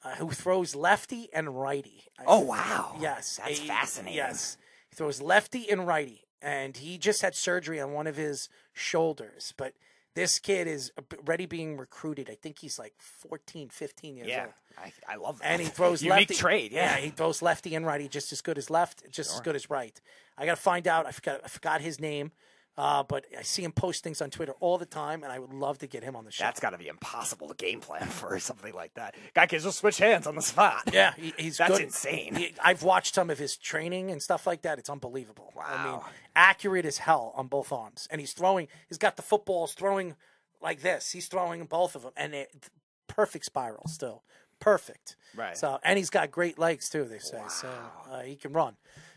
uh, 0.04 0.14
who 0.16 0.30
throws 0.30 0.76
lefty 0.76 1.28
and 1.32 1.60
righty. 1.60 2.04
Oh, 2.26 2.40
wow. 2.40 2.96
Yes, 3.00 3.40
That's 3.42 3.58
a- 3.60 3.64
fascinating. 3.64 4.16
Yes, 4.16 4.56
he 4.88 4.94
throws 4.94 5.20
lefty 5.20 5.68
and 5.68 5.84
righty, 5.84 6.28
and 6.40 6.76
he 6.76 6.96
just 6.96 7.22
had 7.22 7.34
surgery 7.34 7.80
on 7.80 7.92
one 7.92 8.06
of 8.06 8.16
his 8.16 8.48
shoulders, 8.72 9.52
but. 9.56 9.72
This 10.16 10.38
kid 10.38 10.66
is 10.66 10.92
already 11.20 11.44
being 11.44 11.76
recruited. 11.76 12.30
I 12.30 12.36
think 12.36 12.58
he's 12.58 12.78
like 12.78 12.94
14, 12.98 13.68
15 13.68 14.16
years 14.16 14.26
yeah, 14.26 14.44
old. 14.44 14.52
I, 14.78 15.12
I 15.12 15.16
love 15.16 15.40
that. 15.40 15.44
And 15.44 15.60
he 15.60 15.68
throws 15.68 16.02
lefty. 16.06 16.34
trade. 16.34 16.72
Yeah. 16.72 16.96
he 16.96 17.10
throws 17.10 17.42
lefty 17.42 17.74
and 17.74 17.84
righty 17.84 18.08
just 18.08 18.32
as 18.32 18.40
good 18.40 18.56
as 18.56 18.70
left, 18.70 19.02
just 19.10 19.34
as 19.34 19.40
good 19.42 19.54
as 19.54 19.68
right. 19.68 20.00
I 20.38 20.46
got 20.46 20.56
to 20.56 20.62
find 20.62 20.88
out. 20.88 21.04
I 21.04 21.10
forgot. 21.10 21.42
I 21.44 21.48
forgot 21.48 21.82
his 21.82 22.00
name, 22.00 22.32
uh, 22.78 23.02
but 23.02 23.24
I 23.38 23.42
see 23.42 23.62
him 23.62 23.72
post 23.72 24.04
things 24.04 24.20
on 24.20 24.30
Twitter 24.30 24.52
all 24.60 24.76
the 24.78 24.84
time, 24.86 25.22
and 25.22 25.32
I 25.32 25.38
would 25.38 25.52
love 25.52 25.78
to 25.78 25.86
get 25.86 26.02
him 26.04 26.14
on 26.16 26.24
the 26.24 26.30
show. 26.30 26.44
That's 26.44 26.60
got 26.60 26.70
to 26.70 26.78
be 26.78 26.88
impossible 26.88 27.48
to 27.48 27.54
game 27.54 27.80
plan 27.80 28.06
for 28.06 28.38
something 28.40 28.74
like 28.74 28.94
that. 28.94 29.14
Guy 29.34 29.46
can 29.46 29.60
just 29.60 29.78
switch 29.78 29.98
hands 29.98 30.26
on 30.26 30.34
the 30.34 30.42
spot. 30.42 30.82
yeah, 30.92 31.12
he, 31.16 31.32
he's 31.38 31.56
That's 31.58 31.72
good. 31.72 31.82
insane. 31.82 32.34
He- 32.34 32.54
I've 32.62 32.82
watched 32.82 33.14
some 33.14 33.30
of 33.30 33.38
his 33.38 33.56
training 33.56 34.10
and 34.10 34.22
stuff 34.22 34.46
like 34.46 34.62
that. 34.62 34.78
It's 34.78 34.90
unbelievable. 34.90 35.52
I 35.62 35.84
mean, 35.84 35.92
Wow. 35.94 36.04
accurate 36.34 36.84
as 36.84 36.98
hell 36.98 37.32
on 37.36 37.46
both 37.48 37.72
arms, 37.72 38.06
and 38.10 38.20
he's 38.20 38.32
throwing. 38.32 38.68
He's 38.88 38.98
got 38.98 39.16
the 39.16 39.22
footballs 39.22 39.72
throwing 39.74 40.14
like 40.60 40.82
this. 40.82 41.12
He's 41.12 41.28
throwing 41.28 41.64
both 41.64 41.96
of 41.96 42.02
them, 42.02 42.12
and 42.16 42.34
it, 42.34 42.68
perfect 43.08 43.44
spiral 43.46 43.86
still. 43.88 44.22
Perfect. 44.58 45.16
Right. 45.36 45.56
So, 45.56 45.78
and 45.84 45.98
he's 45.98 46.08
got 46.10 46.30
great 46.30 46.58
legs 46.58 46.88
too. 46.88 47.04
They 47.04 47.18
say 47.18 47.40
so. 47.48 47.68
Uh, 48.10 48.20
he 48.22 48.36
can 48.36 48.52
run. 48.54 48.76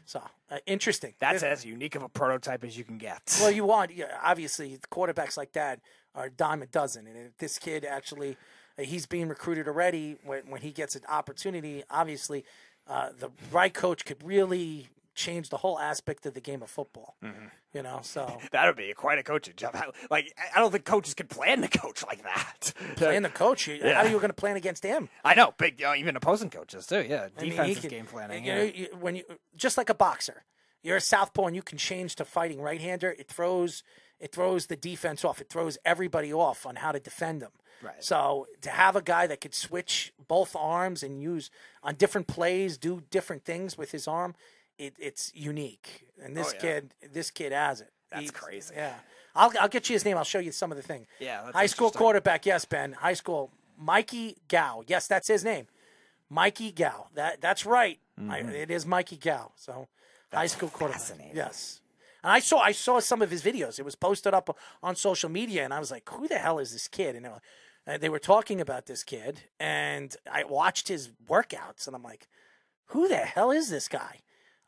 So 0.10 0.24
uh, 0.50 0.58
interesting. 0.66 1.14
That's 1.20 1.44
as 1.44 1.64
unique 1.64 1.94
of 1.94 2.02
a 2.02 2.10
prototype 2.10 2.64
as 2.64 2.76
you 2.76 2.84
can 2.84 2.98
get. 2.98 3.38
well, 3.40 3.52
you 3.60 3.64
want 3.64 3.94
yeah, 3.96 4.18
obviously 4.24 4.80
quarterbacks 4.92 5.38
like 5.38 5.52
that 5.54 5.82
are 6.16 6.26
a 6.26 6.32
dime 6.32 6.64
a 6.64 6.66
dozen, 6.66 7.06
and 7.06 7.16
if 7.16 7.38
this 7.38 7.60
kid 7.60 7.86
actually 7.86 8.36
uh, 8.80 8.82
he's 8.82 9.06
being 9.06 9.30
recruited 9.30 9.68
already. 9.68 10.18
When 10.24 10.50
when 10.50 10.62
he 10.62 10.72
gets 10.72 10.96
an 10.96 11.04
opportunity, 11.08 11.84
obviously 11.92 12.44
uh, 12.88 13.10
the 13.20 13.30
right 13.52 13.72
coach 13.72 14.04
could 14.04 14.24
really 14.24 14.90
change 15.20 15.50
the 15.50 15.58
whole 15.58 15.78
aspect 15.80 16.26
of 16.26 16.34
the 16.34 16.42
game 16.42 16.64
of 16.64 16.70
football. 16.70 17.16
Mm-hmm. 17.24 17.46
You 17.74 17.84
know, 17.84 18.00
so 18.02 18.40
that 18.52 18.66
would 18.66 18.76
be 18.78 18.92
quite 18.94 19.20
a 19.20 19.24
coaching 19.24 19.54
job. 19.56 19.76
Like, 20.10 20.34
I- 20.56 20.60
don't 20.60 20.72
think 20.72 20.86
coaches 20.86 21.14
can 21.14 21.28
plan 21.28 21.62
to 21.62 21.68
coach 21.68 22.04
like 22.06 22.24
that. 22.24 22.74
playing 22.96 23.24
the 23.24 23.30
coach, 23.30 23.68
Yeah. 23.68 23.94
how 23.96 24.02
are 24.02 24.08
you 24.10 24.16
going 24.18 24.30
to 24.30 24.34
plan 24.34 24.56
against 24.56 24.84
him? 24.84 25.10
I 25.24 25.36
know, 25.36 25.54
big, 25.58 25.84
uh, 25.84 25.94
even 25.96 26.16
opposing 26.16 26.50
coaches 26.50 26.88
too. 26.88 27.06
Yeah, 27.08 27.28
I 27.38 27.42
mean, 27.44 27.76
can- 27.76 27.90
game 27.90 28.06
planning. 28.06 28.46
You 28.46 28.52
yeah. 28.52 28.58
know, 28.58 28.64
you, 28.64 28.88
when 29.00 29.16
you 29.16 29.24
just 29.56 29.78
like 29.78 29.90
a 29.90 29.94
boxer, 29.94 30.44
you're 30.82 30.98
a 30.98 31.02
southpaw 31.02 31.46
and 31.48 31.56
you 31.56 31.62
can 31.62 31.78
change 31.78 32.16
to 32.16 32.26
fighting 32.26 32.62
right-hander. 32.62 33.14
It 33.20 33.28
throws 33.28 33.84
it 34.20 34.34
throws 34.34 34.66
the 34.68 34.76
defense 34.76 35.24
off. 35.24 35.40
It 35.40 35.50
throws 35.50 35.78
everybody 35.86 36.34
off 36.34 36.66
on 36.66 36.76
how 36.78 36.92
to 36.92 37.00
defend 37.00 37.42
them. 37.42 37.52
Right. 37.82 38.04
So 38.04 38.48
to 38.62 38.70
have 38.70 38.96
a 38.98 39.02
guy 39.02 39.28
that 39.28 39.40
could 39.40 39.54
switch 39.54 40.14
both 40.28 40.56
arms 40.58 41.04
and 41.04 41.22
use 41.22 41.50
on 41.84 41.96
different 41.96 42.28
plays, 42.28 42.78
do 42.78 43.04
different 43.10 43.46
things 43.46 43.78
with 43.78 43.92
his 43.92 44.08
arm, 44.08 44.36
it, 44.80 44.96
it's 44.98 45.32
unique. 45.36 46.08
And 46.24 46.36
this 46.36 46.48
Oh, 46.48 46.52
yeah. 46.56 46.60
kid, 46.62 46.94
this 47.14 47.30
kid 47.30 47.52
has 47.52 47.82
it. 47.82 47.92
That's 48.10 48.22
He's- 48.22 48.32
crazy. 48.32 48.74
Yeah. 48.76 48.96
I'll, 49.36 49.52
I'll 49.62 49.68
get 49.70 49.88
you 49.90 49.94
his 49.94 50.04
name. 50.04 50.18
I'll 50.18 50.24
show 50.24 50.40
you 50.40 50.52
some 50.52 50.72
of 50.72 50.78
the 50.78 50.84
thing. 50.84 51.06
Yeah, 51.20 51.42
that's 51.44 51.56
High 51.56 51.68
school 51.68 51.92
quarterback. 51.92 52.46
Yes, 52.48 52.66
Ben. 52.66 52.94
High 52.94 53.14
school. 53.14 53.52
Mikey 53.78 54.38
Gow. 54.48 54.84
Yes, 54.88 55.08
that's 55.08 55.28
his 55.28 55.44
name. 55.44 55.68
Mikey 56.30 56.72
Gow. 56.72 57.08
That 57.14 57.40
that's 57.40 57.66
right. 57.66 58.00
I, 58.30 58.40
it 58.40 58.70
is 58.72 58.86
Mikey 58.86 59.16
Gow. 59.18 59.52
So 59.56 59.88
high 60.34 60.48
school 60.48 60.70
quarterback. 60.70 61.32
Yes. 61.34 61.80
And 62.24 62.32
I 62.34 62.40
saw 62.40 62.60
I 62.60 62.72
saw 62.74 63.00
some 63.00 63.22
of 63.22 63.30
his 63.32 63.42
videos. 63.44 63.80
It 63.80 63.86
was 63.86 63.96
posted 63.96 64.34
up 64.34 64.58
on 64.84 64.96
social 64.96 65.30
media, 65.30 65.64
and 65.64 65.74
I 65.74 65.80
was 65.80 65.92
like, 65.92 66.10
"Who 66.10 66.28
the 66.28 66.38
hell 66.40 66.60
is 66.60 66.74
this 66.74 66.88
kid?" 66.90 67.16
And 67.16 67.24
they 67.24 67.30
were, 67.30 67.42
uh, 67.88 67.98
they 67.98 68.10
were 68.10 68.20
talking 68.20 68.60
about 68.60 68.88
this 68.88 69.04
kid, 69.04 69.44
and 69.60 70.14
I 70.30 70.44
watched 70.44 70.88
his 70.90 71.10
workouts, 71.30 71.88
and 71.88 71.96
I'm 71.96 72.04
like, 72.04 72.28
"Who 72.88 73.08
the 73.08 73.18
hell 73.18 73.52
is 73.52 73.70
this 73.70 73.88
guy?" 73.88 74.20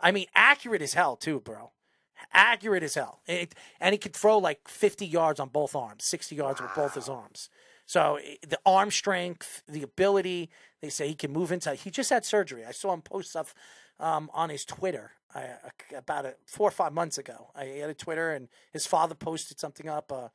I 0.01 0.11
mean, 0.11 0.25
accurate 0.35 0.81
as 0.81 0.93
hell 0.93 1.15
too, 1.15 1.39
bro. 1.39 1.71
Accurate 2.33 2.83
as 2.83 2.93
hell, 2.95 3.21
and, 3.27 3.39
it- 3.39 3.55
and 3.80 3.93
he 3.93 3.97
could 3.97 4.13
throw 4.15 4.38
like 4.38 4.67
50 4.67 5.05
yards 5.05 5.39
on 5.39 5.49
both 5.49 5.75
arms, 5.75 6.03
60 6.05 6.35
yards 6.35 6.61
with 6.61 6.73
both 6.75 6.93
his 6.95 7.09
arms. 7.09 7.49
So 7.88 8.17
eh, 8.23 8.35
the 8.47 8.59
arm 8.65 8.91
strength, 8.91 9.63
the 9.67 9.83
ability. 9.83 10.49
They 10.81 10.89
say 10.89 11.07
he 11.07 11.15
can 11.15 11.31
move 11.31 11.51
inside. 11.51 11.80
He 11.80 11.89
just 11.91 12.09
had 12.09 12.23
surgery. 12.25 12.63
I 12.65 12.71
saw 12.71 12.93
him 12.93 13.01
post 13.01 13.31
stuff 13.31 13.53
um, 13.99 14.30
on 14.33 14.49
his 14.49 14.65
Twitter 14.65 15.11
uh, 15.35 15.41
about 15.95 16.25
a, 16.25 16.35
four 16.45 16.67
or 16.67 16.71
five 16.71 16.93
months 16.93 17.17
ago. 17.17 17.49
I 17.55 17.65
had 17.65 17.89
a 17.89 17.93
Twitter, 17.93 18.31
and 18.31 18.47
his 18.71 18.85
father 18.88 19.13
posted 19.15 19.59
something 19.59 19.89
up. 19.89 20.11
Uh, 20.11 20.30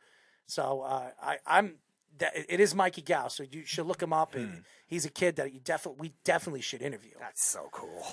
so 0.46 0.82
uh, 0.82 1.10
I, 1.22 1.38
I'm. 1.46 1.76
that- 2.18 2.32
It 2.48 2.60
is 2.60 2.74
Mikey 2.74 3.02
Gao, 3.02 3.28
so 3.28 3.42
you 3.42 3.64
should 3.64 3.86
look 3.86 4.02
him 4.02 4.12
up. 4.12 4.34
And 4.34 4.64
he's 4.86 5.04
a 5.06 5.10
kid 5.10 5.36
that 5.36 5.52
you 5.54 5.60
definitely, 5.60 6.00
we 6.00 6.12
definitely 6.24 6.60
should 6.62 6.82
interview. 6.82 7.12
That's 7.20 7.44
so 7.44 7.68
cool. 7.72 8.04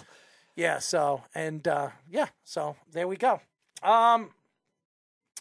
Yeah. 0.55 0.79
So 0.79 1.23
and 1.33 1.67
uh, 1.67 1.89
yeah. 2.09 2.27
So 2.43 2.75
there 2.91 3.07
we 3.07 3.17
go. 3.17 3.41
Um, 3.81 4.31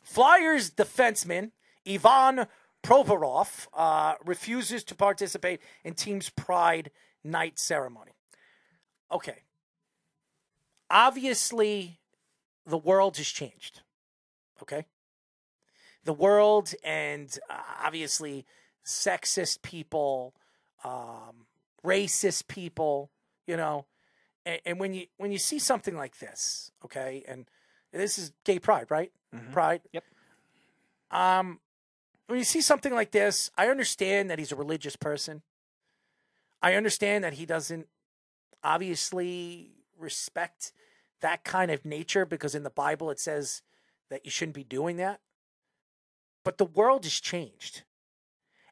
Flyers 0.02 0.70
defenseman 0.70 1.52
Ivan 1.88 2.46
Provorov 2.82 3.68
uh, 3.74 4.14
refuses 4.24 4.82
to 4.84 4.94
participate 4.94 5.60
in 5.84 5.94
team's 5.94 6.30
Pride 6.30 6.90
Night 7.24 7.58
ceremony. 7.58 8.12
Okay. 9.10 9.42
Obviously, 10.90 12.00
the 12.66 12.78
world 12.78 13.16
has 13.16 13.28
changed. 13.28 13.82
Okay. 14.60 14.84
The 16.04 16.12
world 16.12 16.74
and 16.82 17.38
uh, 17.48 17.54
obviously 17.84 18.44
sexist 18.84 19.62
people, 19.62 20.34
um, 20.84 21.46
racist 21.84 22.48
people, 22.48 23.10
you 23.46 23.56
know, 23.56 23.86
and, 24.44 24.60
and 24.64 24.80
when 24.80 24.94
you 24.94 25.06
when 25.16 25.32
you 25.32 25.38
see 25.38 25.58
something 25.58 25.96
like 25.96 26.18
this, 26.18 26.72
okay, 26.84 27.24
and 27.26 27.46
this 27.92 28.18
is 28.18 28.32
gay 28.44 28.58
pride, 28.58 28.86
right? 28.90 29.12
Pride. 29.52 29.82
Yep. 29.92 30.04
Um, 31.10 31.60
when 32.26 32.38
you 32.38 32.44
see 32.44 32.60
something 32.60 32.94
like 32.94 33.10
this, 33.10 33.50
I 33.56 33.68
understand 33.68 34.30
that 34.30 34.38
he's 34.38 34.52
a 34.52 34.56
religious 34.56 34.96
person. 34.96 35.42
I 36.62 36.74
understand 36.74 37.24
that 37.24 37.34
he 37.34 37.44
doesn't 37.44 37.88
obviously 38.62 39.72
respect 39.98 40.72
that 41.20 41.44
kind 41.44 41.70
of 41.70 41.84
nature 41.84 42.24
because 42.24 42.54
in 42.54 42.62
the 42.62 42.70
Bible 42.70 43.10
it 43.10 43.20
says 43.20 43.62
that 44.10 44.24
you 44.24 44.30
shouldn't 44.30 44.54
be 44.54 44.64
doing 44.64 44.96
that. 44.96 45.20
But 46.44 46.58
the 46.58 46.64
world 46.64 47.04
has 47.04 47.20
changed. 47.20 47.82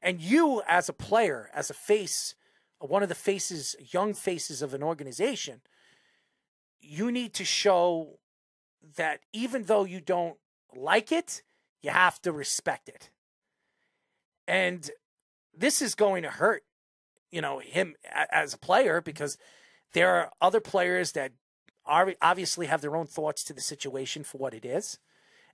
And 0.02 0.20
you, 0.20 0.62
as 0.66 0.89
a 0.89 0.94
player, 0.94 1.50
as 1.52 1.70
a 1.70 1.74
face, 1.74 2.34
one 2.81 3.02
of 3.02 3.09
the 3.09 3.15
faces, 3.15 3.76
young 3.92 4.15
faces 4.15 4.62
of 4.62 4.75
an 4.75 4.83
organization, 4.83 5.60
you 6.81 7.12
need 7.12 7.34
to 7.34 7.44
show 7.44 8.18
that 8.97 9.20
even 9.33 9.65
though 9.65 9.84
you 9.84 10.00
don't 10.00 10.39
like 10.75 11.12
it, 11.12 11.42
you 11.83 11.91
have 11.91 12.20
to 12.23 12.33
respect 12.33 12.89
it. 12.89 13.10
And 14.49 14.91
this 15.57 15.83
is 15.83 15.94
going 15.94 16.23
to 16.23 16.31
hurt, 16.31 16.65
you 17.31 17.41
know, 17.41 17.59
him 17.59 17.94
as 18.33 18.55
a 18.55 18.59
player 18.59 19.00
because 19.00 19.36
there 19.92 20.15
are 20.15 20.31
other 20.41 20.60
players 20.60 21.12
that 21.12 21.33
are 21.84 22.15
obviously 22.23 22.67
have 22.67 22.81
their 22.81 22.97
own 22.97 23.07
thoughts 23.07 23.44
to 23.44 23.52
the 23.52 23.60
situation 23.60 24.25
for 24.25 24.39
what 24.39 24.55
it 24.55 24.65
is. 24.65 24.99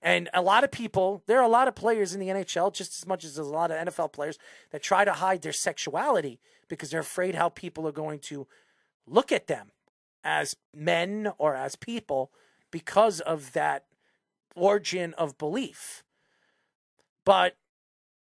And 0.01 0.29
a 0.33 0.41
lot 0.41 0.63
of 0.63 0.71
people, 0.71 1.23
there 1.25 1.39
are 1.39 1.45
a 1.45 1.49
lot 1.49 1.67
of 1.67 1.75
players 1.75 2.13
in 2.13 2.19
the 2.19 2.27
NHL, 2.27 2.73
just 2.73 2.97
as 2.97 3.07
much 3.07 3.23
as 3.23 3.35
there's 3.35 3.47
a 3.47 3.51
lot 3.51 3.71
of 3.71 3.87
NFL 3.87 4.13
players 4.13 4.37
that 4.71 4.83
try 4.83 5.05
to 5.05 5.13
hide 5.13 5.41
their 5.41 5.53
sexuality 5.53 6.39
because 6.67 6.91
they're 6.91 6.99
afraid 6.99 7.35
how 7.35 7.49
people 7.49 7.87
are 7.87 7.93
going 7.93 8.19
to 8.19 8.47
look 9.05 9.31
at 9.31 9.47
them 9.47 9.71
as 10.23 10.55
men 10.73 11.31
or 11.37 11.55
as 11.55 11.75
people 11.75 12.31
because 12.71 13.19
of 13.21 13.53
that 13.53 13.85
origin 14.55 15.13
of 15.15 15.37
belief. 15.37 16.03
But 17.25 17.55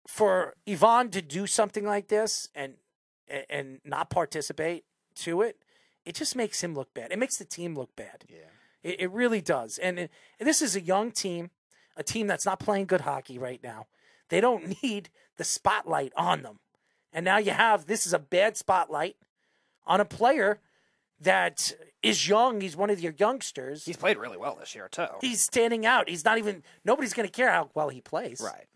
for 0.06 0.54
Ivan 0.68 1.10
to 1.10 1.22
do 1.22 1.46
something 1.46 1.84
like 1.84 2.08
this 2.08 2.48
and 2.54 2.74
and 3.48 3.80
not 3.84 4.10
participate 4.10 4.84
to 5.14 5.40
it, 5.40 5.56
it 6.04 6.14
just 6.14 6.36
makes 6.36 6.62
him 6.62 6.74
look 6.74 6.92
bad. 6.92 7.10
It 7.10 7.18
makes 7.18 7.38
the 7.38 7.44
team 7.44 7.74
look 7.74 7.96
bad. 7.96 8.24
Yeah. 8.28 8.50
It, 8.82 9.00
it 9.00 9.10
really 9.10 9.40
does. 9.40 9.78
And, 9.78 9.98
it, 9.98 10.10
and 10.38 10.46
this 10.46 10.60
is 10.60 10.76
a 10.76 10.80
young 10.80 11.10
team, 11.10 11.50
a 11.96 12.02
team 12.02 12.26
that's 12.26 12.46
not 12.46 12.58
playing 12.58 12.86
good 12.86 13.02
hockey 13.02 13.38
right 13.38 13.62
now. 13.62 13.86
They 14.28 14.40
don't 14.40 14.76
need 14.82 15.10
the 15.36 15.44
spotlight 15.44 16.12
on 16.16 16.42
them. 16.42 16.60
And 17.12 17.24
now 17.24 17.38
you 17.38 17.52
have 17.52 17.86
this 17.86 18.06
is 18.06 18.12
a 18.12 18.18
bad 18.18 18.56
spotlight 18.56 19.16
on 19.86 20.00
a 20.00 20.04
player 20.04 20.60
that 21.20 21.72
is 22.02 22.28
young. 22.28 22.60
He's 22.60 22.76
one 22.76 22.90
of 22.90 23.00
your 23.00 23.14
youngsters. 23.16 23.84
He's 23.84 23.96
played 23.96 24.16
really 24.16 24.36
well 24.36 24.56
this 24.58 24.74
year 24.74 24.88
too. 24.90 25.06
He's 25.20 25.40
standing 25.40 25.86
out. 25.86 26.08
He's 26.08 26.24
not 26.24 26.38
even 26.38 26.62
nobody's 26.84 27.14
going 27.14 27.28
to 27.28 27.32
care 27.32 27.50
how 27.50 27.70
well 27.74 27.88
he 27.88 28.00
plays. 28.00 28.40
right. 28.44 28.66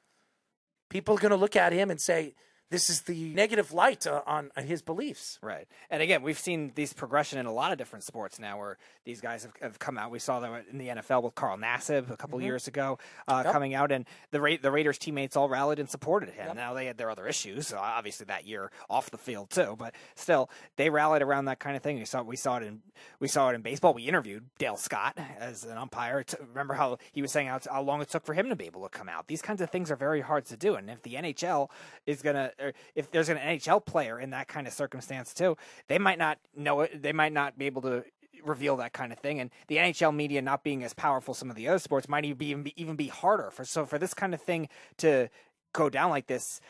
People 0.88 1.16
are 1.16 1.18
going 1.18 1.30
to 1.30 1.36
look 1.36 1.56
at 1.56 1.72
him 1.72 1.90
and 1.90 2.00
say 2.00 2.34
this 2.70 2.90
is 2.90 3.02
the 3.02 3.32
negative 3.34 3.72
light 3.72 4.06
uh, 4.06 4.22
on 4.26 4.50
on 4.56 4.64
his 4.64 4.82
beliefs. 4.82 5.38
Right. 5.42 5.66
And 5.90 6.02
again, 6.02 6.22
we've 6.22 6.38
seen 6.38 6.72
these 6.74 6.92
progression 6.92 7.38
in 7.38 7.46
a 7.46 7.52
lot 7.52 7.72
of 7.72 7.78
different 7.78 8.04
sports 8.04 8.38
now 8.38 8.58
where 8.58 8.78
these 9.04 9.20
guys 9.20 9.42
have, 9.44 9.52
have 9.62 9.78
come 9.78 9.96
out. 9.96 10.10
We 10.10 10.18
saw 10.18 10.40
them 10.40 10.62
in 10.70 10.78
the 10.78 10.88
NFL 10.88 11.22
with 11.22 11.34
Carl 11.34 11.56
Nassib 11.56 12.10
a 12.10 12.16
couple 12.16 12.40
years 12.42 12.66
ago 12.68 12.98
uh, 13.26 13.42
Yep. 13.44 13.52
coming 13.52 13.74
out, 13.74 13.90
and 13.92 14.04
the 14.30 14.40
Ra- 14.40 14.56
the 14.60 14.70
Raiders 14.70 14.98
teammates 14.98 15.36
all 15.36 15.48
rallied 15.48 15.78
and 15.78 15.88
supported 15.88 16.30
him. 16.30 16.54
Now, 16.56 16.74
they 16.74 16.86
had 16.86 16.98
their 16.98 17.10
other 17.10 17.26
issues, 17.26 17.72
uh, 17.72 17.78
obviously, 17.78 18.26
that 18.26 18.46
year 18.46 18.70
off 18.90 19.10
the 19.10 19.16
field, 19.18 19.50
too. 19.50 19.74
But 19.78 19.94
still, 20.14 20.50
they 20.76 20.90
rallied 20.90 21.22
around 21.22 21.46
that 21.46 21.58
kind 21.60 21.76
of 21.76 21.82
thing. 21.82 21.98
We 21.98 22.04
saw, 22.04 22.22
we 22.22 22.36
saw, 22.36 22.56
it, 22.58 22.64
in, 22.64 22.82
we 23.20 23.28
saw 23.28 23.48
it 23.50 23.54
in 23.54 23.62
baseball. 23.62 23.94
We 23.94 24.02
interviewed 24.02 24.44
Dale 24.58 24.76
Scott 24.76 25.16
as 25.38 25.64
an 25.64 25.78
umpire. 25.78 26.22
To, 26.24 26.38
remember 26.48 26.74
how 26.74 26.98
he 27.12 27.22
was 27.22 27.32
saying 27.32 27.46
how, 27.48 27.60
how 27.70 27.82
long 27.82 28.02
it 28.02 28.08
took 28.10 28.26
for 28.26 28.34
him 28.34 28.48
to 28.50 28.56
be 28.56 28.66
able 28.66 28.82
to 28.82 28.88
come 28.90 29.08
out? 29.08 29.26
These 29.28 29.40
kinds 29.42 29.60
of 29.62 29.70
things 29.70 29.90
are 29.90 29.96
very 29.96 30.20
hard 30.20 30.44
to 30.46 30.56
do. 30.56 30.74
And 30.74 30.90
if 30.90 31.02
the 31.02 31.14
NHL 31.14 31.70
is 32.06 32.20
going 32.22 32.36
to, 32.36 32.52
if 32.94 33.10
there's 33.10 33.28
an 33.28 33.38
NHL 33.38 33.84
player 33.84 34.18
in 34.20 34.30
that 34.30 34.48
kind 34.48 34.66
of 34.66 34.72
circumstance 34.72 35.32
too, 35.34 35.56
they 35.88 35.98
might 35.98 36.18
not 36.18 36.38
know 36.56 36.82
it. 36.82 37.02
They 37.02 37.12
might 37.12 37.32
not 37.32 37.58
be 37.58 37.66
able 37.66 37.82
to 37.82 38.04
reveal 38.44 38.76
that 38.76 38.92
kind 38.92 39.12
of 39.12 39.18
thing. 39.18 39.40
And 39.40 39.50
the 39.66 39.76
NHL 39.76 40.14
media 40.14 40.42
not 40.42 40.62
being 40.62 40.84
as 40.84 40.94
powerful 40.94 41.34
some 41.34 41.50
of 41.50 41.56
the 41.56 41.68
other 41.68 41.78
sports 41.78 42.08
might 42.08 42.24
even 42.24 42.62
be, 42.62 42.72
even 42.76 42.96
be 42.96 43.08
harder 43.08 43.50
for. 43.50 43.64
So 43.64 43.84
for 43.86 43.98
this 43.98 44.14
kind 44.14 44.34
of 44.34 44.40
thing 44.40 44.68
to 44.98 45.28
go 45.72 45.90
down 45.90 46.10
like 46.10 46.26
this, 46.26 46.60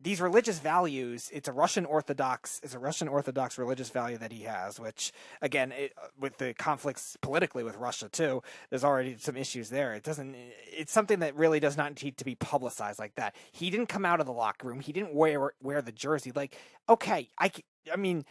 these 0.00 0.20
religious 0.20 0.60
values, 0.60 1.28
it's 1.32 1.48
a 1.48 1.52
Russian 1.52 1.84
Orthodox, 1.84 2.60
it's 2.62 2.74
a 2.74 2.78
Russian 2.78 3.08
Orthodox 3.08 3.58
religious 3.58 3.90
value 3.90 4.16
that 4.18 4.30
he 4.30 4.42
has, 4.42 4.78
which 4.78 5.12
again, 5.42 5.72
it, 5.72 5.92
with 6.18 6.38
the 6.38 6.54
conflicts 6.54 7.16
politically 7.20 7.64
with 7.64 7.76
Russia 7.76 8.08
too, 8.08 8.42
there's 8.70 8.84
already 8.84 9.16
some 9.18 9.36
issues 9.36 9.70
there. 9.70 9.94
It 9.94 10.04
doesn't, 10.04 10.36
it's 10.66 10.92
something 10.92 11.18
that 11.18 11.34
really 11.34 11.58
does 11.58 11.76
not 11.76 12.00
need 12.02 12.16
to 12.18 12.24
be 12.24 12.36
publicized 12.36 12.98
like 12.98 13.16
that. 13.16 13.34
He 13.50 13.70
didn't 13.70 13.86
come 13.86 14.04
out 14.04 14.20
of 14.20 14.26
the 14.26 14.32
locker 14.32 14.68
room. 14.68 14.80
He 14.80 14.92
didn't 14.92 15.14
wear, 15.14 15.52
wear 15.62 15.82
the 15.82 15.92
jersey. 15.92 16.32
Like, 16.34 16.56
okay, 16.88 17.28
i 17.38 17.50
i 17.92 17.96
mean, 17.96 18.24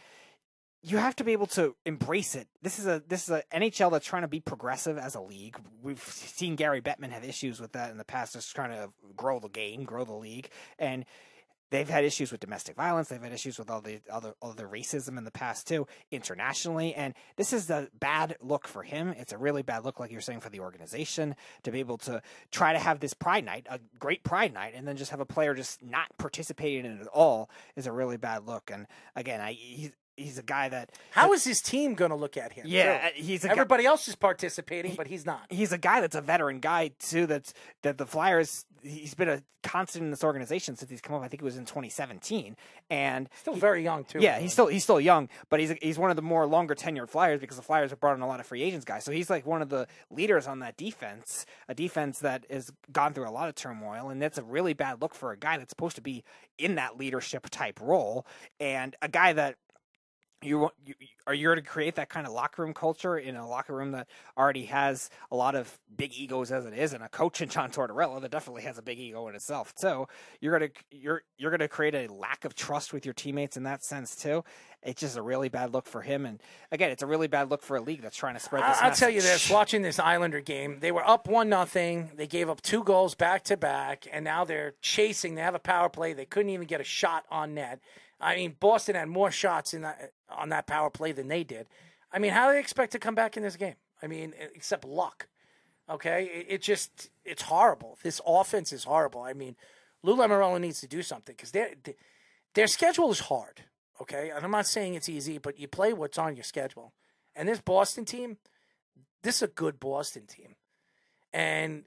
you 0.82 0.96
have 0.96 1.16
to 1.16 1.24
be 1.24 1.32
able 1.32 1.46
to 1.48 1.74
embrace 1.84 2.34
it. 2.34 2.46
This 2.62 2.78
is 2.78 2.86
a 2.86 3.02
this 3.06 3.24
is 3.24 3.30
a 3.30 3.42
NHL 3.52 3.90
that's 3.90 4.06
trying 4.06 4.22
to 4.22 4.28
be 4.28 4.40
progressive 4.40 4.96
as 4.96 5.14
a 5.16 5.20
league. 5.20 5.58
We've 5.82 6.00
seen 6.00 6.54
Gary 6.56 6.80
Bettman 6.80 7.10
have 7.10 7.24
issues 7.24 7.60
with 7.60 7.72
that 7.72 7.90
in 7.90 7.98
the 7.98 8.04
past, 8.04 8.34
just 8.34 8.54
trying 8.54 8.70
to 8.70 8.90
grow 9.16 9.40
the 9.40 9.48
game, 9.48 9.84
grow 9.84 10.04
the 10.04 10.14
league, 10.14 10.50
and 10.78 11.04
they've 11.70 11.88
had 11.88 12.04
issues 12.04 12.30
with 12.32 12.40
domestic 12.40 12.76
violence. 12.76 13.08
They've 13.08 13.22
had 13.22 13.32
issues 13.32 13.58
with 13.58 13.70
all 13.70 13.80
the 13.80 14.00
other 14.10 14.34
all 14.42 14.52
the 14.52 14.64
racism 14.64 15.18
in 15.18 15.24
the 15.24 15.30
past 15.30 15.66
too, 15.68 15.86
internationally. 16.10 16.94
And 16.94 17.14
this 17.36 17.52
is 17.52 17.70
a 17.70 17.88
bad 17.98 18.36
look 18.40 18.66
for 18.66 18.82
him. 18.82 19.14
It's 19.16 19.32
a 19.32 19.38
really 19.38 19.62
bad 19.62 19.84
look, 19.84 20.00
like 20.00 20.10
you're 20.10 20.20
saying, 20.20 20.40
for 20.40 20.50
the 20.50 20.60
organization 20.60 21.34
to 21.62 21.70
be 21.70 21.80
able 21.80 21.98
to 21.98 22.22
try 22.50 22.72
to 22.72 22.78
have 22.78 23.00
this 23.00 23.14
Pride 23.14 23.44
Night, 23.44 23.66
a 23.70 23.80
great 23.98 24.24
Pride 24.24 24.52
Night, 24.52 24.74
and 24.76 24.86
then 24.86 24.96
just 24.96 25.10
have 25.10 25.20
a 25.20 25.26
player 25.26 25.54
just 25.54 25.82
not 25.82 26.06
participating 26.18 26.84
in 26.84 26.98
it 26.98 27.00
at 27.02 27.06
all 27.08 27.48
is 27.76 27.86
a 27.86 27.92
really 27.92 28.16
bad 28.16 28.46
look. 28.46 28.70
And 28.72 28.86
again, 29.16 29.40
I 29.40 29.52
he's 29.52 29.92
he's 30.16 30.36
a 30.38 30.42
guy 30.42 30.68
that 30.68 30.90
How 31.12 31.32
is 31.32 31.44
his 31.44 31.60
team 31.60 31.94
going 31.94 32.10
to 32.10 32.16
look 32.16 32.36
at 32.36 32.52
him? 32.52 32.64
yeah 32.66 33.10
too? 33.10 33.22
he's 33.22 33.44
a 33.44 33.48
guy, 33.48 33.52
Everybody 33.52 33.86
else 33.86 34.08
is 34.08 34.16
participating, 34.16 34.94
but 34.96 35.06
he's 35.06 35.24
not. 35.24 35.42
he's 35.48 35.72
a 35.72 35.78
guy 35.78 36.00
that's 36.00 36.16
a 36.16 36.20
veteran 36.20 36.58
guy 36.60 36.90
too. 36.98 37.26
That's 37.26 37.54
that 37.82 37.98
the 37.98 38.06
Flyers. 38.06 38.64
He's 38.82 39.14
been 39.14 39.28
a 39.28 39.42
constant 39.62 40.04
in 40.04 40.10
this 40.10 40.24
organization 40.24 40.76
since 40.76 40.90
he's 40.90 41.00
come 41.00 41.16
up. 41.16 41.22
I 41.22 41.28
think 41.28 41.42
it 41.42 41.44
was 41.44 41.56
in 41.56 41.64
2017, 41.64 42.56
and 42.90 43.28
Still 43.40 43.54
very 43.54 43.82
young 43.82 44.04
too. 44.04 44.18
yeah, 44.20 44.38
he's 44.38 44.52
still 44.52 44.66
he's 44.66 44.84
still 44.84 45.00
young, 45.00 45.28
but 45.48 45.60
he's 45.60 45.72
he's 45.82 45.98
one 45.98 46.10
of 46.10 46.16
the 46.16 46.22
more 46.22 46.46
longer 46.46 46.74
tenured 46.74 47.08
Flyers 47.08 47.40
because 47.40 47.56
the 47.56 47.62
Flyers 47.62 47.90
have 47.90 48.00
brought 48.00 48.14
in 48.14 48.22
a 48.22 48.26
lot 48.26 48.40
of 48.40 48.46
free 48.46 48.62
agents 48.62 48.84
guys. 48.84 49.04
So 49.04 49.12
he's 49.12 49.28
like 49.30 49.46
one 49.46 49.62
of 49.62 49.68
the 49.68 49.86
leaders 50.10 50.46
on 50.46 50.60
that 50.60 50.76
defense, 50.76 51.44
a 51.68 51.74
defense 51.74 52.20
that 52.20 52.46
has 52.50 52.70
gone 52.92 53.14
through 53.14 53.28
a 53.28 53.30
lot 53.30 53.48
of 53.48 53.54
turmoil, 53.54 54.08
and 54.08 54.20
that's 54.22 54.38
a 54.38 54.42
really 54.42 54.72
bad 54.74 55.00
look 55.02 55.14
for 55.14 55.32
a 55.32 55.36
guy 55.36 55.58
that's 55.58 55.70
supposed 55.70 55.96
to 55.96 56.02
be 56.02 56.24
in 56.58 56.76
that 56.76 56.96
leadership 56.98 57.48
type 57.50 57.80
role, 57.80 58.26
and 58.60 58.96
a 59.02 59.08
guy 59.08 59.32
that 59.32 59.56
you 60.42 60.70
you, 60.84 60.94
are 61.26 61.34
you 61.34 61.48
going 61.48 61.56
to 61.56 61.62
create 61.62 61.96
that 61.96 62.08
kind 62.08 62.26
of 62.26 62.32
locker 62.32 62.62
room 62.62 62.72
culture 62.72 63.18
in 63.18 63.36
a 63.36 63.48
locker 63.48 63.74
room 63.74 63.92
that 63.92 64.08
already 64.36 64.64
has 64.66 65.10
a 65.30 65.36
lot 65.36 65.54
of 65.54 65.78
big 65.96 66.12
egos 66.14 66.52
as 66.52 66.64
it 66.64 66.74
is, 66.74 66.92
and 66.92 67.02
a 67.02 67.08
coach 67.08 67.40
in 67.40 67.48
John 67.48 67.70
Tortorella 67.70 68.20
that 68.20 68.30
definitely 68.30 68.62
has 68.62 68.78
a 68.78 68.82
big 68.82 68.98
ego 68.98 69.28
in 69.28 69.34
itself 69.34 69.72
So 69.76 70.08
You're 70.40 70.58
gonna 70.58 70.70
you're 70.90 71.22
you're 71.36 71.50
gonna 71.50 71.68
create 71.68 71.94
a 71.94 72.12
lack 72.12 72.44
of 72.44 72.54
trust 72.54 72.92
with 72.92 73.04
your 73.04 73.14
teammates 73.14 73.56
in 73.56 73.64
that 73.64 73.84
sense 73.84 74.14
too. 74.14 74.44
It's 74.82 75.00
just 75.00 75.16
a 75.16 75.22
really 75.22 75.48
bad 75.48 75.72
look 75.72 75.86
for 75.86 76.02
him, 76.02 76.24
and 76.24 76.40
again, 76.70 76.90
it's 76.90 77.02
a 77.02 77.06
really 77.06 77.26
bad 77.26 77.50
look 77.50 77.62
for 77.62 77.76
a 77.76 77.80
league 77.80 78.02
that's 78.02 78.16
trying 78.16 78.34
to 78.34 78.40
spread 78.40 78.62
this. 78.62 78.78
I'll 78.80 78.94
tell 78.94 79.10
you 79.10 79.20
this: 79.20 79.50
watching 79.50 79.82
this 79.82 79.98
Islander 79.98 80.40
game, 80.40 80.78
they 80.78 80.92
were 80.92 81.06
up 81.06 81.26
one 81.26 81.48
nothing. 81.48 82.10
They 82.14 82.28
gave 82.28 82.48
up 82.48 82.62
two 82.62 82.84
goals 82.84 83.16
back 83.16 83.42
to 83.44 83.56
back, 83.56 84.06
and 84.12 84.24
now 84.24 84.44
they're 84.44 84.74
chasing. 84.80 85.34
They 85.34 85.42
have 85.42 85.56
a 85.56 85.60
power 85.60 85.88
play. 85.88 86.12
They 86.12 86.26
couldn't 86.26 86.50
even 86.50 86.68
get 86.68 86.80
a 86.80 86.84
shot 86.84 87.24
on 87.28 87.54
net. 87.54 87.80
I 88.20 88.36
mean, 88.36 88.56
Boston 88.58 88.94
had 88.94 89.08
more 89.08 89.30
shots 89.30 89.74
in 89.74 89.82
that 89.82 90.12
on 90.30 90.50
that 90.50 90.66
power 90.66 90.90
play 90.90 91.12
than 91.12 91.28
they 91.28 91.44
did. 91.44 91.66
I 92.12 92.18
mean, 92.18 92.32
how 92.32 92.48
do 92.48 92.54
they 92.54 92.60
expect 92.60 92.92
to 92.92 92.98
come 92.98 93.14
back 93.14 93.36
in 93.36 93.42
this 93.42 93.56
game? 93.56 93.76
I 94.02 94.06
mean, 94.06 94.34
except 94.54 94.84
luck. 94.84 95.28
Okay, 95.90 96.24
it, 96.24 96.46
it 96.48 96.62
just 96.62 97.10
it's 97.24 97.42
horrible. 97.42 97.98
This 98.02 98.20
offense 98.26 98.72
is 98.72 98.84
horrible. 98.84 99.22
I 99.22 99.32
mean, 99.32 99.56
Lou 100.02 100.16
Lamoriello 100.16 100.60
needs 100.60 100.80
to 100.80 100.88
do 100.88 101.02
something 101.02 101.34
because 101.34 101.52
their 101.52 101.70
their 102.54 102.66
schedule 102.66 103.10
is 103.10 103.20
hard. 103.20 103.64
Okay, 104.00 104.30
and 104.30 104.44
I'm 104.44 104.50
not 104.50 104.66
saying 104.66 104.94
it's 104.94 105.08
easy, 105.08 105.38
but 105.38 105.58
you 105.58 105.66
play 105.66 105.92
what's 105.92 106.18
on 106.18 106.36
your 106.36 106.44
schedule. 106.44 106.92
And 107.34 107.48
this 107.48 107.60
Boston 107.60 108.04
team, 108.04 108.36
this 109.22 109.36
is 109.36 109.42
a 109.42 109.48
good 109.48 109.80
Boston 109.80 110.26
team. 110.26 110.54
And 111.32 111.84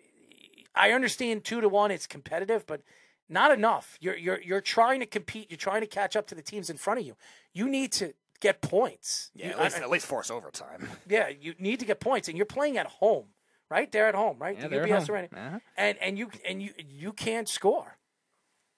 I 0.76 0.92
understand 0.92 1.44
two 1.44 1.62
to 1.62 1.70
one, 1.70 1.92
it's 1.92 2.08
competitive, 2.08 2.66
but 2.66 2.82
not 3.30 3.52
enough. 3.52 3.98
You're 4.02 4.18
you're 4.18 4.42
you're 4.42 4.62
trying 4.62 5.00
to 5.00 5.06
compete. 5.06 5.50
You're 5.50 5.58
trying 5.58 5.82
to 5.82 5.88
catch 5.88 6.16
up 6.16 6.28
to 6.28 6.36
the 6.36 6.42
teams 6.42 6.70
in 6.70 6.78
front 6.78 7.00
of 7.00 7.06
you. 7.06 7.16
You 7.54 7.70
need 7.70 7.92
to 7.94 8.14
get 8.42 8.62
points. 8.62 9.32
yeah, 9.34 9.46
You- 9.48 9.52
at 9.54 9.60
least, 9.64 9.78
I- 9.78 9.82
at 9.82 9.90
least 9.90 10.06
force 10.06 10.30
overtime. 10.30 10.90
yeah, 11.08 11.30
you 11.30 11.56
need 11.58 11.80
to 11.80 11.86
get 11.86 12.00
points, 12.02 12.28
and 12.28 12.36
you're 12.36 12.46
playing 12.46 12.78
at 12.78 12.88
home, 12.88 13.28
right? 13.70 13.90
They're 13.92 14.08
at 14.10 14.16
home, 14.16 14.38
right? 14.40 14.58
Yeah, 14.60 14.68
The 14.68 14.76
UBS. 14.78 15.10
Arena. 15.10 15.28
Uh-huh. 15.34 15.60
and 15.78 15.98
and 16.00 16.18
you 16.20 16.30
and 16.46 16.62
you 16.62 16.74
you 16.78 17.14
can't 17.14 17.48
score. 17.48 17.98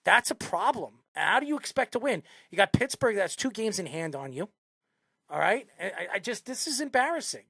That's 0.06 0.30
a 0.30 0.36
problem. 0.36 1.00
How 1.16 1.40
do 1.40 1.46
you 1.48 1.58
expect 1.58 1.94
to 1.94 2.00
win? 2.00 2.24
You 2.52 2.58
got 2.58 2.74
Pittsburgh. 2.74 3.16
That's 3.16 3.36
two 3.36 3.52
games 3.52 3.80
in 3.80 3.86
hand 3.88 4.16
on 4.16 4.34
you. 4.34 4.50
All 5.30 5.40
right. 5.40 5.68
I, 5.80 5.86
I- 5.86 6.08
I 6.16 6.20
just 6.20 6.46
this 6.46 6.68
is 6.68 6.80
embarrassing. 6.82 7.46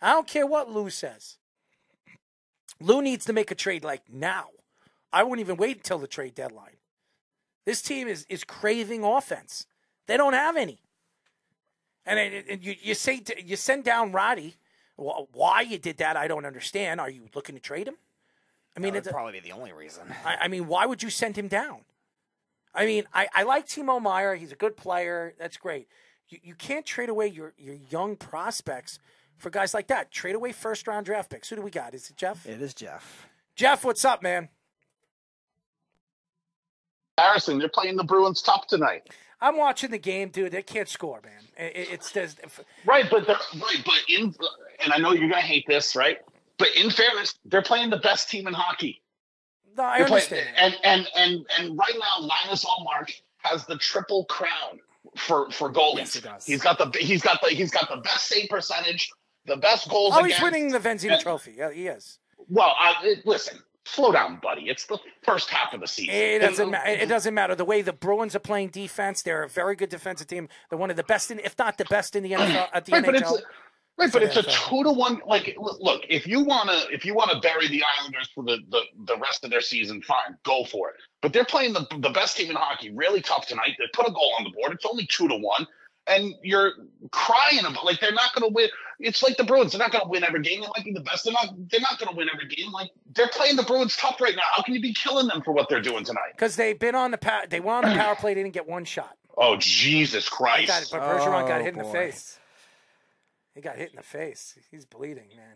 I 0.00 0.12
don't 0.12 0.26
care 0.26 0.46
what 0.46 0.68
Lou 0.70 0.90
says. 0.90 1.38
Lou 2.80 3.02
needs 3.02 3.24
to 3.26 3.32
make 3.32 3.50
a 3.50 3.54
trade 3.54 3.84
like 3.84 4.02
now. 4.08 4.48
I 5.12 5.22
wouldn't 5.22 5.40
even 5.40 5.56
wait 5.56 5.78
until 5.78 5.98
the 5.98 6.06
trade 6.06 6.34
deadline. 6.34 6.76
This 7.64 7.82
team 7.82 8.08
is 8.08 8.24
is 8.28 8.44
craving 8.44 9.04
offense. 9.04 9.66
They 10.06 10.16
don't 10.16 10.32
have 10.34 10.56
any. 10.56 10.80
And, 12.08 12.18
it- 12.18 12.46
and 12.48 12.64
you 12.64 12.74
you 12.80 12.94
say 12.94 13.20
to, 13.20 13.44
you 13.44 13.54
send 13.56 13.84
down 13.84 14.12
Räty. 14.12 14.54
Wh- 14.96 15.32
Why 15.32 15.60
you 15.60 15.78
did 15.78 15.98
that, 15.98 16.16
I 16.16 16.26
don't 16.26 16.44
understand. 16.46 17.00
Are 17.00 17.10
you 17.10 17.28
looking 17.34 17.54
to 17.54 17.60
trade 17.60 17.86
him? 17.86 17.96
I 18.76 18.80
mean, 18.80 18.94
that 18.94 18.98
it's 19.00 19.06
would 19.08 19.12
probably 19.12 19.32
be 19.34 19.40
the 19.40 19.52
only 19.52 19.72
reason. 19.72 20.02
I, 20.24 20.36
I 20.42 20.48
mean, 20.48 20.66
why 20.66 20.86
would 20.86 21.02
you 21.02 21.10
send 21.10 21.36
him 21.36 21.48
down? 21.48 21.80
I 22.74 22.86
mean, 22.86 23.04
I, 23.12 23.28
I 23.34 23.42
like 23.42 23.66
Timo 23.66 24.00
Meier. 24.00 24.34
He's 24.36 24.52
a 24.52 24.56
good 24.56 24.76
player. 24.76 25.34
That's 25.38 25.56
great. 25.56 25.88
You, 26.28 26.38
you 26.42 26.54
can't 26.54 26.86
trade 26.86 27.08
away 27.08 27.26
your, 27.28 27.54
your 27.58 27.74
young 27.90 28.16
prospects 28.16 28.98
for 29.36 29.50
guys 29.50 29.74
like 29.74 29.88
that. 29.88 30.10
Trade 30.10 30.34
away 30.34 30.52
first 30.52 30.86
round 30.88 31.06
draft 31.06 31.30
picks. 31.30 31.48
Who 31.48 31.56
do 31.56 31.62
we 31.62 31.70
got? 31.70 31.94
Is 31.94 32.08
it 32.10 32.16
Jeff? 32.16 32.46
It 32.46 32.60
is 32.62 32.74
Jeff. 32.74 33.26
Jeff, 33.56 33.84
what's 33.84 34.04
up, 34.04 34.22
man? 34.22 34.48
Harrison, 37.18 37.58
they're 37.58 37.68
playing 37.68 37.96
the 37.96 38.04
Bruins 38.04 38.42
tough 38.42 38.66
tonight. 38.68 39.08
I'm 39.40 39.56
watching 39.56 39.90
the 39.90 39.98
game, 39.98 40.30
dude. 40.30 40.52
They 40.52 40.62
can't 40.62 40.88
score, 40.88 41.20
man. 41.24 41.32
It, 41.56 41.76
it- 41.76 41.88
it's 41.92 42.12
just 42.12 42.40
Right, 42.84 43.06
but 43.10 43.26
they're 43.26 43.36
right, 43.60 43.82
but 43.84 43.98
in 44.08 44.34
and 44.82 44.92
I 44.92 44.98
know 44.98 45.12
you're 45.12 45.28
gonna 45.28 45.40
hate 45.40 45.64
this, 45.66 45.94
right? 45.96 46.18
But 46.58 46.68
in 46.76 46.90
fairness, 46.90 47.34
they're 47.44 47.62
playing 47.62 47.90
the 47.90 47.98
best 47.98 48.28
team 48.30 48.46
in 48.48 48.54
hockey. 48.54 49.00
no, 49.76 49.84
I 49.84 49.98
They're 49.98 50.06
playing- 50.08 50.24
understand. 50.32 50.56
and 50.58 50.76
and 50.84 51.08
and 51.16 51.46
and 51.58 51.78
right 51.78 51.94
now, 51.94 52.20
Linus 52.26 52.64
Ullmark 52.64 53.12
has 53.38 53.64
the 53.66 53.76
triple 53.78 54.24
crown 54.24 54.80
for 55.16 55.50
for 55.52 55.70
goalies. 55.72 55.98
Yes, 55.98 56.14
he 56.14 56.20
does. 56.20 56.46
He's 56.46 56.60
got 56.62 56.78
the 56.78 56.98
he's 56.98 57.22
got 57.22 57.40
the 57.42 57.48
he's 57.50 57.70
got 57.70 57.88
the 57.88 57.98
best 57.98 58.26
save 58.26 58.48
percentage, 58.48 59.10
the 59.46 59.56
best 59.56 59.88
goals. 59.88 60.14
Oh, 60.16 60.24
he's 60.24 60.40
winning 60.42 60.70
the 60.70 60.80
Vezina 60.80 61.12
and- 61.12 61.22
Trophy. 61.22 61.54
Yeah, 61.56 61.70
he 61.70 61.86
is. 61.86 62.18
Well, 62.48 62.74
I, 62.78 63.16
listen, 63.24 63.58
slow 63.92 64.12
down, 64.12 64.38
buddy. 64.42 64.68
It's 64.68 64.86
the 64.86 64.98
first 65.22 65.50
half 65.50 65.72
of 65.74 65.80
the 65.80 65.86
season. 65.86 66.14
It 66.14 66.38
doesn't. 66.40 66.70
Ma- 66.70 66.82
it 66.86 67.06
doesn't 67.08 67.34
matter. 67.34 67.54
The 67.54 67.64
way 67.64 67.82
the 67.82 67.92
Bruins 67.92 68.34
are 68.36 68.40
playing 68.40 68.68
defense, 68.68 69.22
they're 69.22 69.42
a 69.44 69.48
very 69.48 69.76
good 69.76 69.88
defensive 69.90 70.26
team. 70.26 70.48
They're 70.70 70.78
one 70.78 70.90
of 70.90 70.96
the 70.96 71.04
best, 71.04 71.30
in, 71.30 71.38
if 71.40 71.58
not 71.58 71.78
the 71.78 71.84
best, 71.86 72.16
in 72.16 72.22
the 72.22 72.32
NFL 72.32 72.68
at 72.72 72.84
the 72.84 72.92
Right, 72.92 73.04
but 73.04 73.14
it's 73.14 73.30
NHL. 73.30 73.38
a, 73.38 73.42
right, 73.98 74.12
but 74.12 74.22
it's 74.22 74.36
a 74.36 74.42
two 74.42 74.82
to 74.84 74.92
one. 74.92 75.20
Like, 75.26 75.56
look, 75.58 76.02
if 76.08 76.26
you 76.26 76.40
wanna 76.44 76.78
if 76.90 77.04
you 77.04 77.14
wanna 77.14 77.40
bury 77.40 77.68
the 77.68 77.82
Islanders 77.98 78.30
for 78.34 78.44
the, 78.44 78.58
the 78.70 78.82
the 79.04 79.16
rest 79.18 79.44
of 79.44 79.50
their 79.50 79.60
season, 79.60 80.02
fine, 80.02 80.36
go 80.44 80.64
for 80.64 80.90
it. 80.90 80.96
But 81.22 81.32
they're 81.32 81.44
playing 81.44 81.72
the 81.72 81.86
the 81.98 82.10
best 82.10 82.36
team 82.36 82.50
in 82.50 82.56
hockey, 82.56 82.90
really 82.90 83.20
tough 83.20 83.46
tonight. 83.46 83.74
They 83.78 83.84
put 83.92 84.08
a 84.08 84.12
goal 84.12 84.32
on 84.38 84.44
the 84.44 84.50
board. 84.50 84.72
It's 84.72 84.86
only 84.86 85.06
two 85.06 85.28
to 85.28 85.36
one, 85.36 85.66
and 86.08 86.34
you're 86.42 86.72
crying 87.10 87.60
about 87.60 87.84
like 87.84 88.00
they're 88.00 88.12
not 88.12 88.34
gonna 88.34 88.52
win. 88.52 88.68
It's 89.00 89.22
like 89.22 89.36
the 89.36 89.44
Bruins. 89.44 89.72
They're 89.72 89.78
not 89.78 89.92
gonna 89.92 90.08
win 90.08 90.24
every 90.24 90.42
game. 90.42 90.60
They 90.60 90.66
might 90.76 90.84
be 90.84 90.92
the 90.92 91.00
best. 91.00 91.24
They're 91.24 91.32
not. 91.32 91.54
They're 91.70 91.80
not 91.80 91.98
gonna 91.98 92.16
win 92.16 92.28
every 92.32 92.48
game. 92.48 92.72
Like 92.72 92.90
they're 93.14 93.28
playing 93.28 93.56
the 93.56 93.62
Bruins 93.62 93.96
tough 93.96 94.20
right 94.20 94.34
now. 94.34 94.42
How 94.56 94.62
can 94.62 94.74
you 94.74 94.80
be 94.80 94.92
killing 94.94 95.28
them 95.28 95.42
for 95.42 95.52
what 95.52 95.68
they're 95.68 95.82
doing 95.82 96.04
tonight? 96.04 96.32
because 96.32 96.56
they've 96.56 96.78
been 96.78 96.94
on 96.94 97.10
the 97.10 97.18
power. 97.18 97.42
They 97.48 97.60
were 97.60 97.72
on 97.72 97.84
the 97.84 97.94
power 97.94 98.16
play. 98.16 98.34
They 98.34 98.42
didn't 98.42 98.54
get 98.54 98.68
one 98.68 98.84
shot. 98.84 99.16
Oh 99.36 99.56
Jesus 99.56 100.28
Christ! 100.28 100.68
got 100.68 100.82
it, 100.82 100.88
but 100.90 101.00
Bergeron 101.00 101.46
got 101.46 101.60
Oh, 101.60 101.64
hit 101.64 101.74
in 101.74 101.78
the 101.78 101.84
face. 101.84 102.38
He 103.54 103.60
got 103.60 103.76
hit 103.76 103.90
in 103.90 103.96
the 103.96 104.02
face. 104.02 104.56
He's 104.70 104.84
bleeding, 104.84 105.28
man. 105.36 105.54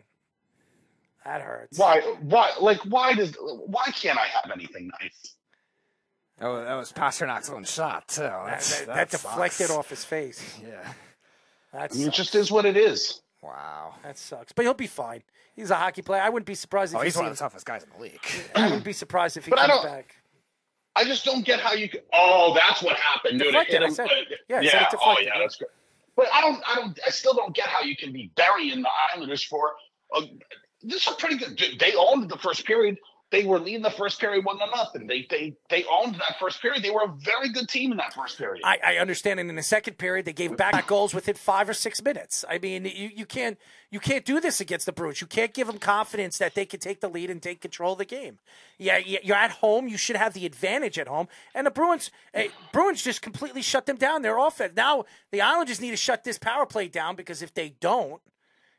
That 1.25 1.41
hurts. 1.41 1.77
Why? 1.77 2.01
Why? 2.21 2.51
Like 2.59 2.79
why 2.85 3.13
does? 3.13 3.35
Why 3.39 3.85
can't 3.87 4.17
I 4.17 4.25
have 4.27 4.51
anything 4.53 4.89
nice? 5.01 5.35
Oh, 6.43 6.63
that 6.63 6.75
was 6.75 6.91
Pastrnak's 6.91 7.49
own 7.49 7.63
shot 7.63 8.07
too. 8.07 8.21
That, 8.21 8.45
That's, 8.47 8.79
that, 8.79 8.87
that 8.87 8.95
that 8.95 9.09
deflected 9.11 9.71
off 9.71 9.89
his 9.89 10.03
face. 10.03 10.59
Yeah. 10.61 10.93
That 11.73 11.91
I 11.91 11.95
mean, 11.97 12.07
it 12.07 12.13
just 12.13 12.35
is 12.35 12.51
what 12.51 12.65
it 12.65 12.77
is. 12.77 13.21
Wow. 13.41 13.95
That 14.03 14.17
sucks. 14.17 14.51
But 14.51 14.63
he'll 14.65 14.73
be 14.73 14.87
fine. 14.87 15.23
He's 15.55 15.69
a 15.71 15.75
hockey 15.75 16.01
player. 16.01 16.21
I 16.21 16.29
wouldn't 16.29 16.47
be 16.47 16.55
surprised 16.55 16.93
if 16.93 16.97
Oh, 16.97 17.01
he 17.01 17.07
he's 17.07 17.15
one 17.15 17.25
of 17.25 17.31
the 17.31 17.37
toughest 17.37 17.65
guys 17.65 17.83
in 17.83 17.89
the 17.95 18.01
league. 18.03 18.19
I 18.55 18.63
wouldn't 18.65 18.83
be 18.83 18.93
surprised 18.93 19.37
if 19.37 19.45
he 19.45 19.49
But 19.51 19.59
I 19.59 19.67
comes 19.67 19.81
don't- 19.83 19.91
back. 19.91 20.15
I 20.95 21.03
just 21.05 21.25
don't 21.25 21.43
get 21.43 21.59
how 21.59 21.73
you 21.73 21.89
could. 21.89 22.03
Oh, 22.13 22.53
that's 22.53 22.83
what 22.83 22.95
happened, 22.97 23.39
dude. 23.39 23.47
It 23.47 23.51
Deflected, 23.51 23.81
hit 23.81 23.83
I 23.83 23.93
said. 23.93 24.05
Uh, 24.05 24.09
Yeah, 24.47 24.57
I 24.57 24.61
yeah. 24.61 24.71
said 24.71 24.81
it 24.81 24.87
oh, 24.87 24.91
deflected, 24.91 25.25
yeah, 25.25 25.31
yeah. 25.33 25.39
that's 25.39 25.55
good. 25.55 25.67
But 26.15 26.27
I 26.31 26.41
don't. 26.41 26.61
I 26.67 26.75
don't. 26.75 26.99
I 27.03 27.09
still 27.09 27.33
don't 27.33 27.55
get 27.55 27.65
how 27.65 27.81
you 27.81 27.95
can 27.95 28.13
be 28.13 28.31
burying 28.35 28.83
the 28.83 28.89
Islanders 29.15 29.43
for. 29.43 29.71
A, 30.15 30.21
this 30.83 31.07
is 31.07 31.11
a 31.11 31.15
pretty 31.15 31.37
good. 31.37 31.59
They 31.79 31.95
owned 31.95 32.29
the 32.29 32.37
first 32.37 32.63
period. 32.65 32.99
They 33.33 33.45
were 33.45 33.59
leading 33.59 33.81
the 33.81 33.89
first 33.89 34.19
period 34.19 34.45
one 34.45 34.59
to 34.59 34.65
nothing. 34.67 35.07
They 35.07 35.25
they 35.27 35.55
they 35.69 35.83
owned 35.91 36.13
that 36.15 36.37
first 36.39 36.61
period. 36.61 36.83
They 36.83 36.91
were 36.91 37.01
a 37.03 37.07
very 37.07 37.49
good 37.49 37.67
team 37.67 37.91
in 37.91 37.97
that 37.97 38.13
first 38.13 38.37
period. 38.37 38.61
I, 38.63 38.77
I 38.85 38.95
understand. 38.97 39.39
And 39.39 39.49
in 39.49 39.55
the 39.55 39.63
second 39.63 39.97
period, 39.97 40.25
they 40.25 40.33
gave 40.33 40.55
back 40.55 40.85
goals 40.85 41.15
within 41.15 41.33
five 41.35 41.67
or 41.67 41.73
six 41.73 41.99
minutes. 42.01 42.45
I 42.47 42.59
mean, 42.59 42.85
you, 42.85 43.09
you 43.13 43.25
can't 43.25 43.57
you 43.89 43.99
can't 43.99 44.23
do 44.23 44.39
this 44.39 44.61
against 44.61 44.85
the 44.85 44.91
Bruins. 44.91 45.19
You 45.19 45.25
can't 45.25 45.51
give 45.51 45.65
them 45.65 45.79
confidence 45.79 46.37
that 46.37 46.53
they 46.53 46.65
can 46.67 46.79
take 46.79 47.01
the 47.01 47.07
lead 47.09 47.31
and 47.31 47.41
take 47.41 47.59
control 47.59 47.93
of 47.93 47.97
the 47.97 48.05
game. 48.05 48.37
Yeah, 48.77 48.97
you- 48.99 49.17
you're 49.23 49.35
at 49.35 49.49
home. 49.51 49.87
You 49.87 49.97
should 49.97 50.15
have 50.15 50.33
the 50.33 50.45
advantage 50.45 50.99
at 50.99 51.07
home. 51.07 51.27
And 51.55 51.65
the 51.65 51.71
Bruins, 51.71 52.11
eh, 52.35 52.49
Bruins 52.71 53.03
just 53.03 53.23
completely 53.23 53.63
shut 53.63 53.87
them 53.87 53.97
down. 53.97 54.21
Their 54.21 54.37
offense. 54.37 54.73
Now 54.77 55.05
the 55.31 55.41
Islanders 55.41 55.81
need 55.81 55.91
to 55.91 55.97
shut 55.97 56.23
this 56.23 56.37
power 56.37 56.67
play 56.67 56.87
down 56.87 57.15
because 57.15 57.41
if 57.41 57.51
they 57.55 57.69
don't, 57.79 58.21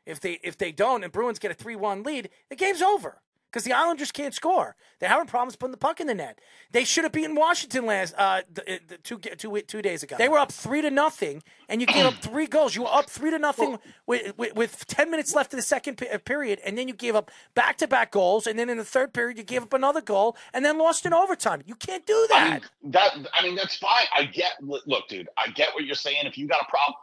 if 0.05 0.21
they 0.21 0.39
if 0.43 0.57
they 0.57 0.71
don't, 0.71 1.03
and 1.03 1.11
Bruins 1.11 1.39
get 1.39 1.51
a 1.51 1.55
three 1.55 1.75
one 1.75 2.03
lead, 2.03 2.29
the 2.49 2.55
game's 2.55 2.81
over. 2.81 3.21
Because 3.55 3.63
the 3.63 3.71
Islanders 3.71 4.11
can't 4.11 4.33
score. 4.33 4.75
They're 4.99 5.07
having 5.07 5.27
problems 5.27 5.55
putting 5.55 5.71
the 5.71 5.77
puck 5.77 6.01
in 6.01 6.07
the 6.07 6.13
net. 6.13 6.39
They 6.73 6.83
should 6.83 7.05
have 7.05 7.13
beaten 7.13 7.35
Washington 7.35 7.85
last 7.85 8.13
uh, 8.17 8.41
the, 8.53 8.81
the 8.85 8.97
two, 8.97 9.17
two, 9.17 9.61
two 9.61 9.81
days 9.81 10.03
ago. 10.03 10.17
They 10.17 10.27
were 10.27 10.39
up 10.39 10.51
three 10.51 10.81
to 10.81 10.91
nothing, 10.91 11.41
and 11.69 11.79
you 11.79 11.87
gave 11.87 12.05
up 12.05 12.15
three 12.21 12.47
goals. 12.47 12.75
You 12.75 12.81
were 12.81 12.93
up 12.93 13.09
three 13.09 13.31
to 13.31 13.39
nothing 13.39 13.79
with, 14.07 14.37
with, 14.37 14.55
with 14.57 14.85
ten 14.87 15.09
minutes 15.09 15.33
left 15.33 15.53
in 15.53 15.57
the 15.57 15.63
second 15.63 15.95
pe- 15.97 16.17
period, 16.17 16.59
and 16.65 16.77
then 16.77 16.89
you 16.89 16.93
gave 16.93 17.15
up 17.15 17.31
back 17.53 17.77
to 17.77 17.87
back 17.87 18.11
goals, 18.11 18.45
and 18.45 18.59
then 18.59 18.69
in 18.69 18.77
the 18.77 18.83
third 18.83 19.13
period 19.13 19.37
you 19.37 19.45
gave 19.45 19.63
up 19.63 19.71
another 19.71 20.01
goal, 20.01 20.35
and 20.53 20.65
then 20.65 20.77
lost 20.77 21.05
in 21.05 21.13
overtime. 21.13 21.61
You 21.65 21.75
can't 21.75 22.05
do 22.05 22.27
that. 22.31 22.35
I 22.35 22.49
that. 22.49 22.61
mean, 22.83 22.91
that 22.91 23.31
I 23.39 23.41
mean 23.41 23.55
that's 23.55 23.77
fine. 23.77 24.03
I 24.13 24.25
get. 24.25 24.55
Look, 24.59 25.07
dude, 25.07 25.29
I 25.37 25.49
get 25.51 25.73
what 25.73 25.85
you're 25.85 25.95
saying. 25.95 26.25
If 26.25 26.37
you 26.37 26.45
got 26.45 26.61
a 26.61 26.69
problem, 26.69 26.95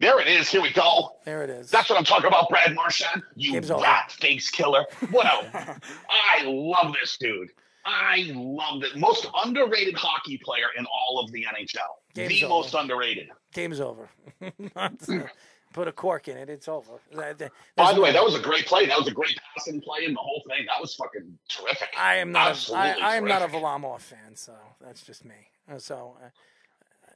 there 0.00 0.20
it 0.20 0.26
is. 0.26 0.48
Here 0.48 0.60
we 0.62 0.72
go. 0.72 1.16
there 1.24 1.44
it 1.44 1.50
is. 1.50 1.70
That's 1.70 1.88
what 1.90 1.98
I'm 1.98 2.04
talking 2.04 2.26
about, 2.26 2.48
Brad 2.48 2.74
Marchand. 2.74 3.22
You 3.36 3.60
rat 3.60 4.10
face 4.12 4.50
killer. 4.50 4.84
What 5.10 5.26
a! 5.26 5.80
I 6.10 6.42
love 6.44 6.94
this 7.00 7.16
dude. 7.18 7.50
I 7.84 8.30
love 8.34 8.82
it. 8.82 8.96
Most 8.96 9.26
underrated 9.44 9.94
hockey 9.96 10.38
player 10.44 10.66
in 10.76 10.86
all 10.86 11.20
of 11.22 11.30
the 11.32 11.44
NHL. 11.44 11.78
Game's 12.14 12.32
the 12.32 12.44
over. 12.44 12.48
most 12.54 12.74
underrated. 12.74 13.28
Game's 13.54 13.80
over. 13.80 14.08
Put 15.72 15.86
a 15.86 15.92
cork 15.92 16.26
in 16.26 16.36
it. 16.36 16.50
It's 16.50 16.66
over. 16.68 17.00
That- 17.12 17.38
that- 17.38 17.52
By 17.76 17.92
the 17.92 18.00
way, 18.00 18.12
that 18.12 18.24
was 18.24 18.34
a 18.34 18.40
great 18.40 18.66
play. 18.66 18.86
That 18.86 18.98
was 18.98 19.06
a 19.06 19.12
great 19.12 19.38
passing 19.54 19.80
play 19.80 20.04
and 20.04 20.16
the 20.16 20.20
whole 20.20 20.42
thing. 20.48 20.66
That 20.66 20.80
was 20.80 20.94
fucking 20.96 21.38
terrific. 21.48 21.88
I 21.96 22.16
am 22.16 22.32
not. 22.32 22.48
A, 22.48 22.50
Absolutely 22.50 23.02
I, 23.02 23.12
I 23.12 23.16
am 23.16 23.24
not 23.24 23.42
a 23.42 23.48
terrific. 23.48 24.00
Fan, 24.00 24.34
so 24.34 24.54
that's 24.80 25.02
just 25.02 25.24
me. 25.24 25.34
So, 25.78 26.16
uh, 26.24 26.28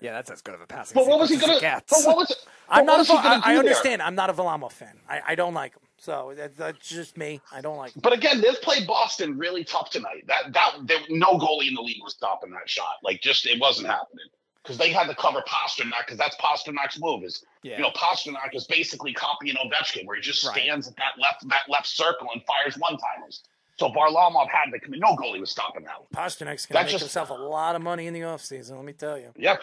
Yeah, 0.04 0.12
that's 0.12 0.30
as 0.30 0.42
good 0.42 0.54
of 0.54 0.60
a 0.60 0.66
passing. 0.66 0.94
But 0.94 1.06
what 1.06 1.18
was 1.18 1.30
he 1.30 1.38
gonna? 1.38 1.54
as 1.54 1.60
gets. 1.62 1.90
But 2.04 2.06
what 2.06 2.16
was? 2.18 2.46
I'm 2.68 2.84
not. 2.84 2.98
was 2.98 3.08
A, 3.08 3.14
I, 3.14 3.40
I 3.42 3.50
there? 3.52 3.58
understand. 3.60 4.02
I'm 4.02 4.14
not 4.14 4.28
a 4.28 4.34
Varlamov 4.34 4.72
fan. 4.72 4.96
I, 5.08 5.20
I 5.28 5.34
don't 5.34 5.54
like 5.54 5.72
him. 5.74 5.80
So 5.96 6.34
that, 6.36 6.56
that's 6.58 6.86
just 6.86 7.16
me. 7.16 7.40
I 7.50 7.62
don't 7.62 7.78
like 7.78 7.94
him. 7.96 8.00
But 8.02 8.12
again, 8.12 8.42
they've 8.42 8.60
played 8.60 8.86
Boston 8.86 9.38
really 9.38 9.64
tough 9.64 9.88
tonight. 9.88 10.24
That 10.26 10.52
that 10.52 10.72
there, 10.82 10.98
no 11.08 11.38
goalie 11.38 11.68
in 11.68 11.74
the 11.74 11.80
league 11.80 12.02
was 12.04 12.12
stopping 12.12 12.50
that 12.50 12.68
shot. 12.68 12.96
Like 13.02 13.22
just 13.22 13.46
it 13.46 13.58
wasn't 13.58 13.86
happening 13.88 14.26
because 14.62 14.76
they 14.76 14.90
had 14.90 15.06
to 15.06 15.14
cover 15.14 15.42
Pastrnak 15.48 16.04
because 16.04 16.18
that's 16.18 16.36
Pastrnak's 16.36 16.98
move. 17.00 17.24
Is 17.24 17.42
Yeah. 17.62 17.76
you 17.78 17.82
know 17.82 17.90
Pastrnak 17.92 18.54
is 18.54 18.66
basically 18.66 19.14
copying 19.14 19.56
Ovechkin 19.56 20.04
where 20.04 20.16
he 20.16 20.22
just 20.22 20.44
Right. 20.44 20.54
stands 20.64 20.86
at 20.88 20.96
that 20.96 21.18
left 21.18 21.48
that 21.48 21.62
left 21.70 21.86
circle 21.86 22.28
and 22.34 22.42
fires 22.44 22.76
one 22.76 22.98
timers. 22.98 23.42
So 23.76 23.88
Varlamov 23.88 24.48
had 24.50 24.70
to 24.72 24.78
come 24.78 24.94
in. 24.94 25.00
No 25.00 25.16
goalie 25.16 25.40
was 25.40 25.50
stopping 25.50 25.82
that. 25.84 25.96
One. 25.98 26.08
Pastrnak's 26.26 26.66
going 26.66 26.78
to 26.78 26.84
make 26.84 26.88
just- 26.92 27.02
himself 27.02 27.30
a 27.30 27.34
lot 27.34 27.74
of 27.74 27.82
money 27.82 28.06
in 28.06 28.14
the 28.14 28.20
offseason, 28.20 28.76
Let 28.76 28.84
me 28.84 28.92
tell 28.92 29.18
you. 29.18 29.32
Yeah, 29.36 29.56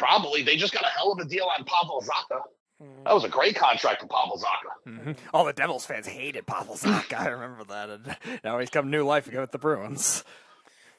probably. 0.00 0.42
They 0.42 0.56
just 0.56 0.72
got 0.72 0.82
a 0.82 0.88
hell 0.88 1.12
of 1.12 1.18
a 1.20 1.24
deal 1.24 1.44
on 1.56 1.64
Pavel 1.64 2.02
Zacha. 2.02 2.40
Mm-hmm. 2.82 3.04
That 3.04 3.14
was 3.14 3.24
a 3.24 3.28
great 3.28 3.54
contract 3.54 4.00
for 4.00 4.08
Pavel 4.08 4.38
Zacha. 4.38 4.90
Mhm. 4.90 5.16
All 5.34 5.44
the 5.44 5.52
Devils 5.52 5.84
fans 5.86 6.06
hated 6.08 6.46
Pavel 6.46 6.74
Zacha. 6.76 7.14
I 7.20 7.28
remember 7.28 7.62
that. 7.64 7.90
And 7.90 8.16
now 8.42 8.58
he's 8.58 8.70
come 8.70 8.90
new 8.90 9.04
life 9.04 9.26
again 9.28 9.42
with 9.42 9.52
the 9.52 9.58
Bruins. 9.58 10.24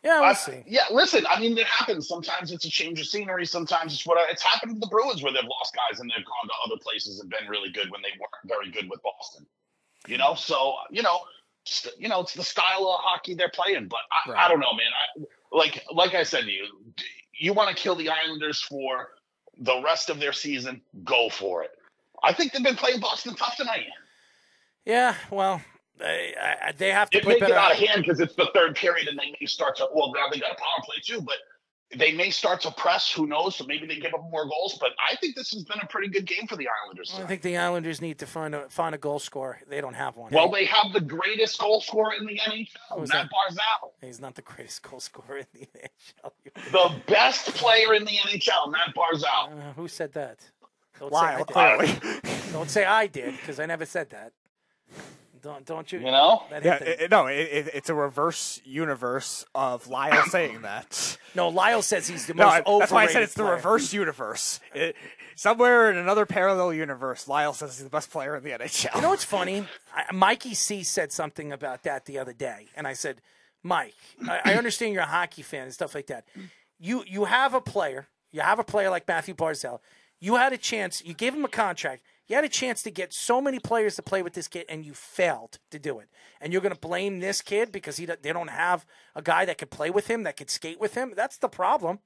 Yeah, 0.04 0.20
we'll 0.22 0.30
I- 0.30 0.34
see. 0.34 0.64
Yeah, 0.68 0.84
listen. 0.92 1.26
I 1.30 1.40
mean, 1.40 1.58
it 1.58 1.66
happens. 1.66 2.08
Sometimes 2.08 2.52
it's 2.52 2.66
a 2.66 2.70
change 2.70 3.00
of 3.02 3.08
scenery. 3.08 3.46
Sometimes 3.46 3.94
it's 3.94 4.06
what 4.06 4.18
it's 4.32 4.42
happened 4.44 4.76
to 4.76 4.80
the 4.80 4.88
Bruins 4.88 5.22
where 5.24 5.34
they've 5.34 5.44
lost 5.44 5.76
guys 5.76 6.00
and 6.00 6.10
they've 6.10 6.26
gone 6.26 6.48
to 6.48 6.54
other 6.72 6.80
places 6.82 7.20
and 7.20 7.30
been 7.30 7.48
really 7.50 7.72
good 7.72 7.90
when 7.92 8.02
they 8.02 8.10
weren't 8.20 8.46
very 8.46 8.72
good 8.72 8.90
with 8.90 9.02
Boston. 9.04 9.46
You 10.08 10.18
know, 10.18 10.34
so 10.36 10.74
you 10.90 11.02
know, 11.04 11.20
st- 11.66 11.94
you 12.00 12.10
know, 12.10 12.22
it's 12.22 12.34
the 12.34 12.44
style 12.44 12.88
of 12.88 13.00
hockey 13.02 13.36
they're 13.36 13.50
playing. 13.54 13.88
But 13.88 14.00
I, 14.12 14.46
I 14.46 14.48
don't 14.50 14.60
know, 14.60 14.74
man. 14.74 14.88
I, 15.22 15.56
like 15.56 15.84
like 15.92 16.14
I 16.16 16.24
said 16.24 16.46
to 16.46 16.52
you, 16.52 16.66
you 17.42 17.54
want 17.54 17.76
to 17.76 17.82
kill 17.82 17.96
the 17.96 18.10
Islanders 18.10 18.62
for 18.62 19.10
the 19.58 19.82
rest 19.84 20.10
of 20.10 20.20
their 20.20 20.34
season? 20.34 20.82
Go 21.04 21.30
for 21.30 21.64
it. 21.64 21.72
I 22.24 22.34
think 22.34 22.54
they've 22.54 22.64
been 22.64 22.76
playing 22.76 23.00
Boston 23.00 23.36
tough 23.36 23.58
tonight. 23.58 23.88
Yeah, 24.86 25.16
well, 25.32 25.62
they, 25.98 26.36
I, 26.40 26.72
they 26.72 26.92
have 26.92 27.10
to 27.12 27.18
It 27.18 27.24
play 27.24 27.34
may 27.40 27.48
get 27.48 27.52
out 27.52 27.72
of 27.72 27.78
hand 27.78 28.04
because 28.04 28.20
it's 28.20 28.36
the 28.36 28.50
third 28.54 28.76
period 28.76 29.08
and 29.08 29.18
they 29.18 29.36
may 29.40 29.46
start 29.48 29.76
to. 29.78 29.88
Well, 29.94 30.12
now 30.14 30.26
they 30.32 30.40
got 30.40 30.52
a 30.52 30.56
power 30.56 30.84
play 30.84 30.98
too, 31.04 31.22
but 31.22 31.36
they 31.98 32.12
may 32.14 32.30
start 32.30 32.62
to 32.62 32.72
press. 32.72 33.12
Who 33.12 33.28
knows? 33.28 33.56
So 33.56 33.66
maybe 33.66 33.86
they 33.86 33.98
give 33.98 34.14
up 34.14 34.24
more 34.32 34.48
goals. 34.48 34.78
But 34.80 34.92
I 35.00 35.16
think 35.18 35.36
this 35.36 35.52
has 35.52 35.64
been 35.64 35.80
a 35.82 35.88
pretty 35.88 36.08
good 36.10 36.26
game 36.26 36.48
for 36.48 36.56
the 36.56 36.68
Islanders. 36.84 37.14
I 37.22 37.26
think 37.26 37.42
the 37.42 37.58
Islanders 37.58 38.02
need 38.02 38.20
to 38.20 38.26
find 38.26 38.56
a 38.56 38.70
find 38.70 38.96
a 38.96 38.98
goal 38.98 39.20
scorer. 39.20 39.60
They 39.68 39.82
don't 39.82 39.94
have 39.94 40.16
one. 40.16 40.32
Well, 40.32 40.50
they 40.50 40.66
have 40.66 40.94
the 40.94 41.02
greatest 41.02 41.60
goal 41.60 41.82
scorer 41.82 42.14
in 42.20 42.26
the 42.26 42.40
NHL, 42.40 43.00
Who's 43.00 43.10
Mat 43.10 43.28
Barzal. 43.28 43.90
He's 44.02 44.20
not 44.20 44.36
the 44.36 44.42
greatest 44.42 44.82
goal 44.84 45.00
scorer 45.00 45.38
in 45.40 45.48
the 45.54 45.68
NHL. 45.68 46.32
The 46.72 46.94
best 47.08 47.48
player 47.56 47.94
in 47.94 48.04
the 48.06 48.12
NHL, 48.18 48.72
Mat 48.72 48.94
Barzal. 48.96 49.52
Uh, 49.52 49.74
who 49.74 49.88
said 49.88 50.14
that? 50.14 50.40
Don't 51.00 51.12
Lyle, 51.12 51.46
say 51.48 51.54
I 51.56 51.78
did. 51.86 52.02
clearly. 52.02 52.42
Don't 52.52 52.70
say 52.70 52.86
I 52.86 53.08
did 53.08 53.36
because 53.38 53.60
I 53.60 53.66
never 53.66 53.86
said 53.86 54.10
that. 54.12 54.34
Don't 55.42 55.66
don't 55.66 55.92
you? 55.92 56.00
You 56.00 56.06
know? 56.12 56.44
Yeah, 56.52 56.76
it, 56.76 57.02
it- 57.02 57.12
no, 57.12 57.28
it, 57.28 57.34
it, 57.40 57.70
it's 57.74 57.90
a 57.90 57.96
reverse 57.96 58.62
universe 58.64 59.46
of 59.56 59.88
Lyle 59.88 60.24
saying 60.28 60.62
that. 60.62 61.18
no, 61.36 61.50
Lyle 61.50 61.82
says 61.82 62.08
he's 62.08 62.28
the 62.28 62.34
No, 62.34 62.46
most 62.46 62.54
I, 62.54 62.60
overrated. 62.62 62.82
that's 62.82 62.92
why 62.92 63.04
I 63.04 63.08
said 63.08 63.24
it's 63.24 63.34
the 63.34 63.44
reverse 63.44 63.94
universe. 63.94 64.60
It, 64.76 64.96
somewhere 65.36 65.90
in 65.92 65.98
another 65.98 66.26
parallel 66.26 66.74
universe, 66.74 67.28
Lyle 67.28 67.54
says 67.54 67.76
he's 67.78 67.84
the 67.84 67.90
best 67.90 68.12
player 68.12 68.36
in 68.36 68.44
the 68.44 68.52
NHL. 68.52 68.96
You 68.96 69.02
know 69.02 69.10
what's 69.10 69.24
funny? 69.24 69.66
I, 69.96 70.14
Mikey 70.14 70.54
C 70.54 70.84
said 70.84 71.12
something 71.12 71.52
about 71.52 71.84
that 71.84 72.06
the 72.06 72.20
other 72.20 72.34
day, 72.34 72.68
and 72.76 72.88
I 72.88 72.94
said, 72.94 73.22
Mike, 73.64 73.96
I, 74.28 74.42
I 74.46 74.54
understand 74.56 74.94
you're 74.94 75.04
a 75.04 75.08
hockey 75.08 75.42
fan 75.42 75.64
and 75.64 75.74
stuff 75.74 75.96
like 75.96 76.08
that. 76.08 76.26
You 76.80 77.04
you 77.08 77.26
have 77.26 77.54
a 77.54 77.62
player, 77.62 78.08
you 78.32 78.42
have 78.42 78.60
a 78.60 78.64
player 78.64 78.90
like 78.90 79.08
Mathew 79.08 79.34
Barzal. 79.36 79.80
You 80.20 80.36
had 80.36 80.54
a 80.54 80.58
chance. 80.58 81.04
You 81.04 81.14
gave 81.16 81.34
him 81.34 81.44
a 81.46 81.48
contract. 81.48 82.04
You 82.32 82.36
had 82.36 82.46
a 82.46 82.50
chance 82.50 82.82
to 82.84 82.92
get 82.92 83.12
so 83.12 83.42
many 83.42 83.60
players 83.60 83.98
to 83.98 84.02
play 84.02 84.24
with 84.24 84.32
this 84.32 84.48
kid, 84.48 84.66
and 84.70 84.86
you 84.86 84.94
failed 84.94 85.60
to 85.70 85.78
do 85.78 86.00
it. 86.00 86.08
And 86.40 86.54
you're 86.54 86.62
going 86.62 86.74
to 86.74 86.80
blame 86.80 87.20
this 87.20 87.42
kid 87.42 87.74
because 87.74 87.98
he 87.98 88.06
they 88.06 88.32
don't 88.32 88.50
have 88.50 88.86
a 89.18 89.22
guy 89.22 89.44
that 89.44 89.58
could 89.58 89.70
play 89.70 89.90
with 89.90 90.08
him, 90.08 90.24
that 90.24 90.38
could 90.38 90.50
skate 90.50 90.80
with 90.80 90.94
him. 90.94 91.12
That's 91.14 91.38
the 91.38 91.50
problem. 91.50 92.00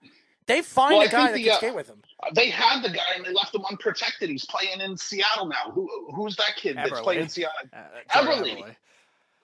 They 0.48 0.64
find 0.64 0.94
Well, 0.96 1.02
a 1.04 1.06
I 1.06 1.08
guy 1.10 1.28
that 1.28 1.34
the, 1.36 1.44
can 1.44 1.52
uh, 1.52 1.58
skate 1.58 1.76
with 1.76 1.88
him. 1.88 2.02
They 2.34 2.50
had 2.50 2.82
the 2.82 2.90
guy 2.90 3.04
and 3.16 3.24
they 3.24 3.34
left 3.34 3.54
him 3.54 3.66
unprotected. 3.70 4.32
He's 4.32 4.46
playing 4.48 4.82
in 4.82 4.98
Seattle 4.98 5.46
now. 5.46 5.70
Who 5.72 5.88
who's 6.16 6.36
that 6.38 6.56
kid 6.56 6.78
that's 6.78 7.02
playing 7.02 7.22
in 7.22 7.30
Seattle? 7.30 7.70
Uh, 7.72 7.84
Eberle. 8.10 8.64
Eberle. 8.64 8.76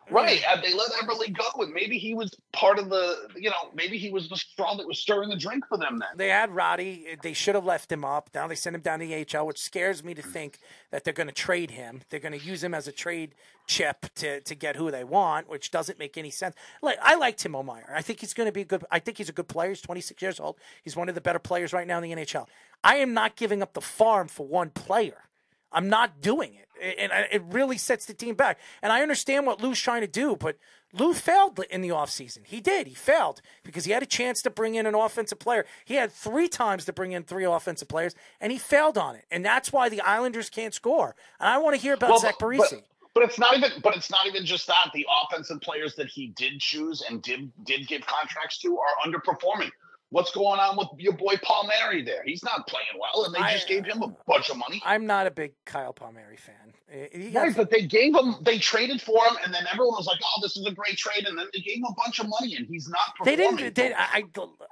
Right, 0.09 0.41
they 0.61 0.73
let 0.73 0.91
Eberle 0.91 1.33
go, 1.33 1.63
and 1.63 1.73
maybe 1.73 1.97
he 1.97 2.13
was 2.13 2.35
part 2.51 2.79
of 2.79 2.89
the, 2.89 3.29
you 3.35 3.49
know, 3.49 3.69
maybe 3.73 3.97
he 3.97 4.11
was 4.11 4.27
the 4.27 4.35
straw 4.35 4.75
that 4.75 4.85
was 4.85 4.99
stirring 4.99 5.29
the 5.29 5.37
drink 5.37 5.65
for 5.67 5.77
them 5.77 5.99
then. 5.99 6.09
They 6.17 6.27
had 6.27 6.49
Räty. 6.49 7.03
Eh, 7.07 7.15
they 7.21 7.33
should 7.33 7.55
have 7.55 7.63
left 7.63 7.91
him 7.91 8.03
up. 8.03 8.29
Now 8.33 8.47
they 8.47 8.55
send 8.55 8.75
him 8.75 8.81
down 8.81 8.99
to 8.99 9.05
the 9.05 9.25
AHL, 9.37 9.47
which 9.47 9.59
scares 9.59 10.03
me 10.03 10.13
to 10.13 10.21
think 10.21 10.59
that 10.91 11.03
they're 11.03 11.13
going 11.13 11.27
to 11.27 11.33
trade 11.33 11.71
him. 11.71 12.01
They're 12.09 12.19
going 12.19 12.37
to 12.37 12.45
use 12.45 12.63
him 12.63 12.73
as 12.73 12.87
a 12.87 12.91
trade 12.91 13.35
chip 13.67 14.07
to, 14.15 14.41
to 14.41 14.55
get 14.55 14.75
who 14.75 14.91
they 14.91 15.03
want, 15.03 15.49
which 15.49 15.71
doesn't 15.71 15.97
make 15.97 16.17
any 16.17 16.29
sense. 16.29 16.55
Like 16.81 16.97
I 17.01 17.15
like 17.15 17.37
Timo 17.37 17.63
Meier. 17.63 17.93
I 17.95 18.01
think 18.01 18.19
he's 18.19 18.33
going 18.33 18.47
to 18.47 18.53
be 18.53 18.65
good. 18.65 18.83
I 18.91 18.99
think 18.99 19.17
he's 19.17 19.29
a 19.29 19.33
good 19.33 19.47
player. 19.47 19.69
He's 19.69 19.81
26 19.81 20.21
years 20.21 20.39
old. 20.39 20.57
He's 20.83 20.95
one 20.95 21.07
of 21.07 21.15
the 21.15 21.21
better 21.21 21.39
players 21.39 21.71
right 21.71 21.87
now 21.87 22.01
in 22.01 22.03
the 22.03 22.15
NHL. 22.15 22.47
I 22.83 22.97
am 22.97 23.13
not 23.13 23.35
giving 23.35 23.61
up 23.61 23.73
the 23.73 23.81
farm 23.81 24.27
for 24.27 24.45
one 24.45 24.71
player. 24.71 25.23
I'm 25.71 25.87
not 25.87 26.21
doing 26.21 26.53
it. 26.55 26.67
And 26.81 27.11
I- 27.11 27.27
it 27.31 27.43
really 27.45 27.77
sets 27.77 28.05
the 28.05 28.13
team 28.13 28.35
back. 28.35 28.59
And 28.81 28.91
I 28.91 29.01
understand 29.01 29.45
what 29.45 29.61
Lou's 29.61 29.79
trying 29.79 30.01
to 30.01 30.07
do, 30.07 30.35
but 30.35 30.57
Lou 30.93 31.13
failed 31.13 31.59
in 31.69 31.81
the 31.81 31.89
offseason. 31.89 32.39
He 32.45 32.59
did. 32.59 32.87
He 32.87 32.93
failed 32.95 33.41
because 33.63 33.85
he 33.85 33.91
had 33.91 34.03
a 34.03 34.07
chance 34.07 34.41
to 34.41 34.49
bring 34.49 34.75
in 34.75 34.85
an 34.85 34.95
offensive 34.95 35.39
player. 35.39 35.65
He 35.85 35.95
had 35.95 36.11
three 36.11 36.47
times 36.47 36.83
to 36.85 36.93
bring 36.93 37.11
in 37.11 37.23
three 37.23 37.45
offensive 37.45 37.87
players, 37.87 38.15
and 38.41 38.51
he 38.51 38.57
failed 38.57 38.97
on 38.97 39.15
it. 39.15 39.25
And 39.31 39.45
that's 39.45 39.71
why 39.71 39.89
the 39.89 40.01
Islanders 40.01 40.49
can't 40.49 40.73
score. 40.73 41.15
And 41.39 41.47
I 41.49 41.59
want 41.59 41.75
to 41.75 41.81
hear 41.81 41.93
about 41.93 42.09
Well, 42.09 42.19
Zach 42.19 42.35
but- 42.39 42.45
Parise. 42.47 42.83
But 43.13 43.23
it's 43.23 43.37
not 43.37 43.57
even. 43.57 43.71
But 43.83 43.97
it's 43.97 44.09
not 44.09 44.25
even 44.25 44.45
just 44.45 44.67
that. 44.67 44.89
The 44.93 45.05
offensive 45.25 45.59
players 45.59 45.95
that 45.95 46.07
he 46.07 46.27
did 46.27 46.61
choose 46.61 47.01
and 47.01 47.21
did 47.21 47.51
did 47.65 47.85
give 47.85 48.05
contracts 48.07 48.57
to 48.59 48.77
are 48.79 48.95
underperforming. 49.05 49.69
What's 50.11 50.31
going 50.31 50.59
on 50.59 50.75
with 50.75 50.89
your 50.97 51.13
boy 51.13 51.35
Palmieri 51.41 52.03
there? 52.03 52.21
He's 52.25 52.43
not 52.43 52.67
playing 52.67 52.99
well, 52.99 53.23
and 53.25 53.33
they 53.33 53.39
I- 53.39 53.53
just 53.53 53.67
gave 53.67 53.85
him 53.85 54.01
a 54.01 54.13
bunch 54.27 54.49
of 54.49 54.57
money. 54.57 54.81
I'm 54.85 55.05
not 55.05 55.25
a 55.25 55.31
big 55.31 55.53
Kyle 55.65 55.93
Palmieri 55.93 56.35
fan. 56.35 56.73
Uh, 56.93 57.07
he 57.17 57.29
Right, 57.29 57.55
but 57.55 57.69
they 57.69 57.83
gave 57.83 58.13
him, 58.13 58.35
they 58.41 58.57
traded 58.57 59.01
for 59.01 59.23
him, 59.25 59.37
and 59.45 59.53
then 59.53 59.63
everyone 59.71 59.95
was 59.95 60.07
like, 60.07 60.19
"Oh, 60.21 60.41
this 60.41 60.57
is 60.57 60.65
a 60.65 60.71
great 60.71 60.97
trade," 60.97 61.25
and 61.25 61.37
then 61.39 61.47
they 61.53 61.61
gave 61.61 61.77
him 61.77 61.85
a 61.89 61.93
bunch 61.93 62.19
of 62.19 62.27
money, 62.27 62.57
and 62.57 62.67
he's 62.67 62.89
not. 62.89 63.15
Performing. 63.15 63.37
They 63.37 63.43
didn't. 63.63 63.75
They, 63.75 63.93
I, 63.93 64.23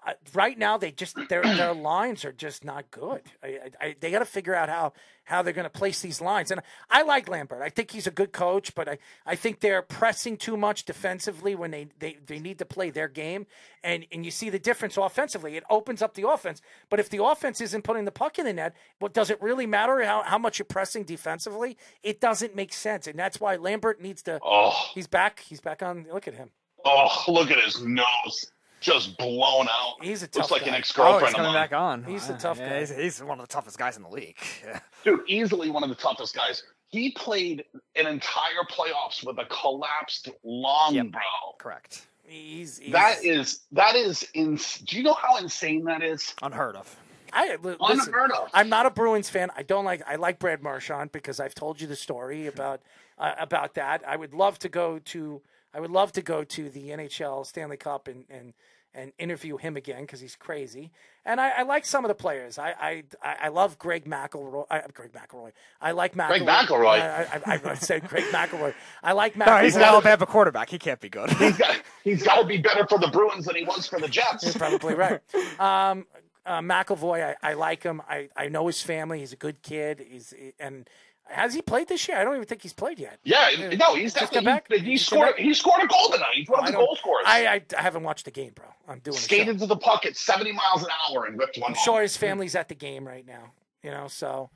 I, 0.06 0.16
right 0.34 0.58
now, 0.58 0.78
they 0.78 0.92
just 0.92 1.16
their 1.30 1.42
their 1.44 1.74
lines 1.74 2.26
are 2.26 2.34
just 2.34 2.66
not 2.66 2.92
good. 2.92 3.22
I, 3.42 3.60
I, 3.80 3.96
they 3.98 4.12
got 4.12 4.20
to 4.20 4.26
figure 4.26 4.54
out 4.54 4.68
how 4.68 4.92
how 5.30 5.42
they're 5.42 5.54
going 5.54 5.64
to 5.64 5.70
place 5.70 6.02
these 6.02 6.20
lines. 6.22 6.52
And 6.52 6.60
I 6.90 7.04
like 7.04 7.30
Lambert. 7.30 7.62
I 7.62 7.70
think 7.70 7.92
he's 7.92 8.08
a 8.08 8.12
good 8.12 8.32
coach, 8.34 8.74
but 8.76 8.90
I, 8.90 8.98
I 9.26 9.36
think 9.36 9.60
they're 9.60 9.82
pressing 9.82 10.38
too 10.38 10.58
much 10.58 10.86
defensively 10.86 11.56
when 11.56 11.72
they, 11.72 11.88
they, 12.00 12.18
they 12.26 12.40
need 12.40 12.58
to 12.60 12.66
play 12.66 12.90
their 12.90 13.08
game. 13.08 13.46
And 13.84 14.06
and 14.12 14.26
you 14.26 14.32
see 14.32 14.50
the 14.50 14.60
difference 14.60 14.98
offensively. 14.98 15.56
It 15.56 15.64
opens 15.70 16.02
up 16.02 16.16
the 16.16 16.28
offense. 16.28 16.62
But 16.90 17.00
if 17.00 17.10
the 17.10 17.24
offense 17.24 17.62
isn't 17.62 17.84
putting 17.84 18.06
the 18.06 18.12
puck 18.12 18.38
in 18.40 18.46
the 18.46 18.54
net, 18.54 18.76
well, 19.00 19.10
does 19.10 19.30
it 19.30 19.42
really 19.42 19.66
matter 19.68 20.04
how, 20.04 20.24
how 20.24 20.38
much 20.38 20.60
you're 20.60 20.66
pressing 20.66 21.04
defensively? 21.04 21.78
It 22.04 22.20
doesn't 22.20 22.56
make 22.56 22.74
sense. 22.74 23.08
And 23.08 23.18
that's 23.18 23.40
why 23.40 23.56
Lambert 23.56 24.02
needs 24.02 24.24
to. 24.24 24.40
Oh, 24.44 24.74
He's 24.94 25.08
back. 25.08 25.40
He's 25.48 25.62
back 25.62 25.82
on. 25.84 26.08
Look 26.12 26.28
at 26.28 26.34
him. 26.34 26.50
oh, 26.84 27.24
look 27.28 27.52
at 27.52 27.64
his 27.64 27.82
nose, 27.82 28.52
just 28.80 29.18
blown 29.18 29.68
out. 29.70 29.96
He's 30.02 30.24
a 30.24 30.28
tough 30.28 30.36
Looks 30.36 30.48
tough 30.48 30.52
like 30.52 30.62
guy. 30.64 30.68
an 30.70 30.74
ex 30.76 30.94
Oh, 30.98 31.04
girlfriend 31.04 31.28
he's 31.28 31.36
coming 31.36 31.54
back 31.54 31.74
on. 31.74 32.04
He's 32.04 32.28
the 32.28 32.34
Uh, 32.34 32.40
tough 32.40 32.60
yeah, 32.60 32.70
guy. 32.70 32.80
He's, 32.80 32.96
he's 32.96 33.24
one 33.24 33.40
of 33.40 33.48
the 33.48 33.54
toughest 33.54 33.78
guys 33.78 33.98
in 33.98 34.04
the 34.04 34.10
league. 34.10 34.38
Yeah. 34.66 34.80
Dude, 35.04 35.22
easily 35.28 35.70
one 35.70 35.84
of 35.84 35.90
the 35.90 35.96
toughest 35.96 36.36
guys. 36.36 36.64
He 36.88 37.12
played 37.12 37.66
an 37.96 38.08
entire 38.08 38.64
playoffs 38.70 39.24
with 39.26 39.38
a 39.38 39.46
collapsed 39.46 40.30
lung, 40.44 40.96
Yep. 40.96 41.08
bro. 41.12 41.22
Correct. 41.60 42.08
He's, 42.26 42.78
he's 42.80 42.92
That 42.94 43.24
is 43.24 43.62
that 43.72 43.96
is 43.96 44.28
ins- 44.34 44.78
Do 44.80 44.98
you 44.98 45.04
know 45.04 45.14
how 45.14 45.38
insane 45.38 45.84
that 45.86 46.02
is? 46.04 46.34
Unheard 46.42 46.76
of. 46.76 46.96
I 47.32 47.58
listen, 47.62 47.78
unheard 48.08 48.32
of. 48.32 48.50
I'm 48.56 48.70
not 48.70 48.86
a 48.88 48.90
Bruins 48.90 49.30
fan. 49.30 49.50
I 49.56 49.62
don't 49.62 49.86
like. 49.86 50.02
I 50.08 50.16
like 50.16 50.40
Brad 50.40 50.64
Marchand 50.64 51.12
because 51.12 51.40
I've 51.40 51.54
told 51.54 51.80
you 51.80 51.86
the 51.88 51.96
story 51.96 52.48
about 52.48 52.82
uh, 53.20 53.34
about 53.40 53.76
that. 53.76 54.02
I 54.08 54.16
would 54.16 54.34
love 54.34 54.58
to 54.60 54.70
go 54.70 54.98
to. 55.00 55.42
I 55.74 55.80
would 55.80 55.92
love 55.92 56.12
to 56.14 56.22
go 56.22 56.44
to 56.44 56.70
the 56.70 56.90
NHL 56.90 57.46
Stanley 57.46 57.78
Cup 57.78 58.08
and 58.08 58.26
and, 58.30 58.54
and 58.94 59.12
interview 59.20 59.58
him 59.58 59.78
again 59.78 60.02
because 60.02 60.20
he's 60.20 60.36
crazy. 60.36 60.92
And 61.26 61.40
I, 61.40 61.50
I 61.60 61.62
like 61.64 61.86
some 61.86 62.04
of 62.04 62.10
the 62.10 62.16
players. 62.16 62.58
I 62.58 62.70
I, 62.80 63.04
I 63.24 63.36
I 63.44 63.48
love 63.50 63.78
Greg 63.78 64.06
McElroy. 64.06 64.66
I, 64.70 64.82
Greg 64.94 65.12
McElroy. 65.12 65.52
I 65.82 65.92
like 65.92 66.16
McElroy. 66.16 66.28
Greg 66.28 66.42
McElroy? 66.44 67.02
I, 67.02 67.42
I, 67.46 67.54
I, 67.54 67.62
I 67.72 67.74
said 67.76 68.08
Greg 68.08 68.24
McElroy. 68.32 68.74
I 69.04 69.14
like 69.14 69.36
McElroy. 69.36 69.46
No, 69.46 69.58
he's 69.64 69.76
an 69.76 69.84
Alabama 69.84 70.26
quarterback. 70.26 70.70
He 70.70 70.80
can't 70.80 71.00
be 71.00 71.10
good. 71.10 71.30
He's 71.32 71.58
got 71.58 71.82
he's 72.04 72.24
got 72.24 72.42
to 72.42 72.48
be 72.48 72.58
better 72.58 72.86
for 72.88 72.98
the 72.98 73.10
Bruins 73.10 73.46
than 73.46 73.56
he 73.56 73.64
was 73.64 73.88
for 73.88 74.00
the 74.00 74.08
Jets. 74.08 74.44
You're 74.44 74.54
probably 74.54 74.96
right. 74.96 75.22
Um, 75.60 76.06
uh, 76.46 76.62
McAvoy, 76.62 77.36
I, 77.44 77.52
I 77.52 77.54
like 77.54 77.84
him. 77.84 78.02
I, 78.10 78.30
I 78.36 78.48
know 78.48 78.66
his 78.66 78.82
family. 78.82 79.20
He's 79.20 79.34
a 79.34 79.38
good 79.38 79.62
kid. 79.62 80.04
He's 80.10 80.34
and 80.60 80.90
Has 81.30 81.54
he 81.54 81.62
played 81.62 81.88
this 81.88 82.08
year? 82.08 82.18
I 82.18 82.24
don't 82.24 82.36
even 82.36 82.48
think 82.48 82.62
he's 82.64 82.74
played 82.74 83.00
yet. 83.00 83.20
Yeah, 83.24 83.50
no, 83.80 83.94
he's 83.96 84.14
Just 84.14 84.32
definitely 84.34 84.46
back? 84.46 84.68
he, 84.72 84.80
he 84.80 84.98
scored. 84.98 85.36
back? 85.36 85.40
He 85.40 85.54
scored 85.54 85.84
a 85.84 85.88
goal 85.88 86.10
tonight. 86.12 86.34
He's 86.34 86.50
one 86.50 86.60
of 86.62 86.66
the 86.66 86.72
goal 86.74 86.96
scorers. 86.96 87.24
I, 87.28 87.46
I 87.48 87.62
I 87.78 87.82
haven't 87.82 88.04
watched 88.04 88.26
the 88.26 88.32
game, 88.32 88.52
bro. 88.56 88.66
I'm 88.88 89.00
doing 89.00 89.16
skated 89.18 89.60
to 89.60 89.68
the 89.68 89.78
puck 89.78 90.06
at 90.06 90.18
70 90.18 90.52
miles 90.54 90.84
an 90.84 90.90
hour 91.10 91.26
and 91.26 91.38
ripped 91.38 91.58
one. 91.60 91.72
I'm 91.72 91.78
sure 91.78 92.02
his 92.02 92.18
family's 92.18 92.56
at 92.56 92.68
the 92.68 92.76
game 92.76 93.08
right 93.08 93.26
now. 93.28 93.52
You 93.84 93.92
know, 93.92 94.08
so 94.08 94.50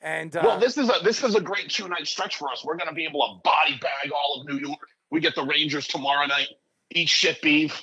and 0.00 0.34
uh, 0.36 0.42
Well, 0.44 0.58
this 0.60 0.78
is 0.78 0.88
a 0.88 1.02
this 1.02 1.22
is 1.24 1.34
a 1.34 1.40
great 1.40 1.68
two 1.68 1.88
night 1.88 2.06
stretch 2.06 2.36
for 2.36 2.48
us. 2.50 2.64
We're 2.64 2.76
going 2.76 2.88
to 2.88 2.94
be 2.94 3.04
able 3.04 3.20
to 3.26 3.40
body 3.42 3.78
bag 3.82 4.10
all 4.12 4.40
of 4.40 4.46
New 4.48 4.58
York. 4.58 4.88
We 5.10 5.20
get 5.20 5.34
the 5.34 5.42
Rangers 5.44 5.86
tomorrow 5.88 6.26
night. 6.26 6.46
Eat 6.92 7.08
shit 7.08 7.42
beef. 7.42 7.82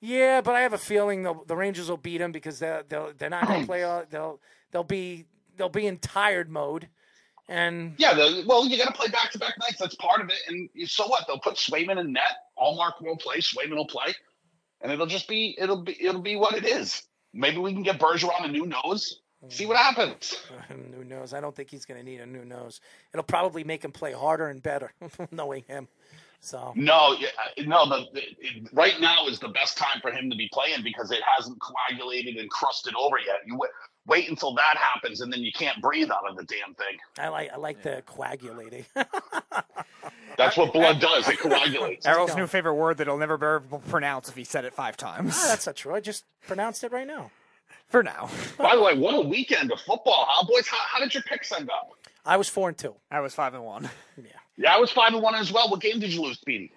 yeah, 0.00 0.40
but 0.40 0.54
I 0.54 0.60
have 0.62 0.72
a 0.72 0.78
feeling 0.78 1.22
the 1.22 1.34
the 1.46 1.56
Rangers 1.56 1.88
will 1.90 1.96
beat 1.98 2.20
him 2.20 2.32
because 2.32 2.58
they're 2.58 2.82
they'll, 2.88 3.12
they're 3.16 3.30
not 3.30 3.46
going 3.46 3.60
to 3.60 3.66
play. 3.68 3.82
All, 3.84 4.04
they'll 4.08 4.40
they'll 4.70 4.84
be 4.84 5.26
they'll 5.56 5.68
be 5.68 5.86
in 5.86 5.98
tired 5.98 6.48
mode, 6.50 6.88
and 7.48 7.94
Yeah, 7.98 8.14
the, 8.14 8.44
well, 8.46 8.66
you 8.66 8.76
got 8.76 8.86
to 8.86 8.92
play 8.92 9.08
back 9.08 9.30
to 9.32 9.38
back 9.38 9.54
nights. 9.58 9.78
That's 9.78 9.94
part 9.94 10.20
of 10.20 10.30
it. 10.30 10.38
And 10.48 10.68
so 10.88 11.06
what? 11.06 11.26
They'll 11.26 11.38
put 11.38 11.54
Swayman 11.54 11.98
in 11.98 12.12
net. 12.12 12.22
Ullmark 12.58 13.00
won't 13.00 13.20
play. 13.20 13.38
Swayman 13.38 13.76
will 13.76 13.86
play, 13.86 14.14
and 14.80 14.92
it'll 14.92 15.06
just 15.06 15.28
be 15.28 15.56
it'll 15.58 15.82
be 15.82 15.96
it'll 16.00 16.22
be 16.22 16.36
what 16.36 16.54
it 16.54 16.66
is. 16.66 17.02
Maybe 17.32 17.58
we 17.58 17.72
can 17.72 17.82
get 17.82 17.98
Bergeron 17.98 18.44
a 18.44 18.48
new 18.48 18.66
nose. 18.66 19.20
See 19.48 19.66
what 19.66 19.76
happens. 19.76 20.36
new 20.90 21.04
nose. 21.04 21.32
I 21.32 21.40
don't 21.40 21.54
think 21.54 21.70
he's 21.70 21.84
going 21.84 22.00
to 22.00 22.04
need 22.04 22.20
a 22.20 22.26
new 22.26 22.44
nose. 22.44 22.80
It'll 23.14 23.22
probably 23.22 23.62
make 23.62 23.84
him 23.84 23.92
play 23.92 24.12
harder 24.12 24.48
and 24.48 24.60
better, 24.60 24.92
knowing 25.30 25.62
him. 25.68 25.86
So 26.40 26.72
No, 26.76 27.16
yeah, 27.18 27.28
no. 27.66 27.88
The, 27.88 28.06
the 28.12 28.20
it, 28.38 28.68
right 28.72 29.00
now 29.00 29.26
is 29.26 29.38
the 29.38 29.48
best 29.48 29.76
time 29.76 30.00
for 30.00 30.10
him 30.10 30.30
to 30.30 30.36
be 30.36 30.48
playing 30.52 30.82
because 30.82 31.10
it 31.10 31.20
hasn't 31.36 31.58
coagulated 31.60 32.36
and 32.36 32.48
crusted 32.50 32.94
over 32.94 33.18
yet. 33.18 33.38
You 33.44 33.56
wait, 33.56 33.70
wait 34.06 34.28
until 34.28 34.54
that 34.54 34.76
happens, 34.76 35.20
and 35.20 35.32
then 35.32 35.40
you 35.40 35.52
can't 35.52 35.80
breathe 35.82 36.10
out 36.10 36.28
of 36.28 36.36
the 36.36 36.44
damn 36.44 36.74
thing. 36.74 36.96
I 37.18 37.28
like 37.28 37.50
I 37.52 37.56
like 37.56 37.82
the 37.82 38.02
coagulating. 38.06 38.86
That's 40.36 40.56
what 40.56 40.72
blood 40.72 41.00
does. 41.00 41.28
It 41.28 41.40
coagulates. 41.40 42.06
Errol's 42.06 42.36
new 42.36 42.46
favorite 42.46 42.74
word 42.74 42.98
that 42.98 43.08
he'll 43.08 43.18
never 43.18 43.36
be 43.36 43.44
able 43.44 43.80
to 43.80 43.88
pronounce 43.88 44.28
if 44.28 44.36
he 44.36 44.44
said 44.44 44.64
it 44.64 44.72
five 44.72 44.96
times. 44.96 45.34
Ah, 45.36 45.48
that's 45.48 45.66
not 45.66 45.74
true. 45.74 45.92
I 45.92 46.00
just 46.00 46.24
pronounced 46.46 46.84
it 46.84 46.92
right 46.92 47.06
now. 47.06 47.32
For 47.88 48.04
now. 48.04 48.30
By 48.58 48.76
the 48.76 48.82
way, 48.82 48.96
what 48.96 49.16
a 49.16 49.20
weekend 49.20 49.72
of 49.72 49.80
football, 49.80 50.26
huh, 50.28 50.46
boys? 50.46 50.68
How, 50.68 50.78
how 50.78 50.98
did 51.00 51.12
your 51.12 51.24
picks 51.24 51.50
end 51.50 51.70
up? 51.70 51.90
I 52.24 52.36
was 52.36 52.48
four 52.48 52.68
and 52.68 52.78
two. 52.78 52.94
I 53.10 53.18
was 53.20 53.34
five 53.34 53.54
and 53.54 53.64
one. 53.64 53.90
Yeah, 54.16 54.30
I 54.66 54.78
was 54.78 54.90
five 54.90 55.12
and 55.12 55.22
one 55.22 55.34
as 55.34 55.52
well. 55.52 55.68
What 55.70 55.80
game 55.80 56.00
did 56.00 56.12
you 56.12 56.22
lose, 56.22 56.38
Speedy? 56.38 56.72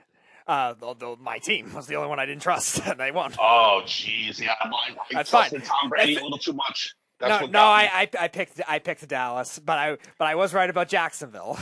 Uh, 0.48 0.74
although 0.82 1.18
my 1.22 1.38
team 1.38 1.74
was 1.74 1.88
the 1.88 1.96
only 1.96 2.10
one 2.10 2.20
I 2.20 2.26
didn't 2.26 2.42
trust, 2.42 2.80
and 2.86 3.00
they 3.00 3.12
won. 3.12 3.34
Oh, 3.40 3.82
jeez, 3.86 4.40
yeah, 4.42 4.56
mine. 4.64 4.98
I 5.00 5.14
That's 5.14 5.30
trusted 5.30 5.64
fine. 5.64 5.80
Tom 5.82 5.90
Brady 5.90 6.14
That's- 6.16 6.22
a 6.22 6.24
little 6.26 6.38
too 6.40 6.54
much. 6.54 6.96
That's 7.20 7.30
no, 7.40 7.42
what 7.46 7.52
no. 7.52 7.60
I, 7.62 7.90
I 7.94 8.10
I 8.24 8.28
picked 8.30 8.60
I 8.68 8.80
picked 8.80 9.08
Dallas, 9.08 9.60
but 9.60 9.78
I 9.78 9.98
but 10.18 10.26
I 10.28 10.34
was 10.36 10.54
right 10.56 10.68
about 10.70 10.88
Jacksonville. 10.90 11.58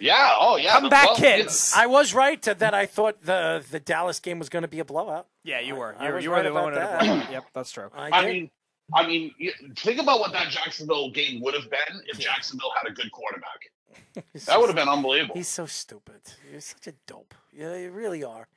Yeah. 0.00 0.34
Oh, 0.38 0.56
yeah. 0.56 0.72
Come 0.72 0.84
the- 0.84 0.88
back, 0.90 1.06
well, 1.06 1.16
kids. 1.16 1.72
I 1.76 1.86
was 1.86 2.14
right 2.14 2.40
that 2.42 2.74
I 2.74 2.86
thought 2.86 3.22
the 3.22 3.64
the 3.70 3.80
Dallas 3.80 4.20
game 4.20 4.38
was 4.38 4.48
going 4.48 4.62
to 4.62 4.68
be 4.68 4.78
a 4.78 4.84
blowout. 4.84 5.26
Yeah, 5.44 5.60
you 5.60 5.76
were. 5.76 5.94
I 5.98 6.04
You, 6.04 6.08
were- 6.08 6.14
was 6.16 6.24
you 6.24 6.30
were 6.30 6.36
right 6.36 6.42
the 6.44 6.52
one. 6.54 6.74
that. 6.74 7.00
that- 7.00 7.32
Yep, 7.32 7.44
that's 7.54 7.70
true. 7.70 7.90
I, 7.94 8.10
I 8.10 8.26
mean, 8.26 8.50
I 8.94 9.06
mean, 9.06 9.34
think 9.76 10.00
about 10.00 10.20
what 10.20 10.32
that 10.32 10.48
Jacksonville 10.50 11.10
game 11.10 11.40
would 11.42 11.54
have 11.54 11.68
been 11.70 12.00
if 12.06 12.18
Jacksonville 12.18 12.72
had 12.80 12.90
a 12.90 12.94
good 12.94 13.10
quarterback. 13.12 13.70
That 14.46 14.58
would 14.60 14.66
have 14.68 14.76
been 14.76 14.88
unbelievable. 14.88 15.34
He's 15.34 15.48
so 15.48 15.66
stupid. 15.66 16.20
You're 16.50 16.60
such 16.60 16.86
a 16.86 16.92
dope. 17.06 17.34
Yeah, 17.52 17.76
you 17.76 17.90
really 17.90 18.24
are. 18.24 18.48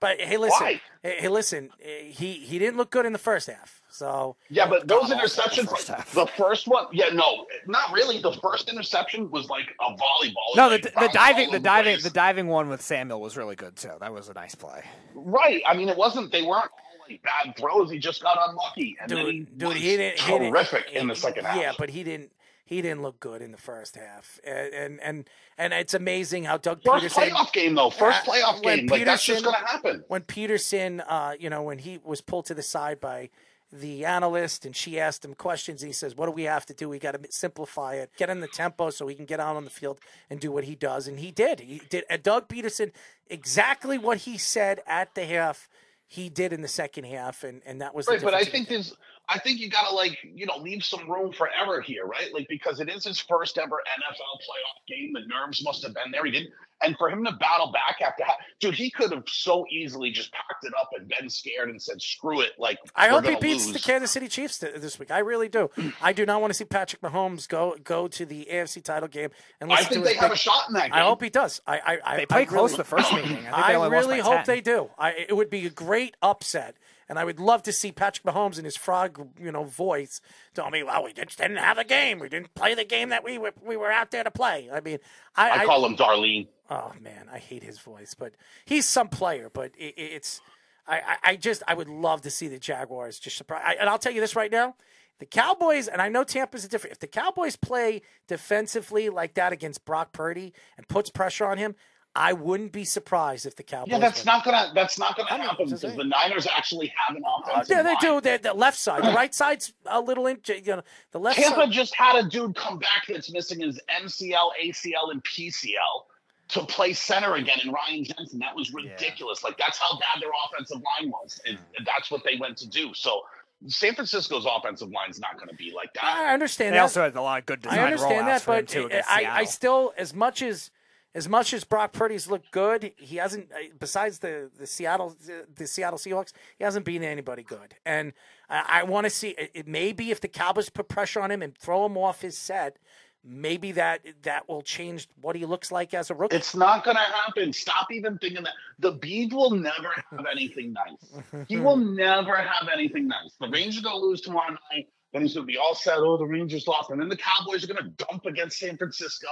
But 0.00 0.20
hey, 0.20 0.36
listen. 0.36 0.60
Why? 0.64 0.80
Hey, 1.02 1.16
hey, 1.18 1.28
listen. 1.28 1.70
eh, 1.82 2.04
He 2.10 2.34
he 2.34 2.58
didn't 2.60 2.76
look 2.76 2.90
good 2.90 3.04
in 3.04 3.12
the 3.12 3.18
first 3.18 3.48
half. 3.48 3.82
So 3.90 4.36
Yeah, 4.48 4.68
but 4.68 4.86
those 4.86 5.08
God, 5.08 5.18
awful 5.20 5.26
interceptions, 5.64 5.68
first 5.70 6.14
the 6.14 6.26
first 6.36 6.68
one, 6.68 6.86
yeah, 6.92 7.08
no, 7.12 7.46
not 7.66 7.92
really. 7.92 8.20
The 8.20 8.32
first 8.34 8.68
interception 8.68 9.28
was 9.30 9.48
like 9.48 9.66
a 9.80 9.90
volleyball. 9.94 10.54
No, 10.56 10.68
the, 10.70 10.74
Like, 10.94 10.94
the 10.94 11.08
diving 11.12 11.50
the 11.50 11.58
diving 11.58 11.94
place. 11.94 12.04
the 12.04 12.10
diving 12.10 12.46
one 12.46 12.68
with 12.68 12.80
Samuel 12.80 13.20
was 13.20 13.36
really 13.36 13.56
good 13.56 13.74
too. 13.74 13.90
That 13.98 14.12
was 14.12 14.28
a 14.28 14.34
nice 14.34 14.54
play. 14.54 14.84
Right. 15.16 15.62
I 15.68 15.74
mean, 15.76 15.88
it 15.88 15.96
wasn't. 15.96 16.30
They 16.30 16.42
weren't 16.42 16.70
all 16.70 17.06
like 17.10 17.20
bad 17.22 17.56
throws. 17.56 17.90
He 17.90 17.98
just 17.98 18.22
got 18.22 18.38
unlucky, 18.48 18.96
and 19.00 19.10
then 19.10 19.26
he 19.26 19.32
dude, 19.40 19.58
dude, 19.58 19.76
he 19.78 19.96
didn't. 19.96 20.20
He 20.20 20.30
didn't 20.32 20.52
terrific 20.52 20.92
in 20.92 21.08
the 21.08 21.16
second 21.16 21.44
half. 21.44 21.56
Yeah, 21.56 21.72
but 21.76 21.90
he 21.90 22.04
didn't. 22.04 22.30
He 22.68 22.82
didn't 22.82 23.00
look 23.00 23.18
good 23.18 23.40
in 23.40 23.50
the 23.50 23.56
first 23.56 23.96
half, 23.96 24.38
and 24.44 24.74
and 24.74 25.00
and, 25.00 25.30
and 25.56 25.72
it's 25.72 25.94
amazing 25.94 26.44
how 26.44 26.58
Doug 26.58 26.82
first 26.84 27.06
Pederson. 27.16 27.30
playoff 27.30 27.50
game 27.54 27.74
though. 27.74 27.88
First 27.88 28.24
playoff 28.26 28.62
when 28.62 28.80
game. 28.80 28.86
Like 28.88 29.06
that's 29.06 29.24
just 29.24 29.40
Pederson- 29.40 29.44
going 29.44 29.54
to 29.56 29.66
happen. 29.66 30.04
when 30.08 30.20
Pederson, 30.20 31.02
uh, 31.08 31.32
you 31.40 31.48
know, 31.48 31.62
when 31.62 31.78
he 31.78 31.98
was 32.04 32.20
pulled 32.20 32.44
to 32.44 32.54
the 32.54 32.62
side 32.62 33.00
by 33.00 33.30
the 33.72 34.04
analyst 34.04 34.66
and 34.66 34.76
she 34.76 35.00
asked 35.00 35.24
him 35.24 35.32
questions, 35.32 35.82
and 35.82 35.88
he 35.88 35.94
says, 35.94 36.14
"What 36.14 36.26
do 36.26 36.32
we 36.32 36.42
have 36.42 36.66
to 36.66 36.74
do? 36.74 36.90
We 36.90 36.98
got 36.98 37.12
to 37.12 37.32
simplify 37.32 37.94
it, 37.94 38.10
get 38.18 38.28
in 38.28 38.40
the 38.40 38.48
tempo 38.48 38.90
so 38.90 39.06
he 39.06 39.14
can 39.14 39.24
get 39.24 39.40
out 39.40 39.56
on 39.56 39.64
the 39.64 39.70
field 39.70 39.98
and 40.28 40.38
do 40.38 40.52
what 40.52 40.64
he 40.64 40.74
does." 40.74 41.08
And 41.08 41.18
he 41.20 41.30
did. 41.30 41.60
He 41.60 41.80
did. 41.88 42.04
And 42.10 42.22
Doug 42.22 42.48
Pederson, 42.48 42.92
exactly 43.28 43.96
what 43.96 44.18
he 44.18 44.36
said 44.36 44.82
at 44.86 45.14
the 45.14 45.24
half, 45.24 45.70
he 46.06 46.28
did 46.28 46.52
in 46.52 46.60
the 46.62 46.68
second 46.68 47.04
half, 47.04 47.44
and 47.44 47.62
and 47.64 47.80
that 47.80 47.94
was 47.94 48.04
the 48.04 48.12
Right, 48.12 48.22
but 48.22 48.34
I 48.34 48.44
think 48.44 48.68
there's, 48.68 48.94
I 49.28 49.38
think 49.38 49.60
you 49.60 49.68
got 49.68 49.88
to 49.88 49.94
like, 49.94 50.18
you 50.22 50.46
know, 50.46 50.56
leave 50.58 50.82
some 50.84 51.10
room 51.10 51.32
for 51.32 51.48
error 51.52 51.80
here, 51.80 52.06
right? 52.06 52.32
Like 52.32 52.46
because 52.48 52.80
it 52.80 52.88
is 52.88 53.04
his 53.04 53.20
first 53.20 53.58
ever 53.58 53.76
NFL 53.76 54.38
playoff 54.40 54.86
game. 54.88 55.12
The 55.12 55.26
nerves 55.26 55.62
must 55.64 55.82
have 55.84 55.94
been 55.94 56.10
there. 56.10 56.24
He 56.24 56.30
didn't, 56.30 56.50
and 56.82 56.96
for 56.96 57.10
him 57.10 57.24
to 57.24 57.32
battle 57.32 57.72
back 57.72 58.00
after, 58.00 58.24
ha- 58.24 58.36
dude, 58.60 58.74
he 58.74 58.90
could 58.90 59.12
have 59.12 59.24
so 59.26 59.66
easily 59.70 60.10
just 60.10 60.32
packed 60.32 60.64
it 60.64 60.72
up 60.80 60.88
and 60.96 61.08
been 61.08 61.28
scared 61.28 61.68
and 61.70 61.80
said, 61.82 62.00
"Screw 62.00 62.40
it!" 62.40 62.52
Like 62.58 62.78
I 62.96 63.08
hope 63.08 63.24
he 63.26 63.34
beats 63.36 63.66
lose. 63.66 63.74
the 63.74 63.80
Kansas 63.80 64.10
City 64.10 64.28
Chiefs 64.28 64.58
this 64.58 64.98
week. 64.98 65.10
I 65.10 65.18
really 65.18 65.48
do. 65.48 65.70
I 66.00 66.12
do 66.12 66.24
not 66.24 66.40
want 66.40 66.50
to 66.50 66.54
see 66.54 66.64
Patrick 66.64 67.02
Mahomes 67.02 67.46
go 67.48 67.76
go 67.84 68.08
to 68.08 68.24
the 68.24 68.48
AFC 68.50 68.82
title 68.82 69.08
game 69.08 69.30
and 69.60 69.72
I 69.72 69.82
think 69.82 70.04
they 70.04 70.14
have 70.14 70.30
big- 70.30 70.36
a 70.36 70.38
shot 70.38 70.68
in 70.68 70.74
that 70.74 70.84
game. 70.84 70.94
I 70.94 71.00
hope 71.00 71.22
he 71.22 71.30
does. 71.30 71.60
I, 71.66 71.78
I, 71.78 71.98
I 72.04 72.16
They 72.16 72.26
played 72.26 72.48
I 72.48 72.50
close 72.50 72.70
really, 72.70 72.76
the 72.78 72.84
first 72.84 73.12
meeting. 73.12 73.30
I 73.30 73.32
think 73.32 73.44
they 73.44 73.74
I 73.74 73.88
really 73.88 74.20
hope 74.20 74.36
10. 74.36 74.44
they 74.46 74.60
do. 74.60 74.90
I, 74.98 75.10
it 75.28 75.36
would 75.36 75.50
be 75.50 75.66
a 75.66 75.70
great 75.70 76.16
upset, 76.22 76.76
and 77.08 77.18
I 77.18 77.24
would 77.24 77.40
love 77.40 77.62
to 77.64 77.72
see 77.72 77.90
Patrick 77.92 78.24
Mahomes 78.26 78.58
in 78.58 78.64
his 78.64 78.76
frog, 78.76 79.30
you 79.40 79.50
know, 79.52 79.64
voice 79.64 80.20
tell 80.54 80.70
me, 80.70 80.82
"Well, 80.82 81.04
we 81.04 81.12
just 81.12 81.38
didn't 81.38 81.56
have 81.58 81.78
a 81.78 81.84
game. 81.84 82.18
We 82.18 82.28
didn't 82.28 82.54
play 82.54 82.74
the 82.74 82.84
game 82.84 83.08
that 83.10 83.24
we 83.24 83.38
were 83.38 83.52
we 83.64 83.76
were 83.76 83.90
out 83.90 84.10
there 84.10 84.24
to 84.24 84.30
play." 84.30 84.68
I 84.72 84.80
mean, 84.80 84.98
I, 85.36 85.62
I 85.62 85.64
call 85.66 85.84
him 85.84 85.96
Darlene. 85.96 86.48
Oh 86.70 86.92
man, 87.00 87.28
I 87.32 87.38
hate 87.38 87.62
his 87.62 87.78
voice, 87.78 88.14
but 88.14 88.34
he's 88.66 88.86
some 88.86 89.08
player. 89.08 89.50
But 89.52 89.72
it, 89.78 89.94
it- 89.96 90.12
it's, 90.12 90.40
I, 90.86 90.96
I, 91.00 91.16
I 91.32 91.36
just, 91.36 91.62
I 91.68 91.74
would 91.74 91.88
love 91.88 92.22
to 92.22 92.30
see 92.30 92.48
the 92.48 92.58
Jaguars 92.58 93.18
just 93.18 93.36
surprise. 93.36 93.62
I, 93.64 93.74
and 93.74 93.88
I'll 93.90 93.98
tell 93.98 94.12
you 94.12 94.20
this 94.22 94.34
right 94.36 94.50
now, 94.50 94.74
the 95.18 95.26
Cowboys, 95.26 95.86
and 95.88 96.00
I 96.00 96.08
know 96.08 96.24
Tampa's 96.24 96.64
a 96.64 96.68
different. 96.68 96.92
If 96.92 96.98
the 97.00 97.06
Cowboys 97.06 97.56
play 97.56 98.02
defensively 98.26 99.08
like 99.08 99.34
that 99.34 99.52
against 99.52 99.84
Brock 99.84 100.12
Purdy 100.12 100.52
and 100.76 100.86
puts 100.88 101.10
pressure 101.10 101.44
on 101.46 101.58
him, 101.58 101.74
I 102.20 102.32
wouldn't 102.32 102.72
be 102.72 102.84
surprised 102.84 103.46
if 103.46 103.54
the 103.54 103.62
Cowboys. 103.62 103.92
Yeah, 103.92 104.00
that's 104.00 104.24
win. 104.24 104.26
not 104.26 104.44
gonna. 104.44 104.72
That's 104.74 104.98
not 104.98 105.16
gonna 105.16 105.30
I 105.30 105.36
know, 105.36 105.44
happen 105.44 105.66
because 105.66 105.82
the 105.82 106.02
Niners 106.02 106.48
actually 106.48 106.92
have 107.06 107.16
an 107.16 107.22
uh, 107.24 107.52
offensive 107.52 107.76
Yeah, 107.76 107.82
they 107.84 107.90
line. 107.90 108.00
do. 108.00 108.20
The, 108.20 108.40
the 108.42 108.54
left 108.54 108.76
side, 108.76 109.04
the 109.04 109.12
right 109.12 109.32
side's 109.32 109.72
a 109.86 110.00
little 110.00 110.26
in. 110.26 110.40
You 110.48 110.62
know, 110.64 110.82
the 111.12 111.20
left 111.20 111.38
Tampa 111.38 111.60
side. 111.60 111.70
just 111.70 111.94
had 111.94 112.16
a 112.16 112.28
dude 112.28 112.56
come 112.56 112.80
back 112.80 113.04
that's 113.08 113.32
missing 113.32 113.60
his 113.60 113.80
MCL, 114.02 114.50
ACL, 114.60 115.12
and 115.12 115.22
PCL 115.22 116.04
to 116.48 116.64
play 116.66 116.92
center 116.92 117.36
again 117.36 117.60
in 117.62 117.70
Ryan 117.70 118.02
Jensen. 118.02 118.40
That 118.40 118.56
was 118.56 118.74
ridiculous. 118.74 119.44
Like 119.44 119.56
that's 119.56 119.78
how 119.78 119.96
bad 120.00 120.20
their 120.20 120.30
offensive 120.44 120.82
line 120.98 121.10
was, 121.10 121.40
and, 121.46 121.56
hmm. 121.56 121.64
and 121.76 121.86
that's 121.86 122.10
what 122.10 122.24
they 122.24 122.36
went 122.40 122.56
to 122.56 122.68
do. 122.68 122.92
So 122.94 123.22
San 123.68 123.94
Francisco's 123.94 124.44
offensive 124.44 124.90
line's 124.90 125.20
not 125.20 125.36
going 125.36 125.50
to 125.50 125.54
be 125.54 125.72
like 125.72 125.92
that. 125.94 126.04
I 126.04 126.32
understand 126.32 126.72
They 126.74 126.78
that. 126.78 126.82
also 126.82 127.02
had 127.02 127.14
a 127.14 127.22
lot 127.22 127.38
of 127.38 127.46
good 127.46 127.62
design 127.62 127.78
I 127.78 127.84
understand 127.84 128.26
that, 128.26 128.44
but 128.44 128.66
too 128.66 128.88
I, 128.92 129.26
I 129.30 129.44
still, 129.44 129.92
as 129.96 130.14
much 130.14 130.42
as 130.42 130.70
as 131.14 131.28
much 131.28 131.52
as 131.54 131.64
Brock 131.64 131.92
Purdy's 131.92 132.28
looked 132.28 132.50
good, 132.50 132.92
he 132.96 133.16
hasn't. 133.16 133.50
uh, 133.52 133.56
Besides 133.78 134.18
the 134.18 134.50
the 134.58 134.66
Seattle 134.66 135.16
the 135.54 135.66
Seattle 135.66 135.98
Seahawks, 135.98 136.32
he 136.58 136.64
hasn't 136.64 136.84
beaten 136.84 137.06
anybody 137.06 137.42
good. 137.42 137.74
And 137.84 138.12
I, 138.48 138.80
I 138.80 138.82
want 138.84 139.04
to 139.04 139.10
see. 139.10 139.30
It, 139.30 139.66
if 139.66 140.20
the 140.20 140.28
Cowboys 140.28 140.68
put 140.70 140.88
pressure 140.88 141.20
on 141.20 141.30
him 141.30 141.42
and 141.42 141.56
throw 141.56 141.86
him 141.86 141.96
off 141.96 142.20
his 142.20 142.36
set, 142.36 142.76
maybe 143.24 143.72
that 143.72 144.00
that 144.22 144.48
will 144.48 144.62
change 144.62 145.08
what 145.20 145.34
he 145.36 145.44
looks 145.44 145.72
like 145.72 145.94
as 145.94 146.10
a 146.10 146.14
rookie. 146.14 146.36
It's 146.36 146.54
not 146.54 146.84
going 146.84 146.96
to 146.96 147.02
happen. 147.02 147.52
Stop 147.52 147.90
even 147.90 148.18
thinking 148.18 148.42
that. 148.44 148.52
The 148.78 148.92
Bees 148.92 149.32
will 149.32 149.50
never 149.50 149.90
have 150.10 150.26
anything 150.30 150.72
nice. 150.72 151.46
He 151.48 151.56
will 151.60 151.76
never 151.76 152.36
have 152.36 152.68
anything 152.72 153.08
nice. 153.08 153.34
The 153.40 153.48
Rangers 153.48 153.80
are 153.80 153.84
going 153.84 154.00
to 154.00 154.06
lose 154.06 154.20
tomorrow 154.20 154.52
night. 154.72 154.88
Then 155.12 155.22
he's 155.22 155.34
going 155.34 155.46
to 155.46 155.50
be 155.50 155.56
all 155.56 155.74
set. 155.74 155.96
Oh, 155.98 156.18
the 156.18 156.26
Rangers 156.26 156.68
lost. 156.68 156.90
And 156.90 157.00
then 157.00 157.08
the 157.08 157.16
Cowboys 157.16 157.64
are 157.64 157.66
going 157.66 157.82
to 157.82 158.04
dump 158.04 158.26
against 158.26 158.58
San 158.58 158.76
Francisco. 158.76 159.26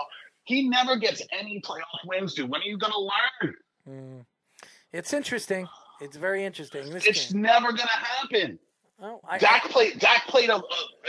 He 0.46 0.68
never 0.68 0.96
gets 0.96 1.22
any 1.38 1.60
playoff 1.60 1.82
wins, 2.06 2.34
dude. 2.34 2.48
When 2.48 2.62
are 2.62 2.64
you 2.64 2.78
going 2.78 2.92
to 2.92 2.98
learn? 3.00 3.54
Hmm. 3.86 4.20
It's 4.92 5.12
interesting. 5.12 5.68
It's 6.00 6.16
very 6.16 6.44
interesting. 6.44 6.90
This 6.90 7.04
It's 7.04 7.32
game. 7.32 7.42
never 7.42 7.66
going 7.68 7.78
to 7.78 7.86
happen. 7.88 8.58
Oh, 9.02 9.20
I, 9.28 9.38
Dak 9.38 9.64
played. 9.64 9.98
Dak 9.98 10.26
played 10.28 10.48
a, 10.48 10.56
a, 10.56 10.62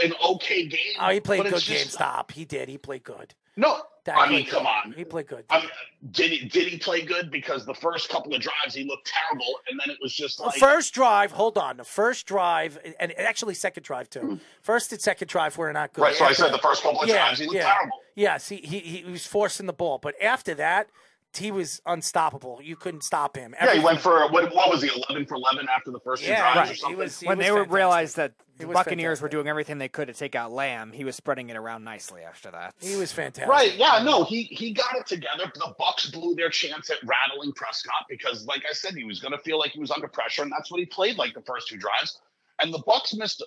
an 0.03 0.13
okay 0.29 0.67
game. 0.67 0.79
oh, 0.99 1.09
he 1.09 1.19
played 1.21 1.43
good 1.43 1.59
just- 1.61 1.91
Stop. 1.91 2.31
He 2.31 2.43
did. 2.45 2.67
He 2.67 2.77
played 2.77 3.03
good. 3.03 3.33
No, 3.55 3.81
I 4.15 4.29
mean, 4.29 4.45
come 4.45 4.63
good. 4.63 4.89
on. 4.89 4.93
He 4.93 5.03
played 5.03 5.27
good. 5.27 5.43
I 5.49 5.59
mean, 5.59 5.69
did 6.11 6.31
he 6.31 6.47
did 6.47 6.67
he 6.67 6.77
play 6.77 7.01
good? 7.01 7.31
Because 7.31 7.65
the 7.65 7.73
first 7.73 8.09
couple 8.09 8.33
of 8.33 8.41
drives 8.41 8.73
he 8.75 8.83
looked 8.83 9.11
terrible, 9.11 9.59
and 9.69 9.79
then 9.79 9.89
it 9.89 9.97
was 10.01 10.13
just 10.13 10.39
like... 10.39 10.53
The 10.53 10.59
first 10.59 10.93
drive, 10.93 11.31
hold 11.31 11.57
on. 11.57 11.77
The 11.77 11.83
first 11.83 12.25
drive, 12.25 12.77
and 12.99 13.17
actually 13.19 13.53
second 13.53 13.83
drive 13.83 14.09
too. 14.09 14.39
First 14.61 14.91
and 14.91 15.01
second 15.01 15.27
drive 15.27 15.57
were 15.57 15.71
not 15.73 15.93
good. 15.93 16.01
Hmm. 16.01 16.05
Right, 16.05 16.15
so 16.15 16.25
I 16.25 16.33
said 16.33 16.47
that- 16.47 16.51
the 16.53 16.67
first 16.67 16.83
couple 16.83 17.01
of 17.01 17.07
yeah, 17.07 17.15
drives, 17.15 17.39
he 17.39 17.45
looked 17.45 17.57
yeah. 17.57 17.73
terrible. 17.73 17.99
Yes, 18.15 18.49
he, 18.49 18.57
he 18.57 18.79
he 18.79 19.11
was 19.11 19.27
forcing 19.27 19.65
the 19.67 19.73
ball, 19.73 19.99
but 19.99 20.19
after 20.21 20.55
that, 20.55 20.89
he 21.37 21.51
was 21.51 21.81
unstoppable. 21.85 22.59
You 22.63 22.75
couldn't 22.75 23.03
stop 23.03 23.35
him. 23.35 23.55
yeah, 23.61 23.73
he 23.75 23.79
went 23.79 23.99
for 24.01 24.27
what, 24.29 24.53
what 24.53 24.69
was 24.69 24.81
he 24.81 24.89
eleven 24.89 25.25
for 25.25 25.35
eleven 25.35 25.67
after 25.69 25.91
the 25.91 25.99
first 25.99 26.23
two 26.23 26.29
Yeah, 26.29 26.53
drives 26.53 26.57
right. 26.57 26.69
or 26.69 26.73
He 26.73 26.79
something? 26.79 26.97
was- 26.97 27.21
when 27.21 27.37
they 27.37 27.45
fantastic. 27.45 27.71
realized 27.73 28.15
that 28.17 28.33
the 28.57 28.65
was 28.67 28.73
Buccaneers 28.73 29.21
were 29.21 29.29
doing 29.29 29.47
everything 29.47 29.77
they 29.77 29.87
could 29.87 30.07
to 30.07 30.13
take 30.15 30.33
out 30.33 30.51
Lamb, 30.51 30.91
he 30.91 31.03
was 31.03 31.15
spreading 31.15 31.49
it 31.51 31.55
around 31.57 31.83
nicely 31.83 32.23
after 32.23 32.49
that. 32.49 32.73
He 32.81 32.95
was 32.95 33.11
fantastic. 33.11 33.47
Right, 33.49 33.75
yeah, 33.75 34.01
no, 34.03 34.23
he 34.23 34.43
he 34.43 34.71
got 34.73 34.95
it 34.95 35.05
together. 35.05 35.51
The 35.53 35.75
Bucks 35.77 36.09
blew 36.09 36.33
their 36.35 36.49
chance 36.49 36.89
at 36.89 36.97
rattling 37.05 37.53
Prescott 37.53 38.05
because, 38.09 38.45
like 38.47 38.63
I 38.67 38.73
said, 38.73 38.95
he 38.95 39.03
was 39.03 39.19
going 39.19 39.31
to 39.33 39.39
feel 39.39 39.59
like 39.59 39.71
he 39.71 39.79
was 39.79 39.91
under 39.91 40.07
pressure, 40.07 40.41
and 40.41 40.51
that's 40.51 40.71
what 40.71 40.79
he 40.79 40.85
played 40.87 41.17
like 41.17 41.33
the 41.35 41.41
first 41.41 41.67
two 41.67 41.77
drives. 41.77 42.19
And 42.59 42.73
the 42.73 42.79
Bucks 42.87 43.13
missed, 43.13 43.43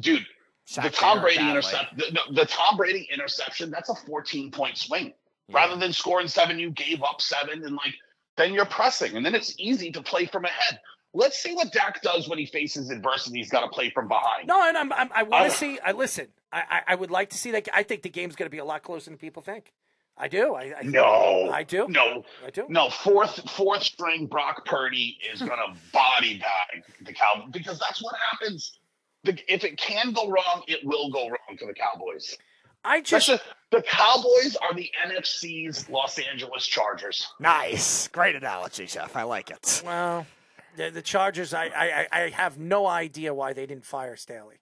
dude. 0.00 0.26
the 0.82 0.90
Tom 0.90 1.22
Brady 1.22 1.38
badly. 1.38 1.50
intercept, 1.52 1.96
the, 1.96 2.04
the, 2.28 2.34
the 2.42 2.46
Tom 2.46 2.76
Brady 2.76 3.08
interception, 3.10 3.70
that's 3.70 3.88
a 3.88 3.94
14 3.94 4.50
point 4.50 4.76
swing. 4.76 5.14
Rather 5.52 5.76
than 5.76 5.92
scoring 5.92 6.28
seven, 6.28 6.58
you 6.58 6.70
gave 6.70 7.02
up 7.02 7.20
seven, 7.20 7.64
and 7.64 7.74
like 7.76 7.94
then 8.36 8.54
you're 8.54 8.64
pressing, 8.64 9.16
and 9.16 9.24
then 9.24 9.34
it's 9.34 9.54
easy 9.58 9.90
to 9.92 10.02
play 10.02 10.26
from 10.26 10.44
ahead. 10.44 10.80
Let's 11.12 11.40
see 11.40 11.54
what 11.54 11.72
Dak 11.72 12.02
does 12.02 12.28
when 12.28 12.38
he 12.38 12.46
faces 12.46 12.90
adversity. 12.90 13.38
He's 13.38 13.50
got 13.50 13.60
to 13.60 13.68
play 13.68 13.90
from 13.90 14.08
behind. 14.08 14.48
No, 14.48 14.66
and 14.66 14.76
I'm, 14.76 14.92
I'm 14.92 15.10
I 15.14 15.22
want 15.22 15.50
to 15.50 15.56
see. 15.56 15.78
I 15.84 15.92
listen. 15.92 16.28
I, 16.52 16.62
I 16.70 16.80
I 16.88 16.94
would 16.94 17.10
like 17.10 17.30
to 17.30 17.38
see 17.38 17.50
that. 17.52 17.68
I 17.72 17.82
think 17.82 18.02
the 18.02 18.08
game's 18.08 18.36
going 18.36 18.46
to 18.46 18.50
be 18.50 18.58
a 18.58 18.64
lot 18.64 18.82
closer 18.82 19.10
than 19.10 19.18
people 19.18 19.42
think. 19.42 19.72
I 20.16 20.28
do. 20.28 20.54
I, 20.54 20.72
I 20.78 20.82
No, 20.82 21.50
I 21.52 21.64
do. 21.64 21.86
No, 21.88 22.24
I 22.46 22.50
do. 22.50 22.66
No, 22.68 22.88
fourth 22.88 23.50
fourth 23.50 23.82
string 23.82 24.26
Brock 24.26 24.64
Purdy 24.64 25.18
is 25.32 25.38
going 25.40 25.50
to 25.50 25.74
body 25.92 26.38
bag 26.38 26.84
the 27.02 27.12
Cowboys 27.12 27.50
because 27.52 27.78
that's 27.78 28.02
what 28.02 28.14
happens. 28.30 28.78
The, 29.24 29.38
if 29.52 29.64
it 29.64 29.76
can 29.76 30.12
go 30.12 30.28
wrong, 30.28 30.62
it 30.68 30.84
will 30.84 31.10
go 31.10 31.28
wrong 31.28 31.58
for 31.58 31.66
the 31.66 31.74
Cowboys. 31.74 32.36
I 32.84 33.00
just 33.00 33.26
just, 33.26 33.42
the 33.70 33.82
Cowboys 33.82 34.56
are 34.56 34.74
the 34.74 34.90
NFC's 35.06 35.88
Los 35.88 36.18
Angeles 36.18 36.66
Chargers. 36.66 37.26
Nice, 37.40 38.08
great 38.08 38.36
analogy, 38.36 38.86
Jeff. 38.86 39.16
I 39.16 39.22
like 39.22 39.50
it. 39.50 39.82
well, 39.84 40.26
the, 40.76 40.90
the 40.90 41.02
Chargers. 41.02 41.54
I, 41.54 41.64
I 41.66 42.06
I- 42.12 42.22
I 42.24 42.28
have 42.30 42.58
no 42.58 42.86
idea 42.86 43.32
why 43.34 43.52
they 43.52 43.66
didn't 43.66 43.86
fire 43.86 44.16
Staley. 44.16 44.56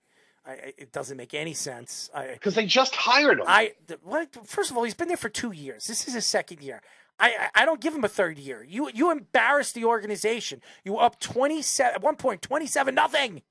I, 0.46 0.52
I- 0.52 0.72
it 0.78 0.92
doesn't 0.92 1.16
make 1.16 1.34
any 1.34 1.54
sense. 1.54 2.10
Because 2.32 2.54
they 2.54 2.66
just 2.66 2.94
hired 2.94 3.38
him. 3.40 3.44
I 3.48 3.72
the- 3.86 3.98
what? 4.02 4.28
First 4.46 4.70
of 4.70 4.76
all, 4.76 4.84
he's 4.84 4.94
been 4.94 5.08
there 5.08 5.16
for 5.16 5.28
two 5.28 5.52
years. 5.52 5.86
This 5.86 6.06
is 6.06 6.14
his 6.14 6.26
second 6.26 6.62
year. 6.62 6.80
I, 7.18 7.48
I 7.54 7.62
I 7.62 7.66
don't 7.66 7.80
give 7.80 7.94
him 7.94 8.04
a 8.04 8.08
third 8.08 8.38
year. 8.38 8.64
You 8.68 8.90
you 8.94 9.10
embarrassed 9.10 9.74
the 9.74 9.84
organization. 9.84 10.62
You 10.84 10.94
were 10.94 11.02
up 11.02 11.20
twenty 11.20 11.60
seven 11.62 11.96
at 11.96 12.02
one 12.02 12.16
point 12.16 12.40
twenty 12.42 12.66
seven 12.66 12.94
nothing. 12.94 13.42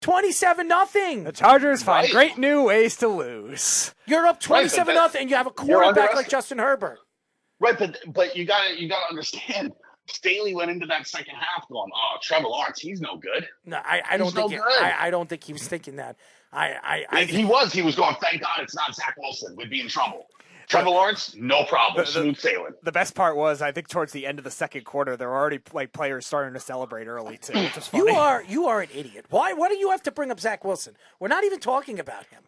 Twenty 0.00 0.30
seven 0.32 0.68
nothing. 0.68 1.24
The 1.24 1.32
Chargers 1.32 1.82
find 1.82 2.04
Right. 2.04 2.12
great 2.12 2.38
new 2.38 2.62
ways 2.64 2.96
to 2.96 3.08
lose. 3.08 3.94
You're 4.06 4.26
up 4.26 4.40
twenty 4.40 4.64
but 4.64 4.70
seven 4.72 4.94
that- 4.94 5.00
nothing. 5.00 5.22
and 5.22 5.30
You 5.30 5.36
have 5.36 5.46
a 5.46 5.52
You're 5.64 5.80
quarterback 5.82 6.14
like 6.14 6.28
Justin 6.28 6.58
Herbert. 6.58 6.98
Right, 7.58 7.78
but 7.78 7.98
but 8.08 8.36
you 8.36 8.44
gotta 8.44 8.78
you 8.80 8.88
gotta 8.88 9.08
understand. 9.08 9.72
Staley 10.08 10.54
went 10.54 10.70
into 10.70 10.86
that 10.86 11.06
second 11.08 11.34
half 11.34 11.66
going, 11.68 11.90
"Oh, 11.92 12.16
Trevor 12.22 12.46
Lawrence, 12.46 12.78
he's 12.78 13.00
no 13.00 13.16
good." 13.16 13.48
No, 13.64 13.78
I, 13.78 14.02
I 14.08 14.16
don't 14.16 14.26
He's 14.26 14.34
think 14.34 14.50
no 14.50 14.56
it- 14.56 14.62
good. 14.62 14.82
I, 14.82 15.06
I 15.06 15.10
don't 15.10 15.28
think 15.28 15.42
he 15.42 15.52
was 15.52 15.66
thinking 15.66 15.96
that. 15.96 16.16
I 16.52 16.74
I, 16.82 17.04
I 17.10 17.24
he 17.24 17.44
was. 17.44 17.72
He 17.72 17.82
was 17.82 17.96
going, 17.96 18.14
"Thank 18.22 18.42
God 18.42 18.60
it's 18.60 18.76
not 18.76 18.94
Zach 18.94 19.14
Wilson. 19.18 19.56
We'd 19.56 19.70
be 19.70 19.80
in 19.80 19.88
trouble." 19.88 20.28
Trevor 20.68 20.90
Lawrence, 20.90 21.34
no 21.36 21.64
problem, 21.64 22.04
The- 22.04 22.10
the- 22.12 22.20
smooth 22.22 22.38
sailing. 22.38 22.74
The 22.82 22.92
best 22.92 23.14
part 23.14 23.36
was, 23.36 23.62
I 23.62 23.72
think, 23.72 23.88
towards 23.88 24.12
the 24.12 24.26
end 24.26 24.38
of 24.38 24.44
the 24.44 24.50
second 24.50 24.84
quarter, 24.84 25.16
there 25.16 25.28
were 25.28 25.36
already 25.36 25.60
like 25.72 25.92
players 25.92 26.26
starting 26.26 26.54
to 26.54 26.60
celebrate 26.60 27.06
early 27.06 27.38
too, 27.38 27.52
which 27.58 27.74
was 27.76 27.86
funny. 27.88 28.10
you 28.10 28.16
are 28.16 28.42
you 28.42 28.66
are 28.66 28.80
an 28.80 28.88
idiot. 28.94 29.26
Why 29.30 29.52
why 29.52 29.68
do 29.68 29.76
you 29.76 29.90
have 29.90 30.02
to 30.04 30.10
bring 30.10 30.30
up 30.30 30.40
Zach 30.40 30.64
Wilson? 30.64 30.96
We're 31.20 31.28
not 31.28 31.44
even 31.44 31.60
talking 31.60 31.98
about 32.00 32.26
him. 32.26 32.42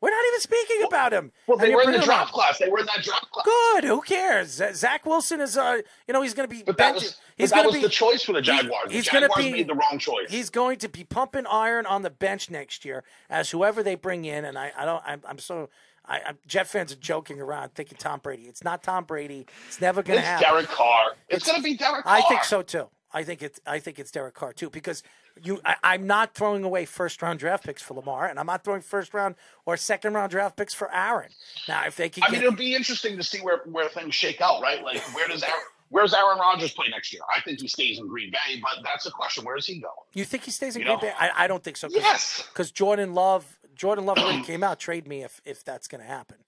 We're 0.00 0.10
not 0.10 0.24
even 0.30 0.40
speaking 0.40 0.82
about 0.84 1.12
him. 1.12 1.30
Well, 1.46 1.58
And 1.58 1.64
they 1.64 1.68
you're 1.70 1.76
were 1.76 1.82
in 1.84 1.92
the 1.92 1.98
bringing 1.98 2.02
him 2.02 2.06
draft 2.16 2.30
up. 2.30 2.34
class. 2.34 2.58
They 2.58 2.68
were 2.68 2.80
in 2.80 2.86
that 2.86 3.04
draft 3.04 3.30
class. 3.30 3.44
Good. 3.44 3.84
Who 3.84 4.00
cares? 4.00 4.60
Zach 4.74 5.06
Wilson 5.06 5.40
is 5.40 5.56
uh 5.56 5.78
you 6.08 6.12
know 6.12 6.22
he's 6.22 6.34
going 6.34 6.48
to 6.48 6.52
be 6.52 6.64
But 6.64 6.76
that 6.78 6.94
bench- 6.94 7.04
was, 7.04 7.16
he's 7.36 7.50
but 7.50 7.56
that 7.58 7.62
going 7.62 7.66
was 7.66 7.74
to 7.74 7.80
be 7.82 7.86
the 7.86 7.88
choice 7.92 8.22
for 8.24 8.32
the 8.32 8.40
he- 8.40 8.46
Jaguars. 8.46 8.88
the 8.88 8.94
he's 8.94 9.08
gonna 9.08 9.28
Jaguars 9.28 9.44
be- 9.44 9.52
made 9.52 9.68
the 9.68 9.74
wrong 9.76 9.98
choice. 10.00 10.28
He's 10.28 10.50
going 10.50 10.78
to 10.80 10.88
be 10.88 11.04
pumping 11.04 11.46
iron 11.46 11.86
on 11.86 12.02
the 12.02 12.10
bench 12.10 12.50
next 12.50 12.84
year 12.84 13.04
as 13.30 13.50
whoever 13.50 13.84
they 13.84 13.94
bring 13.94 14.24
in. 14.24 14.44
And 14.44 14.58
I, 14.58 14.72
I 14.76 14.84
don't, 14.84 15.02
I'm, 15.06 15.22
I'm 15.24 15.38
so, 15.38 15.70
I, 16.12 16.20
I'm, 16.26 16.38
Jet 16.46 16.66
fans 16.66 16.92
are 16.92 16.96
joking 16.96 17.40
around 17.40 17.72
thinking 17.74 17.96
Tom 17.96 18.20
Brady. 18.22 18.42
It's 18.42 18.62
not 18.62 18.82
Tom 18.82 19.04
Brady. 19.04 19.46
It's 19.66 19.80
never 19.80 20.02
going 20.02 20.20
to 20.20 20.24
happen. 20.24 20.44
it's. 20.44 20.52
Derek 20.52 20.68
Carr. 20.68 21.12
It's, 21.30 21.46
going 21.46 21.56
to 21.56 21.62
be 21.62 21.74
Derek 21.74 22.04
Carr. 22.04 22.16
I 22.18 22.20
think 22.28 22.44
so 22.44 22.60
too. 22.60 22.88
I 23.14 23.24
think 23.24 23.42
it's, 23.42 23.60
I 23.66 23.78
think 23.78 23.98
it's 23.98 24.10
Derek 24.10 24.34
Carr 24.34 24.52
too 24.52 24.68
because 24.68 25.02
you, 25.42 25.60
I, 25.64 25.76
I'm 25.82 26.06
not 26.06 26.34
throwing 26.34 26.64
away 26.64 26.84
first 26.84 27.22
round 27.22 27.38
draft 27.38 27.64
picks 27.64 27.80
for 27.80 27.94
Lamar, 27.94 28.26
and 28.26 28.38
I'm 28.38 28.44
not 28.46 28.62
throwing 28.62 28.82
first 28.82 29.14
round 29.14 29.36
or 29.64 29.78
second 29.78 30.12
round 30.12 30.30
draft 30.30 30.56
picks 30.56 30.74
for 30.74 30.94
Aaron. 30.94 31.30
Now, 31.66 31.86
if 31.86 31.96
they 31.96 32.10
can 32.10 32.24
I 32.24 32.26
get, 32.26 32.32
mean, 32.32 32.42
it'll 32.42 32.56
be 32.56 32.74
interesting 32.74 33.16
to 33.16 33.22
see 33.22 33.38
where, 33.38 33.62
where 33.64 33.88
things 33.88 34.14
shake 34.14 34.42
out, 34.42 34.60
right? 34.60 34.84
Like, 34.84 35.00
where 35.14 35.28
does 35.28 35.42
Aaron, 35.42 35.62
where's 35.92 36.12
Aaron 36.12 36.38
Rodgers 36.38 36.72
play 36.72 36.86
next 36.90 37.12
year? 37.12 37.22
I 37.34 37.40
think 37.40 37.60
he 37.60 37.68
stays 37.68 37.98
in 37.98 38.08
Green 38.08 38.30
Bay, 38.30 38.60
but 38.60 38.82
that's 38.82 39.04
the 39.04 39.10
question. 39.10 39.44
Where 39.44 39.54
does 39.54 39.66
he 39.66 39.78
go? 39.78 39.88
you 40.14 40.24
think 40.24 40.42
he 40.42 40.50
stays 40.50 40.74
in 40.74 40.80
you 40.82 40.86
Green 40.86 40.96
know- 40.96 41.02
Bay? 41.02 41.12
I, 41.18 41.44
I 41.44 41.46
don't 41.46 41.62
think 41.62 41.76
so. 41.76 41.86
Cause, 41.88 41.96
Yes. 41.96 42.44
because 42.52 42.70
Jordan 42.72 43.14
Love, 43.14 43.58
Jordan 43.76 44.04
Love 44.06 44.18
already 44.18 44.42
came 44.50 44.64
out. 44.64 44.80
Trade 44.80 45.06
me 45.06 45.22
if 45.22 45.40
if 45.44 45.64
that's 45.64 45.86
going 45.86 46.00
to 46.00 46.06
happen. 46.08 46.38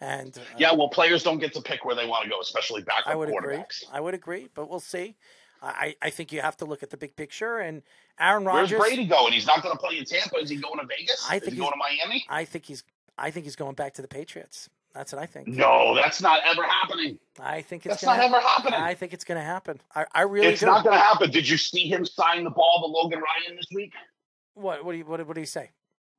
And 0.00 0.36
uh, 0.36 0.42
Yeah, 0.58 0.72
well, 0.72 0.88
players 0.88 1.22
don't 1.22 1.38
get 1.38 1.52
to 1.54 1.60
pick 1.62 1.84
where 1.84 1.94
they 1.94 2.06
want 2.06 2.24
to 2.24 2.30
go, 2.30 2.40
especially 2.40 2.82
backup 2.82 3.06
I 3.06 3.14
would 3.14 3.28
agree. 3.28 3.62
I 3.92 4.00
would 4.00 4.14
agree, 4.14 4.48
but 4.54 4.68
we'll 4.68 4.80
see. 4.80 5.16
I, 5.62 5.94
I 6.00 6.08
think 6.08 6.32
you 6.32 6.40
have 6.40 6.56
to 6.58 6.64
look 6.64 6.82
at 6.82 6.88
the 6.88 6.96
big 6.96 7.16
picture. 7.16 7.58
And 7.58 7.82
Aaron 8.18 8.44
Rodgers. 8.46 8.78
Where's 8.78 8.94
Brady 8.94 9.06
going? 9.06 9.34
He's 9.34 9.46
not 9.46 9.62
going 9.62 9.74
to 9.76 9.78
play 9.78 9.98
in 9.98 10.06
Tampa. 10.06 10.36
Is 10.38 10.48
he 10.48 10.56
going 10.56 10.78
to 10.80 10.86
Vegas? 10.86 11.26
I 11.28 11.36
Is 11.36 11.42
think 11.42 11.52
he 11.54 11.60
going 11.60 11.72
to 11.72 11.76
Miami? 11.76 12.24
I 12.30 12.46
think 12.46 12.64
he's, 12.64 12.82
I 13.18 13.30
think 13.30 13.44
he's 13.44 13.56
going 13.56 13.74
back 13.74 13.92
to 13.94 14.02
the 14.02 14.08
Patriots. 14.08 14.70
That's 14.94 15.12
what 15.12 15.22
I 15.22 15.26
think. 15.26 15.46
No, 15.46 15.94
that's 15.94 16.20
not 16.20 16.40
ever 16.44 16.64
happening. 16.64 17.18
I 17.38 17.62
think 17.62 17.86
it's 17.86 18.00
That's 18.00 18.04
gonna 18.04 18.18
not 18.18 18.26
ever 18.26 18.40
happening. 18.40 18.74
I 18.80 18.94
think 18.94 19.12
it's 19.12 19.22
going 19.24 19.38
to 19.38 19.44
happen. 19.44 19.80
I, 19.94 20.04
I 20.12 20.22
really 20.22 20.48
it's 20.48 20.60
do. 20.60 20.66
not 20.66 20.82
going 20.84 20.96
to 20.96 21.02
happen. 21.02 21.30
Did 21.30 21.48
you 21.48 21.56
see 21.56 21.86
him 21.88 22.04
sign 22.04 22.42
the 22.44 22.50
ball 22.50 22.80
to 22.80 22.86
Logan 22.86 23.20
Ryan 23.20 23.56
this 23.56 23.66
week? 23.72 23.92
What? 24.54 24.84
What 24.84 24.92
do 24.92 24.98
you? 24.98 25.04
What, 25.04 25.24
what 25.26 25.34
do 25.34 25.40
you 25.40 25.46
say? 25.46 25.70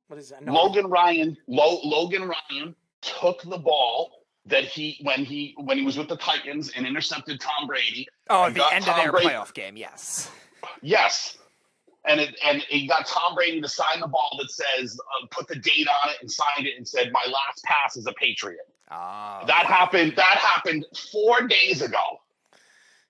What 0.08 0.20
is 0.20 0.30
that? 0.30 0.44
No, 0.44 0.54
Logan 0.54 0.88
Ryan, 0.88 1.38
Lo, 1.48 1.80
Logan 1.84 2.24
Ryan 2.30 2.76
took 3.02 3.42
the 3.44 3.58
ball 3.58 4.12
that 4.46 4.64
he 4.64 5.00
when 5.04 5.26
he 5.26 5.54
when 5.58 5.78
he 5.78 5.84
was 5.84 5.98
with 5.98 6.08
the 6.08 6.18
Titans 6.18 6.72
and 6.76 6.88
intercepted 6.88 7.40
Tom 7.42 7.68
Brady. 7.68 8.08
Oh, 8.30 8.46
at 8.46 8.54
the 8.54 8.66
end 8.74 8.86
Tom 8.86 8.96
of 8.98 9.04
their 9.04 9.12
Brady- 9.12 9.28
playoff 9.30 9.54
game, 9.54 9.76
yes. 9.76 10.32
Yes. 10.82 11.38
And 12.06 12.20
it, 12.20 12.36
and 12.44 12.62
he 12.68 12.88
got 12.88 13.06
Tom 13.06 13.36
Brady 13.36 13.62
to 13.62 13.68
sign 13.70 14.00
the 14.00 14.08
ball 14.08 14.36
that 14.42 14.50
says, 14.50 15.00
uh, 15.00 15.28
put 15.30 15.48
the 15.48 15.56
date 15.56 15.88
on 16.04 16.10
it 16.10 16.18
and 16.22 16.32
signed 16.32 16.66
it 16.66 16.74
and 16.78 16.88
said, 16.88 17.12
my 17.12 17.24
last 17.32 17.64
pass 17.64 17.96
is 17.96 18.08
a 18.08 18.14
Patriot. 18.14 18.68
Ah, 18.90 19.44
That 19.46 19.66
happened. 19.68 20.14
That 20.16 20.38
happened 20.38 20.86
four 21.12 21.48
days 21.48 21.82
ago. 21.84 22.00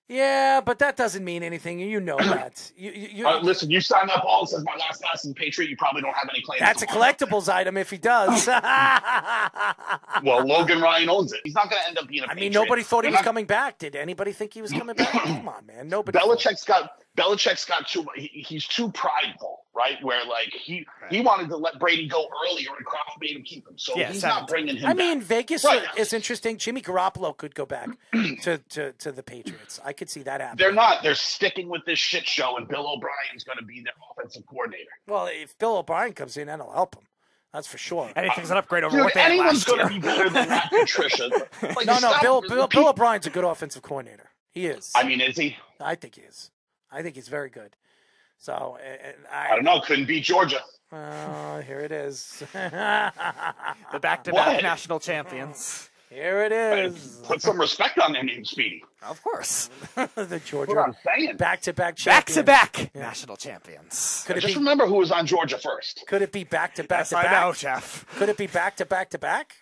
Yeah, 0.08 0.60
but 0.60 0.78
that 0.80 0.96
doesn't 0.98 1.24
mean 1.24 1.42
anything. 1.42 1.78
You 1.78 1.98
know 1.98 2.16
that. 2.18 2.70
You, 2.76 2.90
you, 2.90 3.26
Uh, 3.26 3.40
listen, 3.40 3.70
you 3.70 3.80
sign 3.80 4.08
that 4.08 4.22
ball 4.22 4.42
that 4.42 4.48
says 4.48 4.62
my 4.64 4.76
last 4.76 5.00
pass 5.00 5.24
is 5.24 5.30
a 5.30 5.34
Patriot. 5.34 5.70
You 5.70 5.76
probably 5.78 6.02
don't 6.02 6.12
have 6.14 6.28
any 6.30 6.42
claims. 6.42 6.60
that's 6.60 6.82
a 6.82 6.86
collectibles 6.86 7.48
item 7.48 7.78
if 7.78 7.88
he 7.90 7.96
does. 7.96 8.46
Well, 10.22 10.46
Logan 10.46 10.80
Ryan 10.80 11.08
owns 11.08 11.32
it. 11.32 11.40
He's 11.44 11.54
not 11.54 11.68
going 11.70 11.80
to 11.82 11.88
end 11.88 11.98
up 11.98 12.06
being 12.06 12.22
a 12.22 12.26
I 12.26 12.28
Patriot. 12.28 12.46
I 12.46 12.50
mean, 12.50 12.52
nobody 12.52 12.82
thought 12.82 13.04
he 13.04 13.08
was 13.10 13.14
not- 13.16 13.24
coming 13.24 13.46
back. 13.46 13.78
Did 13.78 13.96
anybody 13.96 14.32
think 14.32 14.52
he 14.54 14.62
was 14.62 14.70
coming 14.70 14.94
back? 14.94 15.10
Come 15.10 15.48
on, 15.48 15.66
man. 15.66 15.88
Nobody. 15.88 16.18
thought- 16.18 16.28
Belichick's 16.28 16.64
got 16.64 16.90
Belichick's 17.16 17.64
got 17.66 17.86
too. 17.86 18.06
He, 18.16 18.28
he's 18.48 18.66
too 18.66 18.90
prideful, 18.92 19.66
right? 19.74 20.02
Where 20.02 20.24
like 20.24 20.48
he 20.52 20.86
he 21.10 21.20
wanted 21.20 21.48
to 21.50 21.56
let 21.58 21.78
Brady 21.78 22.08
go 22.08 22.26
earlier, 22.48 22.68
and 22.76 22.86
Kraft 22.86 23.18
made 23.20 23.36
him 23.36 23.42
keep 23.42 23.68
him. 23.68 23.76
So 23.76 23.94
Yeah, 23.96 24.10
he's 24.12 24.22
17. 24.22 24.40
not 24.40 24.48
bringing 24.48 24.76
him. 24.76 24.86
I 24.86 24.94
mean. 24.94 25.20
Vegas 25.20 25.62
Right. 25.64 25.82
is 25.96 26.12
interesting. 26.14 26.56
Jimmy 26.56 26.80
Garoppolo 26.80 27.36
could 27.36 27.54
go 27.54 27.66
back 27.66 27.90
to, 28.42 28.58
to, 28.70 28.92
to 28.92 29.12
the 29.12 29.22
Patriots. 29.22 29.78
I 29.84 29.92
could 29.92 30.08
see 30.08 30.22
that 30.22 30.40
happening. 30.40 30.56
they're 30.58 30.72
not. 30.72 31.02
They're 31.02 31.14
sticking 31.14 31.68
with 31.68 31.84
this 31.84 31.98
shit 31.98 32.26
show, 32.26 32.56
and 32.56 32.66
Bill 32.66 32.86
O'Brien's 32.90 33.44
going 33.44 33.58
to 33.58 33.64
be 33.64 33.82
their 33.82 33.92
offensive 34.10 34.46
coordinator. 34.46 34.88
Well, 35.06 35.28
if 35.30 35.56
Bill 35.58 35.76
O'Brien 35.76 36.14
comes 36.14 36.36
in, 36.38 36.46
that'll 36.46 36.72
help 36.72 36.96
him. 36.96 37.04
That's 37.52 37.66
for 37.68 37.76
sure. 37.76 38.10
Anything's 38.16 38.50
an 38.50 38.56
upgrade 38.56 38.82
over 38.84 38.96
Dude, 38.96 39.04
what 39.04 39.12
they 39.14 39.20
had 39.20 39.32
anyone's 39.32 39.58
last 39.58 39.66
going 39.66 39.78
year. 39.80 39.88
to 39.88 39.94
be 39.94 40.00
better 40.00 40.30
than 40.30 40.48
Matt 40.48 40.70
Patricia. 40.80 41.28
Like, 41.60 41.84
No, 41.86 41.98
no, 41.98 42.14
Bill, 42.22 42.40
Bill, 42.40 42.66
Bill 42.66 42.88
O'Brien's 42.88 43.26
a 43.26 43.30
good 43.30 43.44
offensive 43.44 43.82
coordinator. 43.82 44.30
He 44.52 44.64
is. 44.66 44.90
I 44.94 45.02
mean, 45.04 45.20
is 45.20 45.36
he? 45.36 45.56
I 45.78 45.94
think 45.94 46.14
he 46.14 46.22
is. 46.22 46.50
I 46.92 47.02
think 47.02 47.14
he's 47.16 47.28
very 47.28 47.48
good. 47.50 47.76
So, 48.38 48.76
and 48.84 49.14
I 49.32 49.52
I, 49.52 49.54
don't 49.54 49.64
know. 49.64 49.80
Couldn't 49.80 50.06
beat 50.06 50.24
Georgia. 50.24 50.60
uh, 50.92 51.60
here 51.62 51.80
it 51.80 51.92
is. 51.92 52.42
The 52.52 53.98
back-to-back 54.00 54.32
What? 54.56 54.62
national 54.62 54.98
champions. 55.00 55.88
here 56.10 56.42
it 56.42 56.52
is. 56.52 57.20
Put 57.24 57.40
some 57.40 57.58
respect 57.60 57.98
on 57.98 58.12
their 58.12 58.22
name, 58.24 58.44
Speedy. 58.44 58.84
Of 59.08 59.22
course. 59.22 59.70
the 59.94 60.40
Georgia. 60.44 60.72
What 60.74 60.78
I'm 60.84 60.92
Georgia 60.92 60.98
saying. 61.16 61.36
back-to-back 61.36 61.96
champion. 61.96 62.44
Back-to-back 62.44 62.94
national 62.94 63.36
champions. 63.36 64.24
Could 64.26 64.36
it 64.38 64.40
Just 64.40 64.54
be? 64.54 64.58
remember 64.58 64.86
who 64.86 64.94
was 64.96 65.10
on 65.12 65.24
Georgia 65.26 65.56
first. 65.58 66.04
Could 66.08 66.20
it 66.22 66.32
be 66.32 66.44
back 66.44 66.74
to 66.74 66.84
back 66.84 67.00
Yes, 67.00 67.10
to 67.10 67.18
I 67.18 67.22
back? 67.24 67.42
know, 67.42 67.52
Jeff. 67.52 68.04
Could 68.16 68.28
it 68.28 68.36
be 68.36 68.48
back 68.48 68.76
to 68.78 68.84
back 68.84 69.10
to 69.10 69.18
back? 69.18 69.54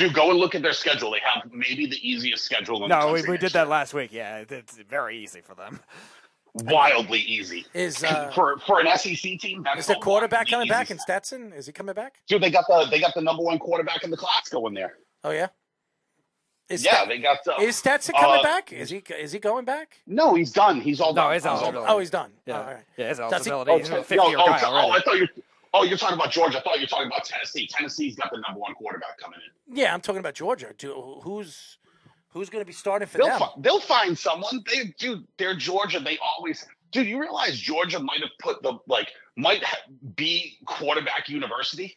Dude, 0.00 0.14
go 0.14 0.30
and 0.30 0.38
look 0.38 0.54
at 0.54 0.62
their 0.62 0.72
schedule. 0.72 1.10
They 1.10 1.20
have 1.22 1.52
maybe 1.52 1.84
the 1.84 1.98
easiest 2.00 2.42
schedule 2.42 2.82
in 2.82 2.88
the 2.88 2.98
No, 2.98 3.12
we, 3.12 3.22
we 3.28 3.36
did 3.36 3.52
that 3.52 3.68
last 3.68 3.92
week. 3.92 4.14
Yeah, 4.14 4.44
it's 4.48 4.78
very 4.88 5.18
easy 5.22 5.42
for 5.42 5.54
them. 5.54 5.78
wildly 6.54 7.18
easy. 7.20 7.66
Is 7.74 8.02
uh, 8.02 8.30
for 8.34 8.56
for 8.60 8.80
an 8.80 8.86
SEC 8.96 9.38
team, 9.38 9.62
that's 9.62 9.80
is 9.80 9.86
the 9.88 9.96
quarterback 9.96 10.48
coming 10.48 10.68
easy 10.68 10.72
back 10.72 10.90
in 10.90 10.98
Stetson? 10.98 11.52
Is 11.52 11.66
he 11.66 11.72
coming 11.72 11.94
back? 11.94 12.14
Dude, 12.28 12.42
they 12.42 12.50
got 12.50 12.64
the 12.66 12.86
they 12.90 12.98
got 12.98 13.12
the 13.14 13.20
number 13.20 13.42
one 13.42 13.58
quarterback 13.58 14.02
in 14.02 14.10
the 14.10 14.16
class 14.16 14.48
going 14.48 14.72
there. 14.72 14.96
Oh 15.22 15.32
yeah. 15.32 15.48
Is 16.70 16.82
yeah, 16.82 16.94
Stet- 17.02 17.08
they 17.08 17.18
got 17.18 17.44
the. 17.44 17.60
is 17.60 17.76
Stetson 17.76 18.14
coming 18.18 18.40
uh, 18.40 18.42
back? 18.42 18.72
Is 18.72 18.88
he 18.88 19.02
is 19.18 19.32
he 19.32 19.38
going 19.38 19.66
back? 19.66 19.98
No, 20.06 20.34
he's 20.34 20.50
done. 20.50 20.80
He's 20.80 20.98
all 20.98 21.12
No, 21.12 21.24
done. 21.24 21.34
he's 21.34 21.44
eligible. 21.44 21.84
Oh, 21.86 21.98
he's 21.98 22.10
done. 22.10 22.30
Yeah. 22.46 22.54
Oh, 22.54 22.62
all 22.62 22.66
right. 22.72 22.84
Yeah, 22.96 23.08
his 23.08 23.18
Does 23.18 23.44
he- 23.44 23.50
eligibility. 23.50 23.70
Oh, 23.70 23.78
He's 23.78 23.88
a 23.88 23.92
no, 23.96 24.02
50 24.02 24.14
year 24.14 24.38
oh, 24.38 24.46
guy 24.46 24.60
oh, 24.62 24.66
already. 24.66 24.92
I 24.92 25.00
thought 25.02 25.18
you. 25.18 25.28
Oh, 25.72 25.84
you're 25.84 25.98
talking 25.98 26.16
about 26.16 26.32
Georgia. 26.32 26.58
I 26.58 26.62
thought 26.62 26.76
you 26.76 26.82
were 26.82 26.86
talking 26.88 27.06
about 27.06 27.24
Tennessee. 27.24 27.66
Tennessee's 27.70 28.16
got 28.16 28.30
the 28.32 28.38
number 28.38 28.58
one 28.58 28.74
quarterback 28.74 29.18
coming 29.18 29.38
in. 29.68 29.76
Yeah, 29.76 29.94
I'm 29.94 30.00
talking 30.00 30.18
about 30.20 30.34
Georgia. 30.34 30.74
Do, 30.76 31.20
who's 31.22 31.78
who's 32.30 32.48
going 32.50 32.62
to 32.62 32.66
be 32.66 32.72
starting 32.72 33.06
for 33.06 33.18
They'll 33.18 33.26
them? 33.28 33.38
fi- 33.38 33.52
they'll 33.58 33.80
find 33.80 34.18
someone. 34.18 34.64
They 34.66 34.92
dude, 34.98 35.24
they're 35.38 35.54
Georgia. 35.56 36.00
They 36.00 36.18
always. 36.18 36.66
Dude, 36.92 37.06
you 37.06 37.20
realize 37.20 37.56
Georgia 37.58 38.00
might 38.00 38.20
have 38.20 38.30
put 38.40 38.62
the 38.64 38.78
like 38.88 39.08
might 39.36 39.62
ha- 39.62 39.78
be 40.16 40.58
quarterback 40.66 41.28
university. 41.28 41.96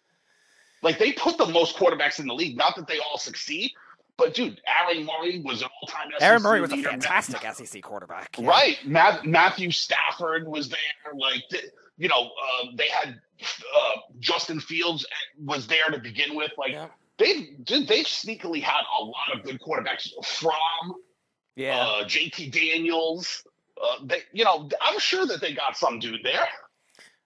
Like 0.83 0.99
they 0.99 1.13
put 1.13 1.37
the 1.37 1.47
most 1.47 1.75
quarterbacks 1.77 2.19
in 2.19 2.27
the 2.27 2.33
league. 2.33 2.55
Not 2.57 2.75
that 2.75 2.87
they 2.87 2.99
all 2.99 3.17
succeed, 3.17 3.71
but 4.17 4.35
dude, 4.35 4.61
Aaron 4.67 5.05
Murray 5.05 5.41
was 5.43 5.61
an 5.63 5.69
all-time. 5.81 6.09
Aaron 6.21 6.39
SEC 6.39 6.43
Murray 6.43 6.61
was 6.61 6.71
a 6.71 6.75
leader. 6.75 6.89
fantastic 6.89 7.41
SEC 7.53 7.81
quarterback. 7.81 8.35
Yeah. 8.37 8.47
Right. 8.47 8.77
Matt, 8.85 9.25
Matthew 9.25 9.71
Stafford 9.71 10.47
was 10.47 10.69
there. 10.69 11.13
Like, 11.15 11.43
you 11.97 12.09
know, 12.09 12.23
uh, 12.61 12.65
they 12.75 12.87
had 12.89 13.19
uh, 13.43 13.91
Justin 14.19 14.59
Fields 14.59 15.05
was 15.39 15.67
there 15.67 15.89
to 15.91 15.99
begin 15.99 16.35
with. 16.35 16.51
Like, 16.57 16.71
Yeah. 16.71 16.87
they 17.17 17.55
dude, 17.63 17.87
they've 17.87 18.05
sneakily 18.05 18.61
had 18.61 18.81
a 18.99 19.03
lot 19.03 19.35
of 19.35 19.43
good 19.43 19.59
quarterbacks 19.61 20.09
from 20.25 20.95
Yeah. 21.55 21.77
uh, 21.79 22.03
JT 22.05 22.51
Daniels. 22.51 23.43
Uh, 23.81 23.97
they, 24.05 24.19
you 24.31 24.43
know, 24.45 24.69
I'm 24.81 24.99
sure 24.99 25.25
that 25.25 25.41
they 25.41 25.53
got 25.53 25.75
some 25.77 25.99
dude 25.99 26.21
there. 26.23 26.47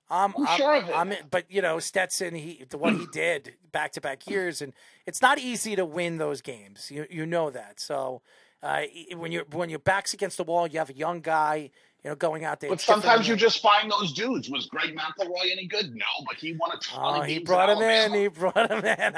Um, 0.09 0.33
I'm 0.37 0.47
I'm, 0.47 0.57
sure 0.57 0.75
of 0.77 0.89
it. 0.89 0.95
I'm 0.95 1.13
but 1.29 1.51
you 1.51 1.61
know 1.61 1.79
Stetson, 1.79 2.33
he 2.33 2.65
what 2.71 2.93
he 2.95 3.05
did 3.11 3.55
back 3.73 3.91
to 3.93 4.01
back 4.01 4.27
years, 4.29 4.61
and 4.61 4.73
it's 5.05 5.21
not 5.21 5.37
easy 5.37 5.75
to 5.75 5.83
win 5.85 6.17
those 6.17 6.41
games. 6.41 6.89
You 6.89 7.05
you 7.09 7.25
know 7.25 7.49
that. 7.49 7.81
So 7.81 8.21
uh, 8.63 8.83
when 9.15 9.33
you're 9.33 9.43
when 9.51 9.69
your 9.69 9.79
back's 9.79 10.13
against 10.13 10.37
the 10.37 10.45
wall, 10.45 10.65
you 10.67 10.79
have 10.79 10.89
a 10.89 10.95
young 10.95 11.19
guy, 11.19 11.71
you 12.03 12.11
know, 12.11 12.15
going 12.15 12.45
out 12.45 12.59
there. 12.59 12.69
But 12.69 12.79
sometimes 12.79 13.27
you 13.27 13.35
just 13.35 13.61
find 13.61 13.91
those 13.91 14.13
dudes. 14.13 14.49
Was 14.49 14.67
Greg 14.67 14.95
McElroy 14.95 15.51
any 15.51 15.65
good? 15.65 15.93
No, 15.95 16.05
but 16.27 16.35
he 16.37 16.53
won 16.53 16.71
a 16.71 16.77
ton 16.79 17.19
Oh, 17.19 17.21
he 17.23 17.39
brought 17.39 17.69
him 17.69 17.81
in. 17.81 18.13
He 18.13 18.27
brought 18.27 18.69
him 18.71 18.85
in. 18.85 19.13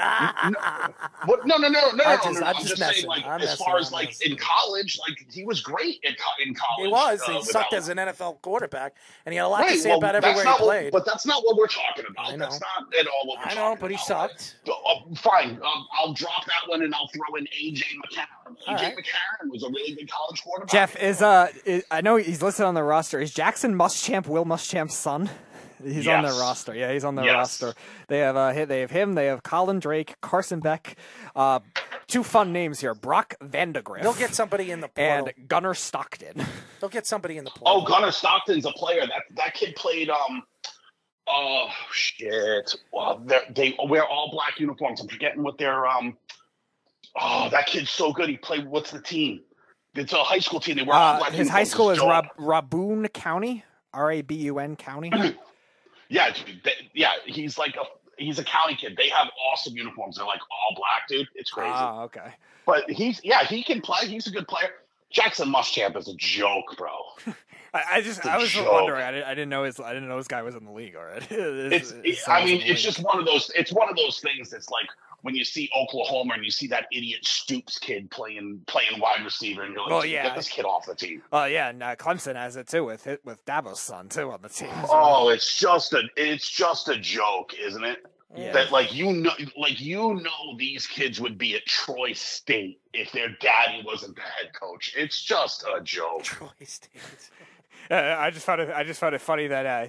What? 1.26 1.46
No, 1.46 1.56
no, 1.56 1.68
no, 1.68 1.90
no, 1.90 1.90
no, 1.92 2.04
I'm 2.04 2.16
just- 2.18 2.24
no, 2.26 2.40
no. 2.40 2.46
I'm 2.46 2.56
I'm 2.56 2.62
just 2.64 2.76
saying, 2.78 3.06
like, 3.06 3.24
I'm 3.24 3.40
as 3.40 3.48
messing, 3.50 3.64
far 3.66 3.78
as 3.78 3.86
I'm 3.88 3.92
like 3.92 4.08
messing. 4.08 4.32
in 4.32 4.38
college, 4.38 4.98
like 5.06 5.18
he 5.30 5.44
was 5.44 5.60
great 5.60 6.00
in, 6.02 6.14
in 6.46 6.54
college. 6.54 6.86
he 6.86 6.88
was. 6.88 7.20
uh, 7.28 7.32
he 7.32 7.42
sucked 7.44 7.74
as 7.74 7.88
an 7.88 7.98
NFL 7.98 8.40
quarterback, 8.42 8.94
and 9.26 9.32
he 9.32 9.36
had 9.36 9.44
a 9.44 9.48
lot 9.48 9.60
Right, 9.60 9.70
to 9.72 9.78
say 9.78 9.90
well, 9.90 9.98
about 9.98 10.14
everywhere 10.16 10.42
he 10.42 10.44
not 10.44 10.60
what- 10.60 10.66
played. 10.66 10.92
but 10.92 11.04
that's 11.04 11.26
not 11.26 11.44
what 11.44 11.56
we're 11.56 11.66
talking 11.66 12.06
about. 12.10 12.32
know. 12.32 12.38
That's 12.38 12.60
not 12.60 12.92
at 12.98 13.06
all 13.06 13.26
what 13.28 13.38
we're 13.38 13.42
I 13.42 13.44
talking 13.48 13.58
know, 13.58 13.66
about. 13.72 13.80
but 13.80 13.90
he 13.90 13.96
sucked. 13.98 14.56
Uh, 14.66 15.14
fine, 15.16 15.50
um, 15.62 15.86
I'll 15.98 16.12
drop 16.14 16.44
that 16.46 16.68
one 16.68 16.82
and 16.82 16.94
I'll 16.94 17.08
throw 17.08 17.36
in 17.36 17.44
AJ 17.46 17.82
McCarron. 18.04 18.26
All 18.66 18.74
right. 18.74 18.94
McCarron 18.96 19.50
was 19.50 19.62
a 19.62 19.68
really 19.68 19.94
good 19.94 20.10
college 20.10 20.42
quarterback. 20.42 20.72
Jeff 20.72 20.96
is 21.02 21.22
uh, 21.22 21.48
is, 21.64 21.84
I 21.90 22.00
know 22.00 22.16
he's 22.16 22.42
listed 22.42 22.66
on 22.66 22.74
the 22.74 22.82
roster. 22.82 23.20
Is 23.20 23.32
Jackson 23.32 23.74
Muschamp 23.74 24.26
Will 24.26 24.44
Muschamp's 24.44 24.94
son? 24.96 25.30
He's 25.82 26.06
on 26.06 26.22
their 26.22 26.32
Yes. 26.32 26.38
roster. 26.40 26.74
Yeah, 26.74 26.92
he's 26.92 27.04
on 27.04 27.14
their 27.14 27.24
Yes. 27.24 27.34
roster. 27.62 27.72
They 28.08 28.18
have 28.18 28.36
uh, 28.36 28.52
hi- 28.52 28.66
they 28.66 28.80
have 28.82 28.90
him. 28.90 29.14
They 29.14 29.24
have 29.26 29.42
Colin 29.42 29.78
Drake, 29.80 30.14
Carson 30.20 30.60
Beck. 30.60 30.94
Uh, 31.34 31.60
two 32.06 32.22
fun 32.22 32.52
names 32.52 32.80
here: 32.80 32.94
Brock 32.94 33.32
Vandagriff. 33.42 34.02
They'll 34.02 34.12
get 34.12 34.34
somebody 34.34 34.72
in 34.72 34.82
the 34.82 34.88
portal. 34.88 35.30
and 35.38 35.48
Gunner 35.48 35.72
Stockton. 35.72 36.44
They'll 36.80 36.90
get 36.90 37.06
somebody 37.06 37.38
in 37.38 37.44
the 37.44 37.50
portal. 37.50 37.82
Oh, 37.82 37.86
Gunner 37.86 38.10
Stockton's 38.12 38.66
a 38.66 38.72
player. 38.72 39.00
That 39.06 39.22
that 39.36 39.54
kid 39.54 39.74
played. 39.74 40.10
Um, 40.10 40.42
oh 41.26 41.68
shit! 41.92 42.74
Well, 42.92 43.22
they're- 43.24 43.46
they 43.48 43.74
wear 43.86 44.04
all 44.04 44.30
black 44.30 44.60
uniforms. 44.60 45.00
I'm 45.00 45.08
forgetting 45.08 45.42
what 45.42 45.56
their 45.56 45.86
um. 45.86 46.18
Oh, 47.20 47.48
that 47.50 47.66
kid's 47.66 47.90
so 47.90 48.12
good. 48.12 48.28
He 48.28 48.36
played. 48.36 48.66
What's 48.66 48.90
the 48.90 49.00
team? 49.02 49.40
It's 49.94 50.12
a 50.12 50.22
high 50.22 50.38
school 50.38 50.60
team. 50.60 50.76
They 50.76 50.82
all 50.82 50.92
Uh, 51.22 51.30
his 51.30 51.48
high 51.48 51.64
school 51.64 51.90
is. 51.90 51.98
Rab- 51.98 52.26
Raboon 52.38 53.12
County, 53.12 53.64
R 53.92 54.12
A 54.12 54.22
B 54.22 54.34
U 54.36 54.58
N 54.58 54.76
County. 54.76 55.10
Yeah, 56.12 56.34
they- 56.64 56.90
yeah. 56.92 57.12
He's 57.24 57.56
like 57.56 57.76
a 57.76 57.84
he's 58.18 58.40
a 58.40 58.44
county 58.44 58.74
kid. 58.74 58.96
They 58.96 59.08
have 59.10 59.28
awesome 59.48 59.76
uniforms. 59.76 60.16
They're 60.16 60.26
like 60.26 60.40
all 60.50 60.74
black, 60.76 61.06
dude. 61.08 61.28
It's 61.36 61.50
crazy. 61.50 61.70
Ah, 61.72 62.02
okay. 62.02 62.34
but 62.66 62.90
he's 62.90 63.20
yeah, 63.22 63.44
he 63.44 63.62
can 63.62 63.80
play. 63.80 64.08
He's 64.08 64.26
a 64.26 64.30
good 64.32 64.48
player. 64.48 64.70
Jackson 65.12 65.48
Muschamp 65.52 65.96
is 65.96 66.08
a 66.08 66.14
joke, 66.16 66.76
bro. 66.76 66.90
I, 67.72 67.82
I 67.92 68.00
just 68.00 68.18
It's 68.18 68.26
I 68.26 68.38
was 68.38 68.50
joke. 68.50 68.72
wondering. 68.72 69.02
I 69.04 69.12
didn't, 69.12 69.26
I 69.26 69.34
didn't 69.34 69.50
know 69.50 69.62
his 69.62 69.78
I 69.78 69.92
didn't 69.94 70.08
know 70.08 70.16
this 70.16 70.26
guy 70.26 70.42
was 70.42 70.56
in 70.56 70.64
the 70.64 70.72
league 70.72 70.96
already. 70.96 71.26
It's, 71.76 71.92
His 72.04 72.24
I 72.26 72.44
mean, 72.44 72.60
it's 72.64 72.82
just 72.82 72.98
one 73.04 73.20
of 73.20 73.24
those. 73.26 73.52
It's 73.54 73.72
one 73.72 73.88
of 73.88 73.94
those 73.96 74.18
things 74.18 74.50
that's 74.50 74.68
like 74.70 74.88
when 75.22 75.34
you 75.34 75.44
see 75.44 75.70
Oklahoma 75.76 76.34
and 76.34 76.44
you 76.44 76.50
see 76.50 76.66
that 76.68 76.86
idiot 76.92 77.24
Stoops 77.26 77.78
kid 77.78 78.10
playing 78.10 78.60
playing 78.66 79.00
wide 79.00 79.24
receiver, 79.24 79.62
and 79.62 79.74
you're 79.74 79.88
like, 79.88 80.02
"Dude, 80.02 80.12
yeah. 80.12 80.24
get 80.24 80.36
this 80.36 80.48
kid 80.48 80.64
off 80.64 80.86
the 80.86 80.94
team. 80.94 81.22
Oh 81.32 81.44
yeah, 81.44 81.68
and 81.70 81.82
uh, 81.82 81.96
Clemson 81.96 82.36
has 82.36 82.56
it 82.56 82.68
too 82.68 82.84
with 82.84 83.06
it 83.06 83.24
with 83.24 83.44
Dabo's 83.44 83.80
son 83.80 84.08
too 84.08 84.30
on 84.30 84.42
the 84.42 84.48
team. 84.48 84.70
well. 84.82 84.90
Oh, 84.90 85.28
it's 85.28 85.58
just 85.58 85.92
a 85.92 86.02
it's 86.16 86.48
just 86.48 86.88
a 86.88 86.96
joke, 86.96 87.54
isn't 87.58 87.84
it? 87.84 88.04
Yeah. 88.36 88.52
That 88.52 88.70
like 88.70 88.94
you 88.94 89.12
know, 89.12 89.32
like 89.56 89.80
you 89.80 90.14
know, 90.14 90.56
these 90.56 90.86
kids 90.86 91.20
would 91.20 91.36
be 91.36 91.56
at 91.56 91.66
Troy 91.66 92.12
State 92.12 92.80
if 92.92 93.10
their 93.12 93.28
daddy 93.40 93.82
wasn't 93.84 94.14
the 94.16 94.22
head 94.22 94.52
coach. 94.58 94.94
It's 94.96 95.20
just 95.20 95.64
a 95.64 95.80
joke. 95.82 96.22
Troy 96.24 96.48
State. 96.64 96.90
Uh, 97.90 97.94
I 98.18 98.30
just 98.30 98.46
found 98.46 98.60
it. 98.60 98.70
I 98.74 98.84
just 98.84 99.00
found 99.00 99.14
it 99.14 99.20
funny 99.20 99.46
that 99.48 99.66
uh, 99.66 99.86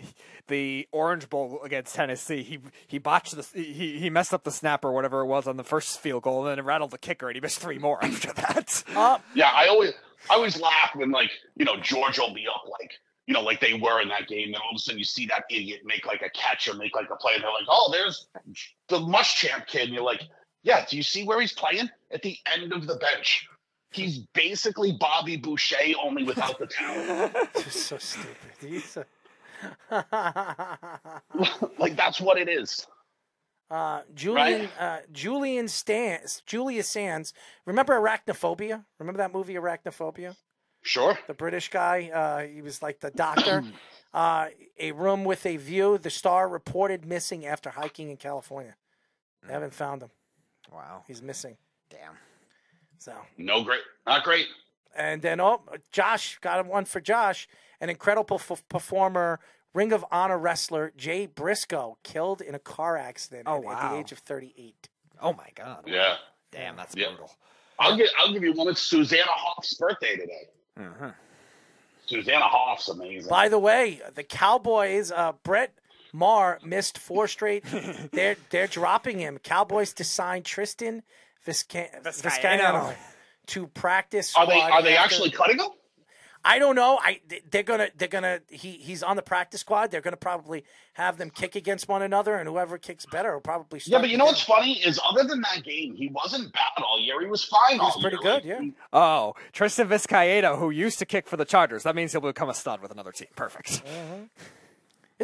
the 0.47 0.87
Orange 0.91 1.29
Bowl 1.29 1.61
against 1.63 1.95
Tennessee, 1.95 2.43
he 2.43 2.59
he 2.87 2.97
botched 2.97 3.35
the 3.35 3.43
he 3.61 3.99
he 3.99 4.09
messed 4.09 4.33
up 4.33 4.43
the 4.43 4.51
snap 4.51 4.83
or 4.83 4.91
whatever 4.91 5.21
it 5.21 5.27
was 5.27 5.47
on 5.47 5.57
the 5.57 5.63
first 5.63 5.99
field 5.99 6.23
goal, 6.23 6.39
and 6.41 6.51
then 6.51 6.59
it 6.59 6.65
rattled 6.67 6.91
the 6.91 6.97
kicker, 6.97 7.27
and 7.27 7.35
he 7.35 7.41
missed 7.41 7.59
three 7.59 7.77
more 7.77 7.99
after 8.03 8.33
that. 8.33 8.83
Uh, 8.95 9.19
Yeah, 9.35 9.51
I 9.53 9.67
always 9.67 9.91
I 10.29 10.35
always 10.35 10.59
laugh 10.59 10.91
when 10.95 11.11
like 11.11 11.31
you 11.55 11.65
know 11.65 11.77
Georgia 11.77 12.21
will 12.21 12.33
be 12.33 12.47
up 12.47 12.63
like 12.79 12.91
you 13.27 13.33
know 13.33 13.41
like 13.41 13.59
they 13.59 13.73
were 13.73 14.01
in 14.01 14.07
that 14.09 14.27
game, 14.27 14.47
and 14.47 14.55
all 14.55 14.71
of 14.71 14.75
a 14.75 14.79
sudden 14.79 14.99
you 14.99 15.05
see 15.05 15.25
that 15.27 15.43
idiot 15.49 15.81
make 15.85 16.05
like 16.05 16.21
a 16.21 16.29
catch 16.29 16.67
or 16.67 16.75
make 16.75 16.95
like 16.95 17.09
a 17.11 17.15
play, 17.15 17.33
and 17.35 17.43
they're 17.43 17.51
like, 17.51 17.67
oh, 17.69 17.89
there's 17.91 18.27
the 18.89 18.97
Muschamp 18.99 19.67
kid, 19.67 19.83
and 19.83 19.93
you're 19.93 20.03
like, 20.03 20.23
yeah, 20.63 20.85
do 20.89 20.97
you 20.97 21.03
see 21.03 21.23
where 21.23 21.39
he's 21.39 21.53
playing 21.53 21.89
at 22.11 22.21
the 22.21 22.37
end 22.51 22.73
of 22.73 22.87
the 22.87 22.95
bench? 22.95 23.47
He's 23.91 24.19
basically 24.33 24.93
Bobby 24.93 25.35
Boucher, 25.37 25.75
only 26.01 26.23
without 26.23 26.57
the 26.59 26.67
talent. 26.67 27.35
so 27.69 27.97
stupid. 27.97 28.35
He's 28.59 28.97
a- 28.97 29.05
like 31.77 31.95
that's 31.95 32.19
what 32.19 32.37
it 32.37 32.49
is. 32.49 32.87
Uh, 33.69 34.01
Julian 34.15 34.67
uh, 34.79 34.99
Julian 35.11 35.67
Sands 35.67 36.41
Julius 36.45 36.89
Sands. 36.89 37.33
Remember 37.65 37.93
Arachnophobia? 37.99 38.83
Remember 38.99 39.17
that 39.19 39.33
movie 39.33 39.53
Arachnophobia? 39.53 40.35
Sure. 40.81 41.17
The 41.27 41.33
British 41.33 41.69
guy. 41.69 42.09
Uh, 42.13 42.53
he 42.53 42.61
was 42.61 42.81
like 42.81 42.99
the 42.99 43.11
doctor. 43.11 43.63
uh, 44.13 44.47
a 44.79 44.91
room 44.93 45.23
with 45.23 45.45
a 45.45 45.57
view. 45.57 45.97
The 45.97 46.09
star 46.09 46.49
reported 46.49 47.05
missing 47.05 47.45
after 47.45 47.69
hiking 47.69 48.09
in 48.09 48.17
California. 48.17 48.75
They 49.45 49.53
haven't 49.53 49.73
found 49.73 50.01
him. 50.01 50.09
Wow. 50.71 51.03
He's 51.07 51.21
missing. 51.21 51.57
Damn. 51.89 52.13
So 53.01 53.13
No 53.35 53.63
great, 53.63 53.81
not 54.05 54.23
great. 54.23 54.45
and 54.95 55.23
then 55.23 55.39
oh, 55.41 55.63
Josh 55.91 56.37
got 56.39 56.63
one 56.67 56.85
for 56.85 57.01
Josh. 57.01 57.47
An 57.79 57.89
incredible 57.89 58.35
f- 58.39 58.63
performer, 58.69 59.39
Ring 59.73 59.91
of 59.91 60.05
Honor 60.11 60.37
wrestler 60.37 60.93
Jay 60.95 61.25
Briscoe, 61.25 61.97
killed 62.03 62.41
in 62.41 62.53
a 62.53 62.59
car 62.59 62.95
accident 62.97 63.45
Oh, 63.47 63.67
at, 63.71 63.75
at 63.83 63.89
the 63.91 63.97
age 63.97 64.11
of 64.11 64.19
38. 64.19 64.87
Oh 65.19 65.33
my 65.33 65.47
god. 65.55 65.85
Yeah. 65.87 66.17
Damn, 66.51 66.75
that's 66.75 66.95
Yeah. 66.95 67.07
brutal. 67.07 67.31
I'll 67.79 67.97
give 67.97 68.09
I'll 68.19 68.31
give 68.31 68.43
you 68.43 68.53
one. 68.53 68.67
It's 68.67 68.83
Susanna 68.83 69.23
Hoffs' 69.31 69.73
birthday 69.73 70.15
today. 70.15 70.47
hmm 70.77 71.07
Susanna 72.05 72.45
Hoff's 72.45 72.87
amazing. 72.89 73.29
By 73.31 73.49
the 73.49 73.57
way, 73.57 73.99
the 74.13 74.23
Cowboys, 74.23 75.11
uh, 75.11 75.31
Brett 75.43 75.73
Maher 76.13 76.59
missed 76.63 76.99
four 76.99 77.27
straight. 77.27 77.63
they're 78.11 78.35
they're 78.51 78.67
dropping 78.67 79.17
him. 79.17 79.39
Cowboys 79.39 79.91
to 79.93 80.03
sign 80.03 80.43
Tristan 80.43 81.01
Visca- 81.47 82.01
Vizcaino. 82.03 82.59
Vizcaino 82.59 82.95
to 83.47 83.67
practice. 83.67 84.35
Are 84.35 84.45
they 84.45 84.59
squad 84.59 84.71
are 84.71 84.81
they 84.83 84.95
after- 84.95 85.03
actually 85.15 85.31
cutting 85.31 85.59
him? 85.59 85.67
I 86.43 86.57
don't 86.57 86.75
know. 86.75 86.97
I 86.99 87.21
they're 87.51 87.61
gonna 87.61 87.89
they're 87.95 88.07
gonna 88.07 88.39
he 88.49 88.71
he's 88.71 89.03
on 89.03 89.15
the 89.15 89.21
practice 89.21 89.61
squad. 89.61 89.91
They're 89.91 90.01
gonna 90.01 90.17
probably 90.17 90.63
have 90.93 91.17
them 91.17 91.29
kick 91.29 91.55
against 91.55 91.87
one 91.87 92.01
another, 92.01 92.35
and 92.35 92.49
whoever 92.49 92.79
kicks 92.79 93.05
better 93.05 93.31
will 93.33 93.41
probably 93.41 93.79
start. 93.79 93.91
Yeah, 93.91 93.99
but 94.01 94.09
you 94.09 94.17
know 94.17 94.25
with 94.25 94.31
what's 94.33 94.41
funny 94.41 94.73
is 94.81 94.99
other 95.07 95.23
than 95.23 95.41
that 95.41 95.63
game, 95.63 95.95
he 95.95 96.07
wasn't 96.07 96.51
bad 96.51 96.83
all 96.83 96.99
year. 96.99 97.21
He 97.21 97.27
was 97.27 97.43
fine. 97.43 97.73
He 97.73 97.77
was 97.79 97.93
all 97.95 98.01
pretty 98.01 98.17
year. 98.23 98.39
good. 98.39 98.45
Like, 98.49 98.63
Yeah. 98.65 98.71
Oh, 98.91 99.35
Tristan 99.53 99.87
Vizcaino, 99.87 100.57
who 100.57 100.71
used 100.71 100.97
to 100.97 101.05
kick 101.05 101.27
for 101.27 101.37
the 101.37 101.45
Chargers. 101.45 101.83
That 101.83 101.95
means 101.95 102.11
he'll 102.11 102.21
become 102.21 102.49
a 102.49 102.55
stud 102.55 102.81
with 102.81 102.89
another 102.89 103.11
team. 103.11 103.27
Perfect. 103.35 103.85
Mm-hmm. 103.85 104.23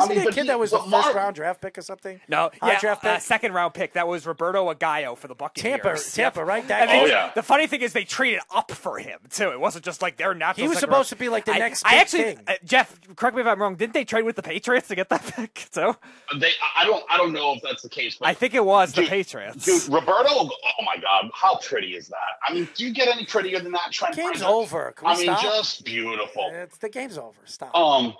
Isn't 0.03 0.09
mean, 0.09 0.22
he 0.22 0.27
a 0.27 0.32
kid 0.32 0.42
he- 0.43 0.48
that 0.48 0.59
was 0.59 0.74
a 0.74 0.77
first 0.80 0.90
Mar- 0.90 1.14
round 1.14 1.35
draft 1.35 1.61
pick 1.61 1.77
or 1.77 1.82
something? 1.82 2.19
No, 2.27 2.50
High 2.61 2.74
yeah, 2.74 2.80
draft 2.80 3.06
uh, 3.06 3.19
second 3.19 3.53
round 3.53 3.74
pick. 3.74 3.93
That 3.93 4.08
was 4.08 4.26
Roberto 4.26 4.74
Aguayo 4.74 5.17
for 5.17 5.27
the 5.27 5.35
Buccaneers. 5.35 5.82
Tampa, 5.82 6.00
Tampa, 6.16 6.45
right? 6.45 6.67
That 6.67 6.82
And 6.84 6.90
they- 6.90 7.01
Oh, 7.01 7.06
yeah. 7.06 7.32
The 7.35 7.43
funny 7.43 7.67
thing 7.67 7.82
is, 7.82 7.93
they 7.93 8.03
traded 8.03 8.40
up 8.53 8.72
for 8.72 8.98
him 9.00 9.19
too. 9.30 9.50
It 9.51 9.59
wasn't 9.59 9.85
just 9.85 10.01
like 10.01 10.17
their 10.17 10.34
natural. 10.34 10.64
He 10.64 10.67
was 10.69 10.80
supposed 10.80 10.93
round- 10.93 11.08
to 11.08 11.16
be 11.16 11.30
like 11.30 11.45
the 11.45 11.53
I- 11.53 11.59
next 11.59 11.85
I 11.85 11.92
big 11.92 12.00
actually, 12.01 12.24
thing. 12.24 12.40
uh, 12.48 12.53
Jeff, 12.64 13.00
correct 13.16 13.35
me 13.35 13.42
if 13.42 13.48
I'm 13.48 13.61
wrong. 13.61 13.76
Didn't 13.76 13.93
they 13.93 14.06
trade 14.06 14.24
with 14.24 14.35
the 14.35 14.43
Patriots 14.43 14.88
to 14.90 14.95
get 14.95 15.09
that 15.09 15.24
pick 15.35 15.67
So 15.72 15.95
They, 16.40 16.51
I 16.76 16.85
don't, 16.85 17.03
I 17.09 17.17
don't 17.17 17.34
know 17.34 17.53
if 17.53 17.61
that's 17.61 17.82
the 17.84 17.90
case, 17.90 18.17
but 18.19 18.27
I 18.27 18.34
think 18.34 18.53
it 18.53 18.64
was 18.66 18.93
the 18.93 19.06
Patriots. 19.06 19.66
Dude, 19.66 19.93
Roberto, 19.93 20.30
oh 20.30 20.50
my 20.85 20.98
God, 21.01 21.30
how 21.34 21.58
pretty 21.58 21.95
is 21.95 22.08
that? 22.09 22.17
I 22.48 22.53
mean, 22.53 22.67
do 22.76 22.85
you 22.85 22.93
get 22.93 23.08
any 23.08 23.26
prettier 23.26 23.59
than 23.59 23.72
that? 23.74 23.92
Trent 23.92 24.16
Game's 24.16 24.30
Frazier? 24.40 24.45
over. 24.45 24.93
Can 24.95 25.08
we 25.08 25.14
I 25.14 25.17
mean, 25.17 25.26
stop? 25.26 25.42
just 25.42 25.85
beautiful. 25.85 26.50
It's 26.53 26.77
the 26.77 26.90
game's 26.90 27.17
over. 27.17 27.38
Stop. 27.45 27.76
Um, 27.76 28.14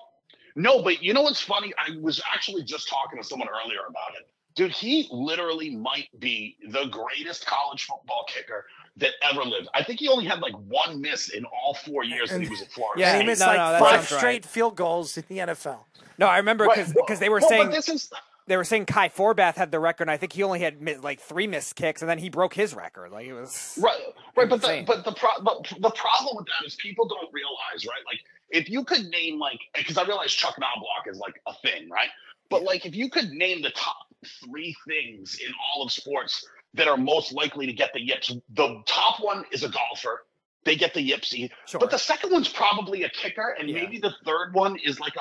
no, 0.58 0.82
but 0.82 1.04
you 1.04 1.14
know 1.14 1.22
what's 1.22 1.40
funny? 1.40 1.72
I 1.78 1.98
was 2.02 2.20
actually 2.34 2.64
just 2.64 2.90
talking 2.90 3.22
to 3.22 3.24
someone 3.24 3.48
earlier 3.48 3.82
about 3.88 4.16
it. 4.20 4.28
Dude, 4.56 4.72
he 4.72 5.08
literally 5.12 5.76
might 5.76 6.08
be 6.18 6.58
the 6.70 6.88
greatest 6.88 7.46
college 7.46 7.86
football 7.86 8.26
kicker 8.28 8.66
that 8.98 9.12
ever 9.22 9.44
lived. 9.44 9.68
I 9.76 9.84
think 9.84 10.00
he 10.00 10.08
only 10.08 10.26
had 10.26 10.40
like 10.40 10.56
one 10.56 11.00
miss 11.00 11.30
in 11.30 11.46
all 11.46 11.76
four 11.76 12.04
years 12.04 12.32
that 12.32 12.42
he 12.42 12.50
was 12.50 12.64
at 12.64 12.72
Florida. 12.72 13.00
Yeah, 13.00 13.12
State. 13.12 13.22
he 13.22 13.28
missed 13.28 13.42
no, 13.42 13.48
like 13.48 13.58
no, 13.58 13.86
five 13.86 14.00
sounds 14.00 14.12
right. 14.12 14.18
straight 14.18 14.46
field 14.46 14.76
goals 14.76 15.16
in 15.16 15.26
the 15.28 15.38
NFL. 15.38 15.78
No, 16.18 16.26
I 16.26 16.38
remember 16.38 16.66
Right, 16.66 16.92
because 16.92 17.20
they 17.20 17.30
were 17.30 17.40
well, 17.40 17.50
saying 17.50 17.68
but 17.68 17.76
this 17.76 17.88
is 17.88 18.10
they 18.48 18.58
were 18.58 18.64
saying 18.64 18.86
Kai 18.86 19.10
Forbath 19.10 19.56
had 19.56 19.72
the 19.72 19.80
record. 19.80 20.04
and 20.04 20.12
I 20.12 20.18
think 20.18 20.34
he 20.34 20.44
only 20.44 20.60
had 20.60 21.04
like 21.04 21.20
three 21.20 21.48
missed 21.48 21.76
kicks, 21.76 22.02
and 22.02 22.10
then 22.10 22.18
he 22.18 22.30
broke 22.30 22.54
his 22.54 22.74
record. 22.74 23.12
Like 23.12 23.28
it 23.28 23.34
was 23.34 23.78
Right, 23.82 24.00
right, 24.36 24.50
but 24.50 24.62
the 24.62 24.84
but 24.88 25.04
the 25.06 25.12
pro- 25.14 25.42
but 25.44 25.64
the 25.80 25.92
problem 25.92 26.38
with 26.38 26.46
that 26.48 26.66
is 26.66 26.76
people 26.76 27.08
don't 27.08 27.32
realize, 27.34 27.86
right? 27.86 28.02
Like 28.06 28.22
if 28.50 28.70
you 28.70 28.84
could 28.84 29.06
name 29.10 29.40
like 29.40 29.60
because 29.76 29.98
I 29.98 30.04
realize 30.06 30.32
Chuck 30.34 30.56
Knobloch 30.60 31.08
is 31.12 31.18
like 31.20 31.42
a 31.46 31.54
thing, 31.56 31.90
right? 31.90 32.10
But 32.50 32.64
like 32.64 32.86
if 32.86 32.96
you 32.96 33.10
could 33.10 33.30
name 33.32 33.62
the 33.62 33.72
top 33.72 33.98
three 34.44 34.76
things 34.88 35.38
in 35.46 35.52
all 35.76 35.84
of 35.84 35.92
sports 35.92 36.46
that 36.74 36.88
are 36.88 36.98
most 36.98 37.34
likely 37.34 37.66
to 37.66 37.74
get 37.74 37.92
the 37.94 38.02
yips, 38.02 38.34
the 38.54 38.82
top 38.86 39.20
one 39.20 39.44
is 39.52 39.64
a 39.64 39.70
golfer. 39.70 40.26
They 40.64 40.76
get 40.76 40.94
the 40.94 41.12
yipsy. 41.12 41.50
Sure. 41.66 41.80
But 41.80 41.92
the 41.92 41.98
second 41.98 42.32
one's 42.32 42.50
probably 42.50 43.04
a 43.04 43.10
kicker, 43.10 43.56
and 43.60 43.70
Yeah. 43.70 43.76
maybe 43.82 44.00
the 44.00 44.14
third 44.26 44.54
one 44.54 44.78
is 44.84 45.00
like 45.00 45.16
a 45.16 45.20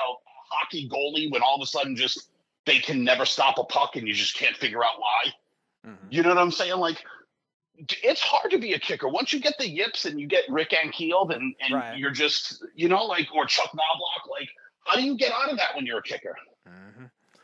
hockey 0.49 0.89
goalie 0.89 1.31
when 1.31 1.41
all 1.41 1.55
of 1.55 1.61
a 1.61 1.65
sudden 1.65 1.95
just 1.95 2.29
they 2.67 2.77
can 2.77 3.03
never 3.03 3.25
stop 3.25 3.57
a 3.57 3.63
puck 3.63 3.95
and 3.95 4.07
you 4.07 4.13
just 4.13 4.35
can't 4.35 4.55
figure 4.55 4.83
out 4.83 4.99
why. 4.99 5.33
Mhm. 5.91 5.97
You 6.11 6.21
know 6.21 6.29
what 6.29 6.37
I'm 6.37 6.51
saying? 6.51 6.77
Like, 6.77 7.03
it's 8.03 8.21
hard 8.21 8.51
to 8.51 8.57
be 8.59 8.73
a 8.73 8.79
kicker 8.79 9.07
once 9.07 9.33
you 9.33 9.39
get 9.39 9.53
the 9.57 9.67
yips 9.69 10.05
and 10.05 10.19
you 10.19 10.27
get 10.27 10.43
Rick 10.49 10.71
Ankiel 10.71 11.33
and, 11.35 11.55
and 11.61 11.73
Right. 11.73 11.97
you're 11.97 12.11
just, 12.11 12.63
you 12.75 12.89
know, 12.89 13.03
like 13.05 13.27
or 13.33 13.45
Chuck 13.45 13.71
Knobloch. 13.73 14.29
Like, 14.29 14.49
how 14.85 14.95
do 14.95 15.03
you 15.03 15.15
get 15.17 15.31
out 15.31 15.49
of 15.49 15.57
that 15.57 15.75
when 15.75 15.85
you're 15.85 15.99
a 15.99 16.03
kicker? 16.03 16.35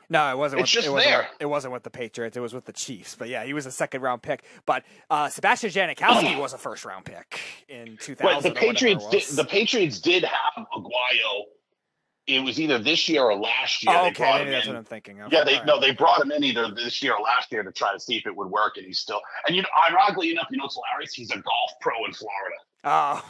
No, 0.09 0.29
it 0.31 0.37
wasn't. 0.37 0.61
It's 0.61 0.67
with, 0.69 0.73
just 0.83 0.87
it 0.87 0.91
wasn't 0.91 1.09
there. 1.11 1.17
With, 1.19 1.27
it 1.41 1.45
wasn't 1.45 1.73
with 1.73 1.83
the 1.83 1.89
Patriots. 1.89 2.37
It 2.37 2.41
was 2.41 2.53
with 2.53 2.65
the 2.65 2.73
Chiefs. 2.73 3.15
But 3.15 3.29
yeah, 3.29 3.45
he 3.45 3.53
was 3.53 3.65
a 3.65 3.71
second 3.71 4.01
round 4.01 4.21
pick. 4.21 4.43
But 4.65 4.83
uh, 5.09 5.29
Sebastian 5.29 5.71
Janikowski 5.71 6.37
was 6.37 6.53
a 6.53 6.57
first 6.57 6.85
round 6.85 7.05
pick 7.05 7.39
in 7.67 7.97
2000. 7.97 8.03
Right. 8.07 8.17
The 8.19 8.21
or 8.25 8.35
whatever 8.35 8.47
it 8.49 8.55
Patriots 8.55 9.09
did. 9.09 9.23
The 9.37 9.45
Patriots 9.45 9.99
did 9.99 10.23
have 10.23 10.67
Aguayo. 10.75 11.45
It 12.25 12.39
was 12.41 12.57
either 12.59 12.79
this 12.79 13.09
year 13.09 13.23
or 13.23 13.35
last 13.35 13.83
year. 13.85 13.93
Oh, 13.97 14.07
okay, 14.07 14.49
that's 14.49 14.65
in. 14.65 14.71
what 14.73 14.77
I'm 14.79 14.85
thinking 14.85 15.19
of. 15.21 15.31
Yeah, 15.33 15.43
they 15.43 15.57
All 15.57 15.65
no, 15.65 15.79
they 15.79 15.91
brought 15.91 16.21
him 16.21 16.31
in 16.31 16.43
either 16.43 16.71
this 16.71 17.03
year 17.03 17.13
or 17.15 17.21
last 17.21 17.51
year 17.51 17.63
to 17.63 17.71
try 17.71 17.91
to 17.91 17.99
see 17.99 18.15
if 18.15 18.25
it 18.25 18.33
would 18.35 18.47
work, 18.49 18.77
and 18.77 18.85
he's 18.85 18.99
still. 18.99 19.19
And 19.47 19.55
you 19.55 19.61
know, 19.61 19.67
ironically 19.89 20.31
enough, 20.31 20.47
you 20.49 20.57
know 20.57 20.65
it's 20.65 20.75
hilarious? 20.75 21.13
He's 21.13 21.31
a 21.31 21.35
golf 21.35 21.71
pro 21.81 22.05
in 22.05 22.13
Florida. 22.13 22.55
Oh, 22.85 23.25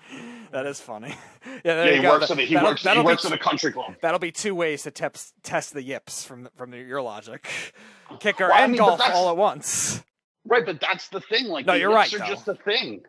that 0.50 0.66
is 0.66 0.80
funny. 0.80 1.14
Yeah, 1.62 1.84
Yeah, 1.84 2.00
he 2.00 2.06
works 2.06 2.30
at 2.30 2.38
a, 2.38 2.42
he 2.42 2.56
works 2.56 2.80
he 2.82 2.88
that'll 2.88 3.02
be 3.02 3.06
works 3.06 3.24
at 3.26 3.32
a 3.32 3.38
country 3.38 3.70
club. 3.70 3.94
That'll 4.00 4.18
be 4.18 4.32
two 4.32 4.54
ways 4.54 4.82
to 4.84 4.90
teps, 4.90 5.32
test 5.42 5.74
the 5.74 5.82
yips 5.82 6.24
from 6.24 6.48
from 6.56 6.72
your 6.74 7.02
logic. 7.02 7.46
Kicker 8.18 8.48
Well, 8.48 8.54
I 8.56 8.62
and 8.62 8.72
mean, 8.72 8.78
golf 8.78 9.00
all 9.12 9.28
at 9.30 9.36
once. 9.36 10.02
Right, 10.46 10.64
but 10.64 10.80
that's 10.80 11.08
the 11.08 11.20
thing. 11.20 11.46
Like, 11.46 11.66
No, 11.66 11.74
the 11.74 11.80
you're 11.80 11.92
right, 11.92 12.12
are 12.12 12.18
though. 12.18 12.26
just 12.26 12.48
a 12.48 12.54
thing. 12.54 13.02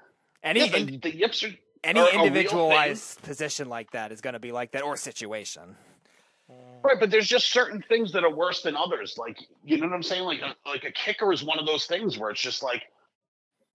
Any 0.43 0.59
yeah, 0.67 0.79
the, 0.83 0.97
the 0.97 1.15
yips 1.15 1.43
are 1.43 1.49
any 1.85 2.01
individualized 2.13 3.21
position 3.21 3.69
like 3.69 3.91
that 3.91 4.11
is 4.11 4.21
going 4.21 4.33
to 4.33 4.39
be 4.39 4.51
like 4.51 4.71
that, 4.71 4.81
or 4.83 4.97
situation. 4.97 5.75
Right, 6.83 6.99
but 6.99 7.09
there's 7.09 7.27
just 7.27 7.51
certain 7.51 7.83
things 7.87 8.11
that 8.11 8.23
are 8.23 8.33
worse 8.33 8.61
than 8.61 8.75
others. 8.75 9.17
Like, 9.17 9.39
you 9.63 9.77
know 9.77 9.87
what 9.87 9.95
I'm 9.95 10.03
saying? 10.03 10.23
Like, 10.23 10.41
a, 10.41 10.55
like 10.67 10.83
a 10.83 10.91
kicker 10.91 11.33
is 11.33 11.43
one 11.43 11.57
of 11.57 11.65
those 11.65 11.85
things 11.85 12.17
where 12.17 12.29
it's 12.29 12.41
just 12.41 12.61
like 12.61 12.83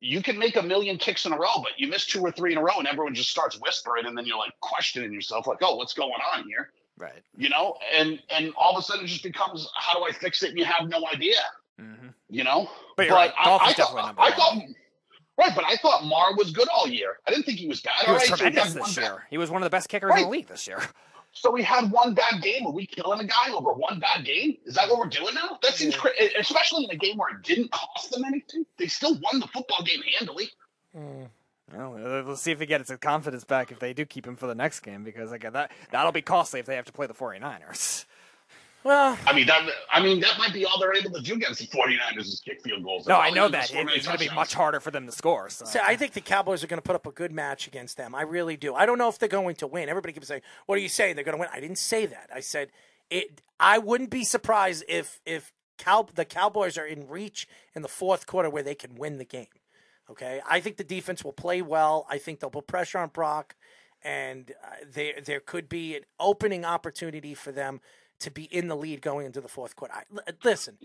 you 0.00 0.22
can 0.22 0.38
make 0.38 0.56
a 0.56 0.62
million 0.62 0.96
kicks 0.96 1.26
in 1.26 1.32
a 1.32 1.36
row, 1.36 1.56
but 1.56 1.72
you 1.76 1.88
miss 1.88 2.06
two 2.06 2.20
or 2.20 2.30
three 2.30 2.52
in 2.52 2.58
a 2.58 2.62
row, 2.62 2.78
and 2.78 2.86
everyone 2.86 3.14
just 3.14 3.30
starts 3.30 3.60
whispering, 3.60 4.06
and 4.06 4.16
then 4.16 4.26
you're 4.26 4.38
like 4.38 4.52
questioning 4.60 5.12
yourself, 5.12 5.46
like, 5.46 5.58
oh, 5.62 5.76
what's 5.76 5.94
going 5.94 6.12
on 6.34 6.44
here? 6.44 6.70
Right. 6.96 7.22
You 7.36 7.48
know, 7.48 7.76
and 7.96 8.20
and 8.30 8.52
all 8.56 8.76
of 8.76 8.78
a 8.78 8.82
sudden 8.82 9.04
it 9.04 9.08
just 9.08 9.22
becomes, 9.22 9.68
how 9.74 9.98
do 9.98 10.04
I 10.04 10.12
fix 10.12 10.42
it? 10.42 10.50
And 10.50 10.58
you 10.58 10.64
have 10.64 10.88
no 10.88 11.02
idea. 11.12 11.40
Mm-hmm. 11.80 12.08
You 12.28 12.44
know, 12.44 12.70
But 12.96 13.06
you're 13.06 13.16
right, 13.16 13.32
I, 13.36 13.40
I 13.40 13.44
thought, 13.44 13.76
definitely 13.76 14.02
number 14.02 14.20
I 14.20 14.24
one. 14.24 14.32
thought, 14.34 14.62
right, 15.40 15.54
but 15.54 15.64
I 15.64 15.76
thought 15.76 16.04
Maher 16.04 16.34
was 16.36 16.50
good 16.52 16.68
all 16.68 16.86
year. 16.88 17.18
I 17.26 17.30
didn't 17.30 17.44
think 17.46 17.58
he 17.58 17.66
was 17.66 17.80
bad. 17.80 17.94
He 18.00 18.06
All 18.06 18.14
was 18.14 18.30
right, 18.30 18.38
tremendous 18.38 18.74
one 18.74 18.84
this 18.88 18.96
bad- 18.96 19.02
year. 19.02 19.26
He 19.30 19.38
was 19.38 19.50
one 19.50 19.62
of 19.62 19.66
the 19.66 19.70
best 19.70 19.88
kickers 19.88 20.12
in 20.16 20.22
the 20.22 20.28
league 20.28 20.46
this 20.48 20.66
year. 20.66 20.80
So 21.32 21.50
we 21.52 21.62
had 21.62 21.92
one 21.92 22.14
bad 22.14 22.42
game. 22.42 22.66
Are 22.66 22.72
we 22.72 22.86
killing 22.86 23.20
a 23.20 23.24
guy 23.24 23.52
over 23.52 23.72
one 23.72 24.00
bad 24.00 24.24
game? 24.24 24.56
Is 24.66 24.74
that 24.74 24.88
what 24.88 24.98
we're 24.98 25.06
doing 25.06 25.32
now? 25.34 25.58
That 25.62 25.74
seems 25.74 25.94
crazy, 25.94 26.34
especially 26.36 26.84
in 26.84 26.90
a 26.90 26.96
game 26.96 27.16
where 27.18 27.28
it 27.36 27.42
didn't 27.44 27.70
cost 27.70 28.10
them 28.10 28.24
anything. 28.24 28.66
They 28.78 28.88
still 28.88 29.12
won 29.14 29.38
the 29.38 29.46
football 29.46 29.84
game 29.84 30.00
handily. 30.18 30.48
Mm. 30.96 31.28
Well, 31.72 31.94
uh, 31.94 32.24
we'll 32.24 32.34
see 32.36 32.50
if 32.50 32.58
he 32.58 32.66
gets 32.66 32.88
his 32.90 32.98
confidence 32.98 33.44
back 33.44 33.70
if 33.70 33.78
they 33.78 33.92
do 33.92 34.04
keep 34.04 34.26
him 34.26 34.34
for 34.34 34.48
the 34.48 34.56
next 34.56 34.80
game 34.80 35.04
because 35.04 35.30
like 35.30 35.42
that 35.52 35.70
that'll 35.92 36.10
be 36.10 36.20
costly 36.20 36.58
if 36.58 36.66
they 36.66 36.74
have 36.74 36.86
to 36.86 36.92
play 36.92 37.06
the 37.06 37.14
49ers. 37.14 38.06
Well, 38.82 39.18
I 39.26 39.34
mean 39.34 39.46
that. 39.46 39.68
I 39.92 40.00
mean 40.00 40.20
that 40.20 40.38
might 40.38 40.54
be 40.54 40.64
all 40.64 40.78
they're 40.80 40.94
able 40.94 41.10
to 41.12 41.20
do 41.20 41.34
against 41.34 41.60
the 41.60 41.66
49ers 41.66 42.20
is 42.20 42.42
kick 42.44 42.62
field 42.62 42.82
goals. 42.82 43.06
No, 43.06 43.14
They're 43.16 43.22
I 43.24 43.30
know 43.30 43.48
that 43.48 43.70
It- 43.70 43.88
it's 43.90 44.06
going 44.06 44.18
to 44.18 44.28
be 44.28 44.34
much 44.34 44.54
harder 44.54 44.80
for 44.80 44.90
them 44.90 45.04
to 45.06 45.12
score. 45.12 45.50
So. 45.50 45.66
See, 45.66 45.78
I 45.78 45.96
think 45.96 46.12
the 46.14 46.20
Cowboys 46.22 46.64
are 46.64 46.66
going 46.66 46.78
to 46.78 46.82
put 46.82 46.96
up 46.96 47.06
a 47.06 47.12
good 47.12 47.30
match 47.32 47.66
against 47.66 47.96
them. 47.98 48.14
I 48.14 48.22
really 48.22 48.56
do. 48.56 48.74
I 48.74 48.86
don't 48.86 48.96
know 48.98 49.08
if 49.08 49.18
they're 49.18 49.28
going 49.28 49.56
to 49.56 49.66
win. 49.66 49.88
Everybody 49.90 50.14
keeps 50.14 50.28
saying, 50.28 50.42
"What 50.66 50.78
are 50.78 50.80
you 50.80 50.88
saying? 50.88 51.14
They're 51.16 51.24
going 51.24 51.36
to 51.36 51.40
win?" 51.40 51.50
I 51.52 51.60
didn't 51.60 51.78
say 51.78 52.06
that. 52.06 52.30
I 52.34 52.40
said 52.40 52.70
it. 53.10 53.42
I 53.58 53.76
wouldn't 53.78 54.10
be 54.10 54.24
surprised 54.24 54.84
if 54.88 55.20
if 55.26 55.52
Cow, 55.76 56.06
the 56.14 56.24
Cowboys 56.24 56.78
are 56.78 56.86
in 56.86 57.06
reach 57.08 57.46
in 57.74 57.82
the 57.82 57.88
fourth 57.88 58.26
quarter 58.26 58.48
where 58.48 58.62
they 58.62 58.74
can 58.74 58.94
win 58.94 59.18
the 59.18 59.24
game. 59.26 59.46
Okay, 60.10 60.40
I 60.48 60.60
think 60.60 60.76
the 60.78 60.84
defense 60.84 61.22
will 61.22 61.32
play 61.32 61.60
well. 61.62 62.06
I 62.08 62.18
think 62.18 62.40
they'll 62.40 62.50
put 62.50 62.66
pressure 62.66 62.98
on 62.98 63.08
Brock, 63.10 63.54
and 64.02 64.52
uh, 64.64 64.68
there 64.90 65.20
there 65.24 65.40
could 65.40 65.68
be 65.68 65.96
an 65.96 66.02
opening 66.18 66.64
opportunity 66.64 67.34
for 67.34 67.52
them 67.52 67.80
to 68.20 68.30
be 68.30 68.44
in 68.44 68.68
the 68.68 68.76
lead 68.76 69.02
going 69.02 69.26
into 69.26 69.40
the 69.40 69.48
fourth 69.48 69.76
quarter. 69.76 69.94
I, 69.94 70.32
listen, 70.44 70.78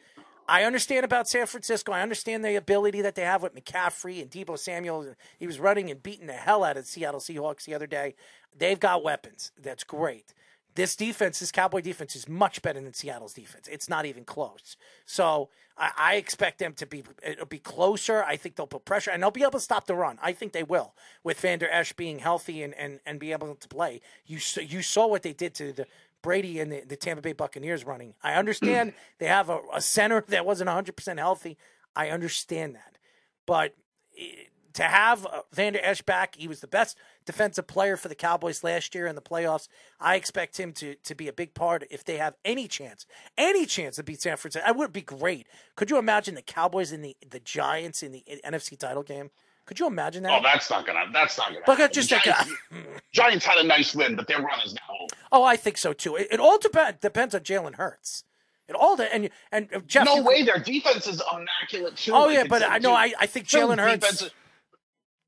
I 0.47 0.63
understand 0.63 1.05
about 1.05 1.27
San 1.27 1.45
Francisco. 1.45 1.91
I 1.91 2.01
understand 2.01 2.43
the 2.43 2.55
ability 2.55 3.01
that 3.01 3.15
they 3.15 3.23
have 3.23 3.41
with 3.41 3.55
McCaffrey 3.55 4.21
and 4.21 4.29
Deebo 4.29 4.57
Samuel. 4.57 5.15
He 5.39 5.47
was 5.47 5.59
running 5.59 5.89
and 5.89 6.01
beating 6.01 6.27
the 6.27 6.33
hell 6.33 6.63
out 6.63 6.77
of 6.77 6.83
the 6.83 6.89
Seattle 6.89 7.19
Seahawks 7.19 7.65
the 7.65 7.73
other 7.73 7.87
day. 7.87 8.15
They've 8.57 8.79
got 8.79 9.03
weapons. 9.03 9.51
That's 9.61 9.83
great. 9.83 10.33
This 10.75 10.95
defense, 10.95 11.39
this 11.39 11.53
Cowboy 11.53 11.81
defense, 11.81 12.15
is 12.15 12.27
much 12.27 12.61
better 12.61 12.81
than 12.81 12.93
Seattle's 12.93 13.33
defense. 13.33 13.67
It's 13.71 13.87
not 13.87 14.05
even 14.05 14.25
close. 14.25 14.75
So 15.05 15.49
I, 15.77 15.91
I 15.97 16.15
expect 16.15 16.59
them 16.59 16.73
to 16.73 16.85
be 16.85 17.03
it'll 17.25 17.45
be 17.45 17.59
closer. 17.59 18.23
I 18.23 18.35
think 18.35 18.55
they'll 18.55 18.67
put 18.67 18.83
pressure 18.83 19.11
and 19.11 19.23
they'll 19.23 19.31
be 19.31 19.41
able 19.41 19.51
to 19.51 19.59
stop 19.61 19.87
the 19.87 19.95
run. 19.95 20.19
I 20.21 20.33
think 20.33 20.51
they 20.51 20.63
will 20.63 20.93
with 21.23 21.39
Vander 21.39 21.69
Esch 21.69 21.93
being 21.93 22.19
healthy 22.19 22.61
and, 22.61 22.73
and, 22.75 22.99
and 23.05 23.19
be 23.19 23.31
able 23.31 23.55
to 23.55 23.67
play. 23.69 24.01
You 24.25 24.39
you 24.61 24.81
saw 24.81 25.07
what 25.07 25.23
they 25.23 25.33
did 25.33 25.55
to 25.55 25.71
the 25.71 25.87
Brady 26.25 26.59
and 26.59 26.71
the, 26.71 26.81
the 26.81 26.95
Tampa 26.95 27.21
Bay 27.21 27.33
Buccaneers 27.33 27.85
running. 27.85 28.15
I 28.23 28.33
understand 28.33 28.93
they 29.19 29.27
have 29.27 29.47
a, 29.47 29.59
a 29.71 29.79
center 29.79 30.25
that 30.29 30.43
wasn't 30.43 30.71
100% 30.71 31.19
healthy. 31.19 31.55
I 31.95 32.09
understand 32.09 32.73
that. 32.73 32.97
But 33.45 33.75
eh, 34.19 34.47
to 34.73 34.83
have 34.83 35.23
uh, 35.27 35.43
Vander 35.53 35.79
Esch 35.83 36.01
back, 36.01 36.35
he 36.35 36.47
was 36.47 36.61
the 36.61 36.67
best 36.67 36.97
defensive 37.27 37.67
player 37.67 37.95
for 37.95 38.07
the 38.07 38.15
Cowboys 38.15 38.63
last 38.63 38.95
year 38.95 39.05
in 39.05 39.13
the 39.13 39.21
playoffs. 39.21 39.67
I 39.99 40.15
expect 40.15 40.59
him 40.59 40.73
to, 40.73 40.95
to 40.95 41.13
be 41.13 41.27
a 41.27 41.33
big 41.33 41.53
part 41.53 41.83
if 41.91 42.03
they 42.03 42.17
have 42.17 42.33
any 42.43 42.67
chance, 42.67 43.05
any 43.37 43.67
chance 43.67 43.97
to 43.97 44.03
beat 44.03 44.23
San 44.23 44.35
Francisco. 44.35 44.65
That 44.65 44.75
would 44.75 44.91
be 44.91 45.03
great. 45.03 45.45
Could 45.75 45.91
you 45.91 45.99
imagine 45.99 46.33
the 46.33 46.41
Cowboys 46.41 46.91
and 46.91 47.05
the, 47.05 47.15
the 47.29 47.39
Giants 47.39 48.01
in 48.01 48.13
the 48.13 48.23
NFC 48.43 48.79
title 48.79 49.03
game? 49.03 49.29
Could 49.65 49.79
you 49.79 49.87
imagine 49.87 50.23
that? 50.23 50.31
Oh, 50.31 50.43
that's 50.43 50.69
not 50.69 50.85
gonna. 50.85 51.05
That's 51.11 51.37
not 51.37 51.47
gonna. 51.47 51.63
Look 51.67 51.79
happen. 51.79 51.93
just 51.93 52.09
Giants, 52.09 52.51
Giants 53.13 53.45
had 53.45 53.57
a 53.57 53.63
nice 53.63 53.95
win, 53.95 54.15
but 54.15 54.27
their 54.27 54.41
run 54.41 54.59
is 54.63 54.73
now 54.73 54.95
over. 55.01 55.15
Oh, 55.31 55.43
I 55.43 55.55
think 55.55 55.77
so 55.77 55.91
too. 55.91 56.15
It, 56.15 56.27
it 56.31 56.39
all 56.39 56.59
depends 56.59 56.99
depends 56.99 57.33
on 57.33 57.41
Jalen 57.41 57.75
Hurts. 57.75 58.23
It 58.67 58.75
all 58.75 58.95
de- 58.95 59.13
and 59.13 59.29
and 59.51 59.69
uh, 59.73 59.79
Jeff. 59.87 60.05
no 60.05 60.21
way, 60.21 60.43
their 60.43 60.59
defense 60.59 61.07
is 61.07 61.21
immaculate 61.31 61.97
too. 61.97 62.11
Oh 62.13 62.29
yeah, 62.29 62.45
but 62.47 62.63
I 62.63 62.77
know 62.77 62.93
I, 62.93 63.13
I 63.19 63.25
think 63.25 63.47
Jalen 63.47 63.79
Hurts. 63.79 64.29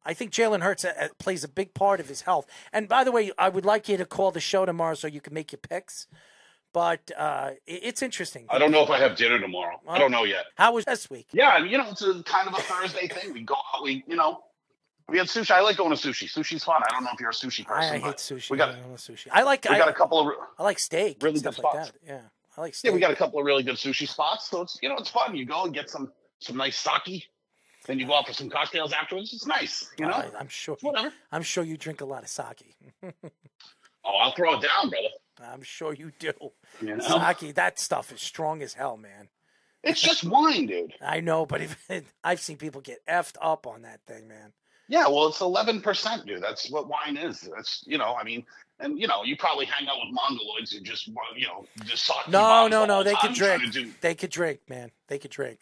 I 0.06 0.14
think 0.14 0.32
Jalen 0.32 0.62
Hurts 0.62 0.86
uh, 0.86 0.94
uh, 0.98 1.08
plays 1.20 1.44
a 1.44 1.50
big 1.50 1.74
part 1.74 2.00
of 2.00 2.08
his 2.08 2.22
health. 2.22 2.48
And 2.72 2.88
by 2.88 3.04
the 3.04 3.12
way, 3.12 3.32
I 3.38 3.50
would 3.50 3.66
like 3.66 3.90
you 3.90 3.98
to 3.98 4.06
call 4.06 4.32
the 4.32 4.40
show 4.40 4.66
tomorrow 4.66 4.96
so 4.96 5.06
you 5.06 5.20
can 5.20 5.34
make 5.34 5.52
your 5.52 5.60
picks. 5.60 6.08
But 6.78 7.12
uh, 7.18 7.54
it's 7.66 8.04
interesting. 8.04 8.46
I 8.52 8.60
don't 8.60 8.70
know 8.70 8.84
if 8.84 8.92
I 8.92 9.00
have 9.00 9.16
dinner 9.16 9.40
tomorrow. 9.40 9.82
I 9.88 9.98
don't 9.98 10.12
know 10.12 10.26
yet. 10.26 10.46
How 10.58 10.74
was 10.74 10.86
this 10.86 11.10
week? 11.10 11.26
Yeah, 11.32 11.58
you 11.58 11.76
know, 11.76 11.90
it's 11.90 12.04
a 12.04 12.22
kind 12.22 12.48
of 12.48 12.54
a 12.54 12.62
Thursday 12.62 13.08
thing. 13.08 13.34
We 13.34 13.42
go 13.42 13.56
out, 13.56 13.82
we, 13.82 14.04
you 14.08 14.16
know, 14.16 14.44
We 15.10 15.18
had 15.18 15.26
sushi. 15.26 15.50
I 15.50 15.62
like 15.62 15.78
going 15.78 15.90
to 15.90 15.96
sushi. 16.08 16.32
Sushi's 16.32 16.64
fun. 16.64 16.80
I 16.88 16.92
don't 16.92 17.04
know 17.04 17.10
if 17.16 17.20
you're 17.20 17.32
a 17.32 17.34
sushi 17.34 17.66
person. 17.66 17.94
I, 17.94 17.96
I 17.96 17.98
hate 17.98 18.18
sushi. 18.18 18.52
We 18.52 18.58
got 18.60 18.76
I 18.76 18.80
sushi. 18.96 19.28
I 19.32 19.42
like. 19.42 19.66
we 19.68 19.74
I, 19.74 19.80
got 19.80 19.90
a 19.90 19.94
couple 19.94 20.20
of 20.20 20.36
I 20.60 20.62
like 20.62 20.78
steak 20.78 21.18
really 21.24 21.40
good 21.40 21.52
stuff 21.52 21.58
like 21.64 21.74
spots. 21.74 21.92
that. 21.94 22.00
Yeah, 22.06 22.22
I 22.56 22.62
like 22.62 22.76
steak. 22.76 22.90
yeah, 22.92 22.94
we 22.94 23.02
got 23.02 23.10
a 23.10 23.16
couple 23.16 23.40
of 23.40 23.46
really 23.48 23.64
good 23.64 23.78
sushi 23.78 24.08
spots. 24.08 24.48
So 24.48 24.62
it's 24.62 24.78
you 24.80 24.90
know 24.90 24.98
it's 24.98 25.10
fun. 25.10 25.36
You 25.36 25.48
go 25.48 25.64
and 25.64 25.74
get 25.74 25.90
some 25.90 26.12
some 26.38 26.58
nice 26.58 26.78
sake. 26.78 27.28
Then 27.88 27.98
you 27.98 28.06
go 28.06 28.14
out 28.14 28.28
for 28.28 28.34
some 28.34 28.52
cocktails 28.52 28.94
afterwards. 28.94 29.34
It's 29.34 29.48
nice. 29.48 29.90
You 29.98 30.06
know. 30.06 30.12
I, 30.12 30.30
I'm 30.40 30.48
sure. 30.48 30.78
Whatever. 30.82 31.12
I'm 31.32 31.42
sure 31.42 31.64
you 31.64 31.76
drink 31.76 32.02
a 32.02 32.06
lot 32.06 32.22
of 32.22 32.30
sake. 32.30 32.76
Oh, 34.10 34.16
I'll 34.22 34.32
throw 34.32 34.54
it 34.54 34.62
down, 34.62 34.90
brother. 34.90 35.10
I'm 35.44 35.62
sure 35.64 35.94
you 35.94 36.12
do. 36.20 36.34
You 36.82 36.98
know? 36.98 37.34
Sake, 37.40 37.56
that 37.56 37.80
stuff 37.80 38.12
is 38.12 38.22
strong 38.22 38.62
as 38.62 38.74
hell, 38.74 38.98
man. 38.98 39.30
It's 39.84 40.02
just 40.02 40.24
wine, 40.24 40.66
dude. 40.66 40.94
I 41.02 41.20
know, 41.22 41.46
but 41.46 41.62
if, 41.62 42.14
I've 42.24 42.40
seen 42.42 42.58
people 42.58 42.82
get 42.82 43.06
effed 43.08 43.36
up 43.42 43.66
on 43.68 43.84
that 43.84 44.02
thing, 44.08 44.28
man. 44.28 44.54
Yeah, 44.90 45.08
well, 45.08 45.28
it's 45.28 45.42
eleven 45.42 45.82
percent, 45.82 46.26
dude. 46.26 46.42
That's 46.42 46.72
what 46.72 46.88
wine 46.88 47.18
is. 47.18 47.42
That's 47.54 47.84
you 47.86 47.98
know, 47.98 48.16
I 48.16 48.24
mean, 48.24 48.46
and 48.80 48.98
you 49.00 49.06
know, 49.08 49.24
you 49.24 49.36
probably 49.36 49.66
hang 49.66 49.88
out 49.88 49.96
with 49.98 50.18
mongoloids 50.18 50.74
who 50.74 50.80
just 50.80 51.10
uh, 51.10 51.14
you 51.36 51.46
know, 51.46 51.66
just 51.84 52.06
sake. 52.06 52.16
No, 52.30 52.68
no, 52.70 52.86
no. 52.86 53.04
They 53.04 53.14
could 53.16 53.34
drink. 53.34 53.72
do- 53.74 53.92
They 54.02 54.16
could 54.16 54.30
drink, 54.30 54.62
man. 54.70 54.92
They 55.10 55.20
could 55.20 55.32
drink. 55.32 55.60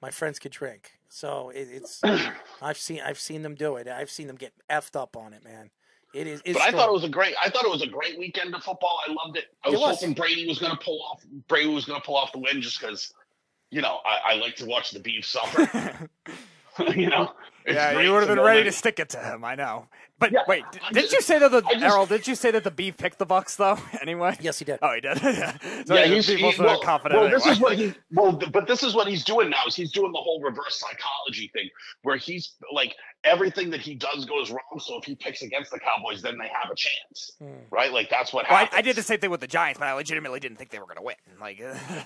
My 0.00 0.10
friends 0.10 0.38
could 0.38 0.52
drink. 0.52 0.92
So 1.08 1.50
it, 1.50 1.68
it's. 1.70 2.00
I've 2.62 2.78
seen. 2.78 3.00
I've 3.04 3.18
seen 3.18 3.42
them 3.42 3.56
do 3.56 3.74
it. 3.74 3.88
I've 3.88 4.10
seen 4.10 4.28
them 4.28 4.36
get 4.36 4.52
effed 4.70 4.94
up 4.94 5.16
on 5.16 5.32
it, 5.32 5.42
man. 5.44 5.70
It 6.12 6.26
is. 6.26 6.42
It's 6.44 6.58
But 6.58 6.66
I 6.66 6.70
thought 6.72 6.88
it 6.88 6.92
was 6.92 7.04
a 7.04 7.08
great. 7.08 7.34
I 7.40 7.48
thought 7.50 7.64
it 7.64 7.70
was 7.70 7.82
a 7.82 7.86
great 7.86 8.18
weekend 8.18 8.54
of 8.54 8.62
football. 8.64 8.98
I 9.08 9.12
loved 9.12 9.36
it. 9.36 9.44
I 9.64 9.68
It 9.68 9.72
was, 9.72 9.80
was. 9.80 10.00
hoping 10.00 10.14
Brady 10.14 10.46
was 10.46 10.58
going 10.58 10.72
to 10.72 10.78
pull 10.78 11.00
off. 11.02 11.22
Brady 11.48 11.68
was 11.68 11.84
going 11.84 12.00
to 12.00 12.04
pull 12.04 12.16
off 12.16 12.32
the 12.32 12.38
win 12.38 12.60
just 12.60 12.80
because, 12.80 13.12
you 13.70 13.80
know, 13.80 14.00
I, 14.04 14.32
I 14.32 14.34
like 14.36 14.56
to 14.56 14.66
watch 14.66 14.90
the 14.90 14.98
beef 15.00 15.24
suffer. 15.24 16.08
you 16.94 17.08
know. 17.08 17.32
It's 17.64 17.74
yeah, 17.74 18.00
you 18.00 18.10
would 18.12 18.20
have 18.26 18.28
been 18.34 18.44
ready 18.44 18.60
that- 18.60 18.70
to 18.70 18.76
stick 18.76 18.98
it 18.98 19.10
to 19.10 19.18
him. 19.18 19.44
I 19.44 19.54
know. 19.54 19.86
But 20.20 20.30
Yeah, 20.32 20.40
wait, 20.46 20.64
I 20.86 20.92
did 20.92 21.00
just- 21.02 21.12
you 21.14 21.20
say 21.22 21.38
that 21.38 21.50
the 21.50 21.62
I 21.66 21.72
just- 21.72 21.84
Errol? 21.84 22.06
Did 22.06 22.28
you 22.28 22.34
say 22.36 22.50
that 22.52 22.62
the 22.62 22.70
beef 22.70 22.96
picked 22.98 23.18
the 23.18 23.26
Bucks 23.26 23.56
though? 23.56 23.78
Anyway. 24.00 24.36
Yes, 24.40 24.58
he 24.58 24.64
did. 24.64 24.78
Oh, 24.82 24.92
he 24.94 25.00
did. 25.00 25.18
so 25.86 25.94
yeah, 25.94 26.04
he's, 26.06 26.26
people 26.26 26.50
he, 26.50 26.56
feel 26.56 26.66
well, 26.66 26.80
confident. 26.80 27.20
well, 27.20 27.30
this 27.30 27.44
anyway. 27.46 27.52
is 27.56 27.60
what 27.60 27.76
he 27.78 27.94
well, 28.12 28.32
but 28.52 28.66
this 28.66 28.82
is 28.82 28.94
what 28.94 29.08
he's 29.08 29.24
doing 29.24 29.50
now. 29.50 29.58
Is 29.66 29.74
he's 29.74 29.90
doing 29.92 30.12
the 30.12 30.18
whole 30.18 30.40
reverse 30.40 30.78
psychology 30.78 31.50
thing, 31.52 31.68
where 32.02 32.16
he's 32.16 32.52
like 32.72 32.94
everything 33.24 33.70
that 33.70 33.80
he 33.80 33.94
does 33.94 34.24
goes 34.26 34.50
wrong. 34.50 34.78
So 34.78 34.96
if 34.98 35.04
he 35.04 35.14
picks 35.14 35.42
against 35.42 35.70
the 35.70 35.78
Cowboys, 35.80 36.22
then 36.22 36.36
they 36.38 36.48
have 36.48 36.70
a 36.70 36.74
chance, 36.74 37.32
Hmm. 37.38 37.52
right? 37.70 37.92
Like 37.92 38.08
that's 38.10 38.32
what 38.32 38.46
Well, 38.48 38.58
I. 38.58 38.68
I 38.78 38.82
did 38.82 38.96
the 38.96 39.02
same 39.02 39.18
thing 39.20 39.30
with 39.30 39.40
the 39.40 39.46
Giants, 39.46 39.78
but 39.78 39.88
I 39.88 39.92
legitimately 39.94 40.40
didn't 40.40 40.56
think 40.58 40.70
they 40.70 40.78
were 40.78 40.86
going 40.86 40.96
to 40.96 41.02
win. 41.02 41.16
Like, 41.40 41.62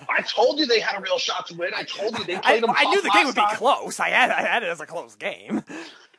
I 0.09 0.23
told 0.23 0.59
you 0.61 0.67
they 0.67 0.81
had 0.81 0.99
a 0.99 1.03
real 1.03 1.19
shot 1.19 1.47
to 1.49 1.55
win. 1.57 1.71
I 1.75 1.83
told 1.85 2.17
you 2.19 2.25
they 2.25 2.37
I, 2.37 2.41
played 2.41 2.63
them. 2.63 2.71
I 2.77 2.85
knew 2.85 3.03
the 3.03 3.11
game 3.11 3.27
would 3.27 3.35
be 3.35 3.41
time. 3.41 3.57
close. 3.57 3.99
I 4.01 4.09
had 4.11 4.31
I 4.31 4.43
had 4.43 4.63
it 4.63 4.69
as 4.69 4.81
a 4.81 4.87
close 4.87 5.15
game. 5.17 5.63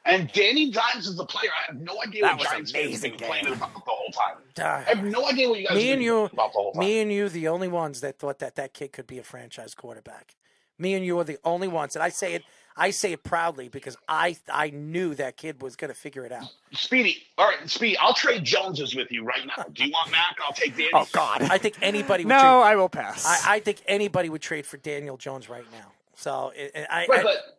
And 0.06 0.32
Danny 0.34 0.70
Dimes 0.72 1.08
is 1.08 1.16
the 1.16 1.26
player. 1.26 1.50
I 1.50 1.72
have 1.72 1.82
no 1.82 2.00
idea 2.06 2.22
That 2.24 2.34
what 2.34 2.40
was 2.42 2.48
Giants 2.48 2.72
fans 2.72 2.94
have 2.94 3.02
been 3.02 3.12
complaining 3.18 3.54
about 3.54 3.74
the 3.74 3.80
whole 3.88 4.12
time. 4.12 4.38
I 4.58 4.82
have 4.96 5.04
no 5.04 5.28
idea 5.28 5.50
what 5.50 5.60
you 5.60 5.68
guys 5.68 5.76
me 5.76 5.92
and 5.92 6.04
you, 6.04 6.26
about 6.26 6.54
the 6.54 6.60
whole 6.60 6.72
time. 6.74 6.80
me 6.82 7.00
and 7.00 7.12
you, 7.12 7.28
the 7.28 7.48
only 7.48 7.68
ones 7.68 8.02
that 8.02 8.20
thought 8.20 8.40
that 8.40 8.56
that 8.56 8.74
kid 8.74 8.94
could 8.94 9.08
be 9.08 9.18
a 9.18 9.24
franchise 9.24 9.74
quarterback. 9.74 10.36
Me 10.78 10.94
and 10.94 11.06
you 11.06 11.18
are 11.20 11.24
the 11.24 11.38
only 11.44 11.68
ones, 11.70 11.96
and 11.96 12.04
I 12.04 12.10
say 12.10 12.34
it. 12.34 12.44
I 12.78 12.90
say 12.90 13.14
it 13.14 13.24
proudly 13.24 13.70
because 13.70 13.96
I 14.10 14.36
I 14.52 14.70
knew 14.72 15.16
that 15.16 15.38
kid 15.38 15.62
was 15.62 15.78
going 15.78 15.88
to 15.88 15.98
figure 15.98 16.26
it 16.26 16.34
out. 16.34 16.50
Speedy, 16.74 17.24
all 17.38 17.48
right, 17.48 17.70
Speedy. 17.70 17.98
I'll 17.98 18.14
trade 18.14 18.44
Joneses 18.44 18.94
with 18.94 19.10
you 19.10 19.24
right 19.24 19.48
now. 19.48 19.64
Do 19.72 19.86
you 19.86 19.92
want 19.92 20.12
Mac? 20.12 20.36
I'll 20.46 20.54
take 20.54 20.76
Danny. 20.76 20.90
Oh 20.94 21.08
God. 21.14 21.44
I 21.44 21.58
think 21.58 21.76
anybody 21.82 22.26
would 22.26 22.30
no, 22.30 22.40
trade. 22.42 22.48
I 22.50 22.76
will 22.76 22.90
pass. 22.90 23.26
I, 23.26 23.56
I 23.56 23.60
think 23.62 23.82
anybody 23.88 24.30
would 24.30 24.42
trade 24.42 24.66
for 24.66 24.76
Daniel 24.76 25.16
Jones 25.16 25.48
right 25.48 25.64
now. 25.72 25.94
So 26.16 26.52
it, 26.54 26.72
it- 26.76 26.88
I, 26.90 27.06
Right, 27.08 27.20
I- 27.22 27.24
but 27.24 27.36
Yep. 27.36 27.56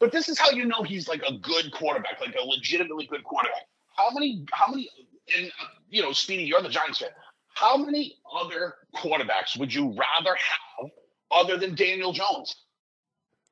But 0.00 0.10
this 0.10 0.28
is 0.28 0.38
how 0.38 0.50
you 0.50 0.64
know 0.64 0.82
he's 0.82 1.06
like 1.08 1.22
a 1.28 1.34
good 1.38 1.70
quarterback, 1.72 2.20
like 2.20 2.34
a 2.34 2.44
legitimately 2.44 3.06
good 3.06 3.22
quarterback. 3.22 3.66
How 3.96 4.10
many? 4.10 4.44
How 4.52 4.68
many? 4.70 4.88
And 5.36 5.46
uh, 5.60 5.66
you 5.88 6.02
know, 6.02 6.12
Speedy, 6.12 6.42
you're 6.44 6.62
the 6.62 6.68
Giants 6.68 6.98
fan. 6.98 7.10
How 7.54 7.76
many 7.76 8.16
other 8.34 8.74
quarterbacks 8.96 9.58
would 9.58 9.72
you 9.72 9.88
rather 9.90 10.34
have 10.36 10.90
other 11.30 11.56
than 11.58 11.74
Daniel 11.74 12.12
Jones? 12.12 12.56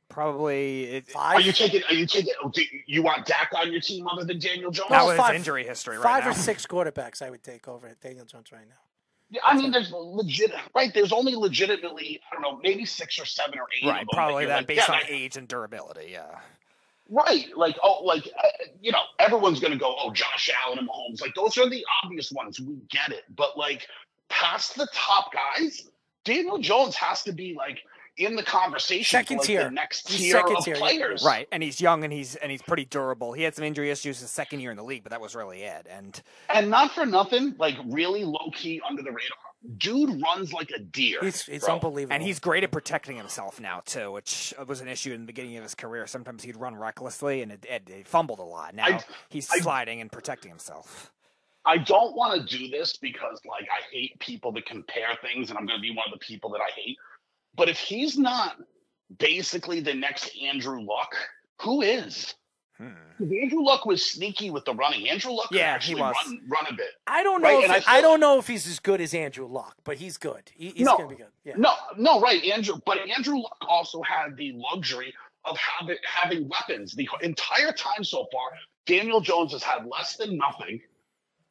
Probably 0.08 1.02
five. 1.12 1.36
Are 1.36 1.40
you 1.40 1.52
taking? 1.52 1.82
Are 1.88 1.94
you 1.94 2.06
taking? 2.06 2.32
Do 2.52 2.62
you 2.86 3.02
want 3.02 3.26
Dak 3.26 3.52
on 3.54 3.70
your 3.70 3.80
team 3.82 4.08
other 4.08 4.24
than 4.24 4.38
Daniel 4.38 4.70
Jones? 4.70 4.88
Not 4.90 5.00
Well, 5.00 5.08
with 5.08 5.16
five- 5.18 5.34
injury 5.34 5.64
history 5.64 5.96
right 5.98 6.02
five 6.02 6.24
now. 6.24 6.30
or 6.30 6.34
six 6.34 6.66
quarterbacks 6.66 7.20
I 7.20 7.28
would 7.28 7.42
take 7.44 7.68
over 7.68 7.94
Daniel 8.00 8.24
Jones 8.24 8.50
right 8.50 8.66
now. 8.66 8.74
Yeah, 9.30 9.42
I 9.44 9.56
mean, 9.56 9.70
there's 9.70 9.92
legit 9.92 10.52
right. 10.74 10.92
There's 10.92 11.12
only 11.12 11.34
legitimately, 11.34 12.20
I 12.30 12.34
don't 12.34 12.42
know, 12.42 12.60
maybe 12.62 12.86
six 12.86 13.18
or 13.18 13.26
seven 13.26 13.58
or 13.58 13.66
eight. 13.76 13.86
Right, 13.86 14.06
probably 14.10 14.46
that 14.46 14.58
like, 14.58 14.66
based 14.66 14.88
yeah, 14.88 14.94
on 14.94 15.00
age 15.06 15.36
and 15.36 15.46
durability. 15.46 16.08
Yeah. 16.10 16.38
Right, 17.10 17.46
like 17.56 17.76
oh, 17.82 18.04
like 18.04 18.26
uh, 18.42 18.48
you 18.80 18.90
know, 18.90 19.02
everyone's 19.18 19.60
gonna 19.60 19.76
go, 19.76 19.94
oh, 19.98 20.12
Josh 20.12 20.50
Allen 20.64 20.78
and 20.78 20.88
Mahomes. 20.88 21.20
Like 21.20 21.34
those 21.34 21.58
are 21.58 21.68
the 21.68 21.84
obvious 22.02 22.32
ones. 22.32 22.58
We 22.58 22.76
get 22.90 23.12
it, 23.12 23.24
but 23.36 23.58
like 23.58 23.86
past 24.30 24.76
the 24.76 24.88
top 24.94 25.30
guys, 25.32 25.88
Daniel 26.24 26.58
Jones 26.58 26.94
has 26.96 27.22
to 27.24 27.32
be 27.32 27.54
like 27.54 27.80
in 28.18 28.36
the 28.36 28.42
conversation. 28.42 29.18
Second 29.18 29.36
for, 29.38 29.40
like, 29.42 29.46
tier. 29.46 29.64
the 29.64 29.70
next 29.70 30.08
He's 30.08 30.20
tier 30.20 30.32
second 30.32 30.56
of 30.56 30.64
tier, 30.64 30.74
yeah. 30.74 30.80
players. 30.80 31.24
Right, 31.24 31.48
and 31.52 31.62
he's 31.62 31.80
young 31.80 32.04
and 32.04 32.12
he's 32.12 32.34
and 32.36 32.50
he's 32.50 32.62
pretty 32.62 32.84
durable. 32.84 33.32
He 33.32 33.42
had 33.42 33.54
some 33.54 33.64
injury 33.64 33.90
issues 33.90 34.20
his 34.20 34.30
second 34.30 34.60
year 34.60 34.70
in 34.70 34.76
the 34.76 34.84
league, 34.84 35.02
but 35.02 35.10
that 35.10 35.20
was 35.20 35.34
really 35.34 35.62
it. 35.62 35.86
And 35.88 36.20
and 36.52 36.70
not 36.70 36.92
for 36.92 37.06
nothing, 37.06 37.54
like 37.58 37.76
really 37.86 38.24
low 38.24 38.50
key 38.54 38.80
under 38.88 39.02
the 39.02 39.10
radar. 39.10 39.38
Dude 39.76 40.22
runs 40.22 40.52
like 40.52 40.70
a 40.70 40.78
deer. 40.78 41.18
He's, 41.20 41.48
it's 41.48 41.64
unbelievable. 41.68 42.14
and 42.14 42.22
he's 42.22 42.38
great 42.38 42.62
at 42.62 42.70
protecting 42.70 43.16
himself 43.16 43.60
now 43.60 43.82
too, 43.84 44.12
which 44.12 44.54
was 44.68 44.80
an 44.80 44.86
issue 44.88 45.12
in 45.12 45.22
the 45.22 45.26
beginning 45.26 45.56
of 45.56 45.64
his 45.64 45.74
career. 45.74 46.06
Sometimes 46.06 46.44
he'd 46.44 46.56
run 46.56 46.76
recklessly 46.76 47.42
and 47.42 47.50
it, 47.50 47.66
it, 47.68 47.90
it 47.90 48.06
fumbled 48.06 48.38
a 48.38 48.44
lot. 48.44 48.74
Now 48.74 48.84
I- 48.86 49.00
he's 49.30 49.50
I- 49.50 49.58
sliding 49.58 50.00
and 50.00 50.12
protecting 50.12 50.50
himself. 50.50 51.12
I 51.66 51.76
don't 51.76 52.14
want 52.14 52.48
to 52.48 52.56
do 52.56 52.68
this 52.68 52.96
because 52.96 53.40
like 53.44 53.64
I 53.64 53.82
hate 53.92 54.18
people 54.20 54.52
that 54.52 54.64
compare 54.64 55.18
things, 55.20 55.50
and 55.50 55.58
I'm 55.58 55.66
going 55.66 55.76
to 55.78 55.82
be 55.82 55.90
one 55.90 56.06
of 56.06 56.18
the 56.18 56.24
people 56.24 56.48
that 56.50 56.60
I 56.62 56.70
hate. 56.74 56.96
But 57.58 57.68
if 57.68 57.78
he's 57.78 58.16
not 58.16 58.56
basically 59.18 59.80
the 59.80 59.92
next 59.92 60.30
Andrew 60.42 60.80
Luck, 60.80 61.14
who 61.60 61.82
is? 61.82 62.34
Hmm. 62.78 62.92
Andrew 63.20 63.64
Luck 63.64 63.84
was 63.84 64.08
sneaky 64.08 64.50
with 64.52 64.64
the 64.64 64.72
running. 64.72 65.08
Andrew 65.08 65.32
Luck 65.32 65.48
Yeah, 65.50 65.58
he 65.58 65.64
actually 65.64 66.00
was. 66.00 66.14
run 66.24 66.40
run 66.48 66.66
a 66.70 66.72
bit. 66.74 66.90
I 67.08 67.24
don't 67.24 67.42
know. 67.42 67.48
Right, 67.60 67.76
if 67.78 67.88
I 67.88 67.98
I, 67.98 68.00
don't 68.00 68.20
know 68.20 68.38
if 68.38 68.46
he's 68.46 68.68
as 68.68 68.78
good 68.78 69.00
as 69.00 69.12
Andrew 69.12 69.46
Luck, 69.46 69.74
but 69.82 69.96
he's 69.98 70.16
good. 70.16 70.52
He, 70.54 70.68
he's 70.70 70.86
No. 70.86 70.96
going 70.96 71.08
to 71.10 71.14
be 71.16 71.20
good. 71.20 71.32
Yeah. 71.44 71.54
No, 71.56 71.74
no, 71.96 72.20
right, 72.20 72.42
Andrew. 72.44 72.76
But 72.86 72.98
Andrew 73.08 73.38
Luck 73.38 73.58
also 73.68 74.00
had 74.02 74.36
the 74.36 74.52
luxury 74.54 75.12
of 75.44 75.56
having 75.58 75.96
having 76.04 76.48
weapons 76.48 76.94
the 76.94 77.08
entire 77.22 77.72
time 77.72 78.04
so 78.04 78.28
far. 78.30 78.50
Daniel 78.86 79.20
Jones 79.20 79.50
has 79.52 79.64
had 79.64 79.84
less 79.86 80.16
than 80.16 80.36
nothing. 80.36 80.80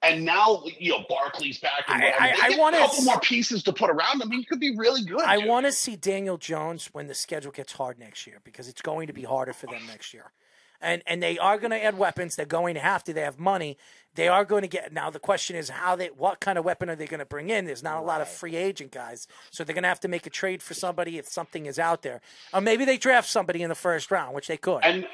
And 0.03 0.23
now, 0.23 0.63
you 0.79 0.91
know, 0.91 1.05
Barkley's 1.09 1.59
back. 1.59 1.85
And 1.87 2.03
I-. 2.03 2.07
I- 2.07 2.53
I 2.53 2.57
wanna 2.57 2.77
a 2.77 2.81
couple 2.81 3.03
more 3.03 3.19
pieces 3.19 3.63
to 3.63 3.73
put 3.73 3.89
around 3.89 4.21
him. 4.21 4.29
He 4.31 4.45
could 4.45 4.59
be 4.59 4.75
really 4.75 5.01
good. 5.03 5.21
I 5.21 5.39
want 5.39 5.65
to 5.65 5.71
see 5.71 5.95
Daniel 5.95 6.37
Jones 6.37 6.89
when 6.93 7.07
the 7.07 7.15
schedule 7.15 7.51
gets 7.51 7.73
hard 7.73 7.97
next 7.97 8.27
year 8.27 8.39
because 8.43 8.67
it's 8.67 8.81
going 8.81 9.07
to 9.07 9.13
be 9.13 9.23
harder 9.23 9.53
for 9.53 9.65
them 9.65 9.81
next 9.87 10.13
year. 10.13 10.31
And 10.79 11.01
and 11.07 11.23
they 11.23 11.39
are 11.39 11.57
going 11.57 11.71
to 11.71 11.83
add 11.83 11.97
weapons. 11.97 12.35
They're 12.35 12.45
going 12.45 12.75
to 12.75 12.79
have 12.79 13.03
to. 13.05 13.13
They 13.13 13.21
have 13.21 13.39
money. 13.39 13.79
They 14.13 14.27
are 14.27 14.45
going 14.45 14.61
to 14.61 14.67
get 14.67 14.93
now. 14.93 15.09
The 15.09 15.17
question 15.19 15.55
is 15.55 15.69
how 15.69 15.95
they 15.95 16.09
what 16.09 16.39
kind 16.39 16.59
of 16.59 16.65
weapon 16.65 16.87
are 16.91 16.95
they 16.95 17.07
going 17.07 17.19
to 17.19 17.25
bring 17.25 17.49
in? 17.49 17.65
There's 17.65 17.81
not 17.81 17.97
a 17.97 18.01
lot 18.05 18.21
of 18.21 18.29
free 18.29 18.55
agent 18.55 18.91
guys, 18.91 19.27
so 19.49 19.63
they're 19.63 19.73
going 19.73 19.81
to 19.83 19.89
have 19.89 19.99
to 20.01 20.07
make 20.07 20.27
a 20.27 20.29
trade 20.29 20.61
for 20.61 20.75
somebody 20.75 21.17
if 21.17 21.27
something 21.27 21.65
is 21.65 21.79
out 21.79 22.03
there, 22.03 22.21
or 22.53 22.61
maybe 22.61 22.85
they 22.85 22.97
draft 22.97 23.27
somebody 23.27 23.63
in 23.63 23.69
the 23.69 23.75
first 23.75 24.11
round, 24.11 24.35
which 24.35 24.47
they 24.47 24.57
could. 24.57 24.81
And 24.83 25.07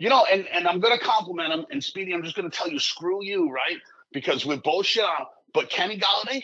you 0.00 0.08
know, 0.10 0.24
and 0.24 0.48
and 0.48 0.66
I'm 0.66 0.80
going 0.80 0.98
to 0.98 1.04
compliment 1.04 1.52
him. 1.52 1.66
And 1.70 1.82
Speedy, 1.84 2.12
I'm 2.12 2.24
just 2.24 2.34
going 2.34 2.50
to 2.50 2.56
tell 2.56 2.68
you, 2.68 2.80
screw 2.80 3.22
you, 3.24 3.48
right? 3.52 3.78
Because 4.12 4.46
we're 4.46 4.56
both 4.58 4.86
shit 4.86 5.04
on. 5.04 5.26
But 5.52 5.68
Kenny 5.70 5.98
Golladay, 5.98 6.42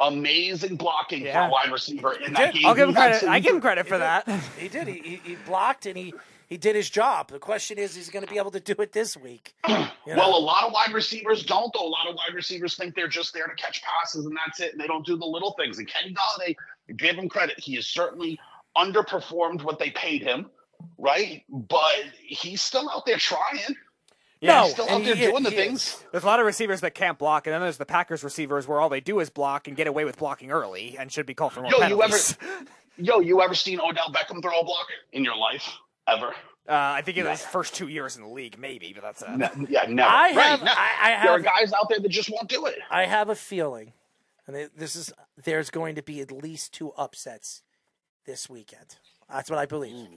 amazing 0.00 0.76
blocking 0.76 1.24
Yeah. 1.24 1.44
for 1.44 1.48
a 1.48 1.52
wide 1.52 1.72
receiver 1.72 2.12
in 2.14 2.32
that 2.34 2.54
game. 2.54 2.66
I'll 2.66 2.74
give 2.74 2.88
him 2.88 2.94
credit. 2.94 3.20
some- 3.20 3.28
I 3.30 3.38
give 3.40 3.54
him 3.54 3.60
credit 3.60 3.86
for 3.86 3.98
that. 3.98 4.28
he 4.58 4.68
did. 4.68 4.88
He, 4.88 4.98
he, 4.98 5.16
he 5.24 5.34
blocked 5.46 5.86
and 5.86 5.96
he 5.96 6.12
he 6.48 6.58
did 6.58 6.76
his 6.76 6.90
job. 6.90 7.28
The 7.30 7.38
question 7.38 7.78
is, 7.78 7.94
he's 7.94 8.10
going 8.10 8.26
to 8.26 8.30
be 8.30 8.36
able 8.36 8.50
to 8.50 8.60
do 8.60 8.74
it 8.80 8.92
this 8.92 9.16
week. 9.16 9.54
You 10.04 10.16
know? 10.16 10.28
Well, 10.30 10.36
a 10.36 10.40
lot 10.40 10.64
of 10.64 10.72
wide 10.72 10.92
receivers 10.92 11.44
don't, 11.44 11.72
though. 11.72 11.86
A 11.86 11.88
lot 11.88 12.08
of 12.08 12.16
wide 12.16 12.34
receivers 12.34 12.74
think 12.74 12.96
they're 12.96 13.06
just 13.06 13.32
there 13.32 13.46
to 13.46 13.54
catch 13.54 13.80
passes 13.84 14.26
and 14.26 14.36
that's 14.44 14.58
it, 14.58 14.72
and 14.72 14.80
they 14.80 14.88
don't 14.88 15.06
do 15.06 15.16
the 15.16 15.24
little 15.24 15.52
things. 15.56 15.78
And 15.78 15.86
Kenny 15.86 16.12
Golladay, 16.12 16.56
give 16.96 17.14
him 17.14 17.28
credit. 17.28 17.60
He 17.60 17.76
has 17.76 17.86
certainly 17.86 18.36
underperformed 18.76 19.62
what 19.62 19.78
they 19.78 19.90
paid 19.90 20.22
him, 20.22 20.50
right? 20.98 21.44
But 21.48 22.02
he's 22.20 22.60
still 22.62 22.90
out 22.90 23.06
there 23.06 23.16
trying. 23.16 23.76
Yeah, 24.42 24.64
he's 24.64 24.72
still 24.72 24.88
out 24.90 25.04
there 25.04 25.14
he- 25.14 25.26
doing 25.26 25.42
the 25.44 25.50
he 25.50 25.56
things. 25.56 25.82
is. 25.84 26.04
There's 26.10 26.24
a 26.24 26.26
lot 26.26 26.40
of 26.40 26.46
receivers 26.46 26.80
that 26.80 26.94
can't 26.94 27.16
block, 27.18 27.46
and 27.46 27.54
then 27.54 27.60
there's 27.60 27.76
the 27.78 27.86
Packers 27.86 28.24
receivers 28.24 28.66
where 28.66 28.80
all 28.80 28.88
they 28.88 29.00
do 29.00 29.20
is 29.20 29.30
block 29.30 29.68
and 29.68 29.76
get 29.76 29.86
away 29.86 30.04
with 30.04 30.18
blocking 30.18 30.50
early 30.50 30.96
and 30.98 31.10
should 31.12 31.26
be 31.26 31.34
called 31.34 31.52
for 31.52 31.62
more 31.62 31.70
Yo, 31.70 31.86
you 31.86 32.02
ever, 32.02 32.16
yo, 32.98 33.20
you 33.20 33.40
ever 33.40 33.54
seen 33.54 33.80
Odell 33.80 34.10
Beckham 34.12 34.42
throw 34.42 34.58
a 34.58 34.64
block 34.64 34.86
in 35.12 35.24
your 35.24 35.36
life? 35.36 35.70
Ever? 36.08 36.34
Uh, 36.68 36.72
I 36.74 37.02
think 37.02 37.18
in 37.18 37.26
his 37.26 37.44
first 37.44 37.74
two 37.74 37.88
years 37.88 38.16
in 38.16 38.22
the 38.22 38.28
league, 38.28 38.58
maybe, 38.58 38.92
but 38.92 39.02
that's 39.02 39.22
it. 39.22 39.30
Ne- 39.30 39.66
yeah, 39.68 39.84
never. 39.88 40.08
I 40.08 40.22
right, 40.34 40.36
have- 40.36 40.62
no. 40.62 40.72
I- 40.72 41.14
I 41.20 41.22
There 41.24 41.32
are 41.32 41.38
guys 41.40 41.72
out 41.72 41.88
there 41.88 41.98
that 42.00 42.08
just 42.08 42.30
won't 42.30 42.48
do 42.48 42.66
it. 42.66 42.78
I 42.90 43.04
have 43.06 43.28
a 43.28 43.34
feeling, 43.34 43.92
and 44.46 44.68
this 44.76 44.94
is 44.96 45.12
there's 45.44 45.70
going 45.70 45.94
to 45.96 46.02
be 46.02 46.20
at 46.20 46.30
least 46.32 46.72
two 46.72 46.92
upsets 46.92 47.62
this 48.26 48.48
weekend. 48.50 48.96
That's 49.28 49.48
what 49.50 49.58
I 49.58 49.66
believe. 49.66 50.08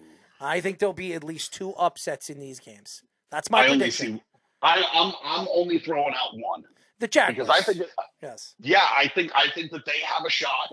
I 0.41 0.59
think 0.61 0.79
there'll 0.79 0.93
be 0.93 1.13
at 1.13 1.23
least 1.23 1.53
two 1.53 1.73
upsets 1.75 2.29
in 2.29 2.39
these 2.39 2.59
games. 2.59 3.01
That's 3.31 3.49
my 3.49 3.59
I 3.59 3.65
only 3.65 3.77
prediction. 3.79 4.17
see, 4.17 4.23
I, 4.61 4.83
I'm 4.93 5.13
I'm 5.23 5.47
only 5.53 5.79
throwing 5.79 6.13
out 6.13 6.33
one 6.33 6.63
The 6.99 7.07
Jaguars. 7.07 7.47
because 7.47 7.49
I 7.49 7.73
think, 7.73 7.89
yes. 8.21 8.55
yeah, 8.59 8.87
I 8.95 9.07
think 9.07 9.31
I 9.35 9.49
think 9.53 9.71
that 9.71 9.85
they 9.85 9.99
have 10.05 10.25
a 10.25 10.29
shot. 10.29 10.69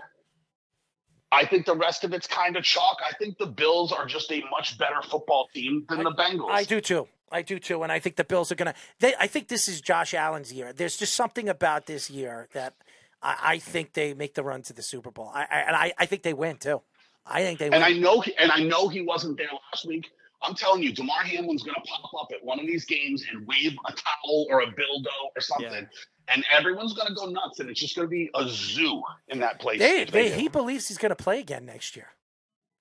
I 1.31 1.45
think 1.45 1.65
the 1.65 1.75
rest 1.75 2.03
of 2.03 2.13
it's 2.13 2.27
kind 2.27 2.55
of 2.55 2.63
chalk. 2.63 2.97
I 3.07 3.13
think 3.13 3.37
the 3.39 3.47
Bills 3.47 3.91
are 3.91 4.05
just 4.05 4.31
a 4.31 4.43
much 4.51 4.77
better 4.77 5.01
football 5.01 5.47
team 5.53 5.83
than 5.89 6.03
the 6.03 6.11
Bengals. 6.11 6.51
I 6.51 6.63
do 6.63 6.79
too. 6.79 7.07
I 7.31 7.41
do 7.41 7.57
too, 7.57 7.81
and 7.81 7.91
I 7.91 7.97
think 7.97 8.15
the 8.17 8.23
Bills 8.23 8.51
are 8.51 8.55
gonna. 8.55 8.75
They, 8.99 9.15
I 9.19 9.25
think 9.25 9.47
this 9.47 9.67
is 9.67 9.81
Josh 9.81 10.13
Allen's 10.13 10.53
year. 10.53 10.71
There's 10.71 10.95
just 10.95 11.13
something 11.13 11.49
about 11.49 11.87
this 11.87 12.09
year 12.11 12.47
that 12.53 12.75
I, 13.23 13.37
I 13.41 13.57
think 13.57 13.93
they 13.93 14.13
make 14.13 14.35
the 14.35 14.43
run 14.43 14.61
to 14.63 14.73
the 14.73 14.83
Super 14.83 15.09
Bowl. 15.09 15.31
I, 15.33 15.41
I 15.49 15.59
and 15.61 15.75
I, 15.75 15.93
I 15.97 16.05
think 16.05 16.21
they 16.21 16.33
win 16.33 16.57
too. 16.57 16.81
I 17.25 17.41
think 17.41 17.57
they 17.57 17.69
win. 17.69 17.81
And 17.81 17.83
I 17.83 17.93
know, 17.97 18.21
he, 18.21 18.35
and 18.37 18.51
I 18.51 18.59
know 18.59 18.87
he 18.87 19.01
wasn't 19.01 19.37
there 19.37 19.47
last 19.71 19.87
week. 19.87 20.11
I'm 20.43 20.55
telling 20.55 20.83
you, 20.83 20.93
Damar 20.93 21.23
Hamlin's 21.23 21.63
going 21.63 21.75
to 21.75 21.81
pop 21.81 22.11
up 22.21 22.27
at 22.33 22.43
one 22.43 22.59
of 22.59 22.65
these 22.67 22.85
games 22.85 23.23
and 23.31 23.47
wave 23.47 23.75
a 23.87 23.91
towel 23.93 24.45
or 24.49 24.61
a 24.61 24.67
dildo 24.67 25.07
or 25.35 25.41
something, 25.41 25.87
and 26.27 26.45
everyone's 26.51 26.93
going 26.93 27.07
to 27.07 27.13
go 27.13 27.25
nuts, 27.27 27.59
and 27.59 27.69
it's 27.69 27.79
just 27.79 27.95
going 27.95 28.05
to 28.07 28.09
be 28.11 28.29
a 28.35 28.47
zoo 28.49 29.01
in 29.29 29.39
that 29.39 29.59
place. 29.59 29.79
they, 29.79 30.03
they 30.05 30.31
he 30.31 30.47
believes 30.49 30.87
he's 30.87 30.97
gonna 30.97 31.15
play 31.15 31.39
again 31.39 31.65
next 31.65 31.95
year. 31.95 32.07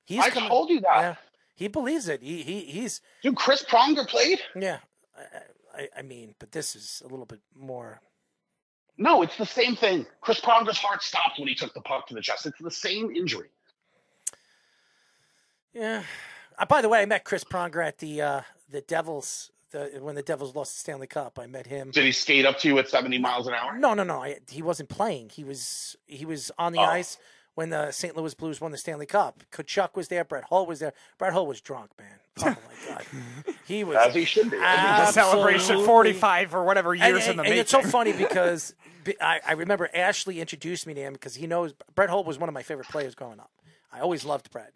He's 0.05 0.21
I 0.21 0.31
coming- 0.31 0.49
told 0.49 0.71
you 0.71 0.81
that. 0.81 1.01
Yeah, 1.01 1.15
he 1.55 1.69
believes 1.69 2.09
it. 2.09 2.23
He, 2.23 2.43
he 2.43 2.61
he's 2.63 3.01
Dude, 3.23 3.37
Chris 3.37 3.63
Pronger 3.65 4.07
played. 4.09 4.41
yeah. 4.57 4.79
I, 5.17 5.83
I, 5.83 5.89
I 5.99 6.03
mean, 6.03 6.35
but 6.39 6.53
this 6.53 6.75
is 6.75 7.03
a 7.05 7.09
little 7.09 7.27
bit 7.27 7.41
more. 7.55 8.01
No, 8.99 9.23
it's 9.23 9.37
the 9.39 9.47
same 9.47 9.75
thing. 9.77 10.05
Chris 10.21 10.41
Pronger's 10.41 10.77
heart 10.79 11.03
stopped 11.03 11.39
when 11.39 11.49
he 11.49 11.55
took 11.55 11.73
the 11.75 11.81
puck 11.81 12.07
to 12.09 12.15
the 12.15 12.21
chest. 12.21 12.45
It's 12.47 12.59
the 12.61 12.71
same 12.71 13.11
injury. 13.11 13.49
Yeah. 15.73 16.03
Uh, 16.63 16.67
by 16.67 16.81
the 16.81 16.89
way, 16.89 17.01
I 17.03 17.07
met 17.07 17.25
Chris 17.25 17.43
Pronger 17.43 17.85
at 17.85 17.99
the 17.99 18.23
uh, 18.23 18.41
the 18.71 18.81
Devils. 18.83 19.51
The, 19.73 19.99
when 20.01 20.15
the 20.15 20.23
Devils 20.23 20.55
lost 20.55 20.75
the 20.75 20.81
Stanley 20.81 21.07
Cup, 21.07 21.39
I 21.39 21.47
met 21.47 21.67
him. 21.67 21.91
Did 21.91 22.05
he 22.05 22.13
skate 22.13 22.45
up 22.45 22.59
to 22.59 22.69
you 22.69 22.79
at 22.79 22.91
70 22.91 23.17
miles 23.19 23.47
an 23.47 23.55
hour? 23.55 23.79
No, 23.79 23.95
no, 23.95 24.05
no. 24.05 24.23
I, 24.23 24.39
he 24.51 24.61
wasn't 24.61 24.91
playing. 24.91 25.31
He 25.31 25.45
was 25.45 25.97
he 26.07 26.25
was 26.25 26.53
on 26.59 26.73
the 26.73 26.79
Oh. 26.79 26.83
ice 26.85 27.19
when 27.55 27.71
the 27.71 27.91
St. 27.91 28.15
Louis 28.17 28.33
Blues 28.35 28.61
won 28.61 28.71
the 28.71 28.77
Stanley 28.79 29.07
Cup. 29.07 29.43
Tkachuk 29.51 29.97
was 29.97 30.09
there. 30.09 30.25
Brett 30.25 30.45
Hull 30.45 30.67
was 30.67 30.79
there. 30.81 30.93
Brett 31.19 31.33
Hull 31.33 31.47
was 31.47 31.61
drunk, 31.61 31.91
man. 31.99 32.19
Oh 32.41 32.45
my 32.45 32.89
god, 32.95 33.07
he 33.67 33.83
was 33.83 33.97
As 33.97 34.15
he 34.15 34.25
should 34.25 34.51
be. 34.51 34.59
The 34.59 35.11
celebration 35.11 35.85
45 35.85 36.55
or 36.55 36.65
whatever 36.65 36.95
years 36.95 37.23
and, 37.27 37.31
in 37.33 37.37
the 37.39 37.43
and 37.43 37.51
making. 37.51 37.59
it's 37.59 37.71
so 37.71 37.83
funny 37.83 38.13
because 38.17 38.75
I 39.21 39.53
remember 39.57 39.89
Ashley 39.95 40.41
introduced 40.41 40.87
me 40.87 40.95
to 40.95 41.01
him 41.01 41.15
because 41.15 41.35
he 41.35 41.47
knows 41.47 41.73
Brett 41.95 42.11
Hull 42.11 42.25
was 42.25 42.39
one 42.39 42.49
of 42.49 42.55
my 42.55 42.63
favorite 42.63 42.89
players 42.89 43.15
growing 43.15 43.41
up. 43.41 43.51
I 43.93 44.01
always 44.01 44.25
loved 44.25 44.51
Brett, 44.51 44.73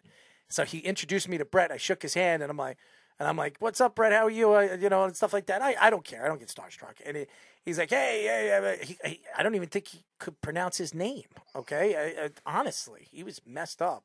so 0.49 0.63
he 0.63 0.79
introduced 0.79 1.27
me 1.27 1.37
to 1.37 1.45
Brett. 1.45 1.71
I 1.71 1.77
shook 1.77 2.01
his 2.01 2.13
hand 2.13 2.41
and 2.41 2.49
I'm 2.49 2.57
like, 2.57 2.77
and 3.19 3.27
I'm 3.27 3.37
like, 3.37 3.55
"What's 3.59 3.81
up, 3.81 3.95
Brett? 3.95 4.13
How 4.13 4.27
are 4.27 4.29
you?" 4.29 4.53
Uh, 4.53 4.77
you 4.79 4.89
know, 4.89 5.03
and 5.03 5.15
stuff 5.15 5.33
like 5.33 5.47
that. 5.47 5.61
I, 5.61 5.75
I 5.81 5.89
don't 5.89 6.03
care. 6.03 6.23
I 6.23 6.27
don't 6.27 6.39
get 6.39 6.49
starstruck. 6.49 6.95
And 7.05 7.17
he, 7.17 7.25
he's 7.65 7.79
like, 7.79 7.89
"Hey, 7.89 8.23
hey, 8.23 8.77
hey," 8.77 8.85
he, 8.85 9.09
he, 9.09 9.21
I 9.35 9.41
don't 9.43 9.55
even 9.55 9.69
think 9.69 9.87
he 9.87 10.03
could 10.19 10.39
pronounce 10.41 10.77
his 10.77 10.93
name. 10.93 11.25
Okay, 11.55 11.95
I, 11.95 12.25
I, 12.25 12.29
honestly, 12.59 13.07
he 13.11 13.23
was 13.23 13.41
messed 13.45 13.81
up. 13.81 14.03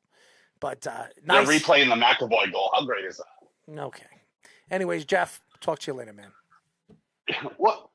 But 0.59 0.87
uh, 0.87 1.03
They're 1.25 1.43
replaying 1.43 1.89
the 1.89 1.95
McAvoy 1.95 2.51
goal. 2.51 2.71
How 2.73 2.85
great 2.85 3.05
is 3.05 3.17
that? 3.17 3.79
Okay. 3.81 4.05
Anyways, 4.71 5.05
Jeff, 5.05 5.41
talk 5.59 5.79
to 5.79 5.91
you 5.91 5.97
later, 5.97 6.13
man. 6.13 6.31
What? 7.57 7.89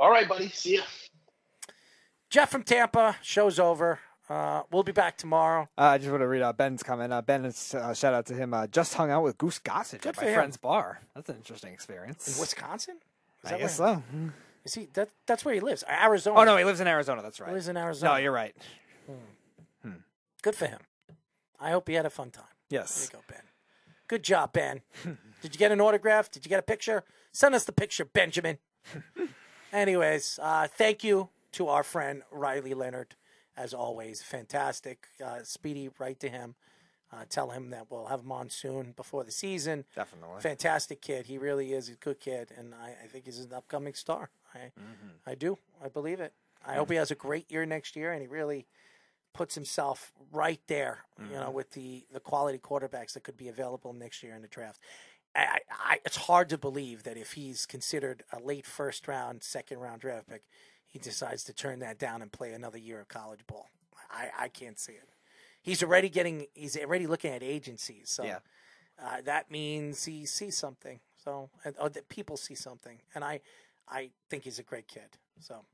All 0.00 0.10
right, 0.10 0.28
buddy. 0.28 0.48
See 0.48 0.76
ya. 0.76 0.82
Jeff 2.30 2.50
from 2.50 2.62
Tampa. 2.62 3.16
Show's 3.22 3.58
over. 3.58 4.00
Uh, 4.28 4.62
we'll 4.70 4.82
be 4.82 4.92
back 4.92 5.16
tomorrow. 5.16 5.68
Uh, 5.78 5.82
I 5.82 5.98
just 5.98 6.10
want 6.10 6.20
to 6.22 6.28
read 6.28 6.42
out 6.42 6.56
Ben's 6.58 6.82
comment. 6.82 7.12
Uh, 7.12 7.22
ben, 7.22 7.44
is, 7.46 7.74
uh, 7.74 7.94
shout 7.94 8.12
out 8.12 8.26
to 8.26 8.34
him. 8.34 8.52
Uh, 8.52 8.66
just 8.66 8.94
hung 8.94 9.10
out 9.10 9.22
with 9.22 9.38
Goose 9.38 9.58
Gossage 9.58 10.02
Good 10.02 10.08
at 10.08 10.16
my 10.18 10.24
him. 10.28 10.34
friend's 10.34 10.56
bar. 10.58 11.00
That's 11.14 11.28
an 11.30 11.36
interesting 11.36 11.72
experience. 11.72 12.34
In 12.34 12.40
Wisconsin? 12.40 12.96
Is 13.44 13.48
I 13.48 13.50
that 13.52 13.60
guess 13.60 13.76
so. 13.76 14.02
Is 14.64 14.74
he? 14.74 14.88
That, 14.92 15.08
that's 15.26 15.44
where 15.44 15.54
he 15.54 15.60
lives. 15.60 15.82
Arizona. 15.88 16.40
Oh 16.40 16.44
no, 16.44 16.56
he 16.58 16.64
lives 16.64 16.80
in 16.80 16.86
Arizona. 16.88 17.22
That's 17.22 17.40
right. 17.40 17.48
He 17.48 17.54
lives 17.54 17.68
in 17.68 17.76
Arizona. 17.76 18.12
No, 18.12 18.18
you're 18.18 18.32
right. 18.32 18.54
Good 20.42 20.54
for 20.54 20.66
him. 20.66 20.80
I 21.58 21.70
hope 21.70 21.88
he 21.88 21.94
had 21.94 22.06
a 22.06 22.10
fun 22.10 22.30
time. 22.30 22.44
Yes. 22.70 23.08
There 23.08 23.18
you 23.20 23.24
go, 23.26 23.32
Ben. 23.34 23.42
Good 24.06 24.22
job, 24.22 24.52
Ben. 24.52 24.82
Did 25.42 25.54
you 25.54 25.58
get 25.58 25.72
an 25.72 25.80
autograph? 25.80 26.30
Did 26.30 26.44
you 26.44 26.48
get 26.48 26.58
a 26.60 26.62
picture? 26.62 27.02
Send 27.32 27.54
us 27.54 27.64
the 27.64 27.72
picture, 27.72 28.04
Benjamin. 28.04 28.58
Anyways, 29.72 30.38
uh, 30.40 30.68
thank 30.68 31.02
you 31.02 31.28
to 31.52 31.68
our 31.68 31.82
friend 31.82 32.22
Riley 32.30 32.72
Leonard. 32.74 33.16
As 33.58 33.74
always, 33.74 34.22
fantastic. 34.22 35.08
Uh, 35.24 35.40
speedy, 35.42 35.90
write 35.98 36.20
to 36.20 36.28
him. 36.28 36.54
Uh, 37.12 37.24
tell 37.28 37.50
him 37.50 37.70
that 37.70 37.90
we'll 37.90 38.06
have 38.06 38.20
him 38.20 38.30
on 38.30 38.50
soon 38.50 38.92
before 38.96 39.24
the 39.24 39.32
season. 39.32 39.84
Definitely. 39.96 40.40
Fantastic 40.40 41.00
kid. 41.00 41.26
He 41.26 41.38
really 41.38 41.72
is 41.72 41.88
a 41.88 41.94
good 41.94 42.20
kid, 42.20 42.52
and 42.56 42.74
I, 42.74 42.94
I 43.02 43.06
think 43.08 43.24
he's 43.24 43.38
an 43.40 43.52
upcoming 43.52 43.94
star. 43.94 44.30
I, 44.54 44.70
I 45.26 45.34
do. 45.34 45.58
I 45.82 45.88
believe 45.88 46.20
it. 46.20 46.32
I 46.64 46.74
hope 46.74 46.90
he 46.90 46.96
has 46.96 47.10
a 47.10 47.14
great 47.14 47.50
year 47.50 47.64
next 47.66 47.96
year, 47.96 48.12
and 48.12 48.20
he 48.20 48.28
really 48.28 48.66
puts 49.32 49.54
himself 49.54 50.12
right 50.32 50.60
there, 50.66 51.04
you 51.18 51.36
know, 51.36 51.50
with 51.50 51.72
the 51.72 52.04
the 52.12 52.20
quality 52.20 52.58
quarterbacks 52.58 53.12
that 53.14 53.24
could 53.24 53.36
be 53.36 53.48
available 53.48 53.92
next 53.92 54.22
year 54.22 54.34
in 54.34 54.42
the 54.42 54.48
draft. 54.48 54.80
I, 55.34 55.60
I, 55.70 56.00
it's 56.04 56.16
hard 56.16 56.48
to 56.50 56.58
believe 56.58 57.04
that 57.04 57.16
if 57.16 57.32
he's 57.32 57.64
considered 57.66 58.24
a 58.32 58.40
late 58.40 58.66
first 58.66 59.06
round, 59.08 59.42
second 59.42 59.78
round 59.78 60.00
draft 60.00 60.28
pick, 60.28 60.42
he 60.88 60.98
decides 60.98 61.44
to 61.44 61.52
turn 61.52 61.78
that 61.80 61.98
down 61.98 62.22
and 62.22 62.32
play 62.32 62.52
another 62.52 62.78
year 62.78 63.00
of 63.00 63.08
college 63.08 63.46
ball. 63.46 63.68
I, 64.10 64.28
I 64.44 64.48
can't 64.48 64.78
see 64.78 64.92
it. 64.92 65.08
He's 65.60 65.82
already 65.82 66.08
getting. 66.08 66.46
He's 66.54 66.76
already 66.76 67.06
looking 67.06 67.30
at 67.32 67.42
agencies. 67.42 68.08
So 68.10 68.24
Yeah. 68.24 68.38
uh, 69.02 69.20
that 69.24 69.50
means 69.50 70.04
he 70.04 70.24
sees 70.24 70.56
something. 70.56 71.00
So 71.22 71.50
or 71.78 71.90
that 71.90 72.08
people 72.08 72.36
see 72.36 72.54
something, 72.54 72.98
and 73.14 73.22
I, 73.24 73.40
I 73.88 74.10
think 74.30 74.44
he's 74.44 74.58
a 74.58 74.62
great 74.62 74.88
kid. 74.88 75.18
So, 75.40 75.64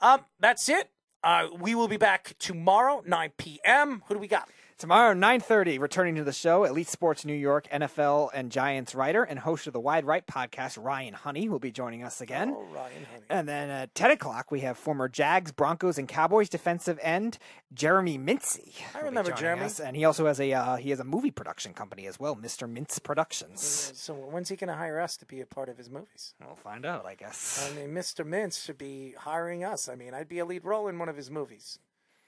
um, 0.00 0.24
that's 0.40 0.68
it. 0.68 0.90
Uh, 1.22 1.48
we 1.58 1.74
will 1.74 1.86
be 1.88 1.96
back 1.96 2.34
tomorrow, 2.38 3.02
9 3.06 3.32
p.m. 3.38 4.02
Who 4.06 4.14
do 4.14 4.20
we 4.20 4.26
got? 4.28 4.48
Tomorrow, 4.76 5.14
9.30, 5.14 5.78
returning 5.78 6.16
to 6.16 6.24
the 6.24 6.32
show, 6.32 6.64
Elite 6.64 6.88
Sports 6.88 7.24
New 7.24 7.32
York, 7.34 7.68
NFL 7.72 8.30
and 8.34 8.50
Giants 8.50 8.92
writer 8.92 9.22
and 9.22 9.38
host 9.38 9.68
of 9.68 9.72
the 9.72 9.78
Wide 9.78 10.04
Right 10.04 10.26
podcast, 10.26 10.82
Ryan 10.82 11.14
Honey, 11.14 11.48
will 11.48 11.60
be 11.60 11.70
joining 11.70 12.02
us 12.02 12.20
again. 12.20 12.52
Oh, 12.56 12.64
Ryan 12.74 13.06
Honey. 13.08 13.24
And 13.30 13.48
then 13.48 13.70
at 13.70 13.94
10 13.94 14.10
o'clock, 14.10 14.50
we 14.50 14.60
have 14.60 14.76
former 14.76 15.08
Jags, 15.08 15.52
Broncos, 15.52 15.96
and 15.96 16.08
Cowboys 16.08 16.48
defensive 16.48 16.98
end 17.02 17.38
Jeremy 17.72 18.18
Mincey. 18.18 18.74
I 18.96 19.02
remember 19.02 19.30
Jeremy. 19.30 19.62
us. 19.62 19.78
And 19.78 19.96
he 19.96 20.04
also 20.04 20.26
has 20.26 20.40
a 20.40 20.52
uh, 20.52 20.76
he 20.76 20.90
has 20.90 20.98
a 20.98 21.04
movie 21.04 21.30
production 21.30 21.72
company 21.72 22.08
as 22.08 22.18
well, 22.18 22.34
Mr. 22.34 22.68
Mintz 22.68 23.00
Productions. 23.00 23.92
So 23.94 24.12
when's 24.12 24.48
he 24.48 24.56
going 24.56 24.68
to 24.68 24.74
hire 24.74 24.98
us 24.98 25.16
to 25.18 25.24
be 25.24 25.40
a 25.40 25.46
part 25.46 25.68
of 25.68 25.78
his 25.78 25.88
movies? 25.88 26.34
We'll 26.44 26.56
find 26.56 26.84
out, 26.84 27.06
I 27.06 27.14
guess. 27.14 27.70
I 27.70 27.76
mean, 27.76 27.94
Mr. 27.94 28.26
Mintz 28.26 28.64
should 28.64 28.78
be 28.78 29.14
hiring 29.16 29.62
us. 29.62 29.88
I 29.88 29.94
mean, 29.94 30.14
I'd 30.14 30.28
be 30.28 30.40
a 30.40 30.44
lead 30.44 30.64
role 30.64 30.88
in 30.88 30.98
one 30.98 31.08
of 31.08 31.16
his 31.16 31.30
movies. 31.30 31.78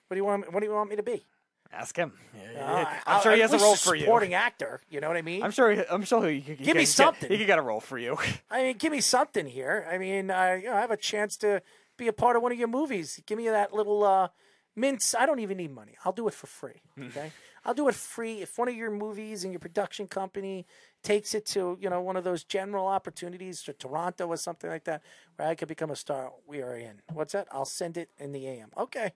What 0.06 0.14
do 0.14 0.18
you 0.20 0.24
want? 0.24 0.52
What 0.52 0.60
do 0.60 0.66
you 0.66 0.72
want 0.72 0.90
me 0.90 0.94
to 0.94 1.02
be? 1.02 1.24
Ask 1.72 1.96
him. 1.96 2.12
Uh, 2.58 2.84
I'm 3.06 3.22
sure 3.22 3.32
he 3.32 3.40
has 3.40 3.52
a 3.52 3.58
role 3.58 3.76
for 3.76 3.94
you. 3.94 4.02
Supporting 4.04 4.34
actor. 4.34 4.80
You 4.90 5.00
know 5.00 5.08
what 5.08 5.16
I 5.16 5.22
mean? 5.22 5.42
I'm 5.42 5.50
sure. 5.50 5.84
I'm 5.90 6.04
sure 6.04 6.28
he, 6.28 6.40
he, 6.40 6.54
he 6.54 6.64
Give 6.64 6.76
me 6.76 6.84
something. 6.84 7.30
He 7.30 7.38
could 7.38 7.46
get 7.46 7.58
a 7.58 7.62
role 7.62 7.80
for 7.80 7.98
you. 7.98 8.16
I 8.50 8.62
mean, 8.64 8.76
give 8.76 8.92
me 8.92 9.00
something 9.00 9.46
here. 9.46 9.86
I 9.90 9.98
mean, 9.98 10.30
uh, 10.30 10.58
you 10.60 10.68
know, 10.68 10.74
I 10.76 10.80
have 10.80 10.90
a 10.90 10.96
chance 10.96 11.36
to 11.38 11.62
be 11.96 12.08
a 12.08 12.12
part 12.12 12.36
of 12.36 12.42
one 12.42 12.52
of 12.52 12.58
your 12.58 12.68
movies. 12.68 13.20
Give 13.26 13.38
me 13.38 13.48
that 13.48 13.72
little 13.72 14.04
uh, 14.04 14.28
mince. 14.74 15.14
I 15.14 15.26
don't 15.26 15.40
even 15.40 15.56
need 15.56 15.74
money. 15.74 15.96
I'll 16.04 16.12
do 16.12 16.28
it 16.28 16.34
for 16.34 16.46
free. 16.46 16.80
Okay, 17.06 17.32
I'll 17.64 17.74
do 17.74 17.88
it 17.88 17.94
free. 17.94 18.42
If 18.42 18.58
one 18.58 18.68
of 18.68 18.74
your 18.76 18.90
movies 18.90 19.42
and 19.44 19.52
your 19.52 19.60
production 19.60 20.06
company 20.06 20.66
takes 21.02 21.34
it 21.34 21.46
to 21.46 21.76
you 21.80 21.90
know 21.90 22.00
one 22.00 22.16
of 22.16 22.24
those 22.24 22.44
general 22.44 22.86
opportunities 22.86 23.62
to 23.64 23.72
Toronto 23.72 24.26
or 24.28 24.36
something 24.36 24.70
like 24.70 24.84
that, 24.84 25.02
where 25.36 25.48
I 25.48 25.54
could 25.54 25.68
become 25.68 25.90
a 25.90 25.96
star, 25.96 26.32
we 26.46 26.62
are 26.62 26.76
in. 26.76 27.02
What's 27.12 27.32
that? 27.32 27.48
I'll 27.50 27.64
send 27.64 27.96
it 27.96 28.10
in 28.18 28.32
the 28.32 28.46
AM. 28.46 28.70
Okay. 28.76 29.12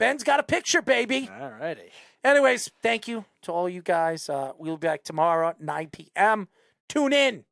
Ben's 0.00 0.24
got 0.24 0.40
a 0.40 0.42
picture, 0.42 0.80
baby. 0.80 1.28
Alrighty. 1.30 1.90
Anyways, 2.24 2.70
thank 2.82 3.06
you 3.06 3.26
to 3.42 3.52
all 3.52 3.68
you 3.68 3.82
guys. 3.82 4.30
Uh, 4.30 4.52
we'll 4.58 4.78
be 4.78 4.86
back 4.86 5.04
tomorrow 5.04 5.50
at 5.50 5.60
9 5.60 5.90
p.m. 5.92 6.48
Tune 6.88 7.12
in. 7.12 7.44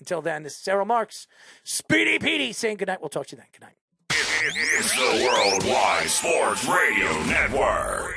Until 0.00 0.20
then, 0.20 0.42
this 0.42 0.54
is 0.54 0.58
Sarah 0.58 0.84
Marks, 0.84 1.28
Speedy 1.62 2.18
Petey 2.18 2.52
saying 2.52 2.78
goodnight. 2.78 3.00
We'll 3.00 3.08
talk 3.08 3.28
to 3.28 3.36
you 3.36 3.40
then. 3.40 3.46
Good 3.52 3.62
night. 3.62 3.76
It's 4.10 4.90
the 4.96 5.28
Worldwide 5.28 6.08
Sports 6.08 6.64
Radio 6.66 7.24
Network. 7.26 8.16